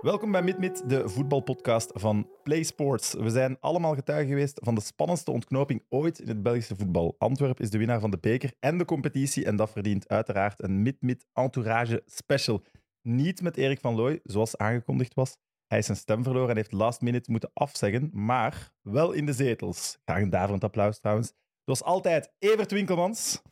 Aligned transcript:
Welkom 0.00 0.32
bij 0.32 0.42
MidMid, 0.42 0.88
de 0.88 1.08
voetbalpodcast 1.08 1.90
van 1.94 2.28
Play 2.42 2.62
Sports. 2.62 3.14
We 3.14 3.30
zijn 3.30 3.56
allemaal 3.60 3.94
getuigen 3.94 4.28
geweest 4.28 4.60
van 4.62 4.74
de 4.74 4.80
spannendste 4.80 5.30
ontknoping 5.30 5.82
ooit 5.88 6.18
in 6.18 6.28
het 6.28 6.42
Belgische 6.42 6.76
voetbal. 6.76 7.14
Antwerp 7.18 7.60
is 7.60 7.70
de 7.70 7.78
winnaar 7.78 8.00
van 8.00 8.10
de 8.10 8.18
beker 8.18 8.52
en 8.60 8.78
de 8.78 8.84
competitie 8.84 9.44
en 9.44 9.56
dat 9.56 9.70
verdient 9.70 10.08
uiteraard 10.08 10.62
een 10.62 10.82
MidMid 10.82 11.26
Entourage 11.32 12.02
Special. 12.06 12.62
Niet 13.06 13.42
met 13.42 13.56
Erik 13.56 13.80
van 13.80 13.94
Looy, 13.94 14.20
zoals 14.24 14.56
aangekondigd 14.56 15.14
was. 15.14 15.36
Hij 15.66 15.78
is 15.78 15.86
zijn 15.86 15.98
stem 15.98 16.22
verloren 16.22 16.50
en 16.50 16.56
heeft 16.56 16.72
last 16.72 17.00
minute 17.00 17.30
moeten 17.30 17.50
afzeggen, 17.54 18.10
maar 18.12 18.72
wel 18.82 19.12
in 19.12 19.26
de 19.26 19.32
zetels. 19.32 19.98
Graag 20.04 20.22
een 20.22 20.30
daverend 20.30 20.64
applaus 20.64 20.98
trouwens. 20.98 21.32
Zoals 21.64 21.82
altijd, 21.82 22.32
Evert 22.38 22.70
Winkelmans. 22.70 23.42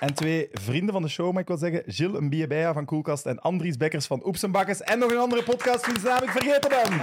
En 0.00 0.14
twee 0.14 0.48
vrienden 0.52 0.92
van 0.92 1.02
de 1.02 1.08
show, 1.08 1.32
mag 1.32 1.42
ik 1.42 1.48
wel 1.48 1.56
zeggen. 1.56 1.82
Gilles 1.86 2.20
Mbiebeja 2.20 2.72
van 2.72 2.84
Koelkast 2.84 3.26
en 3.26 3.38
Andries 3.38 3.76
Bekkers 3.76 4.06
van 4.06 4.26
Oeps 4.26 4.42
en 4.42 4.98
nog 4.98 5.10
een 5.10 5.18
andere 5.18 5.42
podcast, 5.42 5.86
wiens 5.86 6.02
naam 6.02 6.22
ik 6.22 6.30
vergeten 6.30 6.68
ben. 6.68 6.98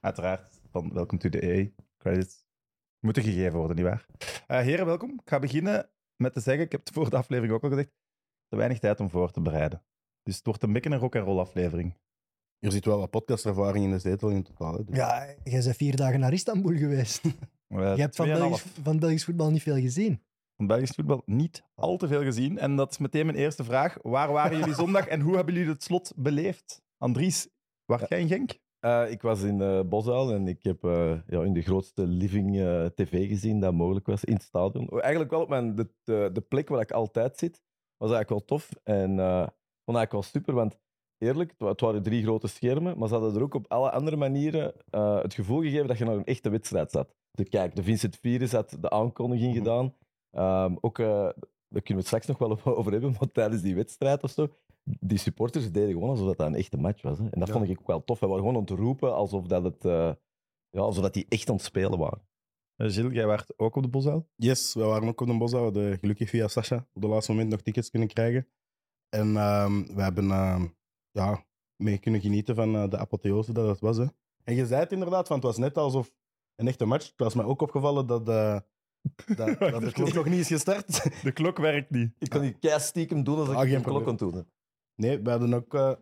Uiteraard, 0.00 0.60
van 0.70 0.92
Welcome 0.92 1.20
to 1.20 1.28
the 1.28 1.40
EA. 1.40 1.66
Credits 1.98 2.46
moeten 3.00 3.22
gegeven 3.22 3.58
worden, 3.58 3.76
nietwaar? 3.76 4.06
Uh, 4.48 4.58
heren, 4.58 4.86
welkom. 4.86 5.10
Ik 5.10 5.28
ga 5.28 5.38
beginnen 5.38 5.88
met 6.16 6.32
te 6.32 6.40
zeggen, 6.40 6.64
ik 6.64 6.72
heb 6.72 6.80
het 6.84 6.94
voor 6.94 7.10
de 7.10 7.16
aflevering 7.16 7.54
ook 7.54 7.62
al 7.62 7.68
gezegd, 7.68 7.90
te 8.48 8.56
weinig 8.56 8.78
tijd 8.78 9.00
om 9.00 9.10
voor 9.10 9.30
te 9.30 9.40
bereiden. 9.40 9.82
Dus 10.22 10.36
het 10.36 10.46
wordt 10.46 10.62
een 10.62 10.72
beetje 10.72 10.90
een 10.90 10.98
rock-and-roll 10.98 11.38
aflevering. 11.38 11.96
Er 12.58 12.72
zit 12.72 12.84
wel 12.84 12.98
wat 12.98 13.10
podcastervaring 13.10 13.84
in 13.84 13.90
de 13.90 13.98
zetel 13.98 14.28
in 14.30 14.42
totaal. 14.42 14.74
hè, 14.76 14.84
dus- 14.84 14.96
Ja, 14.96 15.26
jij 15.44 15.62
bent 15.62 15.76
vier 15.76 15.96
dagen 15.96 16.20
naar 16.20 16.32
Istanbul 16.32 16.76
geweest. 16.76 17.20
Uh, 17.68 17.94
Je 17.94 18.00
hebt 18.00 18.16
van 18.16 18.26
Belgisch, 18.26 18.64
van 18.82 18.98
Belgisch 18.98 19.24
voetbal 19.24 19.50
niet 19.50 19.62
veel 19.62 19.76
gezien. 19.80 20.22
van 20.56 20.66
Belgisch 20.66 20.90
voetbal 20.90 21.22
niet 21.26 21.64
al 21.74 21.96
te 21.96 22.08
veel 22.08 22.22
gezien. 22.22 22.58
En 22.58 22.76
dat 22.76 22.90
is 22.90 22.98
meteen 22.98 23.26
mijn 23.26 23.38
eerste 23.38 23.64
vraag. 23.64 23.96
Waar 24.02 24.32
waren 24.32 24.58
jullie 24.58 24.74
zondag 24.84 25.06
en 25.06 25.20
hoe 25.20 25.36
hebben 25.36 25.54
jullie 25.54 25.68
het 25.72 25.82
slot 25.82 26.12
beleefd? 26.16 26.82
Andries, 26.98 27.48
waar 27.84 28.06
jij 28.08 28.20
in 28.20 28.28
Genk? 28.28 28.58
Eh, 28.84 29.10
ik 29.10 29.22
was 29.22 29.42
in 29.42 29.60
eh 29.60 29.80
Bosuil 29.86 30.32
en 30.32 30.48
ik 30.48 30.62
heb 30.62 30.84
eh, 30.84 31.18
ja, 31.26 31.42
in 31.42 31.52
de 31.52 31.62
grootste 31.62 32.06
living 32.06 32.50
tv 32.94 33.28
gezien 33.28 33.60
dat 33.60 33.72
mogelijk 33.74 34.06
was 34.06 34.24
in 34.24 34.32
het 34.34 34.42
stadion. 34.42 34.88
Eigenlijk 34.88 35.30
wel 35.30 35.40
op 35.42 35.48
mijn, 35.48 35.74
de, 35.74 35.88
de, 36.02 36.30
de 36.32 36.40
plek 36.40 36.68
waar 36.68 36.80
ik 36.80 36.92
altijd 36.92 37.38
zit. 37.38 37.62
Was 37.96 38.12
eigenlijk 38.12 38.30
wel 38.30 38.58
tof 38.58 38.70
en 38.82 39.08
vond 39.84 39.96
eigenlijk 39.98 40.12
wel 40.12 40.22
super, 40.22 40.54
want 40.54 40.78
eerlijk, 41.18 41.50
het 41.50 41.60
wa- 41.60 41.68
het 41.68 41.80
waren 41.80 42.02
drie 42.02 42.22
grote 42.22 42.46
schermen, 42.46 42.98
maar 42.98 43.08
ze 43.08 43.14
hadden 43.14 43.34
er 43.34 43.42
ook 43.42 43.54
op 43.54 43.64
alle 43.68 43.90
andere 43.90 44.16
manieren 44.16 44.72
het 45.22 45.34
gevoel 45.34 45.60
gegeven 45.60 45.86
dat 45.86 45.98
je 45.98 46.04
naar 46.04 46.16
een 46.16 46.24
echte 46.24 46.50
wedstrijd 46.50 46.90
zat. 46.90 47.14
Dus 47.30 47.48
kijk, 47.48 47.76
de 47.76 47.82
Vincent 47.82 48.16
Virus 48.16 48.52
had 48.52 48.76
de 48.80 48.90
aankondiging 48.90 49.48
Mhm. 49.54 49.58
gedaan. 49.58 49.94
Ehm, 50.30 50.76
ook, 50.80 50.96
daar 50.96 51.34
kunnen 51.68 51.84
we 51.84 51.94
het 51.94 52.06
straks 52.06 52.26
nog 52.26 52.38
wel 52.38 52.58
over 52.78 52.92
hebben, 52.92 53.10
maar 53.20 53.30
tijdens 53.32 53.62
die 53.62 53.74
wedstrijd 53.74 54.22
of 54.22 54.30
zo, 54.30 54.48
die 54.84 55.18
supporters 55.18 55.72
deden 55.72 55.92
gewoon 55.92 56.08
alsof 56.08 56.26
dat 56.36 56.46
een 56.46 56.54
echte 56.54 56.76
match 56.76 57.02
was. 57.02 57.18
Hè. 57.18 57.24
En 57.30 57.38
dat 57.40 57.48
Ja. 57.48 57.54
vond 57.54 57.68
ik 57.68 57.80
ook 57.80 57.86
wel 57.86 58.04
tof. 58.04 58.20
We 58.20 58.26
waren 58.26 58.40
gewoon 58.40 58.54
aan 58.56 58.60
het 58.60 58.70
roepen 58.70 59.14
alsof, 59.14 59.46
dat 59.46 59.64
het, 59.64 59.84
eh, 59.84 60.12
ja, 60.70 60.80
alsof 60.80 61.02
dat 61.02 61.14
die 61.14 61.26
echt 61.28 61.48
aan 61.48 61.54
het 61.56 61.64
spelen 61.64 61.98
waren. 61.98 62.22
Uh, 62.76 62.90
Gilles, 62.90 63.12
jij 63.12 63.26
was 63.26 63.44
ook 63.56 63.76
op 63.76 63.82
de 63.82 63.88
Bosuil? 63.88 64.28
Yes, 64.36 64.74
we 64.74 64.82
waren 64.84 65.08
ook 65.08 65.20
op 65.20 65.26
de 65.26 65.36
Bos. 65.36 65.52
We 65.52 65.56
hadden 65.58 65.98
gelukkig 65.98 66.28
via 66.28 66.48
Sascha 66.48 66.76
op 66.92 67.02
het 67.02 67.10
laatste 67.10 67.32
moment 67.32 67.50
nog 67.50 67.60
tickets 67.62 67.90
kunnen 67.90 68.08
krijgen. 68.08 68.48
En 69.08 69.36
ehm, 69.36 69.94
we 69.94 70.02
hebben 70.02 70.30
ehm, 70.30 70.66
ja, 71.10 71.44
mee 71.76 71.98
kunnen 71.98 72.20
genieten 72.20 72.54
van 72.54 72.74
eh, 72.74 72.88
de 72.88 72.98
apotheose 72.98 73.52
dat 73.52 73.68
het 73.68 73.80
was. 73.80 73.96
Hè. 73.96 74.06
En 74.44 74.54
je 74.54 74.66
zei 74.66 74.80
het 74.80 74.92
inderdaad, 74.92 75.28
want 75.28 75.42
het 75.42 75.52
was 75.52 75.60
net 75.60 75.76
alsof 75.76 76.12
een 76.54 76.68
echte 76.68 76.84
match. 76.84 77.06
Het 77.06 77.18
was 77.18 77.34
mij 77.34 77.44
ook 77.44 77.60
opgevallen 77.62 78.06
dat, 78.06 78.28
eh, 78.28 78.58
dat, 79.36 79.58
dat 79.58 79.80
de 79.80 79.92
klok 79.92 80.12
nog 80.12 80.24
niet 80.24 80.38
is 80.40 80.46
gestart. 80.48 81.22
De 81.22 81.32
klok 81.32 81.58
werkt 81.58 81.90
niet. 81.90 82.14
Ik 82.18 82.28
kan 82.28 82.40
die 82.40 82.58
kei 82.58 82.80
stiekem 82.80 83.24
doen 83.24 83.38
als 83.38 83.48
ik 83.48 83.54
Ah, 83.54 83.60
geen 83.62 83.74
een 83.74 83.82
klok 83.82 84.06
het 84.06 84.18
doen. 84.18 84.46
Nee, 84.94 85.20
we 85.22 85.30
hadden 85.30 85.54
ook... 85.54 85.74
eh, 85.74 85.92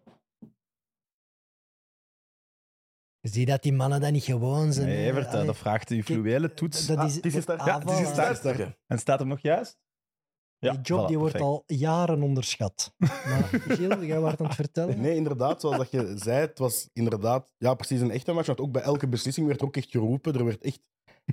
Zie 3.20 3.46
dat 3.46 3.62
die 3.62 3.72
mannen 3.72 4.00
dat 4.00 4.12
niet 4.12 4.24
gewoon 4.24 4.72
zijn. 4.72 4.86
Nee, 4.86 4.96
hè? 5.04 5.10
Evert, 5.10 5.26
eh, 5.26 5.32
Allee, 5.32 5.46
dat 5.46 5.56
vraagt 5.56 5.88
de 5.88 6.02
fluwele 6.04 6.54
toets. 6.54 6.86
Dat 6.86 6.96
Ah, 6.98 7.06
is, 7.06 7.14
het 7.14 7.24
is. 7.24 7.46
Ah, 7.46 7.66
Ja, 7.66 7.78
het 7.78 7.90
is. 8.30 8.36
Sterker. 8.38 8.78
En 8.86 8.98
staat 8.98 9.18
hem 9.18 9.28
nog 9.28 9.40
juist? 9.40 9.80
Die 10.58 10.80
job 10.80 11.04
voilà, 11.04 11.06
die 11.06 11.18
wordt 11.18 11.32
perfect. 11.36 11.52
al 11.52 11.62
jaren 11.66 12.22
onderschat. 12.22 12.94
Maar 12.98 13.42
Gilles, 13.68 14.06
jij 14.06 14.20
wordt 14.20 14.40
aan 14.40 14.46
het 14.46 14.54
vertellen. 14.54 15.00
Nee, 15.00 15.14
inderdaad, 15.16 15.60
zoals 15.60 15.76
dat 15.76 15.90
je 15.90 16.12
zei, 16.18 16.40
het 16.40 16.58
was 16.58 16.88
inderdaad 16.92 17.52
ja, 17.58 17.74
precies 17.74 18.00
een 18.00 18.10
echte 18.10 18.32
match. 18.32 18.46
Want 18.46 18.60
ook 18.60 18.72
bij 18.72 18.82
elke 18.82 19.08
beslissing 19.08 19.46
werd 19.46 19.60
er 19.60 19.66
ook 19.66 19.76
echt 19.76 19.90
geroepen. 19.90 20.34
Er 20.34 20.44
werd 20.44 20.62
echt... 20.62 20.80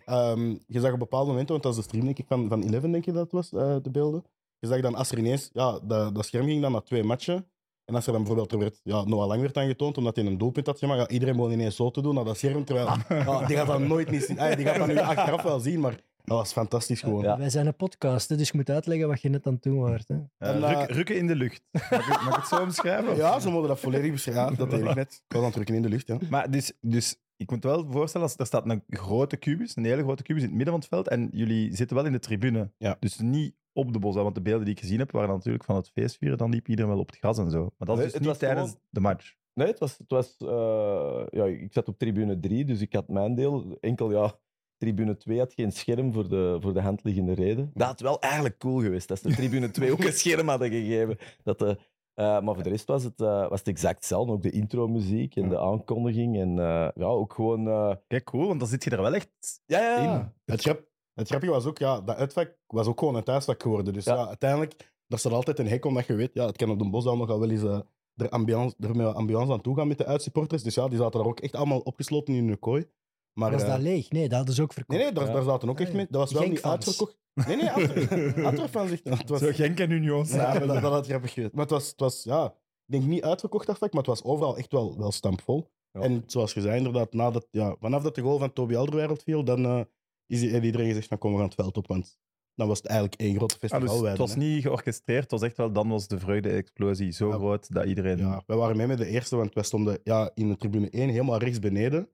ehm, 0.06 0.56
je 0.68 0.80
zag 0.80 0.94
op 0.94 1.00
bepaalde 1.00 1.30
momenten, 1.30 1.52
want 1.52 1.64
dat 1.64 1.76
was 1.76 1.84
de 1.84 1.90
stream 1.90 2.06
denk 2.06 2.18
ik, 2.20 2.28
van, 2.28 2.50
van 2.50 2.64
Eleven, 2.64 2.91
denk 2.91 3.06
je 3.06 3.12
dat 3.12 3.24
het 3.24 3.31
was, 3.31 3.52
eh, 3.53 3.76
de 3.81 3.90
beelden. 3.91 4.24
Je 4.59 4.68
zag 4.68 4.81
dan 4.81 4.96
als 4.96 5.12
er 5.12 5.18
ineens... 5.18 5.50
Ja, 5.53 5.80
dat, 5.84 6.16
dat 6.16 6.25
scherm 6.25 6.46
ging 6.46 6.62
dan 6.62 6.72
naar 6.72 6.84
twee 6.84 7.03
matchen. 7.03 7.46
En 7.86 7.96
als 7.96 8.06
er 8.06 8.12
dan 8.12 8.22
bijvoorbeeld... 8.22 8.52
Er 8.52 8.59
werd, 8.59 8.80
ja, 8.84 9.03
Noah 9.03 9.28
Lang 9.28 9.42
werd 9.42 9.58
aangetoond, 9.58 9.97
omdat 9.97 10.16
hij 10.16 10.25
een 10.25 10.38
doelpunt 10.38 10.66
had 10.66 10.80
gemaakt. 10.80 11.00
Ja, 11.00 11.08
iedereen 11.08 11.36
begon 11.36 11.52
ineens 11.52 11.75
zo 11.75 11.92
te 11.92 12.02
doen 12.02 12.16
naar 12.16 12.24
dat 12.25 12.38
scherm. 12.38 12.66
Terwijl... 12.66 12.88
ja, 13.09 13.46
die 13.46 13.56
gaat 13.58 13.68
dat 13.68 13.80
nooit 13.80 14.12
niet 14.12 14.24
zien. 14.24 14.40
Ah, 14.40 14.56
die 14.56 14.66
gaat 14.66 14.78
dat 14.78 14.88
nu 14.88 14.97
achteraf 14.97 15.42
wel 15.42 15.59
zien, 15.59 15.80
maar... 15.80 16.08
Dat 16.24 16.38
was 16.38 16.52
fantastisch 16.52 17.02
gewoon. 17.02 17.24
Ja. 17.24 17.38
Wij 17.38 17.50
zijn 17.50 17.68
een 17.68 17.75
podcast, 17.75 18.38
dus 18.38 18.47
je 18.47 18.58
moet 18.58 18.70
uitleggen 18.70 19.08
wat 19.08 19.22
je 19.22 19.30
net 19.30 19.47
aan 19.47 19.53
het 19.53 19.64
doen 19.64 19.80
was. 19.80 20.03
Hè. 20.08 20.16
Uh, 20.16 20.22
En, 20.38 20.64
eh, 20.64 20.72
ruk- 20.80 20.90
rukken 20.90 21.18
in 21.18 21.28
de 21.28 21.36
lucht. 21.36 21.62
Mag 21.72 21.84
ik, 21.91 22.08
mag 22.08 22.28
ik 22.28 22.36
het 22.36 22.47
zo 22.47 22.62
omschrijven? 22.62 23.16
Ja, 23.16 23.40
ze 23.40 23.50
mogen 23.50 23.68
dat 23.68 23.80
volledig 23.80 24.12
beschrijven. 24.12 24.44
Ja, 24.44 24.56
dat 24.58 24.70
deed 24.72 24.80
ik 24.80 24.96
net. 24.96 25.14
Ik 25.14 25.22
was 25.28 25.38
aan 25.38 25.44
het 25.44 25.53
drukken 25.53 25.76
in 25.76 25.81
de 25.81 25.90
lucht, 25.90 26.08
ja. 26.08 26.18
Maar 26.30 26.52
dus, 26.52 26.74
dus 26.81 27.16
ik 27.39 27.51
moet 27.51 27.63
wel 27.63 27.91
voorstellen, 27.91 28.27
als 28.27 28.38
er 28.38 28.45
staat 28.45 28.69
een 28.69 28.83
grote 28.89 29.38
kubus, 29.38 29.75
een 29.75 29.85
hele 29.85 30.01
grote 30.03 30.23
kubus 30.23 30.41
in 30.41 30.47
het 30.47 30.57
midden 30.57 30.73
van 30.73 30.79
het 30.83 30.89
veld, 30.89 31.07
en 31.07 31.29
jullie 31.31 31.75
zitten 31.75 31.95
wel 31.95 32.05
in 32.05 32.11
de 32.11 32.19
tribune. 32.19 32.72
Ja. 32.77 32.97
Dus 33.00 33.19
niet 33.19 33.55
op 33.73 33.94
de 33.94 34.00
bos, 34.00 34.16
want 34.16 34.35
de 34.35 34.41
beelden 34.41 34.66
die 34.66 34.73
ik 34.73 34.79
gezien 34.79 35.00
heb, 35.00 35.11
waren 35.11 35.29
natuurlijk 35.35 35.63
van 35.63 35.75
het 35.75 35.89
feestvieren, 35.89 36.38
dan 36.38 36.49
liep 36.49 36.67
iedereen 36.67 36.91
wel 36.91 36.99
op 36.99 37.09
het 37.09 37.19
gas 37.19 37.38
en 37.38 37.51
zo. 37.51 37.61
Maar 37.78 37.88
dat 37.88 37.97
is 37.97 38.03
dus 38.03 38.11
het 38.13 38.22
niet 38.22 38.29
was 38.29 38.39
tijdens 38.39 38.67
gewoon- 38.69 38.81
de 38.89 38.99
match. 38.99 39.35
Nee, 39.53 39.67
het 39.67 39.79
was... 39.79 39.97
Het 39.97 40.09
was 40.11 40.35
eh, 40.38 41.25
ja, 41.29 41.45
ik 41.45 41.73
zat 41.73 41.88
op 41.88 41.97
tribune 41.97 42.39
3, 42.39 42.66
dus 42.66 42.81
ik 42.81 42.94
had 42.94 43.07
mijn 43.07 43.35
deel. 43.35 43.78
Enkel, 43.79 44.11
ja, 44.11 44.39
tribune 44.78 45.17
2 45.17 45.39
had 45.39 45.53
geen 45.53 45.72
scherm 45.72 46.13
voor 46.13 46.29
de, 46.29 46.57
voor 46.61 46.73
de 46.73 46.81
handliggende 46.81 47.33
reden. 47.33 47.72
Dat 47.73 47.88
had 47.88 47.99
wel 47.99 48.19
eigenlijk 48.22 48.57
cool 48.57 48.81
geweest, 48.81 49.11
als 49.11 49.22
de 49.22 49.33
tribune 49.35 49.72
2 49.72 49.91
ook 49.91 50.03
een 50.03 50.13
scherm 50.13 50.47
hadden 50.47 50.69
gegeven. 50.69 51.17
Dat 51.44 51.59
de, 51.59 51.67
eh, 51.67 51.75
maar 52.19 52.53
voor 52.53 52.63
de 52.63 52.69
rest 52.69 52.88
was 52.88 53.03
het, 53.03 53.22
eh, 53.22 53.50
was 53.50 53.59
het 53.59 53.68
exact 53.68 53.96
hetzelfde. 53.96 54.31
Ook 54.34 54.41
de 54.41 54.52
intro-muziek 54.52 55.35
en 55.35 55.50
de 55.50 55.59
aankondiging. 55.59 56.40
En 56.40 56.59
eh, 56.59 56.90
ja, 56.96 57.06
ook 57.06 57.34
gewoon... 57.34 57.68
eh, 57.68 57.96
Kijk, 58.07 58.24
cool, 58.24 58.47
want 58.47 58.59
dan 58.59 58.69
zit 58.69 58.84
je 58.84 58.90
er 58.90 59.02
wel 59.02 59.13
echt 59.13 59.62
ja, 59.66 59.80
ja, 59.80 60.03
ja. 60.03 60.19
in. 60.19 60.34
Het, 60.46 60.62
grap, 60.62 60.88
het 61.13 61.28
grappige 61.28 61.52
was 61.52 61.66
ook, 61.66 61.78
ja, 61.78 62.02
dat 62.02 62.16
uitvak 62.16 62.58
was 62.68 62.88
ook 62.88 63.00
gewoon 63.00 63.16
een 63.16 63.24
thuisvak 63.24 63.62
geworden. 63.62 63.94
Dus 63.94 64.06
ja. 64.06 64.16
Ja. 64.16 64.28
uiteindelijk, 64.28 64.94
daar 65.08 65.19
staat 65.19 65.34
altijd 65.34 65.59
een 65.59 65.68
hek 65.68 65.85
omdat 65.85 66.06
je 66.06 66.13
weet, 66.13 66.34
ja, 66.34 66.46
het 66.46 66.58
kan 66.58 66.69
op 66.69 66.79
de 66.79 66.90
bos 66.90 67.06
al 67.06 67.18
nogal 67.18 67.40
wel 67.40 67.50
eens 67.50 67.63
eh 67.63 67.79
er, 68.19 68.29
ambiance, 68.29 68.75
er 68.79 68.96
met 68.96 69.16
ambiance 69.16 69.52
aan 69.52 69.62
toe 69.62 69.75
gaan 69.75 69.88
met 69.88 69.97
de 69.97 70.06
uitsupporters. 70.06 70.63
Dus 70.63 70.75
ja, 70.75 70.88
die 70.88 70.97
zaten 70.97 71.19
daar 71.19 71.29
ook 71.29 71.40
echt 71.40 71.56
allemaal 71.56 71.79
opgesloten 71.79 72.34
in 72.34 72.47
hun 72.47 72.59
kooi. 72.59 72.85
Maar, 73.34 73.51
Was 73.51 73.62
eh, 73.63 73.67
dat 73.69 73.79
leeg? 73.81 74.09
Nee, 74.09 74.28
dat 74.28 74.38
hadden 74.38 74.56
ze 74.56 74.62
ook 74.62 74.73
verkocht. 74.73 74.97
nee, 75.00 75.07
nee, 75.07 75.16
daar, 75.16 75.28
Ja. 75.28 75.34
daar 75.34 75.44
zaten 75.44 75.69
ook 75.69 75.79
echt 75.79 75.90
Ah, 75.90 75.95
mee. 75.95 76.07
Dat 76.09 76.22
was 76.22 76.31
wel 76.40 76.50
niet 76.50 76.62
uitverkocht. 76.62 77.17
Nee, 77.34 77.56
nee, 77.56 77.69
Antwerp- 77.72 78.38
Antwerp 78.45 78.72
van 78.72 78.88
zich. 78.88 79.00
Het 79.03 79.29
was, 79.29 79.40
Zo 79.40 79.50
Genk 79.51 79.79
en 79.79 79.91
Union 79.91 80.25
ja, 80.28 80.59
dat, 80.59 80.81
dat 80.81 80.91
had 80.91 81.06
grappig 81.07 81.34
geweest. 81.34 81.53
Maar 81.53 81.62
het 81.62 81.72
was, 81.72 81.88
het 81.90 82.00
was, 82.00 82.23
ja, 82.23 82.45
ik 82.85 82.91
denk 82.91 83.03
niet 83.03 83.23
uitverkocht 83.23 83.67
dat 83.67 83.78
vak, 83.78 83.90
maar 83.94 84.01
het 84.01 84.09
was 84.09 84.23
overal 84.23 84.57
echt 84.57 84.72
wel, 84.72 84.97
wel 84.97 85.12
stampvol. 85.12 85.72
Ja. 85.91 86.01
En 86.01 86.23
zoals 86.25 86.53
je 86.53 86.62
zei, 86.62 86.78
inderdaad, 86.78 87.13
nadat, 87.13 87.47
ja, 87.51 87.75
vanaf 87.79 88.03
dat 88.03 88.16
de 88.16 88.22
goal 88.22 88.38
van 88.40 88.53
Toby 88.53 88.75
Alderweireld 88.75 89.23
viel, 89.23 89.44
dan 89.44 89.66
eh, 89.66 89.81
is, 90.28 90.41
heeft 90.41 90.63
iedereen 90.66 90.88
gezegd, 90.88 91.07
van 91.07 91.17
kom, 91.17 91.31
we 91.31 91.38
gaan 91.38 91.46
het 91.46 91.56
veld 91.56 91.78
op, 91.78 91.88
want 91.88 92.17
dan 92.56 92.67
was 92.67 92.78
het 92.78 92.88
eigenlijk 92.88 93.22
één 93.22 93.35
grote 93.35 93.53
Ah, 93.56 93.59
dus 93.61 93.69
festival. 93.69 94.03
het 94.03 94.17
was 94.17 94.35
niet 94.35 94.61
georchestreerd, 94.61 95.22
het 95.22 95.31
was 95.31 95.41
echt 95.41 95.57
wel, 95.57 95.72
dan 95.72 95.90
was 95.90 96.07
de 96.07 96.19
vreugde-explosie 96.19 97.11
zo 97.11 97.28
Ja. 97.29 97.34
groot 97.35 97.73
dat 97.73 97.85
iedereen... 97.85 98.17
Ja, 98.17 98.43
wij 98.46 98.58
waren 98.58 98.78
mee 98.78 98.87
met 98.87 98.97
de 98.97 99.05
eerste, 99.08 99.35
want 99.35 99.53
wij 99.53 99.64
stonden 99.64 99.99
ja, 100.03 100.31
in 100.34 100.47
de 100.49 100.58
tribune 100.58 100.90
1 100.90 101.09
helemaal 101.09 101.37
rechts 101.40 101.59
beneden. 101.59 102.09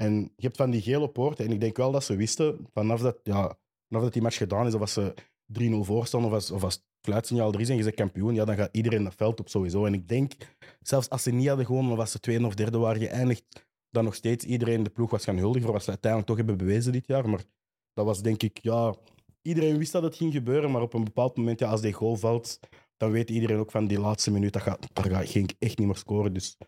En 0.00 0.32
je 0.36 0.46
hebt 0.46 0.56
van 0.56 0.70
die 0.70 0.82
gele 0.82 1.08
poorten, 1.08 1.44
en 1.44 1.52
ik 1.52 1.60
denk 1.60 1.76
wel 1.76 1.92
dat 1.92 2.04
ze 2.04 2.16
wisten, 2.16 2.66
vanaf 2.72 3.00
dat, 3.00 3.20
ja, 3.22 3.58
vanaf 3.88 4.02
dat 4.02 4.12
die 4.12 4.22
match 4.22 4.36
gedaan 4.36 4.66
is, 4.66 4.74
of 4.74 4.80
als 4.80 4.92
ze 4.92 5.14
3-0 5.60 5.60
voor 5.80 6.06
stonden, 6.06 6.30
of 6.30 6.34
als, 6.34 6.50
of 6.50 6.64
als 6.64 6.74
het 6.74 6.84
fluitsignaal 7.00 7.52
er 7.52 7.60
is 7.60 7.68
en 7.68 7.76
je 7.76 7.82
bent 7.82 7.94
kampioen, 7.94 8.34
ja, 8.34 8.44
dan 8.44 8.56
gaat 8.56 8.68
iedereen 8.72 9.04
het 9.04 9.14
veld 9.14 9.40
op 9.40 9.48
sowieso. 9.48 9.84
En 9.84 9.94
ik 9.94 10.08
denk, 10.08 10.32
zelfs 10.80 11.08
als 11.08 11.22
ze 11.22 11.30
niet 11.30 11.48
hadden 11.48 11.66
gewonnen, 11.66 11.92
of 11.92 11.98
als 11.98 12.10
ze 12.10 12.20
tweede 12.20 12.46
of 12.46 12.54
derde 12.54 12.78
waren 12.78 13.00
geëindigd, 13.00 13.66
dan 13.90 14.04
nog 14.04 14.14
steeds 14.14 14.44
iedereen 14.44 14.82
de 14.82 14.90
ploeg 14.90 15.10
was 15.10 15.24
gaan 15.24 15.38
huldigen 15.38 15.62
voor 15.62 15.72
wat 15.72 15.82
ze 15.82 15.90
uiteindelijk 15.90 16.30
toch 16.30 16.46
hebben 16.46 16.66
bewezen 16.66 16.92
dit 16.92 17.06
jaar. 17.06 17.28
Maar 17.28 17.44
dat 17.92 18.04
was 18.04 18.22
denk 18.22 18.42
ik, 18.42 18.58
ja, 18.62 18.94
iedereen 19.42 19.78
wist 19.78 19.92
dat 19.92 20.02
het 20.02 20.16
ging 20.16 20.32
gebeuren, 20.32 20.70
maar 20.70 20.82
op 20.82 20.94
een 20.94 21.04
bepaald 21.04 21.36
moment, 21.36 21.60
ja, 21.60 21.68
als 21.68 21.80
die 21.80 21.92
goal 21.92 22.16
valt, 22.16 22.58
dan 22.96 23.10
weet 23.10 23.30
iedereen 23.30 23.58
ook 23.58 23.70
van 23.70 23.86
die 23.86 24.00
laatste 24.00 24.30
minuut, 24.30 24.52
dat 24.52 24.62
gaat, 24.62 24.88
daar 24.92 25.10
ga, 25.10 25.20
ik 25.20 25.54
echt 25.58 25.78
niet 25.78 25.86
meer 25.86 25.96
scoren. 25.96 26.32
Dus 26.32 26.56
we 26.58 26.66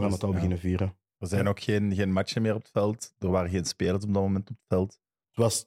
gaan 0.00 0.02
Dus, 0.02 0.12
het 0.12 0.22
al 0.22 0.28
ja. 0.28 0.34
beginnen 0.34 0.58
vieren. 0.58 0.96
Er 1.30 1.36
zijn 1.36 1.48
ook 1.48 1.60
geen, 1.60 1.94
geen 1.94 2.12
matchen 2.12 2.42
meer 2.42 2.54
op 2.54 2.62
het 2.62 2.70
veld. 2.70 3.14
Er 3.18 3.30
waren 3.30 3.50
geen 3.50 3.64
spelers 3.64 4.04
op 4.04 4.14
dat 4.14 4.22
moment 4.22 4.50
op 4.50 4.56
het 4.56 4.66
veld. 4.68 4.98
Het 5.28 5.36
was 5.36 5.66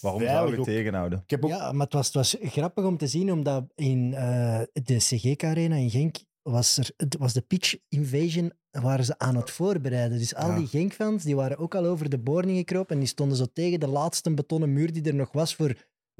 Waarom 0.00 0.22
zou 0.22 0.56
je 0.56 0.62
tegenhouden? 0.62 1.18
Ik 1.22 1.30
heb 1.30 1.44
ook... 1.44 1.50
Ja, 1.50 1.72
maar 1.72 1.84
het 1.84 1.94
was, 1.94 2.06
het 2.06 2.14
was 2.14 2.36
grappig 2.40 2.84
om 2.84 2.96
te 2.96 3.06
zien, 3.06 3.32
omdat 3.32 3.64
in 3.74 4.14
eh, 4.14 4.60
de 4.72 4.96
CGK 4.96 5.44
Arena 5.44 5.76
in 5.76 5.90
Genk 5.90 6.16
was, 6.42 6.76
er, 6.78 6.90
het 6.96 7.16
was 7.16 7.32
de 7.32 7.40
pitch 7.40 7.76
invasion 7.88 8.52
waren 8.70 9.04
ze 9.04 9.18
aan 9.18 9.36
het 9.36 9.50
voorbereiden. 9.50 10.18
Dus 10.18 10.34
al 10.34 10.48
Ja. 10.48 10.56
die 10.56 10.66
Genk-fans 10.66 11.24
die 11.24 11.36
waren 11.36 11.58
ook 11.58 11.74
al 11.74 11.84
over 11.84 12.10
de 12.10 12.18
boorning 12.18 12.58
gekropen 12.58 12.94
en 12.94 12.98
die 12.98 13.08
stonden 13.08 13.36
zo 13.36 13.46
tegen 13.52 13.80
de 13.80 13.88
laatste 13.88 14.34
betonnen 14.34 14.72
muur 14.72 14.92
die 14.92 15.02
er 15.02 15.14
nog 15.14 15.32
was 15.32 15.54
voor 15.54 15.74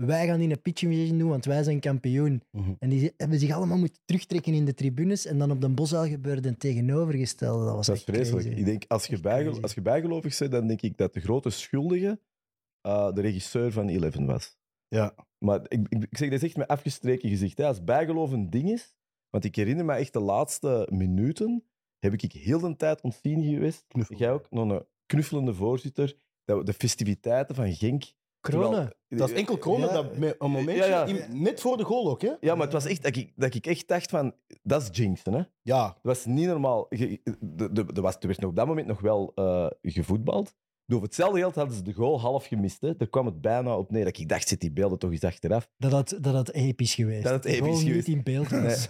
wij 0.07 0.27
gaan 0.27 0.41
in 0.41 0.51
een 0.51 0.61
pitch 0.63 0.83
invasion 0.83 1.19
doen, 1.19 1.29
want 1.29 1.45
wij 1.45 1.63
zijn 1.63 1.81
kampioen. 1.81 2.43
Mhm. 2.51 2.73
En 2.79 2.89
die 2.89 3.13
hebben 3.17 3.39
zich 3.39 3.51
allemaal 3.51 3.79
moeten 3.79 3.99
terugtrekken 4.05 4.53
in 4.55 4.65
de 4.65 4.75
tribunes 4.75 5.27
en 5.27 5.39
dan 5.39 5.51
op 5.51 5.61
de 5.61 5.69
Bosuil 5.69 6.07
gebeurde 6.11 6.49
een 6.49 6.57
tegenovergestelde. 6.57 7.65
Dat 7.65 7.75
was 7.75 7.87
Dat 7.87 7.97
is 7.97 8.03
echt 8.05 8.11
vreselijk. 8.17 8.45
crazy. 8.47 8.61
Ik 8.61 8.65
denk, 8.67 8.85
als 8.89 9.07
je, 9.07 9.21
bijgel- 9.21 9.45
crazy. 9.45 9.63
als 9.63 9.75
je 9.75 9.81
bijgelovig 9.83 10.39
bent, 10.39 10.51
dan 10.53 10.67
denk 10.67 10.83
ik 10.83 10.97
dat 10.97 11.15
de 11.15 11.21
grote 11.21 11.51
schuldige 11.51 12.21
eh, 12.81 13.13
de 13.13 13.21
regisseur 13.21 13.73
van 13.73 13.89
Eleven 13.89 14.27
was. 14.27 14.59
Ja. 14.89 15.15
Maar 15.39 15.61
ik, 15.69 15.87
ik, 15.89 16.03
ik 16.11 16.17
zeg 16.19 16.29
dat 16.31 16.39
is 16.43 16.49
echt 16.49 16.57
met 16.57 16.69
afgestreken 16.69 17.29
gezicht. 17.29 17.59
Hè. 17.59 17.67
Als 17.67 17.85
bijgeloof 17.85 18.31
een 18.33 18.51
ding 18.51 18.71
is, 18.71 18.95
want 19.31 19.45
ik 19.45 19.57
herinner 19.57 19.85
me 19.85 19.93
echt 19.93 20.13
de 20.13 20.21
laatste 20.21 20.89
minuten, 20.93 21.65
heb 21.99 22.13
ik 22.13 22.33
heel 22.33 22.59
de 22.61 22.77
tijd 22.77 23.01
ontzien 23.01 23.43
geweest. 23.43 23.85
Knuffel. 23.89 24.17
Jij 24.17 24.33
ook, 24.33 24.51
nog 24.51 24.71
een 24.71 24.85
knuffelende 25.07 25.55
voorzitter. 25.55 26.17
Dat 26.45 26.59
we 26.59 26.65
de 26.65 26.73
festiviteiten 26.73 27.55
van 27.55 27.73
Genk. 27.75 28.05
Kronen. 28.41 28.95
Dat 29.09 29.31
is 29.31 29.37
enkel 29.37 29.59
Kronen 29.59 29.89
Ja. 29.89 29.95
dat 29.95 30.17
met 30.17 30.35
een 30.39 30.51
momentje, 30.51 30.85
Ja, 30.85 30.89
ja. 30.89 31.05
in- 31.05 31.43
net 31.43 31.61
voor 31.61 31.77
de 31.77 31.85
goal 31.85 32.11
ook, 32.11 32.23
hè? 32.23 32.33
Ja, 32.41 32.55
maar 32.55 32.65
het 32.65 32.73
was 32.73 32.85
echt 32.87 33.03
dat 33.03 33.17
ik, 33.17 33.33
dat 33.37 33.55
ik 33.55 33.67
echt 33.67 33.89
dacht 33.89 34.11
van, 34.11 34.35
dat 34.63 34.83
is 34.83 34.89
jinxen, 34.93 35.33
hè. 35.33 35.43
Ja, 35.63 35.87
Het 35.87 35.97
was 36.03 36.25
niet 36.25 36.47
normaal. 36.47 36.87
Je- 36.89 37.21
de- 37.41 37.73
de- 37.73 37.87
Er 37.95 38.03
was- 38.03 38.17
er 38.21 38.27
werd 38.27 38.41
nog 38.41 38.51
op 38.51 38.57
dat 38.57 38.67
moment 38.67 38.87
nog 38.87 39.01
wel 39.01 39.33
eh, 39.35 39.67
gevoetbald. 39.83 40.55
Door 40.87 41.03
hetzelfde 41.03 41.39
geld 41.39 41.55
hadden 41.55 41.77
ze 41.77 41.83
de 41.83 41.93
goal 41.93 42.21
half 42.21 42.47
gemist. 42.47 42.81
Hè. 42.81 42.97
Daar 42.97 43.09
kwam 43.09 43.27
het 43.27 43.41
bijna 43.41 43.77
op 43.77 43.91
neer. 43.91 44.05
Dat 44.05 44.19
ik 44.19 44.29
dacht, 44.29 44.49
zit 44.49 44.61
die 44.61 44.73
beelden 44.73 44.99
toch 44.99 45.11
eens 45.11 45.25
achteraf. 45.25 45.71
Dat 45.79 45.93
had, 45.93 46.19
dat 46.21 46.35
had 46.35 46.51
episch 46.51 46.95
geweest. 46.95 47.23
Dat 47.23 47.33
had 47.33 47.45
episch 47.45 47.61
goal 47.61 47.77
geweest. 47.77 48.07
niet 48.07 48.17
in 48.17 48.23
beeld 48.23 48.49
was. 48.51 48.87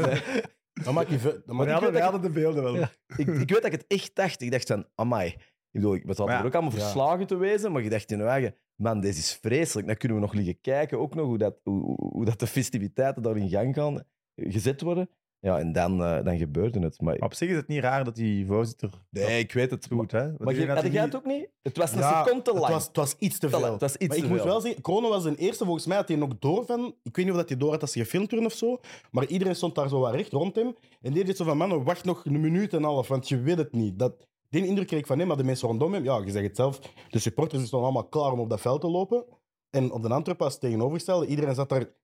dan 0.84 0.94
maak 0.94 1.08
je... 1.08 1.42
Dan 1.46 1.56
maak 1.56 1.66
je 1.66 1.72
hadden, 1.72 1.92
wij 1.92 2.02
hadden 2.02 2.20
de 2.22 2.30
beelden 2.30 2.62
wel. 2.62 2.74
Ja. 2.76 2.90
ik, 3.16 3.26
ik 3.26 3.26
weet 3.26 3.48
dat 3.48 3.64
ik 3.64 3.72
het 3.72 3.84
echt 3.88 4.14
dacht. 4.14 4.40
Ik 4.42 4.50
dacht 4.50 4.66
van, 4.66 4.86
amai. 4.94 5.34
Ik 5.72 5.80
bedoel, 5.80 5.92
we 6.04 6.14
zaten 6.14 6.34
ja, 6.34 6.40
er 6.40 6.46
ook 6.46 6.54
allemaal 6.54 6.72
ja. 6.72 6.78
verslagen 6.78 7.26
te 7.26 7.36
wezen, 7.36 7.72
maar 7.72 7.82
je 7.82 7.90
dacht 7.90 8.10
in 8.10 8.18
je 8.18 8.24
eigen, 8.24 8.54
man, 8.76 9.00
deze 9.00 9.18
is 9.18 9.38
vreselijk. 9.40 9.86
Dan 9.86 9.96
kunnen 9.96 10.18
we 10.18 10.24
nog 10.24 10.34
liggen 10.34 10.60
kijken, 10.60 10.98
ook 10.98 11.14
nog 11.14 11.26
hoe 11.26 11.38
dat, 11.38 11.54
hoe, 11.62 11.94
hoe- 11.96 12.24
dat 12.24 12.38
de 12.40 12.46
festiviteiten 12.46 13.22
daar 13.22 13.36
in 13.36 13.48
gang 13.48 13.74
gaan 13.74 13.96
eh, 14.34 14.52
gezet 14.52 14.80
worden. 14.80 15.08
Ja, 15.38 15.58
en 15.58 15.72
dan, 15.72 16.02
eh, 16.04 16.24
dan 16.24 16.38
gebeurde 16.38 16.80
het. 16.80 17.00
Maar, 17.00 17.14
Maar 17.18 17.28
op 17.28 17.34
zich 17.34 17.48
is 17.50 17.56
het 17.56 17.68
niet 17.68 17.80
raar 17.82 18.04
dat 18.04 18.14
die 18.14 18.46
voorzitter 18.46 18.90
nee, 19.10 19.38
ik 19.38 19.52
weet 19.52 19.70
het. 19.70 19.80
dat 19.88 19.98
doet. 19.98 20.10
Hè? 20.12 20.22
Want 20.26 20.38
Maar 20.38 20.54
je, 20.54 20.66
had 20.66 20.80
jij 20.82 20.90
niet- 20.90 21.00
het 21.00 21.16
ook 21.16 21.24
niet? 21.26 21.48
Het 21.62 21.76
was 21.76 21.92
een 21.92 21.98
Ja, 21.98 22.22
seconde 22.24 22.42
te 22.44 22.52
lang. 22.52 22.64
Het 22.64 22.72
was, 22.74 22.86
het 22.86 22.96
was 22.96 23.14
iets 23.18 23.38
te 23.38 23.48
veel. 23.48 23.72
het 23.72 23.80
was 23.80 23.96
iets 23.96 24.06
maar 24.08 24.16
ik 24.24 24.28
moet 24.28 24.42
wel 24.42 24.60
zeggen, 24.60 24.82
Kronen 24.82 25.10
was 25.10 25.22
de 25.22 25.36
eerste, 25.36 25.64
volgens 25.64 25.86
mij 25.86 25.96
had 25.96 26.08
hij 26.08 26.16
nog 26.16 26.38
door 26.38 26.64
van... 26.66 26.94
Ik 27.02 27.16
weet 27.16 27.24
niet 27.24 27.34
of 27.34 27.40
dat 27.40 27.48
hij 27.48 27.58
door 27.58 27.70
had 27.70 27.80
als 27.80 27.92
ze 27.92 27.98
gefilmd 27.98 28.30
werden 28.30 28.48
of 28.50 28.56
zo, 28.56 28.80
maar 29.10 29.26
iedereen 29.26 29.54
stond 29.56 29.74
daar 29.74 29.88
zo 29.88 30.00
wat 30.00 30.14
recht 30.14 30.32
rond 30.32 30.54
hem. 30.56 30.74
En 31.02 31.12
die 31.12 31.24
deed 31.24 31.36
zo 31.36 31.44
van, 31.44 31.56
man, 31.56 31.84
wacht 31.84 32.04
nog 32.04 32.24
een 32.24 32.40
minuut 32.40 32.72
en 32.72 32.78
een 32.78 32.84
half, 32.84 33.08
want 33.08 33.28
je 33.28 33.40
weet 33.40 33.58
het 33.58 33.72
niet. 33.72 33.98
Dat, 33.98 34.26
die 34.52 34.66
indruk 34.66 34.86
kreeg 34.86 35.00
ik 35.00 35.06
van 35.06 35.18
hem, 35.18 35.28
maar 35.28 35.36
de 35.36 35.44
mensen 35.44 35.68
rondom 35.68 35.92
hem, 35.92 36.04
ja, 36.04 36.18
je 36.18 36.30
zegt 36.30 36.46
het 36.46 36.56
zelf, 36.56 36.78
de 37.08 37.18
supporters 37.18 37.66
stonden 37.66 37.88
allemaal 37.88 38.08
klaar 38.08 38.32
om 38.32 38.40
op 38.40 38.50
dat 38.50 38.60
veld 38.60 38.80
te 38.80 38.88
lopen. 38.88 39.24
En 39.70 39.92
op 39.92 40.02
de 40.02 40.34
was 40.36 40.52
het 40.52 40.60
tegenovergestelde. 40.60 41.26
Iedereen 41.26 41.54
zat 41.54 41.68
daar... 41.68 41.94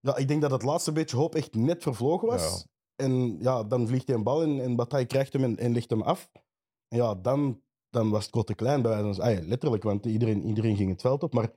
Ja, 0.00 0.16
ik 0.16 0.28
denk 0.28 0.40
dat 0.40 0.50
het 0.50 0.62
laatste 0.62 0.92
beetje 0.92 1.16
hoop 1.16 1.34
echt 1.34 1.54
net 1.54 1.82
vervlogen 1.82 2.28
was. 2.28 2.66
En 2.96 3.38
ja, 3.40 3.64
dan 3.64 3.86
vliegt 3.86 4.06
hij 4.06 4.16
een 4.16 4.22
bal 4.22 4.42
en, 4.42 4.60
en 4.60 4.76
Bataille 4.76 5.06
krijgt 5.06 5.32
hem 5.32 5.44
en, 5.44 5.56
en 5.56 5.72
legt 5.72 5.90
hem 5.90 6.02
af. 6.02 6.30
En 6.88 6.96
ja, 6.96 7.14
dan, 7.14 7.62
dan 7.88 8.10
was 8.10 8.22
het 8.22 8.32
kot 8.32 8.46
te 8.46 8.54
klein 8.54 8.82
bij 8.82 9.02
ah 9.02 9.16
ja, 9.16 9.40
letterlijk, 9.42 9.82
want 9.82 10.06
iedereen, 10.06 10.44
iedereen 10.44 10.76
ging 10.76 10.90
het 10.90 11.00
veld 11.00 11.22
op. 11.22 11.32
Maar 11.32 11.52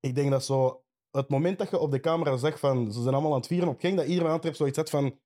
ik 0.00 0.14
denk 0.14 0.30
dat 0.30 0.44
zo... 0.44 0.80
Het 1.10 1.28
moment 1.28 1.58
dat 1.58 1.70
je 1.70 1.78
op 1.78 1.90
de 1.90 2.00
camera 2.00 2.36
zag 2.36 2.58
van... 2.58 2.92
Ze 2.92 3.02
zijn 3.02 3.14
allemaal 3.14 3.32
aan 3.32 3.38
het 3.38 3.46
vieren 3.46 3.68
op 3.68 3.80
Genk, 3.80 3.96
dat 3.96 4.06
iedereen 4.06 4.30
aantreft 4.30 4.56
zoiets 4.56 4.76
had 4.76 4.90
van... 4.90 5.18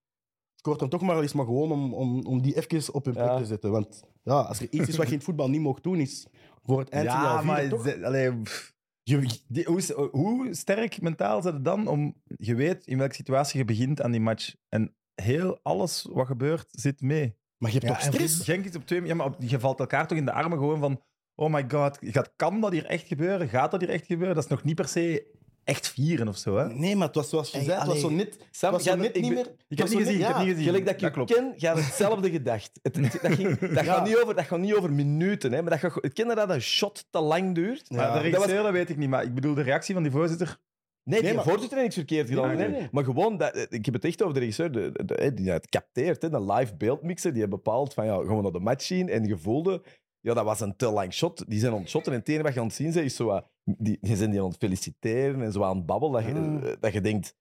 Scoort 0.61 0.79
dan 0.79 0.89
toch 0.89 1.01
maar 1.03 1.21
eens 1.21 1.33
maar 1.33 1.45
gewoon 1.45 1.73
om, 1.73 1.95
om, 1.95 2.27
om 2.27 2.43
die 2.43 2.57
even 2.57 2.95
op 2.95 3.05
hun 3.05 3.15
plek 3.15 3.27
Ja. 3.27 3.37
te 3.39 3.45
zetten. 3.47 3.71
Want 3.71 4.03
ja, 4.23 4.41
als 4.41 4.61
er 4.61 4.67
iets 4.71 4.89
is 4.89 4.97
wat 4.97 5.07
je 5.07 5.11
in 5.13 5.17
het 5.19 5.25
voetbal 5.27 5.51
niet 5.51 5.61
mocht 5.61 5.83
doen, 5.83 5.97
is 6.01 6.27
voor 6.63 6.79
het 6.79 6.89
eind 6.89 7.11
van 7.11 7.21
Ja, 7.21 7.43
maar 7.43 7.61
vieren, 7.61 7.79
toch? 7.79 7.87
ze- 7.89 8.07
allee, 8.07 8.37
pff. 8.41 8.73
Die- 9.03 9.65
hoe, 9.65 10.09
hoe 10.13 10.55
sterk 10.55 11.01
mentaal 11.03 11.43
zit 11.43 11.53
het 11.53 11.65
dan 11.65 11.87
om... 11.89 12.15
Je 12.37 12.55
weet 12.55 12.87
in 12.87 12.99
welke 12.99 13.15
situatie 13.15 13.59
je 13.59 13.65
begint 13.65 14.03
aan 14.03 14.11
die 14.11 14.21
match. 14.21 14.55
En 14.69 14.95
heel 15.15 15.59
alles 15.63 16.07
wat 16.13 16.27
gebeurt 16.27 16.67
zit 16.71 17.01
mee. 17.01 17.37
Maar 17.59 17.71
je 17.73 17.79
hebt 17.79 17.89
Ja, 17.91 17.97
toch 17.99 18.07
en 18.07 18.13
stress? 18.13 18.45
Genk 18.45 18.65
is 18.65 18.77
op 18.77 18.87
twee... 18.87 19.03
Ja, 19.05 19.15
maar 19.15 19.27
op- 19.27 19.37
je 19.39 19.61
valt 19.61 19.81
elkaar 19.81 20.07
toch 20.07 20.19
in 20.19 20.25
de 20.25 20.33
armen 20.33 20.59
gewoon 20.59 20.81
van... 20.81 21.01
Oh 21.35 21.53
my 21.53 21.65
god, 21.69 21.99
gaat, 22.01 22.33
kan 22.37 22.61
dat 22.61 22.73
hier 22.73 22.85
echt 22.87 23.07
gebeuren? 23.07 23.49
Gaat 23.49 23.71
dat 23.71 23.81
hier 23.81 23.91
echt 23.91 24.07
gebeuren? 24.07 24.35
Dat 24.35 24.45
is 24.45 24.51
nog 24.51 24.65
niet 24.65 24.75
per 24.75 24.89
se 24.89 25.27
echt 25.71 25.89
vieren 25.89 26.29
of 26.29 26.37
zo, 26.37 26.57
hè? 26.57 26.69
Nee, 26.75 26.97
maar 26.97 27.07
het 27.07 27.17
was 27.17 27.29
zoals 27.29 27.51
je 27.51 27.57
Hey, 27.57 27.67
zei, 27.67 27.79
het 27.79 27.87
was 27.87 28.01
zo 28.01 28.11
net... 28.11 28.39
Sam, 28.51 28.73
was 28.73 28.83
zo 28.83 28.91
jij- 28.91 28.99
net 29.01 29.17
ik 29.17 29.23
niet 29.23 29.33
meer... 29.33 29.47
Ik 29.69 29.79
heb 29.79 29.89
het 29.89 29.97
niet 29.97 30.07
gezien, 30.07 30.21
ik 30.21 30.27
heb 30.27 30.37
niet 30.37 30.47
gezien. 30.47 30.65
Gelijk 30.65 30.85
dat 30.85 30.95
ik 30.95 31.01
Dat 31.01 31.09
je 31.09 31.11
klopt. 31.11 31.35
ken, 31.35 31.53
ga 31.57 31.75
je 31.75 31.81
hetzelfde 31.83 32.31
gedacht. 32.31 32.71
Het, 32.83 32.97
het- 32.97 33.19
dat, 33.23 33.33
ging, 33.33 33.59
dat, 33.59 33.71
Ja. 33.71 33.83
gaat 33.83 34.07
niet 34.07 34.17
over, 34.17 34.35
dat 34.35 34.45
gaat 34.45 34.59
niet 34.59 34.75
over 34.75 34.93
minuten. 34.93 35.53
Hè, 35.53 35.63
maar 35.63 35.71
dat 35.71 35.79
gaat, 35.93 36.05
ik 36.05 36.15
ken 36.15 36.27
dat 36.29 36.51
een 36.51 36.61
shot 36.63 37.07
te 37.11 37.21
lang 37.21 37.55
duurt. 37.55 37.91
Maar 37.91 37.99
de 37.99 38.05
Dat 38.13 38.13
was- 38.23 38.23
regisseur, 38.33 38.63
dat 38.63 38.73
weet 38.73 38.91
ik 38.91 38.97
niet. 38.97 39.09
Maar 39.09 39.23
ik 39.25 39.35
bedoel, 39.35 39.55
de 39.55 39.63
reactie 39.63 39.95
van 39.95 40.03
die 40.03 40.13
voorzitter... 40.13 40.59
Nee, 41.05 41.21
Nee, 41.21 41.29
die 41.29 41.35
maar- 41.39 41.45
voorzitter 41.49 41.79
heeft 41.79 41.97
niks 41.97 42.09
verkeerd 42.09 42.29
gedaan. 42.29 42.51
Ja, 42.51 42.57
nee, 42.57 42.69
nee. 42.69 42.81
nee. 42.81 42.89
Maar 42.93 43.05
gewoon, 43.05 43.37
dat, 43.37 43.67
ik 43.71 43.85
heb 43.85 43.95
het 43.95 44.05
echt 44.05 44.23
over 44.23 44.35
de 44.35 44.41
regisseur, 44.41 44.73
de, 44.73 44.91
de- 44.93 45.05
de- 45.05 45.35
die 45.35 45.51
het 45.51 45.69
capteert. 45.69 46.23
Hè, 46.23 46.29
de 46.31 46.53
live 46.53 46.75
beeldmixer, 46.77 47.31
die 47.31 47.39
heeft 47.39 47.51
bepaald 47.55 47.95
van, 47.95 48.05
ja, 48.05 48.15
gaan 48.15 48.37
we 48.37 48.43
naar 48.43 48.53
de 48.53 48.61
match 48.61 48.85
zien? 48.85 49.09
En 49.09 49.25
je 49.25 49.39
voelde, 49.39 49.83
ja, 50.21 50.35
dat 50.35 50.45
was 50.45 50.61
een 50.61 50.77
te 50.77 50.91
lang 50.91 51.13
shot. 51.13 51.45
Die 51.49 51.59
zijn 51.59 51.73
ontshotten 51.73 52.13
en 52.13 52.19
het 52.19 52.29
enige 52.29 52.43
wat 52.45 52.55
je 52.55 52.61
aan 52.61 52.67
het 52.67 52.75
zien 52.75 52.93
bent, 52.93 53.05
is 53.05 53.17
zo 53.17 53.25
wat, 53.25 53.47
die, 53.79 53.99
die 54.01 54.17
zijn 54.17 54.31
die 54.31 54.41
aan 54.41 54.47
het 54.49 54.57
feliciteren 54.57 55.43
en 55.43 55.53
zo 55.53 55.63
aan 55.63 55.77
het 55.77 55.87
babbelen, 55.87 56.23
dat 56.23 56.33
je, 56.33 56.39
Ah. 56.41 56.71
eh, 56.73 56.77
dat 56.81 56.93
je 56.93 57.01
denkt, 57.01 57.37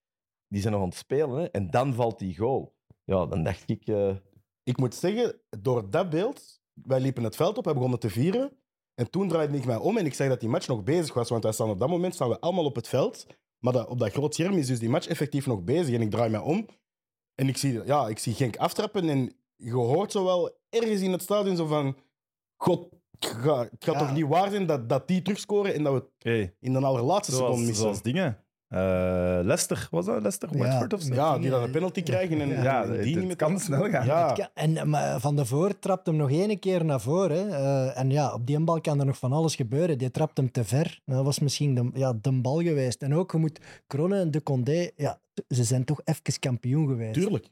die 0.48 0.62
zijn 0.62 0.74
nog 0.74 0.82
aan 0.82 0.90
het 0.90 0.98
spelen. 0.98 1.38
Hè? 1.40 1.46
En 1.46 1.70
dan 1.70 1.94
valt 1.94 2.20
die 2.20 2.38
goal. 2.38 2.76
Ja, 3.04 3.26
dan 3.26 3.44
dacht 3.44 3.70
ik... 3.70 3.88
eh, 3.88 4.16
Ik 4.64 4.78
moet 4.78 4.96
zeggen, 4.96 5.42
door 5.60 5.90
dat 5.90 6.10
beeld, 6.10 6.62
wij 6.74 7.00
liepen 7.00 7.24
het 7.24 7.36
veld 7.36 7.58
op, 7.58 7.66
wij 7.66 7.74
begonnen 7.74 8.00
te 8.00 8.10
vieren. 8.10 8.52
En 8.96 9.10
toen 9.10 9.28
draaide 9.28 9.58
ik 9.58 9.66
mij 9.66 9.76
om 9.78 9.98
en 9.98 10.06
ik 10.06 10.14
zag 10.14 10.28
dat 10.28 10.40
die 10.40 10.50
match 10.50 10.68
nog 10.68 10.84
bezig 10.84 11.14
was. 11.14 11.30
Want 11.30 11.44
wij 11.44 11.52
staan 11.52 11.70
op 11.70 11.80
dat 11.80 11.90
moment 11.90 12.14
staan 12.14 12.30
we 12.30 12.40
allemaal 12.40 12.66
op 12.66 12.76
het 12.76 12.88
veld. 12.88 13.26
Maar 13.60 13.74
dat, 13.74 13.88
op 13.88 14.00
dat 14.00 14.12
groot 14.12 14.34
scherm 14.34 14.54
is 14.58 14.68
dus 14.68 14.80
die 14.80 14.90
match 14.90 15.08
effectief 15.08 15.46
nog 15.46 15.64
bezig. 15.64 15.96
En 15.96 16.02
ik 16.02 16.10
draai 16.10 16.30
mij 16.30 16.40
om 16.40 16.66
en 17.36 17.48
ik 17.48 17.58
zie, 17.58 17.86
ja, 17.86 18.08
ik 18.08 18.20
zie 18.20 18.34
Genk 18.34 18.58
aftrappen. 18.58 19.10
En 19.10 19.34
je 19.56 19.74
hoort 19.74 20.12
zo 20.12 20.24
wel 20.24 20.58
ergens 20.70 21.02
in 21.02 21.12
het 21.12 21.22
stadion 21.22 21.56
zo 21.56 21.66
van... 21.66 21.96
God, 22.56 22.90
het 23.20 23.30
gaat, 23.42 23.64
het 23.72 23.84
gaat 23.84 23.94
Ja. 23.96 24.00
toch 24.00 24.14
niet 24.14 24.28
waar 24.28 24.50
zijn 24.50 24.66
dat, 24.66 24.90
dat 24.90 25.08
die 25.08 25.22
terugscoren 25.22 25.74
en 25.74 25.84
dat 25.84 25.94
we 25.94 26.00
het 26.00 26.08
Hey, 26.20 26.54
in 26.60 26.74
de 26.74 26.80
allerlaatste 26.80 27.32
seconde 27.32 27.54
zoals, 27.54 27.68
missen. 27.68 27.84
zoals 27.86 28.02
dingen. 28.02 28.38
Eh, 28.68 28.80
Leicester, 29.44 29.88
was 29.92 30.06
dat 30.06 30.16
Leicester? 30.22 30.50
Ja, 30.58 30.58
Watford 30.68 30.94
of 30.94 31.02
zo? 31.02 31.14
Ja, 31.14 31.38
die 31.40 31.50
dan 31.50 31.64
een 31.64 31.72
penalty 31.72 32.04
krijgen 32.04 32.42
en, 32.42 32.50
Ja, 32.50 32.84
en 32.84 32.90
die 32.92 32.98
het 33.00 33.06
niet 33.18 33.26
meer 33.26 33.36
kan 33.36 33.60
snel 33.60 33.90
gaan. 33.90 34.06
Ja, 34.06 34.34
Ja, 34.36 34.50
en 34.54 34.90
maar 34.90 35.20
Van 35.20 35.36
de 35.36 35.46
Voort 35.46 35.82
trapt 35.82 36.06
hem 36.06 36.16
nog 36.16 36.30
één 36.32 36.60
keer 36.60 36.86
naar 36.86 37.02
voren. 37.02 37.50
eh, 37.54 37.98
en 38.00 38.10
ja, 38.12 38.34
op 38.34 38.46
die 38.48 38.60
bal 38.60 38.82
kan 38.82 39.00
er 39.00 39.06
nog 39.06 39.18
van 39.18 39.32
alles 39.34 39.56
gebeuren. 39.56 39.98
Die 39.98 40.12
trapt 40.12 40.38
hem 40.38 40.52
te 40.52 40.64
ver. 40.64 41.02
Dat 41.06 41.26
was 41.26 41.40
misschien 41.40 41.76
de, 41.76 41.90
ja, 41.94 42.14
de 42.22 42.42
bal 42.42 42.62
geweest. 42.62 43.02
En 43.02 43.16
ook, 43.16 43.32
je 43.32 43.38
moet 43.38 43.60
Kronen 43.88 44.20
en 44.20 44.32
De 44.32 44.44
Condé, 44.44 44.90
ja, 44.96 45.20
ze 45.48 45.64
zijn 45.64 45.84
toch 45.86 46.02
even 46.04 46.40
kampioen 46.40 46.88
geweest. 46.88 47.14
tuurlijk. 47.14 47.48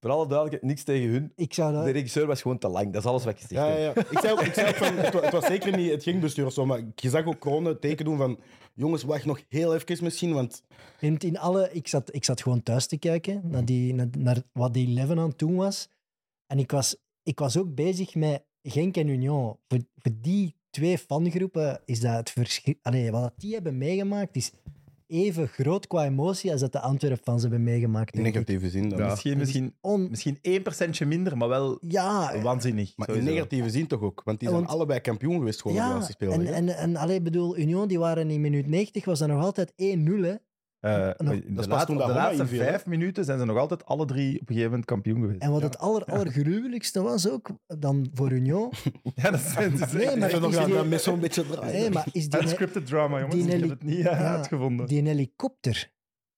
Voor 0.00 0.10
alle 0.10 0.26
duidelijkheid, 0.26 0.62
niks 0.62 0.82
tegen 0.84 1.08
hun. 1.10 1.32
Ik 1.36 1.54
zou 1.54 1.72
dat... 1.72 1.84
De 1.84 1.90
regisseur 1.90 2.26
was 2.26 2.42
gewoon 2.42 2.58
te 2.58 2.68
lang. 2.68 2.92
Dat 2.92 3.02
is 3.02 3.08
alles 3.08 3.24
wat 3.24 3.34
ik 3.34 3.40
gezegd 3.40 3.60
Ja, 3.62 3.76
ja. 3.76 3.94
Ik 3.94 4.18
zei 4.18 4.32
ook, 4.32 4.40
ik 4.40 4.54
zei 4.54 4.68
ook 4.68 4.74
van, 4.74 4.96
het, 4.96 5.14
wa- 5.14 5.20
het 5.20 5.32
was 5.32 5.46
zeker 5.46 5.76
niet 5.76 5.90
het 5.90 6.02
gingbestuur 6.02 6.46
of 6.46 6.52
zo, 6.52 6.66
maar 6.66 6.80
je 6.94 7.08
zag 7.10 7.26
ook 7.26 7.40
Kronen 7.40 7.72
het 7.72 7.80
teken 7.80 8.04
doen 8.04 8.16
van 8.16 8.38
jongens, 8.74 9.02
wacht 9.02 9.24
nog 9.24 9.40
heel 9.48 9.74
even 9.74 10.04
misschien, 10.04 10.32
want 10.32 10.62
In, 11.00 11.18
in 11.18 11.38
alle, 11.38 11.68
ik, 11.72 11.88
zat, 11.88 12.14
ik 12.14 12.24
zat 12.24 12.42
gewoon 12.42 12.62
thuis 12.62 12.86
te 12.86 12.96
kijken 12.98 13.40
naar, 13.44 13.64
die, 13.64 13.94
naar, 13.94 14.08
naar 14.18 14.42
wat 14.52 14.74
die 14.74 14.86
Eleven 14.86 15.18
aan 15.18 15.28
het 15.28 15.38
doen 15.38 15.54
was. 15.56 15.88
En 16.46 16.58
ik 16.58 16.70
was, 16.70 16.96
ik 17.22 17.38
was 17.38 17.56
ook 17.56 17.74
bezig 17.74 18.14
met 18.14 18.42
Genk 18.62 18.96
en 18.96 19.08
Union. 19.08 19.56
Voor, 19.68 19.78
voor 19.96 20.12
die 20.20 20.56
twee 20.70 20.98
fangroepen 20.98 21.80
is 21.84 22.00
dat 22.00 22.16
het 22.16 22.30
verschil. 22.30 22.74
Allee, 22.82 23.10
wat 23.10 23.32
die 23.36 23.54
hebben 23.54 23.78
meegemaakt 23.78 24.36
is 24.36 24.52
even 25.08 25.48
groot 25.48 25.86
qua 25.86 26.04
emotie 26.04 26.52
als 26.52 26.60
dat 26.60 26.72
de 26.72 26.80
Antwerp 26.80 27.20
fans 27.22 27.42
hebben 27.42 27.62
meegemaakt. 27.62 28.14
in 28.14 28.22
denk 28.22 28.34
ik. 28.34 28.40
negatieve 28.48 28.70
zin. 28.70 28.88
Dan. 28.88 28.98
Ja, 28.98 29.08
misschien, 29.08 29.38
misschien, 29.38 29.74
On, 29.80 30.06
misschien 30.10 30.38
1% 31.04 31.06
minder, 31.06 31.36
maar 31.36 31.48
wel 31.48 31.78
ja, 31.88 32.40
waanzinnig. 32.42 32.92
Maar 32.96 33.10
in 33.10 33.24
negatieve 33.24 33.70
zin 33.70 33.86
toch 33.86 34.00
ook, 34.00 34.22
want 34.24 34.40
die 34.40 34.48
zijn 34.48 34.60
Want- 34.60 34.72
allebei 34.74 35.00
kampioen 35.00 35.36
geweest 35.38 35.62
gewoon 35.62 35.76
de 35.76 35.82
ja 35.82 35.92
laatste 35.92 36.12
speler. 36.12 36.34
en, 36.34 36.46
en, 36.54 36.68
en 36.76 36.96
allee, 36.96 37.22
bedoel, 37.22 37.58
Union 37.58 37.88
die 37.88 37.98
waren 37.98 38.30
in 38.30 38.40
minuut 38.40 38.66
90, 38.66 39.04
was 39.04 39.18
dat 39.18 39.28
nog 39.28 39.42
altijd 39.42 39.72
1-0. 39.72 40.46
Eh, 40.80 41.10
pas 41.16 41.16
de, 41.16 41.68
laat- 41.68 41.86
de 41.86 41.94
laatste 41.94 42.42
inviel, 42.42 42.60
hè? 42.60 42.66
vijf 42.66 42.86
minuten 42.86 43.24
zijn 43.24 43.38
ze 43.38 43.44
nog 43.44 43.56
altijd 43.56 43.84
alle 43.84 44.04
drie 44.04 44.32
op 44.34 44.40
een 44.40 44.46
gegeven 44.46 44.68
moment 44.70 44.84
kampioen 44.84 45.20
geweest. 45.20 45.42
En 45.42 45.50
wat 45.50 45.60
Ja. 45.60 45.66
het 45.66 45.78
aller, 45.78 46.04
allergruwelijkste 46.04 47.02
was 47.02 47.28
ook, 47.30 47.48
dan 47.66 48.08
voor 48.14 48.32
Union... 48.32 48.72
Ja, 49.14 49.30
dat 49.30 49.40
dat 49.54 49.72
is 49.72 49.92
Nee, 49.92 50.16
maar 50.16 50.40
nog 50.40 50.56
aan 50.56 50.70
die- 50.70 50.84
met 50.84 51.02
zo'n 51.02 51.20
beetje 51.20 51.46
draaien. 51.46 51.80
Nee, 51.80 51.90
maar 51.90 52.06
is 52.12 52.28
die, 52.28 52.40
unscripted 52.42 52.86
drama, 52.86 53.16
jongens. 53.20 53.34
die 53.44 53.54
Ik 53.54 53.60
heb 53.60 53.68
het 53.70 53.82
niet 53.82 53.96
eh, 53.98 54.02
ja, 54.04 54.10
uitgevonden. 54.36 54.86
die 54.86 55.02
helikopter. 55.02 55.90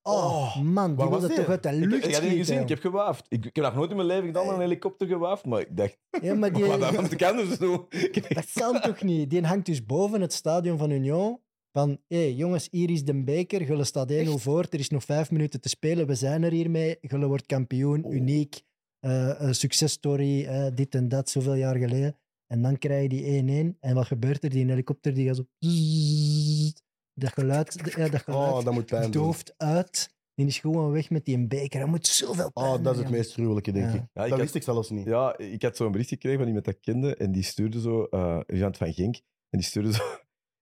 Oh, 0.02 0.24
Oh, 0.24 0.56
man, 0.56 0.96
die 0.96 1.08
wilde 1.08 1.28
toch 1.34 1.48
uit 1.48 1.62
de 1.62 1.68
Ik, 1.68 1.74
lucht 1.78 1.94
ik 1.94 2.02
die 2.02 2.12
schieten. 2.14 2.36
gezien, 2.38 2.60
ik 2.60 2.68
heb 2.68 2.80
gewaafd. 2.80 3.26
Ik, 3.28 3.44
ik 3.46 3.56
heb 3.56 3.64
nog 3.64 3.74
nooit 3.74 3.90
in 3.90 3.96
mijn 3.96 4.08
leven 4.08 4.26
gedaan 4.26 4.46
aan 4.48 4.54
een 4.54 4.60
helikopter 4.60 5.06
gewaafd, 5.06 5.44
maar 5.46 5.60
ik 5.60 5.76
dacht, 5.76 5.96
Ja, 6.22 6.34
maar 6.34 6.52
die, 6.54 6.78
dat 6.78 7.16
kan 7.16 7.36
dus 7.36 7.58
doen. 7.58 7.86
dat 8.28 8.50
kan 8.52 8.80
toch 8.80 9.02
niet? 9.02 9.30
Die 9.30 9.46
hangt 9.46 9.66
dus 9.66 9.84
boven 9.84 10.20
het 10.20 10.32
stadion 10.32 10.78
van 10.78 10.90
Union. 10.90 11.40
Van, 11.72 11.88
hé 12.08 12.16
hey, 12.16 12.32
jongens, 12.32 12.68
hier 12.70 12.90
is 12.90 13.04
de 13.04 13.22
beker. 13.24 13.60
Gulle 13.60 13.84
staat 13.84 14.12
1-0 14.12 14.28
voor. 14.28 14.66
Er 14.70 14.78
is 14.78 14.88
nog 14.88 15.04
vijf 15.04 15.30
minuten 15.30 15.60
te 15.60 15.68
spelen. 15.68 16.06
We 16.06 16.14
zijn 16.14 16.42
er 16.42 16.52
hiermee. 16.52 16.96
Gulle 17.00 17.26
wordt 17.26 17.46
kampioen. 17.46 18.12
Uniek. 18.12 18.62
eh 19.00 19.34
een 19.38 19.54
successtory. 19.54 20.44
eh, 20.44 20.66
dit 20.74 20.94
en 20.94 21.08
dat, 21.08 21.30
zoveel 21.30 21.54
jaar 21.54 21.76
geleden. 21.76 22.16
En 22.46 22.62
dan 22.62 22.78
krijg 22.78 23.02
je 23.02 23.08
die 23.08 23.24
1-1. 23.74 23.76
En 23.80 23.94
wat 23.94 24.06
gebeurt 24.06 24.44
er? 24.44 24.50
Die 24.50 24.64
helikopter 24.66 25.14
die 25.14 25.26
gaat 25.26 25.36
zo... 25.36 25.44
Dat 27.14 27.32
geluid, 27.32 27.92
ja, 27.96 28.08
dat 28.08 28.22
geluid 28.22 28.52
Oh, 28.52 28.64
dat 28.64 28.72
moet 28.74 28.86
pijn 28.86 29.02
doen. 29.02 29.22
dooft 29.22 29.54
uit. 29.56 30.14
Die 30.34 30.46
is 30.46 30.58
gewoon 30.58 30.90
weg 30.92 31.10
met 31.10 31.24
die 31.24 31.46
beker. 31.46 31.80
Hij 31.80 31.88
moet 31.88 32.06
zoveel 32.06 32.52
pijn 32.52 32.66
Oh, 32.66 32.82
dat 32.82 32.94
is 32.94 33.00
het 33.00 33.10
meest 33.10 33.32
gruwelijke, 33.32 33.72
denk 33.72 33.86
Ja. 33.86 33.92
ik. 33.94 34.00
Ja, 34.00 34.04
ik 34.04 34.10
dat 34.14 34.28
had- 34.30 34.38
wist 34.38 34.54
ik 34.54 34.62
zelfs 34.62 34.90
niet. 34.90 35.06
Ja, 35.06 35.38
ik 35.38 35.62
had 35.62 35.76
zo'n 35.76 35.92
bericht 35.92 36.08
gekregen 36.08 36.38
van 36.38 36.46
iemand 36.46 36.64
dat 36.64 36.74
ik 36.74 36.80
kende 36.80 37.14
en 37.16 37.32
die 37.32 37.42
stuurde 37.42 37.80
zo, 37.80 38.04
eh 38.04 38.40
Jean 38.46 38.74
van 38.74 38.92
Genk, 38.92 39.14
en 39.48 39.58
die 39.58 39.62
stuurde 39.66 39.92
zo, 39.92 40.02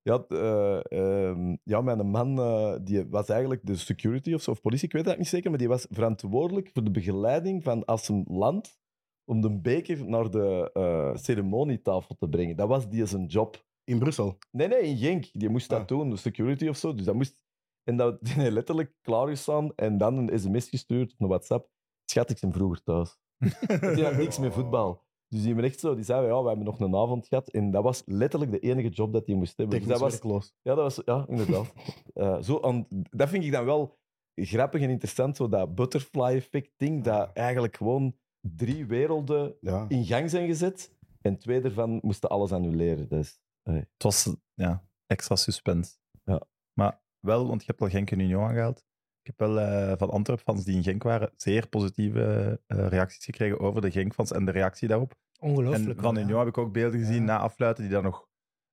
ja, 0.03 0.25
eh, 0.29 0.81
ehm, 0.93 1.57
ja 1.65 1.81
mijn 1.81 2.11
man 2.11 2.39
eh, 2.39 2.75
die 2.83 3.07
was 3.07 3.29
eigenlijk 3.29 3.67
de 3.67 3.77
security 3.77 4.35
of 4.35 4.43
zo, 4.43 4.51
of 4.51 4.61
politie, 4.61 4.87
ik 4.87 4.93
weet 4.93 5.05
dat 5.05 5.19
niet 5.19 5.29
zeker, 5.29 5.51
maar 5.51 5.59
die 5.59 5.69
was 5.69 5.87
verantwoordelijk 5.91 6.71
voor 6.73 6.85
de 6.85 6.91
begeleiding 6.91 7.63
van 7.63 7.85
als 7.85 8.09
een 8.09 8.25
land 8.29 8.79
om 9.25 9.41
de 9.41 9.61
beker 9.61 10.09
naar 10.09 10.31
de 10.31 10.71
eh, 10.73 11.17
ceremonietafel 11.17 12.15
te 12.15 12.29
brengen. 12.29 12.57
Dat 12.57 12.69
was 12.69 12.89
die 12.89 13.07
zijn 13.07 13.27
job. 13.27 13.67
In 13.85 13.99
Brussel. 13.99 14.39
Nee, 14.51 14.69
nee, 14.69 14.83
in 14.83 14.97
Genk. 14.97 15.29
Die 15.33 15.49
moest 15.49 15.69
dat 15.69 15.81
Ah. 15.81 15.87
doen, 15.87 16.11
de 16.11 16.17
security 16.17 16.69
of 16.69 16.77
zo. 16.77 16.95
Dus 16.95 17.05
dat 17.05 17.15
moest... 17.15 17.43
En 17.83 17.97
dat 17.97 18.19
die 18.23 18.33
heeft 18.33 18.53
letterlijk 18.53 18.95
klaargestaan 19.01 19.75
en 19.75 19.99
dan 19.99 20.17
een 20.17 20.39
sms 20.39 20.69
gestuurd 20.69 21.15
een 21.19 21.29
WhatsApp. 21.29 21.69
Schat, 22.05 22.31
ik 22.31 22.41
ben 22.41 22.53
vroeger 22.53 22.83
thuis. 22.83 23.19
die 23.95 24.05
had 24.05 24.17
niks 24.17 24.39
met 24.39 24.53
voetbal. 24.53 25.07
Dus 25.29 25.43
die, 25.43 25.63
echt 25.63 25.81
zo, 25.81 25.95
die 25.95 26.05
zei, 26.05 26.27
ja, 26.27 26.43
we 26.43 26.49
hebben 26.49 26.65
nog 26.67 26.81
een 26.81 26.95
avond 26.97 27.27
gehad. 27.27 27.49
En 27.51 27.71
dat 27.71 27.83
was 27.83 28.03
letterlijk 28.07 28.51
de 28.51 28.59
enige 28.59 28.89
job 28.89 29.13
dat 29.13 29.27
hij 29.27 29.35
moest 29.35 29.57
hebben. 29.57 29.79
Dus 29.79 29.89
dat 29.89 30.01
was, 30.01 30.11
werkloos. 30.13 30.55
ja, 30.63 30.75
dat 30.75 30.95
was, 30.97 31.05
ja, 31.05 31.25
inderdaad. 31.29 31.73
Eh, 32.15 32.41
zo, 32.43 32.61
aan- 32.61 32.87
dat 32.91 33.29
vind 33.29 33.45
ik 33.45 33.53
dan 33.53 33.65
wel 33.65 33.99
grappig 34.35 34.83
en 34.83 34.91
interessant, 34.91 35.37
zo 35.37 35.49
dat 35.49 35.75
butterfly-effect 35.75 36.71
ding, 36.77 37.05
dat 37.05 37.33
eigenlijk 37.33 37.77
gewoon 37.77 38.17
drie 38.41 38.87
werelden 38.87 39.57
Ja. 39.61 39.85
in 39.89 40.05
gang 40.05 40.31
zijn 40.31 40.47
gezet. 40.47 40.97
En 41.21 41.39
twee 41.39 41.61
daarvan 41.61 41.99
moesten 42.03 42.29
alles 42.29 42.53
annuleren. 42.53 43.09
Dus, 43.09 43.41
Het 43.63 43.87
was 43.99 44.37
ja, 44.55 44.85
extra 45.07 45.37
suspense. 45.37 45.97
Ja. 46.25 46.43
Maar 46.73 47.01
wel, 47.21 47.47
want 47.47 47.61
je 47.61 47.67
hebt 47.67 47.81
al 47.81 47.89
Genk 47.89 48.11
en 48.11 48.19
Union 48.21 48.43
aangehaald. 48.45 48.85
Ik 49.29 49.35
heb 49.37 49.49
wel 49.49 49.61
eh, 49.61 49.93
van 49.99 50.11
Antwerp-fans 50.11 50.65
die 50.65 50.77
in 50.77 50.83
Genk 50.83 51.03
waren 51.03 51.31
zeer 51.37 51.69
positieve 51.69 52.61
eh, 52.67 52.87
reacties 52.87 53.25
gekregen 53.25 53.61
over 53.61 53.81
de 53.81 53.91
Genk-fans 53.91 54.33
en 54.33 54.45
de 54.45 54.51
reactie 54.51 54.89
daarop. 54.89 55.15
Ongelooflijk. 55.41 55.89
En 55.89 55.95
van 55.95 56.03
wel, 56.03 56.15
ja. 56.15 56.21
Union 56.21 56.39
heb 56.39 56.49
ik 56.49 56.59
ook 56.59 56.73
beelden 56.73 57.01
gezien 57.01 57.25
na 57.25 57.39
afluiten, 57.39 57.83
die 57.83 57.93
dan 57.93 58.03
nog 58.03 58.27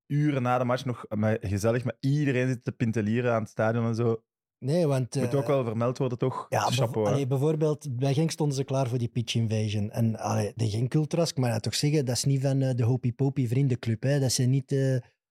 uren 0.07 0.41
na 0.41 0.57
de 0.57 0.63
match 0.63 0.85
nog 0.85 1.05
met, 1.15 1.37
gezellig 1.41 1.83
met 1.83 1.97
iedereen 1.99 2.47
zitten 2.47 2.63
te 2.63 2.71
pintelieren 2.71 3.33
aan 3.33 3.41
het 3.41 3.49
stadion 3.49 3.85
en 3.85 3.95
zo. 3.95 4.23
Nee, 4.59 4.87
want... 4.87 5.15
Moet 5.15 5.33
eh, 5.33 5.39
ook 5.39 5.47
wel 5.47 5.63
vermeld 5.63 5.97
worden, 5.97 6.17
toch? 6.17 6.45
Ja, 6.49 6.69
Chapeau. 6.69 7.07
allee, 7.07 7.27
bijvoorbeeld, 7.27 7.97
bij 7.97 8.13
Genk 8.13 8.31
stonden 8.31 8.55
ze 8.55 8.63
klaar 8.63 8.87
voor 8.87 8.97
die 8.97 9.07
pitch 9.07 9.35
invasion. 9.35 9.91
En 9.91 10.15
allee, 10.19 10.51
de 10.55 10.69
Genk 10.69 10.93
Ultras, 10.93 11.29
ik 11.29 11.37
mag 11.37 11.51
dat 11.51 11.63
toch 11.63 11.75
zeggen, 11.75 12.05
dat 12.05 12.15
is 12.15 12.23
niet 12.23 12.41
van 12.41 12.59
de 12.59 12.83
Hopie 12.83 13.13
Popie 13.13 13.47
vriendenclub. 13.47 14.03
Hè. 14.03 14.19
Dat 14.19 14.31
zijn 14.31 14.49
niet 14.49 14.69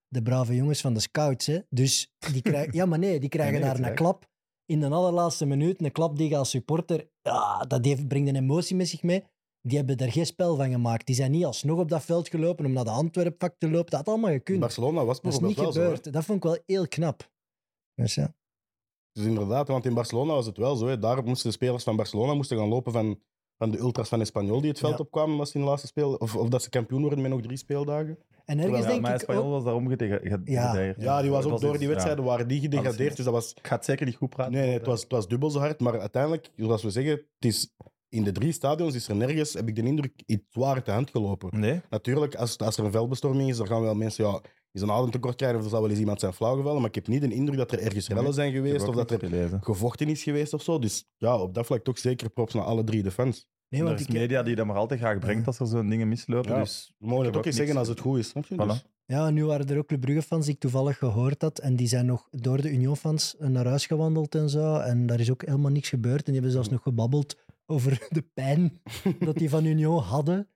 de 0.09 0.23
brave 0.23 0.55
jongens 0.55 0.81
van 0.81 0.95
de 0.95 1.01
scouts. 1.01 1.47
Hè. 1.47 1.59
Dus 1.69 2.15
die 2.33 2.43
krijgen... 2.43 2.75
ja, 2.79 2.87
maar 2.87 2.99
nee, 2.99 3.21
die 3.21 3.29
krijgen 3.29 3.61
Nee, 3.61 3.63
daar 3.63 3.89
een 3.89 3.95
klap 3.95 4.33
in 4.67 4.81
de 4.81 4.89
allerlaatste 4.91 5.47
minuut. 5.47 5.83
Een 5.83 5.93
klap 5.93 6.17
die 6.17 6.29
je 6.29 6.37
als 6.37 6.51
supporter... 6.51 7.09
Ja, 7.23 7.59
dat 7.63 7.85
heeft, 7.85 8.09
brengt 8.09 8.29
een 8.29 8.37
emotie 8.37 8.77
met 8.77 8.89
zich 8.89 9.03
mee. 9.03 9.25
Die 9.61 9.77
hebben 9.77 9.97
er 9.97 10.13
geen 10.13 10.27
spel 10.27 10.57
van 10.57 10.71
gemaakt. 10.71 11.07
Die 11.07 11.15
zijn 11.15 11.31
niet 11.31 11.45
alsnog 11.45 11.79
op 11.79 11.89
dat 11.89 12.05
veld 12.05 12.29
gelopen 12.29 12.65
om 12.65 12.73
naar 12.73 12.85
de 12.85 12.91
Antwerpvak 12.91 13.55
te 13.59 13.71
lopen. 13.71 13.91
Dat 13.91 13.99
had 13.99 14.09
allemaal 14.09 14.31
In 14.31 14.37
gekund. 14.37 14.61
Barcelona 14.61 15.05
was 15.05 15.21
Dat 15.21 15.33
is 15.33 15.39
bijvoorbeeld 15.39 15.57
niet 15.57 15.65
wel 15.65 15.73
zo. 15.73 15.81
gebeurd. 15.81 16.13
dat 16.13 16.25
vond 16.25 16.39
ik 16.39 16.45
wel 16.45 16.59
heel 16.67 16.89
knap. 16.89 17.31
Dus 17.95 18.15
ja. 18.15 18.35
Dus 19.13 19.25
inderdaad, 19.25 19.69
want 19.69 19.85
in 19.85 19.95
Barcelona 19.95 20.33
was 20.33 20.47
het 20.47 20.57
wel 20.57 20.77
zo. 20.77 20.87
Hè. 20.87 20.99
Daar 20.99 21.25
moesten 21.25 21.49
de 21.49 21.57
spelers 21.57 21.85
van 21.85 21.97
Barcelona 21.97 22.35
moesten 22.35 22.59
gaan 22.59 22.69
lopen 22.69 22.93
van, 22.93 23.21
van 23.59 23.71
de 23.71 23.79
ultras 23.79 24.09
van 24.09 24.21
Espanyol 24.21 24.61
die 24.61 24.71
het 24.71 24.79
veld 24.79 24.93
Ja. 24.93 24.99
opkwamen 24.99 25.39
als 25.39 25.51
ze 25.51 25.55
in 25.59 25.63
de 25.63 25.69
laatste 25.69 25.87
speel... 25.87 26.15
Of, 26.15 26.37
of 26.37 26.49
dat 26.49 26.63
ze 26.63 26.69
kampioen 26.69 27.01
worden 27.01 27.21
met 27.21 27.31
nog 27.31 27.41
drie 27.41 27.57
speeldagen. 27.57 28.19
En 28.45 28.59
ergens 28.59 28.63
Terwijl- 28.63 28.83
ja, 28.83 28.89
denk 28.89 29.01
maar 29.01 29.15
ik 29.15 29.21
Espanyol 29.21 29.45
ook... 29.45 29.51
was 29.51 29.65
daarom 29.65 29.89
gedegradeerd. 29.89 31.01
Ja, 31.01 31.23
die 31.23 31.31
was 31.31 31.45
ook 31.45 31.61
door 31.61 31.73
die 31.73 31.83
ja. 31.83 31.89
wedstrijden 31.89 32.25
waren 32.25 32.49
die 32.49 32.61
gedegradeerd. 32.61 33.17
Dus 33.17 33.25
dat 33.25 33.35
was... 33.35 33.53
Ik 33.55 33.67
ga 33.67 33.75
het 33.75 33.85
zeker 33.85 34.07
niet 34.07 34.17
goed 34.17 34.29
praten. 34.29 34.53
Nee, 34.53 34.63
nee 34.67 34.75
het, 34.75 34.87
was, 34.87 35.01
het 35.03 35.13
was 35.13 35.29
dubbel 35.29 35.51
zo 35.51 35.59
hard. 35.59 35.81
Maar 35.81 36.01
uiteindelijk, 36.01 36.51
zoals 36.57 36.83
we 36.83 36.91
zeggen, 36.91 37.13
het 37.13 37.25
is, 37.39 37.75
in 38.09 38.25
de 38.25 38.33
drie 38.33 38.53
stadions 38.53 38.95
is 38.95 39.09
er 39.09 39.17
nergens, 39.17 39.53
heb 39.53 39.69
ik 39.69 39.75
de 39.77 39.83
indruk, 39.83 40.23
iets 40.27 40.45
zwaar 40.51 40.83
te 40.83 40.91
hand 40.91 41.11
gelopen. 41.11 41.61
Nee? 41.61 41.81
Natuurlijk, 41.91 42.35
als, 42.35 42.59
als 42.59 42.77
er 42.77 42.85
een 42.85 42.91
veldbestorming 42.91 43.49
is, 43.49 43.57
dan 43.57 43.67
gaan 43.67 43.83
wel 43.83 43.95
mensen 43.95 44.25
ja, 44.25 44.41
eens 44.75 44.83
een 44.83 44.91
ademtekort 44.97 45.37
krijgen 45.37 45.59
of 45.59 45.65
er 45.65 45.71
zal 45.71 45.81
wel 45.81 45.91
eens 45.91 45.99
iemand 45.99 46.21
zijn 46.21 46.33
flauwgevallen. 46.33 46.81
Maar 46.81 46.89
ik 46.89 46.95
heb 46.95 47.07
niet 47.07 47.21
de 47.21 47.35
indruk 47.35 47.59
dat 47.59 47.73
er 47.73 47.81
ergens 47.81 48.09
rellen 48.09 48.35
zijn 48.35 48.53
geweest 48.53 48.89
of 48.89 48.95
dat 48.95 49.11
er 49.11 49.19
gelezen. 49.19 49.63
gevochten 49.63 50.09
is 50.09 50.23
geweest 50.23 50.53
of 50.55 50.63
zo. 50.63 50.79
Dus 50.79 51.05
ja, 51.17 51.39
op 51.39 51.55
dat 51.55 51.67
vlak 51.67 51.85
toch 51.85 51.99
zeker 51.99 52.31
props 52.31 52.55
naar 52.55 52.65
alle 52.65 52.85
drie 52.85 53.03
de 53.03 53.11
fans. 53.11 53.47
Nee, 53.69 53.81
er 53.81 53.87
want 53.87 54.01
is 54.01 54.07
ik, 54.07 54.13
media 54.13 54.43
die 54.43 54.55
dat 54.55 54.67
maar 54.67 54.77
altijd 54.77 55.01
graag 55.01 55.19
brengt 55.19 55.47
als 55.47 55.59
er 55.59 55.67
zo'n 55.67 55.89
dingen 55.89 56.09
mislopen. 56.09 56.53
Ja. 56.53 56.59
Dus 56.59 56.93
We 56.99 57.07
mogen 57.07 57.27
het 57.27 57.37
ook 57.37 57.47
eens 57.47 57.57
zeggen 57.57 57.77
als 57.77 57.89
het 57.89 58.01
goed 58.01 58.19
is. 58.19 58.29
Snap 58.29 58.47
je? 58.47 58.55
Voilà. 58.55 58.67
Dus, 58.67 58.85
Ja, 59.07 59.31
nu 59.31 59.45
waren 59.45 59.69
er 59.69 59.79
ook 59.79 59.87
Club 59.87 60.01
Brugge-fans 60.01 60.45
die 60.45 60.55
ik 60.55 60.61
toevallig 60.61 60.99
gehoord 60.99 61.43
had. 61.43 61.59
En 61.59 61.77
die 61.77 61.87
zijn 61.89 62.07
nog 62.07 62.29
door 62.31 62.63
de 62.63 62.71
Union-fans 62.71 63.35
naar 63.39 63.67
huis 63.67 63.87
gewandeld 63.87 64.35
en 64.35 64.49
zo. 64.49 64.77
En 64.77 65.07
daar 65.07 65.21
is 65.21 65.31
ook 65.31 65.45
helemaal 65.45 65.71
niks 65.71 65.89
gebeurd. 65.89 66.19
En 66.19 66.25
die 66.25 66.35
hebben 66.35 66.51
zelfs 66.53 66.69
nog 66.69 66.83
gebabbeld 66.83 67.37
over 67.67 68.07
de 68.11 68.25
pijn 68.35 68.81
dat 69.19 69.35
die 69.35 69.51
van 69.51 69.65
Union 69.65 70.03
hadden. 70.03 70.49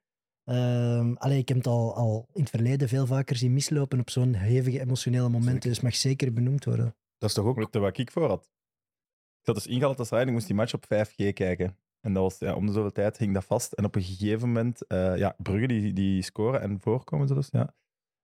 Ehm 0.49 1.14
allee, 1.14 1.38
ik 1.38 1.49
heb 1.49 1.57
het 1.57 1.67
al, 1.67 1.95
al 1.95 2.28
in 2.33 2.40
het 2.40 2.50
verleden 2.50 2.88
veel 2.88 3.07
vaker 3.07 3.37
zien 3.37 3.52
mislopen 3.52 4.00
op 4.00 4.11
zo'n 4.11 4.35
hevige 4.35 4.81
emotionele 4.81 5.28
momenten. 5.28 5.52
Zeker. 5.52 5.69
Dus 5.69 5.81
mag 5.81 5.95
zeker 5.95 6.33
benoemd 6.33 6.64
worden. 6.64 6.95
dat 7.19 7.28
is 7.28 7.35
toch 7.35 7.45
ook... 7.45 7.71
Wat 7.73 7.99
ik 7.99 8.11
voor 8.11 8.28
had? 8.28 8.43
Ik 9.38 9.45
zat 9.45 9.55
dus 9.55 9.67
in 9.67 9.81
Galatasaray 9.81 10.23
en 10.23 10.28
ik 10.28 10.35
moest 10.35 10.47
die 10.47 10.57
match 10.57 10.75
op 10.75 10.85
5G 10.85 11.33
kijken. 11.33 11.76
En 12.00 12.12
dat 12.12 12.23
was, 12.23 12.38
ja, 12.38 12.55
om 12.55 12.67
de 12.67 12.73
zoveel 12.73 12.93
tijd 12.93 13.19
hing 13.19 13.35
dat 13.35 13.45
vast. 13.45 13.73
En 13.73 13.85
op 13.85 13.95
een 13.95 14.02
gegeven 14.02 14.47
moment, 14.47 14.87
eh, 14.87 15.17
ja, 15.17 15.35
Brugge 15.38 15.67
die, 15.67 15.93
die 15.93 16.23
scoren 16.23 16.61
en 16.61 16.81
voorkomen 16.81 17.28
zelfs, 17.28 17.49
ja. 17.50 17.75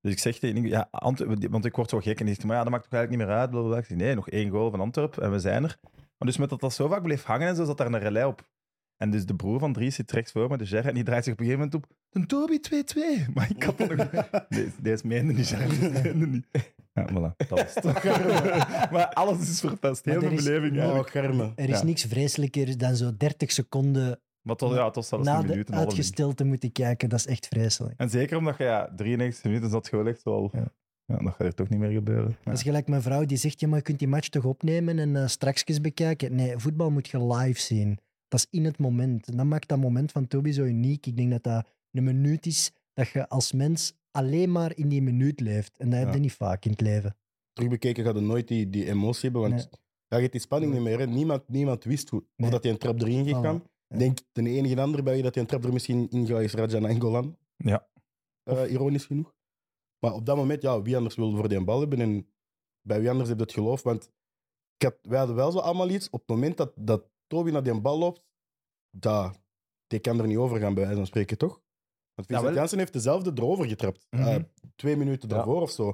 Dus 0.01 0.13
ik 0.13 0.19
zeg 0.19 0.39
tegen 0.39 0.67
ja, 0.67 0.89
Antwerpen, 0.91 1.51
want 1.51 1.65
ik 1.65 1.77
word 1.77 1.91
zo 1.91 1.99
gek 1.99 2.21
en 2.21 2.27
die 2.27 2.35
zegt, 2.35 2.47
maar 2.47 2.57
ja, 2.57 2.63
dat 2.63 2.73
maakt 2.73 2.85
toch 2.85 2.93
eigenlijk 2.93 3.23
niet 3.23 3.31
meer 3.31 3.41
uit. 3.41 3.51
Blablabla. 3.51 3.79
Ik 3.79 3.85
zeg, 3.85 3.97
nee, 3.97 4.15
nog 4.15 4.29
één 4.29 4.51
goal 4.51 4.71
van 4.71 4.81
Antwerpen 4.81 5.23
en 5.23 5.31
we 5.31 5.39
zijn 5.39 5.65
er. 5.65 5.79
Maar 5.93 6.29
dus 6.29 6.37
met 6.37 6.51
dat 6.51 6.61
dat 6.61 6.73
zo 6.73 6.89
vaak 6.89 7.03
bleef 7.03 7.25
hangen 7.25 7.49
en 7.49 7.57
zo, 7.57 7.65
zat 7.65 7.79
daar 7.79 7.87
een 7.87 7.99
relais 7.99 8.27
op. 8.27 8.43
En 9.05 9.11
dus 9.11 9.27
de 9.27 9.35
broer 9.35 9.59
van 9.59 9.73
Dries 9.73 9.95
zit 9.95 10.13
rechts 10.13 10.33
voor 10.33 10.49
me, 10.49 10.57
de 10.57 10.67
Gerrit, 10.67 10.87
en 10.87 10.95
die 10.95 11.05
draait 11.05 11.25
zich 11.25 11.33
op 11.33 11.39
een 11.41 11.45
gegeven 11.47 11.69
moment 11.71 11.85
op. 11.85 11.97
Een 12.11 12.27
Toby 12.27 12.59
2-2. 12.59 13.27
Maar 13.35 13.51
ik 13.51 13.63
had 13.63 13.79
dat 13.79 13.95
nog... 13.97 14.11
Nee, 14.49 14.69
deze 14.83 15.07
meende 15.07 15.33
niet, 15.33 15.47
Gerrit, 15.47 15.81
deze 15.81 16.03
meende 16.03 16.27
niet. 16.27 16.47
Ja, 16.93 17.09
voilà, 17.09 17.37
dat 17.37 17.49
was 17.49 17.75
het. 17.75 17.85
maar 18.93 19.09
alles 19.13 19.39
is 19.51 19.61
verpest, 19.61 20.05
heel 20.05 20.15
er 20.15 20.21
mijn 20.21 20.33
is- 20.33 20.45
beleving 20.45 20.73
Oh, 20.73 20.79
eigenlijk. 20.79 21.11
germen. 21.11 21.53
Er 21.57 21.69
is 21.69 21.79
Ja. 21.79 21.85
niks 21.85 22.03
vreselijker 22.05 22.79
dan 22.79 22.97
zo 22.97 23.17
30 23.17 23.53
seconden 23.53 24.21
Maar 24.43 24.57
was, 24.59 24.75
ja, 24.75 24.91
was 24.91 25.09
zelfs 25.09 25.25
na 25.27 25.35
een 25.37 25.43
de 25.43 25.49
minuut, 25.49 25.71
uitgesteld 25.73 26.45
moeten 26.45 26.73
kijken. 26.73 27.09
Dat 27.09 27.19
is 27.19 27.27
echt 27.27 27.47
vreselijk. 27.47 27.95
En 28.01 28.11
zeker 28.11 28.37
omdat 28.39 28.59
je 28.59 28.65
ja, 28.65 28.93
93 28.97 29.45
minuten 29.45 29.71
zat 29.71 29.89
gewoon 29.89 30.07
echt 30.07 30.23
wel... 30.23 30.51
Ja. 30.53 30.65
Ja. 31.07 31.17
dat 31.17 31.33
gaat 31.35 31.41
er 31.47 31.55
toch 31.55 31.69
niet 31.69 31.79
meer 31.79 31.91
gebeuren. 31.91 32.29
Ja. 32.29 32.37
Dat 32.45 32.55
is 32.55 32.63
gelijk 32.63 32.89
mijn 32.89 33.03
vrouw 33.03 33.25
die 33.25 33.37
zegt, 33.37 33.61
ja, 33.61 33.69
maar 33.69 33.77
je 33.77 33.83
kunt 33.85 33.99
die 33.99 34.09
match 34.09 34.29
toch 34.29 34.45
opnemen 34.45 34.99
en 34.99 35.17
eh 35.17 35.27
straks 35.27 35.81
bekijken. 35.81 36.35
Nee, 36.35 36.59
voetbal 36.59 36.91
moet 36.91 37.09
je 37.09 37.27
live 37.35 37.61
zien. 37.61 37.99
Dat 38.35 38.47
is 38.51 38.59
in 38.59 38.65
het 38.65 38.79
moment. 38.79 39.29
En 39.29 39.37
dat 39.37 39.47
maakt 39.47 39.69
dat 39.69 39.79
moment 39.79 40.13
van 40.13 40.27
Toby 40.27 40.51
zo 40.51 40.63
uniek. 40.65 41.07
Ik 41.07 41.17
denk 41.17 41.31
dat 41.31 41.43
dat 41.43 41.69
een 41.91 42.05
minuut 42.05 42.47
is 42.47 42.73
dat 42.93 43.09
je 43.09 43.29
als 43.29 43.53
mens 43.53 43.93
alleen 44.11 44.53
maar 44.53 44.77
in 44.77 44.89
die 44.89 45.03
minuut 45.03 45.41
leeft. 45.41 45.79
En 45.79 45.91
dat 45.91 45.99
heb 45.99 46.09
je 46.09 46.15
Ja. 46.15 46.21
niet 46.21 46.33
vaak 46.33 46.65
in 46.65 46.71
het 46.71 46.81
leven. 46.81 47.17
Terugbekeken 47.53 48.05
gaat 48.05 48.15
je 48.15 48.21
nooit 48.21 48.49
die, 48.49 48.71
die 48.71 48.87
emotie 48.87 49.23
hebben, 49.23 49.41
want 49.41 49.55
Nee. 49.55 49.67
je 50.09 50.17
hebt 50.17 50.33
die 50.33 50.41
spanning 50.41 50.73
niet 50.73 50.83
meer. 50.83 50.99
Hè. 50.99 51.07
Niemand, 51.07 51.49
niemand 51.49 51.85
wist 51.85 52.09
hoe, 52.09 52.21
of 52.21 52.27
Nee. 52.37 52.51
dat 52.51 52.63
hij 52.63 52.73
een 52.73 52.79
trap 52.79 53.01
erin 53.01 53.25
ging 53.25 53.37
gaan. 53.37 53.63
Ja. 53.89 53.97
Denk 53.99 54.19
de 54.33 54.49
enige 54.49 54.81
andere 54.81 55.03
bij 55.03 55.15
wie 55.15 55.23
dat 55.23 55.35
hij 55.35 55.43
een 55.43 55.49
trap 55.49 55.65
er 55.65 55.73
misschien 55.73 56.09
in 56.11 56.27
gaat 56.27 56.41
is 56.41 56.53
Raja 56.55 56.79
Nangolan. 56.79 57.37
Ja. 57.57 57.89
Eh, 58.43 58.71
ironisch 58.71 59.05
genoeg. 59.05 59.35
Maar 59.99 60.13
op 60.15 60.27
dat 60.27 60.37
moment, 60.37 60.63
ja, 60.63 60.83
wie 60.83 60.97
anders 60.97 61.15
wil 61.15 61.37
voor 61.37 61.49
die 61.49 61.65
bal 61.65 61.81
hebben 61.81 62.01
en 62.01 62.27
bij 62.83 63.01
wie 63.01 63.11
anders 63.11 63.29
heb 63.29 63.39
je 63.39 63.45
het 63.45 63.53
geloof. 63.53 63.83
Want 63.83 64.11
ik 64.77 64.83
had, 64.83 64.99
wij 65.03 65.19
hadden 65.19 65.37
wel 65.37 65.53
zo 65.53 65.59
allemaal 65.59 65.89
iets. 65.91 66.11
Op 66.11 66.21
het 66.21 66.29
moment 66.29 66.57
dat, 66.57 66.73
dat 66.77 67.13
Toby 67.35 67.51
naar 67.51 67.63
die 67.63 67.81
bal 67.81 67.99
loopt, 67.99 68.25
dat, 68.91 69.41
die 69.87 69.99
kan 69.99 70.19
er 70.21 70.27
niet 70.27 70.37
over 70.37 70.59
gaan, 70.61 70.75
bij 70.75 70.83
wijze 70.83 70.99
van 70.99 71.07
spreken, 71.07 71.39
toch? 71.39 71.63
Want 72.15 72.29
Vincent 72.29 72.47
wel. 72.49 72.55
Janssen 72.57 72.79
heeft 72.79 72.93
dezelfde 72.93 73.31
erover 73.35 73.67
getrapt. 73.67 74.07
Mhm. 74.11 74.23
eh, 74.23 74.43
twee 74.77 74.97
minuten 74.97 75.29
Ja. 75.29 75.35
daarvoor 75.35 75.61
of 75.63 75.71
zo. 75.71 75.93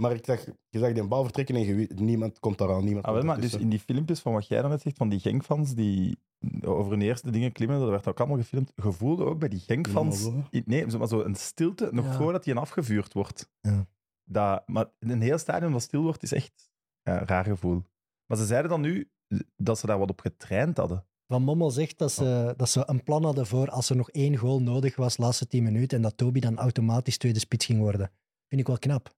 Maar 0.00 0.12
ik 0.12 0.24
zag, 0.24 0.44
je 0.68 0.78
zag 0.78 0.92
die 0.92 1.06
bal 1.06 1.22
vertrekken 1.24 1.54
en 1.54 1.60
je 1.62 1.88
niemand 1.94 2.38
komt 2.38 2.58
daar 2.58 2.72
aan. 2.72 2.84
Niemand 2.84 3.04
Ah, 3.06 3.12
wel, 3.14 3.22
maar 3.22 3.40
dus 3.40 3.54
in 3.54 3.68
die 3.68 3.78
filmpjes 3.80 4.20
van 4.20 4.32
wat 4.32 4.46
jij 4.46 4.60
daarnet 4.60 4.80
zegt, 4.80 4.96
van 4.96 5.08
die 5.08 5.20
Genkfans 5.20 5.74
die 5.74 6.18
over 6.64 6.90
hun 6.90 7.00
eerste 7.02 7.30
dingen 7.30 7.52
klimmen, 7.52 7.80
dat 7.80 7.88
werd 7.88 8.08
ook 8.08 8.18
allemaal 8.18 8.36
gefilmd. 8.38 8.72
Gevoelde 8.76 9.24
ook 9.24 9.38
bij 9.38 9.48
die 9.48 9.58
Genkfans, 9.60 10.24
Ja, 10.50 10.62
nee, 10.64 10.90
zo- 10.90 10.98
maar 10.98 11.08
zo 11.08 11.20
een 11.20 11.34
stilte, 11.34 11.88
nog 11.92 12.04
Ja. 12.04 12.12
voordat 12.16 12.44
die 12.44 12.54
afgevuurd 12.54 13.12
wordt. 13.12 13.50
Ja. 13.60 13.86
Dat, 14.24 14.68
maar 14.68 14.86
een 14.98 15.20
heel 15.20 15.38
stadion 15.38 15.72
dat 15.72 15.82
stil 15.82 16.02
wordt, 16.02 16.22
is 16.22 16.32
echt 16.32 16.70
ja, 17.02 17.20
een 17.20 17.26
raar 17.26 17.44
gevoel. 17.44 17.82
Maar 18.26 18.38
ze 18.38 18.46
zeiden 18.46 18.70
dan 18.70 18.80
nu 18.80 19.10
dat 19.56 19.78
ze 19.78 19.86
daar 19.86 19.98
wat 19.98 20.10
op 20.10 20.20
getraind 20.20 20.76
hadden. 20.76 21.04
Van 21.26 21.42
Mommel 21.42 21.70
zegt 21.70 21.98
dat 21.98 22.12
ze, 22.12 22.54
dat 22.56 22.68
ze 22.68 22.82
een 22.86 23.02
plan 23.02 23.24
hadden 23.24 23.46
voor 23.46 23.70
als 23.70 23.90
er 23.90 23.96
nog 23.96 24.10
één 24.10 24.36
goal 24.36 24.62
nodig 24.62 24.96
was, 24.96 25.16
laatste 25.16 25.46
10 25.46 25.62
minuten, 25.62 25.96
en 25.96 26.02
dat 26.02 26.16
Toby 26.16 26.40
dan 26.40 26.58
automatisch 26.58 27.18
tweede 27.18 27.38
spits 27.38 27.66
ging 27.66 27.78
worden. 27.78 28.10
Vind 28.48 28.60
ik 28.60 28.66
wel 28.66 28.78
knap. 28.78 29.14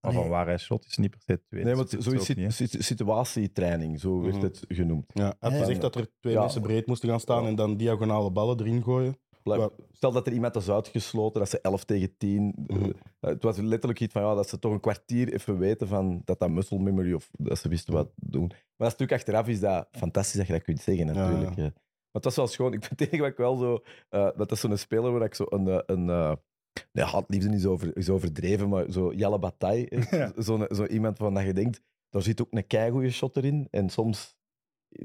Maar 0.00 0.12
van 0.12 0.28
waar 0.28 0.46
hij 0.46 0.58
shot 0.58 0.84
is 0.86 0.96
niet 0.96 1.10
per 1.10 1.20
se 1.26 1.42
twee. 1.48 1.64
Nee, 1.64 1.74
maar 1.74 1.86
spits 1.86 2.04
zoiets 2.04 2.30
ook 2.30 2.36
niet, 2.36 2.46
hè. 2.46 2.52
sit- 2.52 2.70
sit- 2.70 2.84
situatietraining, 2.84 4.00
zo 4.00 4.20
werd 4.20 4.34
Mhm. 4.34 4.44
het 4.44 4.64
genoemd. 4.68 5.04
Ja, 5.14 5.34
hij 5.40 5.58
gezegd 5.58 5.80
dat 5.80 5.94
er 5.94 6.10
twee 6.20 6.32
Ja. 6.34 6.40
mensen 6.40 6.62
breed 6.62 6.86
moesten 6.86 7.08
gaan 7.08 7.20
staan 7.20 7.42
Ja. 7.42 7.48
en 7.48 7.54
dan 7.54 7.76
diagonale 7.76 8.30
ballen 8.30 8.60
erin 8.60 8.82
gooien. 8.82 9.16
Stel 9.92 10.12
dat 10.12 10.26
er 10.26 10.32
iemand 10.32 10.56
is 10.56 10.70
uitgesloten, 10.70 11.40
dat 11.40 11.50
ze 11.50 11.60
11 11.60 11.84
tegen 11.84 12.16
10. 12.16 12.54
Mhm. 12.66 12.84
eh, 12.84 12.90
Het 13.20 13.42
was 13.42 13.56
letterlijk 13.56 14.00
iets 14.00 14.12
van 14.12 14.22
ja, 14.22 14.34
dat 14.34 14.48
ze 14.48 14.58
toch 14.58 14.72
een 14.72 14.80
kwartier 14.80 15.32
even 15.32 15.58
weten 15.58 15.88
van 15.88 16.22
dat 16.24 16.38
dat 16.38 16.50
muscle 16.50 16.78
memory 16.78 17.12
of 17.12 17.30
dat 17.32 17.58
ze 17.58 17.68
wisten 17.68 17.92
wat 17.94 18.10
doen. 18.16 18.46
Maar 18.48 18.88
dat 18.88 18.92
stuk 18.92 19.12
achteraf 19.12 19.48
is 19.48 19.60
dat 19.60 19.88
fantastisch 19.90 20.36
dat 20.38 20.46
je 20.46 20.52
dat 20.52 20.62
kunt 20.62 20.80
zeggen, 20.80 21.06
natuurlijk. 21.06 21.54
ja. 21.56 21.62
ja. 21.62 21.70
Maar 21.72 22.22
het 22.22 22.24
was 22.24 22.36
wel 22.36 22.46
schoon. 22.46 22.72
Ik 22.72 22.84
vind 22.84 22.98
tegen 22.98 23.18
wat 23.24 23.28
ik 23.30 23.36
wel 23.36 23.56
zo. 23.56 23.82
eh, 24.08 24.28
dat 24.36 24.52
is 24.52 24.60
zo'n 24.60 24.76
speler 24.76 25.12
waar 25.12 25.22
ik 25.22 25.34
zo 25.34 25.44
een. 25.48 25.68
eh, 25.68 25.78
een 25.86 26.08
eh, 26.10 26.32
nee, 26.92 27.04
haatliefde 27.04 27.54
is, 27.54 27.66
over, 27.66 27.96
is 27.96 28.08
overdreven, 28.10 28.68
maar 28.68 28.90
zo 28.90 29.12
Jelle 29.14 29.38
Bataille. 29.38 29.88
eh, 29.88 30.10
Ja. 30.36 30.42
Zo, 30.42 30.66
zo 30.70 30.84
iemand 30.86 31.16
van 31.16 31.34
dat 31.34 31.44
je 31.44 31.52
denkt, 31.52 31.80
daar 32.10 32.22
zit 32.22 32.40
ook 32.40 32.46
een 32.52 32.66
keigoede 32.66 33.10
shot 33.10 33.36
erin. 33.36 33.68
En 33.70 33.88
soms 33.88 34.36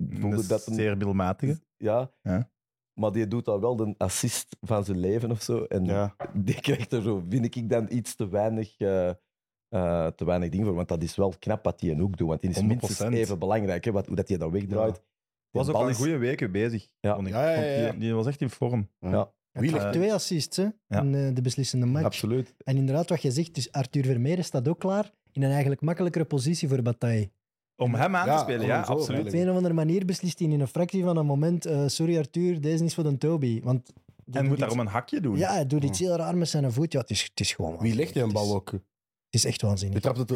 voelde 0.10 0.48
Dat 0.48 0.68
een, 0.68 0.74
zeer 0.74 0.98
middelmatige. 0.98 1.60
ja. 1.78 2.12
Ja. 2.22 2.52
Maar 2.94 3.12
die 3.12 3.28
doet 3.28 3.46
dan 3.46 3.60
wel 3.60 3.76
de 3.76 3.94
assist 3.98 4.56
van 4.62 4.84
zijn 4.86 5.00
leven 5.00 5.32
of 5.32 5.42
zo. 5.42 5.64
En 5.64 5.86
Ja. 5.86 6.16
die 6.34 6.62
krijgt 6.62 6.94
er 6.94 7.02
zo, 7.02 7.24
vind 7.30 7.56
ik 7.56 7.70
dan 7.70 7.88
iets 7.90 8.16
te 8.16 8.28
weinig, 8.30 8.78
eh, 8.78 9.10
eh, 9.10 10.08
te 10.08 10.26
weinig 10.26 10.50
ding 10.50 10.66
voor. 10.66 10.74
Want 10.74 10.88
dat 10.88 11.04
is 11.04 11.16
wel 11.16 11.34
knap 11.40 11.64
wat 11.64 11.82
hij 11.82 12.00
ook 12.00 12.18
doet. 12.18 12.28
Want 12.28 12.42
die 12.42 12.50
is 12.50 12.56
100%. 12.56 12.68
minstens 12.68 13.16
even 13.16 13.40
belangrijk. 13.40 13.86
Hè, 13.86 13.92
wat, 13.92 14.06
hoe 14.08 14.16
dat 14.16 14.28
hij 14.28 14.38
dat 14.38 14.52
wegdraait. 14.52 15.02
Was 15.52 15.68
ook 15.70 15.76
al 15.76 15.88
een 15.90 15.96
goede 15.96 16.18
weken 16.18 16.52
bezig. 16.52 16.88
Ja. 17.00 17.18
ik. 17.18 17.28
Ja, 17.28 17.50
ja, 17.50 17.56
Vond 17.56 17.66
ja, 17.68 17.72
ja. 17.82 17.90
Die, 17.92 18.00
die 18.00 18.14
was 18.14 18.28
echt 18.28 18.42
in 18.42 18.50
vorm. 18.50 18.90
Ja, 19.00 19.10
Wie 19.10 19.22
hij 19.52 19.62
ligt 19.62 19.78
heeft 19.84 19.94
twee 19.94 20.14
assists 20.14 20.58
hè, 20.58 20.68
Ja. 20.88 21.02
in 21.02 21.16
eh, 21.16 21.36
de 21.36 21.42
beslissende 21.42 21.86
match. 21.86 22.06
absoluut. 22.06 22.54
En 22.64 22.78
inderdaad, 22.78 23.10
wat 23.10 23.22
je 23.22 23.32
zegt, 23.32 23.56
dus 23.56 23.72
Arthur 23.72 24.04
Vermeer 24.06 24.44
staat 24.44 24.68
ook 24.68 24.80
klaar 24.80 25.12
in 25.32 25.44
een 25.44 25.52
eigenlijk 25.52 25.82
makkelijkere 25.82 26.26
positie 26.26 26.68
voor 26.68 26.82
Bataille. 26.82 27.32
Om 27.84 27.94
hem 27.96 28.16
aan 28.16 28.26
Ja, 28.26 28.36
te 28.38 28.42
spelen, 28.44 28.66
ja, 28.68 28.86
zo, 28.86 28.92
absoluut. 28.92 29.28
Op 29.28 29.34
een 29.34 29.50
of 29.50 29.56
andere 29.56 29.74
manier 29.74 30.06
beslist 30.06 30.40
hij 30.40 30.48
in 30.48 30.60
een 30.60 30.68
fractie 30.68 31.04
van 31.04 31.18
een 31.18 31.26
moment: 31.26 31.66
eh, 31.66 31.88
sorry 31.88 32.18
Arthur, 32.18 32.62
deze 32.62 32.84
is 32.84 32.94
voor 32.94 33.04
de 33.04 33.18
Toby. 33.18 33.62
Want 33.62 33.92
die 34.26 34.36
En 34.36 34.42
moet 34.44 34.52
iets- 34.52 34.60
daarom 34.60 34.80
een 34.80 34.88
hakje 34.88 35.22
doen. 35.22 35.38
Ja, 35.38 35.54
hij 35.54 35.68
doet 35.68 35.84
iets 35.84 36.00
heel 36.00 36.16
raar 36.16 36.38
met 36.38 36.50
zijn 36.50 36.72
voet. 36.72 36.92
Ja, 36.94 37.00
het 37.00 37.10
is, 37.10 37.24
het 37.24 37.40
is 37.40 37.54
gewoon. 37.54 37.78
Wie 37.80 37.96
legt 37.96 38.14
hij 38.14 38.24
een 38.24 38.32
bal 38.32 38.56
ook? 38.56 38.72
Het 38.72 38.82
is 39.30 39.46
echt 39.46 39.62
Je 39.62 39.68
waanzinnig. 39.68 40.02
trapt 40.02 40.18
het... 40.18 40.30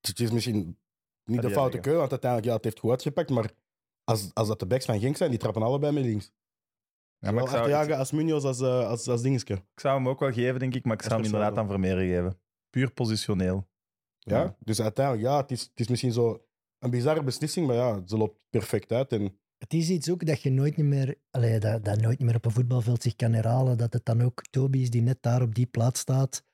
Het 0.00 0.20
is 0.20 0.30
misschien 0.30 0.56
niet 0.56 0.76
die 1.24 1.40
de 1.40 1.50
foute 1.50 1.78
keuze, 1.78 1.98
want 1.98 2.10
uiteindelijk 2.10 2.50
ja, 2.50 2.56
het 2.56 2.64
heeft 2.64 2.78
goed 2.78 2.90
uitgepakt, 2.90 3.30
maar 3.30 3.50
als, 4.04 4.30
als 4.34 4.48
dat 4.48 4.58
de 4.58 4.66
backs 4.66 4.84
van 4.84 5.00
Genk 5.00 5.16
zijn, 5.16 5.30
die 5.30 5.38
trappen 5.38 5.62
allebei 5.62 5.92
met 5.92 6.04
links. 6.04 6.32
Ja, 7.18 7.30
maar 7.30 7.46
Zowel 7.48 7.60
Arteaga 7.60 7.96
als 7.96 8.10
Munoz 8.10 8.44
als, 8.44 8.60
eh, 8.60 8.88
als, 8.88 9.08
als 9.08 9.22
dingetje. 9.22 9.54
ik 9.54 9.80
zou 9.80 9.96
hem 9.96 10.08
ook 10.08 10.20
wel 10.20 10.32
geven, 10.32 10.58
denk 10.58 10.74
ik, 10.74 10.84
maar 10.84 10.94
ik 10.94 11.02
zou 11.02 11.14
hem 11.14 11.24
inderdaad 11.24 11.56
aan. 11.56 11.66
Vermeer 11.66 11.96
geven. 11.96 12.38
Puur 12.70 12.90
positioneel. 12.92 13.66
Ja? 14.24 14.56
Dus 14.58 14.80
uiteindelijk, 14.80 15.26
ja, 15.26 15.40
het 15.40 15.50
is, 15.50 15.60
het 15.60 15.80
is 15.80 15.88
misschien 15.88 16.12
zo 16.12 16.44
een 16.78 16.90
bizarre 16.90 17.22
beslissing, 17.22 17.66
maar 17.66 17.76
ja, 17.76 18.02
ze 18.06 18.16
loopt 18.16 18.44
perfect 18.50 18.92
uit. 18.92 19.12
En 19.12 19.38
Het 19.58 19.74
is 19.74 19.90
iets 19.90 20.10
ook 20.10 20.26
dat 20.26 20.42
je 20.42 20.50
nooit 20.50 20.76
niet 20.76 20.86
meer, 20.86 21.14
allee, 21.30 21.58
dat, 21.58 21.84
dat 21.84 22.00
nooit 22.00 22.20
meer 22.20 22.34
op 22.34 22.44
een 22.44 22.50
voetbalveld 22.50 23.02
zich 23.02 23.16
kan 23.16 23.32
herhalen. 23.32 23.78
Dat 23.78 23.92
het 23.92 24.04
dan 24.04 24.22
ook 24.22 24.42
Toby 24.50 24.78
is 24.78 24.90
die 24.90 25.02
net 25.02 25.18
daar 25.20 25.42
op 25.42 25.54
die 25.54 25.66
plaats 25.66 26.00
staat. 26.00 26.44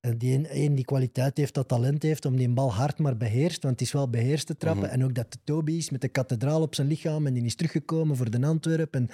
En 0.00 0.18
die 0.18 0.50
een, 0.50 0.74
die 0.74 0.84
kwaliteit 0.84 1.36
heeft, 1.36 1.54
dat 1.54 1.68
talent 1.68 2.02
heeft 2.02 2.24
om 2.24 2.36
die 2.36 2.48
bal 2.48 2.72
hard 2.72 2.98
maar 2.98 3.16
beheerst. 3.16 3.62
Want 3.62 3.78
het 3.78 3.86
is 3.86 3.92
wel 3.92 4.10
beheerst 4.10 4.46
te 4.46 4.56
trappen. 4.56 4.84
Mhm. 4.84 4.92
En 4.92 5.04
ook 5.04 5.14
dat 5.14 5.32
de 5.32 5.38
Toby 5.44 5.72
is 5.72 5.90
met 5.90 6.00
de 6.00 6.08
kathedraal 6.08 6.62
op 6.62 6.74
zijn 6.74 6.88
lichaam. 6.88 7.26
En 7.26 7.34
die 7.34 7.44
is 7.44 7.54
teruggekomen 7.54 8.16
voor 8.16 8.30
de 8.30 8.46
Antwerp. 8.46 8.94
En, 8.94 9.08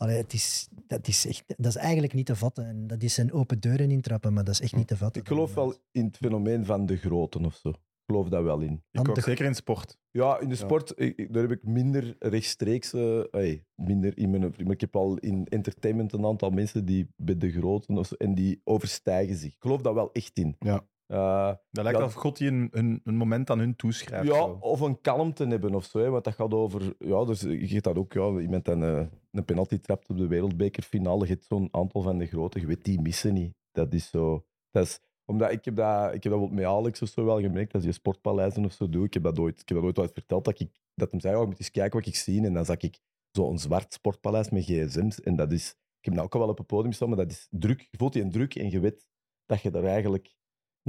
allee, 0.00 0.16
het 0.16 0.32
is, 0.32 0.68
dat, 0.86 1.08
is 1.08 1.26
echt, 1.26 1.44
dat 1.46 1.66
is 1.66 1.76
eigenlijk 1.76 2.12
niet 2.12 2.26
te 2.26 2.36
vatten. 2.36 2.64
En 2.66 2.86
dat 2.86 3.02
is 3.02 3.14
zijn 3.14 3.32
open 3.32 3.60
deuren 3.60 3.90
intrappen, 3.90 4.32
maar 4.32 4.44
dat 4.44 4.54
is 4.54 4.60
echt 4.60 4.76
niet 4.76 4.86
te 4.86 4.96
vatten. 4.96 5.20
Ik 5.22 5.28
geloof 5.28 5.54
wel 5.54 5.74
in 5.92 6.04
het 6.04 6.16
fenomeen 6.16 6.64
van 6.64 6.86
de 6.86 6.96
groten 6.96 7.44
of 7.44 7.54
zo. 7.54 7.68
Ik 7.68 8.16
geloof 8.16 8.28
daar 8.28 8.44
wel 8.44 8.60
in. 8.60 8.72
Ik 8.72 8.80
Want 8.90 9.08
ook 9.08 9.14
de- 9.14 9.20
zeker 9.20 9.44
in 9.44 9.54
sport. 9.54 9.98
Ja, 10.10 10.38
in 10.40 10.48
de 10.48 10.54
Ja. 10.54 10.60
sport, 10.60 10.92
ik- 11.00 11.32
daar 11.32 11.42
heb 11.42 11.50
ik 11.50 11.64
minder 11.64 12.16
rechtstreeks... 12.18 12.92
eh, 12.92 13.34
ey, 13.34 13.64
minder 13.74 14.18
in 14.18 14.30
mijn... 14.30 14.40
Maar 14.42 14.72
ik 14.72 14.80
heb 14.80 14.96
al 14.96 15.16
in 15.16 15.46
entertainment 15.48 16.12
een 16.12 16.24
aantal 16.26 16.50
mensen 16.50 16.84
die 16.84 17.08
bij 17.16 17.36
de 17.38 17.50
groten... 17.50 17.98
Of 17.98 18.06
zo, 18.06 18.14
en 18.14 18.34
die 18.34 18.60
overstijgen 18.64 19.36
zich. 19.36 19.52
Ik 19.52 19.60
geloof 19.60 19.80
daar 19.82 19.94
wel 19.94 20.12
echt 20.12 20.38
in. 20.38 20.56
Ja. 20.58 20.86
Eh, 21.10 21.52
Dat 21.70 21.84
lijkt 21.84 21.98
Ja. 21.98 22.04
alsof 22.04 22.20
God 22.20 22.36
die 22.36 22.48
een, 22.48 22.68
een, 22.70 23.00
een 23.04 23.14
moment 23.16 23.50
aan 23.50 23.58
hun 23.58 23.76
toeschrijft. 23.76 24.26
ja, 24.26 24.34
zo. 24.34 24.56
of 24.60 24.80
een 24.80 25.00
kalmte 25.00 25.46
hebben 25.46 25.74
of 25.74 25.84
zo. 25.84 25.98
Hè, 25.98 26.10
want 26.10 26.24
dat 26.24 26.34
gaat 26.34 26.54
over... 26.54 26.94
Ja, 26.98 27.24
dus 27.24 27.40
je 27.40 27.66
hebt 27.66 27.84
dat 27.84 27.96
ook. 27.96 28.12
Ja, 28.12 28.38
iemand 28.38 28.64
dan 28.64 28.82
eh, 28.84 29.06
een 29.30 29.44
penalty 29.44 29.78
trapt 29.78 30.08
op 30.08 30.16
de 30.16 30.26
wereldbekerfinale. 30.26 31.26
Je 31.26 31.32
hebt 31.32 31.44
zo'n 31.44 31.68
aantal 31.70 32.02
van 32.02 32.18
de 32.18 32.26
grote. 32.26 32.60
Je 32.60 32.66
weet, 32.66 32.84
die 32.84 33.00
missen 33.00 33.34
niet. 33.34 33.54
Dat 33.72 33.92
is 33.94 34.10
zo... 34.10 34.44
Dat 34.70 34.84
is, 34.86 35.00
omdat 35.24 35.50
ik 35.50 35.64
heb 35.64 35.76
dat, 35.76 36.14
ik 36.14 36.22
heb 36.22 36.32
dat 36.32 36.50
met 36.50 36.64
Alex 36.64 37.02
of 37.02 37.08
zo 37.08 37.24
wel 37.24 37.40
gemerkt, 37.40 37.74
als 37.74 37.84
je 37.84 37.92
sportpaleizen 37.92 38.64
of 38.64 38.72
zo 38.72 38.88
doet. 38.88 39.06
Ik 39.06 39.14
heb 39.14 39.22
dat 39.22 39.38
ooit, 39.38 39.60
ik 39.60 39.68
heb 39.68 39.76
dat 39.78 39.86
ooit 39.86 39.98
ooit 39.98 40.12
verteld, 40.12 40.44
dat, 40.44 40.60
ik, 40.60 40.70
dat 40.94 41.10
hem 41.10 41.20
zei, 41.20 41.34
oh, 41.34 41.40
je 41.40 41.46
moet 41.46 41.58
eens 41.58 41.70
kijken 41.70 41.98
wat 41.98 42.08
ik 42.08 42.16
zie. 42.16 42.44
En 42.44 42.52
dan 42.52 42.64
zag 42.64 42.76
ik 42.80 42.98
zo'n 43.30 43.58
zwart 43.58 43.92
sportpaleis 43.92 44.50
met 44.50 44.64
gsm's. 44.64 45.20
En 45.20 45.36
dat 45.36 45.52
is... 45.52 45.70
Ik 45.70 46.04
heb 46.06 46.14
nou 46.14 46.26
ook 46.26 46.34
al 46.34 46.40
wel 46.40 46.48
op 46.48 46.58
het 46.58 46.66
podium 46.66 46.92
staan, 46.92 47.08
maar 47.08 47.16
dat 47.18 47.30
is 47.30 47.46
druk. 47.50 47.88
Je 47.90 47.96
voelt 47.98 48.12
die 48.12 48.22
een 48.22 48.30
druk 48.30 48.54
en 48.54 48.70
je 48.70 48.80
weet 48.80 49.06
dat 49.46 49.60
je 49.60 49.70
daar 49.70 49.84
eigenlijk 49.84 50.38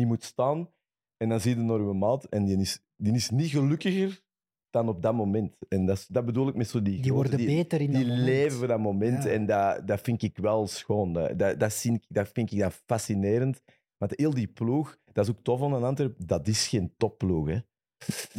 niet 0.01 0.09
moet 0.09 0.23
staan. 0.23 0.69
En 1.17 1.29
dan 1.29 1.39
zie 1.39 1.55
je 1.55 1.61
naar 1.61 1.77
je 1.79 1.93
maat 1.93 2.25
en 2.25 2.45
die 2.45 2.57
is, 2.57 2.79
die 2.95 3.13
is 3.13 3.29
niet 3.29 3.49
gelukkiger 3.49 4.21
dan 4.69 4.87
op 4.87 5.01
dat 5.01 5.13
moment. 5.13 5.55
En 5.67 5.85
dat, 5.85 5.97
is, 5.97 6.07
dat 6.07 6.25
bedoel 6.25 6.47
ik 6.47 6.55
met 6.55 6.69
zo 6.69 6.81
die... 6.81 6.93
Die 6.93 7.11
grote- 7.11 7.15
worden 7.15 7.37
die, 7.37 7.47
beter 7.57 7.81
in 7.81 7.91
die 7.91 7.99
dat 7.99 8.07
moment. 8.07 8.25
leven 8.25 8.57
voor 8.57 8.67
dat 8.67 8.79
moment. 8.79 9.23
Ja. 9.23 9.29
En 9.29 9.45
dat, 9.45 9.87
dat 9.87 10.01
vind 10.01 10.21
ik 10.21 10.37
wel 10.37 10.67
schoon. 10.67 11.13
Dat, 11.13 11.39
dat, 11.39 11.59
dat, 11.59 11.73
zie 11.73 11.93
ik, 11.93 12.03
dat 12.07 12.29
vind 12.33 12.51
ik 12.51 12.59
dan 12.59 12.71
fascinerend. 12.85 13.61
Want 13.97 14.13
heel 14.15 14.33
die 14.33 14.47
ploeg, 14.47 14.97
dat 15.13 15.25
is 15.25 15.31
ook 15.31 15.43
tof 15.43 15.61
aan 15.61 15.73
een 15.73 15.83
Antwerp, 15.83 16.15
dat 16.25 16.47
is 16.47 16.67
geen 16.67 16.93
topploeg. 16.97 17.47
Hè. 17.47 17.57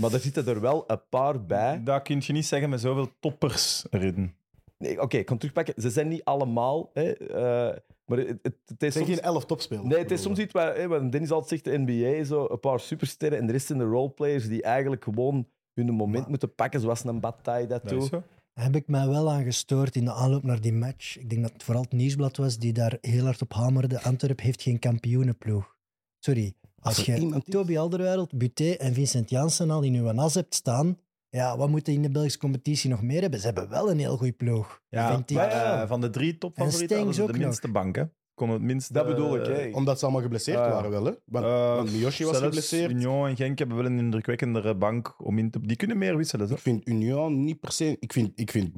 Maar 0.01 0.13
er 0.13 0.21
zitten 0.21 0.47
er 0.47 0.61
wel 0.61 0.85
een 0.87 1.09
paar 1.09 1.47
bij. 1.47 1.83
Dat 1.83 2.03
kun 2.03 2.21
je 2.25 2.33
niet 2.33 2.47
zeggen 2.47 2.71
met 2.71 2.81
zoveel 2.81 3.11
toppers 3.21 3.87
erin. 3.91 4.35
Nee, 4.79 5.01
Oké, 5.01 5.17
ik 5.17 5.27
kan 5.27 5.39
terugpakken. 5.39 5.83
Ze 5.83 5.91
zijn 5.91 6.09
niet 6.09 6.25
allemaal. 6.25 6.91
Hè, 6.93 7.13
eh, 7.13 7.77
maar 8.17 8.27
het, 8.27 8.39
het, 8.43 8.57
het 8.65 8.83
is 8.83 8.95
soms... 8.95 9.07
geen 9.07 9.21
elf 9.21 9.45
topspelers. 9.47 9.87
Nee, 9.87 9.99
het 9.99 10.11
is 10.11 10.23
soms 10.23 10.39
iets 10.39 10.53
waar, 10.53 10.77
hè, 10.77 10.89
wat 10.89 11.13
Dennis 11.13 11.31
altijd 11.31 11.49
zegt, 11.51 11.65
de 11.65 11.85
NBA, 11.85 12.25
zo, 12.25 12.47
een 12.51 12.61
paar 12.61 12.81
supersterren 12.81 13.39
en 13.39 13.47
de 13.47 13.53
rest 13.53 13.67
zijn 13.67 13.79
de 13.79 13.85
roleplayers 13.85 14.49
die 14.49 14.63
eigenlijk 14.63 15.05
gewoon 15.05 15.49
hun 15.75 15.91
moment 15.91 16.21
Maar- 16.21 16.29
moeten 16.31 16.55
pakken, 16.55 16.81
zoals 16.81 17.05
een 17.05 17.21
Bataille 17.21 17.67
dat, 17.67 17.83
Dat 17.89 17.99
doet. 18.01 18.11
heb 18.53 18.77
ik 18.77 18.89
mij 18.89 19.09
wel 19.09 19.31
aan 19.31 19.45
gestoord 19.45 19.97
in 19.97 20.05
de 20.05 20.13
aanloop 20.13 20.43
naar 20.43 20.61
die 20.61 20.73
match. 20.73 21.19
Ik 21.19 21.31
denk 21.31 21.43
dat 21.43 21.53
het 21.53 21.63
vooral 21.63 21.83
het 21.83 21.93
nieuwsblad 21.93 22.37
was 22.37 22.59
die 22.59 22.73
daar 22.73 22.99
heel 23.01 23.25
hard 23.25 23.43
op 23.43 23.53
hamerde. 23.53 24.03
Antwerp 24.03 24.41
heeft 24.41 24.63
geen 24.63 24.79
kampioenenploeg. 24.79 25.77
Sorry, 26.19 26.55
als 26.79 26.97
Als 26.97 27.07
je 27.07 27.43
Toby 27.49 27.79
Alderweireld, 27.79 28.39
Buté 28.39 28.71
en 28.71 28.95
Vincent 28.95 29.31
Janssen 29.31 29.71
al 29.71 29.83
in 29.83 29.95
uw 29.95 30.13
nas 30.13 30.35
hebt 30.35 30.55
staan, 30.55 30.99
ja, 31.37 31.57
wat 31.57 31.69
moeten 31.69 31.93
in 31.93 32.03
de 32.03 32.11
Belgische 32.11 32.39
competitie 32.39 32.91
nog 32.91 33.03
meer 33.03 33.21
hebben? 33.21 33.39
Ze 33.41 33.47
hebben 33.47 33.69
wel 33.69 33.91
een 33.91 33.99
heel 33.99 34.17
goede 34.17 34.33
ploeg. 34.33 34.81
Ja, 34.89 35.15
vind 35.15 35.31
ik. 35.31 35.37
maar, 35.37 35.51
eh, 35.83 35.89
van 35.89 36.01
de 36.01 36.11
drie 36.11 36.33
En 36.33 36.39
topfavorieten 36.39 36.97
hadden 36.97 37.15
ze 37.15 37.21
de 37.27 37.33
nog. 37.33 37.37
minste 37.41 37.69
bank. 37.71 37.97
Hè. 37.97 38.05
Kon 38.35 38.51
het 38.51 38.63
minste, 38.63 38.93
Dat 38.93 39.07
bedoel 39.07 39.37
ik. 39.37 39.47
eh, 39.47 39.57
Hè. 39.57 39.71
Omdat 39.73 39.99
ze 39.99 40.05
allemaal 40.05 40.23
geblesseerd 40.23 40.59
waren 40.59 40.91
wel, 40.91 41.05
hè? 41.05 41.13
Want, 41.25 41.45
eh, 41.45 41.75
want 41.75 41.93
Miyoshi 41.93 42.25
was 42.25 42.39
geblesseerd. 42.39 42.91
Union 42.91 43.27
en 43.29 43.37
Genk 43.37 43.59
hebben 43.59 43.77
wel 43.77 43.87
een 43.87 43.99
indrukwekkendere 43.99 44.77
bank 44.77 45.15
om 45.25 45.39
in 45.39 45.51
te... 45.51 45.61
Die 45.61 45.77
kunnen 45.77 45.99
meer 45.99 46.17
wisselen. 46.17 46.49
Zo. 46.49 46.55
Ik 46.55 46.61
vind 46.61 46.89
Union 46.89 47.45
niet 47.45 47.61
per 47.61 47.73
se... 47.73 47.97
Ik 48.01 48.13
vind, 48.13 48.31
ik 48.35 48.51
vind 48.51 48.75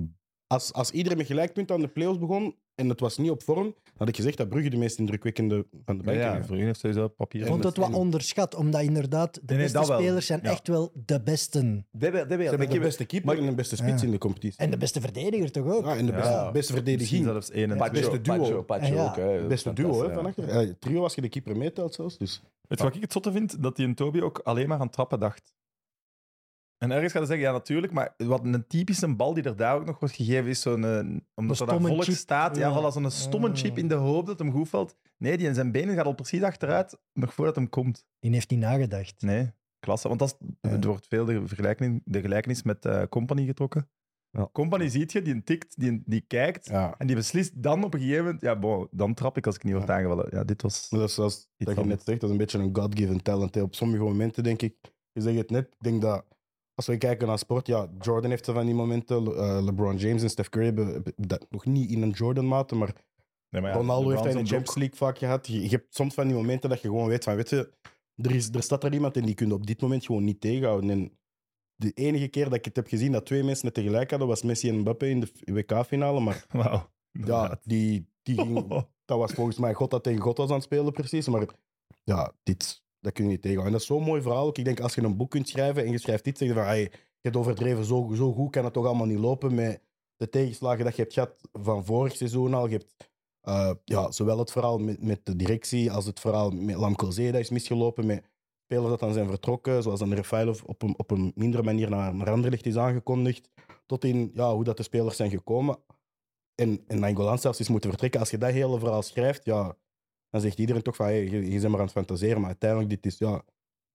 als, 0.46 0.72
als 0.72 0.90
iedereen 0.90 1.18
met 1.18 1.26
gelijkpunt 1.26 1.70
aan 1.70 1.80
de 1.80 1.88
playoffs 1.88 2.18
begon 2.18 2.54
en 2.74 2.88
het 2.88 3.00
was 3.00 3.16
niet 3.18 3.30
op 3.30 3.42
vorm, 3.42 3.74
had 3.96 4.08
ik 4.08 4.16
gezegd 4.16 4.36
dat 4.36 4.48
Brugge 4.48 4.70
de 4.70 4.76
meest 4.76 4.98
indrukwekkende 4.98 5.66
van 5.84 5.98
de 5.98 6.02
bank 6.04 6.16
ja, 6.18 6.44
voor 6.44 6.56
heeft 6.56 6.80
sowieso 6.80 7.08
papier. 7.08 7.40
Ik 7.40 7.46
vond 7.46 7.64
het 7.64 7.76
wat 7.76 7.88
en- 7.88 7.94
onderschat, 7.94 8.54
omdat 8.54 8.82
inderdaad 8.82 9.34
de 9.34 9.40
Nee, 9.46 9.56
nee, 9.56 9.72
beste 9.72 9.88
wel. 9.88 9.98
spelers 9.98 10.26
zijn 10.26 10.40
Ja. 10.42 10.50
echt 10.50 10.68
wel 10.68 10.92
de 11.06 11.22
besten. 11.22 11.86
Ze 11.98 12.04
hebben 12.04 12.38
ik 12.50 12.58
de 12.58 12.64
heb- 12.72 12.82
beste 12.82 13.04
keeper 13.04 13.28
maar- 13.34 13.38
en 13.44 13.48
de 13.50 13.54
beste 13.54 13.76
spits 13.76 14.00
Ja. 14.00 14.06
in 14.06 14.12
de 14.12 14.18
competitie. 14.18 14.58
En 14.58 14.70
de 14.70 14.76
beste 14.76 15.00
verdediger 15.00 15.50
toch 15.50 15.66
ook? 15.72 15.84
Ja, 15.84 15.96
en 15.96 16.06
de 16.06 16.12
beste, 16.12 16.30
Ja. 16.30 16.42
beste 16.42 16.52
Misschien 16.56 16.76
verdediging. 16.76 17.24
zelfs 17.24 17.50
één 17.50 17.70
en 17.70 17.76
twee. 17.78 17.90
beste 17.90 18.20
duo. 18.20 18.36
Pacho, 18.38 18.62
Pacho 18.62 18.94
Ja. 18.94 19.04
ook. 19.08 19.16
Hè. 19.16 19.22
Het 19.22 19.48
beste 19.48 19.72
duo, 19.72 20.02
hè, 20.08 20.12
van 20.14 20.22
ja. 20.22 20.28
achter. 20.28 20.78
Trio 20.78 21.02
als 21.02 21.14
je 21.14 21.20
de 21.20 21.28
keeper 21.28 21.56
meetelt 21.56 21.94
zelfs. 21.94 22.18
Dus. 22.18 22.42
Weet 22.68 22.78
je 22.78 22.84
wat 22.84 22.94
ik 22.94 23.02
het 23.02 23.12
zotte 23.12 23.32
vind? 23.32 23.62
Dat 23.62 23.76
die 23.76 23.86
een 23.86 23.94
Toby 23.94 24.20
ook 24.20 24.38
alleen 24.44 24.68
maar 24.68 24.78
aan 24.80 24.90
trappen 24.90 25.20
dacht. 25.20 25.52
En 26.78 26.90
ergens 26.90 27.12
gaat 27.12 27.20
hij 27.22 27.30
zeggen, 27.30 27.46
ja 27.46 27.52
natuurlijk, 27.52 27.92
maar 27.92 28.14
wat 28.16 28.44
een 28.44 28.66
typische 28.66 29.14
bal 29.14 29.34
die 29.34 29.42
er 29.42 29.56
daar 29.56 29.74
ook 29.76 29.84
nog 29.84 29.98
wordt 29.98 30.14
gegeven 30.14 30.50
is 30.50 30.60
zo'n... 30.60 30.84
eh, 30.84 30.90
omdat 31.34 31.60
er 31.60 31.66
daar 31.66 31.74
stomme 31.74 31.88
volk 31.88 32.02
chip. 32.02 32.14
staat, 32.14 32.56
ja, 32.56 32.72
voilà, 32.80 32.92
zo'n 32.92 33.10
stomme 33.10 33.54
chip 33.54 33.72
Ah. 33.72 33.78
in 33.78 33.88
de 33.88 33.94
hoop 33.94 34.26
dat 34.26 34.38
hem 34.38 34.50
goed 34.52 34.68
valt. 34.68 34.96
Nee, 35.18 35.36
die 35.36 35.46
in 35.46 35.54
zijn 35.54 35.72
benen 35.72 35.94
gaat 35.94 36.04
al 36.06 36.14
precies 36.14 36.42
achteruit, 36.42 36.98
nog 37.12 37.34
voordat 37.34 37.54
hem 37.54 37.68
komt. 37.68 38.04
Die 38.18 38.32
heeft 38.32 38.50
niet 38.50 38.60
nagedacht. 38.60 39.22
Nee, 39.22 39.52
klasse. 39.78 40.08
Want 40.08 40.20
dat 40.20 40.36
is, 40.40 40.48
Ja. 40.60 40.70
er 40.70 40.86
wordt 40.86 41.06
veel 41.06 41.24
de 41.24 41.46
vergelijking, 41.46 42.02
de 42.04 42.20
gelijkenis 42.20 42.62
met 42.62 42.84
eh, 42.84 43.02
Company 43.08 43.46
getrokken. 43.46 43.88
Ja. 44.30 44.48
Company 44.52 44.88
ziet 44.88 45.12
je, 45.12 45.22
die 45.22 45.42
tikt, 45.42 45.80
die, 45.80 46.02
die 46.06 46.20
kijkt 46.20 46.66
Ja. 46.66 46.94
en 46.98 47.06
die 47.06 47.16
beslist 47.16 47.62
dan 47.62 47.84
op 47.84 47.94
een 47.94 48.00
gegeven 48.00 48.24
moment, 48.24 48.40
ja, 48.40 48.58
bon, 48.58 48.88
dan 48.90 49.14
trap 49.14 49.36
ik 49.36 49.46
als 49.46 49.54
ik 49.56 49.64
niet 49.64 49.74
word 49.74 49.86
Ja. 49.88 49.94
aangevallen. 49.94 50.26
Ja, 50.30 50.44
dit 50.44 50.62
was... 50.62 50.86
Maar 50.90 51.00
dat 51.00 51.08
is 51.08 51.14
zoals 51.14 51.48
dat 51.56 51.76
je 51.76 51.84
net 51.84 52.02
zegt, 52.02 52.20
dat 52.20 52.22
is 52.22 52.30
een 52.30 52.36
beetje 52.42 52.58
een 52.58 52.70
God-given 52.76 53.22
talent. 53.22 53.54
hè. 53.54 53.60
Op 53.62 53.74
sommige 53.74 54.02
momenten 54.02 54.42
denk 54.42 54.62
ik, 54.62 54.74
je 55.12 55.20
zegt 55.20 55.36
het 55.38 55.50
net, 55.50 55.66
ik 55.66 55.74
denk 55.82 56.02
dat 56.02 56.24
als 56.74 56.86
we 56.86 56.98
kijken 56.98 57.26
naar 57.26 57.38
sport, 57.38 57.66
ja, 57.66 57.88
Jordan 58.00 58.30
heeft 58.30 58.44
zo 58.44 58.52
van 58.52 58.66
die 58.66 58.74
momenten, 58.74 59.22
Le- 59.22 59.34
eh, 59.34 59.62
LeBron 59.64 59.96
James 59.96 60.22
en 60.22 60.30
Steph 60.30 60.48
Curry 60.48 60.66
hebben 60.66 61.02
dat 61.16 61.46
nog 61.50 61.64
niet 61.64 61.90
in 61.90 62.02
een 62.02 62.10
Jordan-mate, 62.10 62.74
maar 62.74 62.94
Nee, 63.50 63.62
maar 63.62 63.72
ja, 63.72 63.76
Ronaldo 63.76 64.08
heeft 64.10 64.22
hij 64.22 64.32
in 64.32 64.38
de 64.38 64.44
Champions 64.48 64.76
League 64.76 64.96
vaak 64.96 65.18
gehad. 65.18 65.46
Je, 65.46 65.62
je 65.62 65.68
hebt 65.68 65.94
soms 65.94 66.14
van 66.14 66.26
die 66.26 66.36
momenten 66.36 66.70
dat 66.70 66.80
je 66.80 66.88
gewoon 66.88 67.08
weet 67.08 67.24
van, 67.24 67.36
weet 67.36 67.50
je, 67.50 67.72
er, 68.16 68.34
is, 68.34 68.48
er 68.50 68.62
staat 68.62 68.84
er 68.84 68.92
iemand 68.92 69.16
en 69.16 69.24
die 69.24 69.34
kun 69.34 69.46
je 69.48 69.54
op 69.54 69.66
dit 69.66 69.80
moment 69.80 70.04
gewoon 70.04 70.24
niet 70.24 70.40
tegenhouden. 70.40 70.90
En 70.90 71.18
de 71.76 71.92
enige 71.92 72.28
keer 72.28 72.44
dat 72.44 72.54
ik 72.54 72.64
het 72.64 72.76
heb 72.76 72.86
gezien 72.86 73.12
dat 73.12 73.26
twee 73.26 73.42
mensen 73.42 73.66
het 73.66 73.74
tegelijk 73.74 74.10
hadden, 74.10 74.28
was 74.28 74.42
Messi 74.42 74.68
en 74.68 74.78
Mbappé 74.78 75.06
in 75.06 75.20
de 75.20 75.32
WK-finale. 75.44 76.20
Maar 76.20 76.46
Wauw. 76.52 76.90
ja, 77.10 77.60
die, 77.62 78.08
die 78.22 78.40
ging, 78.40 78.68
dat 79.04 79.18
was 79.18 79.32
volgens 79.32 79.58
mij 79.58 79.74
God 79.74 79.90
dat 79.90 80.02
tegen 80.02 80.20
God 80.20 80.38
was 80.38 80.48
aan 80.48 80.54
het 80.54 80.64
spelen, 80.64 80.92
precies. 80.92 81.28
Maar 81.28 81.46
ja, 82.04 82.32
dit, 82.42 82.82
dat 83.04 83.12
kun 83.12 83.24
je 83.24 83.30
niet 83.30 83.42
tegenhouden. 83.42 83.66
En 83.66 83.72
dat 83.72 83.80
is 83.80 83.96
zo'n 83.96 84.10
mooi 84.10 84.22
verhaal. 84.22 84.46
ook. 84.46 84.58
Ik 84.58 84.64
denk, 84.64 84.80
als 84.80 84.94
je 84.94 85.02
een 85.02 85.16
boek 85.16 85.30
kunt 85.30 85.48
schrijven 85.48 85.84
en 85.84 85.90
je 85.90 85.98
schrijft 85.98 86.24
dit, 86.24 86.38
zeg 86.38 86.48
je 86.48 86.54
van, 86.54 86.64
hey, 86.64 86.80
je 86.80 86.90
hebt 87.20 87.36
overdreven, 87.36 87.84
zo, 87.84 88.10
zo 88.14 88.32
goed 88.32 88.50
kan 88.50 88.64
het 88.64 88.72
toch 88.72 88.86
allemaal 88.86 89.06
niet 89.06 89.18
lopen 89.18 89.54
met 89.54 89.80
de 90.16 90.28
tegenslagen 90.28 90.84
dat 90.84 90.96
je 90.96 91.02
hebt 91.02 91.14
gehad 91.14 91.34
van 91.52 91.84
vorig 91.84 92.16
seizoen 92.16 92.54
al. 92.54 92.66
Je 92.66 92.72
hebt 92.72 92.94
eh, 93.40 93.70
ja, 93.84 94.10
zowel 94.10 94.38
het 94.38 94.52
verhaal 94.52 94.78
met, 94.78 95.02
met 95.02 95.26
de 95.26 95.36
directie 95.36 95.92
als 95.92 96.06
het 96.06 96.20
verhaal 96.20 96.50
met 96.50 96.76
Lamkelzee 96.76 97.32
dat 97.32 97.40
is 97.40 97.50
misgelopen, 97.50 98.06
met 98.06 98.24
spelers 98.64 98.88
dat 98.88 99.00
dan 99.00 99.12
zijn 99.12 99.28
vertrokken, 99.28 99.82
zoals 99.82 100.00
dan 100.00 100.14
Rafailov 100.14 100.62
op 100.62 100.82
een, 100.82 100.94
op 100.96 101.10
een 101.10 101.32
mindere 101.34 101.62
manier 101.62 101.90
naar, 101.90 102.14
naar 102.14 102.30
Anderlecht 102.30 102.66
is 102.66 102.76
aangekondigd, 102.76 103.48
tot 103.86 104.04
in 104.04 104.30
ja, 104.34 104.54
hoe 104.54 104.64
dat 104.64 104.76
de 104.76 104.82
spelers 104.82 105.16
zijn 105.16 105.30
gekomen. 105.30 105.78
En, 106.54 106.84
en 106.86 106.98
Nangolan 106.98 107.38
zelfs 107.38 107.60
is 107.60 107.68
moeten 107.68 107.90
vertrekken. 107.90 108.20
Als 108.20 108.30
je 108.30 108.38
dat 108.38 108.50
hele 108.50 108.78
verhaal 108.78 109.02
schrijft, 109.02 109.44
ja, 109.44 109.76
dan 110.34 110.42
zegt 110.42 110.58
iedereen 110.58 110.82
toch 110.82 110.96
van, 110.96 111.06
hey, 111.06 111.24
je, 111.24 111.50
je 111.50 111.60
bent 111.60 111.62
maar 111.68 111.78
aan 111.78 111.84
het 111.84 111.94
fantaseren. 111.94 112.38
Maar 112.38 112.48
uiteindelijk, 112.48 112.90
dit 112.90 113.06
is, 113.06 113.18
ja... 113.18 113.42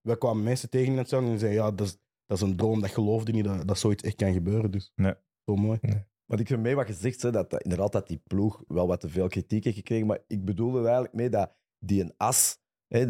Wij 0.00 0.16
kwamen 0.18 0.42
mensen 0.42 0.70
tegen 0.70 0.92
in 0.92 0.98
het 0.98 1.06
stadion 1.06 1.30
en 1.30 1.38
zeiden, 1.38 1.62
ja, 1.62 1.70
dat 1.70 1.86
is, 1.86 1.98
dat 2.26 2.36
is 2.36 2.42
een 2.42 2.56
droom. 2.56 2.80
Dat 2.80 2.90
geloofde 2.90 3.32
niet 3.32 3.44
dat, 3.44 3.68
dat 3.68 3.78
zoiets 3.78 4.02
echt 4.02 4.14
kan 4.16 4.32
gebeuren. 4.32 4.70
Dus 4.70 4.92
Nee. 4.94 5.14
zo 5.44 5.54
mooi. 5.56 5.78
Want 6.24 6.40
ik 6.40 6.46
vind 6.46 6.62
mee 6.62 6.74
wat 6.74 6.86
je 6.88 6.94
zegt, 6.94 7.22
hè, 7.22 7.30
dat, 7.30 7.50
dat 7.50 7.62
inderdaad 7.62 7.92
dat 7.92 8.08
die 8.08 8.22
ploeg 8.26 8.62
wel 8.68 8.86
wat 8.86 9.00
te 9.00 9.08
veel 9.08 9.28
kritiek 9.28 9.64
heeft 9.64 9.76
gekregen. 9.76 10.06
Maar 10.06 10.18
ik 10.26 10.44
bedoelde 10.44 10.78
er 10.78 10.84
eigenlijk 10.84 11.14
mee 11.14 11.28
dat 11.28 11.52
die 11.78 12.02
een 12.02 12.14
as, 12.16 12.58
hè, 12.86 13.06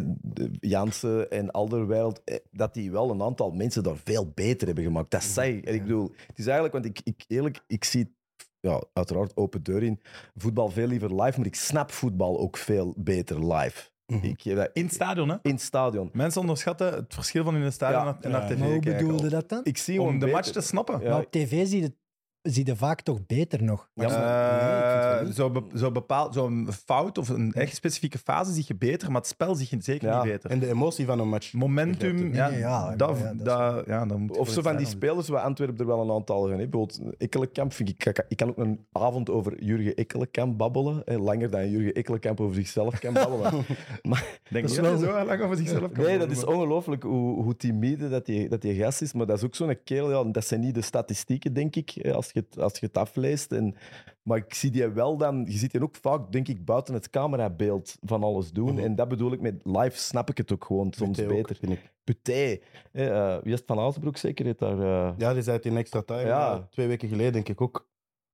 Jansen 0.61 1.31
en 1.31 1.51
Alderweireld, 1.51 2.25
eh, 2.25 2.37
dat 2.51 2.75
die 2.75 2.91
wel 2.91 3.11
een 3.11 3.23
aantal 3.23 3.51
mensen 3.51 3.83
daar 3.83 3.97
veel 3.97 4.31
beter 4.35 4.67
hebben 4.67 4.85
gemaakt. 4.85 5.11
Dat 5.11 5.23
zei 5.23 5.57
ik. 5.57 5.65
En 5.67 5.75
ik 5.75 5.83
bedoel, 5.83 6.13
het 6.27 6.39
is 6.39 6.45
eigenlijk, 6.47 6.73
want 6.73 6.85
ik, 6.85 7.01
ik 7.05 7.25
eerlijk, 7.29 7.61
ik 7.67 7.85
zie 7.85 8.17
ja, 8.61 8.83
uiteraard 8.93 9.37
open 9.37 9.63
deur 9.63 9.83
in. 9.83 10.01
Voetbal 10.35 10.69
veel 10.71 10.87
liever 10.87 11.23
live, 11.23 11.39
maar 11.39 11.47
ik 11.47 11.55
snap 11.55 11.91
voetbal 11.93 12.39
ook 12.39 12.57
veel 12.57 12.95
beter 12.99 13.53
live. 13.55 13.89
Mhm. 14.07 14.25
Ik, 14.27 14.43
geef 14.43 14.55
dat 14.57 14.71
In 14.73 14.85
het 14.85 14.95
stadion, 14.95 15.29
hè? 15.29 15.37
in 15.43 15.51
het 15.51 15.61
stadion. 15.61 16.11
Mensen 16.13 16.41
onderschatten 16.41 16.93
het 16.95 17.15
verschil 17.15 17.45
van 17.45 17.55
in 17.57 17.63
het 17.63 17.73
stadion 17.73 18.05
Ja. 18.05 18.19
naar, 18.21 18.31
naar 18.31 18.41
Ja. 18.43 18.47
tv 18.49 18.59
Maar 18.59 18.69
hoe 18.71 18.79
kijken. 18.81 19.07
bedoelde 19.07 19.29
dat 19.29 19.49
dan? 19.49 19.61
Ik 19.63 19.77
zie 19.79 20.01
Om 20.03 20.13
de 20.13 20.19
beter- 20.19 20.31
match 20.35 20.51
te 20.51 20.61
snappen. 20.61 21.01
Ja. 21.01 21.11
Maar 21.11 21.21
op 21.21 21.31
tv 21.31 21.67
zie 21.67 21.81
je, 21.83 21.95
zie 22.43 22.67
je 22.67 22.77
vaak 22.77 23.01
toch 23.01 23.27
beter 23.27 23.63
nog. 23.63 23.89
Ja, 23.95 24.07
Nee, 24.09 25.29
Eh, 25.29 25.35
zo, 25.35 25.51
be- 25.51 25.79
zo 25.79 25.91
bepaald, 25.93 26.35
zo'n 26.35 26.69
fout 26.87 27.19
of 27.19 27.29
een 27.29 27.53
echt 27.53 27.75
specifieke 27.75 28.19
fase 28.19 28.53
zie 28.53 28.65
je 28.67 28.75
beter, 28.77 29.09
maar 29.11 29.21
het 29.21 29.31
spel 29.31 29.55
zie 29.55 29.67
je 29.71 29.77
zeker 29.83 30.09
Ja. 30.09 30.23
niet 30.23 30.33
beter. 30.33 30.51
En 30.51 30.59
de 30.59 30.69
emotie 30.69 31.07
van 31.07 31.19
een 31.19 31.29
match. 31.29 31.53
Momentum, 31.53 32.35
ja, 32.35 32.49
Nee, 32.49 32.59
ja, 32.59 32.97
dat, 32.97 33.19
ja, 33.19 33.25
dat 33.25 33.37
is 33.37 33.43
dat, 33.43 33.87
ja, 33.87 34.07
dan 34.07 34.21
moet 34.21 34.37
Of 34.37 34.49
zo 34.49 34.63
van 34.63 34.77
die 34.77 34.87
spelers 34.87 35.29
waar 35.29 35.43
Antwerpen 35.43 35.79
er 35.79 35.87
wel 35.87 36.01
een 36.01 36.11
aantal 36.11 36.43
gaan. 36.49 36.59
hè. 36.59 36.69
Bijvoorbeeld 36.69 37.01
Ekkelenkamp 37.19 37.73
vind 37.73 37.89
ik... 37.89 38.23
Ik 38.29 38.37
kan 38.37 38.49
ook 38.49 38.59
een 38.59 38.87
avond 38.93 39.31
over 39.31 39.63
Jurgen 39.65 39.95
Ekkelenkamp 39.95 40.59
babbelen. 40.59 41.03
hè. 41.05 41.17
Langer 41.19 41.51
dan 41.51 41.71
Jurgen 41.71 41.95
Ekkelenkamp 41.95 42.41
over 42.41 42.55
zichzelf 42.55 42.99
kan 42.99 43.13
babbelen. 43.13 43.53
maar, 44.09 44.39
Denk 44.51 44.67
dat 44.67 44.75
je 44.77 44.83
dat 44.83 45.01
zo 45.01 45.25
lang 45.25 45.43
over 45.43 45.57
zichzelf 45.57 45.93
kan 45.93 46.05
Nee, 46.05 46.19
dat 46.19 46.31
is 46.31 46.45
ongelooflijk 46.45 47.03
hoe, 47.03 47.43
hoe 47.43 47.57
timide 47.57 48.09
dat 48.09 48.27
die, 48.27 48.49
dat 48.49 48.61
die 48.63 48.75
gast 48.75 49.03
is. 49.03 49.13
Maar 49.13 49.27
dat 49.27 49.37
is 49.37 49.45
ook 49.45 49.55
zo'n 49.55 49.79
kerel. 49.85 50.11
Ja, 50.11 50.31
dat 50.33 50.45
zijn 50.47 50.61
niet 50.61 50.75
de 50.75 50.83
statistieken, 50.83 51.53
denk 51.55 51.77
ik, 51.77 51.91
hè, 51.95 52.13
als 52.35 52.45
je 52.45 52.49
het, 52.51 52.65
als 52.65 52.79
je 52.81 52.87
het 52.87 52.97
afleest. 52.97 53.53
En, 53.53 53.75
maar 54.23 54.37
ik 54.39 54.55
zie 54.55 54.71
die 54.71 54.89
wel 54.89 55.17
dan... 55.17 55.45
Je 55.49 55.59
ziet 55.59 55.71
die 55.71 55.83
ook 55.83 55.97
vaak, 55.97 56.33
denk 56.33 56.49
ik, 56.49 56.65
buiten 56.65 56.95
het 56.95 57.11
camerabeeld 57.11 57.97
van 58.01 58.23
alles 58.23 58.53
doen. 58.53 58.75
Mhm. 58.75 58.85
En 58.85 58.95
dat 58.95 59.09
bedoel 59.09 59.33
ik 59.33 59.41
met 59.41 59.61
live 59.65 59.97
snap 59.97 60.31
ik 60.31 60.37
het 60.39 60.53
ook 60.53 60.65
gewoon 60.65 60.93
soms 60.93 61.21
ook, 61.21 61.29
beter. 61.29 61.57
vind 61.57 61.73
ik. 61.73 61.93
Puté. 62.05 62.59
hè, 62.93 63.11
eh, 63.11 63.43
wie 63.43 63.53
is 63.53 63.59
het 63.59 63.67
van 63.69 63.79
Azenbroek 63.79 64.17
zeker? 64.17 64.57
Daar, 64.57 64.79
eh, 64.81 65.15
Ja, 65.19 65.33
die 65.33 65.43
zei 65.43 65.57
het 65.57 65.67
in 65.67 65.77
extra 65.77 66.03
time. 66.03 66.21
Ja. 66.21 66.27
Ja. 66.27 66.67
Twee 66.71 66.87
weken 66.87 67.09
geleden, 67.09 67.33
denk 67.33 67.49
ik 67.49 67.61
ook. 67.61 67.89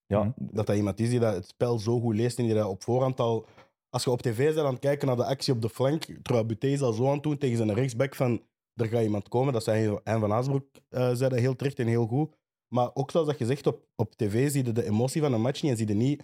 ja, 0.07 0.19
Mhm. 0.23 0.33
Dat 0.37 0.67
dat 0.67 0.77
iemand 0.77 1.01
is 1.01 1.11
die 1.11 1.21
dat 1.21 1.35
het 1.35 1.47
spel 1.47 1.79
zo 1.79 2.01
goed 2.01 2.15
leest 2.15 2.39
en 2.39 2.45
die 2.45 2.55
dat 2.55 2.67
op 2.69 2.83
voorhand 2.83 3.21
al... 3.21 3.47
Als 3.91 4.05
je 4.05 4.11
op 4.11 4.23
tv 4.23 4.55
bent 4.55 4.67
aan 4.67 4.73
het 4.73 4.79
kijken 4.79 5.07
naar 5.07 5.17
de 5.17 5.25
actie 5.25 5.53
op 5.53 5.63
de 5.63 5.69
flank, 5.69 6.05
terwijl 6.23 6.47
Buté 6.47 6.67
is 6.67 6.83
al 6.83 6.93
zo 6.93 7.07
aan 7.07 7.13
het 7.15 7.23
doen 7.23 7.39
tegen 7.39 7.57
zijn 7.57 7.75
rechtsback 7.75 8.15
van 8.15 8.43
er 8.75 8.87
gaat 8.87 9.03
iemand 9.03 9.29
komen. 9.29 9.53
Dat 9.53 9.65
zei 9.65 9.99
Hein 10.05 10.21
van 10.21 10.33
Aasbroek, 10.33 10.67
eh 10.89 11.11
zei 11.13 11.29
dat 11.29 11.39
heel 11.39 11.57
terecht 11.57 11.79
en 11.79 11.87
heel 11.87 12.07
goed. 12.07 12.35
Maar 12.69 12.91
ook 12.95 13.11
zoals 13.11 13.27
dat 13.27 13.39
je 13.39 13.47
zegt, 13.47 13.67
op, 13.67 13.87
op 13.97 14.15
tv 14.15 14.51
zie 14.51 14.65
je 14.65 14.73
de 14.73 14.85
emotie 14.85 15.21
van 15.23 15.33
een 15.33 15.41
match 15.41 15.63
niet 15.63 15.71
en 15.71 15.77
zie 15.79 15.89
je 15.89 15.95
niet 15.95 16.23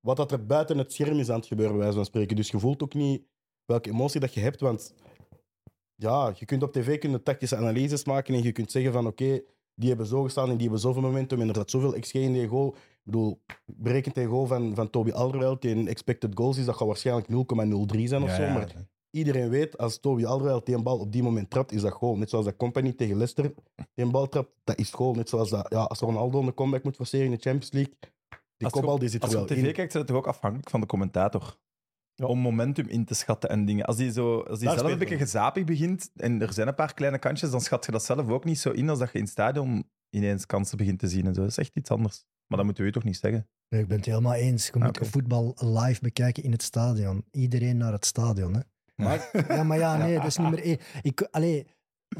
wat 0.00 0.16
dat 0.16 0.32
er 0.32 0.46
buiten 0.46 0.78
het 0.78 0.92
scherm 0.92 1.18
is 1.18 1.30
aan 1.30 1.38
het 1.38 1.46
gebeuren, 1.46 1.72
bij 1.74 1.82
wijze 1.82 1.96
van 1.96 2.06
spreken. 2.06 2.36
Dus 2.36 2.50
je 2.50 2.58
voelt 2.58 2.82
ook 2.82 2.94
niet 2.94 3.22
welke 3.64 3.90
emotie 3.90 4.20
dat 4.20 4.34
je 4.34 4.40
hebt, 4.40 4.60
want 4.60 4.94
ja, 5.94 6.32
je 6.38 6.44
kunt 6.44 6.62
op 6.62 6.72
tv 6.72 6.98
kunnen 6.98 7.22
tactische 7.22 7.56
analyses 7.56 8.04
maken 8.04 8.34
en 8.34 8.42
je 8.42 8.52
kunt 8.52 8.70
zeggen 8.70 8.92
van 8.92 9.06
oké, 9.06 9.40
die 9.74 9.88
hebben 9.88 10.06
zo 10.06 10.22
gestaan 10.22 10.44
en 10.48 10.52
die 10.54 10.62
hebben 10.62 10.80
zoveel 10.80 11.02
momentum 11.02 11.40
en 11.40 11.48
er 11.48 11.54
zat 11.54 11.70
zoveel 11.70 12.00
XG 12.00 12.14
in 12.14 12.32
die 12.32 12.48
goal. 12.48 12.74
Ik 12.74 13.00
bedoel, 13.02 13.40
berekent 13.64 14.14
die 14.14 14.26
goal 14.26 14.46
van, 14.46 14.74
van 14.74 14.90
Toby 14.90 15.10
Alderweireld 15.10 15.64
in 15.64 15.88
expected 15.88 16.30
goals 16.34 16.56
is, 16.58 16.64
dat 16.64 16.76
gaat 16.76 16.86
waarschijnlijk 16.86 17.28
0,03 17.28 18.02
zijn 18.02 18.22
of 18.22 18.28
Ja, 18.28 18.36
zo. 18.36 18.42
ja. 18.42 18.66
Iedereen 19.16 19.48
weet, 19.48 19.78
als 19.78 20.00
Toby 20.00 20.24
Alderweireld 20.24 20.66
die 20.66 20.74
een 20.74 20.82
bal 20.82 20.98
op 20.98 21.12
die 21.12 21.22
moment 21.22 21.50
trapt, 21.50 21.72
is 21.72 21.82
dat 21.82 21.92
goal. 21.92 22.16
Net 22.16 22.30
zoals 22.30 22.44
dat 22.44 22.56
Company 22.56 22.92
tegen 22.92 23.16
Leicester 23.16 23.54
die 23.94 24.04
een 24.04 24.10
bal 24.10 24.28
trapt, 24.28 24.50
dat 24.64 24.78
is 24.78 24.90
goal. 24.90 25.14
Net 25.14 25.28
zoals 25.28 25.50
dat, 25.50 25.66
ja, 25.70 25.82
als 25.82 25.98
Ronaldo 25.98 26.42
een 26.42 26.54
comeback 26.54 26.84
moet 26.84 26.96
forceren 26.96 27.26
in 27.26 27.30
de 27.30 27.38
Champions 27.40 27.72
League, 27.72 27.94
die 28.56 28.70
kopbal 28.70 28.98
die 28.98 29.08
zit 29.08 29.16
er 29.16 29.22
Als 29.22 29.30
je 29.30 29.36
wel 29.36 29.46
op 29.46 29.52
tv 29.52 29.66
in. 29.66 29.72
kijkt, 29.72 29.94
is 29.94 29.98
het 29.98 30.06
toch 30.06 30.16
ook 30.16 30.26
afhankelijk 30.26 30.70
van 30.70 30.80
de 30.80 30.86
commentator. 30.86 31.56
Om 32.22 32.38
momentum 32.38 32.88
in 32.88 33.04
te 33.04 33.14
schatten 33.14 33.50
en 33.50 33.64
dingen. 33.64 33.84
Als 33.84 33.96
die, 33.96 34.12
zo, 34.12 34.40
als 34.40 34.58
die 34.58 34.68
Daar 34.68 34.78
zelf 34.78 34.92
een 34.92 34.98
beetje 34.98 35.16
gezapig 35.16 35.64
begint 35.64 36.10
en 36.16 36.40
er 36.42 36.52
zijn 36.52 36.68
een 36.68 36.74
paar 36.74 36.94
kleine 36.94 37.18
kantjes, 37.18 37.50
dan 37.50 37.60
schat 37.60 37.86
je 37.86 37.92
dat 37.92 38.04
zelf 38.04 38.28
ook 38.28 38.44
niet 38.44 38.58
zo 38.58 38.70
in 38.70 38.88
als 38.88 38.98
dat 38.98 39.08
je 39.12 39.18
in 39.18 39.24
het 39.24 39.32
stadion 39.32 39.88
ineens 40.10 40.46
kansen 40.46 40.76
begint 40.76 40.98
te 40.98 41.08
zien. 41.08 41.26
En 41.26 41.34
zo. 41.34 41.40
Dat 41.40 41.50
is 41.50 41.58
echt 41.58 41.76
iets 41.76 41.90
anders. 41.90 42.24
Maar 42.46 42.56
dat 42.56 42.64
moeten 42.66 42.84
we 42.84 42.90
u 42.90 42.92
toch 42.92 43.04
niet 43.04 43.16
zeggen? 43.16 43.48
Nee, 43.68 43.80
ik 43.80 43.88
ben 43.88 43.96
het 43.96 44.06
helemaal 44.06 44.34
eens. 44.34 44.66
Je 44.66 44.78
moet 44.78 44.88
Oké. 44.88 45.04
voetbal 45.04 45.56
live 45.58 46.00
bekijken 46.00 46.42
in 46.42 46.52
het 46.52 46.62
stadion. 46.62 47.24
Iedereen 47.30 47.76
naar 47.76 47.92
het 47.92 48.06
stadion. 48.06 48.54
Hè. 48.54 48.60
Maar 48.96 49.30
Ja, 49.48 49.62
maar 49.62 49.78
ja, 49.78 49.96
nee, 49.96 50.14
dat 50.16 50.26
is 50.26 50.36
niet 50.36 50.50
meer 50.50 50.62
één. 50.62 50.78
Ik, 51.02 51.28
allee, 51.30 51.66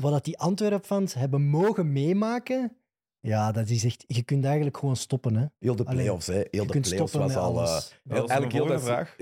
wat 0.01 0.12
dat 0.12 0.25
die 0.25 0.39
Antwerp-fans 0.39 1.15
hebben 1.15 1.43
mogen 1.49 1.93
meemaken, 1.93 2.77
ja, 3.21 3.53
dat 3.53 3.69
is 3.69 3.85
echt... 3.85 4.05
Je 4.07 4.23
kunt 4.23 4.45
eigenlijk 4.45 4.77
gewoon 4.77 4.97
stoppen, 4.97 5.37
hè. 5.37 5.47
heel 5.59 5.77
de 5.77 5.85
play-offs. 5.85 6.27
hè. 6.27 6.33
Heel 6.35 6.45
Je 6.51 6.61
de 6.61 6.67
kunt 6.67 6.89
play-offs 6.89 7.12
stoppen 7.12 7.35
was 7.37 7.95
met 8.03 8.12
al... 8.15 8.23
eh, 8.23 8.29
eigenlijk 8.29 8.53
een 8.53 8.59
heel 8.61 8.67
dat- 8.67 8.83
vraag. 8.83 9.17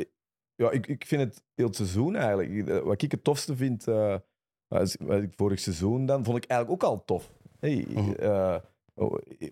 Ja, 0.57 0.71
ik, 0.71 0.87
ik 0.87 1.07
vind 1.07 1.21
het 1.23 1.43
heel 1.55 1.67
het 1.67 1.77
seizoen 1.77 2.17
eigenlijk. 2.17 2.69
Eh, 2.69 2.79
Wat 2.79 3.03
ik 3.03 3.11
het 3.11 3.25
tofste 3.25 3.57
vind, 3.57 3.89
eh, 3.89 4.15
ik 5.23 5.33
vorig 5.37 5.61
seizoen 5.61 6.07
dan, 6.07 6.25
vond 6.25 6.37
ik 6.37 6.45
eigenlijk 6.51 6.83
ook 6.85 6.91
al 6.91 7.05
tof. 7.05 7.33
Hey, 7.61 7.87
Mhm. 7.89 8.11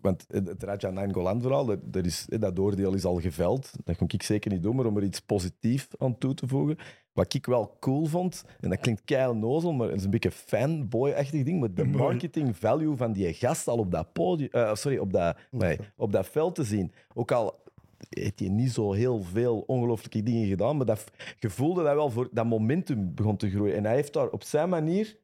Want 0.00 0.24
het 0.28 0.62
Raja 0.62 0.90
Nainggolan 0.90 1.40
verhaal, 1.40 1.64
dat, 1.64 1.78
dat, 1.92 2.06
is, 2.06 2.26
eh, 2.28 2.40
dat 2.40 2.58
oordeel 2.58 2.94
is 2.94 3.04
al 3.04 3.20
geveld. 3.20 3.72
Dat 3.84 3.96
kon 3.96 4.08
ik 4.10 4.22
zeker 4.22 4.50
niet 4.50 4.62
doen, 4.62 4.76
maar 4.76 4.86
om 4.86 4.96
er 4.96 5.02
iets 5.02 5.20
positiefs 5.20 5.88
aan 5.98 6.18
toe 6.18 6.34
te 6.34 6.48
voegen. 6.48 6.76
Wat 7.12 7.34
ik 7.34 7.46
wel 7.46 7.76
cool 7.80 8.04
vond, 8.04 8.44
en 8.60 8.70
dat 8.70 8.80
klinkt 8.80 9.04
keil 9.04 9.36
nozel, 9.36 9.72
maar 9.72 9.88
het 9.88 9.96
is 9.96 10.04
een 10.04 10.10
beetje 10.10 10.30
fanboy-achtig 10.30 11.44
ding, 11.44 11.60
maar 11.60 11.74
de 11.74 11.84
marketing 11.84 12.56
value 12.56 12.96
van 12.96 13.12
die 13.12 13.32
gast 13.32 13.68
al 13.68 13.78
op 13.78 13.90
dat 13.90 14.12
podium, 14.12 14.48
eh, 14.50 14.74
sorry, 14.74 14.98
op 14.98 15.12
dat, 15.12 15.36
nee, 15.50 15.78
op 15.96 16.12
dat 16.12 16.26
veld 16.26 16.54
te 16.54 16.64
zien. 16.64 16.92
Ook 17.14 17.32
al 17.32 17.60
heeft 18.08 18.38
hij 18.38 18.48
niet 18.48 18.72
zo 18.72 18.92
heel 18.92 19.22
veel 19.22 19.64
ongelooflijke 19.66 20.22
dingen 20.22 20.48
gedaan, 20.48 20.76
maar 20.76 20.86
dat, 20.86 21.04
je 21.38 21.50
voelde 21.50 21.82
dat 21.82 21.94
wel 21.94 22.10
voor 22.10 22.28
dat 22.32 22.46
momentum 22.46 23.14
begon 23.14 23.36
te 23.36 23.50
groeien. 23.50 23.76
En 23.76 23.84
hij 23.84 23.94
heeft 23.94 24.12
daar 24.12 24.28
op 24.28 24.42
zijn 24.42 24.68
manier 24.68 25.16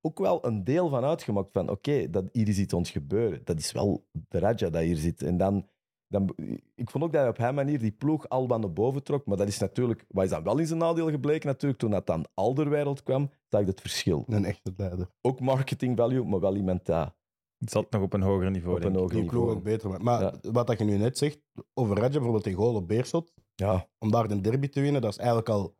ook 0.00 0.18
wel 0.18 0.46
een 0.46 0.64
deel 0.64 0.88
van 0.88 1.04
uitgemaakt 1.04 1.52
van 1.52 1.70
oké, 1.70 2.10
dat 2.10 2.24
hier 2.32 2.48
is 2.48 2.58
iets 2.58 2.74
ons 2.74 2.90
gebeuren. 2.90 3.40
Dat 3.44 3.58
is 3.58 3.72
wel 3.72 4.06
de 4.28 4.38
Raja 4.38 4.70
dat 4.70 4.82
hier 4.82 4.96
zit. 4.96 5.22
En 5.22 5.36
dan, 5.36 5.68
dan, 6.08 6.34
ik 6.74 6.90
vond 6.90 7.04
ook 7.04 7.12
dat 7.12 7.20
hij 7.20 7.30
op 7.30 7.36
zijn 7.36 7.54
manier 7.54 7.78
die 7.78 7.92
ploeg 7.92 8.28
al 8.28 8.48
wat 8.48 8.60
naar 8.60 8.72
boven 8.72 9.02
trok, 9.02 9.26
maar 9.26 9.36
dat 9.36 9.48
is 9.48 9.58
natuurlijk, 9.58 10.04
wat 10.08 10.24
is 10.24 10.30
dan 10.30 10.42
wel 10.42 10.58
in 10.58 10.66
zijn 10.66 10.78
nadeel 10.78 11.10
gebleken 11.10 11.46
natuurlijk, 11.48 11.80
toen 11.80 11.90
dat 11.90 12.06
dan 12.06 12.26
Alderwereld 12.34 13.02
kwam, 13.02 13.30
zag 13.48 13.60
ik 13.60 13.66
het 13.66 13.80
verschil. 13.80 14.24
een 14.28 14.44
echte 14.44 14.72
leider. 14.76 15.10
Ook 15.20 15.40
marketing 15.40 15.96
value, 15.96 16.24
maar 16.24 16.40
wel 16.40 16.56
iemand 16.56 16.86
dat 16.86 17.14
Het 17.58 17.70
zat 17.70 17.90
nog 17.90 18.02
op 18.02 18.12
een 18.12 18.22
hoger 18.22 18.50
niveau. 18.50 18.76
op 18.76 18.84
een 18.84 18.92
denk 18.92 18.94
ik. 18.94 19.00
hoger 19.10 19.20
Die 19.20 19.30
ploeg 19.30 19.50
ook 19.50 19.62
beter. 19.62 20.02
Maar 20.02 20.20
Ja. 20.22 20.34
wat 20.52 20.66
dat 20.66 20.78
je 20.78 20.84
nu 20.84 20.96
net 20.96 21.18
zegt, 21.18 21.40
over 21.74 21.96
Raja 21.96 22.10
bijvoorbeeld 22.10 22.44
die 22.44 22.54
goal 22.54 22.74
op 22.74 22.88
Beerschot, 22.88 23.32
Ja, 23.54 23.88
om 23.98 24.10
daar 24.10 24.28
de 24.28 24.40
derby 24.40 24.68
te 24.68 24.80
winnen, 24.80 25.00
dat 25.00 25.10
is 25.10 25.16
eigenlijk 25.18 25.48
al 25.48 25.76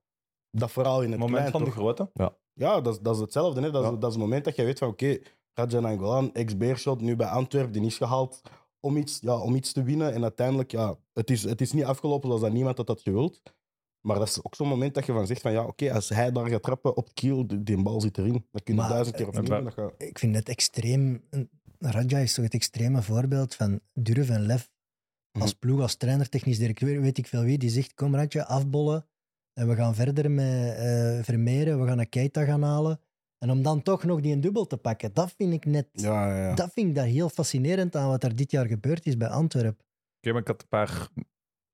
dat 0.50 0.70
verhaal 0.70 1.02
in 1.02 1.10
het 1.10 1.18
moment 1.20 1.36
klein, 1.36 1.50
van 1.52 1.64
de 1.64 1.70
grote. 1.70 2.10
Ja, 2.14 2.36
dat 2.60 2.86
is, 2.86 3.00
dat 3.00 3.14
is 3.14 3.20
hetzelfde. 3.20 3.60
Hè? 3.60 3.70
Dat, 3.70 3.82
is, 3.84 3.90
Ja. 3.90 3.96
dat 3.96 4.10
is 4.10 4.14
het 4.16 4.24
moment 4.24 4.44
dat 4.44 4.56
je 4.56 4.64
weet 4.64 4.78
van 4.78 4.88
oké, 4.88 5.18
Raja 5.54 5.80
Nangolan, 5.80 6.34
ex-Beerschot, 6.34 7.00
nu 7.00 7.16
bij 7.16 7.26
Antwerpen, 7.26 7.72
die 7.72 7.86
is 7.86 7.96
gehaald 7.96 8.40
om 8.80 8.96
iets, 8.96 9.18
ja, 9.20 9.38
om 9.38 9.54
iets 9.54 9.72
te 9.72 9.82
winnen. 9.82 10.12
En 10.12 10.22
uiteindelijk, 10.22 10.70
ja, 10.70 10.98
het 11.12 11.30
is, 11.30 11.42
het 11.42 11.60
is 11.60 11.72
niet 11.72 11.84
afgelopen 11.84 12.26
zoals 12.26 12.42
dat 12.42 12.52
niemand 12.52 12.76
had 12.76 12.86
dat 12.86 13.00
gewild. 13.00 13.42
Maar 14.00 14.18
dat 14.18 14.28
is 14.28 14.44
ook 14.44 14.54
zo'n 14.54 14.68
moment 14.68 14.94
dat 14.94 15.06
je 15.06 15.12
van 15.12 15.26
zegt 15.26 15.40
van 15.40 15.52
ja, 15.52 15.64
oké, 15.64 15.92
als 15.92 16.08
hij 16.08 16.32
daar 16.32 16.48
gaat 16.48 16.62
trappen 16.62 16.96
op 16.96 17.04
het 17.04 17.14
kiel, 17.14 17.46
die, 17.46 17.62
die 17.62 17.82
bal 17.82 18.00
zit 18.00 18.18
erin. 18.18 18.46
Dat 18.50 18.62
kun 18.62 18.74
je 18.74 18.80
Maar, 18.80 18.90
duizend 18.90 19.16
keer 19.16 19.28
eh, 19.28 19.40
opnieuw. 19.40 19.62
Dat 19.62 19.72
gaat... 19.72 19.94
Ik 19.98 20.18
vind 20.18 20.34
het 20.34 20.48
extreem... 20.48 21.22
Raja 21.78 22.18
is 22.18 22.34
toch 22.34 22.44
het 22.44 22.54
extreme 22.54 23.02
voorbeeld 23.02 23.54
van 23.54 23.80
durf 23.92 24.28
en 24.28 24.40
lef. 24.40 24.70
Als 25.38 25.52
ploeg, 25.54 25.80
als 25.80 25.96
trainer, 25.96 26.28
technisch 26.28 26.58
directeur, 26.58 27.00
weet 27.00 27.18
ik 27.18 27.26
veel 27.26 27.42
wie, 27.42 27.58
die 27.58 27.70
zegt, 27.70 27.94
kom 27.94 28.14
Raja, 28.14 28.42
afbollen. 28.42 29.06
En 29.60 29.68
we 29.68 29.74
gaan 29.74 29.94
verder 29.94 30.30
met 30.30 30.74
eh 30.76 31.22
Vermeeren, 31.22 31.80
we 31.80 31.86
gaan 31.86 31.98
een 31.98 32.08
Keita 32.08 32.44
gaan 32.44 32.62
halen. 32.62 33.00
En 33.38 33.50
om 33.50 33.62
dan 33.62 33.82
toch 33.82 34.04
nog 34.04 34.20
die 34.20 34.32
een 34.32 34.40
dubbel 34.40 34.66
te 34.66 34.76
pakken, 34.76 35.14
dat 35.14 35.32
vind 35.32 35.52
ik 35.52 35.64
net... 35.64 35.88
Ja, 35.92 36.28
ja, 36.28 36.48
ja. 36.48 36.54
Dat 36.54 36.72
vind 36.72 36.88
ik 36.88 36.94
daar 36.94 37.06
heel 37.06 37.28
fascinerend 37.28 37.96
aan 37.96 38.08
wat 38.08 38.24
er 38.24 38.36
dit 38.36 38.50
jaar 38.50 38.66
gebeurd 38.66 39.06
is 39.06 39.16
bij 39.16 39.28
Antwerpen. 39.28 39.84
Oké, 40.16 40.32
maar 40.32 40.40
ik 40.40 40.46
had 40.46 40.62
een 40.62 40.68
paar 40.68 41.08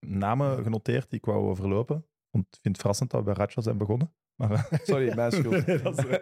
namen 0.07 0.63
genoteerd 0.63 1.11
die 1.11 1.19
ik 1.19 1.25
wou 1.25 1.49
overlopen. 1.49 2.07
Want 2.31 2.47
ik 2.47 2.59
vind 2.61 2.75
het 2.75 2.79
verrassend 2.79 3.11
dat 3.11 3.21
we 3.21 3.27
bij 3.27 3.35
Ratcha 3.35 3.61
zijn 3.61 3.79
begonnen. 3.79 4.13
Maar, 4.35 4.69
Sorry, 4.83 5.15
mijn 5.15 5.33
schuld. 5.33 5.67
Nee, 5.67 5.83
dat 5.83 5.99
is, 5.99 6.19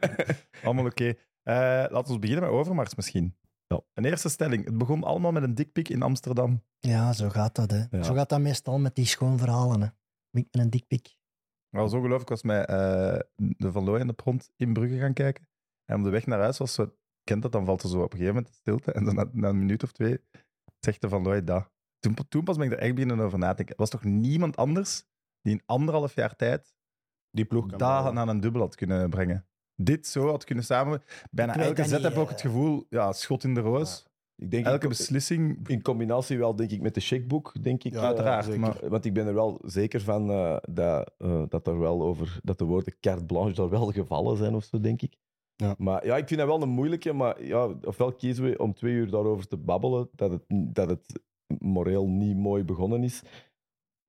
allemaal 0.63 0.85
oké. 0.85 1.15
Eh, 1.43 1.55
laten 1.89 2.13
we 2.15 2.19
beginnen 2.19 2.45
met 2.45 2.53
Overmars 2.53 2.95
misschien. 2.95 3.37
Ja. 3.67 3.81
Een 3.95 4.05
eerste 4.05 4.29
stelling. 4.29 4.65
Het 4.65 4.79
begon 4.79 5.05
allemaal 5.05 5.33
met 5.33 5.43
een 5.43 5.55
dikpik 5.55 5.89
in 5.89 6.03
Amsterdam. 6.03 6.63
Ja, 6.79 7.13
zo 7.13 7.29
gaat 7.29 7.55
dat. 7.55 7.71
Hè. 7.71 7.85
Ja. 7.91 8.03
Zo 8.03 8.15
gaat 8.15 8.29
dat 8.29 8.41
meestal 8.41 8.79
met 8.79 8.95
die 8.95 9.07
schoon 9.07 9.39
verhalen. 9.39 9.81
Hè. 9.81 9.89
Met 10.31 10.47
een 10.51 10.71
dikpik. 10.71 11.17
Dat 11.75 11.83
was 11.83 11.93
ongelooflijk. 11.93 12.23
Ik 12.23 12.29
was 12.29 12.43
met 12.43 12.67
eh, 12.67 13.19
de 13.37 13.73
Van 13.73 13.85
Looy 13.85 14.01
en 14.01 14.07
de 14.07 14.13
Pront 14.13 14.51
in 14.57 14.73
Brugge 14.73 14.99
gaan 14.99 15.13
kijken. 15.13 15.49
En 15.85 15.97
op 15.99 16.05
de 16.05 16.11
weg 16.11 16.27
naar 16.27 16.39
huis 16.41 16.59
was 16.59 16.75
zo... 16.75 16.95
Kent 17.25 17.43
dat, 17.43 17.53
dan 17.53 17.65
valt 17.65 17.83
er 17.83 17.89
zo 17.89 18.03
op 18.03 18.13
een 18.13 18.19
gegeven 18.19 18.35
moment 18.35 18.55
stilte. 18.55 18.93
En 18.93 19.05
dan 19.05 19.15
na, 19.15 19.29
na 19.33 19.49
een 19.49 19.59
minuut 19.59 19.83
of 19.83 19.93
twee 19.93 20.19
zegt 20.79 21.01
de 21.01 21.09
Van 21.09 21.23
Looy 21.23 21.45
dat. 21.45 21.71
Toen, 21.99 22.17
toen 22.29 22.45
pas 22.45 22.57
ben 22.57 22.67
ik 22.67 22.73
er 22.73 22.79
echt 22.79 22.95
beginnen 22.95 23.21
over 23.21 23.39
na 23.39 23.51
te 23.51 23.57
denken. 23.57 23.75
Er 23.75 23.81
was 23.81 23.91
toch 23.91 24.05
niemand 24.05 24.57
anders 24.57 25.05
die 25.41 25.53
in 25.53 25.63
anderhalf 25.67 26.15
jaar 26.15 26.37
tijd 26.37 26.75
Die 27.31 27.45
ploeg 27.45 27.71
wel. 27.77 28.13
naar 28.13 28.29
een 28.29 28.41
dubbel 28.41 28.61
had 28.61 28.75
kunnen 28.75 29.11
brengen. 29.11 29.47
Dit 29.77 30.07
zo 30.07 30.29
had 30.29 30.45
kunnen 30.45 30.65
samen. 30.65 31.03
Bijna 31.31 31.55
Ik 31.55 31.61
elke 31.61 31.85
zet 31.85 31.93
niet, 31.93 32.03
heb 32.09 32.17
ook 32.17 32.25
eh. 32.25 32.31
het 32.31 32.41
gevoel, 32.41 32.87
ja, 32.89 33.13
schot 33.13 33.45
in 33.45 33.55
de 33.55 33.61
roos. 33.61 34.07
Ik 34.37 34.51
denk 34.51 34.67
Elke 34.67 34.83
in- 34.83 34.89
beslissing, 34.89 35.69
in 35.69 35.83
combinatie 35.83 36.39
wel, 36.39 36.57
denk 36.57 36.71
ik, 36.71 36.81
met 36.81 36.95
de 36.95 37.01
checkbook, 37.01 37.53
denk 37.63 37.85
ik. 37.85 37.93
Ja, 37.93 38.01
uiteraard. 38.01 38.57
Maar 38.57 38.89
Want 38.89 39.05
ik 39.05 39.13
ben 39.15 39.27
er 39.27 39.35
wel 39.35 39.61
zeker 39.65 40.01
van 40.01 40.31
eh, 40.31 40.57
dat, 40.71 41.13
eh, 41.19 41.43
dat 41.49 41.67
er 41.67 41.79
wel 41.79 42.03
over 42.03 42.39
dat 42.43 42.59
de 42.59 42.65
woorden 42.65 42.95
carte 43.01 43.25
blanche 43.25 43.55
daar 43.55 43.69
wel 43.69 43.93
gevallen 43.93 44.37
zijn 44.37 44.55
of 44.55 44.65
zo, 44.65 44.81
denk 44.81 45.03
ik. 45.03 45.17
Ja. 45.57 45.75
Maar 45.79 46.07
ja, 46.07 46.17
ik 46.17 46.27
vind 46.29 46.41
dat 46.41 46.49
wel 46.49 46.63
een 46.63 46.69
moeilijke. 46.69 47.13
Maar 47.13 47.45
ja, 47.45 47.75
ofwel 47.85 48.13
kiezen 48.13 48.45
we 48.45 48.59
om 48.59 48.75
twee 48.75 48.93
uur 48.95 49.11
daarover 49.11 49.47
te 49.49 49.57
babbelen, 49.57 50.09
dat 50.15 50.31
het, 50.31 50.43
dat 50.49 50.89
het 50.89 51.21
moreel 51.59 52.09
niet 52.09 52.37
mooi 52.37 52.65
begonnen 52.65 53.03
is. 53.03 53.23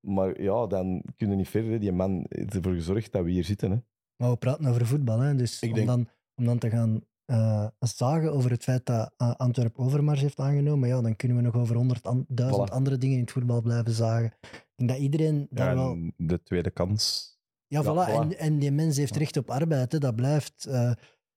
Maar 0.07 0.41
ja, 0.41 0.67
dan 0.67 1.03
kunnen 1.15 1.35
we 1.35 1.41
niet 1.41 1.51
verder. 1.51 1.79
Die 1.79 1.91
man 1.91 2.25
heeft 2.29 2.53
ervoor 2.55 2.73
gezorgd 2.73 3.11
dat 3.11 3.23
we 3.23 3.31
hier 3.31 3.43
zitten. 3.43 3.71
Hè. 3.71 3.77
Maar 4.17 4.29
we 4.31 4.37
praten 4.37 4.65
over 4.65 4.85
voetbal. 4.85 5.19
Hè. 5.19 5.35
Dus 5.35 5.61
Ik 5.61 5.69
om, 5.69 5.75
denk- 5.75 5.87
dan, 5.87 6.07
om 6.35 6.45
dan 6.45 6.57
te 6.57 6.69
gaan 6.69 7.01
eh 7.25 7.67
zagen 7.79 8.33
over 8.33 8.51
het 8.51 8.63
feit 8.63 8.85
dat 8.85 9.13
uh, 9.17 9.31
Antwerp 9.35 9.77
Overmars 9.79 10.21
heeft 10.21 10.39
aangenomen, 10.39 10.89
ja, 10.89 11.01
dan 11.01 11.15
kunnen 11.15 11.37
we 11.37 11.43
nog 11.43 11.55
over 11.55 11.75
honderdduizend 11.75 12.69
Voilà. 12.69 12.73
andere 12.73 12.97
dingen 12.97 13.15
in 13.15 13.21
het 13.21 13.31
voetbal 13.31 13.61
blijven 13.61 13.91
zagen. 13.91 14.33
Ik 14.41 14.73
denk 14.75 14.89
dat 14.89 14.99
iedereen 14.99 15.47
daar 15.49 15.69
ja, 15.69 15.75
wel... 15.75 15.97
de 16.17 16.43
tweede 16.43 16.71
kans. 16.71 17.33
Ja, 17.67 17.81
Ja, 17.81 17.93
voilà. 17.93 18.09
voilà. 18.09 18.13
En, 18.21 18.37
en 18.37 18.59
die 18.59 18.71
mens 18.71 18.97
heeft 18.97 19.15
recht 19.15 19.37
op 19.37 19.49
arbeid. 19.49 19.91
Hè. 19.91 19.97
Dat 19.99 20.15
blijft. 20.15 20.65
eh, 20.65 20.91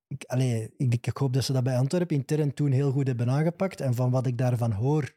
ik, 0.07 0.24
allee, 0.27 0.70
ik, 0.77 1.07
ik 1.07 1.16
hoop 1.16 1.33
dat 1.33 1.44
ze 1.44 1.53
dat 1.53 1.64
bij 1.64 1.79
Antwerpen 1.79 2.16
intern 2.16 2.55
toen 2.55 2.70
heel 2.70 2.90
goed 2.92 3.07
hebben 3.07 3.31
aangepakt. 3.31 3.81
En 3.81 3.94
van 3.94 4.11
wat 4.11 4.27
ik 4.27 4.38
daarvan 4.38 4.72
hoor, 4.72 5.14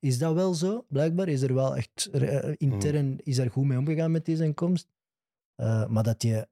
is 0.00 0.18
dat 0.18 0.34
wel 0.34 0.54
zo. 0.54 0.84
Blijkbaar 0.88 1.28
is 1.28 1.42
er 1.42 1.54
wel 1.54 1.76
echt 1.76 2.08
eh, 2.12 2.52
intern 2.56 3.18
is 3.22 3.38
er 3.38 3.50
goed 3.50 3.64
mee 3.64 3.78
omgegaan 3.78 4.10
met 4.10 4.24
deze 4.24 4.52
komst. 4.54 4.88
Maar 5.88 6.02
dat 6.02 6.22
je 6.22 6.48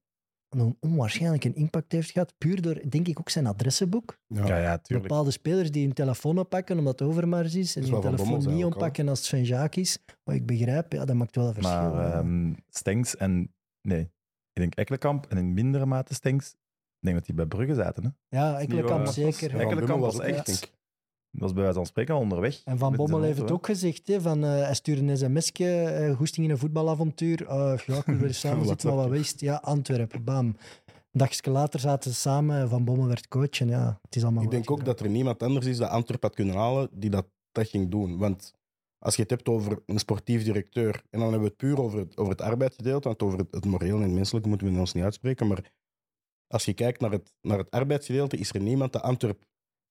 een 0.61 0.77
onwaarschijnlijk 0.81 1.45
een 1.45 1.55
impact 1.55 1.93
heeft 1.93 2.11
gehad, 2.11 2.35
puur 2.38 2.62
door, 2.62 2.81
denk 2.88 3.09
ik, 3.09 3.19
ook 3.19 3.29
zijn 3.29 3.47
adressenboek. 3.47 4.19
Ja. 4.27 4.47
Ja, 4.47 4.59
ja, 4.59 4.79
tuurlijk. 4.79 5.09
Bepaalde 5.09 5.31
spelers 5.31 5.71
die 5.71 5.85
hun 5.85 5.95
telefoon 5.95 6.38
oppakken 6.38 6.79
omdat 6.79 6.99
het 6.99 7.09
Overmars 7.09 7.55
is, 7.55 7.77
en 7.77 7.83
die 7.83 7.93
hun 7.93 8.01
telefoon 8.01 8.55
niet 8.55 8.64
ook 8.64 8.75
oppakken 8.75 9.09
als 9.09 9.19
het 9.19 9.27
Sven 9.27 9.45
Jaak 9.45 9.75
is. 9.75 9.99
Wat 10.23 10.35
ik 10.35 10.47
begrijp, 10.47 10.93
ja, 10.93 11.05
dat 11.05 11.17
maakt 11.17 11.37
wel 11.37 11.47
een 11.47 11.55
verschil. 11.55 11.95
Maar 11.95 12.12
ehm 12.12 12.53
Stengs 12.69 13.17
en... 13.17 13.55
Nee, 13.81 14.01
ik 14.53 14.61
denk 14.61 14.75
Ekkelenkamp 14.75 15.27
en 15.27 15.37
in 15.37 15.55
mindere 15.55 15.87
mate 15.87 16.14
Stengs. 16.14 16.51
Ik 16.51 17.11
denk 17.11 17.17
dat 17.17 17.27
die 17.27 17.35
bij 17.35 17.47
Brugge 17.47 17.75
zaten. 17.75 18.05
Hè? 18.05 18.38
ja, 18.38 18.59
Ekkelenkamp 18.59 19.07
zeker. 19.07 19.61
Ekkelenkamp 19.61 20.01
was 20.01 20.19
echt-. 20.19 20.73
Dat 21.35 21.42
was 21.42 21.53
bij 21.53 21.62
wijze 21.62 21.79
van 21.79 21.87
spreken 21.87 22.14
al 22.14 22.20
onderweg. 22.20 22.61
En 22.64 22.79
Van 22.79 22.97
Bommel 22.97 23.23
heeft 23.23 23.38
het 23.38 23.51
ook 23.51 23.66
gezegd. 23.66 24.07
Hè, 24.07 24.20
van, 24.20 24.44
eh, 24.44 24.51
hij 24.51 24.75
stuurde 24.75 25.03
een 25.03 25.18
sms'je, 25.18 25.83
eh, 25.83 26.16
goesting 26.16 26.47
in 26.47 26.53
een 26.53 26.59
voetbalavontuur. 26.59 27.47
Eh, 27.47 27.79
ja, 27.87 27.97
ik 27.97 28.05
wil 28.05 28.16
weer 28.16 28.35
samen 28.44 28.66
zitten, 28.66 28.88
maar 28.88 28.97
wat 28.97 29.09
wist. 29.09 29.40
Ja, 29.40 29.55
Antwerpen, 29.55 30.25
bam. 30.25 30.47
Een 30.47 30.57
dagje 31.11 31.51
later 31.51 31.81
zaten 31.81 32.11
ze 32.11 32.16
samen 32.16 32.57
en 32.57 32.68
Van 32.68 32.85
Bommel 32.85 33.07
werd 33.07 33.29
coach. 33.29 33.61
En 33.61 33.68
ja, 33.68 33.99
het 34.03 34.16
is 34.16 34.23
allemaal 34.23 34.42
Ik 34.42 34.51
denk 34.51 34.70
ook 34.70 34.85
dat 34.85 35.01
er 35.01 35.09
niemand 35.09 35.42
anders 35.42 35.66
is 35.66 35.77
dat 35.77 35.90
Antwerp 35.90 36.23
had 36.23 36.35
kunnen 36.35 36.55
halen 36.55 36.88
die 36.92 37.11
dat, 37.11 37.27
dat 37.53 37.68
ging 37.68 37.90
doen. 37.90 38.18
Want 38.18 38.53
als 38.99 39.16
je 39.16 39.23
het 39.23 39.31
hebt 39.31 39.49
over 39.49 39.83
een 39.87 39.99
sportief 39.99 40.44
directeur, 40.44 40.94
en 41.11 41.20
dan 41.20 41.20
hebben 41.20 41.40
we 41.40 41.47
het 41.47 41.57
puur 41.57 41.81
over 41.81 41.99
het, 41.99 42.16
over 42.16 42.33
het 42.33 42.40
arbeidsgedeelte, 42.40 43.09
want 43.09 43.23
over 43.23 43.38
het, 43.38 43.49
het 43.51 43.64
moreel 43.64 43.97
en 43.97 44.03
het 44.03 44.12
menselijke 44.12 44.49
moeten 44.49 44.73
we 44.73 44.79
ons 44.79 44.92
niet 44.92 45.05
uitspreken, 45.05 45.47
maar 45.47 45.73
als 46.47 46.64
je 46.64 46.73
kijkt 46.73 47.01
naar 47.01 47.11
het, 47.11 47.35
naar 47.40 47.59
het 47.59 47.70
arbeidsgedeelte, 47.70 48.37
is 48.37 48.53
er 48.53 48.61
niemand 48.61 48.92
dat 48.92 49.03
Antwerp 49.03 49.44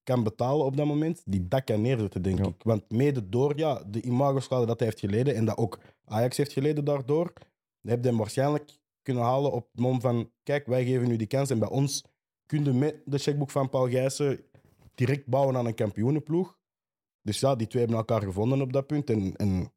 kan 0.03 0.23
betalen 0.23 0.65
op 0.65 0.77
dat 0.77 0.85
moment 0.85 1.21
die 1.25 1.47
dat 1.47 1.63
kan 1.63 1.81
neerzetten, 1.81 2.21
denk 2.21 2.37
Ja. 2.37 2.45
ik. 2.45 2.63
Want 2.63 2.91
mede 2.91 3.29
door 3.29 3.57
ja, 3.57 3.83
de 3.87 4.01
imagoschade 4.01 4.65
dat 4.65 4.79
hij 4.79 4.87
heeft 4.87 4.99
geleden 4.99 5.35
en 5.35 5.45
dat 5.45 5.57
ook 5.57 5.79
Ajax 6.05 6.37
heeft 6.37 6.51
geleden 6.53 6.85
daardoor, 6.85 7.33
heb 7.81 8.03
je 8.03 8.09
hem 8.09 8.17
waarschijnlijk 8.17 8.77
kunnen 9.01 9.23
halen 9.23 9.51
op 9.51 9.67
het 9.71 9.81
moment 9.81 10.01
van 10.01 10.31
kijk, 10.43 10.65
wij 10.65 10.85
geven 10.85 11.07
nu 11.07 11.15
die 11.15 11.27
kans 11.27 11.49
en 11.49 11.59
bij 11.59 11.69
ons 11.69 12.03
kun 12.45 12.63
je 12.63 12.71
met 12.73 13.01
de 13.05 13.17
checkboek 13.17 13.51
van 13.51 13.69
Paul 13.69 13.89
Gijssen 13.89 14.39
direct 14.95 15.25
bouwen 15.27 15.57
aan 15.57 15.65
een 15.65 15.75
kampioenenploeg. 15.75 16.57
Dus 17.21 17.39
ja, 17.39 17.55
die 17.55 17.67
twee 17.67 17.81
hebben 17.81 17.99
elkaar 17.99 18.21
gevonden 18.21 18.61
op 18.61 18.73
dat 18.73 18.87
punt. 18.87 19.09
En, 19.09 19.35
en 19.35 19.71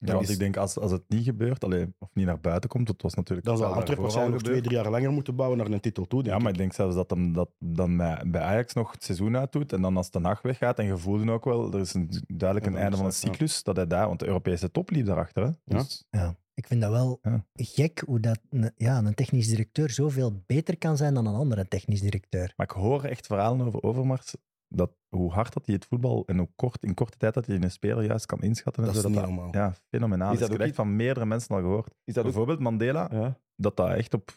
Ja, 0.00 0.12
want 0.14 0.24
is- 0.28 0.32
ik 0.34 0.38
denk 0.38 0.56
als, 0.56 0.78
als 0.78 0.90
het 0.92 1.02
niet 1.08 1.24
gebeurt, 1.24 1.64
allee, 1.64 1.86
of 1.98 2.08
niet 2.12 2.26
naar 2.26 2.40
buiten 2.40 2.70
komt, 2.70 2.86
dat 2.86 3.02
was 3.02 3.14
natuurlijk 3.14 3.46
dan 3.46 3.56
zal 3.56 3.66
wel 3.66 3.76
Antwerp 3.76 3.98
daarvoor 4.00 4.14
al 4.20 4.20
waarschijnlijk 4.22 4.42
nog 4.44 4.52
twee, 4.52 4.62
drie 4.78 4.82
jaar 4.82 4.90
langer 5.00 5.12
moeten 5.12 5.36
bouwen 5.36 5.58
naar 5.58 5.66
een 5.70 5.80
titel 5.80 6.06
toe. 6.06 6.22
denk 6.22 6.34
Ja, 6.34 6.38
maar 6.42 6.48
ik. 6.48 6.52
ik 6.54 6.58
denk 6.60 6.72
zelfs 6.72 6.94
dat 6.94 7.10
hem 7.10 7.32
dat 7.32 7.50
dan 7.58 7.96
bij, 7.96 8.40
Ajax 8.40 8.74
nog 8.74 8.92
het 8.92 9.04
seizoen 9.04 9.36
uitdoet. 9.36 9.72
En 9.72 9.80
dan 9.82 9.96
als 9.96 10.10
de 10.10 10.18
nacht 10.20 10.42
weggaat, 10.42 10.78
en 10.78 10.84
je 10.84 10.96
voelde 10.96 11.30
ook 11.32 11.44
wel, 11.44 11.72
er 11.72 11.80
is 11.80 11.94
een, 11.94 12.10
duidelijk 12.26 12.68
Ja, 12.70 12.72
een 12.76 12.82
einde 12.82 12.96
van 12.96 13.06
een 13.06 13.12
ja. 13.12 13.18
cyclus, 13.18 13.62
dat 13.62 13.76
hij 13.76 13.86
daar, 13.86 14.06
want 14.06 14.20
de 14.20 14.26
Europese 14.26 14.70
top 14.70 14.90
liep 14.90 15.06
daarachter. 15.06 15.42
Hè? 15.44 15.50
Dus, 15.64 16.04
Ja, 16.10 16.36
ik 16.54 16.66
vind 16.66 16.80
dat 16.80 16.90
wel 16.90 17.18
Ja. 17.22 17.44
gek 17.54 18.02
hoe 18.06 18.20
dat, 18.20 18.38
een- 18.50 18.72
ja, 18.76 18.98
een 18.98 19.14
technisch 19.14 19.48
directeur 19.48 19.90
zoveel 19.90 20.42
beter 20.46 20.78
kan 20.78 20.96
zijn 20.96 21.14
dan 21.14 21.26
een 21.26 21.34
andere 21.34 21.68
technisch 21.68 22.00
directeur. 22.00 22.52
Maar 22.56 22.66
ik 22.66 22.72
hoor 22.76 23.04
echt 23.04 23.26
verhalen 23.26 23.66
over 23.66 23.82
Overmars, 23.82 24.34
dat 24.68 24.90
hoe 25.08 25.32
hard 25.32 25.52
dat 25.52 25.66
hij 25.66 25.74
het 25.74 25.84
voetbal 25.84 26.26
en 26.26 26.38
hoe 26.38 26.48
kort, 26.56 26.82
in 26.82 26.94
korte 26.94 27.16
tijd 27.16 27.34
dat 27.34 27.46
hij 27.46 27.56
een 27.56 27.70
speler 27.70 28.04
juist 28.04 28.26
kan 28.26 28.40
inschatten. 28.40 28.82
en 28.82 28.92
Dat 28.92 29.02
zo, 29.02 29.08
is 29.08 29.14
niet 29.14 29.24
normaal. 29.24 29.54
Ja, 29.54 29.74
fenomenaal. 29.88 30.32
Is 30.32 30.38
dat 30.38 30.50
ik 30.50 30.56
heb 30.58 30.66
echt 30.66 30.74
van 30.74 30.96
meerdere 30.96 31.26
mensen 31.26 31.54
al 31.54 31.60
gehoord. 31.60 31.94
Is 32.04 32.14
dat 32.14 32.16
ook... 32.16 32.24
Bijvoorbeeld 32.30 32.58
Mandela, 32.58 33.08
Ja. 33.12 33.40
dat 33.56 33.76
dat 33.76 33.88
echt 33.90 34.14
op... 34.14 34.30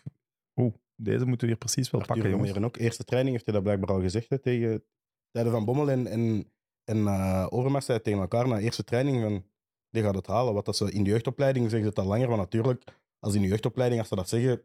Oeh, 0.56 0.74
deze 0.96 1.26
moeten 1.26 1.40
we 1.40 1.54
hier 1.54 1.56
precies 1.56 1.92
wel 1.92 2.02
Arthur 2.02 2.16
pakken, 2.16 2.32
jongens. 2.38 2.58
Ook. 2.58 2.78
Eerste 2.78 3.04
training 3.04 3.34
heeft 3.34 3.46
hij 3.46 3.54
dat 3.56 3.64
blijkbaar 3.64 3.96
al 3.96 4.02
gezegd 4.02 4.30
hè, 4.30 4.40
tegen 4.40 4.84
tijden 5.32 5.52
van 5.52 5.66
Bommel 5.66 5.90
en, 5.90 6.08
en, 6.08 6.52
en 6.84 7.08
eh, 7.08 7.48
Overmars 7.50 7.86
zei 7.86 8.02
tegen 8.02 8.20
elkaar 8.20 8.48
na 8.48 8.60
eerste 8.60 8.84
training 8.84 9.22
van 9.22 9.44
die 9.90 10.04
gaat 10.04 10.16
het 10.16 10.28
halen. 10.28 10.54
Wat 10.54 10.66
dat 10.66 10.76
ze 10.78 10.92
in 10.92 11.04
de 11.04 11.10
jeugdopleiding 11.10 11.70
zeggen 11.70 11.92
ze 11.94 12.02
al 12.02 12.08
langer, 12.08 12.28
maar 12.30 12.38
natuurlijk, 12.38 12.84
als 13.20 13.34
in 13.36 13.42
de 13.42 13.48
jeugdopleiding, 13.48 14.00
als 14.00 14.10
ze 14.10 14.16
dat 14.16 14.30
zeggen, 14.30 14.62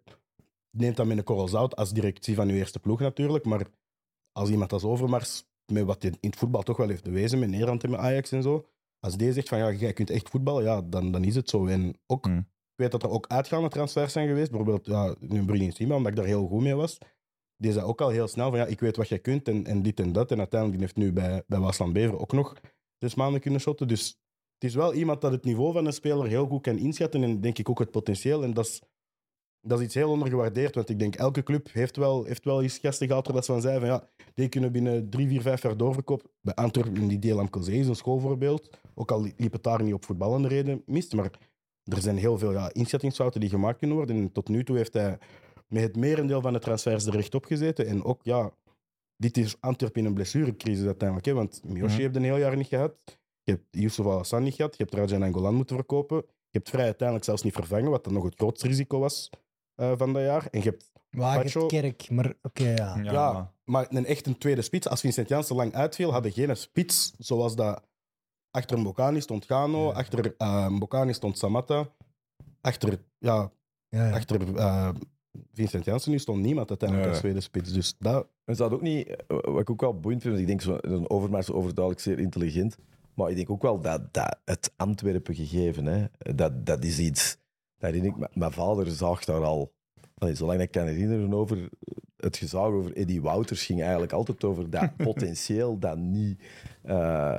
neemt 0.76 0.96
dat 0.96 1.06
met 1.06 1.18
een 1.18 1.24
korrel 1.24 1.48
zout 1.48 1.76
als 1.76 1.92
directie 1.92 2.34
van 2.34 2.48
uw 2.48 2.54
eerste 2.54 2.78
ploeg 2.78 3.00
natuurlijk. 3.00 3.44
Maar 3.44 3.66
als 4.32 4.50
iemand 4.50 4.72
als 4.72 4.84
Overmars, 4.84 5.44
met 5.72 5.84
wat 5.84 6.02
hij 6.02 6.10
in 6.20 6.30
het 6.30 6.38
voetbal 6.38 6.62
toch 6.62 6.76
wel 6.76 6.88
heeft 6.88 7.04
bewezen, 7.04 7.38
met 7.38 7.48
Nederland 7.48 7.84
en 7.84 7.90
met 7.90 8.00
Ajax 8.00 8.32
en 8.32 8.42
zo, 8.42 8.66
als 9.00 9.16
die 9.16 9.32
zegt 9.32 9.48
van 9.48 9.58
ja, 9.58 9.72
jij 9.72 9.92
kunt 9.92 10.10
echt 10.10 10.28
voetballen, 10.28 10.64
ja, 10.64 10.82
dan, 10.82 11.12
dan 11.12 11.24
is 11.24 11.34
het 11.34 11.50
zo. 11.50 11.66
En 11.66 11.98
ook, 12.06 12.24
Hmm. 12.24 12.38
ik 12.38 12.76
weet 12.76 12.90
dat 12.90 13.02
er 13.02 13.10
ook 13.10 13.26
uitgaande 13.26 13.68
transfers 13.68 14.12
zijn 14.12 14.28
geweest. 14.28 14.50
Bijvoorbeeld 14.50 14.86
ja, 14.86 15.14
nu 15.18 15.44
Bruni 15.44 15.70
Sima, 15.70 15.94
omdat 15.96 16.10
ik 16.10 16.16
daar 16.16 16.26
heel 16.26 16.46
goed 16.46 16.62
mee 16.62 16.74
was. 16.74 16.98
Die 17.56 17.72
zei 17.72 17.84
ook 17.84 18.00
al 18.00 18.08
heel 18.08 18.28
snel 18.28 18.50
van 18.50 18.58
ja, 18.58 18.66
ik 18.66 18.80
weet 18.80 18.96
wat 18.96 19.08
jij 19.08 19.18
kunt 19.18 19.48
en, 19.48 19.66
en 19.66 19.82
dit 19.82 20.00
en 20.00 20.12
dat. 20.12 20.30
En 20.30 20.38
uiteindelijk 20.38 20.80
heeft 20.80 20.96
nu 20.96 21.12
bij, 21.12 21.42
bij 21.46 21.58
Waasland 21.58 21.92
Bever 21.92 22.18
ook 22.18 22.32
nog 22.32 22.56
zes 22.98 23.14
maanden 23.14 23.40
kunnen 23.40 23.60
shotten. 23.60 23.88
Dus 23.88 24.08
het 24.54 24.64
is 24.64 24.74
wel 24.74 24.94
iemand 24.94 25.20
dat 25.20 25.32
het 25.32 25.44
niveau 25.44 25.72
van 25.72 25.86
een 25.86 25.92
speler 25.92 26.26
heel 26.26 26.46
goed 26.46 26.62
kan 26.62 26.78
inschatten 26.78 27.22
en 27.22 27.40
denk 27.40 27.58
ik 27.58 27.68
ook 27.68 27.78
het 27.78 27.90
potentieel. 27.90 28.42
En 28.42 28.54
dat 28.54 28.66
is, 28.66 28.82
dat 29.66 29.78
is 29.78 29.84
iets 29.84 29.94
heel 29.94 30.10
ondergewaardeerd, 30.10 30.74
want 30.74 30.88
ik 30.88 30.98
denk 30.98 31.14
elke 31.14 31.42
club 31.42 31.68
heeft 31.72 31.96
wel, 31.96 32.24
heeft 32.24 32.44
wel 32.44 32.62
eens 32.62 32.78
gasten 32.78 33.06
gehad 33.06 33.26
waar 33.26 33.34
dat 33.34 33.44
ze 33.44 33.52
van 33.52 33.60
zeiden 33.60 33.88
van 33.88 33.96
ja, 33.96 34.08
die 34.34 34.48
kunnen 34.48 34.72
binnen 34.72 35.10
drie, 35.10 35.28
vier, 35.28 35.40
vijf 35.42 35.62
jaar 35.62 35.76
doorverkopen. 35.76 36.30
Bij 36.40 36.54
Antwerpen, 36.54 37.08
die 37.08 37.18
deel 37.18 37.38
Amkelzee 37.38 37.78
is 37.78 37.88
een 37.88 37.96
schoolvoorbeeld. 37.96 38.70
Ook 38.94 39.10
al 39.10 39.26
liep 39.36 39.52
het 39.52 39.62
daar 39.62 39.82
niet 39.82 39.94
op 39.94 40.04
voetballende 40.04 40.48
reden 40.48 40.82
mis, 40.86 41.12
maar 41.14 41.30
er 41.84 42.00
zijn 42.00 42.16
heel 42.16 42.38
veel 42.38 42.52
ja, 42.52 42.72
inschattingsfouten 42.72 43.40
die 43.40 43.48
gemaakt 43.50 43.78
kunnen 43.78 43.96
worden. 43.96 44.16
En 44.16 44.32
tot 44.32 44.48
nu 44.48 44.64
toe 44.64 44.76
heeft 44.76 44.92
hij 44.92 45.18
met 45.68 45.82
het 45.82 45.96
merendeel 45.96 46.40
van 46.40 46.52
de 46.52 46.58
transfers 46.58 47.06
er 47.06 47.12
recht 47.12 47.34
op 47.34 47.44
gezeten. 47.44 47.86
En 47.86 48.04
ook, 48.04 48.20
ja, 48.22 48.52
dit 49.16 49.36
is 49.36 49.56
Antwerpen 49.60 50.00
in 50.00 50.06
een 50.06 50.14
blessurecrisis 50.14 50.84
uiteindelijk. 50.84 51.26
Hè, 51.28 51.34
want 51.34 51.60
Miyoshi 51.64 51.92
Mhm. 51.92 52.02
heeft 52.02 52.16
een 52.16 52.22
heel 52.24 52.36
jaar 52.38 52.56
niet 52.56 52.66
gehad. 52.66 52.94
Je 53.42 53.52
hebt 53.52 53.64
Yusuf 53.70 54.06
Alassane 54.06 54.44
niet 54.44 54.54
gehad. 54.54 54.76
Je 54.76 54.82
hebt 54.82 54.94
Rajan 54.96 55.22
Angolan 55.22 55.54
moeten 55.54 55.76
verkopen. 55.76 56.16
Je 56.26 56.58
hebt 56.62 56.70
vrij 56.70 56.84
uiteindelijk 56.84 57.26
zelfs 57.26 57.42
niet 57.42 57.54
vervangen, 57.54 57.90
wat 57.90 58.04
dan 58.04 58.12
nog 58.12 58.24
het 58.24 58.34
grootste 58.34 58.66
risico 58.68 58.98
was 58.98 59.30
eh, 59.76 59.92
van 59.96 60.12
dat 60.12 60.22
jaar. 60.22 60.46
En 60.50 60.58
je 60.62 60.68
hebt 60.68 60.90
Wagen 61.10 61.42
Pacho- 61.42 61.66
kerk, 61.66 62.10
maar 62.10 62.32
oké, 62.42 62.68
ja. 62.74 62.98
ja, 63.02 63.32
maar- 63.32 63.50
maar 63.64 63.86
een 63.90 64.06
echt 64.06 64.26
een 64.26 64.38
tweede 64.38 64.62
spits. 64.62 64.88
Als 64.88 65.00
Vincent 65.00 65.28
Janssen 65.28 65.56
lang 65.56 65.74
uitviel, 65.74 66.12
hadden 66.12 66.32
geen 66.32 66.56
spits 66.56 67.12
zoals 67.18 67.56
dat. 67.56 67.82
Achter 68.50 68.78
Mbokani 68.78 69.20
stond 69.20 69.44
Gano, 69.44 69.90
achter 69.92 70.34
uh, 70.38 70.68
Mbokani 70.68 71.12
stond 71.12 71.38
Samatta. 71.38 71.88
Achter, 72.60 72.98
ja, 73.18 73.50
Ja, 73.88 74.06
ja. 74.08 74.14
Achter 74.14 74.56
eh, 74.56 74.88
Vincent 75.52 75.84
Janssen 75.84 76.10
nu 76.12 76.18
stond 76.18 76.42
niemand 76.42 76.68
uiteindelijk 76.68 77.08
Ja. 77.08 77.14
als 77.14 77.22
tweede 77.22 77.40
spits. 77.40 77.72
Dus 77.72 77.94
dat, 77.98 78.26
En 78.44 78.56
ze 78.56 78.62
had 78.62 78.72
ook 78.72 78.80
niet, 78.82 79.16
wat 79.26 79.60
ik 79.60 79.70
ook 79.70 79.80
wel 79.80 80.00
boeiend 80.00 80.22
vind, 80.22 80.34
want 80.34 80.48
ik 80.48 80.58
denk 80.58 80.60
zo, 80.62 80.78
een 80.80 81.10
Overmars 81.10 81.50
overduidelijk 81.50 82.04
zeer 82.04 82.18
intelligent, 82.18 82.76
maar 83.14 83.30
ik 83.30 83.36
denk 83.36 83.50
ook 83.50 83.62
wel 83.62 83.80
dat, 83.80 84.14
dat 84.14 84.38
het 84.44 84.72
Antwerpen 84.76 85.34
gegeven, 85.34 85.86
hè, 85.86 86.06
dat, 86.34 86.66
dat 86.66 86.84
is 86.84 86.98
iets, 86.98 87.36
dat 87.78 87.90
herinner 87.92 88.20
ik, 88.20 88.36
mijn 88.36 88.52
vader 88.52 88.90
zag 88.90 89.24
daar 89.24 89.44
al, 89.44 89.72
allee, 90.18 90.34
zolang 90.34 90.60
ik 90.60 90.70
kan 90.70 90.86
herinneren, 90.86 91.34
over 91.34 91.68
het 92.16 92.36
gezag 92.36 92.66
over 92.66 92.96
Eddie 92.96 93.22
Wouters 93.22 93.66
ging 93.66 93.82
eigenlijk 93.82 94.12
altijd 94.12 94.44
over 94.44 94.70
dat 94.70 94.96
potentieel 95.06 95.78
dat 95.78 95.98
niet, 95.98 96.40
eh, 96.82 96.94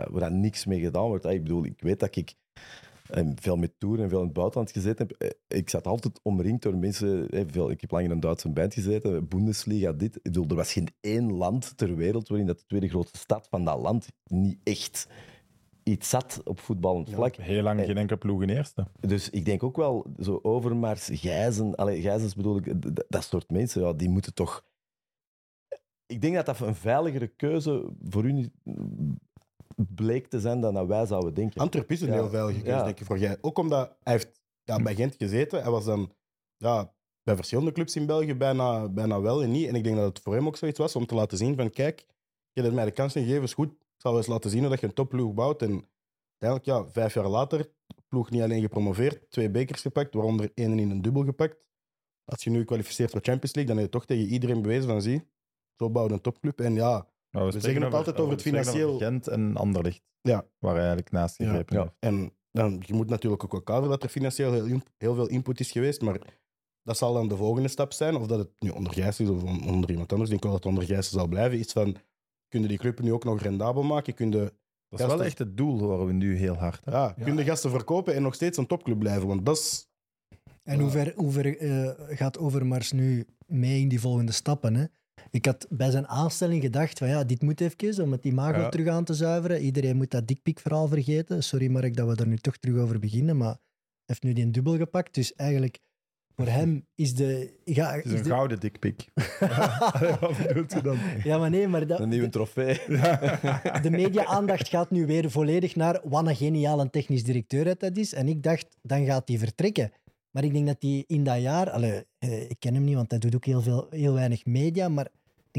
waar 0.09 0.19
dat 0.19 0.31
niks 0.31 0.65
mee 0.65 0.79
gedaan 0.79 1.07
wordt. 1.07 1.25
Ik 1.25 1.43
bedoel, 1.43 1.65
ik 1.65 1.81
weet 1.81 1.99
dat 1.99 2.15
ik 2.15 2.35
veel 3.35 3.55
met 3.57 3.73
tour 3.77 4.01
en 4.01 4.09
veel 4.09 4.19
in 4.19 4.25
het 4.25 4.33
buitenland 4.33 4.71
gezeten 4.71 5.07
heb. 5.07 5.11
Eh, 5.21 5.57
Ik 5.57 5.69
zat 5.69 5.87
altijd 5.87 6.19
omringd 6.23 6.61
door 6.61 6.77
mensen. 6.77 7.29
eh, 7.29 7.43
Veel, 7.47 7.69
ik 7.71 7.81
heb 7.81 7.91
lang 7.91 8.05
in 8.05 8.11
een 8.11 8.19
Duitse 8.19 8.49
band 8.49 8.73
gezeten, 8.73 9.27
Bundesliga, 9.27 9.91
dit. 9.91 10.15
Ik 10.15 10.21
bedoel, 10.23 10.45
er 10.47 10.55
was 10.55 10.73
geen 10.73 10.87
één 11.01 11.31
land 11.33 11.77
ter 11.77 11.95
wereld 11.95 12.27
waarin 12.27 12.47
dat 12.47 12.57
de 12.59 12.65
tweede 12.67 12.89
grootste 12.89 13.17
stad 13.17 13.47
van 13.49 13.65
dat 13.65 13.79
land 13.79 14.07
niet 14.23 14.57
echt 14.63 15.07
iets 15.87 16.09
zat 16.09 16.41
op 16.43 16.59
voetballend 16.59 17.09
vlak. 17.09 17.35
Heel 17.35 17.61
lang 17.63 17.79
geen 17.85 17.97
enkele 17.97 18.19
ploeg 18.19 18.41
in 18.41 18.49
eerste. 18.49 18.87
Dus 18.99 19.29
ik 19.29 19.45
denk 19.45 19.63
ook 19.63 19.75
wel, 19.75 20.05
zo 20.19 20.39
Overmars, 20.41 21.09
Gijzen, 21.13 21.75
allee, 21.75 22.01
Gijzens 22.01 22.35
bedoel 22.35 22.57
ik, 22.57 22.73
dat 23.09 23.23
soort 23.23 23.49
mensen, 23.51 23.81
ja, 23.81 23.93
die 23.93 24.09
moeten 24.09 24.33
toch... 24.33 24.65
Ik 26.05 26.21
denk 26.21 26.35
dat 26.35 26.45
dat 26.45 26.59
een 26.59 26.75
veiligere 26.75 27.27
keuze 27.27 27.89
voor 28.09 28.25
u 28.25 28.31
niet- 28.31 28.51
bleek 29.75 30.27
te 30.27 30.39
zijn 30.39 30.61
dan 30.61 30.73
dat 30.73 30.87
wij 30.87 31.05
zouden 31.05 31.33
denken. 31.33 31.61
Antwerp 31.61 31.91
is 31.91 32.01
een 32.01 32.07
Ja. 32.07 32.13
heel 32.13 32.29
veilige 32.29 32.61
keuze, 32.61 32.77
Ja. 32.77 32.83
denk 32.83 32.99
ik, 32.99 33.05
voor 33.05 33.17
jij. 33.17 33.37
Ook 33.41 33.57
omdat 33.57 33.97
hij 34.03 34.13
heeft 34.13 34.41
ja, 34.63 34.81
bij 34.83 34.95
Gent 34.95 35.15
gezeten. 35.15 35.61
Hij 35.61 35.71
was 35.71 35.85
dan 35.85 36.11
ja, 36.57 36.93
bij 37.23 37.35
verschillende 37.35 37.71
clubs 37.71 37.95
in 37.95 38.05
België 38.05 38.35
bijna, 38.35 38.89
bijna 38.89 39.21
wel 39.21 39.43
en 39.43 39.51
niet. 39.51 39.67
En 39.67 39.75
ik 39.75 39.83
denk 39.83 39.95
dat 39.95 40.05
het 40.05 40.19
voor 40.19 40.33
hem 40.33 40.47
ook 40.47 40.57
zoiets 40.57 40.79
was 40.79 40.95
om 40.95 41.05
te 41.05 41.15
laten 41.15 41.37
zien 41.37 41.55
van 41.55 41.69
kijk, 41.69 42.05
je 42.51 42.61
hebt 42.61 42.73
mij 42.73 42.85
de 42.85 42.91
kans 42.91 43.13
gegeven, 43.13 43.43
is 43.43 43.53
goed. 43.53 43.73
Zal 43.97 44.11
wel 44.11 44.19
eens 44.19 44.29
laten 44.29 44.49
zien 44.49 44.59
hoe 44.61 44.69
dat 44.69 44.79
je 44.79 44.85
een 44.87 44.93
topploeg 44.93 45.33
bouwt. 45.33 45.61
En 45.61 45.87
uiteindelijk, 46.37 46.65
ja, 46.65 46.91
vijf 46.91 47.13
jaar 47.13 47.27
later, 47.27 47.69
ploeg 48.07 48.29
niet 48.29 48.41
alleen 48.41 48.61
gepromoveerd, 48.61 49.29
twee 49.31 49.49
bekers 49.49 49.81
gepakt, 49.81 50.13
waaronder 50.13 50.51
één 50.53 50.79
in 50.79 50.89
een 50.89 51.01
dubbel 51.01 51.23
gepakt. 51.23 51.57
Als 52.25 52.43
je 52.43 52.49
nu 52.49 52.63
kwalificeert 52.63 53.11
voor 53.11 53.21
Champions 53.21 53.55
League, 53.55 53.73
dan 53.73 53.83
heb 53.83 53.91
je 53.93 53.97
toch 53.99 54.07
tegen 54.07 54.25
iedereen 54.27 54.61
bewezen 54.61 54.89
van 54.89 55.01
zie, 55.01 55.27
zo 55.75 55.89
bouw 55.89 56.07
je 56.07 56.13
een 56.13 56.21
topclub. 56.21 56.59
En 56.59 56.73
ja, 56.73 57.07
Maar 57.29 57.45
we, 57.45 57.59
zeggen 57.59 57.81
het 57.81 57.93
altijd 57.93 58.19
over 58.19 58.31
het 58.31 58.41
financieel- 58.41 58.93
over 58.93 59.05
Gent 59.05 59.27
en 59.27 59.55
Anderlicht. 59.55 60.01
Ja. 60.21 60.47
Waar 60.59 60.71
hij 60.71 60.79
eigenlijk 60.83 61.11
naast 61.11 61.35
gegrepen 61.35 61.75
Ja. 61.75 61.93
En 61.99 62.33
dan, 62.51 62.83
je 62.85 62.93
moet 62.93 63.09
natuurlijk 63.09 63.43
ook 63.43 63.51
wel 63.51 63.61
kaderen 63.61 63.89
dat 63.89 64.03
er 64.03 64.09
financieel 64.09 64.53
heel, 64.97 65.15
veel 65.15 65.27
input 65.27 65.59
is 65.59 65.71
geweest. 65.71 66.01
Maar 66.01 66.19
dat 66.83 66.97
zal 66.97 67.13
dan 67.13 67.27
de 67.27 67.35
volgende 67.37 67.67
stap 67.67 67.93
zijn. 67.93 68.15
Of 68.15 68.27
dat 68.27 68.39
het 68.39 68.49
nu 68.59 68.69
onder 68.69 68.93
Gijs 68.93 69.19
is 69.19 69.29
of 69.29 69.43
on- 69.43 69.67
onder 69.67 69.89
iemand 69.89 70.11
anders. 70.11 70.29
Ik 70.31 70.41
denk 70.41 70.43
wel 70.43 70.51
dat 70.51 70.63
het 70.63 70.71
onder 70.73 70.83
Gijs 70.85 71.09
zal 71.09 71.27
blijven. 71.27 71.59
Iets 71.59 71.73
van, 71.73 71.95
kun 72.47 72.61
je 72.61 72.67
die 72.67 72.77
club 72.77 73.01
nu 73.01 73.13
ook 73.13 73.23
nog 73.23 73.41
rendabel 73.41 73.83
maken? 73.83 74.13
Kun 74.13 74.31
je, 74.31 74.37
Dat 74.37 74.51
is 74.89 74.99
Gasten- 74.99 75.17
wel 75.17 75.25
echt 75.25 75.37
het 75.37 75.57
doel, 75.57 75.79
horen 75.79 76.05
we 76.05 76.13
nu 76.13 76.35
heel 76.35 76.55
hard. 76.55 76.85
Hè? 76.85 76.91
ja, 76.91 77.15
kun 77.23 77.37
je 77.37 77.43
gasten 77.43 77.69
verkopen 77.69 78.15
en 78.15 78.21
nog 78.21 78.35
steeds 78.35 78.57
een 78.57 78.67
topclub 78.67 78.99
blijven? 78.99 79.27
Want 79.27 79.45
dat 79.45 79.57
is... 79.57 79.87
En 80.63 80.79
hoe 80.79 80.89
ver, 80.89 81.13
hoe 81.15 81.31
ver 81.31 81.57
eh, 81.57 82.17
gaat 82.17 82.37
Overmars 82.37 82.91
nu 82.91 83.25
mee 83.45 83.79
in 83.81 83.87
die 83.87 83.99
volgende 83.99 84.31
stappen? 84.31 84.75
Hè? 84.75 84.85
Ik 85.29 85.45
had 85.45 85.65
bij 85.69 85.91
zijn 85.91 86.07
aanstelling 86.07 86.61
gedacht 86.61 86.97
van 86.97 87.07
ja, 87.07 87.23
dit 87.23 87.41
moet 87.41 87.61
even 87.61 88.03
om 88.03 88.11
het 88.11 88.23
imago 88.25 88.59
Ja. 88.59 88.69
terug 88.69 88.87
aan 88.87 89.03
te 89.03 89.13
zuiveren. 89.13 89.61
Iedereen 89.61 89.97
moet 89.97 90.11
dat 90.11 90.27
dikpik-verhaal 90.27 90.87
vergeten. 90.87 91.43
Sorry 91.43 91.67
Mark 91.71 91.95
dat 91.95 92.07
we 92.07 92.15
daar 92.15 92.27
nu 92.27 92.37
toch 92.37 92.57
terug 92.57 92.81
over 92.81 92.99
beginnen, 92.99 93.37
maar 93.37 93.47
hij 93.47 93.57
heeft 94.05 94.23
nu 94.23 94.33
die 94.33 94.43
een 94.43 94.51
dubbel 94.51 94.77
gepakt. 94.77 95.13
Dus 95.13 95.35
eigenlijk, 95.35 95.79
voor 96.37 96.47
hem 96.47 96.85
is 96.95 97.13
de... 97.13 97.53
Ja, 97.63 97.91
Het 97.91 98.05
is 98.05 98.11
is 98.11 98.17
een 98.17 98.23
de- 98.23 98.29
gouden 98.29 98.59
dikpik. 98.59 99.05
Wat 100.19 100.37
bedoelt 100.47 100.75
u 100.75 100.81
dan? 100.81 100.97
ja 101.23 101.37
maar 101.37 101.49
nee, 101.49 101.67
maar 101.67 101.87
dat, 101.87 101.99
Een 101.99 102.09
nieuwe 102.09 102.29
trofee. 102.29 102.79
de 103.85 103.89
media-aandacht 103.89 104.67
gaat 104.67 104.91
nu 104.91 105.05
weer 105.05 105.31
volledig 105.31 105.75
naar 105.75 106.01
wat 106.03 106.27
een 106.27 106.35
geniale 106.35 106.89
technisch 106.89 107.23
directeur 107.23 107.65
het 107.65 107.79
dat 107.79 107.97
is. 107.97 108.13
En 108.13 108.27
ik 108.27 108.43
dacht, 108.43 108.67
dan 108.81 109.05
gaat 109.05 109.27
hij 109.27 109.37
vertrekken. 109.37 109.91
Maar 110.31 110.43
ik 110.43 110.53
denk 110.53 110.65
dat 110.67 110.77
hij 110.79 111.03
in 111.07 111.23
dat 111.23 111.41
jaar... 111.41 111.69
Allee, 111.69 112.03
eh, 112.17 112.49
ik 112.49 112.55
ken 112.59 112.73
hem 112.73 112.83
niet, 112.83 112.95
want 112.95 113.11
hij 113.11 113.19
doet 113.19 113.35
ook 113.35 113.45
heel, 113.45 113.61
veel, 113.61 113.87
heel 113.89 114.13
weinig 114.13 114.45
media. 114.45 114.89
Maar 114.89 115.07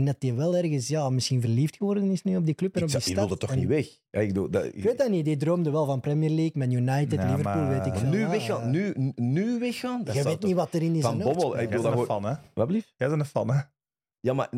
denk 0.04 0.06
dat 0.06 0.16
hij 0.18 0.34
wel 0.34 0.56
ergens 0.56 0.88
ja, 0.88 1.11
misschien 1.11 1.40
verliefd 1.40 1.76
geworden 1.76 2.11
is 2.11 2.22
nu 2.22 2.37
op 2.37 2.44
die 2.46 2.54
club 2.54 2.74
en 2.74 2.78
Ik 2.82 2.87
op 2.87 2.90
die 2.92 3.00
zou- 3.00 3.02
stad. 3.02 3.14
die 3.16 3.26
wilde 3.26 3.40
toch 3.40 3.50
En 3.50 3.58
niet 3.58 3.68
weg? 3.68 3.98
Ja, 4.11 4.20
ik, 4.20 4.28
bedoel, 4.28 4.50
dat, 4.50 4.64
Ik 4.64 4.82
weet 4.82 4.98
dat 4.98 5.11
niet. 5.11 5.24
Die 5.24 5.37
droomde 5.37 5.70
wel 5.70 5.87
van 5.87 6.00
Premier 6.00 6.30
League, 6.30 6.52
met 6.54 6.72
United, 6.72 7.12
Liverpool, 7.22 7.42
maar- 7.42 7.68
weet 7.68 7.87
ik 7.87 7.92
Maar 7.92 7.98
veel. 8.00 8.11
nu 8.11 8.26
weggaan? 8.26 8.62
ja. 8.64 8.68
Nu, 8.94 9.12
nu 9.16 9.58
weggaan? 9.58 10.04
Dat 10.04 10.14
Je 10.14 10.22
weet 10.22 10.40
toch- 10.40 10.48
niet 10.50 10.58
wat 10.58 10.74
er 10.74 10.82
in 10.82 10.94
is. 10.94 11.02
Van 11.02 11.18
Bommel, 11.18 11.58
ik 11.58 11.70
bent 11.70 11.82
dat 11.82 11.98
een 11.98 12.04
fan, 12.04 12.24
hè? 12.24 12.34
Wat 12.54 12.66
blieft? 12.66 12.94
Jij 12.96 13.08
bent 13.08 13.20
een 13.20 13.26
fan, 13.26 13.50
hè? 13.50 13.61
Ja, 14.20 14.32
maar, 14.32 14.50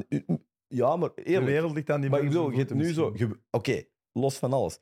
ja, 0.66 0.96
maar 0.96 1.10
De 1.14 1.22
eerlijk. 1.24 1.46
wereld 1.46 1.72
ligt 1.74 1.90
aan 1.90 2.00
die 2.00 2.10
Maar 2.10 2.20
ik 2.20 2.26
bedoel, 2.28 2.50
je 2.50 2.56
hebt 2.58 2.74
nu 2.74 2.92
zo... 2.92 3.14
Oké, 3.50 3.82
los 4.12 4.36
van 4.38 4.52
alles. 4.52 4.78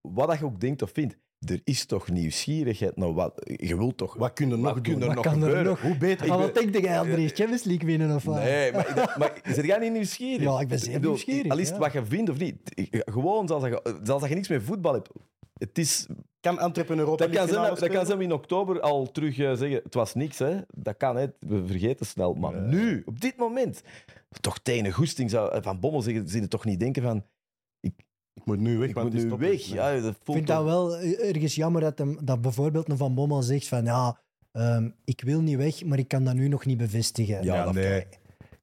Wat 0.00 0.28
dat 0.28 0.38
je 0.38 0.44
ook 0.44 0.60
denkt 0.60 0.82
of 0.82 0.90
vindt, 0.90 1.18
er 1.46 1.60
is 1.64 1.84
toch 1.84 2.08
nieuwsgierigheid 2.08 2.96
naar 2.96 3.12
wat... 3.14 3.32
Je 3.56 3.76
wilt 3.76 3.96
toch... 3.96 4.14
Wat 4.14 4.32
kun 4.32 4.48
je 4.48 4.56
nog 4.56 4.64
wat 4.64 4.74
doen? 4.74 4.98
kun 4.98 5.08
er 5.08 5.14
nog 5.14 5.24
kan 5.24 5.34
er 5.34 5.40
gebeuren? 5.40 5.64
nog? 5.64 5.80
Hoe 5.80 5.96
beter? 5.96 6.26
Maar 6.28 6.38
Ik 6.38 6.54
wat 6.54 6.72
denk 6.72 6.84
jij, 6.84 6.98
André? 6.98 7.28
Champions 7.28 7.64
League 7.64 7.86
winnen 7.86 8.14
of 8.14 8.24
wat? 8.24 8.34
Nee, 8.34 8.72
maar, 8.72 9.14
maar 9.18 9.40
zit 9.44 9.64
jij 9.64 9.78
niet 9.78 9.92
nieuwsgierig? 9.92 10.42
Ja, 10.42 10.60
ik 10.60 10.68
ben 10.68 10.78
zeer 10.78 11.00
nieuwsgierig, 11.00 11.50
Al 11.50 11.58
is 11.58 11.68
het 11.68 11.76
ja. 11.76 11.82
wat 11.82 11.92
je 11.92 12.04
vindt 12.04 12.30
of 12.30 12.38
niet. 12.38 12.56
Gewoon, 12.90 13.48
zelfs 13.48 13.64
als 13.64 13.72
je, 13.72 14.00
zelfs 14.02 14.28
je 14.28 14.34
niks 14.34 14.48
met 14.48 14.62
voetbal 14.62 14.92
hebt. 14.92 15.10
Het 15.54 15.78
is, 15.78 16.06
Kan 16.44 16.58
Antwerpen 16.58 16.98
Europa 16.98 17.26
dat, 17.26 17.36
kan 17.36 17.48
zijn, 17.48 17.68
dat, 17.68 17.78
dat 17.78 17.88
kan 17.88 18.06
zijn 18.06 18.18
we 18.18 18.24
in 18.24 18.32
oktober 18.32 18.80
al 18.80 19.10
terug 19.10 19.38
eh, 19.38 19.54
zeggen, 19.54 19.80
het 19.84 19.94
was 19.94 20.14
niks. 20.14 20.38
Hè. 20.38 20.60
Dat 20.68 20.96
kan, 20.96 21.16
hè. 21.16 21.26
we 21.40 21.66
vergeten 21.66 22.06
snel. 22.06 22.34
Maar 22.34 22.60
nu, 22.60 23.02
op 23.06 23.20
dit 23.20 23.36
moment, 23.36 23.82
toch 24.40 24.58
tegen 24.58 24.92
goesting 24.92 25.30
zou 25.30 25.52
eh, 25.52 25.62
Van 25.62 25.80
Bommel 25.80 26.02
zeggen, 26.02 26.28
ze 26.28 26.48
toch 26.48 26.64
niet 26.64 26.80
denken 26.80 27.02
van, 27.02 27.24
Ik 28.44 28.50
moet 28.50 28.60
nu 28.60 28.78
weg, 28.78 28.88
ik 28.88 28.94
want 28.94 29.12
moet 29.14 29.24
nu 29.24 29.36
weg. 29.36 29.62
Ja, 29.64 29.92
dat 30.00 30.10
Ik 30.10 30.16
voelt 30.22 30.36
vind 30.36 30.48
dat 30.48 30.64
wel 30.64 30.96
eh, 30.96 31.28
ergens 31.34 31.54
jammer 31.54 31.80
dat, 31.80 31.98
hem, 31.98 32.18
dat 32.22 32.40
bijvoorbeeld 32.40 32.88
een 32.90 32.96
Van 32.96 33.14
Bommel 33.14 33.42
zegt 33.42 33.68
van 33.68 33.84
ja, 33.84 34.18
ehm, 34.52 34.88
ik 35.04 35.20
wil 35.24 35.40
niet 35.40 35.56
weg, 35.56 35.84
maar 35.84 35.98
ik 35.98 36.08
kan 36.08 36.24
dat 36.24 36.34
nu 36.34 36.48
nog 36.48 36.64
niet 36.64 36.78
bevestigen. 36.78 37.44
Ja, 37.44 37.64
dat 37.64 37.74
nee. 37.74 38.06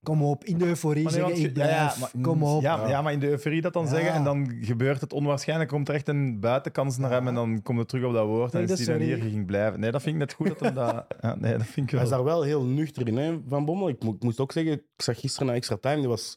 Kom 0.04 0.24
op, 0.24 0.44
in 0.44 0.58
de 0.58 0.66
euforie 0.66 1.04
Maar 1.04 1.12
nee, 1.14 1.22
zeggen 1.22 1.40
want 1.42 1.50
ik 1.52 1.56
je- 1.58 1.62
ja, 1.62 1.76
blijf, 1.78 1.94
ja, 1.94 2.00
maar- 2.00 2.24
kom 2.24 2.44
op. 2.44 2.62
Ja, 2.62 2.88
ja, 2.88 3.02
maar 3.02 3.14
in 3.14 3.20
de 3.20 3.30
euforie 3.30 3.62
dat 3.62 3.74
dan 3.74 3.84
Ja. 3.84 3.90
zeggen 3.90 4.14
en 4.14 4.24
dan 4.24 4.52
gebeurt 4.62 5.02
het 5.02 5.14
onwaarschijnlijk. 5.14 5.70
Komt 5.70 5.90
er 5.90 5.96
echt 5.96 6.08
een 6.08 6.40
buitenkans 6.40 6.98
naar 6.98 7.12
hem 7.12 7.28
en 7.28 7.34
dan 7.36 7.62
komt 7.62 7.80
het 7.80 7.88
terug 7.88 8.06
op 8.06 8.14
dat 8.14 8.26
woord. 8.26 8.54
Nee, 8.54 8.62
en 8.62 8.68
dat 8.68 8.80
is 8.80 8.86
hij 8.88 8.98
dan 8.98 9.06
hier 9.08 9.18
ging 9.18 9.46
blijven. 9.46 9.80
Nee, 9.80 9.92
dat 9.92 10.02
vind 10.02 10.14
ik 10.16 10.22
net 10.22 10.34
goed 10.34 10.48
dat 10.48 10.60
hem 10.60 10.74
dat. 10.74 11.06
Ja, 11.22 11.36
nee, 11.36 11.58
dat 11.58 11.66
vind 11.68 11.86
ik 11.88 11.94
Hij 11.94 12.04
is 12.04 12.10
wel. 12.10 12.18
daar 12.24 12.28
wel 12.34 12.42
heel 12.44 12.64
nuchter 12.64 13.08
in, 13.08 13.18
hè, 13.18 13.40
Van 13.48 13.66
Bommel. 13.66 13.90
Ik, 13.90 14.04
mo- 14.04 14.14
ik 14.14 14.24
moest 14.24 14.40
ook 14.40 14.52
zeggen, 14.52 14.72
ik 14.74 14.84
zag 14.98 15.20
gisteren 15.20 15.48
naar 15.48 15.56
extra 15.56 15.78
time, 15.82 15.96
die 16.00 16.08
was 16.08 16.34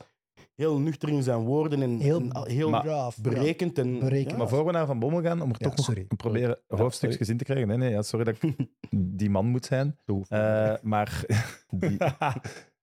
heel 0.55 0.79
nuchter 0.79 1.09
in 1.09 1.23
zijn 1.23 1.39
woorden 1.41 1.83
en 1.83 1.99
Heel 1.99 2.21
en 2.21 2.51
heel 2.51 2.71
Maar- 2.71 2.83
braaf. 2.83 3.19
berekend. 3.21 3.79
En, 3.79 3.99
Berekend. 3.99 4.31
ja. 4.31 4.37
Maar 4.37 4.49
voor 4.49 4.65
we 4.65 4.73
naar 4.73 4.87
Van 4.87 4.99
Bommel 4.99 5.23
gaan, 5.23 5.41
om 5.43 5.49
er 5.51 5.57
Ja, 5.59 5.67
toch 5.67 5.77
nog 5.77 5.85
sorry. 5.85 6.05
te 6.09 6.17
proberen 6.17 6.59
hoofdstukjes 6.67 7.29
in 7.29 7.37
te 7.37 7.45
krijgen. 7.45 7.69
Nee, 7.69 7.77
nee, 7.77 7.91
ja, 7.91 8.03
sorry 8.03 8.25
dat 8.25 8.43
ik 8.43 8.57
die 9.21 9.31
man 9.31 9.47
moet 9.47 9.65
zijn. 9.65 9.99
Eh, 10.29 10.75
maar 10.83 11.25
Die- 11.69 11.99
eh, 11.99 12.35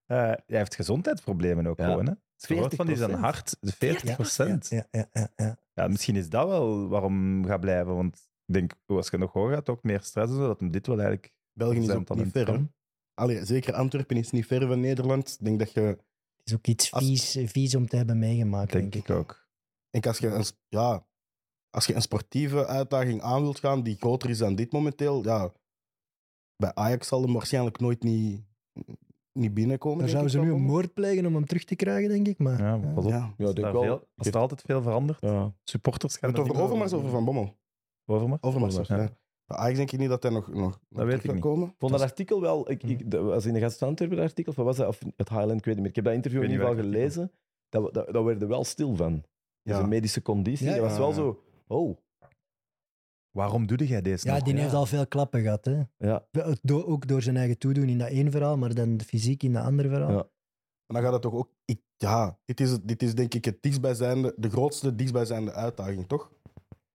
hij 0.05 0.37
heeft 0.45 0.75
gezondheidsproblemen 0.75 1.67
ook 1.67 1.77
Ja. 1.79 1.85
gewoon. 1.85 2.05
Hè? 2.05 2.11
Het 2.11 2.45
vergroot 2.45 2.75
van 2.75 2.85
die 2.85 2.95
zijn 2.95 3.09
40%. 3.09 3.19
hart, 3.19 3.57
40 3.61 4.15
procent. 4.15 4.69
Ja, 4.69 4.87
ja, 4.91 5.05
ja, 5.13 5.27
ja. 5.35 5.57
Ja, 5.73 5.87
misschien 5.87 6.15
is 6.15 6.29
dat 6.29 6.47
wel 6.47 6.87
waarom 6.87 7.45
gaat 7.45 7.59
blijven. 7.59 7.95
Want 7.95 8.15
ik 8.45 8.53
denk, 8.53 8.73
als 8.85 9.09
je 9.09 9.17
nog 9.17 9.33
hoger 9.33 9.53
gaat, 9.53 9.69
ook 9.69 9.83
meer 9.83 9.99
stress 10.01 10.31
en 10.31 10.37
zo, 10.37 10.47
dat 10.47 10.59
hem 10.59 10.71
dit 10.71 10.87
wel 10.87 10.99
eigenlijk... 10.99 11.33
België 11.53 11.79
is 11.79 11.89
ook 11.89 12.15
niet 12.15 12.31
ver. 12.31 12.59
Allee, 13.13 13.45
zeker 13.45 13.73
Antwerpen 13.73 14.17
is 14.17 14.31
niet 14.31 14.45
ver 14.45 14.67
van 14.67 14.79
Nederland. 14.79 15.37
Ik 15.39 15.45
denk 15.45 15.59
dat 15.59 15.71
je... 15.71 15.97
Is 16.51 16.57
ook 16.57 16.67
iets 16.67 16.91
Als- 16.91 17.03
vies, 17.05 17.37
vies 17.51 17.75
om 17.75 17.87
te 17.87 17.95
hebben 17.95 18.19
meegemaakt, 18.19 18.71
Denk 18.71 18.95
ik 18.95 19.09
ook. 19.09 19.47
Ik 19.89 20.07
als 20.07 20.17
je 20.17 20.27
een, 20.27 20.45
s- 20.45 20.57
ja, 20.67 21.07
als 21.69 21.85
je 21.85 21.95
een 21.95 22.01
sportieve 22.01 22.65
uitdaging 22.67 23.21
aan 23.21 23.41
wilt 23.41 23.59
gaan 23.59 23.83
die 23.83 23.95
groter 23.95 24.29
is 24.29 24.37
dan 24.37 24.55
dit 24.55 24.71
momenteel, 24.71 25.23
ja, 25.23 25.51
bij 26.55 26.73
Ajax 26.73 27.07
zal 27.07 27.21
hem 27.21 27.33
waarschijnlijk 27.33 27.79
nooit 27.79 28.03
niet, 28.03 28.43
niet 29.31 29.53
binnenkomen. 29.53 29.97
Daar 29.97 30.07
denk 30.07 30.29
zouden 30.29 30.49
ze 30.49 30.53
nu 30.55 30.59
een 30.61 30.71
moord 30.71 30.93
plegen 30.93 31.25
om 31.25 31.33
hem 31.35 31.45
terug 31.45 31.63
te 31.63 31.75
krijgen, 31.75 32.09
denk 32.09 32.27
ik. 32.27 32.37
Maar, 32.37 32.59
Ja, 32.59 32.77
pas 32.93 33.05
op. 33.05 33.09
Ja. 33.11 33.17
Ja, 33.17 33.25
ik 33.37 33.45
Als, 33.45 33.53
denk 33.53 33.55
daar 33.55 33.71
wel. 33.73 33.83
veel, 33.83 34.07
als 34.15 34.27
er 34.27 34.37
altijd 34.37 34.61
veel 34.61 34.81
verandert. 34.81 35.21
Ja. 35.21 35.53
Supporters 35.63 36.17
gaan 36.17 36.29
Het 36.29 36.37
er 36.37 36.43
over 36.43 36.55
niet 36.55 36.63
Overmars 36.65 36.93
of 36.93 36.99
over 36.99 37.11
Van 37.11 37.25
Bommel? 37.25 37.57
Overmars? 38.05 38.41
Overmars, 38.41 38.77
Overmars, 38.77 38.87
ja. 38.87 38.97
ja. 38.97 39.19
Bij 39.51 39.59
Ajax 39.59 39.77
denk 39.77 39.91
ik 39.91 39.99
niet 39.99 40.09
dat 40.09 40.23
hij 40.23 40.31
nog, 40.31 40.47
nog, 40.53 40.79
nog 40.89 41.05
weet 41.05 41.15
ik 41.15 41.21
gaat 41.21 41.33
niet. 41.33 41.41
komen. 41.41 41.67
Ik 41.67 41.73
vond 41.77 41.91
dat 41.91 42.01
artikel 42.01 42.41
wel... 42.41 42.71
Ik, 42.71 42.83
ik, 42.83 43.11
dat 43.11 43.23
was 43.23 43.45
in 43.45 43.53
de 43.53 43.59
Gast 43.59 43.77
van 43.77 43.87
Antwerpen, 43.87 44.17
dat 44.17 44.25
artikel, 44.25 44.51
of 44.51 44.57
wat 44.57 44.65
was 44.65 44.77
dat? 44.77 44.87
Of 44.87 44.99
het 45.15 45.29
Highland, 45.29 45.59
ik 45.59 45.65
weet 45.65 45.73
niet 45.73 45.77
meer. 45.77 45.89
Ik 45.89 45.95
heb 45.95 46.05
dat 46.05 46.13
interview 46.13 46.43
in 46.43 46.49
ieder 46.49 46.65
geval 46.67 46.83
gelezen. 46.83 47.31
Dat, 47.69 47.93
dat, 47.93 48.13
dat 48.13 48.23
werd 48.23 48.41
er 48.41 48.47
wel 48.47 48.63
stil 48.63 48.95
van. 48.95 49.23
Ja. 49.61 49.75
Zijn 49.75 49.89
medische 49.89 50.21
conditie, 50.21 50.67
Ja, 50.67 50.75
dat 50.75 50.81
was 50.81 50.97
wel 50.97 51.07
ja. 51.09 51.13
zo... 51.13 51.43
Oh, 51.67 51.97
Waarom 53.31 53.67
doe 53.67 53.87
jij 53.87 54.01
deze 54.01 54.27
ja, 54.27 54.33
nog? 54.33 54.43
die 54.43 54.55
heeft 54.57 54.73
al 54.73 54.85
veel 54.85 55.07
klappen 55.07 55.41
gehad. 55.41 55.65
Hè. 55.65 55.81
ja. 55.97 56.25
Do- 56.61 56.83
ook 56.83 57.07
door 57.07 57.21
zijn 57.21 57.37
eigen 57.37 57.57
toedoen 57.57 57.89
in 57.89 57.97
dat 57.97 58.09
één 58.09 58.31
verhaal, 58.31 58.57
maar 58.57 58.73
dan 58.73 58.97
de 58.97 59.03
fysiek 59.05 59.43
in 59.43 59.53
dat 59.53 59.63
andere 59.63 59.89
verhaal. 59.89 60.09
Ja. 60.11 60.29
Maar 60.85 61.01
dan 61.01 61.01
gaat 61.01 61.13
het 61.13 61.21
toch 61.21 61.33
ook... 61.33 61.49
Ik, 61.65 61.81
ja, 61.97 62.39
dit 62.45 62.59
is, 62.59 62.79
dit 62.83 63.03
is 63.03 63.15
denk 63.15 63.33
ik 63.33 63.45
het 63.45 63.61
dichtstbijzijnde, 63.61 64.33
de 64.37 64.49
grootste 64.49 64.95
dichtstbijzijnde 64.95 65.53
uitdaging, 65.53 66.07
toch? 66.07 66.31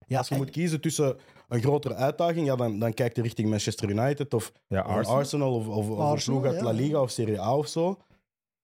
Ja, 0.07 0.19
Als 0.19 0.29
je 0.29 0.35
en- 0.35 0.41
moet 0.41 0.51
kiezen 0.51 0.81
tussen 0.81 1.17
een 1.49 1.61
grotere 1.61 1.95
uitdaging, 1.95 2.47
ja, 2.47 2.57
dan, 2.57 2.79
dan 2.79 2.95
kijk 2.95 3.17
je 3.17 3.23
richting 3.23 3.49
Manchester 3.49 3.91
United 3.91 4.35
of 4.35 4.53
Ja, 4.69 4.81
Arsenal, 4.81 5.19
Arsenal. 5.19 5.55
of, 5.55 5.67
of, 5.69 5.77
of 5.77 5.89
een 5.99 6.05
Arsenal, 6.05 6.41
ploeg 6.41 6.53
uit 6.53 6.61
ja. 6.63 6.67
La 6.69 6.77
Liga 6.77 7.01
of 7.01 7.11
Serie 7.11 7.41
A 7.41 7.57
of 7.57 7.67
zo. 7.69 7.97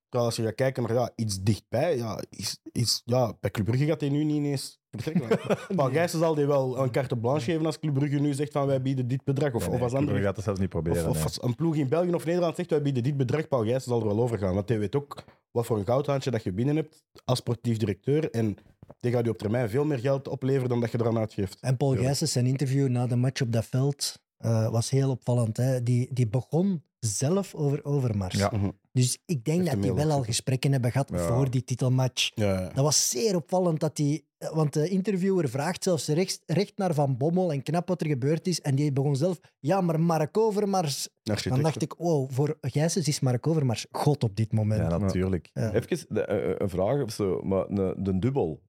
Terwijl 0.09 0.31
als 0.31 0.37
je 0.37 0.43
gaat 0.43 0.55
kijken 0.55 0.83
naar 0.83 0.93
ja, 0.95 1.11
iets 1.17 1.41
dichtbij, 1.43 1.97
ja, 1.97 2.23
is, 2.31 2.59
is, 2.73 3.03
ja, 3.05 3.33
bij 3.41 3.51
Club 3.51 3.67
Brugge 3.67 3.87
gaat 3.87 4.01
hij 4.01 4.11
nu 4.11 4.25
niet 4.25 4.37
ineens 4.37 4.81
vertrekken. 4.91 5.39
Paul 5.77 5.91
Gijssen 5.91 6.19
zal 6.19 6.35
die 6.35 6.47
wel 6.47 6.79
een 6.79 6.91
carte 6.91 7.17
blanche 7.17 7.45
geven 7.51 7.67
als 7.67 7.79
Club 7.79 7.95
Brugge 7.95 8.19
nu 8.19 8.33
zegt 8.35 8.53
van 8.53 8.67
wij 8.67 8.83
bieden 8.83 9.09
dit 9.09 9.25
bedrag. 9.25 9.55
Of, 9.55 9.67
Nee, 9.67 9.75
of 9.77 9.83
als 9.83 9.93
Club 9.93 10.05
Brugge 10.05 10.07
andere 10.09 10.23
gaat 10.27 10.35
dat 10.35 10.45
zelfs 10.45 10.61
niet 10.61 10.69
proberen. 10.69 11.03
of, 11.03 11.09
of 11.09 11.15
nee. 11.15 11.25
als 11.25 11.43
een 11.43 11.55
ploeg 11.55 11.75
in 11.77 11.89
België 11.89 12.15
of 12.15 12.25
Nederland 12.25 12.57
zegt 12.57 12.71
wij 12.71 12.83
bieden 12.83 13.03
dit 13.03 13.17
bedrag, 13.17 13.49
Paul 13.49 13.63
Gijssen 13.63 13.91
zal 13.93 14.01
er 14.01 14.07
wel 14.07 14.21
over 14.21 14.39
gaan. 14.39 14.55
Want 14.55 14.69
hij 14.69 14.79
weet 14.79 14.97
ook 14.97 15.25
wat 15.51 15.67
voor 15.67 15.79
een 15.79 15.85
goudhandje 15.87 16.31
dat 16.31 16.43
je 16.43 16.53
binnen 16.53 16.77
hebt 16.77 17.03
als 17.25 17.39
sportief 17.39 17.77
directeur. 17.77 18.31
En 18.31 18.57
die 19.03 19.13
gaat 19.13 19.25
je 19.25 19.31
op 19.31 19.39
termijn 19.39 19.71
veel 19.71 19.85
meer 19.85 19.99
geld 19.99 20.29
opleveren 20.29 20.69
dan 20.69 20.81
dat 20.81 20.91
je 20.91 21.01
eraan 21.01 21.19
uitgeeft. 21.19 21.61
En 21.61 21.77
Paul 21.77 21.97
Gijssen, 21.97 22.29
zijn 22.29 22.47
interview 22.47 22.89
na 22.89 23.07
de 23.07 23.17
match 23.17 23.41
op 23.43 23.53
dat 23.53 23.65
veld 23.67 24.19
eh, 24.37 24.71
was 24.71 24.91
heel 24.91 25.11
opvallend. 25.11 25.57
Hè? 25.57 25.83
Die, 25.83 26.09
die 26.13 26.29
begon 26.29 26.83
zelf 26.99 27.55
over 27.55 27.85
Overmars. 27.85 28.35
Ja. 28.35 28.51
Mhm. 28.55 28.71
Dus 28.93 29.19
ik 29.27 29.45
denk 29.45 29.59
Heeft 29.59 29.73
dat 29.73 29.83
die 29.83 29.93
wel 29.93 30.11
al 30.11 30.23
gesprekken 30.23 30.73
hebben 30.73 30.91
gehad 30.93 31.09
Ja. 31.13 31.19
voor 31.27 31.51
die 31.51 31.65
titelmatch. 31.65 32.31
Ja, 32.35 32.61
ja. 32.61 32.69
Dat 32.75 32.85
was 32.85 33.09
zeer 33.11 33.37
opvallend 33.37 33.81
dat 33.81 33.97
die... 33.97 34.27
Want 34.53 34.73
de 34.73 34.89
interviewer 34.89 35.49
vraagt 35.49 35.83
zelfs 35.83 36.09
recht, 36.09 36.43
recht 36.47 36.73
naar 36.77 36.95
Van 36.95 37.17
Bommel 37.17 37.53
en 37.53 37.63
knap 37.63 37.89
wat 37.89 38.01
er 38.01 38.07
gebeurd 38.07 38.47
is. 38.47 38.61
En 38.61 38.75
die 38.75 38.93
begon 38.93 39.17
zelf... 39.17 39.39
Ja, 39.61 39.81
maar 39.81 40.01
Mark 40.01 40.39
Overmars... 40.39 41.09
Architect. 41.23 41.55
Dan 41.55 41.65
dacht 41.65 41.83
ik, 41.83 41.95
wow, 41.99 42.31
voor 42.31 42.59
Gijsens 42.61 43.09
is 43.09 43.21
Mark 43.21 43.47
Overmars 43.47 43.87
god 43.91 44.25
op 44.25 44.37
dit 44.37 44.53
moment. 44.53 44.91
Ja, 44.91 44.99
natuurlijk. 44.99 45.51
Ja. 45.53 45.73
Even 45.73 46.07
de- 46.09 46.25
eh, 46.25 46.55
een 46.59 46.69
vraag 46.69 47.03
of 47.03 47.13
zo, 47.13 47.41
maar 47.43 47.67
de, 47.69 47.95
de 47.99 48.19
dubbel, 48.19 48.63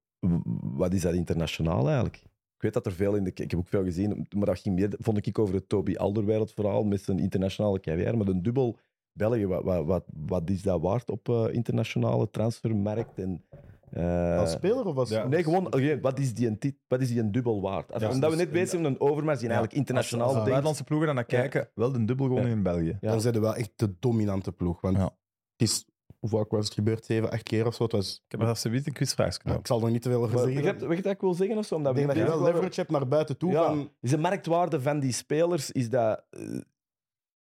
wat 0.75 0.93
is 0.93 1.01
dat 1.01 1.13
internationaal 1.13 1.85
eigenlijk? 1.85 2.15
Ik 2.55 2.61
weet 2.61 2.73
dat 2.73 2.85
er 2.85 2.91
veel 2.91 3.15
in 3.15 3.23
de... 3.23 3.29
Ik 3.29 3.51
heb 3.51 3.55
ook 3.59 3.67
veel 3.67 3.83
gezien, 3.83 4.27
maar 4.35 4.45
dat 4.45 4.59
ging 4.59 4.75
meer, 4.75 4.95
vond 4.97 5.27
ik, 5.27 5.39
over 5.39 5.55
het 5.55 5.69
Toby 5.69 5.95
Alderweireld 5.95 6.51
verhaal 6.51 6.83
met 6.83 7.01
zijn 7.01 7.19
internationale 7.19 7.79
carrière. 7.79 8.15
Maar 8.15 8.25
de 8.25 8.41
dubbel 8.41 8.77
België, 9.11 9.47
wat, 9.47 9.63
wat, 9.63 9.85
wat, 9.85 10.03
wat 10.27 10.49
is 10.49 10.61
dat 10.61 10.81
waard 10.81 11.09
op 11.09 11.29
eh, 11.29 11.45
internationale 11.51 12.29
transfermarkt? 12.29 13.19
En, 13.19 13.45
eh, 13.91 14.39
Als 14.39 14.51
speler 14.51 14.85
of 14.85 14.95
als... 14.97 15.09
Ja. 15.09 15.27
Nee, 15.27 15.43
gewoon, 15.43 15.73
wat, 16.01 16.19
is 16.19 16.33
die 16.33 16.47
een 16.47 16.57
tit- 16.59 16.79
wat 16.87 17.01
is 17.01 17.07
die 17.07 17.19
een 17.19 17.31
dubbel 17.31 17.61
waard? 17.61 17.93
Als, 17.93 18.01
Ja, 18.03 18.09
omdat 18.09 18.29
we 18.31 18.35
net 18.35 18.51
bezig 18.51 18.69
zijn 18.69 18.81
met 18.81 18.91
een 18.91 18.99
overmars 18.99 19.39
die 19.39 19.47
eigenlijk 19.47 19.77
internationaal 19.77 20.27
Als, 20.27 20.35
buitenlandse 20.37 20.83
ploegen 20.83 21.07
dan 21.07 21.15
naar 21.15 21.25
kijken, 21.25 21.69
wel 21.75 21.91
de 21.91 22.05
dubbel 22.05 22.25
gewonnen 22.25 22.51
in 22.51 22.63
België. 22.63 22.97
Ja. 23.01 23.09
Dan 23.11 23.21
zijn 23.21 23.33
we 23.33 23.39
wel 23.39 23.55
echt 23.55 23.71
de 23.75 23.93
dominante 23.99 24.51
ploeg. 24.51 24.81
Want 24.81 24.97
Ja. 24.97 25.03
het 25.03 25.69
is... 25.69 25.85
Hoe 26.23 26.31
vaak 26.31 26.51
was 26.51 26.65
het 26.65 26.73
gebeurd? 26.73 27.05
Zeven, 27.05 27.31
acht 27.31 27.43
keer 27.43 27.65
of 27.67 27.75
zo? 27.75 27.83
Het 27.83 27.91
was, 27.91 28.21
Ik 28.25 28.39
heb 28.39 28.41
er 28.47 28.55
zoiets 28.57 28.85
een 28.87 28.93
quizvraag 28.93 29.35
gedaan. 29.35 29.57
ik 29.59 29.67
zal 29.67 29.85
er 29.85 29.91
niet 29.91 30.01
te 30.01 30.09
veel 30.09 30.21
over 30.23 30.33
Maar, 30.35 30.43
zeggen. 30.43 30.63
weet 30.87 30.97
je 30.97 31.03
wat 31.03 31.13
ik 31.13 31.21
wil 31.21 31.33
zeggen 31.33 31.57
of 31.57 31.65
zo? 31.65 31.75
Omdat 31.75 31.91
Ik 31.91 31.97
denk 31.97 32.07
dat 32.09 32.17
je 32.17 32.23
wel 32.23 32.41
leverage 32.43 32.79
hebt 32.79 32.91
naar 32.91 33.07
buiten 33.07 33.37
toe. 33.37 33.51
Ja. 33.51 33.65
Van, 33.67 33.91
Is 34.01 34.09
de 34.09 34.17
marktwaarde 34.17 34.81
van 34.81 34.99
die 34.99 35.11
spelers, 35.11 35.71
is 35.71 35.89
dat... 35.89 36.25
eh, 36.29 36.59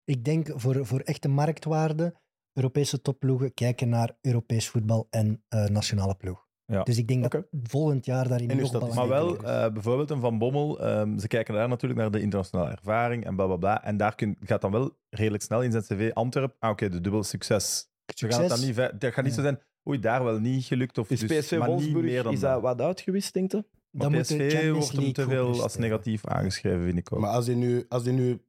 Ik 0.05 0.25
denk 0.25 0.49
voor, 0.55 0.87
voor 0.87 1.01
echte 1.01 1.29
marktwaarde, 1.29 2.15
Europese 2.53 3.01
topploegen 3.01 3.55
kijken 3.55 3.89
naar 3.89 4.17
Europees 4.21 4.69
voetbal 4.69 5.07
en 5.11 5.45
eh, 5.49 5.65
nationale 5.65 6.15
ploeg. 6.15 6.49
Ja. 6.65 6.83
Dus 6.83 6.99
ik 6.99 7.09
denk 7.09 7.25
Oké. 7.25 7.47
dat 7.51 7.61
volgend 7.71 8.05
jaar 8.05 8.29
daarin 8.29 8.49
En 8.51 8.55
uw 8.57 8.61
nog 8.61 8.69
statistieken. 8.71 9.09
Maar 9.09 9.19
belangrijker 9.19 9.47
wel, 9.47 9.61
is. 9.61 9.67
eh, 9.67 9.73
bijvoorbeeld 9.73 10.11
een 10.11 10.21
Van 10.21 10.39
Bommel, 10.39 10.81
ehm, 10.81 11.19
ze 11.19 11.27
kijken 11.29 11.55
daar 11.55 11.69
natuurlijk 11.69 12.01
naar 12.01 12.11
de 12.11 12.21
internationale 12.21 12.71
ervaring 12.71 13.25
en 13.25 13.37
bla 13.37 13.47
bla 13.47 13.57
bla. 13.57 13.85
En 13.85 13.97
daar 13.97 14.15
kun, 14.15 14.37
gaat 14.41 14.61
dan 14.61 14.71
wel 14.71 14.97
redelijk 15.09 15.43
snel 15.43 15.63
in 15.63 15.71
zijn 15.71 15.83
cv 15.83 16.11
Antwerp. 16.13 16.57
Ah, 16.59 16.71
oké, 16.71 16.89
de 16.89 17.01
dubbel 17.01 17.23
succes. 17.23 17.90
Je 18.19 18.27
gaat 18.27 18.41
het 18.41 18.49
dan 18.49 18.59
Succes. 18.59 18.91
niet, 18.91 19.01
dat 19.01 19.13
gaat 19.13 19.25
niet 19.25 19.35
zo 19.35 19.43
zijn. 19.43 19.61
Oei, 19.89 19.99
daar 19.99 20.25
wel 20.25 20.39
niet 20.39 20.65
gelukt. 20.65 20.99
Of 20.99 21.11
Is 21.11 21.21
dus, 21.21 21.39
PSV 21.39 21.51
maar 21.59 21.61
niet 21.61 21.69
Wolfsburg, 21.69 22.05
meer 22.05 22.23
dan 22.23 22.33
is 22.33 22.41
dat 22.41 22.61
wat 22.61 22.81
uitgewist, 22.81 23.33
denk 23.33 23.51
je? 23.53 23.65
Maar 23.91 24.03
Dan 24.03 24.13
moet 24.13 24.29
de 24.29 24.35
PSV 24.37 24.53
Champions 24.53 24.91
wordt 24.93 25.05
hem 25.05 25.13
te 25.13 25.25
veel 25.29 25.63
als 25.63 25.77
negatief 25.77 26.27
aangeschreven, 26.27 26.85
vind 26.85 26.99
ik 26.99 27.13
ook. 27.13 27.21
maar 27.21 27.31
als 27.31 27.47
hij, 27.47 27.55
nu, 27.55 27.85
als 27.89 28.05
hij 28.05 28.13
nu 28.13 28.43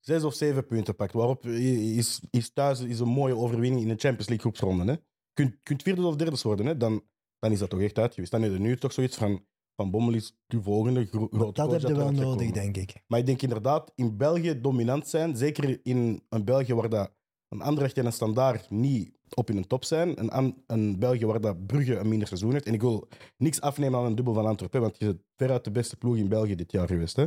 zes 0.00 0.24
of 0.24 0.34
zeven 0.34 0.66
punten 0.66 0.96
pakt, 0.96 1.12
waarop 1.12 1.46
is, 1.46 2.20
is 2.30 2.52
thuis 2.52 2.80
is 2.80 3.00
een 3.00 3.08
mooie 3.08 3.36
overwinning 3.36 3.82
in 3.82 3.88
de 3.88 3.96
Champions 3.96 4.28
League 4.28 4.38
groepsronde. 4.38 4.92
Hè? 4.92 4.98
Kunt, 5.32 5.56
kunt 5.62 5.82
vierde 5.82 6.06
of 6.06 6.16
derde 6.16 6.38
worden, 6.42 6.66
hè? 6.66 6.76
Dan, 6.76 7.02
dan 7.38 7.52
is 7.52 7.58
dat 7.58 7.70
toch 7.70 7.80
echt 7.80 7.98
uitgewist. 7.98 8.32
Dan 8.32 8.42
heb 8.42 8.52
je 8.52 8.58
nu 8.58 8.76
toch 8.76 8.92
zoiets 8.92 9.16
van... 9.16 9.46
Van 9.80 9.90
Bommel 9.90 10.14
is 10.14 10.36
de 10.46 10.62
volgende 10.62 11.04
gro- 11.06 11.28
grote 11.30 11.52
dat 11.52 11.68
coach 11.68 11.80
heb 11.80 11.90
je 11.90 11.96
wel 11.96 12.12
nodig, 12.12 12.50
denk 12.50 12.76
ik. 12.76 12.94
Maar 13.06 13.18
ik 13.18 13.26
denk 13.26 13.42
inderdaad, 13.42 13.92
in 13.94 14.16
België 14.16 14.60
dominant 14.60 15.08
zijn, 15.08 15.36
zeker 15.36 15.80
in 15.82 16.22
een 16.28 16.44
België 16.44 16.74
waar 16.74 16.88
dat 16.88 17.12
een 17.48 17.60
Anderlecht 17.62 17.98
en 17.98 18.06
een 18.06 18.12
Standaard 18.12 18.70
niet 18.70 19.16
op 19.34 19.50
in 19.50 19.56
een 19.56 19.66
top 19.66 19.84
zijn, 19.84 20.36
een, 20.36 20.62
een 20.66 20.98
België 20.98 21.26
waar 21.26 21.40
dat 21.40 21.66
Brugge 21.66 21.96
een 21.96 22.08
minder 22.08 22.28
seizoen 22.28 22.52
heeft. 22.52 22.66
En 22.66 22.74
ik 22.74 22.80
wil 22.80 23.08
niks 23.36 23.60
afnemen 23.60 23.98
aan 23.98 24.04
een 24.06 24.14
dubbel 24.14 24.34
van 24.34 24.46
Antwerpen, 24.46 24.80
want 24.80 24.98
je 24.98 25.04
bent 25.04 25.20
veruit 25.36 25.64
de 25.64 25.70
beste 25.70 25.96
ploeg 25.96 26.16
in 26.16 26.28
België 26.28 26.54
dit 26.54 26.72
jaar 26.72 26.86
geweest. 26.86 27.16
Hè? 27.16 27.26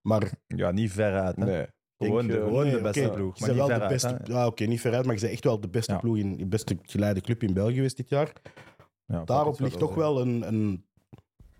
Maar 0.00 0.30
Ja, 0.46 0.70
niet 0.70 0.92
veruit. 0.92 1.36
Hè. 1.36 1.44
Nee. 1.44 1.66
Gewoon, 1.98 2.26
de, 2.26 2.32
gewoon 2.32 2.64
nee, 2.66 2.74
de 2.76 2.80
beste 2.82 3.10
ploeg. 3.10 3.40
Maar 3.40 3.48
niet 3.48 3.58
wel 3.58 3.66
de 3.66 3.72
veruit. 3.72 3.92
beste. 3.92 4.08
hè. 4.22 4.32
Ja, 4.32 4.46
oké, 4.46 4.64
niet 4.64 4.80
veruit, 4.80 5.04
maar 5.04 5.14
je 5.14 5.20
bent 5.20 5.32
echt 5.32 5.44
wel 5.44 5.60
de 5.60 5.68
beste 5.68 5.92
Ja. 5.92 5.98
ploeg 5.98 6.16
in 6.16 6.36
de 6.36 6.46
beste 6.46 6.78
geleide 6.82 7.20
club 7.20 7.42
in 7.42 7.52
België 7.54 7.74
geweest 7.74 7.96
dit 7.96 8.08
jaar. 8.08 8.32
Ja, 9.06 9.24
Daarop 9.24 9.60
ligt 9.60 9.78
toch 9.78 9.94
wel 9.94 10.20
een, 10.20 10.46
een, 10.48 10.86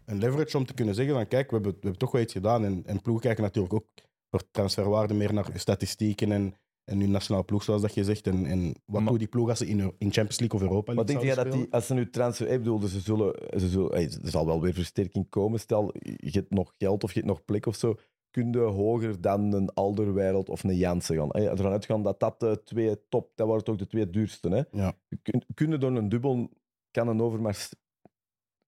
een 0.05 0.18
leverage 0.18 0.57
om 0.57 0.64
te 0.66 0.74
kunnen 0.74 0.95
zeggen 0.95 1.14
van 1.14 1.28
kijk, 1.28 1.49
we 1.51 1.55
hebben, 1.55 1.72
we 1.72 1.78
hebben 1.80 1.99
toch 1.99 2.11
wel 2.12 2.20
iets 2.22 2.32
gedaan. 2.32 2.64
En, 2.64 2.82
en 2.86 3.03
ploegen 3.03 3.24
kijken 3.24 3.42
natuurlijk 3.42 3.74
ook 3.74 3.86
voor 4.30 4.42
transferwaarde 4.51 5.14
meer 5.14 5.32
naar 5.34 5.51
statistieken 5.55 6.32
en, 6.32 6.55
en 6.85 7.01
hun 7.01 7.11
nationale 7.11 7.45
ploeg, 7.45 7.62
zoals 7.62 7.82
dat 7.82 7.95
je 7.95 8.05
zegt. 8.05 8.26
En, 8.26 8.47
en 8.47 8.74
wat 8.85 9.01
Maar- 9.01 9.11
doet 9.11 9.18
die 9.18 9.28
ploeg 9.28 9.49
als 9.49 9.59
ze 9.59 9.66
in, 9.66 9.78
in 9.78 10.12
Champions 10.12 10.39
League 10.39 10.61
of 10.61 10.66
Europa 10.66 10.93
Maar 10.93 11.05
League 11.05 11.24
denk 11.24 11.37
jij 11.37 11.45
dat 11.45 11.53
die, 11.53 11.72
als 11.72 11.87
ze 11.87 11.95
nu 11.95 12.11
transfer... 12.11 12.49
Ik 12.49 12.59
bedoel, 12.59 12.80
ze 12.80 13.01
zullen, 13.01 13.35
ze 13.61 13.68
zullen, 13.68 13.91
hey, 13.93 14.05
er 14.22 14.30
zal 14.30 14.47
wel 14.47 14.61
weer 14.61 14.74
versterking 14.74 15.28
komen. 15.28 15.61
Stel, 15.61 15.91
je 15.99 16.30
hebt 16.30 16.51
nog 16.51 16.72
geld 16.78 17.05
of 17.05 17.12
je 17.12 17.18
hebt 17.20 17.30
nog 17.32 17.45
plek 17.45 17.66
of 17.66 17.76
zo. 17.76 17.95
Kun 18.30 18.53
je 18.53 18.59
hoger 18.59 19.20
dan 19.20 19.53
een 19.53 19.70
Alderwereld 19.74 20.49
of 20.49 20.64
een 20.64 20.76
Jansen 20.76 21.16
gaan? 21.16 21.28
Hey, 21.30 21.49
ervan 21.49 21.72
uitgaan 21.72 22.03
dat 22.03 22.20
dat 22.20 22.41
de 22.41 22.61
twee 22.64 23.09
top... 23.09 23.30
Dat 23.35 23.49
waren 23.49 23.64
toch 23.64 23.76
de 23.76 23.87
twee 23.87 24.11
duurste, 24.11 24.49
hè? 24.49 24.62
Ja. 24.78 24.97
Kun, 25.22 25.43
kun 25.55 25.70
je 25.70 25.78
door 25.78 25.97
een 25.97 26.09
dubbel... 26.09 26.51
Kan 26.91 27.09
een 27.09 27.20
Overmars 27.22 27.70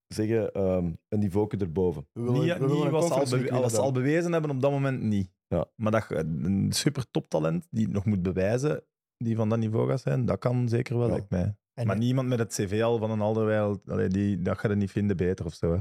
zeggen, 0.08 0.52
ehm, 0.52 0.92
een 1.08 1.18
niveau 1.18 1.56
erboven? 1.58 2.06
We 2.12 2.22
willen- 2.22 2.40
Niet, 2.40 2.52
we 2.52 2.58
willen 2.58 2.74
niet 2.76 2.84
een 2.84 2.90
wat 2.90 3.06
ze 3.06 3.14
al, 3.52 3.70
ze 3.70 3.80
al 3.80 3.92
bewezen 3.92 4.32
hebben 4.32 4.50
op 4.50 4.60
dat 4.60 4.70
moment 4.70 5.02
niet. 5.02 5.30
Ja. 5.48 5.66
Maar 5.76 5.92
dat, 5.92 6.06
een 6.10 6.72
super 6.72 7.10
toptalent 7.10 7.66
die 7.70 7.84
het 7.84 7.92
nog 7.92 8.04
moet 8.04 8.22
bewijzen, 8.22 8.82
die 9.16 9.36
van 9.36 9.48
dat 9.48 9.58
niveau 9.58 9.88
gaat 9.88 10.00
zijn, 10.00 10.24
dat 10.24 10.38
kan 10.38 10.68
zeker 10.68 10.98
wel, 10.98 11.06
Ja. 11.06 11.12
lijkt 11.12 11.30
mij. 11.30 11.56
En 11.74 11.86
maar 11.86 11.98
niemand 11.98 12.28
met 12.28 12.38
het 12.38 12.52
cv 12.54 12.80
al 12.82 12.98
van 12.98 13.10
een 13.10 13.20
allee, 13.20 14.08
die, 14.08 14.42
dat 14.42 14.58
gaat 14.58 14.70
je 14.70 14.76
niet 14.76 14.90
vinden 14.90 15.16
beter 15.16 15.44
of 15.46 15.54
zo. 15.54 15.72
Hè. 15.72 15.80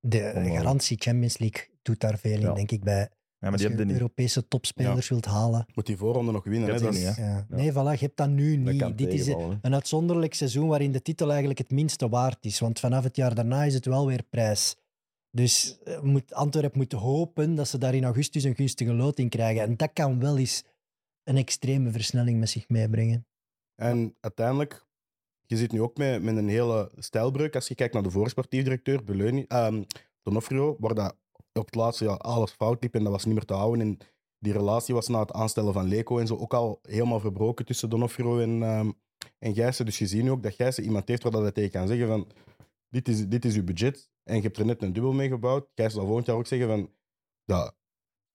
de 0.00 0.32
Om- 0.34 0.44
garantie 0.56 0.96
Champions 1.00 1.38
League 1.38 1.68
doet 1.82 2.00
daar 2.00 2.18
veel 2.18 2.32
in, 2.34 2.40
Ja. 2.40 2.52
denk 2.52 2.70
ik, 2.70 2.84
bij. 2.84 3.00
Ja, 3.00 3.08
maar 3.38 3.52
Als 3.52 3.60
die 3.76 3.86
je. 3.86 3.92
Europese 3.92 4.48
topspelers 4.48 5.08
wilt 5.08 5.24
halen. 5.24 5.66
Moet 5.74 5.86
die 5.86 5.96
voorronde 5.96 6.32
nog 6.32 6.44
winnen. 6.44 6.68
Hè? 6.74 6.78
Dat 6.80 6.94
is 6.94 7.04
niet, 7.06 7.16
hè. 7.16 7.24
Ja. 7.26 7.46
Ja. 7.48 7.56
Nee, 7.56 7.70
voilà, 7.72 7.74
je 7.74 7.96
hebt 8.04 8.16
dat 8.16 8.28
nu 8.28 8.56
niet. 8.56 8.98
Dit 8.98 9.12
is 9.12 9.26
een 9.26 9.74
uitzonderlijk 9.74 10.34
seizoen 10.34 10.68
waarin 10.68 10.92
de 10.92 11.02
titel 11.02 11.28
eigenlijk 11.28 11.58
het 11.58 11.70
minste 11.70 12.08
waard 12.08 12.44
is. 12.44 12.58
Want 12.60 12.80
vanaf 12.80 13.04
het 13.04 13.16
jaar 13.16 13.34
daarna 13.34 13.64
is 13.64 13.74
het 13.74 13.86
wel 13.86 14.06
weer 14.06 14.22
prijs. 14.30 14.76
Dus 15.36 15.78
eh, 15.84 16.00
moet, 16.00 16.34
Antwerpen 16.34 16.78
moet 16.78 16.92
hopen 16.92 17.54
dat 17.54 17.68
ze 17.68 17.78
daar 17.78 17.94
in 17.94 18.04
augustus 18.04 18.44
een 18.44 18.54
gunstige 18.54 18.92
loting 18.92 19.30
krijgen. 19.30 19.62
En 19.62 19.76
dat 19.76 19.90
kan 19.92 20.20
wel 20.20 20.38
eens 20.38 20.62
een 21.24 21.36
extreme 21.36 21.90
versnelling 21.90 22.38
met 22.38 22.48
zich 22.48 22.68
meebrengen. 22.68 23.26
En 23.74 24.16
uiteindelijk, 24.20 24.86
je 25.46 25.56
zit 25.56 25.72
nu 25.72 25.80
ook 25.80 25.96
met, 25.96 26.22
met 26.22 26.36
een 26.36 26.48
hele 26.48 26.90
stijlbreuk. 26.98 27.54
Als 27.54 27.68
je 27.68 27.74
kijkt 27.74 27.94
naar 27.94 28.02
de 28.02 28.10
voorsportief 28.10 28.62
directeur, 28.62 29.04
Beleuni, 29.04 29.44
ehm 29.48 29.82
Donofrio, 30.22 30.76
waar 30.78 30.94
dat 30.94 31.16
op 31.52 31.66
het 31.66 31.74
laatste 31.74 32.04
jaar 32.04 32.18
alles 32.18 32.50
fout 32.50 32.82
liep 32.82 32.94
en 32.94 33.02
dat 33.02 33.12
was 33.12 33.24
niet 33.24 33.34
meer 33.34 33.44
te 33.44 33.54
houden. 33.54 33.80
En 33.80 33.98
die 34.38 34.52
relatie 34.52 34.94
was 34.94 35.08
na 35.08 35.20
het 35.20 35.32
aanstellen 35.32 35.72
van 35.72 35.88
Leco 35.88 36.18
en 36.18 36.26
zo 36.26 36.36
ook 36.36 36.54
al 36.54 36.78
helemaal 36.82 37.20
verbroken 37.20 37.64
tussen 37.64 37.90
Donofrio 37.90 38.40
en, 38.40 38.62
ehm 38.62 38.90
en 39.38 39.54
Gijssen. 39.54 39.84
Dus 39.84 39.98
je 39.98 40.06
ziet 40.06 40.22
nu 40.22 40.30
ook 40.30 40.42
dat 40.42 40.54
Gijssen 40.54 40.84
iemand 40.84 41.08
heeft 41.08 41.22
waar 41.22 41.32
dat 41.32 41.42
hij 41.42 41.52
tegen 41.52 41.70
kan 41.70 41.88
zeggen 41.88 42.08
van 42.08 42.26
dit 42.88 43.08
is, 43.08 43.28
dit 43.28 43.44
is 43.44 43.56
uw 43.56 43.64
budget 43.64 44.08
en 44.26 44.36
je 44.36 44.42
hebt 44.42 44.56
er 44.58 44.64
net 44.66 44.82
een 44.82 44.92
dubbel 44.92 45.12
mee 45.12 45.28
gebouwd. 45.28 45.68
Gijssen 45.74 45.96
zal 45.98 46.06
volgend 46.06 46.26
jaar 46.26 46.36
ook 46.36 46.46
zeggen 46.46 46.68
van 46.68 46.90
ja, 47.44 47.72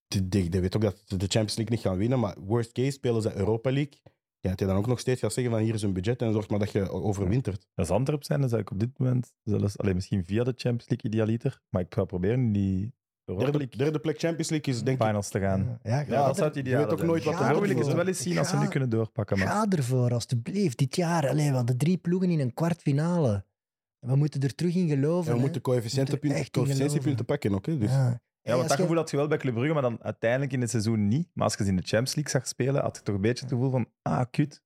die, 0.08 0.28
die, 0.28 0.50
die 0.50 0.62
weet 0.62 0.76
ook 0.76 0.82
dat 0.82 1.02
ze 1.06 1.18
de 1.18 1.26
Champions 1.28 1.56
League 1.56 1.76
niet 1.76 1.86
gaan 1.86 1.98
winnen, 1.98 2.20
maar 2.20 2.36
worst 2.39 2.72
case 2.72 2.92
spelen 2.92 3.22
ze 3.22 3.36
Europa 3.36 3.72
League. 3.72 4.00
Ja, 4.39 4.50
dat 4.50 4.60
je 4.60 4.66
dan 4.66 4.76
ook 4.76 4.88
nog 4.88 5.00
steeds 5.00 5.22
gaat 5.22 5.34
zeggen 5.34 5.54
van 5.54 5.62
hier 5.64 5.74
is 5.74 5.82
een 5.82 5.94
budget 5.94 6.22
en 6.22 6.34
zorg 6.34 6.50
maar 6.50 6.60
dat 6.60 6.72
je 6.72 6.89
overwintert. 6.89 7.68
Als 7.76 7.89
Antwerp 7.89 8.24
zijn, 8.24 8.39
dan 8.39 8.50
zou 8.50 8.62
ik 8.62 8.72
op 8.72 8.80
dit 8.80 8.98
moment 9.00 9.34
zelfs, 9.44 9.78
alleen 9.78 9.96
misschien 9.96 10.26
via 10.26 10.44
de 10.44 10.54
Champions 10.56 10.89
League 10.89 11.12
idealiter, 11.12 11.62
maar 11.70 11.82
ik 11.82 11.94
ga 11.94 12.04
proberen 12.06 12.39
in 12.39 12.52
die 12.54 12.94
Derde, 13.26 13.68
derde 13.68 14.00
plek 14.00 14.20
Champions 14.20 14.50
League 14.50 14.74
is 14.74 14.84
denk 14.84 15.00
ik... 15.00 15.06
finals 15.06 15.30
te 15.30 15.39
gaan. 15.39 15.80
Ja, 15.84 16.00
Ja, 16.00 16.04
ga, 16.04 16.26
dat 16.26 16.36
zou 16.36 16.48
het 16.48 16.56
je 16.56 16.62
ideaal 16.62 16.82
weet 16.82 16.92
ook 16.92 16.98
zijn. 16.98 17.10
nooit 17.10 17.24
wat 17.24 17.39
er 17.39 17.60
wil 17.62 17.70
ik 17.70 17.78
het 17.78 17.94
wel 17.94 18.08
eens 18.08 18.22
zien 18.22 18.38
als 18.38 18.50
ze 18.50 18.56
nu 18.56 18.62
Ga- 18.64 18.68
kunnen 18.70 18.89
doorpakken. 18.89 19.38
Maar. 19.38 19.48
ga 19.48 19.66
ervoor, 19.70 20.14
alstublieft. 20.14 20.78
Dit 20.78 20.96
jaar. 20.96 21.30
Allee, 21.30 21.50
we 21.50 21.56
hadden 21.56 21.78
drie 21.78 21.98
ploegen 21.98 22.30
in 22.30 22.39
een 22.39 22.54
kwartfinale. 22.54 23.46
We 24.06 24.16
moeten 24.16 24.41
er 24.41 24.56
terug 24.56 24.76
in 24.76 24.88
geloven. 24.88 25.26
En 25.26 25.32
we 25.32 25.38
hè. 25.38 25.43
moeten 25.43 25.62
coëfficiëntenpunten 25.62 27.26
pakken 27.26 27.54
ook. 27.54 27.66
Hè, 27.66 27.78
dus. 27.78 27.91
Ja. 27.91 28.22
Ja, 28.43 28.56
want 28.56 28.68
dat 28.68 28.78
je- 28.78 28.84
gevoel 28.84 28.97
had 28.97 29.10
je 29.10 29.18
wel 29.18 29.28
bij 29.28 29.38
Club 29.38 29.54
Brugge, 29.54 29.74
maar 29.74 29.82
dan 29.82 30.04
uiteindelijk 30.04 30.52
in 30.54 30.62
het 30.62 30.70
seizoen 30.70 31.08
niet. 31.08 31.30
Maar 31.34 31.43
als 31.43 31.56
je 31.56 31.64
ze 31.64 31.70
in 31.70 31.76
de 31.76 31.82
Champions 31.82 32.16
League 32.16 32.34
zag 32.34 32.47
spelen, 32.47 32.82
had 32.82 32.95
je 32.97 33.04
toch 33.04 33.16
een 33.16 33.22
beetje 33.22 33.43
het 33.43 33.54
gevoel 33.54 33.70
van, 33.70 33.88
ah, 34.02 34.26
kut. 34.32 34.62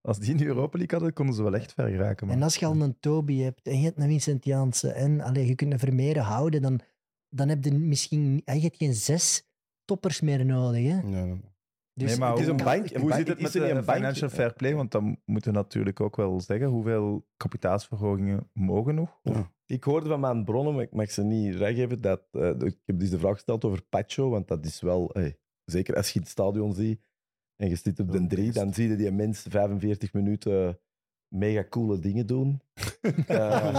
Als 0.00 0.18
die 0.18 0.30
in 0.30 0.36
de 0.36 0.44
Europa 0.44 0.78
League 0.78 0.98
hadden, 0.98 1.14
konden 1.14 1.34
ze 1.34 1.42
wel 1.42 1.54
echt 1.54 1.72
ver 1.72 1.88
geraken. 1.88 2.26
Maar... 2.26 2.36
En 2.36 2.42
als 2.42 2.56
je 2.56 2.66
al 2.66 2.80
een 2.80 2.96
Toby 3.00 3.38
hebt 3.38 3.66
en 3.66 3.78
je 3.78 3.84
hebt 3.84 3.98
een 3.98 4.08
Vincent 4.08 4.44
Janssen 4.44 4.94
en 4.94 5.20
allee, 5.20 5.46
je 5.46 5.54
kunt 5.54 5.72
een 5.72 5.78
Vermeeren 5.78 6.22
houden, 6.22 6.62
dan 6.62 6.80
dan 7.30 7.48
heb 7.48 7.64
je 7.64 7.72
misschien 7.72 8.42
je 8.44 8.60
hebt 8.60 8.76
geen 8.76 8.94
zes 8.94 9.48
toppers 9.84 10.20
meer 10.20 10.44
nodig. 10.44 10.82
Hè? 10.86 11.02
Nee. 11.02 11.40
Dus 12.00 12.10
nee, 12.10 12.18
maar 12.18 12.30
het 12.30 12.38
is 12.40 12.46
hoe, 12.48 12.58
een 12.58 12.64
bank- 12.64 12.88
hoe 12.90 13.00
bank- 13.08 13.12
zit 13.14 13.28
het 13.28 13.36
is 13.38 13.42
met 13.42 13.52
de 13.52 13.68
een 13.68 13.84
bank? 13.84 13.96
financial 13.98 14.28
fair 14.28 14.52
play? 14.54 14.74
Want 14.74 14.90
dan 14.92 15.16
moeten 15.24 15.52
we 15.52 15.58
natuurlijk 15.58 16.00
ook 16.00 16.16
wel 16.16 16.40
zeggen 16.40 16.68
hoeveel 16.68 17.26
kapitaalsverhogingen 17.36 18.50
mogen 18.52 18.94
nog. 18.94 19.20
Ik 19.66 19.84
hoorde 19.84 20.08
van 20.08 20.20
mijn 20.20 20.44
bronnen, 20.44 20.74
maar 20.74 20.82
ik 20.82 20.92
mag 20.94 21.10
ze 21.10 21.22
niet 21.22 21.56
weggeven, 21.56 22.00
dat, 22.00 22.22
eh, 22.30 22.48
ik 22.48 22.78
heb 22.84 22.98
dus 22.98 23.10
de 23.10 23.18
vraag 23.18 23.34
gesteld 23.34 23.64
over 23.64 23.82
Pacho, 23.88 24.28
want 24.30 24.48
dat 24.48 24.64
is 24.64 24.80
wel, 24.80 25.10
hey, 25.12 25.38
zeker 25.64 25.96
als 25.96 26.08
je 26.08 26.14
in 26.14 26.20
het 26.20 26.30
stadion 26.30 26.74
ziet 26.74 27.00
en 27.56 27.68
je 27.68 27.76
zit 27.76 28.00
op 28.00 28.12
de 28.12 28.26
drie, 28.26 28.52
dan 28.52 28.74
zie 28.74 28.88
je 28.88 28.96
die 28.96 29.10
mens 29.10 29.46
45 29.48 30.12
minuten 30.12 30.80
mega 31.30 31.64
coole 31.68 31.98
dingen 31.98 32.26
doen. 32.26 32.60
Eh, 33.26 33.74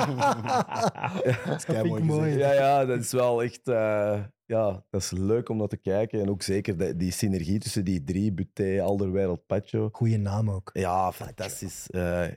Dat 1.67 1.85
is 1.85 1.99
mooi. 2.01 2.37
ja, 2.37 2.51
ja, 2.53 2.85
dat 2.85 2.99
is 2.99 3.11
wel 3.11 3.43
echt 3.43 3.67
eh, 3.67 4.23
ja, 4.45 4.85
dat 4.89 5.01
is 5.01 5.11
leuk 5.11 5.49
om 5.49 5.57
naar 5.57 5.67
te 5.67 5.77
kijken. 5.77 6.21
En 6.21 6.29
ook 6.29 6.41
zeker 6.41 6.77
de- 6.77 6.95
die 6.95 7.11
synergie 7.11 7.59
tussen 7.59 7.85
die 7.85 8.03
drie, 8.03 8.31
Buté, 8.33 8.81
Alderweireld, 8.81 9.45
Pacho. 9.45 9.89
Goeie 9.91 10.17
naam 10.17 10.49
ook. 10.49 10.69
Ja, 10.73 11.11
fantastisch. 11.11 11.89
Eh, 11.89 12.27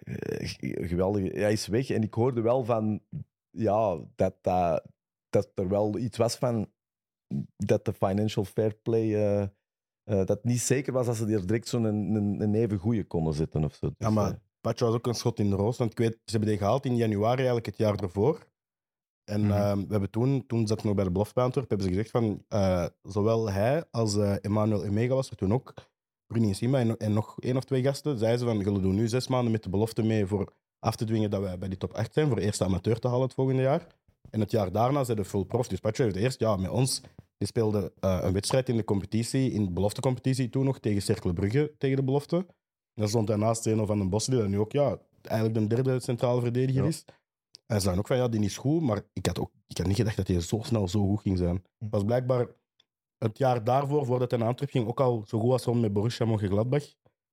geweldig. 0.89 1.33
Hij 1.33 1.53
is 1.53 1.67
weg. 1.67 1.91
En 1.91 2.03
ik 2.03 2.15
hoorde 2.15 2.41
wel 2.41 2.65
van, 2.65 3.01
ja, 3.51 3.99
dat, 4.15 4.35
dat, 4.41 4.85
dat 5.31 5.51
er 5.55 5.69
wel 5.69 5.99
iets 5.99 6.17
was 6.17 6.37
van 6.37 6.69
dat 7.57 7.85
de 7.85 7.93
financial 7.93 8.45
fair 8.45 8.75
play, 8.83 9.15
eh, 9.15 9.43
eh, 9.43 9.49
dat 10.05 10.29
het 10.29 10.45
niet 10.45 10.61
zeker 10.61 10.93
was 10.93 11.07
dat 11.07 11.17
ze 11.17 11.27
er 11.33 11.47
direct 11.47 11.69
zo'n 11.69 11.85
een, 11.85 12.15
een, 12.15 12.41
een 12.41 12.55
even 12.55 12.79
goede 12.79 13.05
konden 13.05 13.35
zetten 13.35 13.65
of 13.65 13.75
zo. 13.75 13.87
Ja, 13.99 14.07
Dus, 14.07 14.15
maar 14.15 14.31
eh, 14.31 14.37
Pacho 14.65 14.87
was 14.87 14.95
ook 14.95 15.07
een 15.07 15.15
schot 15.15 15.39
in 15.39 15.51
de 15.51 15.57
roos. 15.57 15.77
Want 15.77 15.91
ik 15.91 15.99
weet, 15.99 16.13
ze 16.13 16.31
hebben 16.31 16.49
die 16.49 16.59
gehaald 16.59 16.85
in 16.85 16.97
januari 16.97 17.37
eigenlijk 17.37 17.67
het 17.67 17.77
jaar 17.77 17.95
ervoor. 18.03 18.47
En 19.25 19.41
Mhm. 19.41 19.53
ehm, 19.53 19.79
we 19.79 19.87
hebben 19.91 20.11
toen, 20.11 20.47
toen 20.47 20.67
zat 20.67 20.79
ik 20.79 20.85
nog 20.85 20.95
bij 20.95 21.05
de 21.05 21.11
belofte 21.11 21.35
bij 21.35 21.45
Antwerpen, 21.45 21.77
hebben 21.77 21.95
ze 21.95 22.01
gezegd 22.03 22.17
van 22.19 22.45
eh, 22.49 22.87
zowel 23.03 23.51
hij 23.51 23.85
als 23.91 24.17
eh, 24.17 24.45
Emmanuel 24.45 24.85
Emega 24.85 25.15
was 25.15 25.31
er 25.31 25.37
toen 25.37 25.53
ook, 25.53 25.75
Bruni 26.27 26.55
Sima 26.55 26.79
en, 26.79 26.97
en 26.97 27.13
nog 27.13 27.41
één 27.41 27.57
of 27.57 27.65
twee 27.65 27.83
gasten, 27.83 28.19
zeiden 28.19 28.39
ze 28.41 28.47
van, 28.47 28.59
jullie 28.59 28.81
doen 28.81 28.95
nu 28.95 29.09
zes 29.09 29.29
maanden 29.29 29.53
met 29.53 29.63
de 29.63 29.71
belofte 29.71 30.03
mee 30.03 30.27
voor 30.27 30.53
af 30.79 30.97
te 30.97 31.05
dwingen 31.05 31.31
dat 31.31 31.41
wij 31.41 31.59
bij 31.59 31.69
die 31.69 31.79
top 31.79 31.93
8 31.93 32.13
zijn, 32.13 32.29
voor 32.29 32.39
eerste 32.39 32.65
amateur 32.65 32.99
te 32.99 33.09
halen 33.09 33.23
het 33.23 33.35
volgende 33.35 33.63
jaar. 33.63 33.87
En 34.31 34.41
het 34.41 34.51
jaar 34.51 34.73
daarna 34.73 35.05
zijn 35.05 35.17
de 35.17 35.25
full 35.25 35.45
prof. 35.45 35.69
Dus 35.69 35.81
Pacho 35.81 36.03
heeft 36.05 36.17
eerst 36.17 36.41
ja, 36.41 36.57
met 36.57 36.71
ons, 36.71 37.01
die 37.39 37.49
speelde 37.49 37.93
eh, 38.01 38.19
een 38.23 38.33
wedstrijd 38.33 38.69
in 38.69 38.77
de 38.77 38.85
competitie, 38.85 39.51
in 39.51 39.65
de 39.65 39.71
beloftecompetitie 39.71 40.49
toen 40.49 40.65
nog, 40.65 40.79
tegen 40.79 41.03
Cercle 41.03 41.33
Brugge, 41.33 41.73
tegen 41.79 41.97
de 41.97 42.03
belofte. 42.05 42.47
Daar 42.95 43.09
stond 43.09 43.29
hij 43.29 43.37
naast 43.37 43.63
Zeno 43.63 43.87
van 43.87 43.99
den 43.99 44.09
Bossen, 44.09 44.33
die 44.33 44.41
dan 44.43 44.51
nu 44.51 44.59
ook 44.59 44.73
ja, 44.73 44.99
eigenlijk 45.23 45.59
de 45.69 45.75
derde 45.75 46.01
centrale 46.01 46.41
verdediger 46.41 46.83
Ja. 46.83 46.89
is. 46.89 47.05
En 47.67 47.77
ze 47.77 47.81
zeiden 47.81 47.99
ook 47.99 48.07
van, 48.07 48.17
ja, 48.17 48.29
die 48.29 48.41
is 48.41 48.57
goed, 48.57 48.83
maar 48.83 49.03
ik 49.13 49.27
had, 49.27 49.39
ook, 49.39 49.51
ik 49.67 49.77
had 49.79 49.87
niet 49.87 49.97
gedacht 49.97 50.17
dat 50.17 50.29
hij 50.29 50.41
zo 50.41 50.61
snel 50.63 50.89
zo 50.89 51.07
goed 51.07 51.21
ging 51.21 51.39
zijn. 51.39 51.65
Het 51.79 51.91
was 51.91 52.05
blijkbaar 52.05 52.47
het 53.19 53.39
jaar 53.39 53.65
daarvoor, 53.65 54.07
voordat 54.07 54.31
hij 54.31 54.39
naar 54.39 54.49
Antwerpen 54.49 54.79
ging, 54.79 54.91
ook 54.91 55.01
al 55.01 55.25
zo 55.27 55.41
goed 55.41 55.51
als 55.51 55.65
rond 55.65 55.81
met 55.81 55.93
Borussia 55.93 56.27
Mönchengladbach. 56.27 56.85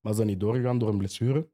Maar 0.01 0.11
is 0.11 0.17
dat 0.17 0.27
niet 0.27 0.39
doorgegaan 0.39 0.77
door 0.77 0.89
een 0.89 0.97
blessure. 0.97 1.49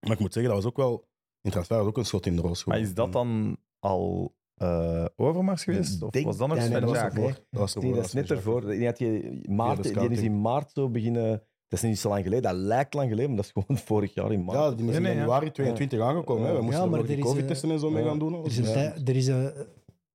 Maar 0.00 0.12
ik 0.12 0.18
moet 0.18 0.32
zeggen, 0.32 0.52
dat 0.52 0.62
was 0.62 0.70
ook 0.72 0.76
wel, 0.76 1.08
in 1.40 1.50
transfer 1.50 1.76
was 1.76 1.86
ook 1.86 1.96
een 1.96 2.04
schot 2.04 2.26
in 2.26 2.36
de 2.36 2.42
roos. 2.42 2.64
Maar 2.64 2.80
is 2.80 2.94
dat 2.94 3.12
dan 3.12 3.56
al 3.78 4.34
eh, 4.54 5.04
Overmars 5.16 5.64
geweest? 5.64 6.02
Of 6.02 6.10
denk- 6.10 6.26
was 6.26 6.36
dat 6.36 6.48
nog 6.48 6.56
Nee, 6.58 6.68
nee, 6.68 6.78
Sven 6.78 6.86
dat 6.86 6.96
was 6.96 7.04
ervoor. 7.14 7.32
Dat 7.50 7.60
was 7.60 7.74
nee, 7.74 7.94
dat 7.94 8.04
is 8.04 8.12
net 8.12 8.30
ervoor. 8.30 8.66
Die, 8.66 8.86
had 8.86 8.98
je, 8.98 9.40
maart, 9.48 9.82
die 9.82 10.08
is 10.10 10.20
in 10.20 10.40
maart 10.40 10.70
zo 10.72 10.88
beginnen... 10.90 11.42
Dat 11.68 11.82
is 11.82 11.88
niet 11.88 11.98
zo 11.98 12.08
lang 12.08 12.22
geleden. 12.22 12.42
Dat 12.42 12.60
lijkt 12.60 12.94
lang 12.94 13.08
geleden, 13.08 13.28
maar 13.28 13.36
dat 13.36 13.46
is 13.46 13.62
gewoon 13.62 13.78
vorig 13.90 14.14
jaar 14.14 14.32
in 14.32 14.44
maart. 14.44 14.58
Ja, 14.58 14.70
die 14.76 14.88
is 14.90 14.96
in 14.96 15.02
januari 15.02 15.50
22 15.50 16.00
aangekomen. 16.00 16.46
hè. 16.46 16.50
We 16.52 16.56
Ja, 16.58 16.62
moesten 16.64 16.82
maar 16.90 16.92
er 16.92 16.98
nog 16.98 17.06
die 17.06 17.16
is, 17.16 17.22
COVID-testen 17.22 17.70
en 17.70 17.78
zo 17.78 17.90
mee 17.90 18.04
gaan 18.04 18.18
doen. 18.18 18.34
Er 18.34 18.46
is, 18.46 18.56
een, 18.58 19.06
er 19.06 19.16
is 19.16 19.26
een, 19.26 19.52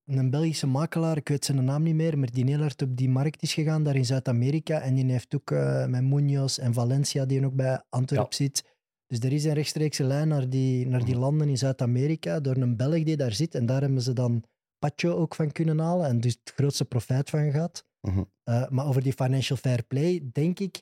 een 0.06 0.30
Belgische 0.30 0.68
makelaar, 0.68 1.18
ik 1.18 1.28
weet 1.28 1.46
zijn 1.46 1.66
naam 1.66 1.84
niet 1.84 1.96
meer, 1.96 2.18
maar 2.18 2.32
die 2.32 2.46
heel 2.46 2.60
hard 2.60 2.82
op 2.82 2.98
die 2.98 3.10
markt 3.10 3.42
is 3.42 3.54
gegaan, 3.54 3.84
daar 3.84 3.96
in 3.96 4.06
Zuid-Amerika. 4.06 4.80
En 4.82 4.94
die 4.96 5.12
heeft 5.12 5.36
ook 5.36 5.52
eh, 5.52 5.86
met 5.86 6.04
Munoz 6.04 6.58
en 6.58 6.74
Valencia, 6.74 7.26
die 7.26 7.46
ook 7.46 7.56
bij 7.56 7.84
Antwerp 7.90 8.34
zit. 8.34 8.64
Dus 9.08 9.20
er 9.20 9.32
is 9.34 9.44
een 9.44 9.54
rechtstreekse 9.54 10.04
lijn 10.04 10.28
naar 10.28 10.50
die, 10.50 10.88
naar 10.88 11.06
die 11.06 11.18
landen 11.18 11.50
in 11.50 11.58
Zuid-Amerika 11.58 12.40
door 12.40 12.56
een 12.56 12.78
Belg 12.78 13.04
die 13.04 13.18
daar 13.18 13.34
zit. 13.34 13.56
En 13.56 13.66
daar 13.66 13.82
hebben 13.82 14.02
ze 14.02 14.14
dan 14.14 14.44
Pacho 14.80 15.16
ook 15.16 15.36
van 15.36 15.52
kunnen 15.52 15.80
halen 15.80 16.08
en 16.08 16.20
dus 16.20 16.38
het 16.44 16.54
grootste 16.56 16.86
profijt 16.86 17.30
van 17.30 17.52
gehad. 17.52 17.86
Mhm. 18.02 18.24
Eh, 18.44 18.70
maar 18.70 18.88
over 18.88 19.04
die 19.04 19.14
financial 19.14 19.58
fair 19.58 19.84
play, 19.88 20.30
denk 20.32 20.60
ik, 20.60 20.82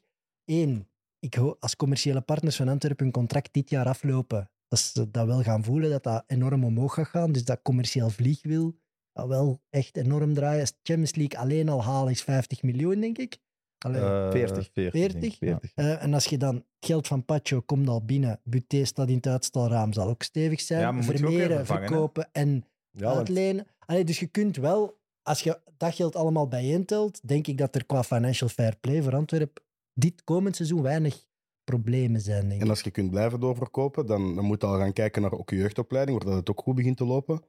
één, 0.49 0.87
ik 1.19 1.37
als 1.37 1.75
commerciële 1.75 2.21
partners 2.21 2.55
van 2.55 2.67
Antwerpen 2.67 3.03
hun 3.03 3.13
contract 3.13 3.53
dit 3.53 3.69
jaar 3.69 3.85
aflopen, 3.85 4.51
dat 4.67 4.79
ze 4.79 5.11
dat 5.11 5.25
wel 5.25 5.41
gaan 5.43 5.63
voelen, 5.63 5.89
dat 5.89 6.03
dat 6.03 6.23
enorm 6.27 6.63
omhoog 6.63 6.93
gaat 6.93 7.07
gaan. 7.07 7.31
Dus 7.31 7.43
dat 7.45 7.59
commercieel 7.61 8.09
vliegwiel 8.09 8.75
wel 9.13 9.61
echt 9.69 9.97
enorm 9.97 10.33
draaien. 10.33 10.59
Als 10.59 10.73
Champions 10.83 11.15
League 11.15 11.39
alleen 11.39 11.69
al 11.69 11.83
halen 11.83 12.11
is 12.11 12.21
50 12.21 12.63
miljoen, 12.63 12.99
denk 12.99 13.17
ik. 13.17 13.37
Allee, 13.77 14.01
Eh, 14.01 14.31
40. 14.31 14.69
40. 14.73 14.91
40? 14.91 15.37
40. 15.37 15.71
Eh, 15.75 16.03
en 16.03 16.13
als 16.13 16.25
je 16.25 16.37
dan 16.37 16.55
het 16.55 16.63
geld 16.79 17.07
van 17.07 17.25
Pacho 17.25 17.61
komt 17.61 17.87
al 17.87 18.05
binnen, 18.05 18.39
Buté 18.43 18.85
staat 18.85 19.07
in 19.09 19.15
het 19.15 19.27
uitstalraam, 19.27 19.93
zal 19.93 20.07
ook 20.09 20.23
stevig 20.23 20.61
zijn. 20.61 20.95
Ja, 20.95 21.03
Vermeren, 21.03 21.57
hè? 21.57 21.65
verkopen 21.65 22.29
en 22.31 22.65
Ja, 22.91 23.13
uitlenen. 23.13 23.67
Allee, 23.79 24.03
dus 24.03 24.19
je 24.19 24.27
kunt 24.27 24.55
wel, 24.57 24.99
als 25.21 25.41
je 25.41 25.59
dat 25.77 25.95
geld 25.95 26.15
allemaal 26.15 26.47
bijeentelt, 26.47 27.27
denk 27.27 27.47
ik 27.47 27.57
dat 27.57 27.75
er 27.75 27.85
qua 27.85 28.03
financial 28.03 28.49
fair 28.49 28.75
play 28.79 29.01
voor 29.01 29.15
Antwerpen 29.15 29.63
dit 29.99 30.23
komend 30.23 30.55
seizoen 30.55 30.81
weinig 30.81 31.27
problemen 31.63 32.21
zijn. 32.21 32.41
Denk 32.41 32.53
ik. 32.53 32.61
En 32.61 32.69
als 32.69 32.81
je 32.81 32.91
kunt 32.91 33.09
blijven 33.11 33.39
doorverkopen, 33.39 34.05
dan, 34.05 34.35
dan 34.35 34.45
moet 34.45 34.61
je 34.61 34.67
al 34.67 34.77
gaan 34.77 34.93
kijken 34.93 35.21
naar 35.21 35.31
ook 35.31 35.49
je 35.49 35.55
jeugdopleiding, 35.55 36.17
waar 36.17 36.27
dat 36.27 36.37
het 36.39 36.49
ook 36.49 36.61
goed 36.61 36.75
begint 36.75 36.97
te 36.97 37.05
lopen. 37.05 37.41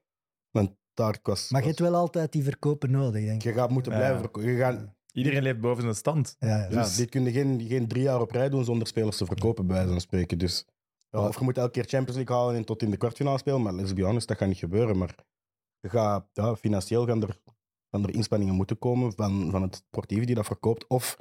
Want 0.50 0.70
daar 0.94 1.18
was, 1.22 1.50
Maar 1.50 1.60
je 1.60 1.66
hebt 1.66 1.78
wel 1.78 1.94
altijd 1.94 2.32
die 2.32 2.42
verkopen 2.42 2.90
nodig, 2.90 3.22
denk 3.24 3.34
ik. 3.36 3.42
je 3.42 3.52
gaat 3.52 3.70
moeten 3.70 3.92
Ja. 3.92 3.98
blijven 3.98 4.20
verkopen. 4.20 4.50
Je 4.50 4.56
gaat, 4.58 4.88
Iedereen 5.12 5.42
leeft 5.42 5.60
boven 5.60 5.82
zijn 5.82 5.94
stand. 5.94 6.36
Ja, 6.38 6.48
ja. 6.48 6.62
ja, 6.70 6.82
Dus- 6.82 6.96
dit 6.96 7.08
kun 7.08 7.24
je 7.24 7.30
geen, 7.30 7.60
geen 7.68 7.88
drie 7.88 8.02
jaar 8.02 8.20
op 8.20 8.30
rij 8.30 8.48
doen 8.48 8.64
zonder 8.64 8.86
spelers 8.86 9.16
te 9.16 9.26
verkopen, 9.26 9.66
bij 9.66 9.76
wijze 9.76 9.90
van 9.90 10.00
spreken. 10.00 10.38
Dus, 10.38 10.66
ja, 11.08 11.26
of 11.28 11.38
je 11.38 11.44
moet 11.44 11.58
elke 11.58 11.70
keer 11.70 11.84
Champions 11.84 12.16
League 12.16 12.36
halen 12.36 12.54
en 12.56 12.64
tot 12.64 12.82
in 12.82 12.90
de 12.90 12.96
kwartfinale 12.96 13.38
spelen, 13.38 13.62
maar 13.62 13.72
let's 13.72 13.92
be 13.92 14.02
honest, 14.02 14.28
dat 14.28 14.36
gaat 14.36 14.48
niet 14.48 14.56
gebeuren. 14.56 14.98
Maar 14.98 15.14
je 15.80 15.88
gaat, 15.88 16.28
ja, 16.32 16.56
financieel 16.56 17.06
gaan 17.06 17.22
er, 17.22 17.40
gaan 17.90 18.02
er 18.02 18.14
inspanningen 18.14 18.54
moeten 18.54 18.78
komen 18.78 19.12
van, 19.12 19.50
van 19.50 19.62
het 19.62 19.74
sportief 19.76 20.24
die 20.24 20.34
dat 20.34 20.46
verkoopt. 20.46 20.86
Of 20.86 21.16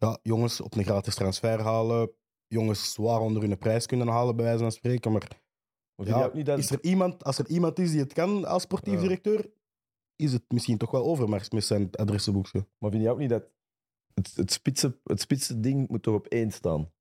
ja, 0.00 0.18
jongens 0.22 0.60
op 0.60 0.74
een 0.74 0.84
gratis 0.84 1.14
transfer 1.14 1.60
halen, 1.62 2.10
jongens 2.46 2.92
zwaar 2.92 3.20
onder 3.20 3.42
hun 3.42 3.58
prijs 3.58 3.86
kunnen 3.86 4.08
halen, 4.08 4.36
bij 4.36 4.44
wijze 4.44 4.60
van 4.62 4.72
spreken. 4.72 5.12
Maar 5.12 5.28
Ja, 6.04 6.30
niet 6.32 6.46
dat... 6.46 6.58
is 6.58 6.70
er 6.70 6.82
iemand, 6.84 7.24
als 7.24 7.38
er 7.38 7.46
iemand 7.48 7.78
is 7.78 7.90
die 7.90 8.00
het 8.00 8.12
kan 8.12 8.44
als 8.44 8.62
sportief 8.62 8.94
Ja. 8.94 9.00
directeur, 9.00 9.50
is 10.16 10.32
het 10.32 10.42
misschien 10.48 10.78
toch 10.78 10.90
wel 10.90 11.04
Overmars 11.04 11.50
met 11.50 11.64
zijn 11.64 11.88
adressenboekje. 11.96 12.66
Maar 12.78 12.90
vind 12.90 13.02
je 13.02 13.10
ook 13.10 13.18
niet 13.18 13.28
dat 13.30 13.44
het, 14.14 14.36
het, 14.36 14.52
spitse, 14.52 14.98
het 15.04 15.20
spitse 15.20 15.60
ding 15.60 15.88
moet 15.88 16.02
toch 16.02 16.14
op 16.14 16.26
één 16.26 16.50
staan? 16.50 16.92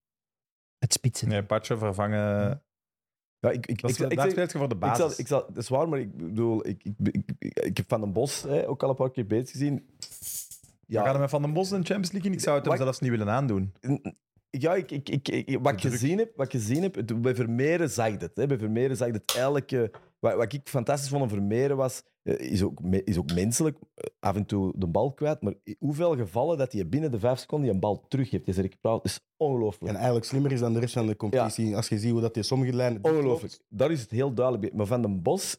Het 0.77 0.93
spitsen. 0.93 1.27
Nee, 1.27 1.43
Pacho 1.45 1.77
vervangen. 1.77 2.63
Ja, 3.39 3.49
ik, 3.51 3.65
ik, 3.67 3.81
Dat 3.81 3.89
is, 3.89 3.99
ik, 3.99 4.09
ik, 4.09 4.15
daar 4.15 4.25
zeg- 4.25 4.31
speelt 4.33 4.51
je 4.51 4.57
voor 4.57 4.67
de 4.67 4.73
ik, 4.73 4.79
basis. 4.79 4.97
zal, 4.97 5.13
ik 5.17 5.27
zal, 5.27 5.45
dat 5.47 5.57
is 5.57 5.69
waar, 5.69 5.89
maar 5.89 5.99
ik 5.99 6.17
bedoel, 6.17 6.67
ik, 6.67 6.83
ik, 6.83 6.95
ik, 7.07 7.31
ik, 7.39 7.59
ik 7.59 7.77
heb 7.77 7.89
Van 7.89 8.01
den 8.01 8.13
Bos 8.13 8.41
hè, 8.41 8.67
ook 8.67 8.83
al 8.83 8.89
een 8.89 8.95
paar 8.95 9.11
keer 9.11 9.27
bezig 9.27 9.49
gezien. 9.51 9.89
Ja. 10.89 11.03
Hem 11.11 11.19
met 11.19 11.29
Van 11.29 11.41
den 11.41 11.53
Bos 11.53 11.71
in 11.71 11.79
de 11.81 11.85
Champions 11.85 12.11
League 12.11 12.29
in? 12.31 12.37
Ik 12.37 12.43
zou 12.43 12.55
het 12.55 12.65
hem 12.65 12.73
Wat- 12.75 12.83
zelfs 12.83 12.99
niet 12.99 13.09
willen 13.09 13.29
aandoen. 13.29 13.73
ja 14.49 14.75
ik, 14.75 14.91
ik, 14.91 15.09
ik, 15.09 15.27
ik- 15.27 15.59
wat, 15.61 15.73
ik 15.73 15.79
druk. 15.79 15.91
gezien 15.91 16.17
heb, 16.17 16.31
wat 16.35 16.45
ik 16.45 16.51
gezien 16.51 16.81
heb, 16.81 16.95
het- 16.95 17.21
bij 17.21 17.35
Vermeeren 17.35 17.89
zag 17.89 18.07
ik 18.07 18.21
het. 18.21 18.31
Hè. 18.35 18.47
Bij 18.47 18.57
Vermeeren 18.57 18.97
zag 18.97 19.07
ik 19.07 19.13
het 19.13 19.35
elke... 19.37 19.91
Wat, 20.19 20.33
wat 20.35 20.53
ik 20.53 20.61
fantastisch 20.69 21.09
vond 21.09 21.21
aan 21.23 21.29
Vermeeren 21.29 21.77
was, 21.77 22.03
eh, 22.23 22.51
is 22.51 22.63
ook, 22.63 22.79
is 23.03 23.17
ook 23.17 23.33
menselijk, 23.33 23.77
eh, 23.95 24.03
af 24.19 24.35
en 24.35 24.45
toe 24.45 24.73
de 24.75 24.87
bal 24.87 25.13
kwijt, 25.13 25.41
maar 25.41 25.53
hoeveel 25.79 26.15
gevallen 26.15 26.57
dat 26.57 26.71
hij 26.71 26.89
binnen 26.89 27.11
de 27.11 27.19
vijf 27.19 27.39
seconden 27.39 27.69
een 27.69 27.79
bal 27.79 28.05
terug 28.07 28.29
heeft. 28.29 28.45
Je 28.45 28.71
praat, 28.81 29.05
is 29.05 29.19
ongelooflijk. 29.37 29.87
En 29.89 29.95
eigenlijk 29.95 30.25
slimmer 30.25 30.51
is 30.51 30.59
dan 30.59 30.73
de 30.73 30.79
rest 30.79 30.93
van 30.93 31.07
de 31.07 31.15
competitie. 31.15 31.75
Als 31.75 31.89
je 31.89 31.99
ziet 31.99 32.11
hoe 32.11 32.21
dat 32.21 32.33
die 32.33 32.43
sommige 32.43 32.73
lijnen. 32.73 33.03
Ongelooflijk. 33.03 33.59
Daar 33.69 33.91
is 33.91 34.01
het 34.01 34.09
heel 34.11 34.33
duidelijk 34.33 34.67
bij. 34.67 34.77
Maar 34.77 34.85
Van 34.87 35.01
den 35.01 35.21
Bos, 35.21 35.57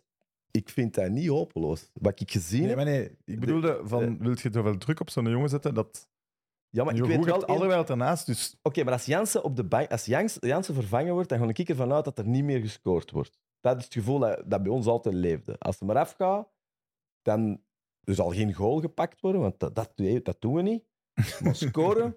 ik 0.50 0.68
vind 0.68 0.94
dat 0.94 1.10
niet 1.10 1.28
hopeloos. 1.28 1.90
Wat 1.92 2.20
ik 2.20 2.30
gezien 2.30 2.60
Nee, 2.60 2.68
heb... 2.68 2.76
maar 2.76 2.86
nee. 2.86 3.16
Ik 3.24 3.40
bedoelde, 3.40 3.80
van, 3.84 4.18
wil 4.18 4.30
je 4.30 4.50
zoveel 4.52 4.78
druk 4.78 5.00
op 5.00 5.10
zo'n 5.10 5.30
jongen 5.30 5.48
zetten? 5.48 5.74
Dat, 5.74 6.08
Ja, 6.68 6.84
maar 6.84 6.94
je 6.94 7.02
ik 7.02 7.08
weet 7.08 7.24
wel... 7.66 7.86
ernaast, 7.86 8.26
dus... 8.26 8.56
Oké, 8.62 8.84
maar 8.84 8.92
als 8.92 9.04
Jansen 9.04 9.44
op 9.44 9.56
de 9.56 9.64
bank, 9.64 9.90
als 9.90 10.04
Jans, 10.04 10.36
Jansen 10.40 10.74
vervangen 10.74 11.12
wordt, 11.12 11.28
dan 11.28 11.38
ga 11.38 11.46
ik 11.52 11.68
ervan 11.68 11.92
uit 11.92 12.04
dat 12.04 12.18
er 12.18 12.26
niet 12.26 12.44
meer 12.44 12.60
gescoord 12.60 13.10
wordt. 13.10 13.38
Dat 13.60 13.78
is 13.78 13.84
het 13.84 13.92
gevoel 13.92 14.18
dat, 14.18 14.42
dat 14.46 14.62
bij 14.62 14.72
ons 14.72 14.86
altijd 14.86 15.14
leefde. 15.14 15.58
Als 15.58 15.78
het 15.78 15.88
maar 15.88 15.98
afgaat, 15.98 16.48
dan 17.22 17.62
er 18.04 18.14
zal 18.14 18.30
geen 18.30 18.54
goal 18.54 18.80
gepakt 18.80 19.20
worden, 19.20 19.40
want 19.40 19.60
dat, 19.60 19.74
dat, 19.74 19.92
dat 20.22 20.40
doen 20.40 20.54
we 20.54 20.62
niet. 20.62 20.84
Maar 21.40 21.54
scoren, 21.68 22.16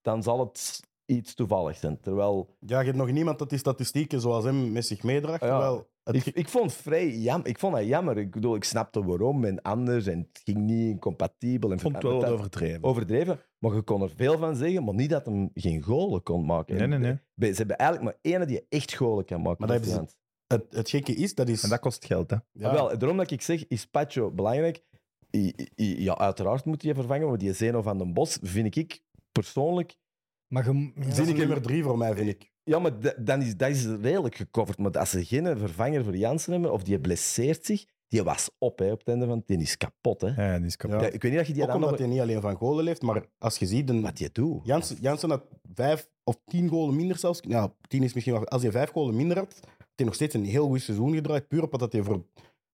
dan 0.00 0.22
zal 0.22 0.40
het 0.40 0.80
iets 1.10 1.34
toevallig 1.34 1.76
zijn. 1.76 2.00
Terwijl, 2.00 2.56
Ja, 2.60 2.78
je 2.78 2.84
hebt 2.84 2.96
nog 2.96 3.10
niemand 3.10 3.38
dat 3.38 3.48
die 3.48 3.58
statistieken 3.58 4.20
zoals 4.20 4.44
hem 4.44 4.72
met 4.72 4.86
zich 4.86 5.02
meedraagt. 5.02 5.40
Ja. 5.40 5.48
Terwijl 5.48 5.90
ik, 6.14 6.26
ik 6.26 6.48
vond 6.48 6.70
het 6.70 6.80
vrij 6.80 7.08
jam, 7.16 7.40
ik 7.44 7.58
vond 7.58 7.74
dat 7.74 7.86
jammer. 7.86 8.18
Ik 8.18 8.30
bedoel, 8.30 8.54
ik 8.54 8.64
snapte 8.64 9.04
waarom 9.04 9.44
en 9.44 9.62
anders 9.62 10.06
en 10.06 10.18
het 10.18 10.40
ging 10.44 10.58
niet 10.58 10.88
incompatibel. 10.90 11.68
En 11.70 11.74
Ik 11.76 11.80
vond 11.82 11.94
het 11.94 12.02
wel 12.02 12.20
wat 12.20 12.30
overdreven. 12.30 12.82
overdreven. 12.84 13.40
Maar 13.58 13.74
je 13.74 13.82
kon 13.82 14.02
er 14.02 14.12
veel 14.16 14.38
van 14.38 14.56
zeggen, 14.56 14.84
maar 14.84 14.94
niet 14.94 15.10
dat 15.10 15.24
hem 15.26 15.50
geen 15.54 15.82
golen 15.82 16.22
kon 16.22 16.44
maken. 16.46 16.76
Nee, 16.76 16.86
nee, 16.86 17.18
nee. 17.36 17.52
Ze 17.52 17.56
hebben 17.58 17.76
eigenlijk 17.78 18.10
maar 18.10 18.32
één 18.32 18.46
die 18.48 18.66
echt 18.68 18.94
golen 18.94 19.24
kan 19.24 19.42
maken. 19.42 19.66
Maar 19.66 19.80
dat 19.80 20.08
het, 20.46 20.64
het 20.70 20.90
gekke 20.90 21.12
is, 21.14 21.34
dat 21.34 21.48
is. 21.48 21.62
En 21.62 21.68
dat 21.68 21.80
kost 21.80 22.04
geld, 22.04 22.30
hè. 22.30 22.36
ja, 22.36 22.42
Maar 22.52 22.72
wel, 22.72 22.98
daarom 22.98 23.16
dat 23.18 23.30
ik 23.30 23.42
zeg, 23.42 23.66
is 23.68 23.86
Pacho 23.86 24.30
belangrijk. 24.30 24.82
i- 25.36 25.54
i- 25.76 26.02
ja, 26.02 26.18
uiteraard 26.18 26.64
moet 26.64 26.82
je 26.82 26.94
vervangen, 26.94 27.28
maar 27.28 27.38
die 27.38 27.52
Zeno 27.52 27.82
van 27.82 27.98
den 27.98 28.12
Bos 28.12 28.38
vind 28.42 28.76
ik 28.76 29.00
persoonlijk... 29.32 29.96
Maar 30.54 30.64
je, 30.72 30.92
ja, 30.94 31.06
Dat 31.16 31.18
is 31.26 31.32
nummer 31.32 31.62
drie 31.62 31.82
voor 31.82 31.98
mij, 31.98 32.14
vind 32.14 32.28
ik. 32.28 32.50
Ja, 32.70 32.78
maar 32.78 33.00
da- 33.00 33.14
dan 33.18 33.42
is, 33.42 33.56
dat 33.56 33.70
is 33.70 33.86
redelijk 33.86 34.34
gecoverd. 34.34 34.78
Maar 34.78 34.98
als 34.98 35.10
ze 35.10 35.24
geen 35.24 35.58
vervanger 35.58 36.04
voor 36.04 36.16
Jansen 36.16 36.52
hebben, 36.52 36.72
of 36.72 36.82
die 36.82 37.00
blesseert 37.00 37.64
zich, 37.66 37.84
die 38.08 38.22
was 38.22 38.50
op 38.58 38.78
hè, 38.78 38.90
op 38.92 38.98
het 38.98 39.08
einde 39.08 39.26
van... 39.26 39.42
Die 39.46 39.58
is 39.58 39.76
kapot, 39.76 40.20
hè. 40.20 40.26
Ja, 40.52 40.56
die 40.58 40.66
is 40.66 40.76
kapot. 40.76 41.00
Ja. 41.00 41.06
Ik 41.06 41.22
weet 41.22 41.30
niet 41.30 41.40
dat 41.40 41.46
je 41.46 41.52
die 41.52 41.62
Ook 41.62 41.68
dan 41.68 41.76
omdat 41.76 41.90
nog... 41.90 41.98
hij 42.00 42.08
niet 42.08 42.20
alleen 42.20 42.40
van 42.40 42.54
golen 42.56 42.84
leeft, 42.84 43.02
maar 43.02 43.24
als 43.38 43.56
je 43.58 43.66
ziet... 43.66 43.88
Een, 43.88 44.00
Wat 44.02 44.16
die 44.16 44.28
doet. 44.32 44.60
Jansen, 44.66 44.96
Jansen 45.00 45.30
had 45.30 45.42
vijf 45.74 46.08
of 46.24 46.36
tien 46.44 46.68
golen 46.68 46.96
minder 46.96 47.18
zelfs. 47.18 47.40
Ja, 47.48 47.72
tien 47.88 48.02
is 48.02 48.12
misschien 48.14 48.34
wel... 48.34 48.46
Als 48.48 48.62
hij 48.62 48.70
vijf 48.70 48.90
golen 48.90 49.16
minder 49.16 49.36
had, 49.38 49.54
had 49.78 49.88
hij 49.96 50.04
nog 50.06 50.14
steeds 50.14 50.34
een 50.34 50.44
heel 50.44 50.66
goed 50.66 50.80
seizoen 50.82 51.14
gedraaid. 51.14 51.48
Puur 51.48 51.62
op 51.62 51.78
dat 51.78 51.92
hij 51.92 52.02
voor... 52.02 52.24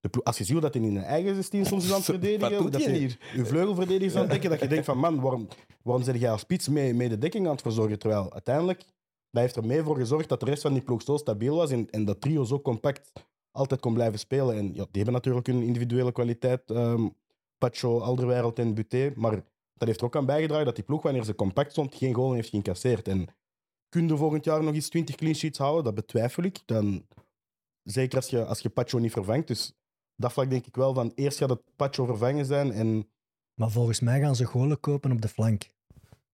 De 0.01 0.09
ploeg- 0.09 0.25
als 0.25 0.39
je 0.39 0.45
ziet 0.45 0.61
dat 0.61 0.75
hij 0.75 0.83
in 0.83 0.93
zijn 0.93 1.05
eigen 1.05 1.35
16 1.35 1.67
soms 1.67 1.85
is 1.85 1.91
aan 1.91 1.97
het 1.97 2.05
verdedigen, 2.15 2.51
Wat 2.51 2.63
doet 2.63 2.73
dat 2.73 2.83
hij 2.83 2.91
hij 2.91 3.01
hier? 3.01 3.19
je 3.35 3.45
vleugelverdedigers 3.47 4.15
aan 4.15 4.21
het 4.21 4.31
dekken, 4.31 4.51
dat 4.51 4.61
je 4.61 4.69
denkt 4.69 4.85
van 4.85 4.99
man, 4.99 5.21
waarom, 5.21 5.49
waarom 5.83 6.05
zit 6.05 6.21
jij 6.21 6.31
als 6.31 6.41
spits 6.41 6.69
mee, 6.69 6.95
mee 6.95 7.09
de 7.09 7.19
dekking 7.19 7.47
aan 7.47 7.53
het 7.53 7.63
verzorgen? 7.63 7.99
Terwijl 7.99 8.33
uiteindelijk, 8.33 8.83
dat 9.37 9.45
heeft 9.45 9.57
er 9.57 9.67
mee 9.67 9.83
voor 9.83 9.97
gezorgd 9.97 10.29
dat 10.29 10.41
de 10.41 10.47
rest 10.47 10.63
van 10.63 10.73
die 10.73 10.83
ploeg 10.83 11.03
zo 11.03 11.17
stabiel 11.17 11.57
was 11.57 11.71
en, 11.71 11.91
en 11.91 12.05
dat 12.05 12.21
trio 12.21 12.45
zo 12.45 12.61
compact 12.61 13.13
altijd 13.51 13.81
kon 13.81 13.95
blijven 13.95 14.19
spelen. 14.19 14.57
En 14.57 14.67
ja, 14.67 14.73
die 14.73 14.87
hebben 15.03 15.13
natuurlijk 15.13 15.47
hun 15.47 15.63
individuele 15.63 16.13
kwaliteit, 16.13 16.71
ehm 16.71 17.09
Pacho, 17.59 18.01
Alderweireld 18.01 18.59
en 18.59 18.75
Buté, 18.75 19.13
maar 19.15 19.45
dat 19.75 19.89
heeft 19.89 20.01
er 20.01 20.07
ook 20.07 20.17
aan 20.17 20.27
bijgedragen 20.27 20.65
dat 20.65 20.75
die 20.75 20.85
ploeg, 20.85 21.03
wanneer 21.03 21.25
ze 21.25 21.35
compact 21.35 21.71
stond, 21.71 21.95
geen 21.95 22.15
goal 22.15 22.33
heeft 22.33 22.49
geïncasseerd. 22.49 23.09
En 23.09 23.27
kun 23.89 24.09
je 24.09 24.17
volgend 24.17 24.45
jaar 24.45 24.63
nog 24.63 24.75
eens 24.75 24.89
20 24.89 25.15
clean 25.15 25.35
sheets 25.35 25.59
houden? 25.59 25.85
Dat 25.85 25.95
betwijfel 25.95 26.43
ik. 26.43 26.63
Dan, 26.67 27.07
zeker 27.83 28.17
als 28.17 28.29
je, 28.29 28.45
als 28.45 28.61
je 28.61 28.69
Pacho 28.69 28.99
niet 28.99 29.13
vervangt. 29.13 29.47
Dus 29.47 29.73
dat 30.17 30.33
vlak 30.33 30.51
denk 30.51 30.67
ik 30.67 30.77
wel 30.77 30.95
van 30.95 31.13
eerst 31.15 31.39
gaat 31.39 31.49
het 31.49 31.63
Pacho 31.77 32.05
vervangen 32.05 32.47
zijn 32.47 32.73
en 32.73 33.09
Maar 33.55 33.71
volgens 33.71 34.01
mij 34.01 34.21
gaan 34.21 34.37
ze 34.37 34.45
golen 34.45 34.81
kopen 34.81 35.13
op 35.13 35.21
de 35.21 35.29
flank. 35.29 35.75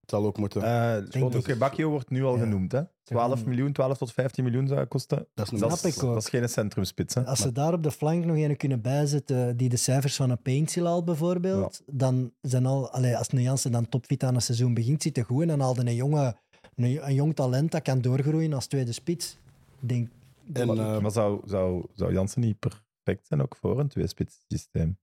Het 0.02 0.10
zal 0.10 0.24
ook 0.26 0.38
moeten. 0.38 0.62
Eh 0.62 1.10
denk 1.10 1.58
Bacchio 1.58 1.88
wordt 1.90 2.10
nu 2.10 2.24
al 2.24 2.34
Ja. 2.36 2.42
genoemd. 2.42 2.72
Hè? 2.72 2.80
12 3.02 3.38
gaan- 3.38 3.48
miljoen, 3.48 3.72
12 3.72 3.98
tot 3.98 4.12
15 4.12 4.44
miljoen 4.44 4.66
zou 4.66 4.80
het 4.80 4.88
kosten. 4.88 5.16
dat 5.34 5.52
is 5.52 5.58
snap 5.58 5.62
een 5.62 5.68
Dat 5.68 5.84
is, 5.84 5.96
ik 5.96 6.02
ook. 6.02 6.14
dat 6.14 6.22
is 6.22 6.28
geen 6.28 6.48
centrumspits. 6.48 7.14
Hè? 7.14 7.24
Als 7.26 7.40
ze 7.40 7.52
daar 7.52 7.72
op 7.72 7.82
de 7.82 7.90
flank 7.90 8.24
nog 8.24 8.36
een 8.36 8.56
kunnen 8.56 8.80
bijzetten 8.80 9.56
die 9.56 9.68
de 9.68 9.76
cijfers 9.76 10.16
van 10.16 10.30
een 10.30 10.42
Paintsil 10.42 10.86
al 10.86 11.04
bijvoorbeeld, 11.04 11.82
dan 11.86 12.32
zijn 12.40 12.66
al, 12.66 12.90
allee, 12.90 13.16
als 13.16 13.32
een 13.32 13.42
Jansen 13.42 13.72
dan 13.72 13.88
topfit 13.88 14.22
aan 14.22 14.34
een 14.34 14.42
seizoen 14.42 14.74
begint, 14.74 15.02
zit 15.02 15.16
er 15.18 15.24
goed 15.24 15.42
en 15.42 15.48
dan 15.48 15.60
haalt 15.60 15.78
een, 15.78 15.94
jonge, 15.94 16.36
een, 16.76 17.06
een 17.06 17.14
jong 17.14 17.34
talent 17.34 17.70
dat 17.72 17.82
kan 17.82 18.00
doorgroeien 18.00 18.52
als 18.52 18.66
tweede 18.66 18.92
spits. 18.92 19.38
Ik 19.80 19.88
denk, 19.88 20.08
En, 20.52 20.66
maar 20.66 20.76
eh, 20.94 21.00
maar 21.00 21.10
zou, 21.10 21.40
zou, 21.44 21.86
zou 21.94 22.12
Jansen 22.12 22.40
niet 22.40 22.58
perfect 22.58 23.26
zijn 23.26 23.42
ook 23.42 23.56
voor 23.56 23.80
een 23.80 23.88
tweespits 23.88 24.44
systeem? 24.48 24.98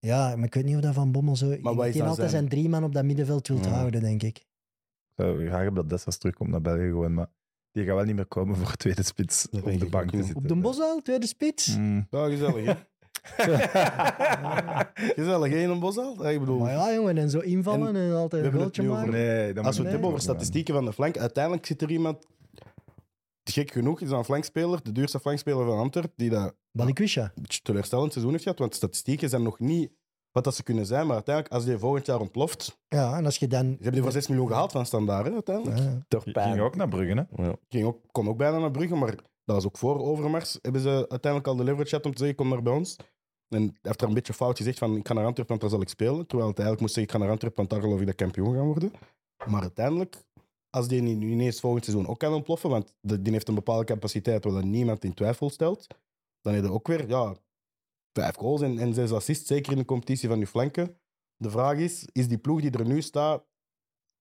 Ja, 0.00 0.36
maar 0.36 0.46
ik 0.46 0.54
weet 0.54 0.64
niet 0.64 0.74
of 0.76 0.80
dat 0.80 0.94
Van 0.94 1.12
Bommel 1.12 1.36
zo... 1.36 1.48
wat 1.48 1.60
dan 1.62 1.76
altijd 1.76 2.16
zijn- 2.16 2.30
zijn 2.30 2.48
drie 2.48 2.68
man 2.68 2.84
op 2.84 2.94
dat 2.94 3.04
middenveld 3.04 3.48
wilt 3.48 3.64
Ja. 3.64 3.70
houden, 3.70 4.00
denk 4.00 4.22
ik. 4.22 4.36
Ik 4.38 4.46
zou 5.16 5.46
graag 5.46 5.56
hebben 5.62 5.74
dat 5.74 5.88
Dessers 5.88 6.16
terugkomt 6.18 6.50
naar 6.50 6.60
België 6.60 6.86
gewoon, 6.86 7.14
maar 7.14 7.26
die 7.72 7.84
gaat 7.84 7.94
wel 7.94 8.04
niet 8.04 8.14
meer 8.14 8.26
komen 8.26 8.56
voor 8.56 8.74
tweede 8.76 9.02
spits 9.02 9.46
Dat 9.50 9.60
op 9.62 9.66
de 9.66 9.72
ik 9.84 9.90
bank 9.90 10.04
ook 10.04 10.10
te 10.10 10.16
zitten. 10.16 10.36
Op 10.36 10.48
de 10.48 10.54
Bosuil, 10.56 11.02
tweede 11.02 11.26
spits? 11.26 11.76
Mm. 11.76 12.06
ja, 12.10 12.28
gezellig, 12.28 12.64
hè? 12.64 12.72
gezellig, 15.16 15.50
hè, 15.52 15.58
in 15.58 15.70
een 15.70 15.78
bosal? 15.78 16.28
Ik 16.28 16.38
bedoel, 16.38 16.58
Maar 16.58 16.72
ja, 16.72 16.94
jongen, 16.94 17.18
en 17.18 17.30
zo 17.30 17.38
invallen 17.38 17.96
en, 17.96 18.12
altijd 18.14 18.30
we 18.30 18.36
een 18.36 18.42
hebben 18.42 18.60
goaltje 18.60 18.82
over- 18.82 18.94
maken. 18.94 19.10
Nee, 19.12 19.52
dat 19.52 19.64
als 19.64 19.76
we 19.76 19.82
het 19.82 19.90
hebben 19.92 20.08
over 20.08 20.20
statistieken 20.22 20.74
van 20.74 20.84
de 20.84 20.92
flank, 20.92 21.18
uiteindelijk 21.18 21.66
zit 21.66 21.82
er 21.82 21.90
iemand... 21.90 22.26
Gek 23.52 23.70
genoeg 23.72 24.00
is 24.00 24.08
dat 24.08 24.18
een 24.18 24.24
flankspeler, 24.24 24.82
de 24.82 24.92
duurste 24.92 25.20
flankspeler 25.20 25.64
van 25.66 25.78
Antwerpen, 25.78 26.12
die 26.16 26.30
dat 26.30 26.54
Balikwisha. 26.72 27.22
een 27.22 27.42
beetje 27.42 27.60
teleurstellend 27.62 28.10
seizoen 28.12 28.32
heeft 28.32 28.44
gehad, 28.44 28.58
want 28.58 28.74
statistieken 28.74 29.28
zijn 29.28 29.42
nog 29.42 29.58
niet 29.58 29.90
wat 30.30 30.44
dat 30.44 30.54
ze 30.54 30.62
kunnen 30.62 30.86
zijn, 30.86 31.06
maar 31.06 31.14
uiteindelijk, 31.14 31.54
als 31.54 31.64
die 31.64 31.78
volgend 31.78 32.06
jaar 32.06 32.20
ontploft... 32.20 32.78
Ja, 32.88 33.16
en 33.16 33.24
als 33.24 33.36
je 33.36 33.46
dan... 33.46 33.64
Ze 33.64 33.68
hebben 33.70 33.92
die 33.92 34.02
voor 34.02 34.12
6 34.12 34.26
miljoen 34.28 34.46
gehaald 34.48 34.72
van 34.72 34.86
standaard, 34.86 35.26
hè, 35.26 35.32
uiteindelijk. 35.32 35.78
Ja. 35.78 36.04
Door 36.08 36.24
Die 36.24 36.32
pijn. 36.32 36.50
ging 36.52 36.60
ook 36.64 36.76
naar 36.76 36.88
Brugge, 36.88 37.26
hè? 37.30 37.42
Ja. 37.44 37.56
Ging 37.68 37.86
ook, 37.86 37.98
kon 38.10 38.28
ook 38.28 38.36
bijna 38.36 38.58
naar 38.58 38.70
Brugge, 38.70 38.94
maar 38.94 39.14
dat 39.44 39.56
was 39.56 39.66
ook 39.66 39.78
voor 39.78 39.98
Overmars. 39.98 40.58
Hebben 40.62 40.80
ze 40.80 40.88
uiteindelijk 40.88 41.46
al 41.46 41.56
de 41.56 41.64
leverage 41.64 41.88
gehad 41.88 42.06
om 42.06 42.12
te 42.12 42.18
zeggen, 42.18 42.36
kom 42.36 42.48
maar 42.48 42.62
bij 42.62 42.72
ons. 42.72 42.96
En 43.48 43.62
hij 43.62 43.72
heeft 43.82 44.00
er 44.02 44.08
een 44.08 44.14
beetje 44.14 44.32
fout 44.32 44.56
gezegd 44.56 44.78
van, 44.78 44.96
ik 44.96 45.06
ga 45.06 45.14
naar 45.14 45.24
Antwerpen, 45.24 45.58
want 45.58 45.60
daar 45.60 45.70
zal 45.70 45.80
ik 45.80 45.88
spelen. 45.88 46.26
Terwijl 46.26 46.48
het 46.48 46.58
eigenlijk 46.58 46.80
moest 46.80 46.94
zeggen, 46.94 47.12
ik 47.12 47.18
ga 47.18 47.24
naar 47.24 47.32
Antwerpen, 47.32 47.58
want 47.58 47.70
daar 47.70 47.80
geloof 47.80 48.00
ik 48.00 48.06
dat 48.06 48.14
kampioen 48.14 48.54
gaan 48.54 48.66
worden. 48.66 48.92
Maar 49.46 49.60
uiteindelijk, 49.62 50.24
als 50.70 50.88
die 50.88 51.00
nu 51.02 51.30
ineens 51.30 51.60
volgend 51.60 51.84
seizoen 51.84 52.06
ook 52.06 52.18
kan 52.18 52.32
ontploffen, 52.32 52.70
want 52.70 52.94
de- 53.00 53.22
die 53.22 53.32
heeft 53.32 53.48
een 53.48 53.54
bepaalde 53.54 53.84
capaciteit 53.84 54.44
waar 54.44 54.66
niemand 54.66 55.04
in 55.04 55.14
twijfel 55.14 55.50
stelt, 55.50 55.86
dan 56.40 56.54
heb 56.54 56.64
je 56.64 56.70
ook 56.70 56.86
weer 56.86 57.08
ja, 57.08 57.36
vijf 58.12 58.34
goals 58.34 58.60
en, 58.60 58.78
en 58.78 58.94
zes 58.94 59.12
assists, 59.12 59.46
zeker 59.46 59.72
in 59.72 59.78
de 59.78 59.84
competitie 59.84 60.28
van 60.28 60.38
je 60.38 60.46
flanken. 60.46 60.98
De 61.36 61.50
vraag 61.50 61.78
is, 61.78 62.08
is 62.12 62.28
die 62.28 62.38
ploeg 62.38 62.60
die 62.60 62.70
er 62.70 62.86
nu 62.86 63.02
staat, 63.02 63.46